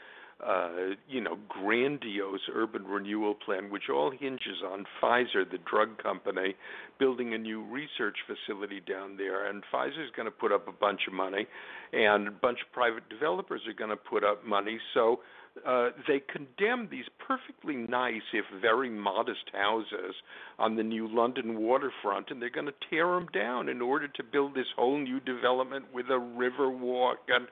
uh, 0.47 0.95
you 1.09 1.21
know, 1.21 1.39
grandiose 1.49 2.41
urban 2.55 2.85
renewal 2.85 3.35
plan, 3.35 3.71
which 3.71 3.85
all 3.93 4.11
hinges 4.11 4.63
on 4.67 4.85
Pfizer, 5.01 5.51
the 5.51 5.59
drug 5.71 6.03
company, 6.03 6.55
building 6.99 7.35
a 7.35 7.39
new 7.39 7.63
research 7.63 8.17
facility 8.27 8.81
down 8.81 9.17
there, 9.17 9.49
and 9.49 9.63
Pfizer's 9.73 10.11
going 10.15 10.27
to 10.27 10.31
put 10.31 10.53
up 10.53 10.69
a 10.69 10.73
bunch 10.73 11.03
of 11.09 11.15
money, 11.15 11.47
and 11.93 12.29
a 12.29 12.31
bunch 12.31 12.59
of 12.67 12.73
private 12.73 13.09
developers 13.09 13.63
are 13.67 13.73
going 13.73 13.91
to 13.91 13.97
put 13.97 14.25
up 14.25 14.45
money. 14.45 14.79
So 14.93 15.21
uh, 15.65 15.91
they 16.09 16.21
condemn 16.33 16.89
these 16.91 17.05
perfectly 17.27 17.77
nice, 17.77 18.23
if 18.33 18.45
very 18.61 18.91
modest, 18.91 19.51
houses 19.53 20.15
on 20.59 20.75
the 20.75 20.83
new 20.83 21.07
London 21.07 21.61
waterfront, 21.61 22.31
and 22.31 22.43
they're 22.43 22.51
going 22.51 22.67
to 22.67 22.75
tear 22.91 23.07
them 23.07 23.29
down 23.33 23.69
in 23.69 23.81
order 23.81 24.09
to 24.09 24.23
build 24.25 24.55
this 24.55 24.67
whole 24.77 24.99
new 24.99 25.21
development 25.21 25.85
with 25.95 26.07
a 26.11 26.19
river 26.19 26.71
walk 26.71 27.19
and 27.29 27.47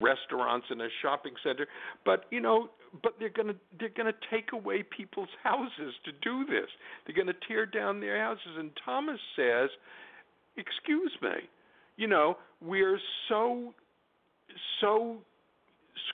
restaurants 0.00 0.66
and 0.70 0.80
a 0.80 0.88
shopping 1.02 1.34
center. 1.42 1.66
But 2.04 2.26
you 2.30 2.40
know, 2.40 2.70
but 3.02 3.14
they're 3.18 3.28
going 3.28 3.48
to 3.48 3.56
they're 3.78 3.88
going 3.88 4.12
to 4.12 4.18
take 4.30 4.52
away 4.52 4.84
people's 4.84 5.28
houses 5.42 5.94
to 6.04 6.12
do 6.22 6.46
this. 6.46 6.68
They're 7.06 7.16
going 7.16 7.26
to 7.26 7.48
tear 7.48 7.66
down 7.66 8.00
their 8.00 8.20
houses. 8.22 8.56
And 8.56 8.70
Thomas 8.84 9.18
says, 9.34 9.70
"Excuse 10.56 11.12
me, 11.20 11.48
you 11.96 12.06
know, 12.06 12.36
we're 12.62 13.00
so 13.28 13.74
so 14.80 15.16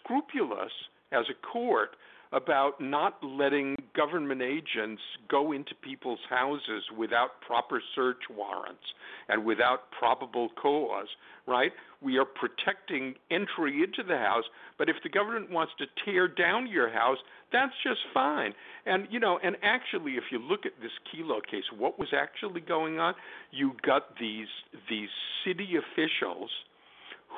scrupulous." 0.00 0.72
As 1.14 1.26
a 1.30 1.46
court 1.46 1.90
about 2.34 2.80
not 2.80 3.22
letting 3.22 3.76
government 3.96 4.42
agents 4.42 5.00
go 5.30 5.52
into 5.52 5.72
people's 5.82 6.18
houses 6.28 6.82
without 6.96 7.40
proper 7.46 7.80
search 7.94 8.22
warrants 8.28 8.82
and 9.28 9.44
without 9.44 9.90
probable 9.96 10.48
cause, 10.60 11.06
right? 11.46 11.70
We 12.02 12.18
are 12.18 12.24
protecting 12.24 13.14
entry 13.30 13.84
into 13.84 14.02
the 14.06 14.18
house, 14.18 14.44
but 14.78 14.88
if 14.88 14.96
the 15.04 15.08
government 15.08 15.50
wants 15.50 15.72
to 15.78 15.86
tear 16.04 16.26
down 16.26 16.66
your 16.66 16.90
house, 16.90 17.18
that's 17.52 17.72
just 17.84 18.00
fine. 18.12 18.52
And 18.84 19.06
you 19.10 19.20
know, 19.20 19.38
and 19.42 19.56
actually 19.62 20.12
if 20.12 20.24
you 20.32 20.40
look 20.40 20.66
at 20.66 20.72
this 20.82 20.90
Kelo 21.14 21.40
case, 21.48 21.64
what 21.76 22.00
was 22.00 22.08
actually 22.12 22.62
going 22.62 22.98
on? 22.98 23.14
You 23.52 23.72
got 23.86 24.18
these 24.18 24.48
these 24.90 25.08
city 25.46 25.74
officials 25.76 26.50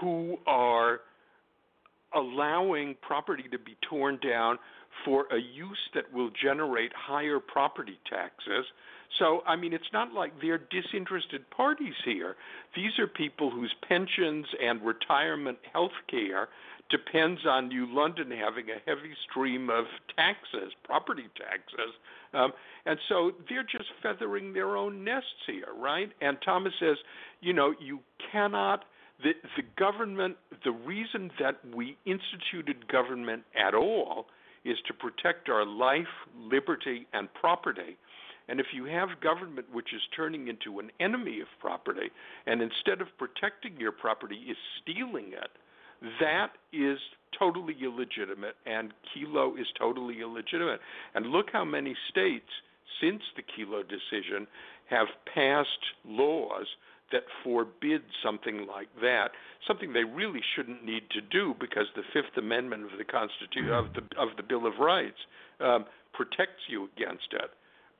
who 0.00 0.38
are 0.46 1.00
allowing 2.16 2.96
property 3.02 3.44
to 3.52 3.58
be 3.58 3.76
torn 3.88 4.18
down 4.22 4.58
for 5.04 5.26
a 5.30 5.36
use 5.36 5.78
that 5.94 6.12
will 6.12 6.30
generate 6.42 6.90
higher 6.94 7.38
property 7.38 7.98
taxes. 8.08 8.64
So, 9.18 9.42
I 9.46 9.54
mean, 9.54 9.72
it's 9.72 9.92
not 9.92 10.12
like 10.12 10.32
they're 10.40 10.58
disinterested 10.58 11.48
parties 11.50 11.94
here. 12.04 12.34
These 12.74 12.98
are 12.98 13.06
people 13.06 13.50
whose 13.50 13.72
pensions 13.86 14.46
and 14.60 14.82
retirement 14.82 15.58
health 15.72 15.92
care 16.10 16.48
depends 16.90 17.40
on 17.46 17.68
New 17.68 17.86
London 17.92 18.30
having 18.30 18.66
a 18.70 18.80
heavy 18.86 19.14
stream 19.28 19.68
of 19.70 19.84
taxes, 20.16 20.72
property 20.84 21.28
taxes. 21.36 21.94
Um, 22.32 22.52
and 22.84 22.98
so 23.08 23.32
they're 23.48 23.64
just 23.64 23.90
feathering 24.02 24.52
their 24.52 24.76
own 24.76 25.04
nests 25.04 25.44
here, 25.46 25.72
right? 25.78 26.10
And 26.20 26.38
Thomas 26.44 26.72
says, 26.80 26.96
you 27.40 27.52
know, 27.52 27.74
you 27.78 28.00
cannot– 28.32 28.84
the, 29.22 29.32
the 29.56 29.62
government, 29.78 30.36
the 30.64 30.72
reason 30.72 31.30
that 31.40 31.56
we 31.74 31.96
instituted 32.04 32.86
government 32.88 33.42
at 33.56 33.74
all 33.74 34.26
is 34.64 34.76
to 34.86 34.92
protect 34.92 35.48
our 35.48 35.64
life, 35.64 36.06
liberty, 36.36 37.06
and 37.12 37.32
property. 37.34 37.96
And 38.48 38.60
if 38.60 38.66
you 38.74 38.84
have 38.84 39.20
government 39.20 39.66
which 39.72 39.92
is 39.94 40.02
turning 40.14 40.48
into 40.48 40.78
an 40.78 40.90
enemy 41.00 41.40
of 41.40 41.48
property, 41.60 42.10
and 42.46 42.60
instead 42.62 43.00
of 43.00 43.08
protecting 43.18 43.78
your 43.78 43.92
property 43.92 44.36
is 44.48 44.56
stealing 44.82 45.32
it, 45.32 45.50
that 46.20 46.52
is 46.72 46.98
totally 47.38 47.76
illegitimate, 47.82 48.54
and 48.66 48.92
Kelo 49.14 49.58
is 49.58 49.66
totally 49.78 50.20
illegitimate. 50.20 50.80
And 51.14 51.26
look 51.26 51.46
how 51.52 51.64
many 51.64 51.96
states, 52.10 52.50
since 53.00 53.22
the 53.34 53.42
Kelo 53.42 53.82
decision, 53.82 54.46
have 54.90 55.08
passed 55.34 55.68
laws 56.04 56.66
that 57.12 57.22
forbid 57.44 58.02
something 58.24 58.66
like 58.66 58.88
that, 59.00 59.30
something 59.66 59.92
they 59.92 60.04
really 60.04 60.40
shouldn't 60.54 60.84
need 60.84 61.02
to 61.10 61.20
do 61.20 61.54
because 61.60 61.86
the 61.94 62.02
Fifth 62.12 62.36
Amendment 62.36 62.84
of 62.84 62.98
the 62.98 63.04
Constitution 63.04 63.72
of 63.72 63.86
the 63.94 64.02
of 64.20 64.36
the 64.36 64.42
Bill 64.42 64.66
of 64.66 64.78
Rights 64.80 65.18
um, 65.60 65.84
protects 66.12 66.62
you 66.68 66.88
against 66.96 67.28
it. 67.32 67.50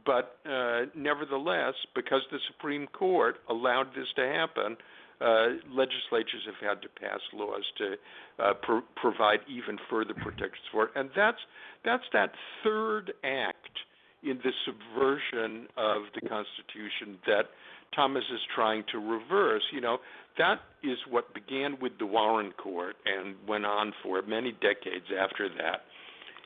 But 0.05 0.39
uh, 0.49 0.87
nevertheless, 0.95 1.75
because 1.95 2.23
the 2.31 2.39
Supreme 2.47 2.87
Court 2.87 3.37
allowed 3.49 3.89
this 3.97 4.07
to 4.15 4.23
happen, 4.23 4.77
uh, 5.21 5.59
legislatures 5.71 6.47
have 6.47 6.61
had 6.61 6.83
to 6.83 6.89
pass 6.89 7.21
laws 7.33 7.65
to 7.79 7.95
uh, 8.39 8.55
pro- 8.63 8.83
provide 8.97 9.41
even 9.49 9.79
further 9.91 10.15
protections 10.15 10.67
for 10.71 10.85
it, 10.85 10.91
and 10.95 11.11
that's 11.17 11.39
that's 11.85 12.05
that 12.13 12.33
third 12.63 13.13
act 13.25 13.79
in 14.23 14.39
the 14.43 14.53
subversion 14.65 15.67
of 15.77 16.03
the 16.15 16.21
Constitution 16.29 17.19
that 17.27 17.47
Thomas 17.95 18.25
is 18.33 18.41
trying 18.55 18.85
to 18.93 18.99
reverse. 18.99 19.63
You 19.73 19.81
know, 19.81 19.99
that 20.39 20.61
is 20.83 20.99
what 21.09 21.33
began 21.35 21.77
with 21.81 21.93
the 21.99 22.07
Warren 22.07 22.53
Court 22.53 22.97
and 23.05 23.35
went 23.49 23.65
on 23.67 23.93
for 24.03 24.21
many 24.23 24.53
decades 24.53 25.07
after 25.19 25.49
that, 25.49 25.83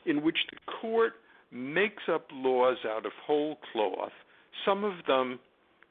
in 0.05 0.21
which 0.23 0.37
the 0.51 0.57
court 0.81 1.13
makes 1.51 2.03
up 2.11 2.27
laws 2.31 2.77
out 2.87 3.05
of 3.05 3.11
whole 3.25 3.57
cloth, 3.71 4.13
some 4.65 4.83
of 4.83 4.93
them 5.07 5.39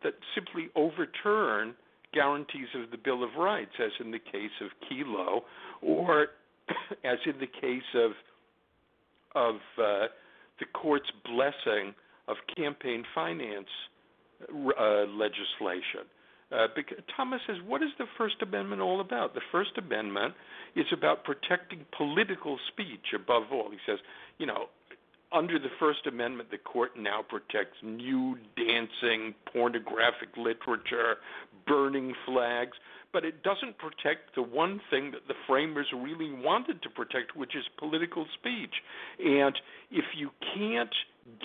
that 0.02 0.14
simply 0.34 0.68
overturn 0.74 1.74
guarantees 2.14 2.68
of 2.74 2.90
the 2.90 2.96
Bill 2.96 3.22
of 3.22 3.30
Rights, 3.38 3.72
as 3.78 3.92
in 4.00 4.10
the 4.10 4.18
case 4.18 4.50
of 4.62 4.68
Kelo, 4.88 5.42
or 5.82 6.28
as 7.04 7.18
in 7.26 7.38
the 7.38 7.46
case 7.46 7.82
of 7.94 8.12
of 9.36 9.56
uh, 9.78 10.06
the 10.58 10.66
court's 10.74 11.10
blessing 11.24 11.94
of 12.26 12.36
campaign 12.56 13.04
finance 13.14 13.68
uh, 14.48 15.06
legislation. 15.06 16.08
Uh, 16.52 16.66
because 16.74 16.98
Thomas 17.16 17.40
says, 17.46 17.56
what 17.66 17.82
is 17.82 17.90
the 17.98 18.06
First 18.18 18.36
Amendment 18.42 18.82
all 18.82 19.00
about? 19.00 19.34
The 19.34 19.40
First 19.52 19.78
Amendment 19.78 20.34
is 20.74 20.86
about 20.92 21.22
protecting 21.22 21.86
political 21.96 22.58
speech 22.68 23.14
above 23.14 23.44
all. 23.52 23.70
He 23.70 23.78
says, 23.86 23.98
you 24.38 24.46
know, 24.46 24.66
under 25.32 25.60
the 25.60 25.70
First 25.78 26.06
Amendment, 26.08 26.50
the 26.50 26.58
court 26.58 26.92
now 26.98 27.22
protects 27.22 27.76
nude 27.84 28.40
dancing, 28.56 29.34
pornographic 29.52 30.36
literature, 30.36 31.18
burning 31.68 32.14
flags, 32.26 32.76
but 33.12 33.24
it 33.24 33.42
doesn't 33.44 33.78
protect 33.78 34.34
the 34.34 34.42
one 34.42 34.80
thing 34.90 35.12
that 35.12 35.28
the 35.28 35.34
framers 35.46 35.86
really 35.94 36.32
wanted 36.32 36.82
to 36.82 36.90
protect, 36.90 37.36
which 37.36 37.54
is 37.54 37.64
political 37.78 38.26
speech. 38.38 38.74
And 39.24 39.54
if 39.90 40.04
you 40.16 40.30
can't 40.54 40.94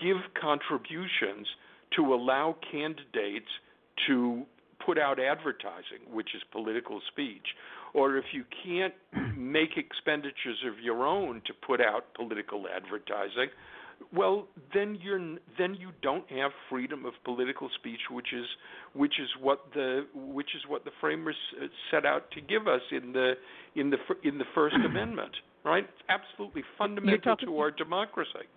give 0.01 0.17
contributions 0.39 1.47
to 1.95 2.13
allow 2.13 2.55
candidates 2.71 3.49
to 4.07 4.43
put 4.85 4.97
out 4.99 5.19
advertising, 5.19 6.03
which 6.11 6.29
is 6.35 6.41
political 6.51 7.01
speech, 7.11 7.45
or 7.93 8.17
if 8.17 8.25
you 8.33 8.43
can't 8.63 8.93
make 9.37 9.77
expenditures 9.77 10.57
of 10.67 10.79
your 10.83 11.05
own 11.05 11.41
to 11.47 11.53
put 11.65 11.81
out 11.81 12.13
political 12.15 12.65
advertising, 12.67 13.49
well 14.13 14.47
then 14.73 14.97
you're 15.01 15.19
then 15.57 15.73
you 15.75 15.91
don't 16.01 16.29
have 16.29 16.51
freedom 16.69 17.05
of 17.05 17.13
political 17.23 17.69
speech 17.79 17.99
which 18.11 18.33
is 18.33 18.45
which 18.93 19.13
is 19.21 19.29
what 19.41 19.61
the 19.73 20.05
which 20.13 20.49
is 20.55 20.61
what 20.67 20.83
the 20.83 20.91
framers 20.99 21.35
uh, 21.61 21.67
set 21.89 22.05
out 22.05 22.29
to 22.31 22.41
give 22.41 22.67
us 22.67 22.81
in 22.91 23.13
the 23.13 23.33
in 23.75 23.89
the 23.89 23.97
in 24.23 24.37
the 24.37 24.43
first 24.53 24.75
amendment 24.85 25.31
right? 25.63 25.83
It's 25.83 26.09
absolutely 26.09 26.63
fundamental 26.77 27.35
to 27.37 27.57
our 27.57 27.71
democracy. 27.71 28.47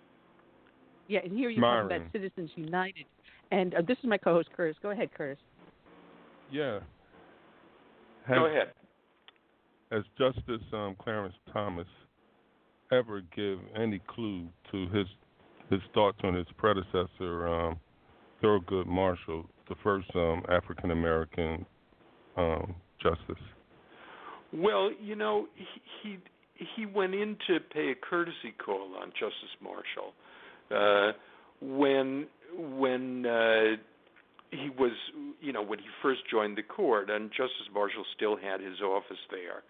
Yeah 1.07 1.19
and 1.23 1.35
here 1.35 1.49
you 1.49 1.59
Myron. 1.59 1.89
talk 1.89 1.97
about 1.97 2.11
citizens 2.11 2.51
united 2.55 3.05
and 3.51 3.73
uh, 3.75 3.81
this 3.87 3.97
is 3.99 4.05
my 4.05 4.17
co-host 4.17 4.49
curtis 4.55 4.77
go 4.81 4.91
ahead 4.91 5.09
curtis 5.13 5.39
Yeah. 6.51 6.79
go 8.27 8.45
Has- 8.45 8.51
ahead 8.51 8.73
Has 9.91 10.03
Justice 10.17 10.65
um, 10.73 10.95
Clarence 11.01 11.35
Thomas 11.51 11.87
ever 12.91 13.21
give 13.35 13.59
any 13.75 13.99
clue 14.07 14.47
to 14.71 14.87
his 14.89 15.07
his 15.69 15.81
thoughts 15.93 16.17
on 16.23 16.33
his 16.33 16.47
predecessor, 16.57 17.47
um, 17.47 17.79
Thurgood 18.41 18.87
Marshall, 18.87 19.45
the 19.67 19.75
first 19.83 20.07
um, 20.15 20.41
African 20.49 20.91
American 20.91 21.65
um, 22.37 22.73
justice? 23.01 23.43
Well, 24.51 24.89
you 24.99 25.15
know, 25.15 25.47
he 25.55 25.65
he 26.01 26.17
he 26.75 26.85
went 26.85 27.13
in 27.13 27.37
to 27.47 27.59
pay 27.71 27.91
a 27.91 27.95
courtesy 27.95 28.53
call 28.63 28.95
on 28.99 29.11
Justice 29.11 29.55
Marshall 29.61 30.13
uh, 30.71 31.11
when 31.61 32.25
when 32.57 33.25
uh, 33.25 33.75
he 34.51 34.69
was, 34.77 34.91
you 35.41 35.53
know, 35.53 35.61
when 35.63 35.79
he 35.79 35.85
first 36.01 36.21
joined 36.29 36.57
the 36.57 36.63
court, 36.63 37.09
and 37.09 37.29
Justice 37.29 37.69
Marshall 37.73 38.05
still 38.15 38.37
had 38.37 38.61
his 38.61 38.81
office 38.81 39.17
there. 39.31 39.63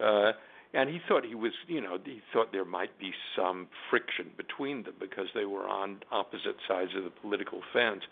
Uh, 0.00 0.32
and 0.74 0.88
he 0.88 1.00
thought 1.06 1.24
he 1.24 1.34
was, 1.34 1.52
you 1.68 1.80
know, 1.80 1.98
he 2.02 2.20
thought 2.32 2.50
there 2.50 2.64
might 2.64 2.98
be 2.98 3.12
some 3.36 3.68
friction 3.90 4.30
between 4.36 4.84
them 4.84 4.94
because 4.98 5.26
they 5.34 5.44
were 5.44 5.68
on 5.68 5.98
opposite 6.10 6.56
sides 6.66 6.90
of 6.96 7.04
the 7.04 7.10
political 7.10 7.60
fence. 7.72 8.02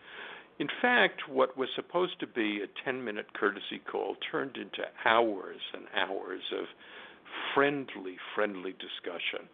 In 0.58 0.68
fact, 0.82 1.23
what 1.26 1.57
was 1.57 1.70
supposed 1.74 2.20
to 2.20 2.26
be 2.26 2.60
a 2.62 2.84
10 2.84 3.02
minute 3.02 3.32
courtesy 3.32 3.81
call 3.90 4.16
turned 4.31 4.57
into 4.57 4.82
hours 5.07 5.60
and 5.73 5.84
hours 5.97 6.42
of 6.52 6.66
friendly, 7.55 8.16
friendly 8.34 8.73
discussion. 8.73 9.49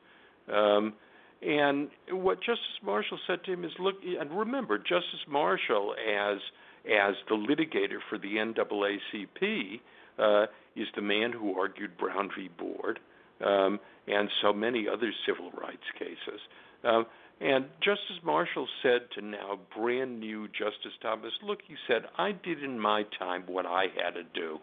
Um, 0.53 0.95
and 1.43 1.89
what 2.11 2.39
Justice 2.41 2.81
Marshall 2.83 3.19
said 3.27 3.45
to 3.45 3.53
him 3.53 3.65
is, 3.65 3.73
look, 3.79 3.97
and 4.03 4.31
remember, 4.37 4.79
Justice 4.79 5.27
Marshall, 5.29 5.95
as 5.95 6.39
as 6.87 7.17
the 7.29 7.35
litigator 7.35 7.99
for 8.09 8.17
the 8.17 8.37
NAACP, 8.37 9.81
uh, 10.19 10.47
is 10.77 10.87
the 10.95 11.03
man 11.03 11.33
who 11.33 11.59
argued 11.59 11.99
Brown 11.99 12.31
v. 12.37 12.49
Board 12.49 13.01
um, 13.45 13.81
and 14.07 14.31
so 14.41 14.53
many 14.53 14.87
other 14.89 15.13
civil 15.27 15.51
rights 15.51 15.83
cases. 15.99 16.41
Um, 16.85 17.07
and 17.41 17.67
Justice 17.83 18.23
Marshall 18.25 18.67
said 18.83 19.09
to 19.15 19.21
now 19.21 19.59
brand 19.77 20.21
new 20.21 20.49
Justice 20.49 20.97
Thomas, 21.03 21.33
look, 21.43 21.59
he 21.67 21.75
said, 21.87 22.03
I 22.17 22.33
did 22.33 22.63
in 22.63 22.79
my 22.79 23.05
time 23.19 23.43
what 23.47 23.67
I 23.67 23.87
had 24.03 24.15
to 24.15 24.23
do. 24.33 24.59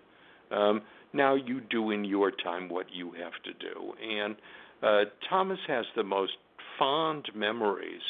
Um, 0.56 0.82
now 1.14 1.36
you 1.36 1.62
do 1.62 1.92
in 1.92 2.04
your 2.04 2.32
time 2.32 2.70
what 2.70 2.88
you 2.92 3.12
have 3.12 3.34
to 3.44 3.54
do. 3.54 3.94
And 4.02 4.36
uh, 4.82 5.10
Thomas 5.30 5.60
has 5.68 5.86
the 5.96 6.04
most 6.04 6.34
fond 6.78 7.30
memories 7.36 8.02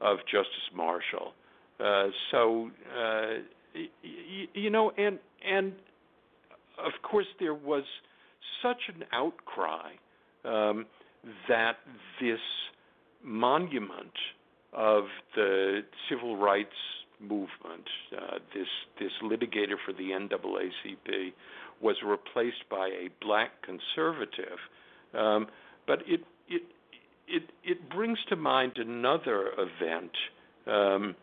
of 0.00 0.18
Justice 0.30 0.70
Marshall. 0.74 1.32
Uh, 1.80 2.08
so, 2.30 2.70
uh, 2.96 3.40
y- 3.74 3.88
y- 4.04 4.48
you 4.54 4.70
know, 4.70 4.90
and 4.96 5.18
and 5.44 5.72
of 6.78 6.92
course 7.02 7.26
there 7.38 7.54
was 7.54 7.84
such 8.62 8.82
an 8.88 9.04
outcry 9.12 9.92
um, 10.44 10.86
that 11.48 11.76
this 12.20 12.40
monument 13.22 14.12
of 14.72 15.04
the 15.34 15.80
civil 16.08 16.36
rights 16.36 16.70
movement, 17.20 17.84
uh, 18.16 18.38
this 18.54 18.68
this 19.00 19.12
litigator 19.22 19.76
for 19.84 19.92
the 19.92 20.10
NAACP, 20.10 21.32
was 21.80 21.96
replaced 22.04 22.68
by 22.70 22.88
a 22.88 23.08
black 23.24 23.50
conservative. 23.62 24.58
Um, 25.14 25.46
but 25.86 26.00
it 26.06 26.20
it 26.48 26.62
it 27.28 27.50
it 27.64 27.90
brings 27.90 28.18
to 28.28 28.36
mind 28.36 28.72
another 28.76 29.52
event 29.58 30.12
um, 30.66 31.14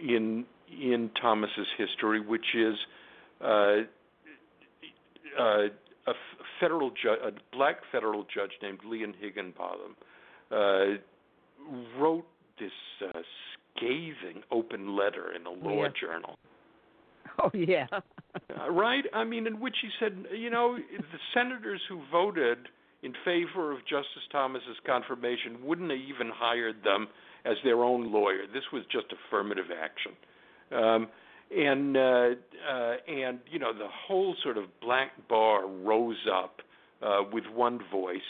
in 0.00 0.44
in 0.70 1.10
Thomas's 1.20 1.66
history, 1.78 2.20
which 2.20 2.54
is 2.54 2.74
uh, 3.40 3.76
uh, 5.38 5.42
a 6.06 6.12
federal 6.60 6.90
ju- 6.90 7.16
a 7.22 7.30
black 7.56 7.76
federal 7.92 8.24
judge 8.34 8.50
named 8.62 8.80
Leon 8.86 9.14
Higginbotham 9.20 9.96
uh, 10.50 10.84
wrote 11.98 12.26
this 12.58 12.70
uh, 13.06 13.20
scathing 13.76 14.42
open 14.50 14.96
letter 14.96 15.32
in 15.34 15.46
a 15.46 15.50
law 15.50 15.82
Yeah. 15.84 15.88
journal. 16.00 16.34
oh 17.42 17.50
yeah 17.54 17.86
Uh, 18.60 18.68
right? 18.70 19.04
I 19.14 19.22
mean, 19.24 19.46
in 19.46 19.60
which 19.60 19.76
he 19.80 19.88
said, 20.00 20.26
you 20.36 20.50
know, 20.50 20.76
the 20.76 21.18
senators 21.32 21.80
who 21.88 22.00
voted 22.10 22.58
in 23.04 23.12
favor 23.24 23.70
of 23.70 23.80
Justice 23.80 24.26
Thomas's 24.32 24.78
confirmation 24.86 25.58
wouldn't 25.62 25.90
have 25.90 26.00
even 26.00 26.30
hired 26.34 26.82
them 26.82 27.08
as 27.44 27.56
their 27.62 27.84
own 27.84 28.10
lawyer. 28.10 28.46
This 28.52 28.64
was 28.72 28.82
just 28.90 29.06
affirmative 29.12 29.66
action. 29.70 30.12
Um, 30.72 31.08
and 31.54 31.96
uh, 31.96 32.00
uh, 32.00 32.94
and 33.06 33.38
you 33.50 33.58
know 33.58 33.74
the 33.74 33.88
whole 34.08 34.34
sort 34.42 34.56
of 34.56 34.64
black 34.80 35.10
bar 35.28 35.68
rose 35.68 36.26
up 36.32 36.62
uh, 37.02 37.20
with 37.30 37.44
one 37.54 37.80
voice, 37.92 38.26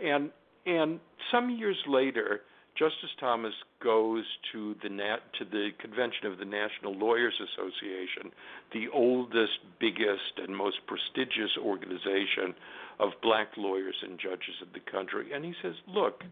and 0.00 0.30
and 0.66 0.98
some 1.30 1.48
years 1.50 1.76
later, 1.86 2.40
Justice 2.76 3.14
Thomas 3.20 3.54
goes 3.82 4.24
to 4.52 4.74
the 4.82 4.88
nat- 4.88 5.32
to 5.38 5.44
the 5.44 5.70
convention 5.78 6.26
of 6.26 6.38
the 6.38 6.44
National 6.44 6.92
Lawyers 6.92 7.34
Association, 7.40 8.32
the 8.72 8.88
oldest, 8.92 9.60
biggest, 9.78 10.36
and 10.38 10.54
most 10.54 10.78
prestigious 10.86 11.56
organization 11.62 12.54
of 12.98 13.10
black 13.22 13.48
lawyers 13.56 13.96
and 14.02 14.18
judges 14.18 14.54
of 14.62 14.72
the 14.72 14.90
country, 14.90 15.32
and 15.32 15.44
he 15.44 15.54
says, 15.62 15.74
"Look, 15.86 16.24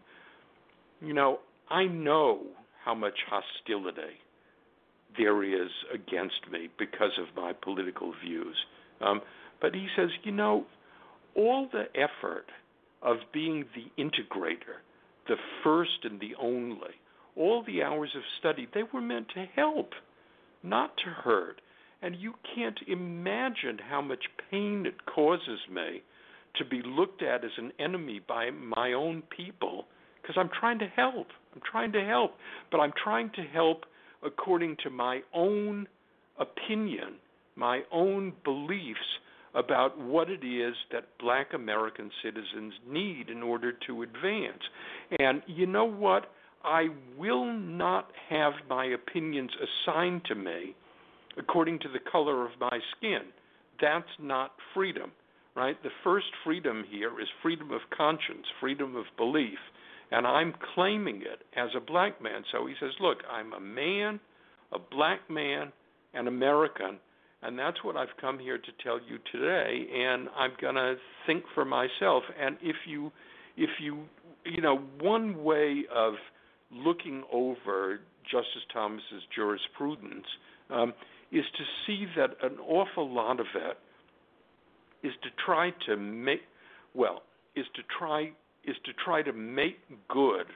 you 1.01 1.13
know, 1.13 1.39
I 1.69 1.85
know 1.85 2.45
how 2.83 2.95
much 2.95 3.23
hostility 3.27 4.21
there 5.17 5.43
is 5.43 5.71
against 5.93 6.49
me 6.51 6.69
because 6.77 7.17
of 7.17 7.35
my 7.35 7.53
political 7.53 8.13
views, 8.13 8.65
um, 9.01 9.21
but 9.59 9.73
he 9.73 9.87
says, 9.95 10.09
you 10.23 10.31
know, 10.31 10.65
all 11.35 11.67
the 11.67 11.87
effort 11.95 12.51
of 13.01 13.17
being 13.31 13.65
the 13.75 13.91
integrator." 14.01 14.81
the 15.27 15.35
first 15.63 16.03
and 16.03 16.19
the 16.19 16.35
only. 16.39 16.95
All 17.35 17.63
the 17.63 17.83
hours 17.83 18.11
of 18.15 18.21
study, 18.39 18.67
they 18.73 18.83
were 18.93 19.01
meant 19.01 19.27
to 19.29 19.45
help, 19.55 19.91
not 20.63 20.95
to 20.97 21.09
hurt. 21.09 21.61
And 22.01 22.15
you 22.15 22.33
can't 22.55 22.79
imagine 22.87 23.79
how 23.89 24.01
much 24.01 24.25
pain 24.51 24.85
it 24.85 25.05
causes 25.05 25.59
me 25.69 26.03
to 26.57 26.65
be 26.65 26.81
looked 26.85 27.21
at 27.21 27.43
as 27.43 27.51
an 27.57 27.71
enemy 27.79 28.21
by 28.27 28.49
my 28.51 28.93
own 28.93 29.23
people 29.35 29.85
because 30.21 30.35
I'm 30.39 30.49
trying 30.59 30.79
to 30.79 30.87
help. 30.87 31.27
I'm 31.53 31.61
trying 31.69 31.91
to 31.93 32.03
help, 32.03 32.31
but 32.71 32.79
I'm 32.79 32.93
trying 33.01 33.31
to 33.35 33.41
help 33.41 33.85
according 34.23 34.77
to 34.83 34.89
my 34.89 35.21
own 35.33 35.87
opinion, 36.39 37.15
my 37.55 37.81
own 37.91 38.33
beliefs 38.43 38.99
about 39.53 39.97
what 39.97 40.29
it 40.29 40.43
is 40.45 40.73
that 40.91 41.05
black 41.19 41.53
American 41.53 42.11
citizens 42.23 42.73
need 42.89 43.29
in 43.29 43.41
order 43.41 43.71
to 43.87 44.01
advance. 44.01 44.61
And 45.19 45.41
you 45.47 45.65
know 45.65 45.85
what? 45.85 46.31
I 46.63 46.87
will 47.17 47.53
not 47.53 48.09
have 48.29 48.53
my 48.67 48.85
opinions 48.85 49.51
assigned 49.87 50.25
to 50.25 50.35
me 50.35 50.75
according 51.37 51.79
to 51.79 51.87
the 51.89 51.99
color 52.11 52.45
of 52.45 52.51
my 52.59 52.79
skin. 52.97 53.21
That's 53.81 54.07
not 54.19 54.53
freedom, 54.73 55.11
right? 55.55 55.81
The 55.83 55.89
first 56.03 56.27
freedom 56.43 56.83
here 56.89 57.19
is 57.19 57.27
freedom 57.41 57.71
of 57.71 57.81
conscience, 57.95 58.45
freedom 58.59 58.95
of 58.95 59.05
belief. 59.17 59.59
And 60.11 60.27
I'm 60.27 60.53
claiming 60.75 61.17
it 61.17 61.43
as 61.57 61.69
a 61.75 61.79
black 61.79 62.21
man. 62.21 62.43
So 62.51 62.67
he 62.67 62.73
says, 62.79 62.91
Look, 62.99 63.19
I'm 63.31 63.53
a 63.53 63.59
man, 63.59 64.19
a 64.71 64.79
black 64.79 65.29
man, 65.29 65.71
an 66.13 66.27
American, 66.27 66.99
and 67.45 67.57
that's 67.57 67.83
what 67.83 67.95
I've 67.95 68.15
come 68.19 68.39
here 68.39 68.57
to 68.57 68.83
tell 68.83 68.99
you 68.99 69.19
today 69.31 69.85
and 69.93 70.27
I'm 70.35 70.51
going 70.59 70.75
to 70.75 70.95
think 71.27 71.43
for 71.53 71.63
myself 71.63 72.23
and 72.39 72.57
if 72.61 72.75
you 72.87 73.11
if 73.55 73.69
you 73.81 74.05
you 74.45 74.61
know 74.61 74.77
one 74.99 75.43
way 75.43 75.83
of 75.93 76.13
looking 76.71 77.23
over 77.31 77.99
Justice 78.23 78.65
Thomas's 78.73 79.23
jurisprudence 79.35 80.25
um, 80.69 80.93
is 81.31 81.43
to 81.57 81.63
see 81.85 82.05
that 82.17 82.31
an 82.41 82.57
awful 82.59 83.13
lot 83.13 83.39
of 83.39 83.45
it 83.55 83.77
is 85.05 85.13
to 85.21 85.29
try 85.45 85.71
to 85.85 85.95
make 85.95 86.41
well 86.93 87.21
is 87.55 87.65
to 87.75 87.81
try 87.97 88.31
is 88.63 88.75
to 88.85 88.91
try 88.93 89.21
to 89.21 89.33
make 89.33 89.77
good 90.07 90.47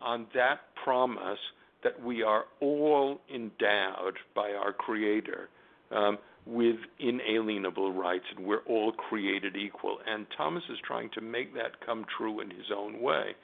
on 0.00 0.26
that 0.34 0.60
promise 0.82 1.38
that 1.84 2.02
we 2.02 2.22
are 2.22 2.44
all 2.60 3.20
endowed 3.34 4.16
by 4.34 4.50
our 4.52 4.72
creator 4.72 5.48
um, 5.90 6.18
with 6.46 6.76
inalienable 6.98 7.92
rights 7.92 8.24
and 8.34 8.46
we're 8.46 8.64
all 8.66 8.92
created 8.92 9.56
equal. 9.56 9.98
And 10.06 10.26
Thomas 10.36 10.62
is 10.70 10.78
trying 10.86 11.10
to 11.14 11.20
make 11.20 11.54
that 11.54 11.84
come 11.84 12.06
true 12.16 12.40
in 12.40 12.50
his 12.50 12.66
own 12.74 13.00
way. 13.00 13.34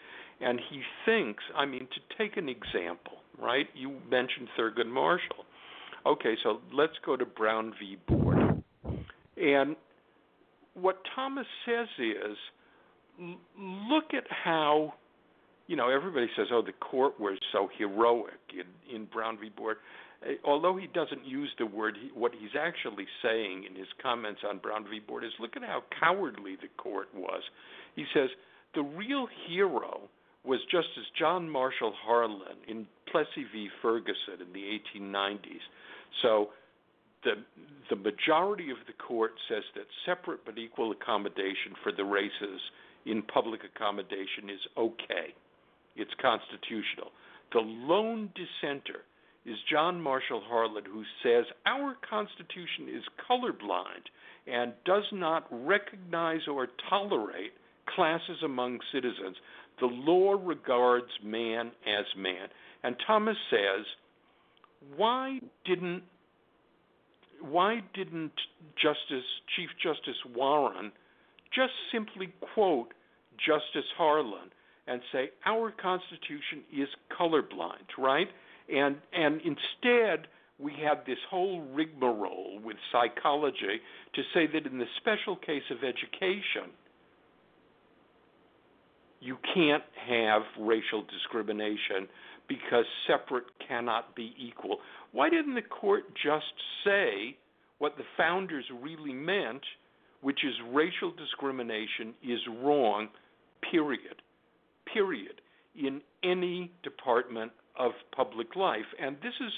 And 0.41 0.61
he 0.71 0.83
thinks, 1.05 1.43
I 1.55 1.67
mean, 1.67 1.89
to 1.95 2.17
take 2.19 2.37
an 2.37 2.49
example, 2.49 3.19
right? 3.39 3.67
You 3.75 3.97
mentioned 4.11 4.49
Thurgood 4.59 4.89
Marshall. 4.89 5.45
Okay, 6.07 6.35
so 6.43 6.61
let's 6.73 6.93
go 7.05 7.17
to 7.17 7.27
Brown 7.27 7.75
v. 7.81 7.97
Board. 8.07 8.63
And 9.37 9.77
what 10.81 10.99
Thomas 11.15 11.47
says 11.65 11.89
is 11.99 12.37
look 13.59 14.13
at 14.15 14.25
how, 14.31 14.95
you 15.67 15.77
know, 15.77 15.89
everybody 15.89 16.27
says, 16.37 16.47
oh, 16.53 16.63
the 16.63 16.73
court 16.73 17.19
was 17.19 17.39
so 17.53 17.69
heroic 17.79 18.35
in, 18.53 18.95
in 18.95 19.07
Brown 19.07 19.39
v. 19.41 19.49
Board. 19.49 19.79
Uh, 20.23 20.33
although 20.45 20.77
he 20.77 20.87
doesn't 20.89 21.25
use 21.25 21.51
the 21.59 21.67
word, 21.67 21.97
he, 22.01 22.11
what 22.19 22.33
he's 22.39 22.51
actually 22.59 23.07
saying 23.23 23.65
in 23.69 23.75
his 23.75 23.89
comments 24.03 24.41
on 24.49 24.59
Brown 24.59 24.85
v. 24.89 25.01
Board 25.01 25.25
is 25.25 25.33
look 25.41 25.57
at 25.57 25.63
how 25.63 25.83
cowardly 25.99 26.57
the 26.61 26.69
court 26.77 27.09
was. 27.15 27.43
He 27.95 28.05
says 28.15 28.29
the 28.75 28.83
real 28.83 29.27
hero 29.49 30.03
was 30.45 30.61
Justice 30.71 31.11
John 31.19 31.49
Marshall 31.49 31.95
Harlan 32.05 32.59
in 32.69 32.87
Plessy 33.11 33.47
v. 33.53 33.69
Ferguson 33.83 34.41
in 34.47 34.53
the 34.53 34.79
1890s. 35.01 35.65
So 36.23 36.51
the 37.27 37.35
the 37.91 37.97
majority 37.97 38.71
of 38.71 38.79
the 38.87 38.93
court 38.95 39.33
says 39.49 39.63
that 39.75 39.87
separate 40.07 40.45
but 40.45 40.59
equal 40.59 40.93
accommodation 40.93 41.75
for 41.83 41.93
the 41.93 42.05
races 42.05 42.61
in 43.05 43.23
public 43.23 43.61
accommodation 43.65 44.51
is 44.51 44.61
okay. 44.77 45.35
It's 45.95 46.11
constitutional. 46.21 47.13
The 47.53 47.61
lone 47.61 48.31
dissenter 48.35 49.03
is 49.45 49.57
John 49.71 50.01
Marshall 50.01 50.43
Harlan, 50.49 50.85
who 50.85 51.05
says 51.23 51.45
our 51.65 51.97
Constitution 52.09 52.89
is 52.93 53.05
colorblind 53.31 54.11
and 54.49 54.73
does 54.85 55.05
not 55.13 55.47
recognize 55.51 56.41
or 56.51 56.69
tolerate 56.91 57.53
classes 57.95 58.39
among 58.45 58.81
citizens. 58.93 59.37
The 59.81 59.87
law 59.87 60.35
regards 60.43 61.11
man 61.25 61.71
as 61.87 62.05
man. 62.17 62.49
And 62.83 62.97
Thomas 63.07 63.37
says, 63.51 63.87
why 64.97 65.39
didn't 65.65 66.03
why 67.41 67.83
didn't 67.95 68.33
Justice 68.77 69.25
Chief 69.55 69.71
Justice 69.83 70.19
Warren 70.35 70.93
just 71.55 71.73
simply 71.93 72.33
quote 72.55 72.93
Justice 73.39 73.89
Harlan 73.97 74.51
and 74.87 75.01
say 75.13 75.31
our 75.45 75.71
Constitution 75.71 76.63
is 76.73 76.89
colorblind, 77.19 77.97
right? 77.99 78.29
and 78.73 78.97
and 79.13 79.41
instead 79.43 80.27
we 80.59 80.73
have 80.83 81.05
this 81.07 81.19
whole 81.29 81.61
rigmarole 81.73 82.59
with 82.65 82.77
psychology 82.91 83.81
to 84.15 84.23
say 84.33 84.47
that 84.47 84.67
in 84.67 84.79
the 84.79 84.87
special 84.97 85.37
case 85.37 85.63
of 85.71 85.85
education, 85.85 86.71
you 89.21 89.37
can't 89.55 89.85
have 90.09 90.43
racial 90.59 91.03
discrimination 91.03 92.09
because 92.49 92.87
separate 93.07 93.45
cannot 93.69 94.17
be 94.17 94.35
equal. 94.39 94.79
Why 95.17 95.31
didn't 95.31 95.55
the 95.55 95.63
court 95.63 96.05
just 96.23 96.45
say 96.85 97.39
what 97.79 97.97
the 97.97 98.03
founders 98.19 98.67
really 98.83 99.15
meant, 99.15 99.63
which 100.21 100.41
is 100.45 100.53
racial 100.75 101.11
discrimination 101.11 102.13
is 102.23 102.39
wrong, 102.61 103.09
period? 103.71 104.21
Period. 104.93 105.41
In 105.75 106.03
any 106.23 106.71
department 106.83 107.53
of 107.79 107.93
public 108.15 108.57
life. 108.57 108.85
And 109.01 109.17
this 109.23 109.33
is, 109.41 109.53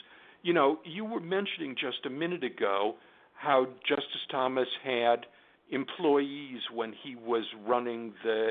you 0.45 0.55
know, 0.55 0.79
you 0.85 1.05
were 1.05 1.19
mentioning 1.19 1.75
just 1.75 2.07
a 2.07 2.11
minute 2.11 2.45
ago 2.45 2.95
how 3.35 3.67
Justice 3.89 4.27
Thomas 4.31 4.69
had 4.85 5.27
employees 5.73 6.61
when 6.73 6.95
he 7.03 7.17
was 7.17 7.43
running 7.67 8.13
the 8.23 8.51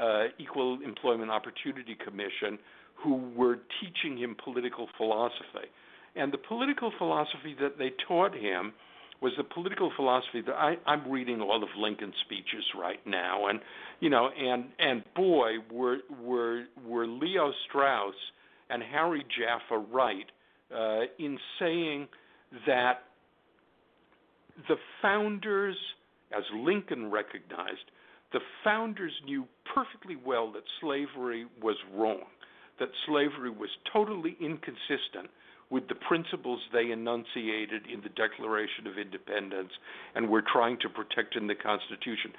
uh, 0.00 0.26
Equal 0.38 0.78
Employment 0.84 1.32
Opportunity 1.32 1.96
Commission 1.96 2.60
who 2.94 3.16
were 3.36 3.58
teaching 3.80 4.16
him 4.16 4.36
political 4.44 4.86
philosophy. 4.96 5.68
And 6.16 6.32
the 6.32 6.38
political 6.38 6.92
philosophy 6.96 7.56
that 7.60 7.78
they 7.78 7.92
taught 8.06 8.34
him 8.34 8.72
was 9.20 9.32
the 9.36 9.44
political 9.44 9.90
philosophy 9.96 10.42
that 10.42 10.54
I, 10.54 10.76
I'm 10.86 11.10
reading 11.10 11.40
all 11.40 11.62
of 11.62 11.68
Lincoln's 11.78 12.14
speeches 12.24 12.64
right 12.78 13.04
now, 13.06 13.46
and 13.46 13.60
you 14.00 14.10
know, 14.10 14.28
and 14.28 14.66
and 14.78 15.02
boy, 15.14 15.54
were 15.72 15.98
were 16.22 16.64
were 16.86 17.06
Leo 17.06 17.52
Strauss 17.68 18.14
and 18.70 18.82
Harry 18.82 19.24
Jaffa 19.38 19.78
right 19.78 20.26
uh, 20.74 21.02
in 21.18 21.38
saying 21.58 22.08
that 22.66 23.04
the 24.68 24.76
founders, 25.02 25.76
as 26.36 26.44
Lincoln 26.54 27.10
recognized, 27.10 27.90
the 28.32 28.40
founders 28.62 29.12
knew 29.24 29.46
perfectly 29.74 30.16
well 30.16 30.52
that 30.52 30.62
slavery 30.80 31.46
was 31.62 31.76
wrong, 31.94 32.24
that 32.78 32.88
slavery 33.06 33.50
was 33.50 33.70
totally 33.92 34.36
inconsistent 34.40 35.30
with 35.70 35.88
the 35.88 35.94
principles 35.94 36.60
they 36.72 36.90
enunciated 36.90 37.82
in 37.92 38.00
the 38.02 38.08
Declaration 38.10 38.86
of 38.86 38.98
Independence 38.98 39.72
and 40.14 40.28
were 40.28 40.42
trying 40.52 40.78
to 40.80 40.88
protect 40.88 41.36
in 41.36 41.46
the 41.46 41.54
Constitution. 41.54 42.32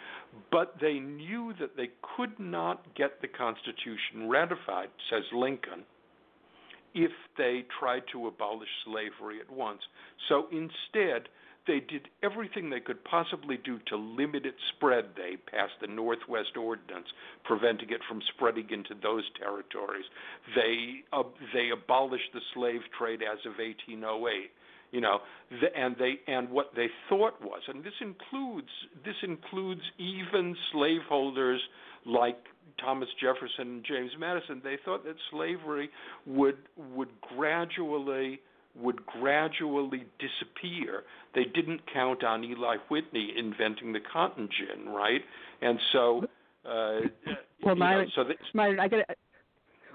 But 0.52 0.76
they 0.80 1.00
knew 1.00 1.54
that 1.60 1.76
they 1.76 1.90
could 2.16 2.40
not 2.40 2.84
get 2.96 3.22
the 3.22 3.28
Constitution 3.28 4.30
ratified, 4.30 4.90
says 5.10 5.24
Lincoln, 5.34 5.84
if 6.94 7.12
they 7.38 7.66
tried 7.80 8.04
to 8.14 8.28
abolish 8.28 8.70
slavery 8.86 9.40
at 9.42 9.52
once. 9.52 9.82
So 10.30 10.48
instead, 10.52 11.28
they 11.68 11.80
did 11.80 12.08
everything 12.24 12.70
they 12.70 12.80
could 12.80 13.04
possibly 13.04 13.58
do 13.58 13.80
to 13.88 13.96
limit 13.96 14.46
its 14.46 14.60
spread. 14.76 15.06
They 15.16 15.38
passed 15.38 15.74
the 15.82 15.88
Northwest 15.88 16.58
Ordinance, 16.58 17.08
preventing 17.44 17.90
it 17.90 18.02
from 18.08 18.22
spreading 18.36 18.68
into 18.70 18.96
those 19.02 19.24
territories. 19.40 20.06
They 20.56 21.04
uh, 21.14 21.24
they 21.54 21.70
abolished 21.72 22.32
the 22.34 22.42
slave 22.54 22.82
trade 22.98 23.22
as 23.22 23.40
of 23.46 23.58
1808 23.58 24.52
you 24.92 25.02
know 25.02 25.20
the, 25.50 25.76
and 25.78 25.96
they 25.98 26.20
and 26.28 26.50
what 26.50 26.72
they 26.76 26.88
thought 27.10 27.42
was 27.42 27.62
and 27.68 27.84
this 27.84 27.94
includes 28.02 28.70
this 29.04 29.16
includes 29.24 29.82
even 29.98 30.56
slaveholders 30.72 31.62
like 32.06 32.38
Thomas 32.80 33.10
Jefferson 33.20 33.68
and 33.68 33.86
James 33.86 34.12
Madison 34.18 34.62
they 34.64 34.78
thought 34.86 35.04
that 35.06 35.16
slavery 35.32 35.90
would 36.26 36.58
would 36.94 37.10
gradually 37.36 38.40
would 38.76 39.06
gradually 39.06 40.06
disappear. 40.20 41.04
They 41.34 41.46
didn't 41.46 41.82
count 41.92 42.24
on 42.24 42.44
Eli 42.44 42.78
Whitney 42.90 43.34
inventing 43.38 43.94
the 43.94 44.00
cotton 44.12 44.50
gin, 44.58 44.90
right? 44.90 45.22
And 45.62 45.80
so, 45.92 46.26
uh, 46.66 47.00
well, 47.64 47.76
Myron, 47.76 48.12
know, 48.16 48.24
so 48.24 48.34
Myron, 48.54 48.80
I 48.80 48.88
got 48.88 49.06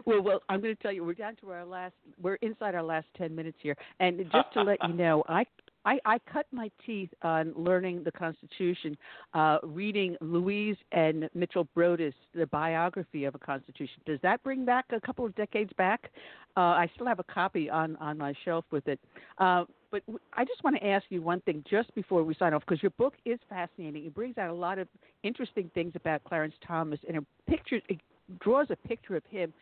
well, 0.07 0.23
well, 0.23 0.43
I'm 0.49 0.61
going 0.61 0.75
to 0.75 0.83
tell 0.83 0.93
you, 0.93 1.05
we're 1.05 1.15
down 1.15 1.37
to 1.37 1.51
our 1.51 1.65
last, 1.65 1.95
we're 2.21 2.37
inside 2.37 2.75
our 2.75 2.83
last 2.83 3.07
10 3.17 3.35
minutes 3.35 3.59
here. 3.61 3.77
And 3.99 4.19
just 4.33 4.53
to 4.55 4.63
let 4.63 4.79
you 4.87 4.95
know, 4.95 5.23
I, 5.29 5.45
I, 5.85 5.99
I 6.05 6.19
cut 6.31 6.47
my 6.53 6.71
teeth 6.85 7.11
on 7.23 7.53
learning 7.57 8.03
the 8.05 8.13
Constitution, 8.13 8.97
uh, 9.35 9.59
reading 9.63 10.17
Louise 10.21 10.77
and 10.93 11.29
Mitchell 11.35 11.67
Broadus, 11.75 12.15
the 12.35 12.47
biography 12.47 13.25
of 13.25 13.35
a 13.35 13.39
Constitution. 13.39 14.03
Does 14.07 14.19
that 14.23 14.43
bring 14.43 14.65
back 14.65 14.87
a 14.91 15.01
couple 15.01 15.25
of 15.25 15.35
decades 15.37 15.73
back? 15.79 16.11
Uh, 16.57 16.61
I 16.61 16.91
still 16.95 17.07
have 17.07 17.19
a 17.19 17.25
copy 17.25 17.71
on, 17.71 17.97
on 17.97 18.19
my 18.19 18.35
shelf 18.45 18.65
with 18.71 18.87
it. 18.89 19.01
Uh, 19.39 19.65
but 19.91 20.03
I 20.35 20.45
just 20.45 20.63
want 20.63 20.77
to 20.77 20.87
ask 20.87 21.05
you 21.09 21.23
one 21.23 21.41
thing 21.41 21.65
just 21.69 21.93
before 21.95 22.23
we 22.23 22.35
sign 22.35 22.55
off, 22.55 22.63
because 22.67 22.83
your 22.83 22.91
book 22.91 23.15
is 23.25 23.39
fascinating. 23.49 24.05
It 24.07 24.15
brings 24.15 24.39
out 24.39 24.51
a 24.51 24.55
lot 24.55 24.79
of 24.79 24.87
interesting 25.23 25.71
things 25.75 25.93
about 25.97 26.23
Clarence 26.25 26.55
Thomas, 26.67 27.01
and 27.09 27.17
it 27.17 27.25
pictures, 27.49 27.83
it 27.89 27.99
draws 28.41 28.69
a 28.71 28.77
picture 28.77 29.17
of 29.17 29.25
him 29.29 29.53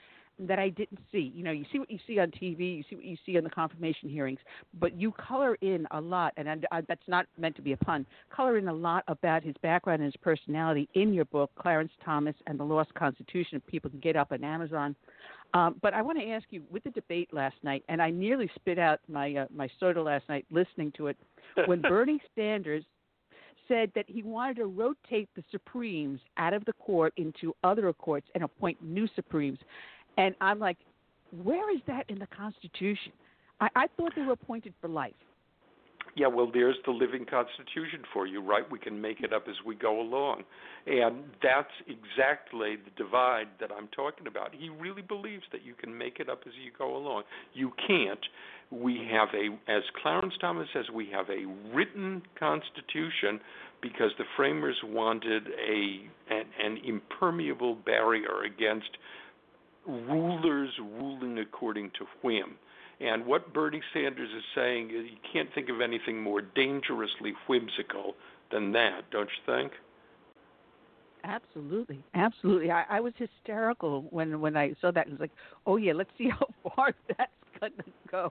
that 0.40 0.58
I 0.58 0.68
didn't 0.68 1.00
see. 1.10 1.32
You 1.34 1.44
know, 1.44 1.50
you 1.50 1.64
see 1.72 1.78
what 1.78 1.90
you 1.90 1.98
see 2.06 2.18
on 2.18 2.30
TV, 2.30 2.76
you 2.76 2.84
see 2.88 2.96
what 2.96 3.04
you 3.04 3.16
see 3.26 3.36
in 3.36 3.44
the 3.44 3.50
confirmation 3.50 4.08
hearings, 4.08 4.38
but 4.78 4.98
you 4.98 5.12
color 5.12 5.56
in 5.60 5.86
a 5.90 6.00
lot, 6.00 6.32
and 6.36 6.48
I, 6.48 6.56
I, 6.70 6.80
that's 6.82 7.06
not 7.08 7.26
meant 7.38 7.56
to 7.56 7.62
be 7.62 7.72
a 7.72 7.76
pun. 7.76 8.06
Color 8.30 8.58
in 8.58 8.68
a 8.68 8.72
lot 8.72 9.04
about 9.08 9.42
his 9.42 9.54
background 9.62 10.02
and 10.02 10.12
his 10.12 10.20
personality 10.20 10.88
in 10.94 11.12
your 11.12 11.24
book, 11.26 11.50
Clarence 11.58 11.92
Thomas 12.04 12.34
and 12.46 12.58
the 12.58 12.64
Lost 12.64 12.92
Constitution. 12.94 13.60
People 13.66 13.90
can 13.90 14.00
get 14.00 14.16
up 14.16 14.32
on 14.32 14.44
Amazon. 14.44 14.94
Um, 15.54 15.76
but 15.80 15.94
I 15.94 16.02
want 16.02 16.18
to 16.18 16.28
ask 16.28 16.44
you, 16.50 16.62
with 16.70 16.84
the 16.84 16.90
debate 16.90 17.30
last 17.32 17.56
night, 17.62 17.82
and 17.88 18.02
I 18.02 18.10
nearly 18.10 18.50
spit 18.54 18.78
out 18.78 19.00
my 19.08 19.34
uh, 19.34 19.46
my 19.54 19.68
soda 19.80 20.02
last 20.02 20.28
night 20.28 20.44
listening 20.50 20.92
to 20.98 21.06
it, 21.06 21.16
when 21.66 21.80
Bernie 21.82 22.20
Sanders 22.34 22.84
said 23.68 23.92
that 23.94 24.06
he 24.08 24.22
wanted 24.22 24.56
to 24.56 24.66
rotate 24.66 25.28
the 25.36 25.44
Supremes 25.52 26.20
out 26.38 26.54
of 26.54 26.64
the 26.64 26.72
court 26.74 27.12
into 27.16 27.54
other 27.62 27.92
courts 27.92 28.26
and 28.34 28.42
appoint 28.42 28.82
new 28.82 29.06
Supremes. 29.14 29.58
And 30.18 30.34
I'm 30.40 30.58
like, 30.58 30.76
where 31.42 31.74
is 31.74 31.80
that 31.86 32.04
in 32.10 32.18
the 32.18 32.26
Constitution? 32.26 33.12
I, 33.60 33.68
I 33.74 33.86
thought 33.96 34.12
they 34.14 34.22
were 34.22 34.32
appointed 34.32 34.74
for 34.80 34.88
life. 34.88 35.14
Yeah, 36.16 36.26
well, 36.26 36.50
there's 36.52 36.74
the 36.84 36.90
living 36.90 37.24
Constitution 37.24 38.02
for 38.12 38.26
you, 38.26 38.42
right? 38.42 38.64
We 38.68 38.80
can 38.80 39.00
make 39.00 39.20
it 39.20 39.32
up 39.32 39.44
as 39.48 39.54
we 39.64 39.76
go 39.76 40.00
along. 40.00 40.42
And 40.86 41.22
that's 41.40 41.70
exactly 41.86 42.76
the 42.76 42.90
divide 43.02 43.46
that 43.60 43.70
I'm 43.70 43.86
talking 43.94 44.26
about. 44.26 44.52
He 44.52 44.68
really 44.68 45.02
believes 45.02 45.44
that 45.52 45.64
you 45.64 45.74
can 45.74 45.96
make 45.96 46.18
it 46.18 46.28
up 46.28 46.40
as 46.44 46.54
you 46.64 46.72
go 46.76 46.96
along. 46.96 47.22
You 47.54 47.70
can't. 47.86 48.18
We 48.72 49.08
have 49.12 49.28
a, 49.32 49.70
as 49.70 49.82
Clarence 50.02 50.34
Thomas 50.40 50.66
says, 50.72 50.86
we 50.92 51.08
have 51.12 51.26
a 51.28 51.46
written 51.72 52.22
Constitution 52.36 53.38
because 53.80 54.10
the 54.18 54.24
framers 54.36 54.76
wanted 54.82 55.46
a 55.46 56.00
an, 56.34 56.44
an 56.64 56.78
impermeable 56.84 57.76
barrier 57.76 58.42
against 58.44 58.90
rulers 59.88 60.70
ruling 60.78 61.38
according 61.38 61.90
to 61.98 62.06
whim. 62.22 62.56
And 63.00 63.26
what 63.26 63.52
Bernie 63.54 63.82
Sanders 63.94 64.30
is 64.36 64.42
saying 64.54 64.90
is 64.90 65.06
you 65.10 65.18
can't 65.32 65.48
think 65.54 65.68
of 65.68 65.80
anything 65.80 66.20
more 66.20 66.42
dangerously 66.42 67.32
whimsical 67.46 68.14
than 68.50 68.72
that, 68.72 69.02
don't 69.10 69.28
you 69.28 69.54
think? 69.54 69.72
Absolutely, 71.24 72.02
absolutely. 72.14 72.70
I, 72.70 72.84
I 72.88 73.00
was 73.00 73.12
hysterical 73.16 74.06
when 74.10 74.40
when 74.40 74.56
I 74.56 74.74
saw 74.80 74.90
that. 74.92 75.06
It 75.06 75.10
was 75.10 75.20
like, 75.20 75.32
oh 75.66 75.76
yeah, 75.76 75.92
let's 75.92 76.10
see 76.16 76.28
how 76.28 76.46
far 76.76 76.94
that's 77.60 77.74
gonna 78.10 78.30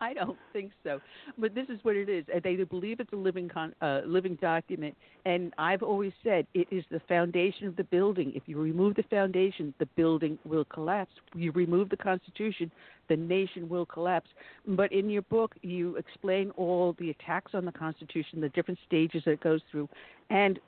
I 0.00 0.14
don't 0.14 0.38
think 0.52 0.72
so, 0.82 1.00
but 1.38 1.54
this 1.54 1.68
is 1.68 1.78
what 1.82 1.96
it 1.96 2.08
is. 2.08 2.24
They 2.42 2.56
believe 2.56 3.00
it's 3.00 3.12
a 3.12 3.16
living 3.16 3.48
con, 3.48 3.74
uh, 3.80 4.00
living 4.06 4.36
document, 4.40 4.96
and 5.24 5.52
I've 5.58 5.82
always 5.82 6.12
said 6.22 6.46
it 6.54 6.68
is 6.70 6.84
the 6.90 7.00
foundation 7.08 7.66
of 7.66 7.76
the 7.76 7.84
building. 7.84 8.32
If 8.34 8.44
you 8.46 8.60
remove 8.60 8.94
the 8.94 9.04
foundation, 9.04 9.74
the 9.78 9.86
building 9.96 10.38
will 10.44 10.64
collapse. 10.64 11.12
You 11.34 11.52
remove 11.52 11.90
the 11.90 11.96
Constitution, 11.96 12.70
the 13.08 13.16
nation 13.16 13.68
will 13.68 13.86
collapse. 13.86 14.30
But 14.66 14.92
in 14.92 15.10
your 15.10 15.22
book, 15.22 15.54
you 15.62 15.96
explain 15.96 16.50
all 16.56 16.94
the 16.98 17.10
attacks 17.10 17.52
on 17.54 17.64
the 17.64 17.72
Constitution, 17.72 18.40
the 18.40 18.48
different 18.50 18.80
stages 18.86 19.22
that 19.24 19.32
it 19.32 19.40
goes 19.40 19.60
through, 19.70 19.88
and 20.30 20.58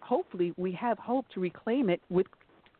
hopefully 0.00 0.52
we 0.56 0.72
have 0.72 0.98
hope 0.98 1.26
to 1.34 1.40
reclaim 1.40 1.88
it 1.88 2.00
with 2.10 2.26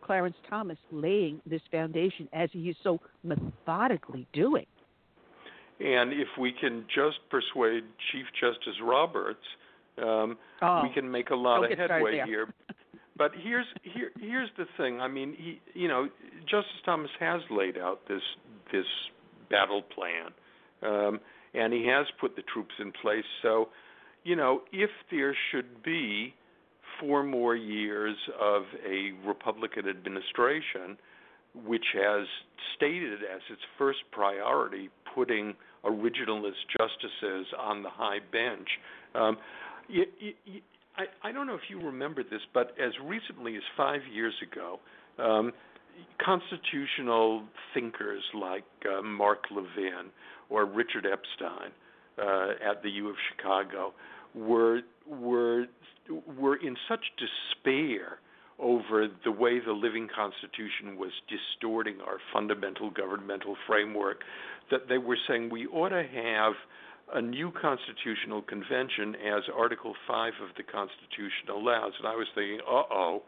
Clarence 0.05 0.37
Thomas 0.49 0.79
laying 0.93 1.41
this 1.47 1.63
foundation 1.71 2.29
as 2.33 2.51
he 2.53 2.69
is 2.69 2.77
so 2.83 3.01
methodically 3.23 4.27
doing. 4.33 4.67
And 5.81 6.13
if 6.13 6.29
we 6.39 6.53
can 6.53 6.85
just 6.95 7.19
persuade 7.31 7.83
Chief 8.13 8.27
Justice 8.41 8.81
Roberts, 8.83 9.45
um, 9.99 10.37
oh, 10.63 10.83
we 10.83 10.93
can 10.95 11.11
make 11.11 11.31
a 11.31 11.35
lot 11.35 11.65
of 11.65 11.77
headway 11.77 12.23
here. 12.27 12.53
But 13.17 13.33
here's 13.43 13.67
here 13.83 14.11
here's 14.21 14.51
the 14.57 14.67
thing. 14.77 15.01
I 15.01 15.09
mean, 15.09 15.35
he 15.39 15.61
you 15.75 15.89
know 15.89 16.09
Justice 16.43 16.81
Thomas 16.85 17.11
has 17.19 17.41
laid 17.51 17.79
out 17.79 18.01
this 18.09 18.23
this 18.73 18.87
battle 19.51 19.83
plan, 19.83 20.33
um, 20.83 21.21
and 21.55 21.73
he 21.73 21.87
has 21.87 22.07
put 22.21 22.37
the 22.37 22.43
troops 22.43 22.75
in 22.81 22.93
place. 23.03 23.25
So, 23.43 23.69
you 24.25 24.37
know, 24.37 24.63
if 24.73 24.91
there 25.11 25.37
should 25.51 25.83
be 25.83 26.35
four 27.01 27.23
more 27.23 27.57
years 27.57 28.17
of 28.41 28.63
a 28.87 29.13
Republican 29.27 29.89
administration, 29.89 30.97
which 31.67 31.85
has 31.95 32.27
stated 32.77 33.21
as 33.23 33.41
its 33.51 33.63
first 33.79 33.99
priority 34.11 34.91
putting 35.15 35.55
originalist 35.85 36.65
justices 36.79 37.47
on 37.59 37.83
the 37.83 37.91
high 37.91 38.19
bench. 38.33 38.69
Um, 39.15 39.37
I 41.23 41.33
don't 41.33 41.47
know 41.47 41.55
if 41.55 41.69
you 41.69 41.81
remember 41.81 42.23
this, 42.23 42.41
but 42.53 42.73
as 42.81 42.93
recently 43.05 43.57
as 43.57 43.63
five 43.77 44.01
years 44.13 44.35
ago, 44.43 44.79
um, 45.19 45.53
constitutional 46.25 47.43
thinkers 47.73 48.23
like 48.35 48.65
uh, 48.87 49.03
Mark 49.03 49.45
Levin 49.51 50.11
or 50.51 50.65
Richard 50.65 51.07
Epstein 51.07 51.71
uh, 52.19 52.71
at 52.71 52.83
the 52.83 52.91
U 52.91 53.09
of 53.09 53.17
Chicago 53.31 53.93
were 54.35 54.81
were 55.09 55.67
were 56.39 56.57
in 56.57 56.77
such 56.89 57.05
despair 57.19 58.19
over 58.59 59.09
the 59.25 59.33
way 59.33 59.59
the 59.59 59.73
living 59.73 60.09
constitution 60.15 60.97
was 60.97 61.11
distorting 61.29 61.97
our 62.01 62.19
fundamental 62.33 62.91
governmental 62.91 63.57
framework 63.67 64.23
that 64.71 64.89
they 64.89 64.99
were 64.99 65.19
saying 65.29 65.51
we 65.51 65.67
ought 65.67 65.89
to 65.89 66.05
have 66.05 66.55
a 67.15 67.21
new 67.21 67.53
constitutional 67.61 68.43
convention 68.43 69.15
as 69.17 69.43
article 69.55 69.95
5 70.07 70.33
of 70.43 70.49
the 70.57 70.63
constitution 70.63 71.51
allows. 71.51 71.93
And 71.99 72.07
i 72.07 72.15
was 72.15 72.27
thinking 72.35 72.61
uh-oh 72.61 73.23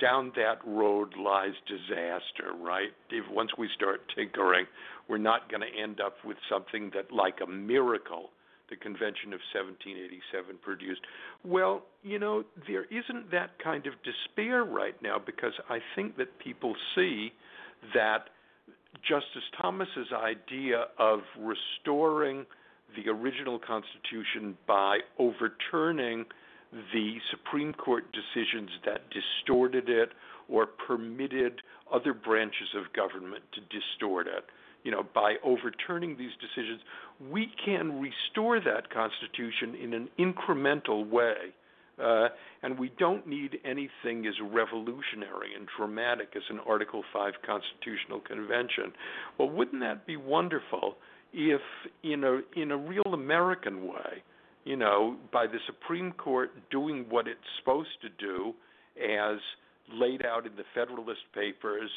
down 0.00 0.32
that 0.34 0.58
road 0.66 1.12
lies 1.18 1.52
disaster 1.68 2.56
right? 2.58 2.88
If 3.10 3.30
once 3.30 3.50
we 3.58 3.68
start 3.76 4.00
tinkering 4.16 4.66
we're 5.08 5.18
not 5.18 5.50
going 5.50 5.62
to 5.62 5.82
end 5.82 6.00
up 6.00 6.14
with 6.24 6.38
something 6.48 6.90
that 6.94 7.12
like 7.12 7.38
a 7.42 7.50
miracle 7.50 8.30
the 8.70 8.76
Convention 8.76 9.32
of 9.34 9.40
1787 9.52 10.56
produced. 10.62 11.00
Well, 11.44 11.82
you 12.02 12.18
know, 12.18 12.44
there 12.66 12.84
isn't 12.84 13.30
that 13.32 13.58
kind 13.62 13.86
of 13.86 13.94
despair 14.02 14.64
right 14.64 15.00
now 15.02 15.18
because 15.24 15.52
I 15.68 15.78
think 15.94 16.16
that 16.16 16.38
people 16.38 16.74
see 16.94 17.32
that 17.94 18.30
Justice 19.02 19.46
Thomas's 19.60 20.12
idea 20.14 20.86
of 20.98 21.20
restoring 21.38 22.46
the 22.96 23.10
original 23.10 23.58
Constitution 23.58 24.56
by 24.66 24.98
overturning 25.18 26.24
the 26.92 27.16
Supreme 27.30 27.72
Court 27.72 28.04
decisions 28.12 28.70
that 28.84 29.02
distorted 29.10 29.88
it 29.88 30.10
or 30.48 30.66
permitted 30.66 31.62
other 31.92 32.14
branches 32.14 32.68
of 32.76 32.92
government 32.92 33.42
to 33.54 33.60
distort 33.60 34.26
it 34.26 34.44
you 34.82 34.90
know, 34.90 35.04
by 35.14 35.34
overturning 35.44 36.16
these 36.16 36.32
decisions, 36.40 36.80
we 37.30 37.48
can 37.64 38.00
restore 38.00 38.60
that 38.60 38.90
Constitution 38.90 39.74
in 39.74 39.94
an 39.94 40.08
incremental 40.18 41.08
way. 41.08 41.52
Uh, 42.02 42.28
and 42.62 42.78
we 42.78 42.90
don't 42.98 43.26
need 43.26 43.58
anything 43.62 44.26
as 44.26 44.32
revolutionary 44.50 45.54
and 45.54 45.68
dramatic 45.76 46.28
as 46.34 46.42
an 46.48 46.58
Article 46.66 47.02
5 47.12 47.34
constitutional 47.44 48.20
convention. 48.20 48.92
Well, 49.38 49.50
wouldn't 49.50 49.82
that 49.82 50.06
be 50.06 50.16
wonderful 50.16 50.96
if, 51.34 51.60
in 52.02 52.24
a, 52.24 52.40
in 52.58 52.70
a 52.70 52.76
real 52.76 53.12
American 53.12 53.86
way, 53.86 54.22
you 54.64 54.76
know, 54.76 55.16
by 55.30 55.46
the 55.46 55.58
Supreme 55.66 56.12
Court 56.12 56.50
doing 56.70 57.04
what 57.10 57.28
it's 57.28 57.38
supposed 57.58 58.00
to 58.00 58.08
do 58.18 58.54
as 58.96 59.38
laid 59.92 60.24
out 60.24 60.46
in 60.46 60.56
the 60.56 60.64
Federalist 60.74 61.20
Papers 61.34 61.90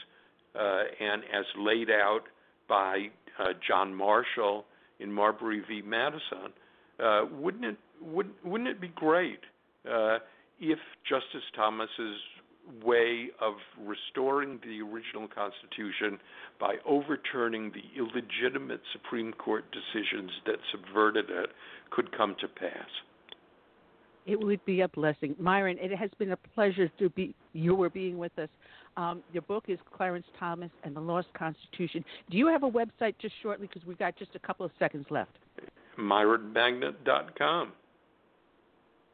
uh, 0.55 0.83
and 0.99 1.23
as 1.23 1.45
laid 1.57 1.89
out 1.89 2.23
by 2.73 3.05
uh, 3.37 3.49
John 3.67 3.93
Marshall 3.93 4.65
in 4.99 5.11
Marbury 5.13 5.61
v. 5.67 5.83
Madison, 5.85 6.51
uh, 6.99 7.25
wouldn't 7.31 7.65
it 7.65 7.77
would, 8.01 8.31
wouldn't 8.43 8.67
it 8.67 8.81
be 8.81 8.87
great 8.95 9.41
uh, 9.87 10.17
if 10.59 10.79
Justice 11.07 11.45
Thomas's 11.55 12.17
way 12.83 13.27
of 13.39 13.53
restoring 13.79 14.59
the 14.63 14.81
original 14.81 15.27
Constitution 15.27 16.17
by 16.59 16.77
overturning 16.83 17.71
the 17.71 17.83
illegitimate 17.95 18.81
Supreme 18.91 19.33
Court 19.33 19.65
decisions 19.71 20.31
that 20.47 20.55
subverted 20.71 21.25
it 21.29 21.49
could 21.91 22.15
come 22.17 22.35
to 22.41 22.47
pass. 22.47 22.89
It 24.25 24.39
would 24.39 24.65
be 24.65 24.81
a 24.81 24.87
blessing. 24.87 25.35
Myron, 25.37 25.77
it 25.79 25.95
has 25.95 26.09
been 26.17 26.31
a 26.31 26.37
pleasure 26.55 26.89
to 26.97 27.09
be 27.09 27.35
you 27.51 27.75
were 27.75 27.89
being 27.89 28.17
with 28.17 28.31
us. 28.39 28.49
Um, 28.95 29.23
your 29.31 29.41
book 29.43 29.65
is 29.67 29.79
Clarence 29.95 30.25
Thomas 30.39 30.69
and 30.83 30.95
the 30.95 30.99
Lost 30.99 31.27
Constitution. 31.37 32.05
Do 32.29 32.37
you 32.37 32.47
have 32.47 32.63
a 32.63 32.69
website 32.69 33.15
just 33.19 33.33
shortly 33.41 33.67
because 33.67 33.87
we've 33.87 33.97
got 33.97 34.17
just 34.17 34.35
a 34.35 34.39
couple 34.39 34.65
of 34.65 34.71
seconds 34.79 35.05
left? 35.09 35.37
MyronMagnet.com 35.97 37.73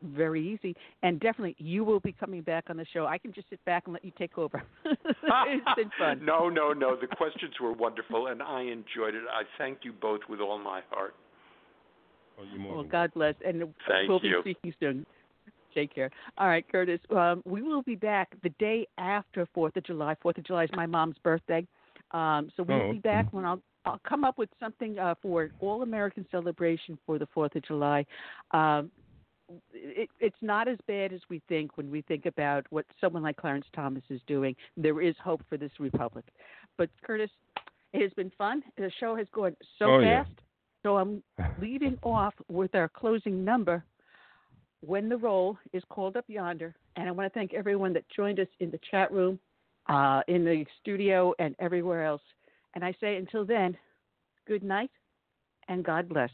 very 0.03 0.48
easy. 0.48 0.75
And 1.03 1.19
definitely, 1.19 1.56
you 1.58 1.83
will 1.83 1.99
be 1.99 2.11
coming 2.11 2.41
back 2.41 2.66
on 2.69 2.77
the 2.77 2.85
show. 2.93 3.06
I 3.06 3.17
can 3.17 3.33
just 3.33 3.49
sit 3.49 3.64
back 3.66 3.83
and 3.85 3.93
let 3.93 4.03
you 4.03 4.11
take 4.17 4.38
over. 4.38 4.64
it's 4.85 5.75
been 5.75 5.91
fun. 5.98 6.22
No, 6.30 6.49
no, 6.49 6.74
no. 6.74 6.95
The 6.95 7.08
questions 7.08 7.53
were 7.61 7.74
wonderful, 7.74 8.27
and 8.27 8.41
I 8.41 8.61
enjoyed 8.61 9.16
it. 9.16 9.24
I 9.32 9.43
thank 9.58 9.80
you 9.83 9.93
both 9.93 10.22
with 10.30 10.40
all 10.40 10.59
my 10.59 10.82
heart. 10.90 11.16
Oh, 12.40 12.43
you're 12.53 12.74
well, 12.74 12.83
God 12.83 13.11
bless, 13.14 13.35
and 13.45 13.61
thank 13.88 14.08
we'll 14.08 14.19
you. 14.24 14.41
be 14.43 14.51
speaking 14.51 14.74
soon. 14.80 15.06
Take 15.73 15.93
care. 15.93 16.09
All 16.38 16.48
right, 16.48 16.65
Curtis. 16.69 16.99
Um, 17.15 17.41
we 17.45 17.61
will 17.61 17.83
be 17.83 17.95
back 17.95 18.30
the 18.43 18.49
day 18.59 18.88
after 18.98 19.48
Fourth 19.53 19.75
of 19.75 19.83
July. 19.83 20.15
Fourth 20.22 20.38
of 20.38 20.43
July 20.45 20.64
is 20.64 20.69
my 20.73 20.85
mom's 20.85 21.17
birthday, 21.23 21.67
um, 22.11 22.49
so 22.56 22.64
we'll 22.64 22.81
oh. 22.81 22.91
be 22.91 22.99
back 22.99 23.31
when 23.31 23.45
I'll 23.45 23.61
I'll 23.85 24.01
come 24.07 24.23
up 24.23 24.38
with 24.38 24.49
something 24.59 24.99
uh, 24.99 25.15
for 25.22 25.51
all 25.59 25.83
American 25.83 26.25
celebration 26.31 26.98
for 27.06 27.17
the 27.17 27.27
Fourth 27.33 27.56
of 27.56 27.64
July. 27.64 28.06
Um, 28.51 28.91
it, 29.73 30.09
it's 30.19 30.35
not 30.41 30.67
as 30.67 30.77
bad 30.88 31.14
as 31.14 31.22
we 31.30 31.41
think 31.48 31.77
when 31.77 31.89
we 31.89 32.01
think 32.01 32.25
about 32.25 32.65
what 32.69 32.85
someone 33.01 33.23
like 33.23 33.38
Clarence 33.38 33.65
Thomas 33.73 34.03
is 34.09 34.22
doing. 34.27 34.56
There 34.77 35.01
is 35.01 35.15
hope 35.23 35.41
for 35.49 35.57
this 35.57 35.72
republic. 35.80 36.25
But 36.77 36.89
Curtis, 37.03 37.31
it 37.93 38.01
has 38.01 38.11
been 38.14 38.31
fun. 38.38 38.64
The 38.77 38.91
show 38.99 39.15
has 39.15 39.27
gone 39.33 39.56
so 39.77 39.85
oh, 39.85 40.01
fast. 40.01 40.30
Yeah. 40.30 40.43
So 40.83 40.98
I'm 40.98 41.23
leading 41.59 41.98
off 42.03 42.33
with 42.48 42.75
our 42.75 42.89
closing 42.89 43.43
number. 43.43 43.83
When 44.82 45.09
the 45.09 45.17
roll 45.17 45.58
is 45.74 45.83
called 45.90 46.16
up 46.16 46.25
yonder, 46.27 46.75
and 46.95 47.08
I 47.08 47.11
want 47.11 47.32
to 47.32 47.38
thank 47.38 47.53
everyone 47.53 47.93
that 47.93 48.06
joined 48.16 48.40
us 48.40 48.48
in 48.59 48.72
the 48.72 48.80
chat 48.90 49.11
room, 49.11 49.40
uh, 49.88 50.22
in 50.27 50.45
the 50.45 50.66
studio, 50.82 51.33
and 51.40 51.56
everywhere 51.59 52.06
else. 52.06 52.22
And 52.75 52.83
I 52.83 52.93
say 53.01 53.17
until 53.17 53.45
then, 53.45 53.77
good 54.48 54.64
night, 54.64 54.91
and 55.67 55.83
God 55.83 56.08
bless. 56.08 56.32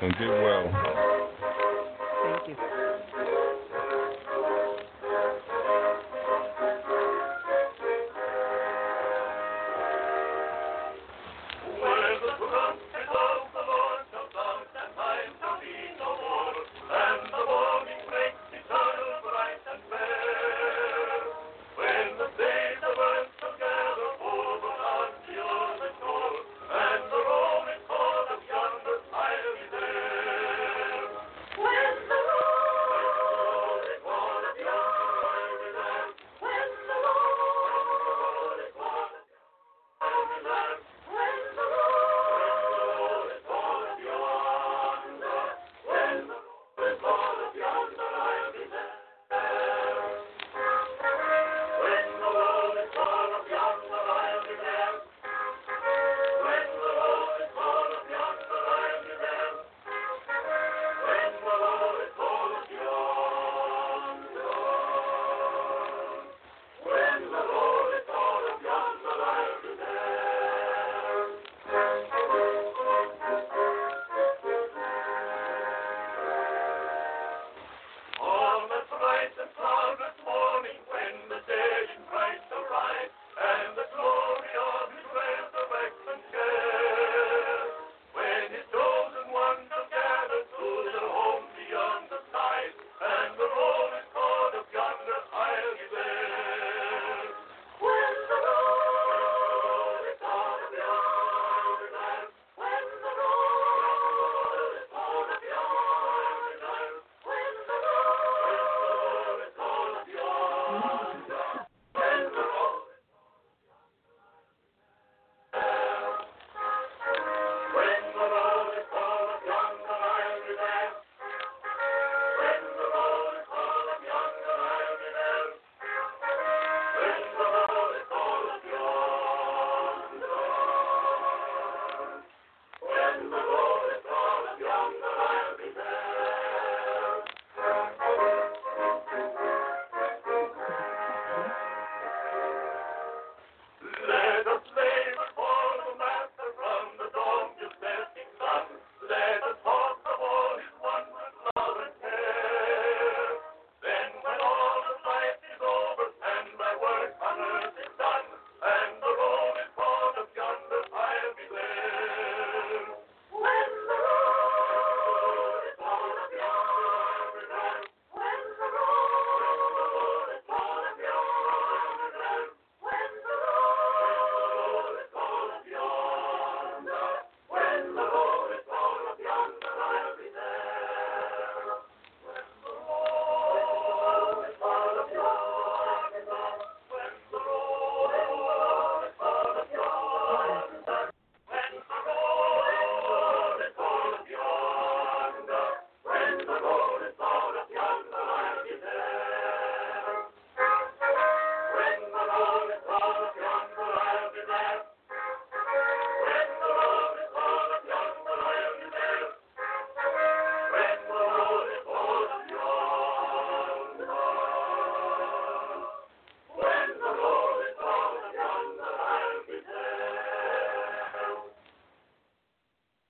And 0.00 0.12
get 0.12 0.28
well. 0.28 0.70
Thank 2.24 2.48
you. 2.48 2.77